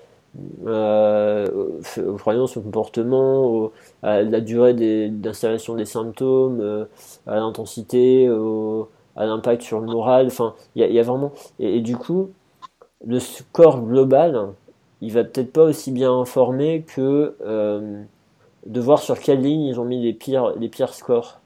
euh, 0.65 1.47
aux 1.97 2.13
croyances, 2.13 2.55
au 2.55 2.61
comportement, 2.61 3.71
à 4.03 4.21
la 4.21 4.39
durée 4.39 4.73
d'installation 5.09 5.75
des, 5.75 5.85
symptômes, 5.85 6.61
euh, 6.61 6.85
à 7.25 7.35
l'intensité, 7.35 8.27
à 9.15 9.25
l'impact 9.25 9.61
sur 9.63 9.81
le 9.81 9.87
moral. 9.87 10.27
Enfin, 10.27 10.53
il 10.75 10.85
y, 10.85 10.99
a 10.99 11.03
vraiment. 11.03 11.33
Et, 11.59 11.81
du 11.81 11.97
coup, 11.97 12.29
le 13.05 13.19
score 13.19 13.81
global, 13.81 14.49
il 15.01 15.11
va 15.11 15.23
peut-être 15.23 15.51
pas 15.51 15.63
aussi 15.63 15.91
bien 15.91 16.13
informer 16.13 16.83
que 16.83 17.35
de 18.65 18.81
voir 18.81 18.99
sur 18.99 19.19
quelle 19.19 19.41
ligne 19.41 19.63
ils 19.63 19.79
ont 19.79 19.85
mis 19.85 20.01
les 20.01 20.13
pires, 20.13 20.53
les 20.57 20.69
pires 20.69 20.93
scores. 20.93 21.39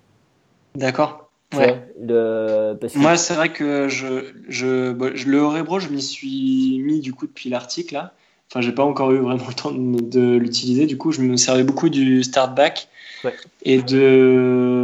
D'accord. 0.76 1.30
Ouais. 1.53 1.81
Moi, 2.95 3.17
c'est 3.17 3.33
vrai 3.33 3.51
que 3.51 3.87
je, 3.87 4.31
je, 4.47 4.93
le 5.27 5.39
Orebro, 5.39 5.79
je 5.79 5.89
m'y 5.89 6.01
suis 6.01 6.79
mis 6.79 6.99
du 6.99 7.13
coup 7.13 7.27
depuis 7.27 7.49
l'article 7.49 7.93
là. 7.95 8.13
Enfin, 8.49 8.59
j'ai 8.59 8.73
pas 8.73 8.83
encore 8.83 9.11
eu 9.11 9.19
vraiment 9.19 9.47
le 9.47 9.53
temps 9.53 9.71
de, 9.71 10.35
l'utiliser. 10.35 10.85
Du 10.85 10.97
coup, 10.97 11.11
je 11.13 11.21
me 11.21 11.37
servais 11.37 11.63
beaucoup 11.63 11.87
du 11.87 12.21
start 12.23 12.53
back 12.53 12.89
et 13.63 13.81
de 13.81 14.80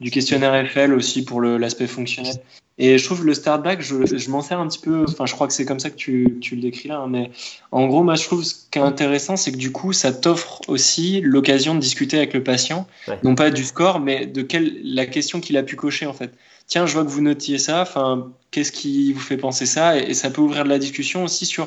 du 0.00 0.10
questionnaire 0.10 0.68
FL 0.68 0.92
aussi 0.94 1.24
pour 1.24 1.40
l'aspect 1.40 1.86
fonctionnel. 1.86 2.36
Et 2.80 2.96
je 2.96 3.04
trouve 3.04 3.26
le 3.26 3.34
start 3.34 3.62
back, 3.64 3.82
je, 3.82 4.06
je 4.06 4.30
m'en 4.30 4.40
sers 4.40 4.60
un 4.60 4.68
petit 4.68 4.78
peu, 4.78 5.04
enfin 5.08 5.26
je 5.26 5.34
crois 5.34 5.48
que 5.48 5.52
c'est 5.52 5.64
comme 5.64 5.80
ça 5.80 5.90
que 5.90 5.96
tu, 5.96 6.38
tu 6.40 6.54
le 6.54 6.62
décris 6.62 6.88
là, 6.88 6.98
hein, 6.98 7.08
mais 7.08 7.32
en 7.72 7.88
gros, 7.88 8.04
moi 8.04 8.14
je 8.14 8.22
trouve 8.22 8.44
ce 8.44 8.54
qui 8.70 8.78
est 8.78 8.82
intéressant, 8.82 9.36
c'est 9.36 9.50
que 9.50 9.56
du 9.56 9.72
coup, 9.72 9.92
ça 9.92 10.12
t'offre 10.12 10.60
aussi 10.68 11.20
l'occasion 11.20 11.74
de 11.74 11.80
discuter 11.80 12.18
avec 12.18 12.34
le 12.34 12.44
patient, 12.44 12.86
non 13.24 13.34
pas 13.34 13.50
du 13.50 13.64
score, 13.64 13.98
mais 13.98 14.26
de 14.26 14.42
quelle, 14.42 14.78
la 14.84 15.06
question 15.06 15.40
qu'il 15.40 15.56
a 15.56 15.64
pu 15.64 15.74
cocher 15.74 16.06
en 16.06 16.12
fait. 16.12 16.30
Tiens, 16.68 16.86
je 16.86 16.92
vois 16.92 17.02
que 17.02 17.08
vous 17.08 17.22
notiez 17.22 17.58
ça, 17.58 17.82
enfin, 17.82 18.30
qu'est-ce 18.52 18.70
qui 18.70 19.12
vous 19.12 19.20
fait 19.20 19.38
penser 19.38 19.66
ça? 19.66 19.98
Et, 19.98 20.14
ça 20.14 20.30
peut 20.30 20.42
ouvrir 20.42 20.62
de 20.62 20.68
la 20.68 20.78
discussion 20.78 21.24
aussi 21.24 21.46
sur, 21.46 21.64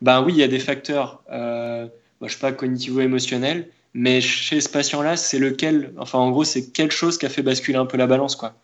ben 0.00 0.22
oui, 0.22 0.32
il 0.32 0.38
y 0.38 0.44
a 0.44 0.48
des 0.48 0.60
facteurs, 0.60 1.22
euh, 1.30 1.86
bah, 2.22 2.28
je 2.28 2.32
sais 2.32 2.38
pas, 2.38 2.52
cognitivo-émotionnels, 2.52 3.68
mais 3.94 4.20
chez 4.20 4.60
ce 4.60 4.68
patient-là, 4.68 5.16
c'est 5.16 5.38
lequel, 5.38 5.92
enfin 5.98 6.18
en 6.18 6.30
gros, 6.30 6.44
c'est 6.44 6.70
quelle 6.70 6.90
chose 6.90 7.18
qui 7.18 7.26
a 7.26 7.28
fait 7.28 7.42
basculer 7.42 7.78
un 7.78 7.86
peu 7.86 7.96
la 7.96 8.06
balance, 8.06 8.36
quoi. 8.36 8.54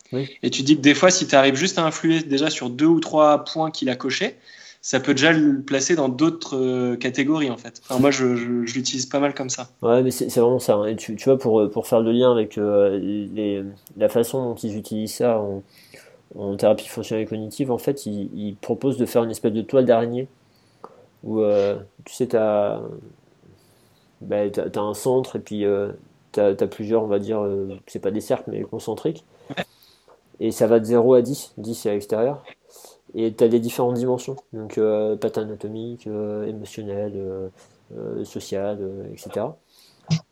Et 0.43 0.51
tu 0.51 0.63
dis 0.63 0.77
que 0.77 0.83
des 0.83 0.95
fois, 0.95 1.11
si 1.11 1.27
tu 1.27 1.35
arrives 1.35 1.57
juste 1.57 1.79
à 1.79 1.85
influer 1.85 2.23
déjà 2.23 2.51
sur 2.51 2.71
deux 2.71 2.87
ou 2.87 3.01
trois 3.01 3.45
points 3.45 3.71
qu'il 3.71 3.89
a 3.89 3.97
cochés, 3.97 4.37
ça 4.81 5.01
peut 5.01 5.15
déjà 5.15 5.33
le 5.33 5.63
placer 5.63 5.97
dans 5.97 6.11
d'autres 6.11 6.59
euh, 6.59 6.97
catégories, 6.97 7.51
en 7.51 7.57
fait. 7.57 7.81
Enfin, 7.89 7.99
moi, 7.99 8.11
je, 8.11 8.37
je, 8.37 8.75
l'utilise 8.75 9.07
pas 9.07 9.19
mal 9.19 9.33
comme 9.33 9.49
ça. 9.49 9.71
Ouais, 9.81 10.03
mais 10.03 10.11
c'est 10.11 10.29
vraiment 10.37 10.59
ça. 10.59 10.75
Hein. 10.75 10.87
Et 10.89 10.97
tu, 10.97 11.17
tu, 11.17 11.25
vois, 11.25 11.39
pour, 11.39 11.71
pour 11.71 11.87
faire 11.87 12.01
le 12.01 12.13
lien 12.13 12.31
avec 12.31 12.59
euh, 12.59 12.99
les, 12.99 13.65
la 13.97 14.11
façon 14.11 14.45
dont 14.45 14.55
ils 14.57 14.77
utilisent 14.77 15.15
ça 15.15 15.39
en, 15.39 15.63
en 16.37 16.57
thérapie 16.57 16.87
fonctionnelle 16.87 17.25
et 17.25 17.29
cognitive, 17.29 17.71
en 17.71 17.79
fait, 17.79 18.05
ils, 18.05 18.29
ils, 18.35 18.57
proposent 18.57 18.99
de 18.99 19.07
faire 19.07 19.25
une 19.25 19.31
espèce 19.31 19.53
de 19.53 19.63
toile 19.63 19.87
d'araignée 19.87 20.29
où, 21.23 21.41
euh, 21.41 21.77
tu 22.05 22.15
sais, 22.15 22.29
tu 22.29 22.37
as 22.37 22.83
bah, 24.20 24.49
tu 24.51 24.61
as, 24.61 24.82
un 24.82 24.95
centre 24.95 25.36
et 25.36 25.41
puis 25.41 25.65
euh, 25.65 25.93
tu 26.32 26.41
as, 26.41 26.55
plusieurs, 26.66 27.03
on 27.03 27.07
va 27.07 27.19
dire, 27.19 27.41
euh, 27.43 27.77
c'est 27.86 28.01
pas 28.01 28.11
des 28.11 28.20
cercles 28.20 28.51
mais 28.51 28.62
concentriques. 28.62 29.24
Et 30.41 30.51
ça 30.51 30.66
va 30.66 30.81
de 30.81 30.85
0 30.85 31.15
à 31.15 31.23
10, 31.23 31.55
10 31.59 31.74
c'est 31.74 31.91
à 31.91 31.93
l'extérieur. 31.93 32.43
Et 33.15 33.32
tu 33.32 33.45
as 33.45 33.47
les 33.47 33.61
différentes 33.61 33.95
dimensions, 33.95 34.36
donc 34.53 34.78
euh, 34.78 35.15
patte 35.16 35.39
anatomique, 35.39 36.07
émotionnelle, 36.07 37.51
sociales, 38.24 38.81
etc. 39.12 39.47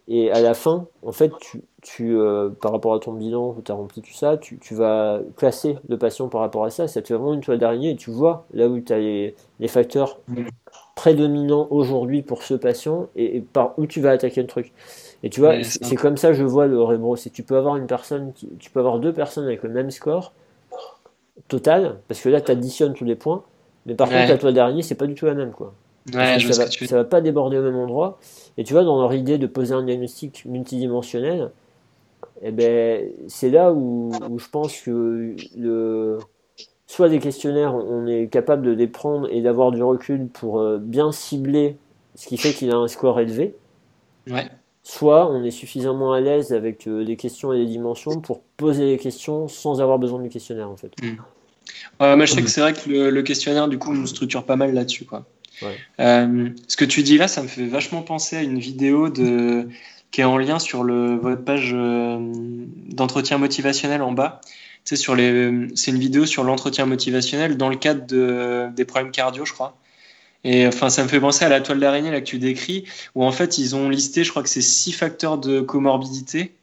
Et 0.09 0.33
à 0.33 0.41
la 0.41 0.55
fin, 0.55 0.87
en 1.07 1.13
fait, 1.13 1.33
tu, 1.41 1.63
tu 1.81 2.19
par 2.61 2.73
rapport 2.73 2.95
à 2.95 2.99
ton 2.99 3.13
bilan, 3.13 3.57
tu 3.65 3.71
as 3.71 3.75
rempli 3.75 4.03
tout 4.03 4.13
ça, 4.13 4.37
tu, 4.37 4.59
tu, 4.59 4.75
vas 4.75 5.21
classer 5.37 5.79
le 5.89 5.97
patient 5.97 6.29
par 6.29 6.41
rapport 6.41 6.65
à 6.65 6.71
ça. 6.71 6.89
Ça 6.89 7.01
te 7.01 7.09
fait 7.09 7.15
vraiment 7.15 7.35
une 7.35 7.41
toile 7.41 7.59
d'araignée 7.59 7.91
et 7.91 7.97
tu 7.97 8.11
vois 8.11 8.47
là 8.53 8.67
où 8.67 8.81
tu 8.81 8.93
as 8.93 8.99
les, 8.99 9.37
les, 9.61 9.69
facteurs 9.69 10.19
prédominants 10.95 11.67
aujourd'hui 11.71 12.23
pour 12.23 12.43
ce 12.43 12.55
patient 12.55 13.09
et, 13.17 13.41
par 13.41 13.79
où 13.79 13.87
tu 13.87 14.01
vas 14.01 14.11
attaquer 14.11 14.41
le 14.41 14.47
truc. 14.47 14.73
Et 15.23 15.31
tu 15.31 15.41
vois, 15.41 15.63
c'est 15.63 15.97
comme 15.97 16.17
ça 16.17 16.29
que 16.29 16.35
je 16.35 16.45
vois 16.45 16.67
le 16.67 16.83
Rebro. 16.83 17.17
C'est 17.17 17.31
tu 17.31 17.43
peux 17.43 17.57
avoir 17.57 17.77
une 17.77 17.87
personne, 17.87 18.33
qui, 18.33 18.49
tu 18.59 18.71
peux 18.71 18.81
avoir 18.81 18.99
deux 18.99 19.13
personnes 19.13 19.45
avec 19.45 19.63
le 19.63 19.71
même 19.71 19.91
score 19.91 20.33
total, 21.49 21.99
parce 22.09 22.21
que 22.21 22.29
là, 22.29 22.41
tu 22.41 22.51
additionnes 22.51 22.95
tous 22.95 23.05
les 23.05 23.15
points, 23.15 23.43
mais 23.87 23.95
par 23.95 24.09
contre, 24.09 24.29
la 24.29 24.39
toile 24.39 24.55
d'araignée, 24.55 24.83
c'est 24.83 24.95
pas 24.95 25.07
du 25.07 25.15
tout 25.15 25.27
la 25.27 25.35
même, 25.35 25.51
quoi. 25.51 25.75
Ouais, 26.13 26.39
ça, 26.41 26.65
va, 26.65 26.71
ça 26.71 26.97
va 26.97 27.05
pas 27.05 27.21
déborder 27.21 27.59
au 27.59 27.63
même 27.63 27.77
endroit. 27.77 28.19
Et 28.59 28.65
tu 28.65 28.73
vois, 28.73 28.83
dans 28.85 29.01
leur 29.01 29.15
idée 29.15 29.39
de 29.39 29.47
poser 29.47 29.73
un 29.73 29.83
diagnostic 29.83 30.45
multidimensionnel, 30.45 31.51
eh 32.43 32.51
ben, 32.51 33.09
c'est 33.29 33.51
là 33.51 33.73
où, 33.73 34.11
où, 34.29 34.39
je 34.39 34.49
pense 34.49 34.81
que 34.81 35.37
le, 35.57 36.19
soit 36.93 37.09
des 37.09 37.19
questionnaires, 37.19 37.75
on 37.75 38.07
est 38.07 38.29
capable 38.29 38.67
de 38.67 38.73
les 38.73 38.87
prendre 38.87 39.29
et 39.31 39.41
d'avoir 39.41 39.73
du 39.73 39.83
recul 39.83 40.29
pour 40.29 40.61
euh, 40.61 40.79
bien 40.79 41.13
cibler 41.13 41.77
ce 42.15 42.27
qui 42.27 42.37
fait 42.37 42.53
qu'il 42.53 42.71
a 42.71 42.77
un 42.77 42.89
score 42.89 43.19
élevé. 43.21 43.55
Ouais 44.31 44.49
soit 44.85 45.31
on 45.31 45.45
est 45.45 45.53
suffisamment 45.53 46.13
à 46.13 46.21
l'aise 46.21 46.53
avec 46.53 46.89
euh, 46.89 47.05
les 47.05 47.17
questions 47.17 47.53
et 47.53 47.59
les 47.59 47.67
dimensions 47.67 48.21
pour 48.21 48.43
poser 48.57 48.87
les 48.87 48.99
questions 48.99 49.47
sans 49.47 49.81
avoir 49.81 50.01
besoin 50.01 50.21
du 50.21 50.29
questionnaire 50.29 50.69
en 50.69 50.77
fait. 50.77 50.93
Hmm. 51.01 51.19
moi 52.01 52.25
je 52.25 52.33
sais 52.33 52.43
que 52.43 52.51
c'est 52.51 52.61
vrai 52.61 52.73
que 52.73 52.91
le, 52.91 53.23
questionnaire 53.23 53.69
du 53.69 53.79
coup 53.79 53.95
nous 53.95 54.09
structure 54.09 54.45
pas 54.45 54.57
mal 54.57 54.75
là-dessus 54.75 55.05
quoi. 55.05 55.25
Euh, 56.01 56.49
ce 56.67 56.77
que 56.77 56.85
tu 56.85 57.03
dis 57.03 57.19
là, 57.19 57.29
ça 57.29 57.43
me 57.43 57.49
fait 57.49 57.67
vachement 57.67 58.03
penser 58.03 58.37
à 58.37 58.43
une 58.43 58.59
vidéo 58.59 59.09
de 59.09 59.69
qui 60.11 60.21
est 60.21 60.25
en 60.25 60.37
lien 60.37 60.59
sur 60.59 60.85
le, 60.85 61.17
votre 61.17 61.43
page 61.43 61.71
euh, 61.75 62.19
d'entretien 62.21 63.39
motivationnel 63.39 64.03
en 64.03 64.13
bas. 64.13 64.41
C'est 64.85 64.97
sur 64.97 65.15
les, 65.15 65.69
c'est 65.75 65.91
une 65.91 65.99
vidéo 65.99 66.27
sur 66.27 66.45
l'entretien 66.45 66.87
motivationnel 66.87 67.57
dans 67.57 67.69
le 67.69 67.77
cadre 67.77 68.07
de, 68.07 68.69
des 68.75 68.85
problèmes 68.85 69.13
cardio, 69.13 69.45
je 69.45 69.53
crois. 69.53 69.77
Et 70.45 70.67
enfin, 70.67 70.91
ça 70.91 71.05
me 71.05 71.09
fait 71.09 71.21
penser 71.21 71.45
à 71.45 71.49
la 71.49 71.61
toile 71.61 71.79
d'araignée 71.79 72.11
là 72.11 72.21
que 72.21 72.27
tu 72.27 72.39
décris, 72.39 72.85
où 73.15 73.25
en 73.25 73.33
fait 73.33 73.59
ils 73.59 73.77
ont 73.77 73.89
listé, 73.89 74.25
je 74.25 74.31
crois 74.31 74.43
que 74.43 74.49
c'est 74.49 74.61
six 74.61 74.93
facteurs 74.93 75.39
de 75.39 75.61
comorbidité. 75.61 76.55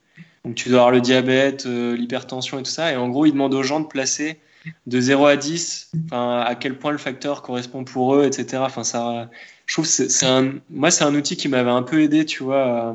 Donc 0.44 0.54
tu 0.54 0.68
dois 0.68 0.80
avoir 0.80 0.90
le 0.90 1.00
diabète, 1.00 1.66
euh, 1.66 1.96
l'hypertension 1.96 2.58
et 2.58 2.62
tout 2.62 2.70
ça. 2.70 2.92
Et 2.92 2.96
en 2.96 3.08
gros, 3.08 3.26
ils 3.26 3.32
demandent 3.32 3.54
aux 3.54 3.62
gens 3.62 3.80
de 3.80 3.86
placer 3.86 4.38
de 4.86 5.00
0 5.00 5.26
à 5.26 5.36
10, 5.36 5.90
enfin, 6.06 6.40
à 6.40 6.54
quel 6.54 6.78
point 6.78 6.92
le 6.92 6.98
facteur 6.98 7.42
correspond 7.42 7.84
pour 7.84 8.14
eux, 8.14 8.26
etc. 8.26 8.62
Enfin, 8.66 8.84
ça, 8.84 9.30
je 9.66 9.74
trouve 9.74 9.86
c'est 9.86 10.26
un, 10.26 10.54
moi, 10.68 10.90
c'est 10.90 11.04
un 11.04 11.14
outil 11.14 11.36
qui 11.36 11.48
m'avait 11.48 11.70
un 11.70 11.82
peu 11.82 12.02
aidé, 12.02 12.26
tu 12.26 12.42
vois, 12.42 12.94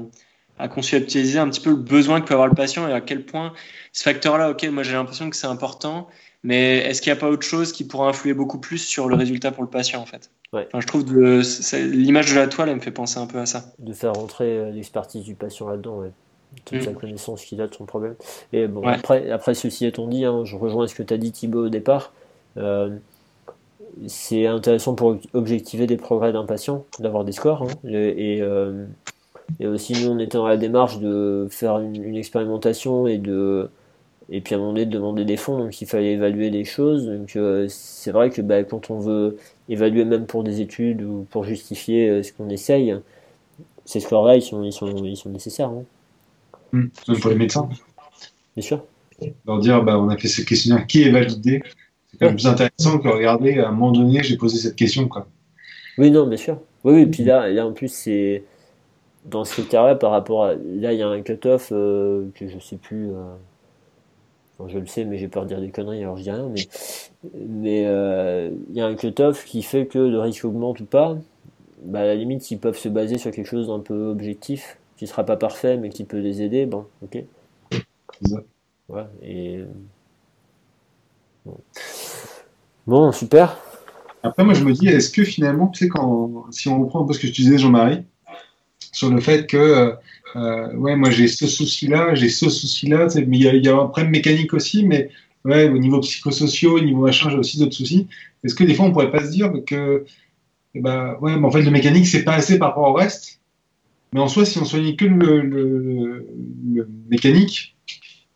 à, 0.57 0.67
conceptualiser 0.67 1.39
un 1.39 1.49
petit 1.49 1.61
peu 1.61 1.71
le 1.71 1.75
besoin 1.75 2.21
que 2.21 2.27
peut 2.27 2.33
avoir 2.33 2.47
le 2.47 2.55
patient 2.55 2.87
et 2.87 2.93
à 2.93 3.01
quel 3.01 3.25
point 3.25 3.53
ce 3.93 4.03
facteur-là, 4.03 4.51
ok, 4.51 4.63
moi 4.71 4.83
j'ai 4.83 4.93
l'impression 4.93 5.29
que 5.29 5.35
c'est 5.35 5.47
important, 5.47 6.07
mais 6.43 6.77
est-ce 6.79 7.01
qu'il 7.01 7.11
n'y 7.11 7.17
a 7.17 7.19
pas 7.19 7.29
autre 7.29 7.45
chose 7.45 7.71
qui 7.71 7.85
pourrait 7.85 8.09
influer 8.09 8.33
beaucoup 8.33 8.59
plus 8.59 8.79
sur 8.79 9.07
le 9.07 9.15
résultat 9.15 9.51
pour 9.51 9.63
le 9.63 9.69
patient, 9.69 10.01
en 10.01 10.05
fait 10.05 10.29
je 10.79 10.87
trouve 10.87 11.05
l'image 11.91 12.31
de 12.31 12.39
la 12.39 12.47
toile, 12.47 12.69
elle 12.69 12.75
me 12.75 12.81
fait 12.81 12.91
penser 12.91 13.19
un 13.19 13.27
peu 13.27 13.39
à 13.39 13.45
ça. 13.45 13.65
De 13.79 13.93
faire 13.93 14.13
rentrer 14.13 14.57
euh, 14.57 14.71
l'expertise 14.71 15.23
du 15.23 15.35
patient 15.35 15.67
là-dedans, 15.67 16.03
toute 16.63 16.81
sa 16.81 16.91
mm. 16.91 16.95
connaissance 16.95 17.45
qu'il 17.45 17.61
a 17.61 17.67
de 17.67 17.73
son 17.73 17.85
problème. 17.85 18.15
Et 18.53 18.67
bon, 18.67 18.87
après, 18.87 19.29
après, 19.31 19.53
ceci 19.53 19.85
étant 19.85 20.07
dit, 20.07 20.25
hein, 20.25 20.43
je 20.45 20.55
rejoins 20.55 20.87
ce 20.87 20.95
que 20.95 21.03
tu 21.03 21.13
as 21.13 21.17
dit 21.17 21.31
Thibaut 21.31 21.65
au 21.65 21.69
départ. 21.69 22.13
Euh, 22.57 22.95
c'est 24.07 24.45
intéressant 24.45 24.93
pour 24.93 25.17
objectiver 25.33 25.87
des 25.87 25.97
progrès 25.97 26.33
d'un 26.33 26.45
patient, 26.45 26.85
d'avoir 26.99 27.23
des 27.23 27.31
scores. 27.31 27.63
Hein, 27.63 27.89
et, 27.89 28.39
euh, 28.41 28.85
et, 29.59 29.67
aussi, 29.67 29.93
nous, 29.93 30.11
on 30.11 30.19
était 30.19 30.37
dans 30.37 30.47
la 30.47 30.57
démarche 30.57 30.99
de 30.99 31.47
faire 31.49 31.79
une 31.79 32.15
expérimentation 32.15 33.07
et 33.07 33.17
de 33.17 33.69
et 34.29 34.41
puis 34.41 34.55
à 34.55 34.57
un 34.57 34.61
moment 34.61 34.73
donné 34.73 34.85
de 34.85 34.91
demander 34.91 35.23
des 35.23 35.37
fonds, 35.37 35.59
donc 35.59 35.81
il 35.81 35.87
fallait 35.87 36.13
évaluer 36.13 36.49
les 36.49 36.65
choses. 36.65 37.05
Donc 37.05 37.35
euh, 37.35 37.67
c'est 37.69 38.11
vrai 38.11 38.29
que 38.29 38.41
bah, 38.41 38.63
quand 38.63 38.89
on 38.89 38.99
veut 38.99 39.37
évaluer 39.69 40.03
même 40.03 40.25
pour 40.25 40.43
des 40.43 40.61
études 40.61 41.03
ou 41.03 41.27
pour 41.29 41.43
justifier 41.43 42.09
euh, 42.09 42.23
ce 42.23 42.33
qu'on 42.33 42.49
essaye, 42.49 42.95
ces 43.85 43.99
scores-là 43.99 44.35
ils 44.35 44.41
sont, 44.41 44.63
ils, 44.63 44.73
sont, 44.73 44.87
ils 45.03 45.17
sont 45.17 45.29
nécessaires. 45.29 45.69
Hein. 45.69 45.83
Mmh. 46.71 46.87
Pour 47.21 47.29
les 47.29 47.35
médecins. 47.35 47.69
Bien 48.55 48.65
sûr. 48.65 48.83
Leur 49.45 49.59
dire 49.59 49.83
bah, 49.83 49.99
on 49.99 50.09
a 50.09 50.17
fait 50.17 50.27
ce 50.27 50.41
questionnaire 50.41 50.87
qui 50.87 51.03
est 51.03 51.11
validé. 51.11 51.61
C'est 52.11 52.17
quand 52.17 52.25
même 52.25 52.35
plus 52.35 52.47
intéressant 52.47 52.97
que 52.97 53.07
regarder 53.07 53.59
à 53.59 53.69
un 53.69 53.71
moment 53.71 53.91
donné 53.91 54.23
j'ai 54.23 54.37
posé 54.37 54.57
cette 54.57 54.75
question. 54.75 55.07
Quoi. 55.07 55.27
Oui, 55.99 56.09
non, 56.09 56.25
bien 56.25 56.37
sûr. 56.37 56.59
Oui, 56.83 56.93
oui, 56.93 57.05
puis 57.05 57.23
là, 57.23 57.47
là 57.49 57.65
en 57.65 57.73
plus 57.73 57.89
c'est 57.89 58.43
dans 59.25 59.43
ce 59.43 59.53
critère-là 59.53 59.95
par 59.95 60.11
rapport 60.11 60.45
à. 60.45 60.53
Là 60.53 60.93
il 60.93 60.99
y 60.99 61.01
a 61.01 61.07
un 61.07 61.21
cut-off 61.21 61.69
euh, 61.71 62.27
que 62.35 62.47
je 62.47 62.59
sais 62.59 62.77
plus 62.77 63.11
je 64.67 64.79
le 64.79 64.85
sais, 64.85 65.05
mais 65.05 65.17
j'ai 65.17 65.27
peur 65.27 65.43
de 65.43 65.49
dire 65.49 65.59
des 65.59 65.69
conneries, 65.69 66.01
alors 66.01 66.17
je 66.17 66.23
dis 66.23 66.31
rien. 66.31 66.49
Mais 66.49 66.67
mais 67.47 67.83
euh, 67.85 68.51
il 68.69 68.75
y 68.75 68.81
a 68.81 68.85
un 68.85 68.95
cut-off 68.95 69.45
qui 69.45 69.61
fait 69.63 69.85
que 69.85 69.99
le 69.99 70.19
risque 70.19 70.45
augmente 70.45 70.79
ou 70.79 70.85
pas. 70.85 71.17
Bah, 71.83 72.01
à 72.01 72.05
la 72.05 72.15
limite, 72.15 72.49
ils 72.51 72.59
peuvent 72.59 72.77
se 72.77 72.89
baser 72.89 73.17
sur 73.17 73.31
quelque 73.31 73.47
chose 73.47 73.67
d'un 73.67 73.79
peu 73.79 74.07
objectif, 74.07 74.77
qui 74.97 75.07
sera 75.07 75.23
pas 75.23 75.37
parfait, 75.37 75.77
mais 75.77 75.89
qui 75.89 76.03
peut 76.03 76.19
les 76.19 76.41
aider. 76.41 76.65
Bon, 76.65 76.85
ok. 77.03 77.23
Ouais, 78.87 79.03
et 79.21 79.61
bon. 81.45 81.57
bon. 82.87 83.11
super. 83.11 83.57
Après, 84.23 84.43
moi, 84.43 84.53
je 84.53 84.63
me 84.63 84.73
dis, 84.73 84.87
est-ce 84.87 85.11
que 85.11 85.23
finalement, 85.23 85.67
tu 85.67 85.85
sais, 85.85 85.89
quand, 85.89 86.45
si 86.51 86.69
on 86.69 86.81
reprend 86.81 87.03
un 87.03 87.05
peu 87.05 87.13
ce 87.13 87.19
que 87.19 87.27
tu 87.27 87.33
disais, 87.33 87.57
Jean-Marie, 87.57 88.03
sur 88.95 89.09
le 89.09 89.19
fait 89.19 89.45
que 89.45 89.57
euh, 89.57 89.91
euh, 90.37 90.73
ouais, 90.73 90.95
moi 90.95 91.09
j'ai 91.11 91.27
ce 91.27 91.47
souci-là, 91.47 92.15
j'ai 92.15 92.29
ce 92.29 92.49
souci-là, 92.49 93.07
mais 93.27 93.37
il 93.37 93.65
y, 93.65 93.67
a 93.67 93.75
un 93.75 93.87
problème 93.87 94.11
mécanique 94.11 94.53
aussi, 94.53 94.85
mais 94.85 95.09
ouais, 95.43 95.69
au 95.69 95.77
niveau 95.77 95.99
psychosocial, 95.99 96.71
au 96.71 96.79
niveau 96.79 97.01
machin, 97.01 97.29
j'ai 97.29 97.37
aussi 97.37 97.59
d'autres 97.59 97.73
soucis. 97.73 98.07
Est-ce 98.43 98.55
que 98.55 98.63
des 98.63 98.73
fois 98.73 98.85
on 98.85 98.91
pourrait 98.91 99.11
pas 99.11 99.25
se 99.25 99.31
dire 99.31 99.51
que, 99.67 100.05
eh 100.75 100.79
ben, 100.79 101.17
ouais, 101.19 101.35
mais 101.35 101.45
en 101.45 101.51
fait 101.51 101.61
le 101.61 101.71
mécanique 101.71 102.07
c'est 102.07 102.23
pas 102.23 102.35
assez 102.35 102.57
par 102.57 102.69
rapport 102.69 102.89
au 102.89 102.93
reste, 102.93 103.41
mais 104.13 104.21
en 104.21 104.29
soi 104.29 104.45
si 104.45 104.57
on 104.59 104.65
soignait 104.65 104.95
que 104.95 105.05
le, 105.05 106.25
mécanique, 107.09 107.75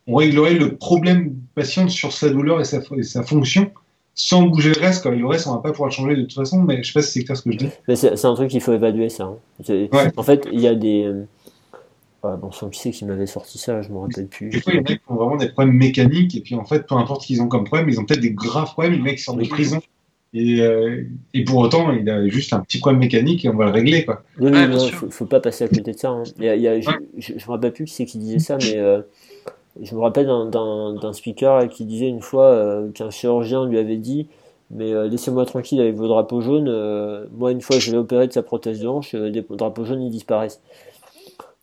on 0.07 0.15
réglerait 0.15 0.55
le 0.55 0.75
problème 0.75 1.35
patient 1.55 1.87
sur 1.87 2.11
sa 2.11 2.29
douleur 2.29 2.59
et 2.59 2.65
sa 2.65 3.23
fonction 3.23 3.71
sans 4.21 4.43
bouger 4.43 4.73
le 4.73 4.81
reste, 4.81 5.03
quand 5.03 5.11
le 5.11 5.25
reste, 5.25 5.47
on 5.47 5.53
va 5.53 5.59
pas 5.59 5.71
pouvoir 5.71 5.89
le 5.89 5.93
changer 5.93 6.15
de 6.17 6.23
toute 6.23 6.33
façon, 6.33 6.61
mais 6.61 6.83
je 6.83 6.87
sais 6.87 6.93
pas 6.93 7.01
si 7.01 7.11
c'est 7.11 7.23
clair 7.23 7.37
ce 7.37 7.43
que 7.43 7.53
je 7.53 7.57
dis. 7.57 7.69
C'est 7.95 8.25
un 8.25 8.33
truc 8.33 8.49
qu'il 8.49 8.59
faut 8.59 8.73
évaluer, 8.73 9.07
ça. 9.07 9.23
Hein. 9.23 9.87
En 10.17 10.23
fait, 10.23 10.45
il 10.51 10.59
y 10.59 10.67
a 10.67 10.75
des, 10.75 11.09
ah, 12.21 12.35
bon 12.35 12.51
sang, 12.51 12.67
qui 12.67 12.81
c'est 12.81 12.91
qui 12.91 13.05
m'avait 13.05 13.25
sorti 13.25 13.57
ça 13.57 13.81
Je 13.81 13.89
me 13.89 13.97
rappelle 13.99 14.27
plus. 14.27 14.49
Des 14.49 14.59
fois, 14.59 14.73
il 14.73 14.77
y 14.77 14.79
en 14.79 14.83
a 14.83 14.87
qui 14.87 14.99
ont 15.07 15.15
vraiment 15.15 15.37
des 15.37 15.47
problèmes 15.47 15.75
mécaniques, 15.75 16.35
et 16.35 16.41
puis 16.41 16.55
en 16.55 16.65
fait, 16.65 16.85
peu 16.85 16.95
importe 16.95 17.21
ce 17.21 17.27
qu'ils 17.27 17.41
ont 17.41 17.47
comme 17.47 17.63
problème, 17.63 17.87
ils 17.87 17.97
ont 17.97 18.03
peut-être 18.03 18.19
des 18.19 18.33
graves 18.33 18.73
problèmes. 18.73 18.93
Les 18.93 18.99
mecs 18.99 19.19
sortent 19.19 19.39
de 19.39 19.47
prison. 19.47 19.79
Et, 20.33 20.61
euh, 20.61 21.05
et, 21.33 21.45
pour 21.45 21.57
autant, 21.57 21.91
il 21.91 22.07
a 22.09 22.27
juste 22.27 22.51
un 22.53 22.59
petit 22.59 22.79
problème 22.79 22.99
mécanique 22.99 23.45
et 23.45 23.49
on 23.49 23.55
va 23.55 23.65
le 23.65 23.71
régler. 23.71 24.05
Quoi. 24.05 24.21
Oui, 24.39 24.51
il 24.53 24.69
ne 24.69 25.09
faut, 25.09 25.25
pas 25.25 25.39
passer 25.39 25.63
à 25.63 25.69
côté 25.69 25.93
de 25.93 25.97
ça. 25.97 26.09
Hein. 26.09 26.23
Il 26.37 26.45
y 26.45 26.67
a, 26.67 26.79
je 26.79 26.89
ne 26.89 27.35
me 27.35 27.47
rappelle 27.47 27.73
plus 27.73 27.85
qui 27.85 27.93
c'est 27.93 28.05
qui 28.05 28.19
disait 28.19 28.37
ça, 28.37 28.57
mais 28.57 28.75
euh, 28.75 29.01
je 29.81 29.95
me 29.95 30.01
rappelle 30.01 30.27
d'un 30.27 31.13
speaker 31.13 31.67
qui 31.69 31.85
disait 31.85 32.07
une 32.07 32.21
fois 32.21 32.45
euh, 32.45 32.91
qu'un 32.91 33.09
chirurgien 33.09 33.65
lui 33.65 33.77
avait 33.77 33.97
dit 33.97 34.27
Mais 34.71 35.09
laissez-moi 35.09 35.45
tranquille 35.45 35.79
avec 35.81 35.95
vos 35.95 36.07
drapeaux 36.07 36.41
jaunes. 36.41 37.27
moi, 37.31 37.51
une 37.51 37.61
fois 37.61 37.79
je 37.79 37.91
vais 37.91 37.97
opérer 37.97 38.27
de 38.27 38.33
sa 38.33 38.43
prothèse 38.43 38.81
de 38.81 38.87
hanche, 38.87 39.13
les 39.13 39.41
drapeaux 39.41 39.85
jaunes 39.85 40.01
ils 40.01 40.11
disparaissent. 40.11 40.61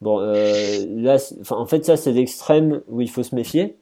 Bon, 0.01 0.21
euh, 0.21 0.85
là, 0.89 1.17
en 1.51 1.67
fait, 1.67 1.85
ça, 1.85 1.97
c'est 1.97 2.13
l'extrême 2.13 2.83
où 2.89 3.01
il 3.01 3.09
faut 3.09 3.23
se 3.23 3.35
méfier. 3.35 3.77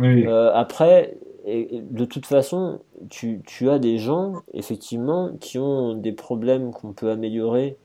Euh, 0.00 0.50
après, 0.54 1.18
et, 1.44 1.82
de 1.82 2.04
toute 2.04 2.26
façon, 2.26 2.80
tu, 3.10 3.42
tu, 3.44 3.68
as 3.68 3.78
des 3.78 3.98
gens, 3.98 4.42
effectivement, 4.54 5.32
qui 5.40 5.58
ont 5.58 5.94
des 5.94 6.12
problèmes 6.12 6.70
qu'on 6.70 6.92
peut 6.92 7.10
améliorer. 7.10 7.76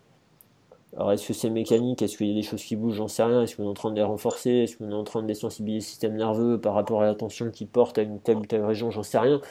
Alors, 0.95 1.11
est-ce 1.11 1.27
que 1.27 1.34
c'est 1.34 1.49
mécanique? 1.49 2.01
Est-ce 2.01 2.17
qu'il 2.17 2.27
y 2.27 2.31
a 2.31 2.35
des 2.35 2.41
choses 2.41 2.63
qui 2.63 2.76
bougent? 2.76 2.95
J'en 2.95 3.07
sais 3.07 3.23
rien. 3.23 3.43
Est-ce 3.43 3.57
qu'on 3.57 3.63
est 3.63 3.67
en 3.67 3.73
train 3.73 3.91
de 3.91 3.95
les 3.95 4.03
renforcer? 4.03 4.49
Est-ce 4.49 4.77
qu'on 4.77 4.89
est 4.89 4.93
en 4.93 5.03
train 5.03 5.22
de 5.22 5.27
désensibiliser 5.27 5.85
le 5.85 5.89
système 5.89 6.15
nerveux 6.15 6.59
par 6.59 6.73
rapport 6.73 7.01
à 7.01 7.05
l'attention 7.05 7.51
qu'ils 7.51 7.67
portent 7.67 7.97
à 7.97 8.01
une 8.01 8.19
telle 8.19 8.38
ou 8.38 8.45
telle 8.45 8.63
région? 8.63 8.91
J'en 8.91 9.03
sais 9.03 9.19
rien. 9.19 9.41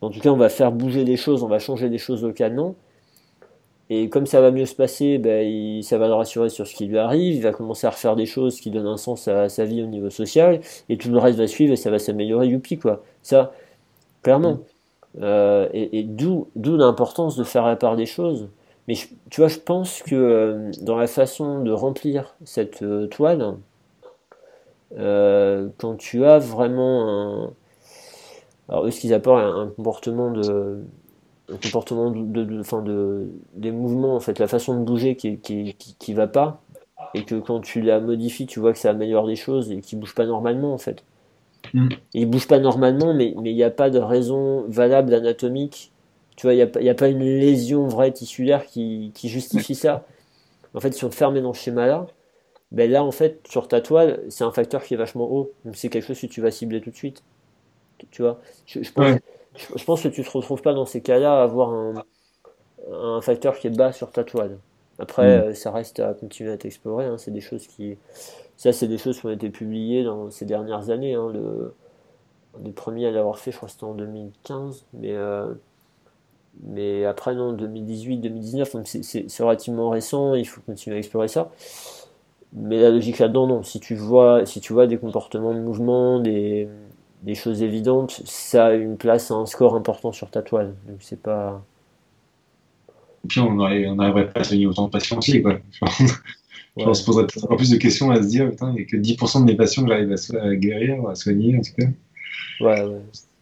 En 0.00 0.10
tout 0.10 0.20
cas, 0.20 0.30
on 0.30 0.36
va 0.36 0.48
faire 0.48 0.72
bouger 0.72 1.04
des 1.04 1.16
choses, 1.16 1.42
on 1.42 1.48
va 1.48 1.58
changer 1.58 1.90
des 1.90 1.98
choses 1.98 2.22
localement. 2.22 2.74
Et 3.92 4.08
comme 4.08 4.24
ça 4.24 4.40
va 4.40 4.52
mieux 4.52 4.66
se 4.66 4.74
passer, 4.74 5.18
ben, 5.18 5.82
ça 5.82 5.98
va 5.98 6.06
le 6.06 6.14
rassurer 6.14 6.48
sur 6.48 6.64
ce 6.66 6.74
qui 6.74 6.86
lui 6.86 6.96
arrive, 6.96 7.34
il 7.34 7.42
va 7.42 7.50
commencer 7.50 7.88
à 7.88 7.90
refaire 7.90 8.14
des 8.14 8.24
choses 8.24 8.60
qui 8.60 8.70
donnent 8.70 8.86
un 8.86 8.96
sens 8.96 9.26
à 9.26 9.48
sa 9.48 9.64
vie 9.64 9.82
au 9.82 9.86
niveau 9.86 10.10
social, 10.10 10.60
et 10.88 10.96
tout 10.96 11.10
le 11.10 11.18
reste 11.18 11.36
va 11.36 11.48
suivre 11.48 11.72
et 11.72 11.76
ça 11.76 11.90
va 11.90 11.98
s'améliorer, 11.98 12.46
youpi, 12.46 12.78
quoi. 12.78 13.02
Ça, 13.22 13.52
clairement. 14.22 14.52
Mm. 14.54 15.22
Euh, 15.22 15.68
et, 15.72 16.04
d'où, 16.04 16.46
l'importance 16.54 17.36
de 17.36 17.42
faire 17.42 17.66
la 17.66 17.74
part 17.74 17.96
des 17.96 18.06
choses. 18.06 18.48
Mais 18.90 18.96
tu 19.30 19.40
vois, 19.40 19.46
je 19.46 19.58
pense 19.60 20.02
que 20.02 20.16
euh, 20.16 20.72
dans 20.82 20.96
la 20.96 21.06
façon 21.06 21.62
de 21.62 21.70
remplir 21.70 22.34
cette 22.44 22.82
euh, 22.82 23.06
toile, 23.06 23.54
quand 25.78 25.96
tu 25.96 26.24
as 26.24 26.38
vraiment 26.40 27.08
un. 27.08 27.52
Alors, 28.68 28.86
eux, 28.86 28.90
ce 28.90 28.98
qu'ils 28.98 29.14
apportent, 29.14 29.44
un 29.44 29.68
comportement 29.76 30.32
de 30.32 30.82
un 31.52 31.56
comportement 31.56 32.10
de, 32.10 32.24
de, 32.24 32.44
de, 32.82 33.28
des 33.54 33.70
mouvements, 33.70 34.16
en 34.16 34.20
fait, 34.20 34.40
la 34.40 34.48
façon 34.48 34.80
de 34.80 34.84
bouger 34.84 35.14
qui, 35.14 35.38
qui, 35.38 35.76
qui, 35.78 36.12
va 36.12 36.26
pas, 36.26 36.60
et 37.14 37.24
que 37.24 37.36
quand 37.36 37.60
tu 37.60 37.82
la 37.82 38.00
modifies, 38.00 38.46
tu 38.46 38.58
vois 38.58 38.72
que 38.72 38.78
ça 38.80 38.90
améliore 38.90 39.28
des 39.28 39.36
choses 39.36 39.70
et 39.70 39.80
qui 39.80 39.94
bouge 39.94 40.16
pas 40.16 40.26
normalement, 40.26 40.74
en 40.74 40.78
fait. 40.78 41.04
Mm. 41.74 41.90
Il 42.14 42.26
bouge 42.26 42.48
pas 42.48 42.58
normalement, 42.58 43.14
mais 43.14 43.34
il 43.36 43.54
n'y 43.54 43.62
a 43.62 43.70
pas 43.70 43.88
de 43.88 44.00
raison 44.00 44.64
valable 44.66 45.14
anatomique. 45.14 45.92
Tu 46.40 46.46
vois, 46.46 46.54
il 46.54 46.56
n'y 46.80 46.88
a, 46.88 46.92
a, 46.92 46.94
pas 46.94 47.08
une 47.08 47.22
lésion 47.22 47.86
vraie 47.86 48.10
tissulaire 48.12 48.64
qui, 48.64 49.12
qui 49.14 49.28
justifie 49.28 49.74
ça. 49.74 50.06
En 50.72 50.80
fait, 50.80 50.90
si 50.92 51.04
on 51.04 51.10
te 51.10 51.14
ferme 51.14 51.38
dans 51.38 51.52
ce 51.52 51.60
schéma-là, 51.60 52.06
ben 52.72 52.90
là, 52.90 53.04
en 53.04 53.10
fait, 53.10 53.46
sur 53.46 53.68
ta 53.68 53.82
toile, 53.82 54.22
c'est 54.30 54.42
un 54.42 54.50
facteur 54.50 54.82
qui 54.82 54.94
est 54.94 54.96
vachement 54.96 55.30
haut. 55.30 55.52
Donc, 55.66 55.76
c'est 55.76 55.90
quelque 55.90 56.06
chose 56.06 56.18
que 56.18 56.28
tu 56.28 56.40
vas 56.40 56.50
cibler 56.50 56.80
tout 56.80 56.88
de 56.88 56.96
suite. 56.96 57.22
Tu 58.10 58.22
vois 58.22 58.40
je, 58.64 58.90
pense, 58.90 59.18
je, 59.76 59.84
pense, 59.84 60.02
que 60.02 60.08
tu 60.08 60.24
te 60.24 60.30
retrouves 60.30 60.62
pas 60.62 60.72
dans 60.72 60.86
ces 60.86 61.02
cas-là 61.02 61.40
à 61.40 61.42
avoir 61.42 61.74
un, 61.74 62.04
un, 62.90 63.20
facteur 63.20 63.58
qui 63.58 63.66
est 63.66 63.76
bas 63.76 63.92
sur 63.92 64.10
ta 64.10 64.24
toile. 64.24 64.56
Après, 64.98 65.24
mm. 65.24 65.42
euh, 65.42 65.54
ça 65.54 65.70
reste 65.72 66.00
à 66.00 66.14
continuer 66.14 66.52
à 66.52 66.56
t'explorer. 66.56 67.04
Hein. 67.04 67.18
C'est 67.18 67.32
des 67.32 67.42
choses 67.42 67.66
qui. 67.66 67.98
Ça, 68.56 68.72
c'est 68.72 68.88
des 68.88 68.96
choses 68.96 69.20
qui 69.20 69.26
ont 69.26 69.30
été 69.30 69.50
publiées 69.50 70.04
dans 70.04 70.30
ces 70.30 70.46
dernières 70.46 70.88
années. 70.88 71.12
Hein. 71.12 71.30
Le, 71.34 71.74
premiers 72.72 73.08
à 73.08 73.10
l'avoir 73.10 73.38
fait, 73.38 73.50
je 73.52 73.58
crois 73.58 73.66
que 73.66 73.74
c'était 73.74 73.84
en 73.84 73.94
2015. 73.94 74.86
Mais, 74.94 75.12
euh, 75.12 75.52
mais 76.62 77.04
après, 77.04 77.34
non, 77.34 77.52
2018, 77.52 78.18
2019. 78.18 78.72
Donc, 78.72 78.86
c'est 78.86 79.42
relativement 79.42 79.90
récent. 79.90 80.34
Il 80.34 80.46
faut 80.46 80.60
continuer 80.60 80.96
à 80.96 80.98
explorer 80.98 81.28
ça. 81.28 81.50
Mais 82.52 82.80
la 82.80 82.90
logique 82.90 83.18
là-dedans, 83.18 83.46
non. 83.46 83.62
Si 83.62 83.80
tu 83.80 83.94
vois, 83.94 84.44
si 84.44 84.60
tu 84.60 84.72
vois 84.72 84.86
des 84.86 84.98
comportements 84.98 85.54
de 85.54 85.60
mouvement, 85.60 86.18
des, 86.18 86.68
des 87.22 87.34
choses 87.34 87.62
évidentes, 87.62 88.22
ça 88.24 88.66
a 88.66 88.74
une 88.74 88.96
place, 88.96 89.30
un 89.30 89.46
score 89.46 89.74
important 89.74 90.12
sur 90.12 90.30
ta 90.30 90.42
toile. 90.42 90.74
Donc 90.88 90.96
c'est 91.00 91.20
pas. 91.20 91.62
Et 93.24 93.28
puis 93.28 93.40
on 93.40 93.54
n'arriverait 93.54 94.32
pas 94.32 94.40
à 94.40 94.44
soigner 94.44 94.66
autant 94.66 94.86
de 94.86 94.90
patients 94.90 95.18
aussi, 95.18 95.42
quoi. 95.42 95.58
on 96.76 96.94
se 96.94 97.04
poserait 97.04 97.26
encore 97.42 97.56
plus 97.56 97.70
de 97.70 97.76
questions 97.76 98.10
à 98.10 98.22
se 98.22 98.28
dire, 98.28 98.50
putain, 98.50 98.70
il 98.70 98.76
n'y 98.76 98.82
a 98.82 98.84
que 98.84 98.96
10% 98.96 99.40
de 99.40 99.44
mes 99.44 99.56
patients 99.56 99.84
que 99.84 99.90
j'arrive 99.90 100.12
à, 100.12 100.54
guérir, 100.56 101.06
à 101.06 101.14
soigner, 101.14 101.56
en 101.56 101.60
tout 101.60 101.72
cas. 101.78 101.86
Ouais, 102.60 102.82
ouais. 102.82 103.00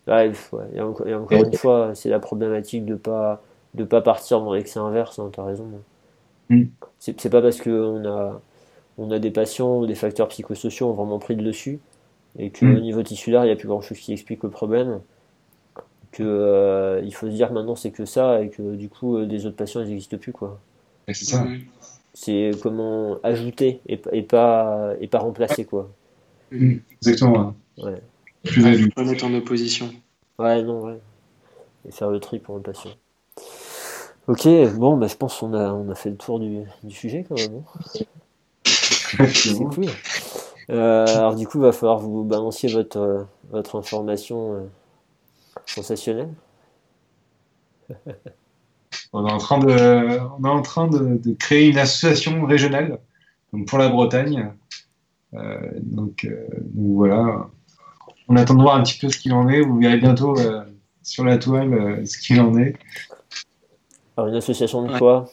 Ouais, 0.08 0.32
Et, 0.74 0.80
encore, 0.80 1.06
une 1.32 1.54
fois, 1.54 1.92
c'est 1.94 2.08
la 2.08 2.18
problématique 2.18 2.84
de 2.84 2.94
pas 2.94 3.42
de 3.74 3.84
pas 3.84 4.00
partir 4.00 4.40
dans 4.40 4.54
l'excès 4.54 4.78
inverse, 4.78 5.18
hein, 5.18 5.30
tu 5.32 5.40
as 5.40 5.44
raison. 5.44 5.66
Mm. 6.48 6.64
C'est 6.98 7.30
pas 7.30 7.42
parce 7.42 7.60
qu'on 7.60 8.04
a, 8.04 8.40
on 8.96 9.10
a 9.10 9.18
des 9.18 9.30
patients 9.30 9.78
ou 9.78 9.86
des 9.86 9.94
facteurs 9.94 10.28
psychosociaux 10.28 10.88
ont 10.88 10.94
vraiment 10.94 11.18
pris 11.18 11.34
le 11.34 11.42
dessus 11.42 11.78
et 12.38 12.50
qu'au 12.50 12.66
mm. 12.66 12.80
niveau 12.80 13.02
tissulaire, 13.02 13.44
il 13.44 13.46
n'y 13.46 13.52
a 13.52 13.56
plus 13.56 13.68
grand 13.68 13.80
chose 13.80 13.98
qui 13.98 14.12
explique 14.12 14.42
le 14.42 14.50
problème. 14.50 15.00
Que 16.10 16.22
euh, 16.22 17.02
il 17.04 17.14
faut 17.14 17.26
se 17.26 17.32
dire 17.32 17.52
maintenant 17.52 17.76
c'est 17.76 17.90
que 17.90 18.06
ça 18.06 18.40
et 18.40 18.48
que 18.48 18.74
du 18.74 18.88
coup 18.88 19.18
les 19.18 19.44
autres 19.44 19.56
patients 19.56 19.82
ils 19.82 19.90
n'existent 19.90 20.16
plus 20.16 20.32
quoi. 20.32 20.58
C'est 21.08 21.26
ça. 21.26 21.44
Mm. 21.44 21.60
C'est 22.14 22.50
comment 22.62 23.18
ajouter 23.22 23.80
et, 23.86 24.00
et, 24.12 24.22
pas 24.22 24.94
et 25.00 25.06
pas 25.06 25.18
remplacer 25.18 25.66
quoi. 25.66 25.90
Mm. 26.50 26.76
Exactement. 27.02 27.54
Ouais. 27.76 28.00
Plus 28.44 28.90
pas 28.90 29.04
mettre 29.04 29.24
en 29.24 29.34
opposition. 29.34 29.90
Ouais 30.38 30.62
non 30.62 30.82
ouais. 30.82 31.00
Et 31.88 31.92
faire 31.92 32.10
le 32.10 32.20
tri 32.20 32.38
pour 32.38 32.56
un 32.56 32.60
patient. 32.60 32.90
Ok, 34.26 34.46
bon, 34.76 34.98
bah, 34.98 35.06
je 35.06 35.14
pense 35.14 35.38
qu'on 35.38 35.54
a, 35.54 35.72
on 35.72 35.88
a 35.88 35.94
fait 35.94 36.10
le 36.10 36.16
tour 36.16 36.38
du, 36.38 36.58
du 36.82 36.94
sujet 36.94 37.24
quand 37.26 37.36
même. 37.36 37.62
Hein. 37.64 39.24
C'est 39.32 39.54
cool. 39.54 39.86
Euh, 40.70 41.06
alors 41.06 41.34
du 41.34 41.46
coup, 41.46 41.58
il 41.58 41.62
va 41.62 41.72
falloir 41.72 41.98
vous 41.98 42.24
balancier 42.24 42.70
votre, 42.70 42.98
euh, 42.98 43.22
votre 43.50 43.76
information 43.76 44.54
euh, 44.54 44.60
sensationnelle. 45.64 46.28
on 49.14 49.26
est 49.26 49.32
en 49.32 49.38
train 49.38 49.58
de, 49.58 50.18
on 50.38 50.44
est 50.44 50.50
en 50.50 50.62
train 50.62 50.88
de, 50.88 51.32
créer 51.38 51.70
une 51.70 51.78
association 51.78 52.44
régionale 52.44 52.98
donc 53.52 53.66
pour 53.66 53.78
la 53.78 53.88
Bretagne. 53.88 54.52
donc, 55.80 56.28
voilà, 56.74 57.48
on 58.28 58.36
attend 58.36 58.54
de 58.54 58.62
voir 58.62 58.76
un 58.76 58.82
petit 58.82 58.98
peu 58.98 59.08
ce 59.08 59.18
qu'il 59.18 59.32
en 59.32 59.48
est. 59.48 59.60
Vous 59.60 59.78
verrez 59.78 59.98
bientôt 59.98 60.36
sur 61.02 61.24
la 61.24 61.38
toile 61.38 62.06
ce 62.06 62.18
qu'il 62.18 62.40
en 62.40 62.56
est. 62.58 62.76
Alors 64.16 64.28
une 64.28 64.36
association 64.36 64.82
de 64.82 64.98
quoi? 64.98 65.30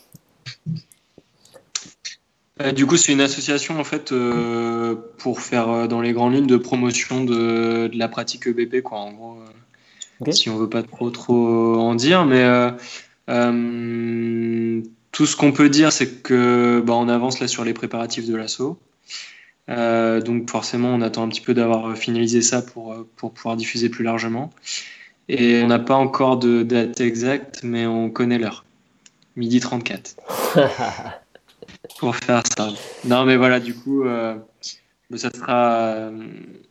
Euh, 2.62 2.72
du 2.72 2.86
coup, 2.86 2.96
c'est 2.96 3.12
une 3.12 3.22
association 3.22 3.80
en 3.80 3.84
fait 3.84 4.12
euh, 4.12 4.96
pour 5.18 5.42
faire 5.42 5.70
euh, 5.70 5.88
dans 5.88 6.00
les 6.00 6.14
grandes 6.14 6.36
lignes 6.36 6.48
de 6.48 6.56
promotion 6.56 7.26
de, 7.26 7.92
la 7.94 8.08
pratique 8.08 8.48
EBP, 8.48 8.82
quoi. 8.82 9.00
En 9.00 9.12
gros, 9.12 9.38
si 10.32 10.50
on 10.50 10.56
veut 10.56 10.70
pas 10.70 10.84
trop 10.84 11.10
trop 11.10 11.76
en 11.76 11.96
dire, 11.96 12.26
mais 12.26 12.44
tout 15.12 15.26
ce 15.26 15.36
qu'on 15.36 15.52
peut 15.52 15.70
dire, 15.70 15.92
c'est 15.92 16.22
que 16.22 16.82
bah, 16.86 16.94
on 16.94 17.10
avance 17.10 17.40
là 17.40 17.48
sur 17.48 17.66
les 17.66 17.74
préparatifs 17.74 18.28
de 18.28 18.36
l'assaut. 18.36 18.78
Donc 19.68 20.50
forcément, 20.50 20.90
on 20.90 21.02
attend 21.02 21.24
un 21.24 21.30
petit 21.30 21.42
peu 21.42 21.54
d'avoir 21.54 21.98
finalisé 21.98 22.42
ça 22.42 22.62
pour 22.62 22.96
pour 23.16 23.34
pouvoir 23.34 23.56
diffuser 23.56 23.90
plus 23.90 24.04
largement. 24.04 24.52
Et 25.28 25.62
on 25.64 25.68
n'a 25.68 25.80
pas 25.80 25.96
encore 25.96 26.38
de 26.38 26.64
date 26.64 27.02
exacte, 27.02 27.62
mais 27.64 27.86
on 27.88 28.10
connaît 28.10 28.38
l'heure. 28.38 28.64
Midi 29.36 29.60
34. 29.60 30.18
pour 32.00 32.16
faire 32.16 32.44
ça. 32.58 32.70
Non, 33.06 33.26
mais 33.26 33.38
voilà, 33.38 33.60
du 33.60 33.74
coup, 33.74 34.04
euh, 34.04 34.36
ça 35.16 35.32
sera 35.32 35.80
euh, 35.80 36.28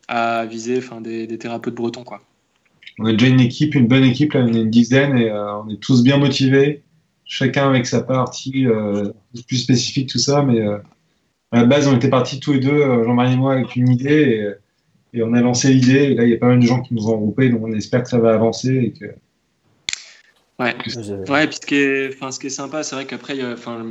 à 0.09 0.47
viser 0.47 0.79
enfin, 0.79 1.01
des, 1.01 1.27
des, 1.27 1.39
thérapeutes 1.39 1.75
bretons. 1.75 2.05
Quoi. 2.05 2.23
On 2.99 3.07
a 3.07 3.13
déjà 3.13 3.27
une 3.27 3.41
équipe, 3.41 3.75
une 3.75 3.87
bonne 3.87 4.05
équipe, 4.05 4.33
là, 4.35 4.41
on 4.41 4.53
est 4.53 4.61
une 4.61 4.71
dizaine 4.71 5.19
et 5.19 5.31
euh, 5.31 5.59
on 5.59 5.69
est 5.69 5.81
tous 5.81 6.03
bien 6.03 6.19
motivés, 6.19 6.83
chacun 7.25 7.69
avec 7.69 7.87
sa 7.87 8.03
partie 8.03 8.67
plus 9.47 9.59
spécifique, 9.59 10.09
tout 10.09 10.19
ça. 10.19 10.43
Mais 10.43 10.61
à 11.53 11.59
la 11.59 11.65
base, 11.65 11.87
on 11.89 11.97
était 11.97 12.09
partis 12.09 12.41
tous 12.41 12.55
les 12.55 12.61
deux, 12.61 13.05
Jean-Marie 13.05 13.35
et 13.35 13.37
moi, 13.37 13.55
avec 13.55 13.77
une 13.77 13.89
idée 13.89 14.55
et, 15.13 15.19
et 15.19 15.23
on 15.23 15.33
a 15.33 15.41
lancé 15.41 15.73
l'idée. 15.73 16.05
Et 16.05 16.15
là, 16.15 16.25
il 16.25 16.31
y 16.31 16.35
a 16.35 16.39
pas 16.39 16.49
mal 16.49 16.59
de 16.59 16.67
gens 16.67 16.83
qui 16.83 16.95
nous 16.95 17.09
ont 17.09 17.13
regroupés, 17.13 17.49
donc 17.49 17.63
on 17.65 17.73
espère 17.73 18.03
que 18.03 18.09
ça 18.09 18.19
va 18.19 18.35
avancer 18.35 18.75
et 18.75 18.93
que. 18.93 19.07
Ouais, 20.59 20.75
ouais, 21.29 21.47
puis 21.49 21.57
ce 21.61 21.67
qui 21.67 21.75
est, 21.75 22.15
enfin, 22.15 22.31
ce 22.31 22.39
qui 22.39 22.47
est 22.47 22.51
sympa, 22.51 22.85
c'est 22.85 22.95
vrai 22.95 23.07
qu'après, 23.07 23.35
enfin, 23.53 23.85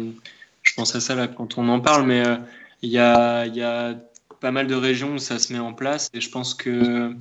je 0.62 0.74
pense 0.76 0.96
à 0.96 1.02
ça 1.02 1.14
là 1.14 1.28
quand 1.28 1.58
on 1.58 1.68
en 1.68 1.82
parle, 1.82 2.06
mais 2.06 2.26
euh, 2.26 2.38
il 2.82 2.90
y, 2.90 3.00
a, 3.00 3.46
y, 3.46 3.62
a, 3.62 3.96
pas 4.40 4.52
mal 4.52 4.68
de 4.68 4.76
régions 4.76 5.14
où 5.14 5.18
ça 5.18 5.40
se 5.40 5.52
met 5.52 5.60
en 5.60 5.74
place 5.74 6.10
et 6.14 6.22
je 6.22 6.30
pense 6.30 6.54
que, 6.54 7.14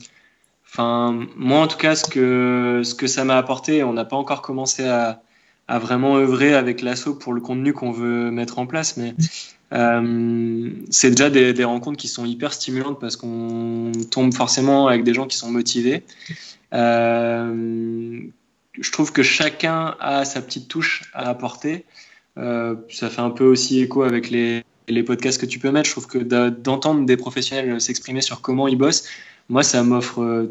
enfin, 0.65 1.27
moi 1.37 1.61
en 1.61 1.67
tout 1.67 1.77
cas, 1.77 1.97
ce 1.97 2.09
que, 2.09 2.83
ce 2.85 2.95
que 2.95 3.09
ça 3.09 3.25
m'a 3.25 3.37
apporté, 3.37 3.83
on 3.83 3.93
n'a 3.93 4.05
pas 4.05 4.17
encore 4.17 4.43
commencé 4.43 4.85
à, 4.85 5.23
à, 5.67 5.79
vraiment 5.81 6.17
œuvrer 6.17 6.55
avec 6.55 6.81
l'assaut 6.81 7.15
pour 7.17 7.33
le 7.33 7.41
contenu 7.41 7.73
qu'on 7.73 7.91
veut 7.91 8.31
mettre 8.31 8.61
en 8.61 8.67
place, 8.67 8.97
mais 8.97 9.15
euh, 9.73 10.71
c'est 10.91 11.11
déjà 11.11 11.31
des, 11.31 11.65
rencontres 11.65 11.97
qui 11.97 12.09
sont 12.09 12.25
hyper 12.25 12.53
stimulantes 12.53 13.01
parce 13.01 13.17
qu'on 13.17 13.93
tombe 14.11 14.35
forcément 14.35 14.87
avec 14.89 15.05
des 15.05 15.15
gens 15.15 15.27
qui 15.27 15.37
sont 15.37 15.51
motivés. 15.51 16.03
Euh, 16.75 18.21
je 18.73 18.93
trouve 18.93 19.13
que 19.13 19.23
chacun 19.23 19.97
a 20.01 20.25
sa 20.25 20.43
petite 20.43 20.69
touche 20.69 21.11
à 21.15 21.29
apporter. 21.29 21.85
Euh, 22.39 22.77
ça 22.91 23.11
fait 23.11 23.21
un 23.21 23.31
peu 23.31 23.45
aussi 23.45 23.81
écho 23.81 24.03
avec 24.03 24.31
les, 24.31 24.63
les, 24.89 25.03
podcasts 25.03 25.41
que 25.41 25.47
tu 25.47 25.59
peux 25.59 25.71
mettre. 25.71 25.87
Je 25.87 25.93
trouve 25.93 26.07
que 26.07 26.19
d'entendre 26.19 27.07
des 27.07 27.17
professionnels 27.17 27.81
s'exprimer 27.81 28.23
sur 28.23 28.41
comment 28.41 28.69
ils 28.69 28.79
bossent, 28.79 29.05
moi, 29.49 29.63
ça 29.63 29.83
m'offre 29.83 30.49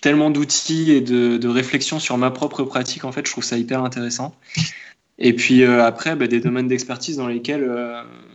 tellement 0.00 0.30
d'outils 0.30 0.90
et 0.90 1.00
de, 1.00 1.36
de 1.36 1.48
réflexion 1.48 2.00
sur 2.00 2.18
ma 2.18 2.30
propre 2.30 2.64
pratique. 2.64 3.04
En 3.04 3.12
fait, 3.12 3.24
je 3.26 3.30
trouve 3.30 3.44
ça 3.44 3.56
hyper 3.58 3.84
intéressant. 3.84 4.34
Et 5.18 5.34
puis 5.34 5.62
euh, 5.62 5.84
après, 5.84 6.16
bah, 6.16 6.26
des 6.26 6.40
domaines 6.40 6.68
d'expertise 6.68 7.16
dans 7.16 7.28
lesquels, 7.28 7.70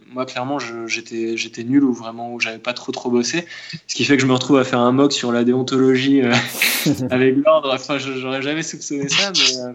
moi, 0.08 0.26
clairement, 0.26 0.58
j'étais 0.60 1.64
nul 1.64 1.84
ou 1.84 1.94
vraiment 1.94 2.34
où 2.34 2.40
j'avais 2.40 2.60
pas 2.60 2.74
trop 2.74 2.92
trop 2.92 3.10
bossé. 3.10 3.46
Ce 3.88 3.96
qui 3.96 4.06
fait 4.06 4.16
que 4.16 4.22
je 4.22 4.28
me 4.28 4.34
retrouve 4.34 4.58
à 4.58 4.64
faire 4.64 4.80
un 4.80 4.92
mock 4.92 5.12
sur 5.12 5.32
la 5.32 5.44
déontologie 5.44 6.22
avec 7.10 7.36
l'ordre. 7.46 7.74
Enfin, 7.74 7.98
j'aurais 7.98 8.42
jamais 8.42 8.64
soupçonné 8.64 9.10
ça, 9.10 9.32
mais 9.34 9.74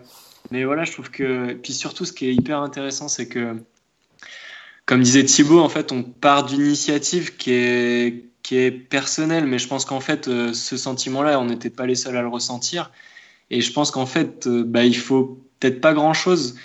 mais 0.50 0.64
voilà, 0.64 0.84
je 0.84 0.92
trouve 0.92 1.10
que. 1.10 1.54
Puis 1.54 1.72
surtout, 1.72 2.04
ce 2.04 2.12
qui 2.12 2.26
est 2.26 2.34
hyper 2.34 2.58
intéressant, 2.58 3.08
c'est 3.08 3.26
que, 3.26 3.56
comme 4.86 5.02
disait 5.02 5.24
Thibaut, 5.24 5.60
en 5.60 5.68
fait, 5.68 5.92
on 5.92 6.02
part 6.02 6.44
d'une 6.44 6.60
initiative 6.60 7.36
qui 7.36 7.52
est, 7.52 8.24
qui 8.42 8.56
est 8.56 8.70
personnelle, 8.70 9.46
mais 9.46 9.58
je 9.58 9.68
pense 9.68 9.84
qu'en 9.84 10.00
fait, 10.00 10.28
euh, 10.28 10.52
ce 10.52 10.76
sentiment-là, 10.76 11.40
on 11.40 11.46
n'était 11.46 11.70
pas 11.70 11.86
les 11.86 11.94
seuls 11.94 12.16
à 12.16 12.22
le 12.22 12.28
ressentir. 12.28 12.90
Et 13.50 13.60
je 13.60 13.72
pense 13.72 13.90
qu'en 13.90 14.06
fait, 14.06 14.46
euh, 14.46 14.64
bah, 14.64 14.84
il 14.84 14.96
faut 14.96 15.40
peut-être 15.60 15.80
pas 15.80 15.94
grand-chose 15.94 16.56
euh, 16.56 16.58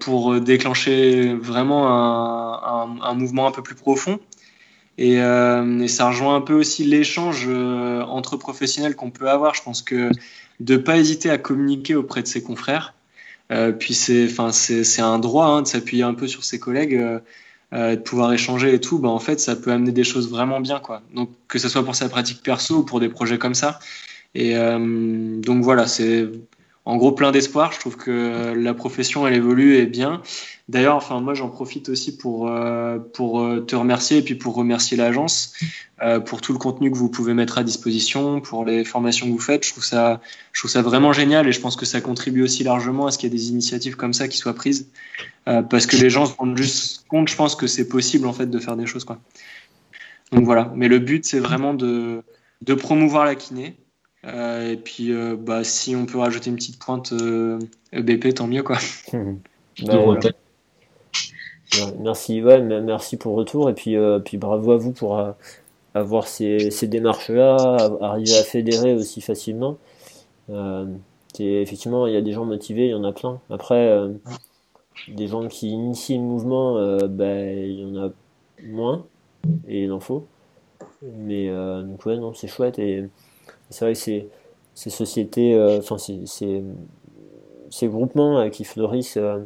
pour 0.00 0.40
déclencher 0.40 1.34
vraiment 1.34 1.88
un, 3.04 3.14
mouvement 3.14 3.46
un 3.46 3.52
peu 3.52 3.62
plus 3.62 3.76
profond. 3.76 4.18
Et, 4.98 5.14
et, 5.14 5.88
ça 5.88 6.08
rejoint 6.08 6.34
un 6.36 6.40
peu 6.40 6.54
aussi 6.54 6.84
l'échange 6.84 7.48
entre 7.48 8.36
professionnels 8.36 8.96
qu'on 8.96 9.10
peut 9.10 9.30
avoir. 9.30 9.54
Je 9.54 9.62
pense 9.62 9.82
que 9.82 10.10
de 10.60 10.76
pas 10.76 10.98
hésiter 10.98 11.30
à 11.30 11.38
communiquer 11.38 11.94
auprès 11.94 12.22
de 12.22 12.26
ses 12.26 12.42
confrères. 12.42 12.94
Euh, 13.50 13.72
puis 13.72 13.94
c'est, 13.94 14.28
c'est, 14.52 15.02
un 15.02 15.18
droit 15.18 15.46
hein, 15.46 15.62
de 15.62 15.66
s'appuyer 15.66 16.04
un 16.04 16.14
peu 16.14 16.26
sur 16.26 16.44
ses 16.44 16.58
collègues, 16.58 16.94
euh, 16.94 17.18
euh, 17.74 17.96
de 17.96 18.00
pouvoir 18.00 18.32
échanger 18.32 18.72
et 18.74 18.80
tout. 18.80 18.98
Bah, 18.98 19.10
en 19.10 19.18
fait, 19.18 19.40
ça 19.40 19.56
peut 19.56 19.72
amener 19.72 19.92
des 19.92 20.04
choses 20.04 20.30
vraiment 20.30 20.60
bien, 20.60 20.80
quoi. 20.80 21.02
Donc 21.14 21.30
que 21.48 21.58
ce 21.58 21.68
soit 21.68 21.84
pour 21.84 21.94
sa 21.94 22.08
pratique 22.08 22.42
perso 22.42 22.78
ou 22.78 22.84
pour 22.84 23.00
des 23.00 23.08
projets 23.08 23.38
comme 23.38 23.54
ça. 23.54 23.78
Et 24.34 24.54
donc 24.54 25.62
voilà, 25.62 25.86
c'est, 25.86 26.26
en 26.84 26.96
gros 26.96 27.12
plein 27.12 27.30
d'espoir. 27.30 27.72
Je 27.72 27.78
trouve 27.78 27.96
que 27.96 28.54
la 28.54 28.74
profession 28.74 29.26
elle 29.26 29.34
évolue 29.34 29.76
et 29.76 29.86
bien. 29.86 30.22
D'ailleurs, 30.68 30.96
enfin 30.96 31.20
moi 31.20 31.34
j'en 31.34 31.48
profite 31.48 31.88
aussi 31.88 32.16
pour 32.16 32.48
euh, 32.48 32.98
pour 32.98 33.40
euh, 33.40 33.60
te 33.60 33.76
remercier 33.76 34.18
et 34.18 34.22
puis 34.22 34.34
pour 34.34 34.54
remercier 34.54 34.96
l'agence 34.96 35.54
euh, 36.02 36.18
pour 36.20 36.40
tout 36.40 36.52
le 36.52 36.58
contenu 36.58 36.90
que 36.90 36.96
vous 36.96 37.08
pouvez 37.08 37.34
mettre 37.34 37.58
à 37.58 37.64
disposition, 37.64 38.40
pour 38.40 38.64
les 38.64 38.84
formations 38.84 39.26
que 39.26 39.32
vous 39.32 39.38
faites. 39.38 39.64
Je 39.64 39.72
trouve 39.72 39.84
ça 39.84 40.20
je 40.52 40.60
trouve 40.60 40.70
ça 40.70 40.82
vraiment 40.82 41.12
génial 41.12 41.46
et 41.46 41.52
je 41.52 41.60
pense 41.60 41.76
que 41.76 41.86
ça 41.86 42.00
contribue 42.00 42.42
aussi 42.42 42.64
largement 42.64 43.06
à 43.06 43.10
ce 43.10 43.18
qu'il 43.18 43.32
y 43.32 43.34
ait 43.34 43.38
des 43.38 43.50
initiatives 43.50 43.96
comme 43.96 44.12
ça 44.12 44.28
qui 44.28 44.38
soient 44.38 44.54
prises 44.54 44.88
parce 45.44 45.86
que 45.86 45.96
les 45.96 46.08
gens 46.08 46.26
se 46.26 46.36
rendent 46.36 46.56
juste 46.56 47.04
compte. 47.08 47.28
Je 47.28 47.34
pense 47.34 47.56
que 47.56 47.66
c'est 47.66 47.88
possible 47.88 48.26
en 48.28 48.32
fait 48.32 48.46
de 48.46 48.58
faire 48.58 48.76
des 48.76 48.86
choses 48.86 49.04
quoi. 49.04 49.18
Donc 50.30 50.44
voilà. 50.44 50.72
Mais 50.76 50.88
le 50.88 50.98
but 50.98 51.24
c'est 51.24 51.40
vraiment 51.40 51.74
de 51.74 52.22
de 52.62 52.74
promouvoir 52.74 53.24
la 53.24 53.34
kiné 53.34 53.76
euh, 53.76 53.81
et 54.24 54.76
puis, 54.76 55.12
euh, 55.12 55.36
bah, 55.36 55.64
si 55.64 55.96
on 55.96 56.06
peut 56.06 56.18
rajouter 56.18 56.50
une 56.50 56.56
petite 56.56 56.78
pointe 56.78 57.12
EBP, 57.92 58.26
e 58.26 58.32
tant 58.32 58.46
mieux. 58.46 58.62
Quoi. 58.62 58.78
Bah, 59.86 59.96
merci, 62.00 62.42
ouais, 62.42 62.60
merci 62.60 63.16
pour 63.16 63.32
le 63.32 63.38
retour. 63.38 63.70
Et 63.70 63.72
puis, 63.72 63.96
euh, 63.96 64.18
puis 64.18 64.36
bravo 64.36 64.72
à 64.72 64.76
vous 64.76 64.92
pour 64.92 65.18
avoir 65.94 66.28
ces, 66.28 66.70
ces 66.70 66.86
démarches-là, 66.86 67.56
arriver 68.02 68.36
à 68.36 68.42
fédérer 68.42 68.94
aussi 68.94 69.22
facilement. 69.22 69.78
effectivement, 71.38 72.06
il 72.06 72.12
y 72.12 72.16
a 72.18 72.20
des 72.20 72.32
gens 72.32 72.44
motivés, 72.44 72.88
il 72.88 72.90
y 72.90 72.94
en 72.94 73.04
a 73.04 73.12
plein. 73.12 73.40
Après, 73.48 73.98
des 75.08 75.26
gens 75.26 75.48
qui 75.48 75.70
initient 75.70 76.18
le 76.18 76.24
mouvement, 76.24 76.74
bah, 77.08 77.42
il 77.42 77.80
y 77.80 77.84
en 77.86 78.04
a 78.04 78.10
moins, 78.62 79.06
et 79.66 79.84
il 79.84 79.92
en 79.92 80.00
faut. 80.00 80.26
Mais 81.00 81.48
donc, 81.48 82.04
ouais, 82.04 82.18
non, 82.18 82.34
c'est 82.34 82.48
chouette. 82.48 82.78
Et 82.78 83.08
c'est 83.72 83.84
vrai 83.84 83.94
que 83.94 83.98
ces, 83.98 84.28
ces 84.74 84.90
sociétés, 84.90 85.54
euh, 85.54 85.78
enfin 85.78 85.98
ces, 85.98 86.24
ces, 86.26 87.88
groupements 87.88 88.38
euh, 88.38 88.48
qui 88.48 88.64
fleurissent 88.64 89.16
euh, 89.16 89.38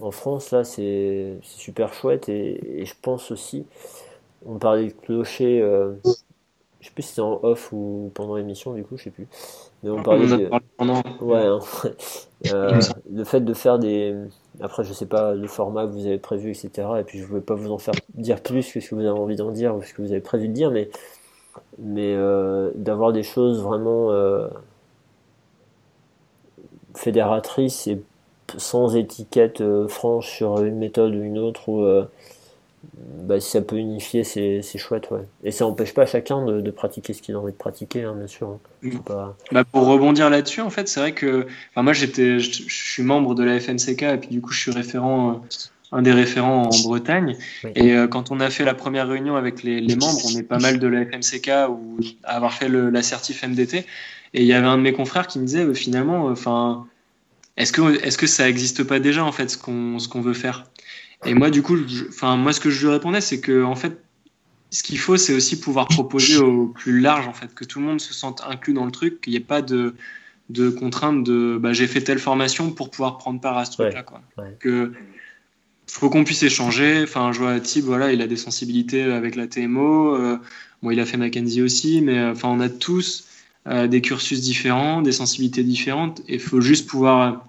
en 0.00 0.10
France, 0.10 0.52
là, 0.52 0.64
c'est 0.64 1.38
super 1.42 1.92
chouette. 1.92 2.28
Et, 2.28 2.84
je 2.84 2.94
pense 3.00 3.30
aussi, 3.30 3.66
on 4.46 4.58
parlait 4.58 4.86
de 4.86 4.92
clocher, 4.92 5.60
je 6.80 6.86
sais 6.86 6.92
plus 6.94 7.02
si 7.02 7.08
c'était 7.08 7.20
en 7.20 7.40
off 7.42 7.72
ou 7.72 8.12
pendant 8.14 8.36
l'émission, 8.36 8.74
du 8.74 8.84
coup, 8.84 8.96
je 8.96 9.04
sais 9.04 9.10
plus. 9.10 9.26
Mais 9.82 9.90
on 9.90 10.02
parlait 10.02 10.26
de... 10.26 10.50
Ouais, 11.20 11.46
hein. 11.46 11.58
le 13.10 13.24
fait 13.24 13.40
de 13.40 13.54
faire 13.54 13.80
des. 13.80 14.14
Après, 14.60 14.84
je 14.84 14.92
sais 14.92 15.06
pas 15.06 15.34
le 15.34 15.48
format 15.48 15.86
que 15.86 15.92
vous 15.92 16.06
avez 16.06 16.18
prévu, 16.18 16.50
etc. 16.50 16.88
Et 17.00 17.02
puis, 17.02 17.18
je 17.18 17.26
ne 17.26 17.32
vais 17.34 17.40
pas 17.40 17.54
vous 17.54 17.72
en 17.72 17.78
faire 17.78 17.94
dire 18.14 18.40
plus 18.40 18.70
que 18.70 18.78
ce 18.78 18.90
que 18.90 18.94
vous 18.94 19.00
avez 19.00 19.10
envie 19.10 19.36
d'en 19.36 19.50
dire 19.50 19.74
ou 19.74 19.82
ce 19.82 19.92
que 19.92 20.02
vous 20.02 20.12
avez 20.12 20.20
prévu 20.20 20.46
de 20.46 20.52
dire, 20.52 20.70
mais 20.70 20.88
mais 21.78 22.14
euh, 22.14 22.70
d'avoir 22.74 23.12
des 23.12 23.22
choses 23.22 23.62
vraiment 23.62 24.10
euh, 24.10 24.48
fédératrices 26.94 27.86
et 27.86 28.00
sans 28.56 28.96
étiquette 28.96 29.60
euh, 29.60 29.88
franche 29.88 30.30
sur 30.30 30.62
une 30.62 30.76
méthode 30.76 31.14
ou 31.14 31.22
une 31.22 31.38
autre, 31.38 31.68
ou 31.68 31.86
bah, 32.94 33.40
si 33.40 33.50
ça 33.50 33.60
peut 33.60 33.76
unifier, 33.76 34.24
c'est 34.24 34.78
chouette. 34.78 35.10
Ouais. 35.10 35.26
Et 35.44 35.50
ça 35.50 35.64
n'empêche 35.64 35.92
pas 35.92 36.06
chacun 36.06 36.44
de, 36.44 36.70
pratiquer 36.70 37.12
ce 37.12 37.22
qu'il 37.22 37.34
a 37.34 37.38
envie 37.38 37.52
de 37.52 37.56
pratiquer, 37.56 38.04
hein, 38.04 38.14
bien 38.16 38.26
sûr. 38.26 38.48
Hein. 38.48 38.58
Mm. 38.82 38.98
Bah, 39.52 39.64
pour 39.64 39.86
rebondir 39.86 40.30
là-dessus, 40.30 40.60
en 40.60 40.70
fait, 40.70 40.88
c'est 40.88 41.00
vrai 41.00 41.12
que 41.12 41.46
moi, 41.76 41.92
j'étais, 41.92 42.38
je, 42.38 42.62
suis 42.68 43.02
membre 43.02 43.34
de 43.34 43.44
la 43.44 43.60
FNCK 43.60 44.02
et 44.02 44.16
puis 44.16 44.28
du 44.30 44.40
coup, 44.40 44.52
je 44.52 44.60
suis 44.60 44.72
référent 44.72 45.42
un 45.92 46.02
des 46.02 46.12
référents 46.12 46.64
en 46.64 46.82
Bretagne. 46.82 47.36
Et 47.74 47.92
euh, 47.92 48.06
quand 48.08 48.30
on 48.30 48.40
a 48.40 48.50
fait 48.50 48.64
la 48.64 48.74
première 48.74 49.08
réunion 49.08 49.36
avec 49.36 49.62
les, 49.62 49.80
membres, 49.96 50.20
on 50.26 50.36
est 50.36 50.42
pas 50.42 50.58
mal 50.58 50.78
de 50.78 50.86
la 50.86 51.04
FMCK 51.04 51.70
ou 51.70 51.98
à 52.24 52.36
avoir 52.36 52.52
fait 52.52 52.68
l'assertif 52.68 53.46
MDT. 53.46 53.86
Et 54.34 54.42
il 54.42 54.46
y 54.46 54.52
avait 54.52 54.66
un 54.66 54.76
de 54.76 54.82
mes 54.82 54.92
confrères 54.92 55.26
qui 55.26 55.38
me 55.38 55.46
disait 55.46 55.64
euh, 55.64 55.74
finalement, 55.74 56.28
euh, 56.28 56.32
enfin, 56.32 56.86
est-ce 57.56 57.72
que 57.72 58.04
est-ce 58.04 58.18
que 58.18 58.26
ça 58.26 58.44
n'existe 58.44 58.84
pas 58.84 59.00
déjà 59.00 59.24
en 59.24 59.32
fait 59.32 59.48
ce 59.48 59.56
qu'on 59.56 59.98
ce 59.98 60.08
qu'on 60.08 60.20
veut 60.20 60.34
faire? 60.34 60.64
Et 61.24 61.34
moi 61.34 61.50
du 61.50 61.62
coup, 61.62 61.76
enfin 62.08 62.36
moi 62.36 62.52
ce 62.52 62.60
que 62.60 62.70
je 62.70 62.86
lui 62.86 62.92
répondais 62.92 63.20
c'est 63.20 63.40
que 63.40 63.64
en 63.64 63.74
fait 63.74 63.98
ce 64.70 64.82
qu'il 64.82 64.98
faut 64.98 65.16
c'est 65.16 65.34
aussi 65.34 65.58
pouvoir 65.58 65.88
proposer 65.88 66.36
au 66.36 66.68
plus 66.68 67.00
large 67.00 67.26
en 67.26 67.32
fait 67.32 67.54
que 67.54 67.64
tout 67.64 67.80
le 67.80 67.86
monde 67.86 68.00
se 68.00 68.14
sente 68.14 68.42
inclus 68.46 68.74
dans 68.74 68.84
le 68.84 68.92
truc, 68.92 69.20
qu'il 69.22 69.32
n'y 69.32 69.38
ait 69.38 69.40
pas 69.40 69.62
de 69.62 69.96
de 70.50 70.70
contrainte 70.70 71.24
de 71.24 71.58
bah, 71.60 71.72
j'ai 71.72 71.86
fait 71.86 72.02
telle 72.02 72.18
formation 72.18 72.70
pour 72.70 72.90
pouvoir 72.90 73.18
prendre 73.18 73.40
part 73.40 73.58
à 73.58 73.64
ce 73.64 73.72
truc 73.72 73.92
là 73.92 74.02
quoi. 74.02 74.20
Que 74.60 74.92
faut 75.88 76.10
qu'on 76.10 76.24
puisse 76.24 76.42
échanger. 76.42 77.02
Enfin, 77.02 77.32
je 77.32 77.38
vois 77.38 77.58
Thib, 77.60 77.84
voilà, 77.84 78.12
il 78.12 78.22
a 78.22 78.26
des 78.26 78.36
sensibilités 78.36 79.02
avec 79.02 79.34
la 79.36 79.46
TMO. 79.46 80.14
Euh, 80.14 80.38
bon, 80.82 80.90
il 80.90 81.00
a 81.00 81.06
fait 81.06 81.16
Mackenzie 81.16 81.62
aussi, 81.62 82.00
mais 82.02 82.18
euh, 82.18 82.32
enfin, 82.32 82.48
on 82.48 82.60
a 82.60 82.68
tous 82.68 83.24
euh, 83.66 83.86
des 83.86 84.00
cursus 84.00 84.40
différents, 84.40 85.02
des 85.02 85.12
sensibilités 85.12 85.64
différentes. 85.64 86.20
Et 86.28 86.34
il 86.34 86.40
faut 86.40 86.60
juste 86.60 86.88
pouvoir 86.88 87.46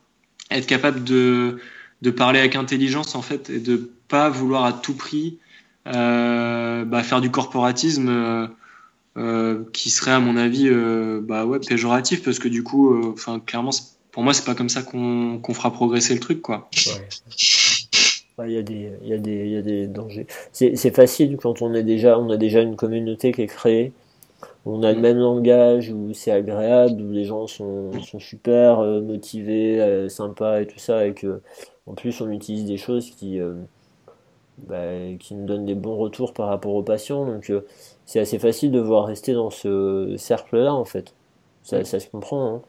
être 0.51 0.65
capable 0.65 1.03
de, 1.03 1.59
de 2.01 2.11
parler 2.11 2.39
avec 2.39 2.55
intelligence, 2.55 3.15
en 3.15 3.21
fait, 3.21 3.49
et 3.49 3.59
de 3.59 3.89
pas 4.07 4.29
vouloir 4.29 4.65
à 4.65 4.73
tout 4.73 4.93
prix 4.93 5.37
bah, 5.85 7.03
faire 7.03 7.21
du 7.21 7.31
corporatisme. 7.31 8.49
qui 9.73 9.89
serait 9.89 10.11
à 10.11 10.19
mon 10.19 10.37
avis 10.37 10.69
bah 11.21 11.45
ouais 11.45 11.59
péjoratif 11.59 12.23
parce 12.23 12.39
que 12.39 12.47
du 12.47 12.63
coup 12.63 13.11
enfin 13.11 13.39
clairement 13.39 13.71
pour 14.11 14.23
moi 14.23 14.33
c'est 14.33 14.45
pas 14.45 14.55
comme 14.55 14.69
ça 14.69 14.81
qu'on 14.81 15.53
fera 15.53 15.73
progresser 15.73 16.13
le 16.13 16.19
truc 16.19 16.41
quoi 16.41 16.69
il 18.47 18.53
y, 18.53 18.57
a 18.57 18.61
des, 18.61 18.91
il, 19.01 19.07
y 19.07 19.13
a 19.13 19.17
des, 19.17 19.45
il 19.45 19.51
y 19.51 19.57
a 19.57 19.61
des 19.61 19.87
dangers. 19.87 20.27
C'est 20.51 20.95
facile 20.95 21.37
quand 21.37 21.61
on, 21.61 21.73
est 21.73 21.83
déjà, 21.83 22.19
on 22.19 22.29
a 22.29 22.37
déjà 22.37 22.61
une 22.61 22.75
communauté 22.75 23.31
qui 23.31 23.41
est 23.41 23.47
créée, 23.47 23.93
on 24.65 24.83
a 24.83 24.93
le 24.93 24.99
même 24.99 25.17
langage, 25.17 25.89
où 25.91 26.13
c'est 26.13 26.31
agréable, 26.31 27.01
où 27.01 27.11
les 27.11 27.25
gens 27.25 27.47
sont, 27.47 27.91
sont 28.01 28.19
super 28.19 28.79
euh, 28.79 29.01
motivés, 29.01 29.81
euh, 29.81 30.09
sympas 30.09 30.61
et 30.61 30.67
tout 30.67 30.79
ça, 30.79 31.05
et 31.05 31.13
que 31.13 31.41
en 31.87 31.93
plus 31.93 32.21
on 32.21 32.29
utilise 32.29 32.65
des 32.65 32.77
choses 32.77 33.11
qui, 33.11 33.39
euh, 33.39 33.53
bah, 34.67 35.15
qui 35.19 35.33
nous 35.35 35.45
donnent 35.45 35.65
des 35.65 35.75
bons 35.75 35.97
retours 35.97 36.33
par 36.33 36.47
rapport 36.49 36.75
aux 36.75 36.83
patients. 36.83 37.25
Donc 37.25 37.51
c'est 38.05 38.19
assez 38.19 38.39
facile 38.39 38.71
de 38.71 38.79
voir 38.79 39.05
rester 39.05 39.33
dans 39.33 39.49
ce 39.49 40.15
cercle-là 40.17 40.73
en 40.73 40.85
fait. 40.85 41.13
Ça, 41.63 41.83
ça 41.83 41.99
se 41.99 42.07
comprend. 42.07 42.55
Hein. 42.55 42.61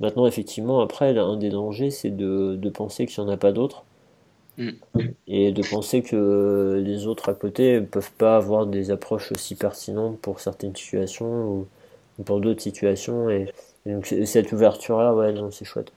Maintenant, 0.00 0.26
effectivement, 0.26 0.80
après, 0.80 1.16
un 1.18 1.36
des 1.36 1.50
dangers, 1.50 1.90
c'est 1.90 2.10
de, 2.10 2.56
de 2.56 2.70
penser 2.70 3.06
qu'il 3.06 3.22
n'y 3.22 3.30
en 3.30 3.32
a 3.32 3.36
pas 3.36 3.52
d'autres 3.52 3.84
Mm. 4.58 4.70
Et 5.28 5.52
de 5.52 5.62
penser 5.62 6.02
que 6.02 6.82
les 6.84 7.06
autres 7.06 7.28
à 7.28 7.34
côté 7.34 7.80
peuvent 7.80 8.12
pas 8.12 8.36
avoir 8.36 8.66
des 8.66 8.90
approches 8.90 9.32
aussi 9.32 9.54
pertinentes 9.54 10.18
pour 10.20 10.40
certaines 10.40 10.74
situations 10.74 11.66
ou, 12.18 12.22
pour 12.24 12.40
d'autres 12.40 12.62
situations. 12.62 13.28
Et, 13.30 13.46
donc 13.84 14.06
cette 14.06 14.50
ouverture-là, 14.52 15.14
ouais, 15.14 15.32
non, 15.32 15.50
c'est 15.52 15.64
chouette. 15.64 15.92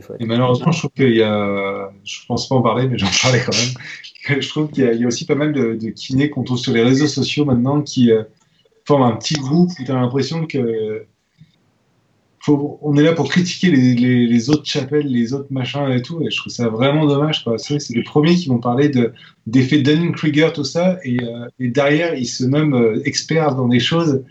chouette. 0.00 0.20
Et 0.20 0.24
malheureusement, 0.24 0.72
je 0.72 0.78
trouve 0.78 0.92
qu'il 0.92 1.14
y 1.14 1.22
a, 1.22 1.90
je 2.04 2.26
pense 2.26 2.48
pas 2.48 2.54
en 2.54 2.62
parler, 2.62 2.88
mais 2.88 2.96
j'en 2.96 3.08
parlais 3.22 3.42
quand 3.44 3.54
même. 3.54 4.40
je 4.40 4.48
trouve 4.48 4.70
qu'il 4.70 4.84
y, 4.84 5.04
a 5.04 5.06
aussi 5.06 5.26
pas 5.26 5.34
mal 5.34 5.52
de, 5.52 5.74
de 5.74 5.90
kinés 5.90 6.30
qu'on 6.30 6.42
trouve 6.42 6.58
sur 6.58 6.72
les 6.72 6.82
réseaux 6.82 7.06
sociaux 7.06 7.44
maintenant 7.44 7.82
qui 7.82 8.10
euh, 8.12 8.22
forment 8.86 9.02
un 9.02 9.16
petit 9.16 9.34
groupe 9.34 9.70
où 9.78 9.84
tu 9.84 9.90
as 9.90 9.94
l'impression 9.94 10.46
que 10.46 11.06
on 12.48 12.96
est 12.96 13.02
là 13.02 13.12
pour 13.12 13.28
critiquer 13.28 13.70
les, 13.70 14.50
autres 14.50 14.66
chapelles, 14.66 15.06
les 15.06 15.32
autres 15.32 15.48
machins 15.50 15.90
et 15.90 16.02
tout, 16.02 16.20
et 16.22 16.30
je 16.30 16.36
trouve 16.36 16.52
ça 16.52 16.68
vraiment 16.68 17.06
dommage. 17.06 17.44
C'est 17.56 17.78
les 17.90 18.02
premiers 18.02 18.34
qui 18.34 18.48
vont 18.48 18.58
parler 18.58 18.90
d'effet 19.46 19.78
Dunning-Kruger, 19.80 20.50
tout 20.54 20.64
ça, 20.64 20.98
et, 21.04 21.18
euh, 21.22 21.48
derrière, 21.58 22.14
ils 22.14 22.26
se 22.26 22.44
nomment 22.44 22.74
euh, 22.74 23.02
experts 23.04 23.54
dans 23.54 23.68
des 23.68 23.80
choses 23.80 24.22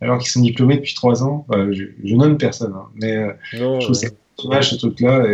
alors 0.00 0.18
qu'ils 0.18 0.30
sont 0.30 0.42
diplômés 0.42 0.76
depuis 0.76 0.94
trois 0.94 1.24
ans. 1.24 1.46
je, 1.52 1.84
je, 2.04 2.14
nomme 2.14 2.36
personne, 2.36 2.74
hein, 2.74 2.86
mais 2.94 3.16
euh, 3.16 3.32
je 3.52 3.80
trouve 3.80 3.94
ça 3.94 4.08
dommage 4.42 4.70
ce 4.70 4.76
truc-là. 4.76 5.24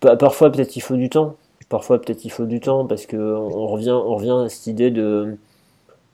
Parfois, 0.00 0.50
peut-être 0.50 0.76
il 0.76 0.80
faut 0.80 0.96
du 0.96 1.08
temps. 1.08 1.36
Parfois, 1.68 2.00
peut-être 2.00 2.24
il 2.24 2.30
faut 2.30 2.44
du 2.44 2.60
temps 2.60 2.86
parce 2.86 3.06
qu'on 3.06 3.16
on 3.16 3.66
revient, 3.68 3.92
on 3.92 4.16
revient 4.16 4.44
à 4.46 4.48
cette 4.48 4.66
idée 4.66 4.90
de. 4.90 5.36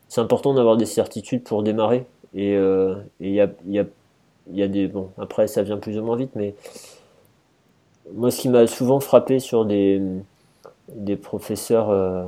C'est 0.08 0.20
important 0.20 0.54
d'avoir 0.54 0.76
des 0.76 0.86
certitudes 0.86 1.42
pour 1.42 1.62
démarrer. 1.62 2.04
Et 2.34 2.54
euh, 2.54 2.94
il 3.18 3.30
y, 3.30 3.40
a, 3.40 3.48
y, 3.66 3.78
a, 3.78 3.84
y, 4.52 4.62
a, 4.62 4.68
des. 4.68 4.86
Bon, 4.88 5.10
après, 5.18 5.46
ça 5.46 5.62
vient 5.62 5.78
plus 5.78 5.98
ou 5.98 6.02
moins 6.02 6.16
vite, 6.16 6.30
mais 6.34 6.54
moi, 8.14 8.30
ce 8.30 8.40
qui 8.40 8.48
m'a 8.48 8.66
souvent 8.66 9.00
frappé 9.00 9.38
sur 9.38 9.64
des, 9.64 10.00
des 10.94 11.16
professeurs. 11.16 11.90
Euh, 11.90 12.24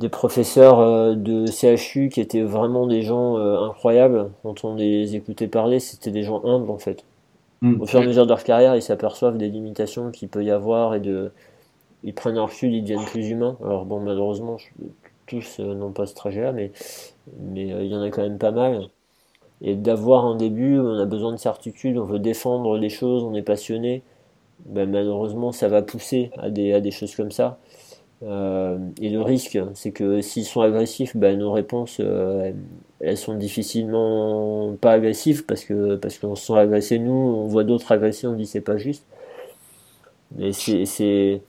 des 0.00 0.08
professeurs 0.08 0.80
euh, 0.80 1.14
de 1.14 1.46
CHU 1.46 2.08
qui 2.08 2.20
étaient 2.20 2.42
vraiment 2.42 2.88
des 2.88 3.02
gens 3.02 3.36
incroyables, 3.36 4.28
quand 4.42 4.64
on 4.64 4.74
les 4.74 5.14
écoutait 5.14 5.46
parler, 5.46 5.78
c'était 5.78 6.10
des 6.10 6.24
gens 6.24 6.44
humbles 6.44 6.70
en 6.70 6.78
fait. 6.78 7.04
Mm. 7.60 7.80
Au 7.80 7.86
fur 7.86 8.00
et 8.00 8.02
à 8.02 8.06
mesure 8.06 8.24
de 8.24 8.28
leur 8.28 8.42
carrière, 8.42 8.74
ils 8.74 8.82
s'aperçoivent 8.82 9.38
des 9.38 9.48
limitations 9.48 10.10
qu'il 10.10 10.28
peut 10.28 10.42
y 10.42 10.50
avoir 10.50 10.96
et 10.96 11.00
de, 11.00 11.30
ils 12.02 12.12
prennent 12.12 12.36
un 12.36 12.44
recul, 12.44 12.74
ils 12.74 12.82
deviennent 12.82 13.06
plus 13.06 13.28
humains. 13.28 13.56
Alors 13.64 13.86
bon, 13.86 14.00
malheureusement, 14.00 14.58
tous 15.26 15.58
n'ont 15.60 15.92
pas 15.92 16.06
ce 16.06 16.14
trajet-là, 16.14 16.52
mais 16.52 16.72
mais 17.38 17.72
euh, 17.72 17.82
il 17.84 17.90
y 17.90 17.96
en 17.96 18.02
a 18.02 18.10
quand 18.10 18.22
même 18.22 18.38
pas 18.38 18.52
mal. 18.52 18.88
Et 19.62 19.76
d'avoir 19.76 20.26
un 20.26 20.36
début, 20.36 20.78
on 20.78 20.98
a 20.98 21.06
besoin 21.06 21.32
de 21.32 21.38
certitude, 21.38 21.98
on 21.98 22.04
veut 22.04 22.18
défendre 22.18 22.76
les 22.78 22.90
choses, 22.90 23.24
on 23.24 23.34
est 23.34 23.42
passionné. 23.42 24.02
Ben, 24.66 24.90
malheureusement, 24.90 25.52
ça 25.52 25.68
va 25.68 25.82
pousser 25.82 26.30
à 26.38 26.50
des, 26.50 26.72
à 26.74 26.80
des 26.80 26.90
choses 26.90 27.14
comme 27.16 27.30
ça. 27.30 27.58
et 28.22 29.10
le 29.10 29.20
risque, 29.22 29.58
c'est 29.74 29.92
que 29.92 30.20
s'ils 30.22 30.44
sont 30.44 30.60
agressifs, 30.62 31.16
ben, 31.16 31.38
nos 31.38 31.52
réponses, 31.52 32.00
elles 33.00 33.18
sont 33.18 33.34
difficilement 33.34 34.74
pas 34.80 34.92
agressives 34.92 35.44
parce 35.46 35.64
que 35.64 35.96
parce 35.96 36.18
qu'on 36.18 36.34
se 36.36 36.46
sent 36.46 36.58
agressé 36.58 36.98
nous, 36.98 37.12
on 37.12 37.46
voit 37.46 37.64
d'autres 37.64 37.92
agressés, 37.92 38.26
on 38.26 38.34
dit 38.34 38.46
c'est 38.46 38.60
pas 38.60 38.76
juste. 38.76 39.04
Mais 40.36 40.52
c'est 40.52 40.84
c'est 40.86 41.40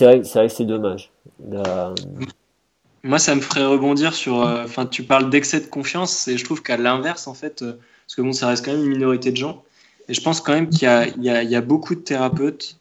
vrai, 0.00 0.20
que 0.20 0.48
c'est 0.48 0.64
dommage. 0.64 1.10
Moi, 3.04 3.18
ça 3.18 3.34
me 3.34 3.40
ferait 3.40 3.64
rebondir 3.64 4.14
sur. 4.14 4.36
Enfin, 4.36 4.86
tu 4.86 5.02
parles 5.02 5.28
d'excès 5.28 5.60
de 5.60 5.66
confiance 5.66 6.28
et 6.28 6.38
je 6.38 6.44
trouve 6.44 6.62
qu'à 6.62 6.76
l'inverse, 6.76 7.26
en 7.26 7.34
fait, 7.34 7.64
parce 7.64 8.14
que 8.16 8.22
bon, 8.22 8.32
ça 8.32 8.46
reste 8.46 8.64
quand 8.64 8.72
même 8.72 8.84
une 8.84 8.90
minorité 8.90 9.30
de 9.30 9.36
gens. 9.36 9.64
Et 10.08 10.14
je 10.14 10.20
pense 10.20 10.40
quand 10.40 10.52
même 10.52 10.68
qu'il 10.68 10.88
y, 11.18 11.26
y, 11.26 11.56
a 11.56 11.60
beaucoup 11.60 11.94
de 11.94 12.00
thérapeutes, 12.00 12.78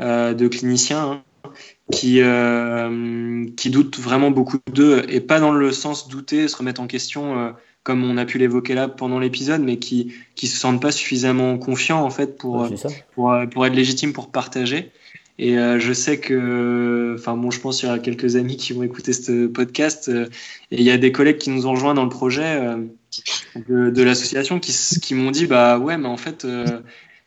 euh, 0.00 0.34
de 0.34 0.48
cliniciens 0.48 1.22
hein, 1.44 1.52
qui, 1.92 2.20
euh, 2.22 3.44
qui 3.56 3.70
doutent 3.70 3.98
vraiment 3.98 4.30
beaucoup 4.30 4.58
d'eux, 4.72 5.02
et 5.08 5.20
pas 5.20 5.40
dans 5.40 5.52
le 5.52 5.72
sens 5.72 6.08
douter, 6.08 6.48
se 6.48 6.56
remettre 6.56 6.80
en 6.80 6.86
question, 6.86 7.38
euh, 7.38 7.50
comme 7.82 8.04
on 8.04 8.16
a 8.16 8.24
pu 8.24 8.38
l'évoquer 8.38 8.74
là 8.74 8.88
pendant 8.88 9.18
l'épisode, 9.18 9.62
mais 9.62 9.78
qui 9.78 10.14
qui 10.36 10.46
se 10.46 10.58
sentent 10.58 10.80
pas 10.80 10.92
suffisamment 10.92 11.58
confiants 11.58 12.02
en 12.02 12.10
fait 12.10 12.38
pour, 12.38 12.68
pour, 13.14 13.34
pour 13.50 13.66
être 13.66 13.74
légitimes 13.74 14.12
pour 14.12 14.30
partager. 14.30 14.90
Et 15.42 15.54
je 15.54 15.92
sais 15.94 16.20
que, 16.20 17.16
enfin 17.18 17.34
bon, 17.34 17.50
je 17.50 17.60
pense 17.60 17.78
qu'il 17.78 17.88
y 17.88 17.90
aura 17.90 17.98
quelques 17.98 18.36
amis 18.36 18.58
qui 18.58 18.74
vont 18.74 18.82
écouter 18.82 19.14
ce 19.14 19.46
podcast. 19.46 20.08
et 20.08 20.28
il 20.70 20.82
y 20.82 20.90
a 20.90 20.98
des 20.98 21.12
collègues 21.12 21.38
qui 21.38 21.48
nous 21.48 21.66
ont 21.66 21.70
rejoints 21.70 21.94
dans 21.94 22.04
le 22.04 22.10
projet 22.10 22.76
de, 23.56 24.02
l'association 24.02 24.60
qui, 24.60 25.14
m'ont 25.14 25.30
dit 25.30 25.46
bah 25.46 25.78
ouais 25.78 25.98
mais 25.98 26.08
en 26.08 26.16
fait 26.16 26.44
euh, 26.44 26.80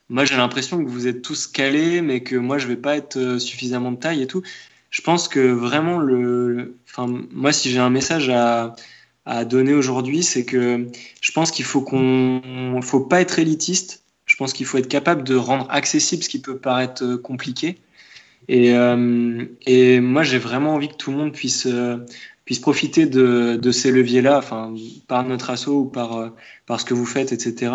moi 0.10 0.26
j'ai 0.26 0.36
l'impression 0.36 0.84
que 0.84 0.90
vous 0.90 1.08
êtes 1.08 1.22
tous 1.22 1.48
calés 1.48 2.02
mais 2.02 2.22
que 2.22 2.36
moi 2.36 2.58
je 2.58 2.68
vais 2.68 2.78
pas 2.78 2.96
être 2.96 3.18
euh, 3.18 3.40
suffisamment 3.40 3.92
de 3.92 3.98
taille 3.98 4.22
et 4.22 4.28
tout 4.28 4.42
je 4.90 5.02
pense 5.02 5.28
que 5.28 5.40
vraiment 5.40 5.98
le 5.98 6.78
enfin 6.88 7.08
moi 7.32 7.52
si 7.52 7.70
j'ai 7.70 7.80
un 7.80 7.90
message 7.90 8.30
à, 8.30 8.76
à 9.26 9.46
donner 9.46 9.74
aujourd'hui 9.74 10.24
c'est 10.24 10.46
que 10.46 10.88
je 11.22 11.32
pense 11.32 11.52
qu'il 11.52 11.66
faut 11.66 11.82
qu'on 11.82 12.80
faut 12.82 13.02
pas 13.02 13.22
être 13.22 13.40
élitiste 13.40 14.04
je 14.26 14.38
pense 14.38 14.54
qu'il 14.54 14.66
faut 14.66 14.78
être 14.78 14.88
capable 14.88 15.24
de 15.24 15.36
rendre 15.36 15.68
accessible 15.70 16.24
ce 16.24 16.30
qui 16.30 16.40
peut 16.40 16.58
paraître 16.58 17.04
euh, 17.04 17.18
compliqué 17.18 17.78
et, 18.48 18.74
et 19.66 20.00
moi 20.00 20.24
j'ai 20.24 20.38
vraiment 20.38 20.76
envie 20.76 20.90
que 20.90 20.96
tout 20.96 21.12
le 21.12 21.18
monde 21.18 21.34
puisse 21.34 21.68
puisse 22.46 22.60
profiter 22.60 23.06
de, 23.06 23.58
de 23.62 23.72
ces 23.72 23.92
leviers-là, 23.92 24.38
enfin, 24.38 24.74
par 25.08 25.24
notre 25.24 25.50
assaut 25.50 25.82
ou 25.82 25.86
par, 25.86 26.18
euh, 26.18 26.30
par 26.66 26.80
ce 26.80 26.86
que 26.86 26.94
vous 26.94 27.06
faites, 27.06 27.32
etc., 27.32 27.72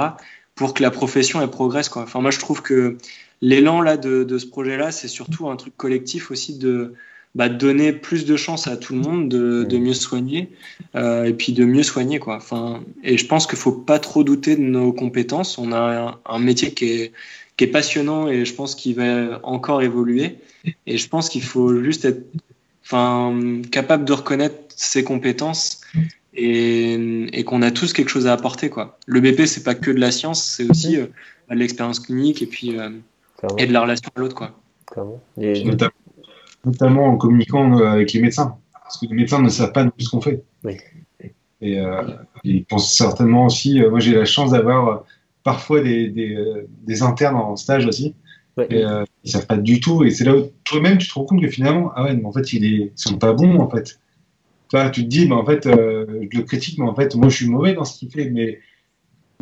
pour 0.55 0.74
que 0.74 0.82
la 0.82 0.90
profession 0.90 1.40
elle 1.40 1.48
progresse. 1.48 1.88
Quoi. 1.88 2.02
Enfin, 2.02 2.20
moi, 2.20 2.30
je 2.30 2.38
trouve 2.38 2.62
que 2.62 2.98
l'élan 3.40 3.80
là 3.80 3.97
de, 3.97 4.24
de 4.24 4.38
ce 4.38 4.47
projet-là, 4.47 4.90
c'est 4.90 5.08
surtout 5.08 5.48
un 5.48 5.56
truc 5.56 5.76
collectif 5.76 6.30
aussi 6.30 6.58
de 6.58 6.94
bah, 7.34 7.48
donner 7.48 7.92
plus 7.92 8.24
de 8.24 8.36
chance 8.36 8.66
à 8.66 8.76
tout 8.76 8.94
le 8.94 9.00
monde 9.00 9.28
de, 9.28 9.62
de 9.62 9.78
mieux 9.78 9.94
soigner 9.94 10.50
euh, 10.97 11.24
et 11.24 11.32
puis 11.32 11.52
de 11.52 11.64
mieux 11.64 11.84
soigner 11.84 12.18
quoi. 12.18 12.36
Enfin, 12.36 12.82
et 13.05 13.16
je 13.16 13.26
pense 13.26 13.47
qu'il 13.47 13.58
faut 13.58 13.70
pas 13.70 14.00
trop 14.00 14.24
douter 14.24 14.56
de 14.56 14.62
nos 14.62 14.92
compétences. 14.92 15.58
On 15.58 15.70
a 15.70 15.78
un, 15.78 16.18
un 16.26 16.38
métier 16.40 16.72
qui 16.72 16.86
est, 16.86 17.12
qui 17.59 17.65
est 17.65 17.69
passionnant 17.69 18.28
et 18.28 18.45
je 18.47 18.55
pense 18.55 18.75
qu'il 18.75 18.95
va 18.95 19.41
encore 19.43 19.83
évoluer. 19.83 20.39
Et 20.87 20.97
je 20.97 21.09
pense 21.09 21.28
qu'il 21.28 21.43
faut 21.43 21.83
juste 21.83 22.05
être 22.05 22.25
enfin, 22.85 23.61
capable 23.70 24.05
de 24.05 24.12
reconnaître 24.12 24.57
ses 24.69 25.05
compétences 25.05 25.83
et, 26.35 27.45
qu'on 27.45 27.62
a 27.62 27.70
tous 27.70 27.93
quelque 27.93 28.09
chose 28.09 28.28
à 28.28 28.33
apporter. 28.33 28.70
Quoi. 28.70 28.97
Le 29.07 29.20
BP, 29.20 29.47
c'est 29.47 29.65
pas 29.65 29.75
que 29.75 29.91
de 29.91 29.99
la 29.99 30.12
science, 30.12 30.43
c'est 30.43 30.70
aussi 30.70 30.97
euh, 30.97 31.07
de 31.51 31.57
l'expérience 31.57 31.99
clinique 31.99 32.43
et 32.43 32.47
puis 32.47 32.78
euh, 32.78 32.91
et 33.59 33.67
de 33.67 33.73
la 33.73 33.81
relation 33.81 34.11
à 34.15 34.20
l'autre. 34.20 34.37
Quoi. 34.37 34.57
Notamment, 36.65 37.07
en 37.07 37.17
communiquant 37.17 37.81
euh, 37.81 37.87
avec 37.87 38.12
les 38.12 38.20
médecins, 38.20 38.57
parce 38.73 38.99
que 38.99 39.07
les 39.07 39.15
médecins 39.17 39.43
ne 39.43 39.49
savent 39.49 39.73
pas 39.73 39.85
tout 39.85 39.93
ce 39.99 40.11
qu'on 40.11 40.20
fait. 40.20 40.45
Et 41.61 41.83
ils 42.45 42.65
pensent 42.67 42.97
certainement 42.97 43.47
aussi. 43.47 43.81
moi, 43.91 43.99
j'ai 43.99 44.15
la 44.15 44.25
chance 44.25 44.53
d'avoir 44.53 45.05
parfois 45.44 45.81
des, 45.81 46.08
des, 46.08 47.02
internes 47.02 47.36
en 47.36 47.57
stage 47.57 47.86
aussi. 47.86 48.15
Et, 48.70 48.84
ils 49.25 49.31
savent 49.31 49.47
pas 49.47 49.57
du 49.57 49.81
tout. 49.81 50.05
Et 50.05 50.10
c'est 50.10 50.25
là 50.25 50.36
où 50.36 50.50
toi-même, 50.65 50.99
tu 50.99 51.08
te 51.08 51.15
rends 51.15 51.25
compte 51.25 51.41
que 51.41 51.49
finalement, 51.49 51.92
ah 51.94 52.05
ouais, 52.05 52.15
mais 52.15 52.25
en 52.25 52.33
fait, 52.33 52.52
ils, 52.52 52.65
est, 52.65 52.92
sont 52.97 53.18
pas 53.18 53.33
bons, 53.33 53.58
en 53.58 53.68
fait. 53.68 53.99
Tu 54.70 55.02
te 55.05 55.08
dis, 55.08 55.26
mais 55.26 55.34
en 55.34 55.44
fait, 55.44 55.67
euh, 55.67 56.07
je 56.31 56.39
le 56.39 56.44
critique, 56.44 56.78
mais 56.78 56.86
en 56.86 56.94
fait, 56.94 57.15
moi, 57.15 57.28
je 57.28 57.36
suis 57.36 57.49
mauvais 57.49 57.75
dans 57.75 57.84
ce 57.84 57.99
qu'il 57.99 58.10
fait. 58.10 58.31
Mais 58.31 58.60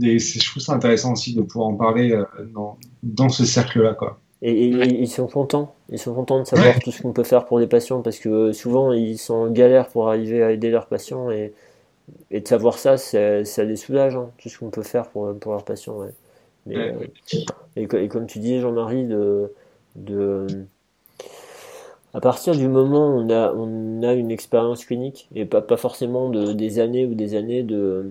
je 0.01 0.51
trouve 0.51 0.63
ça 0.63 0.73
intéressant 0.73 1.13
aussi 1.13 1.35
de 1.35 1.43
pouvoir 1.43 1.69
en 1.69 1.75
parler 1.75 2.13
euh, 2.13 2.25
dans, 2.55 2.79
dans, 3.03 3.29
ce 3.29 3.45
cercle-là, 3.45 3.95
quoi. 3.95 4.21
Et, 4.43 4.67
ils 4.67 5.09
sont 5.09 5.27
contents. 5.27 5.75
Ils 5.91 5.99
sont 5.99 6.15
contents 6.15 6.41
de 6.41 6.45
savoir 6.45 6.79
tout 6.81 6.93
ce 6.93 7.03
qu'on 7.03 7.13
peut 7.13 7.25
faire 7.25 7.47
pour 7.47 7.59
les 7.59 7.67
patients 7.67 8.03
parce 8.03 8.19
que 8.19 8.29
euh, 8.29 8.53
souvent, 8.53 8.93
ils 8.93 9.19
sont 9.19 9.35
en 9.35 9.51
galère 9.51 9.89
pour 9.89 10.09
arriver 10.09 10.43
à 10.43 10.53
aider 10.53 10.71
leurs 10.71 10.87
patients 10.87 11.31
et, 11.31 11.53
et 12.31 12.41
de 12.41 12.49
savoir 12.49 12.79
ça, 12.79 12.97
ça 12.97 13.65
les 13.65 13.77
soulage, 13.77 14.17
hein, 14.17 14.31
tout 14.39 14.49
ce 14.49 14.59
qu'on 14.59 14.71
peut 14.71 14.83
faire 14.83 15.09
pour, 15.11 15.37
pour 15.39 15.53
leurs 15.53 15.65
patients. 15.65 15.99
Mais, 16.67 16.95
et, 17.77 17.83
et, 17.83 18.09
comme 18.09 18.27
tu 18.27 18.39
dis, 18.39 18.61
Jean-Marie, 18.61 19.07
de 19.07 19.53
de 19.97 20.67
à 22.15 22.21
partir 22.21 22.55
du 22.55 22.69
moment 22.69 23.09
où 23.09 23.21
on 23.21 23.31
a, 23.31 23.53
on 23.53 24.03
a 24.03 24.15
une 24.15 24.31
expérience 24.31 24.85
clinique 24.85 25.29
et 25.35 25.45
pas, 25.45 25.61
pas 25.61 25.77
forcément 25.77 26.31
de, 26.31 26.53
des 26.53 26.79
années 26.79 27.07
ou 27.07 27.15
des 27.15 27.35
années 27.35 27.63
de 27.63 28.11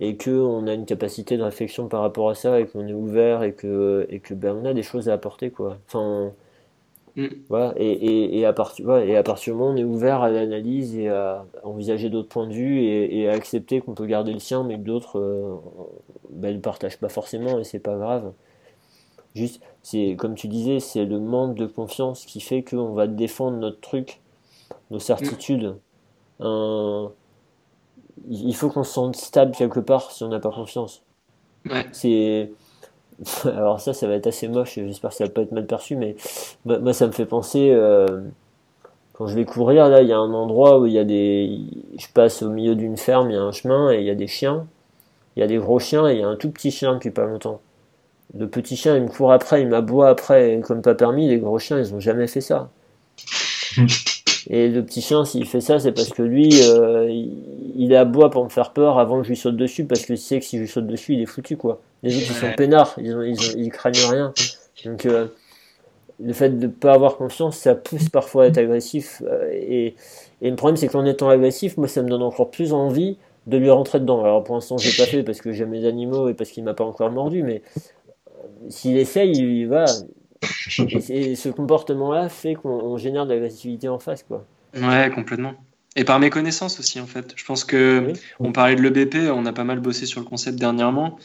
et 0.00 0.16
que 0.16 0.30
on 0.30 0.66
a 0.66 0.74
une 0.74 0.86
capacité 0.86 1.36
de 1.36 1.42
réflexion 1.42 1.88
par 1.88 2.02
rapport 2.02 2.30
à 2.30 2.34
ça 2.34 2.60
et 2.60 2.66
qu'on 2.66 2.86
est 2.88 2.94
ouvert 2.94 3.42
et 3.42 3.52
que 3.54 4.06
et 4.10 4.20
que 4.20 4.34
ben 4.34 4.56
on 4.62 4.64
a 4.66 4.74
des 4.74 4.82
choses 4.82 5.08
à 5.08 5.14
apporter 5.14 5.50
quoi 5.50 5.78
enfin 5.86 6.32
mm. 7.16 7.26
voilà 7.48 7.74
et, 7.76 7.90
et, 7.90 8.38
et 8.38 8.46
à 8.46 8.52
partir 8.52 8.96
et 8.96 9.16
à 9.16 9.22
partir 9.22 9.54
du 9.54 9.58
moment 9.58 9.70
où 9.70 9.74
on 9.74 9.76
est 9.76 9.84
ouvert 9.84 10.22
à 10.22 10.30
l'analyse 10.30 10.96
et 10.96 11.08
à 11.08 11.44
envisager 11.62 12.10
d'autres 12.10 12.28
points 12.28 12.46
de 12.46 12.52
vue 12.52 12.80
et, 12.80 13.20
et 13.20 13.28
à 13.28 13.32
accepter 13.32 13.80
qu'on 13.80 13.94
peut 13.94 14.06
garder 14.06 14.32
le 14.32 14.38
sien 14.38 14.64
mais 14.64 14.76
que 14.76 14.84
d'autres 14.84 15.18
euh, 15.18 15.56
ben, 16.30 16.54
ne 16.54 16.60
partagent 16.60 16.98
pas 16.98 17.08
forcément 17.08 17.58
et 17.58 17.64
c'est 17.64 17.78
pas 17.78 17.96
grave 17.96 18.32
Juste, 19.34 19.60
c'est 19.82 20.16
comme 20.18 20.34
tu 20.34 20.48
disais, 20.48 20.80
c'est 20.80 21.04
le 21.04 21.20
manque 21.20 21.54
de 21.54 21.66
confiance 21.66 22.26
qui 22.26 22.40
fait 22.40 22.62
qu'on 22.62 22.94
va 22.94 23.06
défendre 23.06 23.58
notre 23.58 23.80
truc, 23.80 24.20
nos 24.90 24.98
certitudes. 24.98 25.76
il 26.40 27.10
faut 28.54 28.70
qu'on 28.70 28.84
se 28.84 28.92
sente 28.92 29.16
stable 29.16 29.52
quelque 29.52 29.80
part 29.80 30.10
si 30.10 30.24
on 30.24 30.28
n'a 30.28 30.40
pas 30.40 30.50
confiance. 30.50 31.02
C'est 31.92 32.50
alors 33.44 33.80
ça, 33.80 33.92
ça 33.92 34.06
va 34.06 34.14
être 34.14 34.26
assez 34.26 34.48
moche. 34.48 34.74
J'espère 34.74 35.10
que 35.10 35.16
ça 35.16 35.24
va 35.24 35.30
pas 35.30 35.42
être 35.42 35.52
mal 35.52 35.66
perçu, 35.66 35.96
mais 35.96 36.16
moi, 36.64 36.92
ça 36.92 37.06
me 37.06 37.12
fait 37.12 37.26
penser 37.26 37.70
euh, 37.72 38.20
quand 39.14 39.26
je 39.26 39.34
vais 39.34 39.44
courir 39.44 39.88
là, 39.88 40.02
il 40.02 40.08
y 40.08 40.12
a 40.12 40.18
un 40.18 40.32
endroit 40.32 40.80
où 40.80 40.86
il 40.86 40.92
y 40.92 40.98
a 40.98 41.04
des, 41.04 41.60
je 41.98 42.06
passe 42.14 42.42
au 42.42 42.48
milieu 42.48 42.74
d'une 42.74 42.96
ferme, 42.96 43.30
il 43.30 43.34
y 43.34 43.36
a 43.36 43.42
un 43.42 43.52
chemin 43.52 43.92
et 43.92 43.98
il 43.98 44.04
y 44.04 44.10
a 44.10 44.14
des 44.14 44.26
chiens. 44.26 44.66
Il 45.36 45.40
y 45.40 45.42
a 45.42 45.46
des 45.46 45.58
gros 45.58 45.78
chiens 45.78 46.08
et 46.08 46.14
il 46.14 46.20
y 46.20 46.22
a 46.22 46.28
un 46.28 46.36
tout 46.36 46.50
petit 46.50 46.70
chien 46.70 46.94
depuis 46.94 47.10
pas 47.10 47.26
longtemps. 47.26 47.60
Le 48.38 48.48
petit 48.48 48.76
chien, 48.76 48.96
il 48.96 49.02
me 49.02 49.08
court 49.08 49.32
après, 49.32 49.62
il 49.62 49.68
m'aboie 49.68 50.08
après, 50.08 50.60
comme 50.64 50.82
pas 50.82 50.94
permis. 50.94 51.28
Les 51.28 51.38
gros 51.38 51.58
chiens, 51.58 51.78
ils 51.78 51.94
ont 51.94 52.00
jamais 52.00 52.26
fait 52.26 52.40
ça. 52.40 52.70
Et 54.48 54.68
le 54.68 54.82
petit 54.84 55.02
chien, 55.02 55.24
s'il 55.24 55.46
fait 55.46 55.60
ça, 55.60 55.78
c'est 55.78 55.92
parce 55.92 56.10
que 56.10 56.22
lui, 56.22 56.50
euh, 56.62 57.08
il, 57.76 57.94
aboie 57.94 58.30
pour 58.30 58.42
me 58.44 58.48
faire 58.48 58.72
peur 58.72 58.98
avant 58.98 59.18
que 59.18 59.24
je 59.24 59.28
lui 59.28 59.36
saute 59.36 59.56
dessus, 59.56 59.84
parce 59.84 60.06
que 60.06 60.16
sait 60.16 60.38
que 60.38 60.44
si 60.46 60.56
je 60.56 60.62
lui 60.62 60.68
saute 60.68 60.86
dessus, 60.86 61.12
il 61.12 61.20
est 61.20 61.26
foutu, 61.26 61.56
quoi. 61.56 61.80
Les 62.02 62.16
autres, 62.16 62.26
ils 62.30 62.34
sont 62.34 62.52
peinards, 62.56 62.94
ils, 62.98 63.14
ont, 63.14 63.22
ils, 63.22 63.70
craignent 63.70 64.06
rien. 64.10 64.32
Donc, 64.84 65.06
euh, 65.06 65.26
le 66.18 66.32
fait 66.32 66.50
de 66.50 66.66
ne 66.66 66.70
pas 66.70 66.94
avoir 66.94 67.16
confiance, 67.16 67.58
ça 67.58 67.74
pousse 67.74 68.08
parfois 68.08 68.44
à 68.44 68.46
être 68.46 68.58
agressif. 68.58 69.22
Euh, 69.26 69.50
et, 69.52 69.94
et, 70.40 70.50
le 70.50 70.56
problème, 70.56 70.76
c'est 70.76 70.88
qu'en 70.88 71.04
étant 71.04 71.28
agressif, 71.28 71.76
moi, 71.76 71.88
ça 71.88 72.02
me 72.02 72.08
donne 72.08 72.22
encore 72.22 72.50
plus 72.50 72.72
envie 72.72 73.18
de 73.46 73.56
lui 73.56 73.70
rentrer 73.70 74.00
dedans. 74.00 74.22
Alors, 74.22 74.44
pour 74.44 74.54
l'instant, 74.54 74.78
j'ai 74.78 74.96
pas 74.96 75.08
fait 75.08 75.22
parce 75.22 75.40
que 75.40 75.52
j'aime 75.52 75.72
les 75.72 75.86
animaux 75.86 76.28
et 76.28 76.34
parce 76.34 76.50
qu'il 76.50 76.64
m'a 76.64 76.74
pas 76.74 76.84
encore 76.84 77.10
mordu, 77.10 77.42
mais 77.42 77.62
s'il 78.68 78.96
essaye, 78.96 79.32
il 79.32 79.66
va. 79.66 79.84
Et, 81.10 81.36
ce 81.36 81.48
comportement-là 81.48 82.28
fait 82.28 82.54
qu'on 82.54 82.96
génère 82.96 83.26
de 83.26 83.34
l'agressivité 83.34 83.88
en 83.88 83.98
face, 83.98 84.22
quoi. 84.22 84.44
Ouais, 84.74 85.10
complètement. 85.14 85.54
Et 85.96 86.04
par 86.04 86.20
méconnaissance 86.20 86.78
aussi, 86.78 87.00
en 87.00 87.06
fait. 87.06 87.32
Je 87.36 87.44
pense 87.44 87.64
que 87.64 88.12
on 88.38 88.52
parlait 88.52 88.76
de 88.76 88.82
l'EBP, 88.82 89.30
on 89.32 89.44
a 89.44 89.52
pas 89.52 89.64
mal 89.64 89.80
bossé 89.80 90.06
sur 90.06 90.20
le 90.20 90.26
concept 90.26 90.58
dernièrement. 90.58 91.18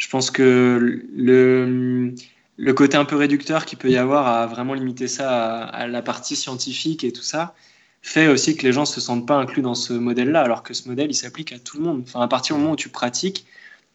Je 0.00 0.08
pense 0.08 0.30
que 0.30 1.04
le, 1.14 2.14
le 2.56 2.72
côté 2.72 2.96
un 2.96 3.04
peu 3.04 3.16
réducteur 3.16 3.66
qu'il 3.66 3.76
peut 3.76 3.90
y 3.90 3.98
avoir 3.98 4.26
à 4.26 4.46
vraiment 4.46 4.72
limiter 4.72 5.08
ça 5.08 5.64
à, 5.64 5.86
la 5.86 6.00
partie 6.00 6.36
scientifique 6.36 7.04
et 7.04 7.12
tout 7.12 7.22
ça 7.22 7.54
fait 8.00 8.26
aussi 8.26 8.56
que 8.56 8.66
les 8.66 8.72
gens 8.72 8.86
se 8.86 8.98
sentent 8.98 9.28
pas 9.28 9.36
inclus 9.36 9.60
dans 9.60 9.74
ce 9.74 9.92
modèle-là, 9.92 10.40
alors 10.40 10.62
que 10.62 10.72
ce 10.72 10.88
modèle, 10.88 11.10
il 11.10 11.14
s'applique 11.14 11.52
à 11.52 11.58
tout 11.58 11.76
le 11.76 11.84
monde. 11.84 12.04
Enfin, 12.06 12.22
à 12.22 12.28
partir 12.28 12.56
du 12.56 12.62
moment 12.62 12.72
où 12.72 12.76
tu 12.76 12.88
pratiques, 12.88 13.44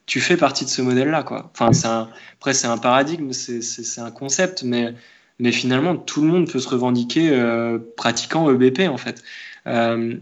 tu 0.06 0.22
fais 0.22 0.38
partie 0.38 0.64
de 0.64 0.70
ce 0.70 0.84
modèle-là, 0.84 1.24
quoi. 1.24 1.50
Enfin, 1.52 1.74
c'est 1.74 1.88
après, 1.88 2.54
c'est 2.54 2.68
un 2.68 2.78
paradigme, 2.78 3.32
c'est 3.32 4.00
un 4.00 4.12
concept, 4.12 4.62
mais, 4.62 4.94
mais 5.40 5.52
finalement, 5.52 5.96
tout 5.96 6.22
le 6.22 6.28
monde 6.28 6.52
peut 6.52 6.60
se 6.60 6.70
revendiquer 6.70 7.32
euh, 7.32 7.80
pratiquant 7.98 8.48
EBP, 8.52 8.82
en 8.82 8.98
fait. 8.98 9.24
Euh, 9.66 10.16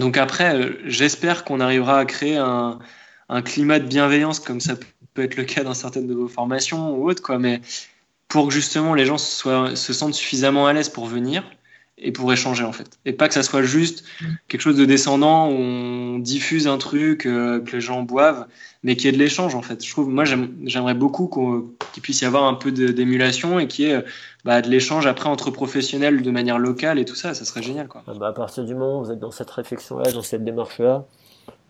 donc 0.00 0.16
après, 0.16 0.56
euh, 0.56 0.72
j'espère 0.84 1.44
qu'on 1.44 1.60
arrivera 1.60 2.00
à 2.00 2.04
créer 2.06 2.38
un, 2.38 2.80
un, 3.28 3.42
climat 3.42 3.78
de 3.78 3.86
bienveillance, 3.86 4.40
comme 4.40 4.58
ça 4.58 4.74
peut 5.14 5.22
être 5.22 5.36
le 5.36 5.44
cas 5.44 5.64
dans 5.64 5.74
certaines 5.74 6.06
de 6.06 6.14
vos 6.14 6.28
formations 6.28 6.96
ou 6.96 7.08
autres, 7.08 7.22
quoi. 7.22 7.38
Mais 7.38 7.60
pour 8.28 8.48
que 8.48 8.54
justement 8.54 8.94
les 8.94 9.04
gens 9.04 9.18
se 9.18 9.92
sentent 9.92 10.14
suffisamment 10.14 10.66
à 10.66 10.72
l'aise 10.72 10.88
pour 10.88 11.06
venir 11.06 11.44
et 11.98 12.12
pour 12.12 12.32
échanger 12.32 12.64
en 12.64 12.72
fait. 12.72 12.98
Et 13.04 13.12
pas 13.12 13.28
que 13.28 13.34
ça 13.34 13.42
soit 13.42 13.62
juste 13.62 14.04
quelque 14.48 14.60
chose 14.60 14.76
de 14.76 14.84
descendant 14.84 15.48
où 15.48 15.54
on 15.54 16.18
diffuse 16.18 16.66
un 16.66 16.78
truc 16.78 17.26
euh, 17.26 17.60
que 17.60 17.72
les 17.72 17.80
gens 17.80 18.02
boivent, 18.02 18.46
mais 18.82 18.96
qu'il 18.96 19.06
y 19.06 19.08
ait 19.08 19.12
de 19.12 19.18
l'échange 19.18 19.54
en 19.54 19.62
fait. 19.62 19.84
Je 19.84 19.90
trouve, 19.90 20.08
moi 20.08 20.24
j'aimerais 20.24 20.94
beaucoup 20.94 21.28
qu'il 21.92 22.02
puisse 22.02 22.22
y 22.22 22.24
avoir 22.24 22.44
un 22.44 22.54
peu 22.54 22.72
d'émulation 22.72 23.58
et 23.58 23.68
qu'il 23.68 23.86
y 23.86 23.90
ait 23.90 24.04
bah, 24.44 24.62
de 24.62 24.68
l'échange 24.68 25.06
après 25.06 25.28
entre 25.28 25.50
professionnels 25.50 26.22
de 26.22 26.30
manière 26.30 26.58
locale 26.58 26.98
et 26.98 27.04
tout 27.04 27.14
ça, 27.14 27.34
ça 27.34 27.44
serait 27.44 27.62
génial 27.62 27.88
quoi. 27.88 28.02
Ah 28.06 28.12
bah, 28.18 28.28
à 28.28 28.32
partir 28.32 28.64
du 28.64 28.74
moment 28.74 29.00
où 29.00 29.04
vous 29.04 29.12
êtes 29.12 29.20
dans 29.20 29.30
cette 29.30 29.50
réflexion-là, 29.50 30.10
dans 30.12 30.22
cette 30.22 30.44
démarche-là, 30.44 31.06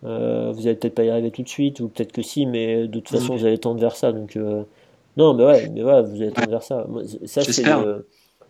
euh, 0.05 0.52
vous 0.52 0.67
allez 0.67 0.76
peut-être 0.76 0.94
pas 0.94 1.05
y 1.05 1.10
arriver 1.10 1.31
tout 1.31 1.42
de 1.42 1.49
suite, 1.49 1.81
ou 1.81 1.89
peut-être 1.89 2.12
que 2.12 2.23
si, 2.23 2.47
mais 2.47 2.89
de 2.89 3.01
toute 3.01 3.09
façon 3.09 3.36
vous 3.36 3.44
allez 3.44 3.59
tendre 3.59 3.81
vers 3.81 3.97
ça. 3.97 4.12
Donc 4.12 4.36
euh, 4.36 4.65
non, 5.17 5.34
mais 5.34 5.44
ouais, 5.44 5.68
mais 5.68 5.83
voilà, 5.83 6.02
vous 6.02 6.20
allez 6.20 6.33
tendre 6.33 6.51
vers 6.51 6.62
ça. 6.62 6.86
ça 7.26 7.42
c'est 7.42 7.65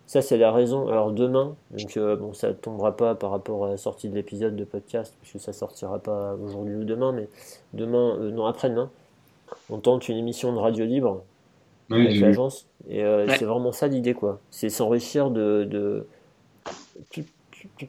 ça, 0.05 0.21
c'est 0.21 0.37
la 0.37 0.51
raison. 0.51 0.89
Alors 0.89 1.11
demain, 1.11 1.55
donc 1.71 1.97
euh, 1.97 2.15
bon, 2.15 2.33
ça 2.33 2.53
tombera 2.53 2.95
pas 2.97 3.15
par 3.15 3.31
rapport 3.31 3.65
à 3.65 3.69
la 3.69 3.77
sortie 3.77 4.09
de 4.09 4.15
l'épisode 4.15 4.55
de 4.55 4.65
podcast, 4.65 5.15
puisque 5.21 5.39
ça 5.39 5.53
sortira 5.53 5.99
pas 5.99 6.35
aujourd'hui 6.35 6.75
ou 6.75 6.83
demain, 6.83 7.13
mais 7.13 7.29
demain, 7.73 8.17
euh, 8.19 8.31
non 8.31 8.45
après-demain, 8.45 8.89
on 9.69 9.77
tente 9.77 10.09
une 10.09 10.17
émission 10.17 10.51
de 10.51 10.57
radio 10.57 10.85
libre 10.85 11.23
avec 11.89 12.19
l'agence, 12.19 12.65
et 12.89 13.03
c'est 13.37 13.45
vraiment 13.45 13.71
ça 13.71 13.87
l'idée, 13.87 14.13
quoi. 14.13 14.39
C'est 14.49 14.69
s'enrichir 14.69 15.29
de, 15.29 15.63
de 15.63 16.07
toute, 17.11 17.27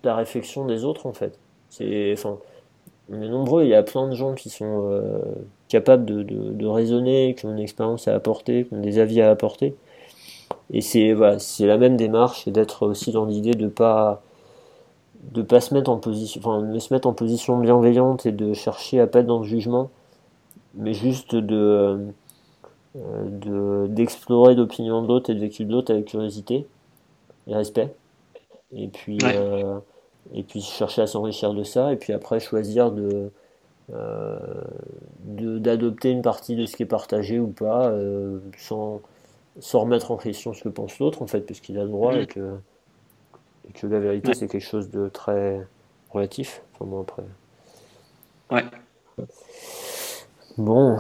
la 0.05 0.15
réflexion 0.15 0.67
des 0.67 0.85
autres, 0.85 1.07
en 1.07 1.15
fait. 1.15 1.39
C'est, 1.71 2.13
enfin, 2.13 2.39
on 3.13 3.21
est 3.23 3.29
nombreux, 3.29 3.65
il 3.65 3.69
y 3.71 3.75
a 3.75 3.83
plein 3.83 4.09
de 4.09 4.15
gens 4.15 4.35
qui 4.35 4.51
sont 4.51 5.01
capables 5.69 6.05
de, 6.05 6.23
de, 6.23 6.53
de 6.53 6.67
raisonner, 6.67 7.35
qui 7.39 7.47
ont 7.47 7.53
une 7.53 7.59
expérience 7.59 8.09
à 8.09 8.15
apporter, 8.15 8.65
qui 8.65 8.75
ont 8.75 8.81
des 8.81 8.99
avis 8.99 9.21
à 9.21 9.31
apporter. 9.31 9.75
Et 10.73 10.81
c'est 10.81 11.13
voilà, 11.13 11.39
c'est 11.39 11.67
la 11.67 11.79
même 11.79 11.97
démarche 11.97 12.47
et 12.49 12.51
d'être 12.51 12.87
aussi 12.87 13.13
dans 13.13 13.27
l'idée 13.27 13.53
de 13.53 13.69
pas 13.69 14.23
de 15.33 15.43
pas 15.43 15.61
se 15.61 15.75
mettre 15.75 15.91
en 15.91 15.99
position 15.99 16.41
enfin 16.45 16.63
de 16.63 16.79
se 16.79 16.93
mettre 16.93 17.09
en 17.09 17.15
position 17.15 17.59
bienveillante 17.59 18.27
et 18.27 18.33
de 18.33 18.53
chercher 18.53 19.01
à 19.01 19.07
pas 19.07 19.21
être 19.21 19.27
dans 19.27 19.39
le 19.39 19.45
jugement 19.45 19.91
mais 20.75 20.95
juste 20.95 21.35
de 21.35 22.07
de 22.95 23.87
d'explorer 23.89 24.55
l'opinion 24.55 25.03
de 25.03 25.09
l'autre 25.09 25.31
et 25.31 25.35
de 25.35 25.41
vécu 25.41 25.65
de 25.65 25.73
l'autre 25.73 25.93
avec 25.93 26.07
curiosité 26.07 26.67
et 27.47 27.55
respect 27.55 27.95
et 28.73 28.89
puis 28.89 29.19
euh, 29.25 29.79
et 30.33 30.43
puis 30.43 30.61
chercher 30.61 31.03
à 31.03 31.07
s'enrichir 31.07 31.53
de 31.55 31.63
ça 31.63 31.93
et 31.93 31.97
puis 31.97 32.13
après 32.13 32.41
choisir 32.41 32.91
de 32.91 33.31
euh, 33.93 34.37
d'adopter 35.25 36.11
une 36.11 36.23
partie 36.23 36.57
de 36.57 36.65
ce 36.65 36.77
qui 36.77 36.85
est 36.85 36.87
partagé 36.87 37.39
ou 37.39 37.49
pas 37.49 37.89
euh, 37.89 38.39
sans 38.57 39.03
sans 39.61 39.81
remettre 39.81 40.11
en 40.11 40.17
question 40.17 40.53
ce 40.53 40.63
que 40.63 40.69
pense 40.69 40.99
l'autre, 40.99 41.23
en 41.23 41.27
fait, 41.27 41.41
puisqu'il 41.41 41.79
a 41.79 41.83
le 41.83 41.89
droit 41.89 42.15
et, 42.17 42.27
que, 42.27 42.57
que 43.75 43.87
la 43.87 44.01
vérité, 44.01 44.35
c'est 44.35 44.49
quelque 44.49 44.67
chose 44.67 44.91
de 44.91 45.09
très 45.09 45.67
relatif. 46.11 46.63
Enfin, 46.75 46.91
bon, 46.91 47.03
après. 47.03 47.23
Ouais. 48.51 48.65
Bon. 50.57 50.99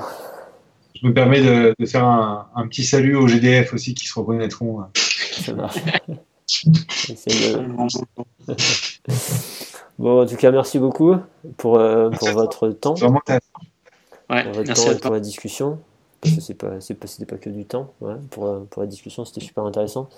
Je 0.94 1.07
me 1.07 1.12
permets 1.12 1.43
de, 1.43 1.75
faire 1.86 2.07
un, 2.07 2.69
petit 2.69 2.85
salut 2.85 3.17
aux 3.17 3.27
GDF 3.27 3.75
aussi 3.75 3.94
qui 3.94 4.07
se 4.07 4.19
reconnaîtront. 4.19 4.85
Ça 4.94 5.53
marche. 5.53 5.78
bon, 9.98 10.23
en 10.23 10.26
tout 10.26 10.36
cas, 10.36 10.50
merci 10.50 10.78
beaucoup 10.78 11.16
pour, 11.56 11.78
euh, 11.78 12.10
pour 12.10 12.28
votre 12.31 12.68
temps. 12.70 12.94
Vraiment 12.94 13.20
ouais, 13.28 14.44
pour 14.44 14.52
votre 14.52 14.66
merci 14.66 14.86
temps 14.86 14.92
et 14.92 14.98
pour 14.98 15.12
la 15.12 15.20
discussion 15.20 15.78
parce 16.24 16.36
que 16.36 16.40
c'est 16.40 16.55
pas, 16.55 16.81
c'était 16.81 17.26
pas 17.26 17.36
que 17.36 17.50
du 17.50 17.66
temps. 17.66 17.92
pour, 18.31 18.66
pour 18.70 18.82
la 18.82 18.86
discussion, 18.86 19.24
c'était 19.24 19.42
super 19.42 19.64
intéressant. 19.64 20.08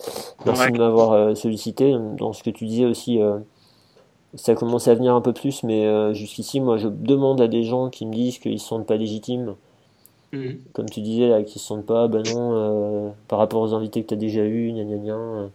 Merci 0.45 0.71
de 0.71 0.79
m'avoir 0.79 1.13
euh, 1.13 1.35
sollicité. 1.35 1.97
Dans 2.17 2.33
ce 2.33 2.45
que 2.45 2.51
tu 2.51 2.67
disais 2.67 2.85
aussi, 2.85 3.21
euh, 3.21 3.39
ça 4.35 4.55
commence 4.55 4.87
à 4.87 4.95
venir 4.95 5.15
un 5.15 5.21
peu 5.21 5.33
plus, 5.33 5.65
mais 5.65 5.85
euh, 5.85 6.15
jusqu'ici, 6.15 6.61
moi, 6.61 6.77
je 6.77 6.87
demande 6.87 7.41
à 7.41 7.49
des 7.49 7.65
gens 7.65 7.91
qui 7.91 8.07
me 8.07 8.15
disent 8.15 8.39
qu'ils 8.39 8.61
se 8.61 8.69
sentent 8.69 8.87
pas 8.87 8.97
légitimes. 8.97 9.57
Mhm. 10.33 10.59
Comme 10.73 10.89
tu 10.89 11.01
disais, 11.01 11.29
là, 11.29 11.43
qu'ils 11.43 11.61
se 11.61 11.67
sentent 11.67 11.87
pas, 11.87 12.07
ben 12.07 12.23
non, 12.33 13.15
par 13.27 13.41
rapport 13.41 13.63
aux 13.63 13.75
invités 13.75 14.03
que 14.03 14.09
tu 14.09 14.15
as 14.15 14.19
déjà 14.19 14.45
eu, 14.45 14.73
gna 14.73 14.85
gna 14.85 14.99
gna. 14.99 15.51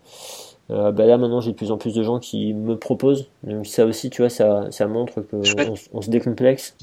Bah 0.70 1.06
là 1.06 1.18
maintenant 1.18 1.42
j'ai 1.42 1.52
de 1.52 1.58
plus 1.58 1.72
en 1.72 1.78
plus 1.78 1.94
de 1.94 2.02
gens 2.02 2.20
qui 2.20 2.54
me 2.54 2.78
proposent 2.78 3.30
donc 3.44 3.66
ça 3.66 3.86
aussi 3.86 4.10
tu 4.10 4.22
vois 4.22 4.30
ça, 4.30 4.72
ça 4.72 4.88
montre 4.88 5.20
qu'on 5.22 5.42
on 5.94 6.02
se 6.02 6.10
décomplexe 6.10 6.78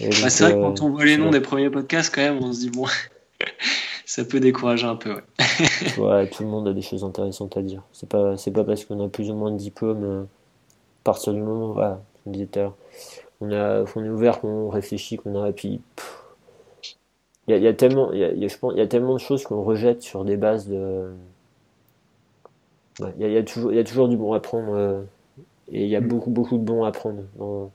bah, 0.00 0.28
c'est 0.28 0.44
vrai 0.44 0.54
que 0.54 0.60
quand 0.60 0.82
on 0.82 0.90
voit 0.90 1.04
les 1.04 1.16
noms 1.16 1.30
des 1.30 1.40
premiers 1.40 1.70
podcasts, 1.70 2.14
quand 2.14 2.20
même, 2.20 2.42
on 2.42 2.52
se 2.52 2.60
dit, 2.60 2.70
bon, 2.70 2.86
ça 4.06 4.24
peut 4.24 4.40
décourager 4.40 4.86
un 4.86 4.96
peu. 4.96 5.20
Ouais. 5.98 6.28
tout 6.28 6.42
le 6.42 6.50
monde 6.50 6.68
a 6.68 6.74
des 6.74 6.82
choses 6.82 7.02
intéressantes 7.02 7.56
à 7.56 7.62
dire. 7.62 7.82
C'est 7.92 8.08
pas, 8.08 8.36
c'est 8.36 8.50
pas 8.50 8.64
parce 8.64 8.84
qu'on 8.84 9.02
a 9.04 9.08
plus 9.08 9.30
ou 9.30 9.34
moins 9.34 9.50
de 9.50 9.56
diplômes, 9.56 10.04
euh, 10.04 10.22
à 10.22 11.04
partir 11.04 11.32
du 11.32 11.40
moment, 11.40 11.72
voilà, 11.72 12.02
on 12.26 12.30
disait 12.30 12.46
tout 12.46 12.58
à 12.58 12.62
l'heure, 12.62 12.76
on, 13.40 13.52
a, 13.52 13.84
on 13.94 14.04
est 14.04 14.08
ouvert, 14.08 14.40
qu'on 14.40 14.68
réfléchit, 14.68 15.16
qu'on 15.16 15.42
a, 15.42 15.48
et 15.48 15.52
puis, 15.52 15.80
il 17.48 17.56
y 17.56 17.66
a, 17.66 17.72
tellement, 17.72 18.12
il 18.12 18.18
y 18.18 18.24
a, 18.24 18.48
je 18.48 18.58
pense, 18.58 18.74
il 18.74 18.78
y 18.78 18.82
a 18.82 18.86
tellement 18.86 19.14
de 19.14 19.20
choses 19.20 19.44
qu'on 19.44 19.62
rejette 19.62 20.02
sur 20.02 20.24
des 20.24 20.36
bases 20.36 20.68
de. 20.68 21.10
Il 23.18 23.30
y, 23.30 23.36
a, 23.36 23.42
toujours, 23.42 23.72
il 23.72 23.76
y 23.76 23.80
a 23.80 23.84
toujours 23.84 24.08
du 24.08 24.16
bon 24.16 24.32
à 24.32 24.40
prendre, 24.40 24.74
euh, 24.74 25.02
et 25.70 25.84
il 25.84 25.90
y 25.90 25.96
a 25.96 26.00
mm. 26.00 26.08
beaucoup, 26.08 26.30
beaucoup 26.30 26.56
de 26.56 26.62
bon 26.62 26.84
à 26.84 26.92
prendre 26.92 27.22
dans, 27.38 27.70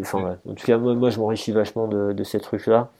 Enfin, 0.00 0.38
En 0.48 0.54
tout 0.54 0.66
cas, 0.66 0.78
moi, 0.78 0.94
moi 0.94 1.10
je 1.10 1.18
m'enrichis 1.18 1.52
vachement 1.52 1.88
de, 1.88 2.12
de 2.12 2.24
ces 2.24 2.40
trucs-là. 2.40 2.90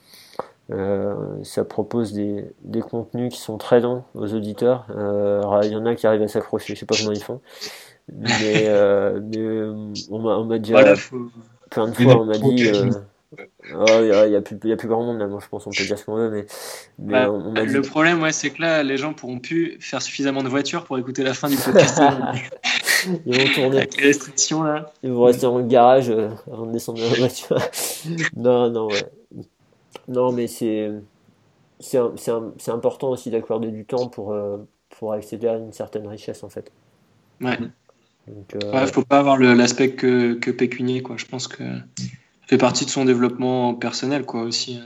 Euh, 0.71 1.15
ça 1.43 1.63
propose 1.63 2.13
des, 2.13 2.45
des, 2.63 2.81
contenus 2.81 3.31
qui 3.31 3.39
sont 3.39 3.57
très 3.57 3.79
longs 3.79 4.03
aux 4.15 4.33
auditeurs. 4.33 4.85
Euh, 4.95 5.41
il 5.63 5.71
y 5.71 5.75
en 5.75 5.85
a 5.85 5.95
qui 5.95 6.07
arrivent 6.07 6.23
à 6.23 6.27
s'accrocher, 6.27 6.73
je 6.73 6.79
sais 6.79 6.85
pas 6.85 6.95
comment 6.97 7.11
ils 7.11 7.23
font. 7.23 7.41
Mais, 8.11 8.65
euh, 8.67 9.19
mais 9.19 10.05
on 10.11 10.45
m'a 10.45 10.59
déjà. 10.59 10.93
Plein 11.71 11.87
de 11.87 11.93
fois, 11.95 12.21
on 12.21 12.25
m'a 12.25 12.37
dit. 12.37 12.69
Oh, 13.73 13.85
il 14.01 14.29
n'y 14.29 14.35
a, 14.35 14.37
a 14.37 14.41
plus 14.41 14.87
grand 14.87 15.03
monde 15.03 15.19
là, 15.19 15.27
moi 15.27 15.39
je 15.41 15.47
pense 15.47 15.65
on 15.67 15.71
peut 15.71 15.83
dire 15.83 15.97
ce 15.97 16.05
qu'on 16.05 16.15
veut, 16.15 16.29
mais, 16.29 16.45
bah, 16.97 17.31
on, 17.31 17.53
le 17.53 17.81
problème, 17.81 18.21
ouais, 18.21 18.31
c'est 18.31 18.51
que 18.51 18.61
là, 18.61 18.83
les 18.83 18.97
gens 18.97 19.13
pourront 19.13 19.39
plus 19.39 19.77
faire 19.79 20.01
suffisamment 20.01 20.43
de 20.43 20.49
voitures 20.49 20.83
pour 20.85 20.97
écouter 20.97 21.23
la 21.23 21.33
fin 21.33 21.49
du 21.49 21.57
podcast. 21.57 22.01
Ils 23.25 23.37
vont 23.37 23.53
tourner. 23.53 23.77
Avec 23.77 23.97
les 23.97 24.07
restrictions 24.07 24.63
là. 24.63 24.91
Ils 25.03 25.11
vont 25.11 25.23
rester 25.23 25.43
dans 25.43 25.57
le 25.57 25.65
garage 25.65 26.09
euh, 26.09 26.29
avant 26.51 26.65
de 26.65 26.71
descendre 26.71 26.99
de 26.99 27.03
la 27.03 27.19
voiture. 27.19 27.57
non, 28.35 28.69
non, 28.69 28.87
ouais. 28.87 29.45
Non, 30.07 30.31
mais 30.31 30.47
c'est 30.47 30.91
c'est 31.79 32.71
important 32.71 33.09
aussi 33.09 33.29
d'accorder 33.29 33.69
du 33.69 33.85
temps 33.85 34.07
pour, 34.07 34.31
euh, 34.31 34.57
pour 34.97 35.13
accéder 35.13 35.47
à 35.47 35.57
une 35.57 35.73
certaine 35.73 36.07
richesse 36.07 36.43
en 36.43 36.49
fait. 36.49 36.71
Ouais. 37.41 37.57
Donc, 38.27 38.55
euh... 38.55 38.71
ouais, 38.71 38.87
faut 38.87 39.03
pas 39.03 39.19
avoir 39.19 39.37
l'aspect 39.37 39.91
que, 39.91 40.33
que 40.35 40.51
pécunier 40.51 41.01
quoi. 41.01 41.17
Je 41.17 41.25
pense 41.25 41.47
que 41.47 41.63
fait 42.47 42.57
partie 42.57 42.85
de 42.85 42.89
son 42.89 43.05
développement 43.05 43.73
personnel 43.73 44.25
quoi 44.25 44.41
aussi. 44.41 44.77
Hein. 44.77 44.85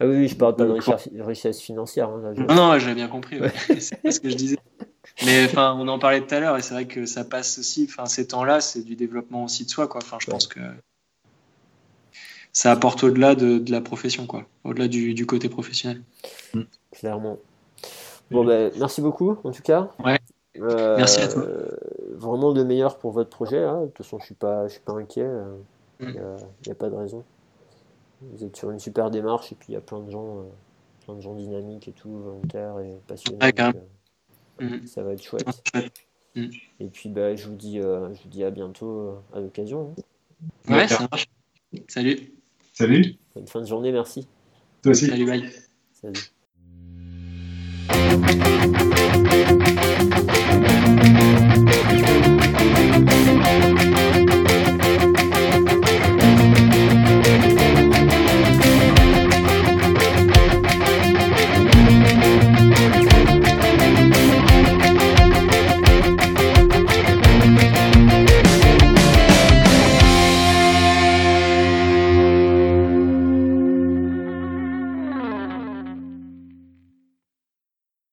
Ah 0.00 0.06
oui, 0.06 0.28
je 0.28 0.36
parle 0.36 0.54
pas 0.54 0.64
de 0.64 1.22
richesse, 1.22 1.60
financière. 1.60 2.08
Hein, 2.08 2.34
non, 2.36 2.54
non, 2.54 2.78
j'avais 2.78 2.94
bien 2.94 3.08
compris. 3.08 3.40
c'est 3.80 4.00
pas 4.00 4.12
ce 4.12 4.20
que 4.20 4.30
je 4.30 4.36
disais. 4.36 4.58
Mais 5.24 5.44
enfin, 5.44 5.76
on 5.76 5.88
en 5.88 5.98
parlait 5.98 6.24
tout 6.24 6.32
à 6.32 6.38
l'heure 6.38 6.56
et 6.56 6.62
c'est 6.62 6.74
vrai 6.74 6.86
que 6.86 7.04
ça 7.04 7.24
passe 7.24 7.58
aussi. 7.58 7.88
Enfin, 7.90 8.06
ces 8.06 8.28
temps-là, 8.28 8.60
c'est 8.60 8.82
du 8.82 8.94
développement 8.94 9.44
aussi 9.44 9.64
de 9.64 9.70
soi, 9.70 9.88
quoi. 9.88 10.00
Enfin, 10.00 10.18
je 10.20 10.30
pense 10.30 10.46
que 10.46 10.60
ça 12.52 12.70
apporte 12.70 13.02
au-delà 13.02 13.34
de, 13.34 13.60
la 13.68 13.80
profession, 13.80 14.26
quoi. 14.26 14.44
Au-delà 14.62 14.86
du, 14.86 15.26
côté 15.26 15.48
professionnel. 15.48 16.02
Mm. 16.54 16.62
Clairement. 16.92 17.38
Bon, 18.30 18.44
ben, 18.44 18.70
merci 18.78 19.00
beaucoup, 19.00 19.36
en 19.42 19.50
tout 19.50 19.62
cas. 19.62 19.90
Ouais. 20.04 20.18
Euh, 20.60 20.96
merci 20.96 21.20
à 21.20 21.28
toi. 21.28 21.44
vraiment 22.14 22.52
de 22.52 22.62
meilleur 22.62 22.98
pour 22.98 23.10
votre 23.10 23.30
projet. 23.30 23.64
Hein. 23.64 23.82
De 23.82 23.86
toute 23.86 23.98
façon, 23.98 24.20
je 24.20 24.26
suis 24.26 24.34
pas, 24.34 24.68
je 24.68 24.74
suis 24.74 24.82
pas 24.82 24.92
inquiet. 24.92 25.26
Il 26.00 26.08
n'y 26.08 26.18
mm. 26.18 26.70
a, 26.70 26.74
pas 26.74 26.90
de 26.90 26.94
raison. 26.94 27.24
Vous 28.20 28.44
êtes 28.44 28.56
sur 28.56 28.70
une 28.70 28.78
super 28.78 29.10
démarche 29.10 29.52
et 29.52 29.54
puis 29.54 29.68
il 29.70 29.74
y 29.74 29.76
a 29.76 29.80
plein 29.80 30.00
de 30.00 30.10
gens, 30.10 30.38
euh, 30.38 30.42
plein 31.04 31.14
de 31.14 31.20
gens 31.20 31.34
dynamiques 31.34 31.88
et 31.88 31.92
tout, 31.92 32.10
volontaires 32.10 32.78
et 32.80 32.98
passionnés. 33.06 33.38
Mm. 34.60 34.86
Ça 34.86 35.02
va 35.02 35.12
être 35.12 35.22
chouette. 35.22 35.46
Mm. 36.34 36.48
Et 36.80 36.86
puis 36.88 37.08
bah, 37.08 37.34
je, 37.34 37.48
vous 37.48 37.56
dis, 37.56 37.80
euh, 37.80 38.12
je 38.14 38.22
vous 38.22 38.28
dis 38.28 38.44
à 38.44 38.50
bientôt 38.50 39.00
euh, 39.00 39.14
à 39.34 39.40
l'occasion. 39.40 39.94
Hein. 40.68 40.74
Ouais, 40.74 40.88
ça 40.88 41.06
marche. 41.10 41.26
Salut. 41.88 42.32
Salut. 42.72 43.16
Bonne 43.34 43.46
fin 43.48 43.60
de 43.60 43.66
journée, 43.66 43.92
merci. 43.92 44.28
Toi 44.82 44.92
aussi. 44.92 45.06
Salut, 45.06 45.26
bye. 45.26 45.44
Salut. 45.92 46.20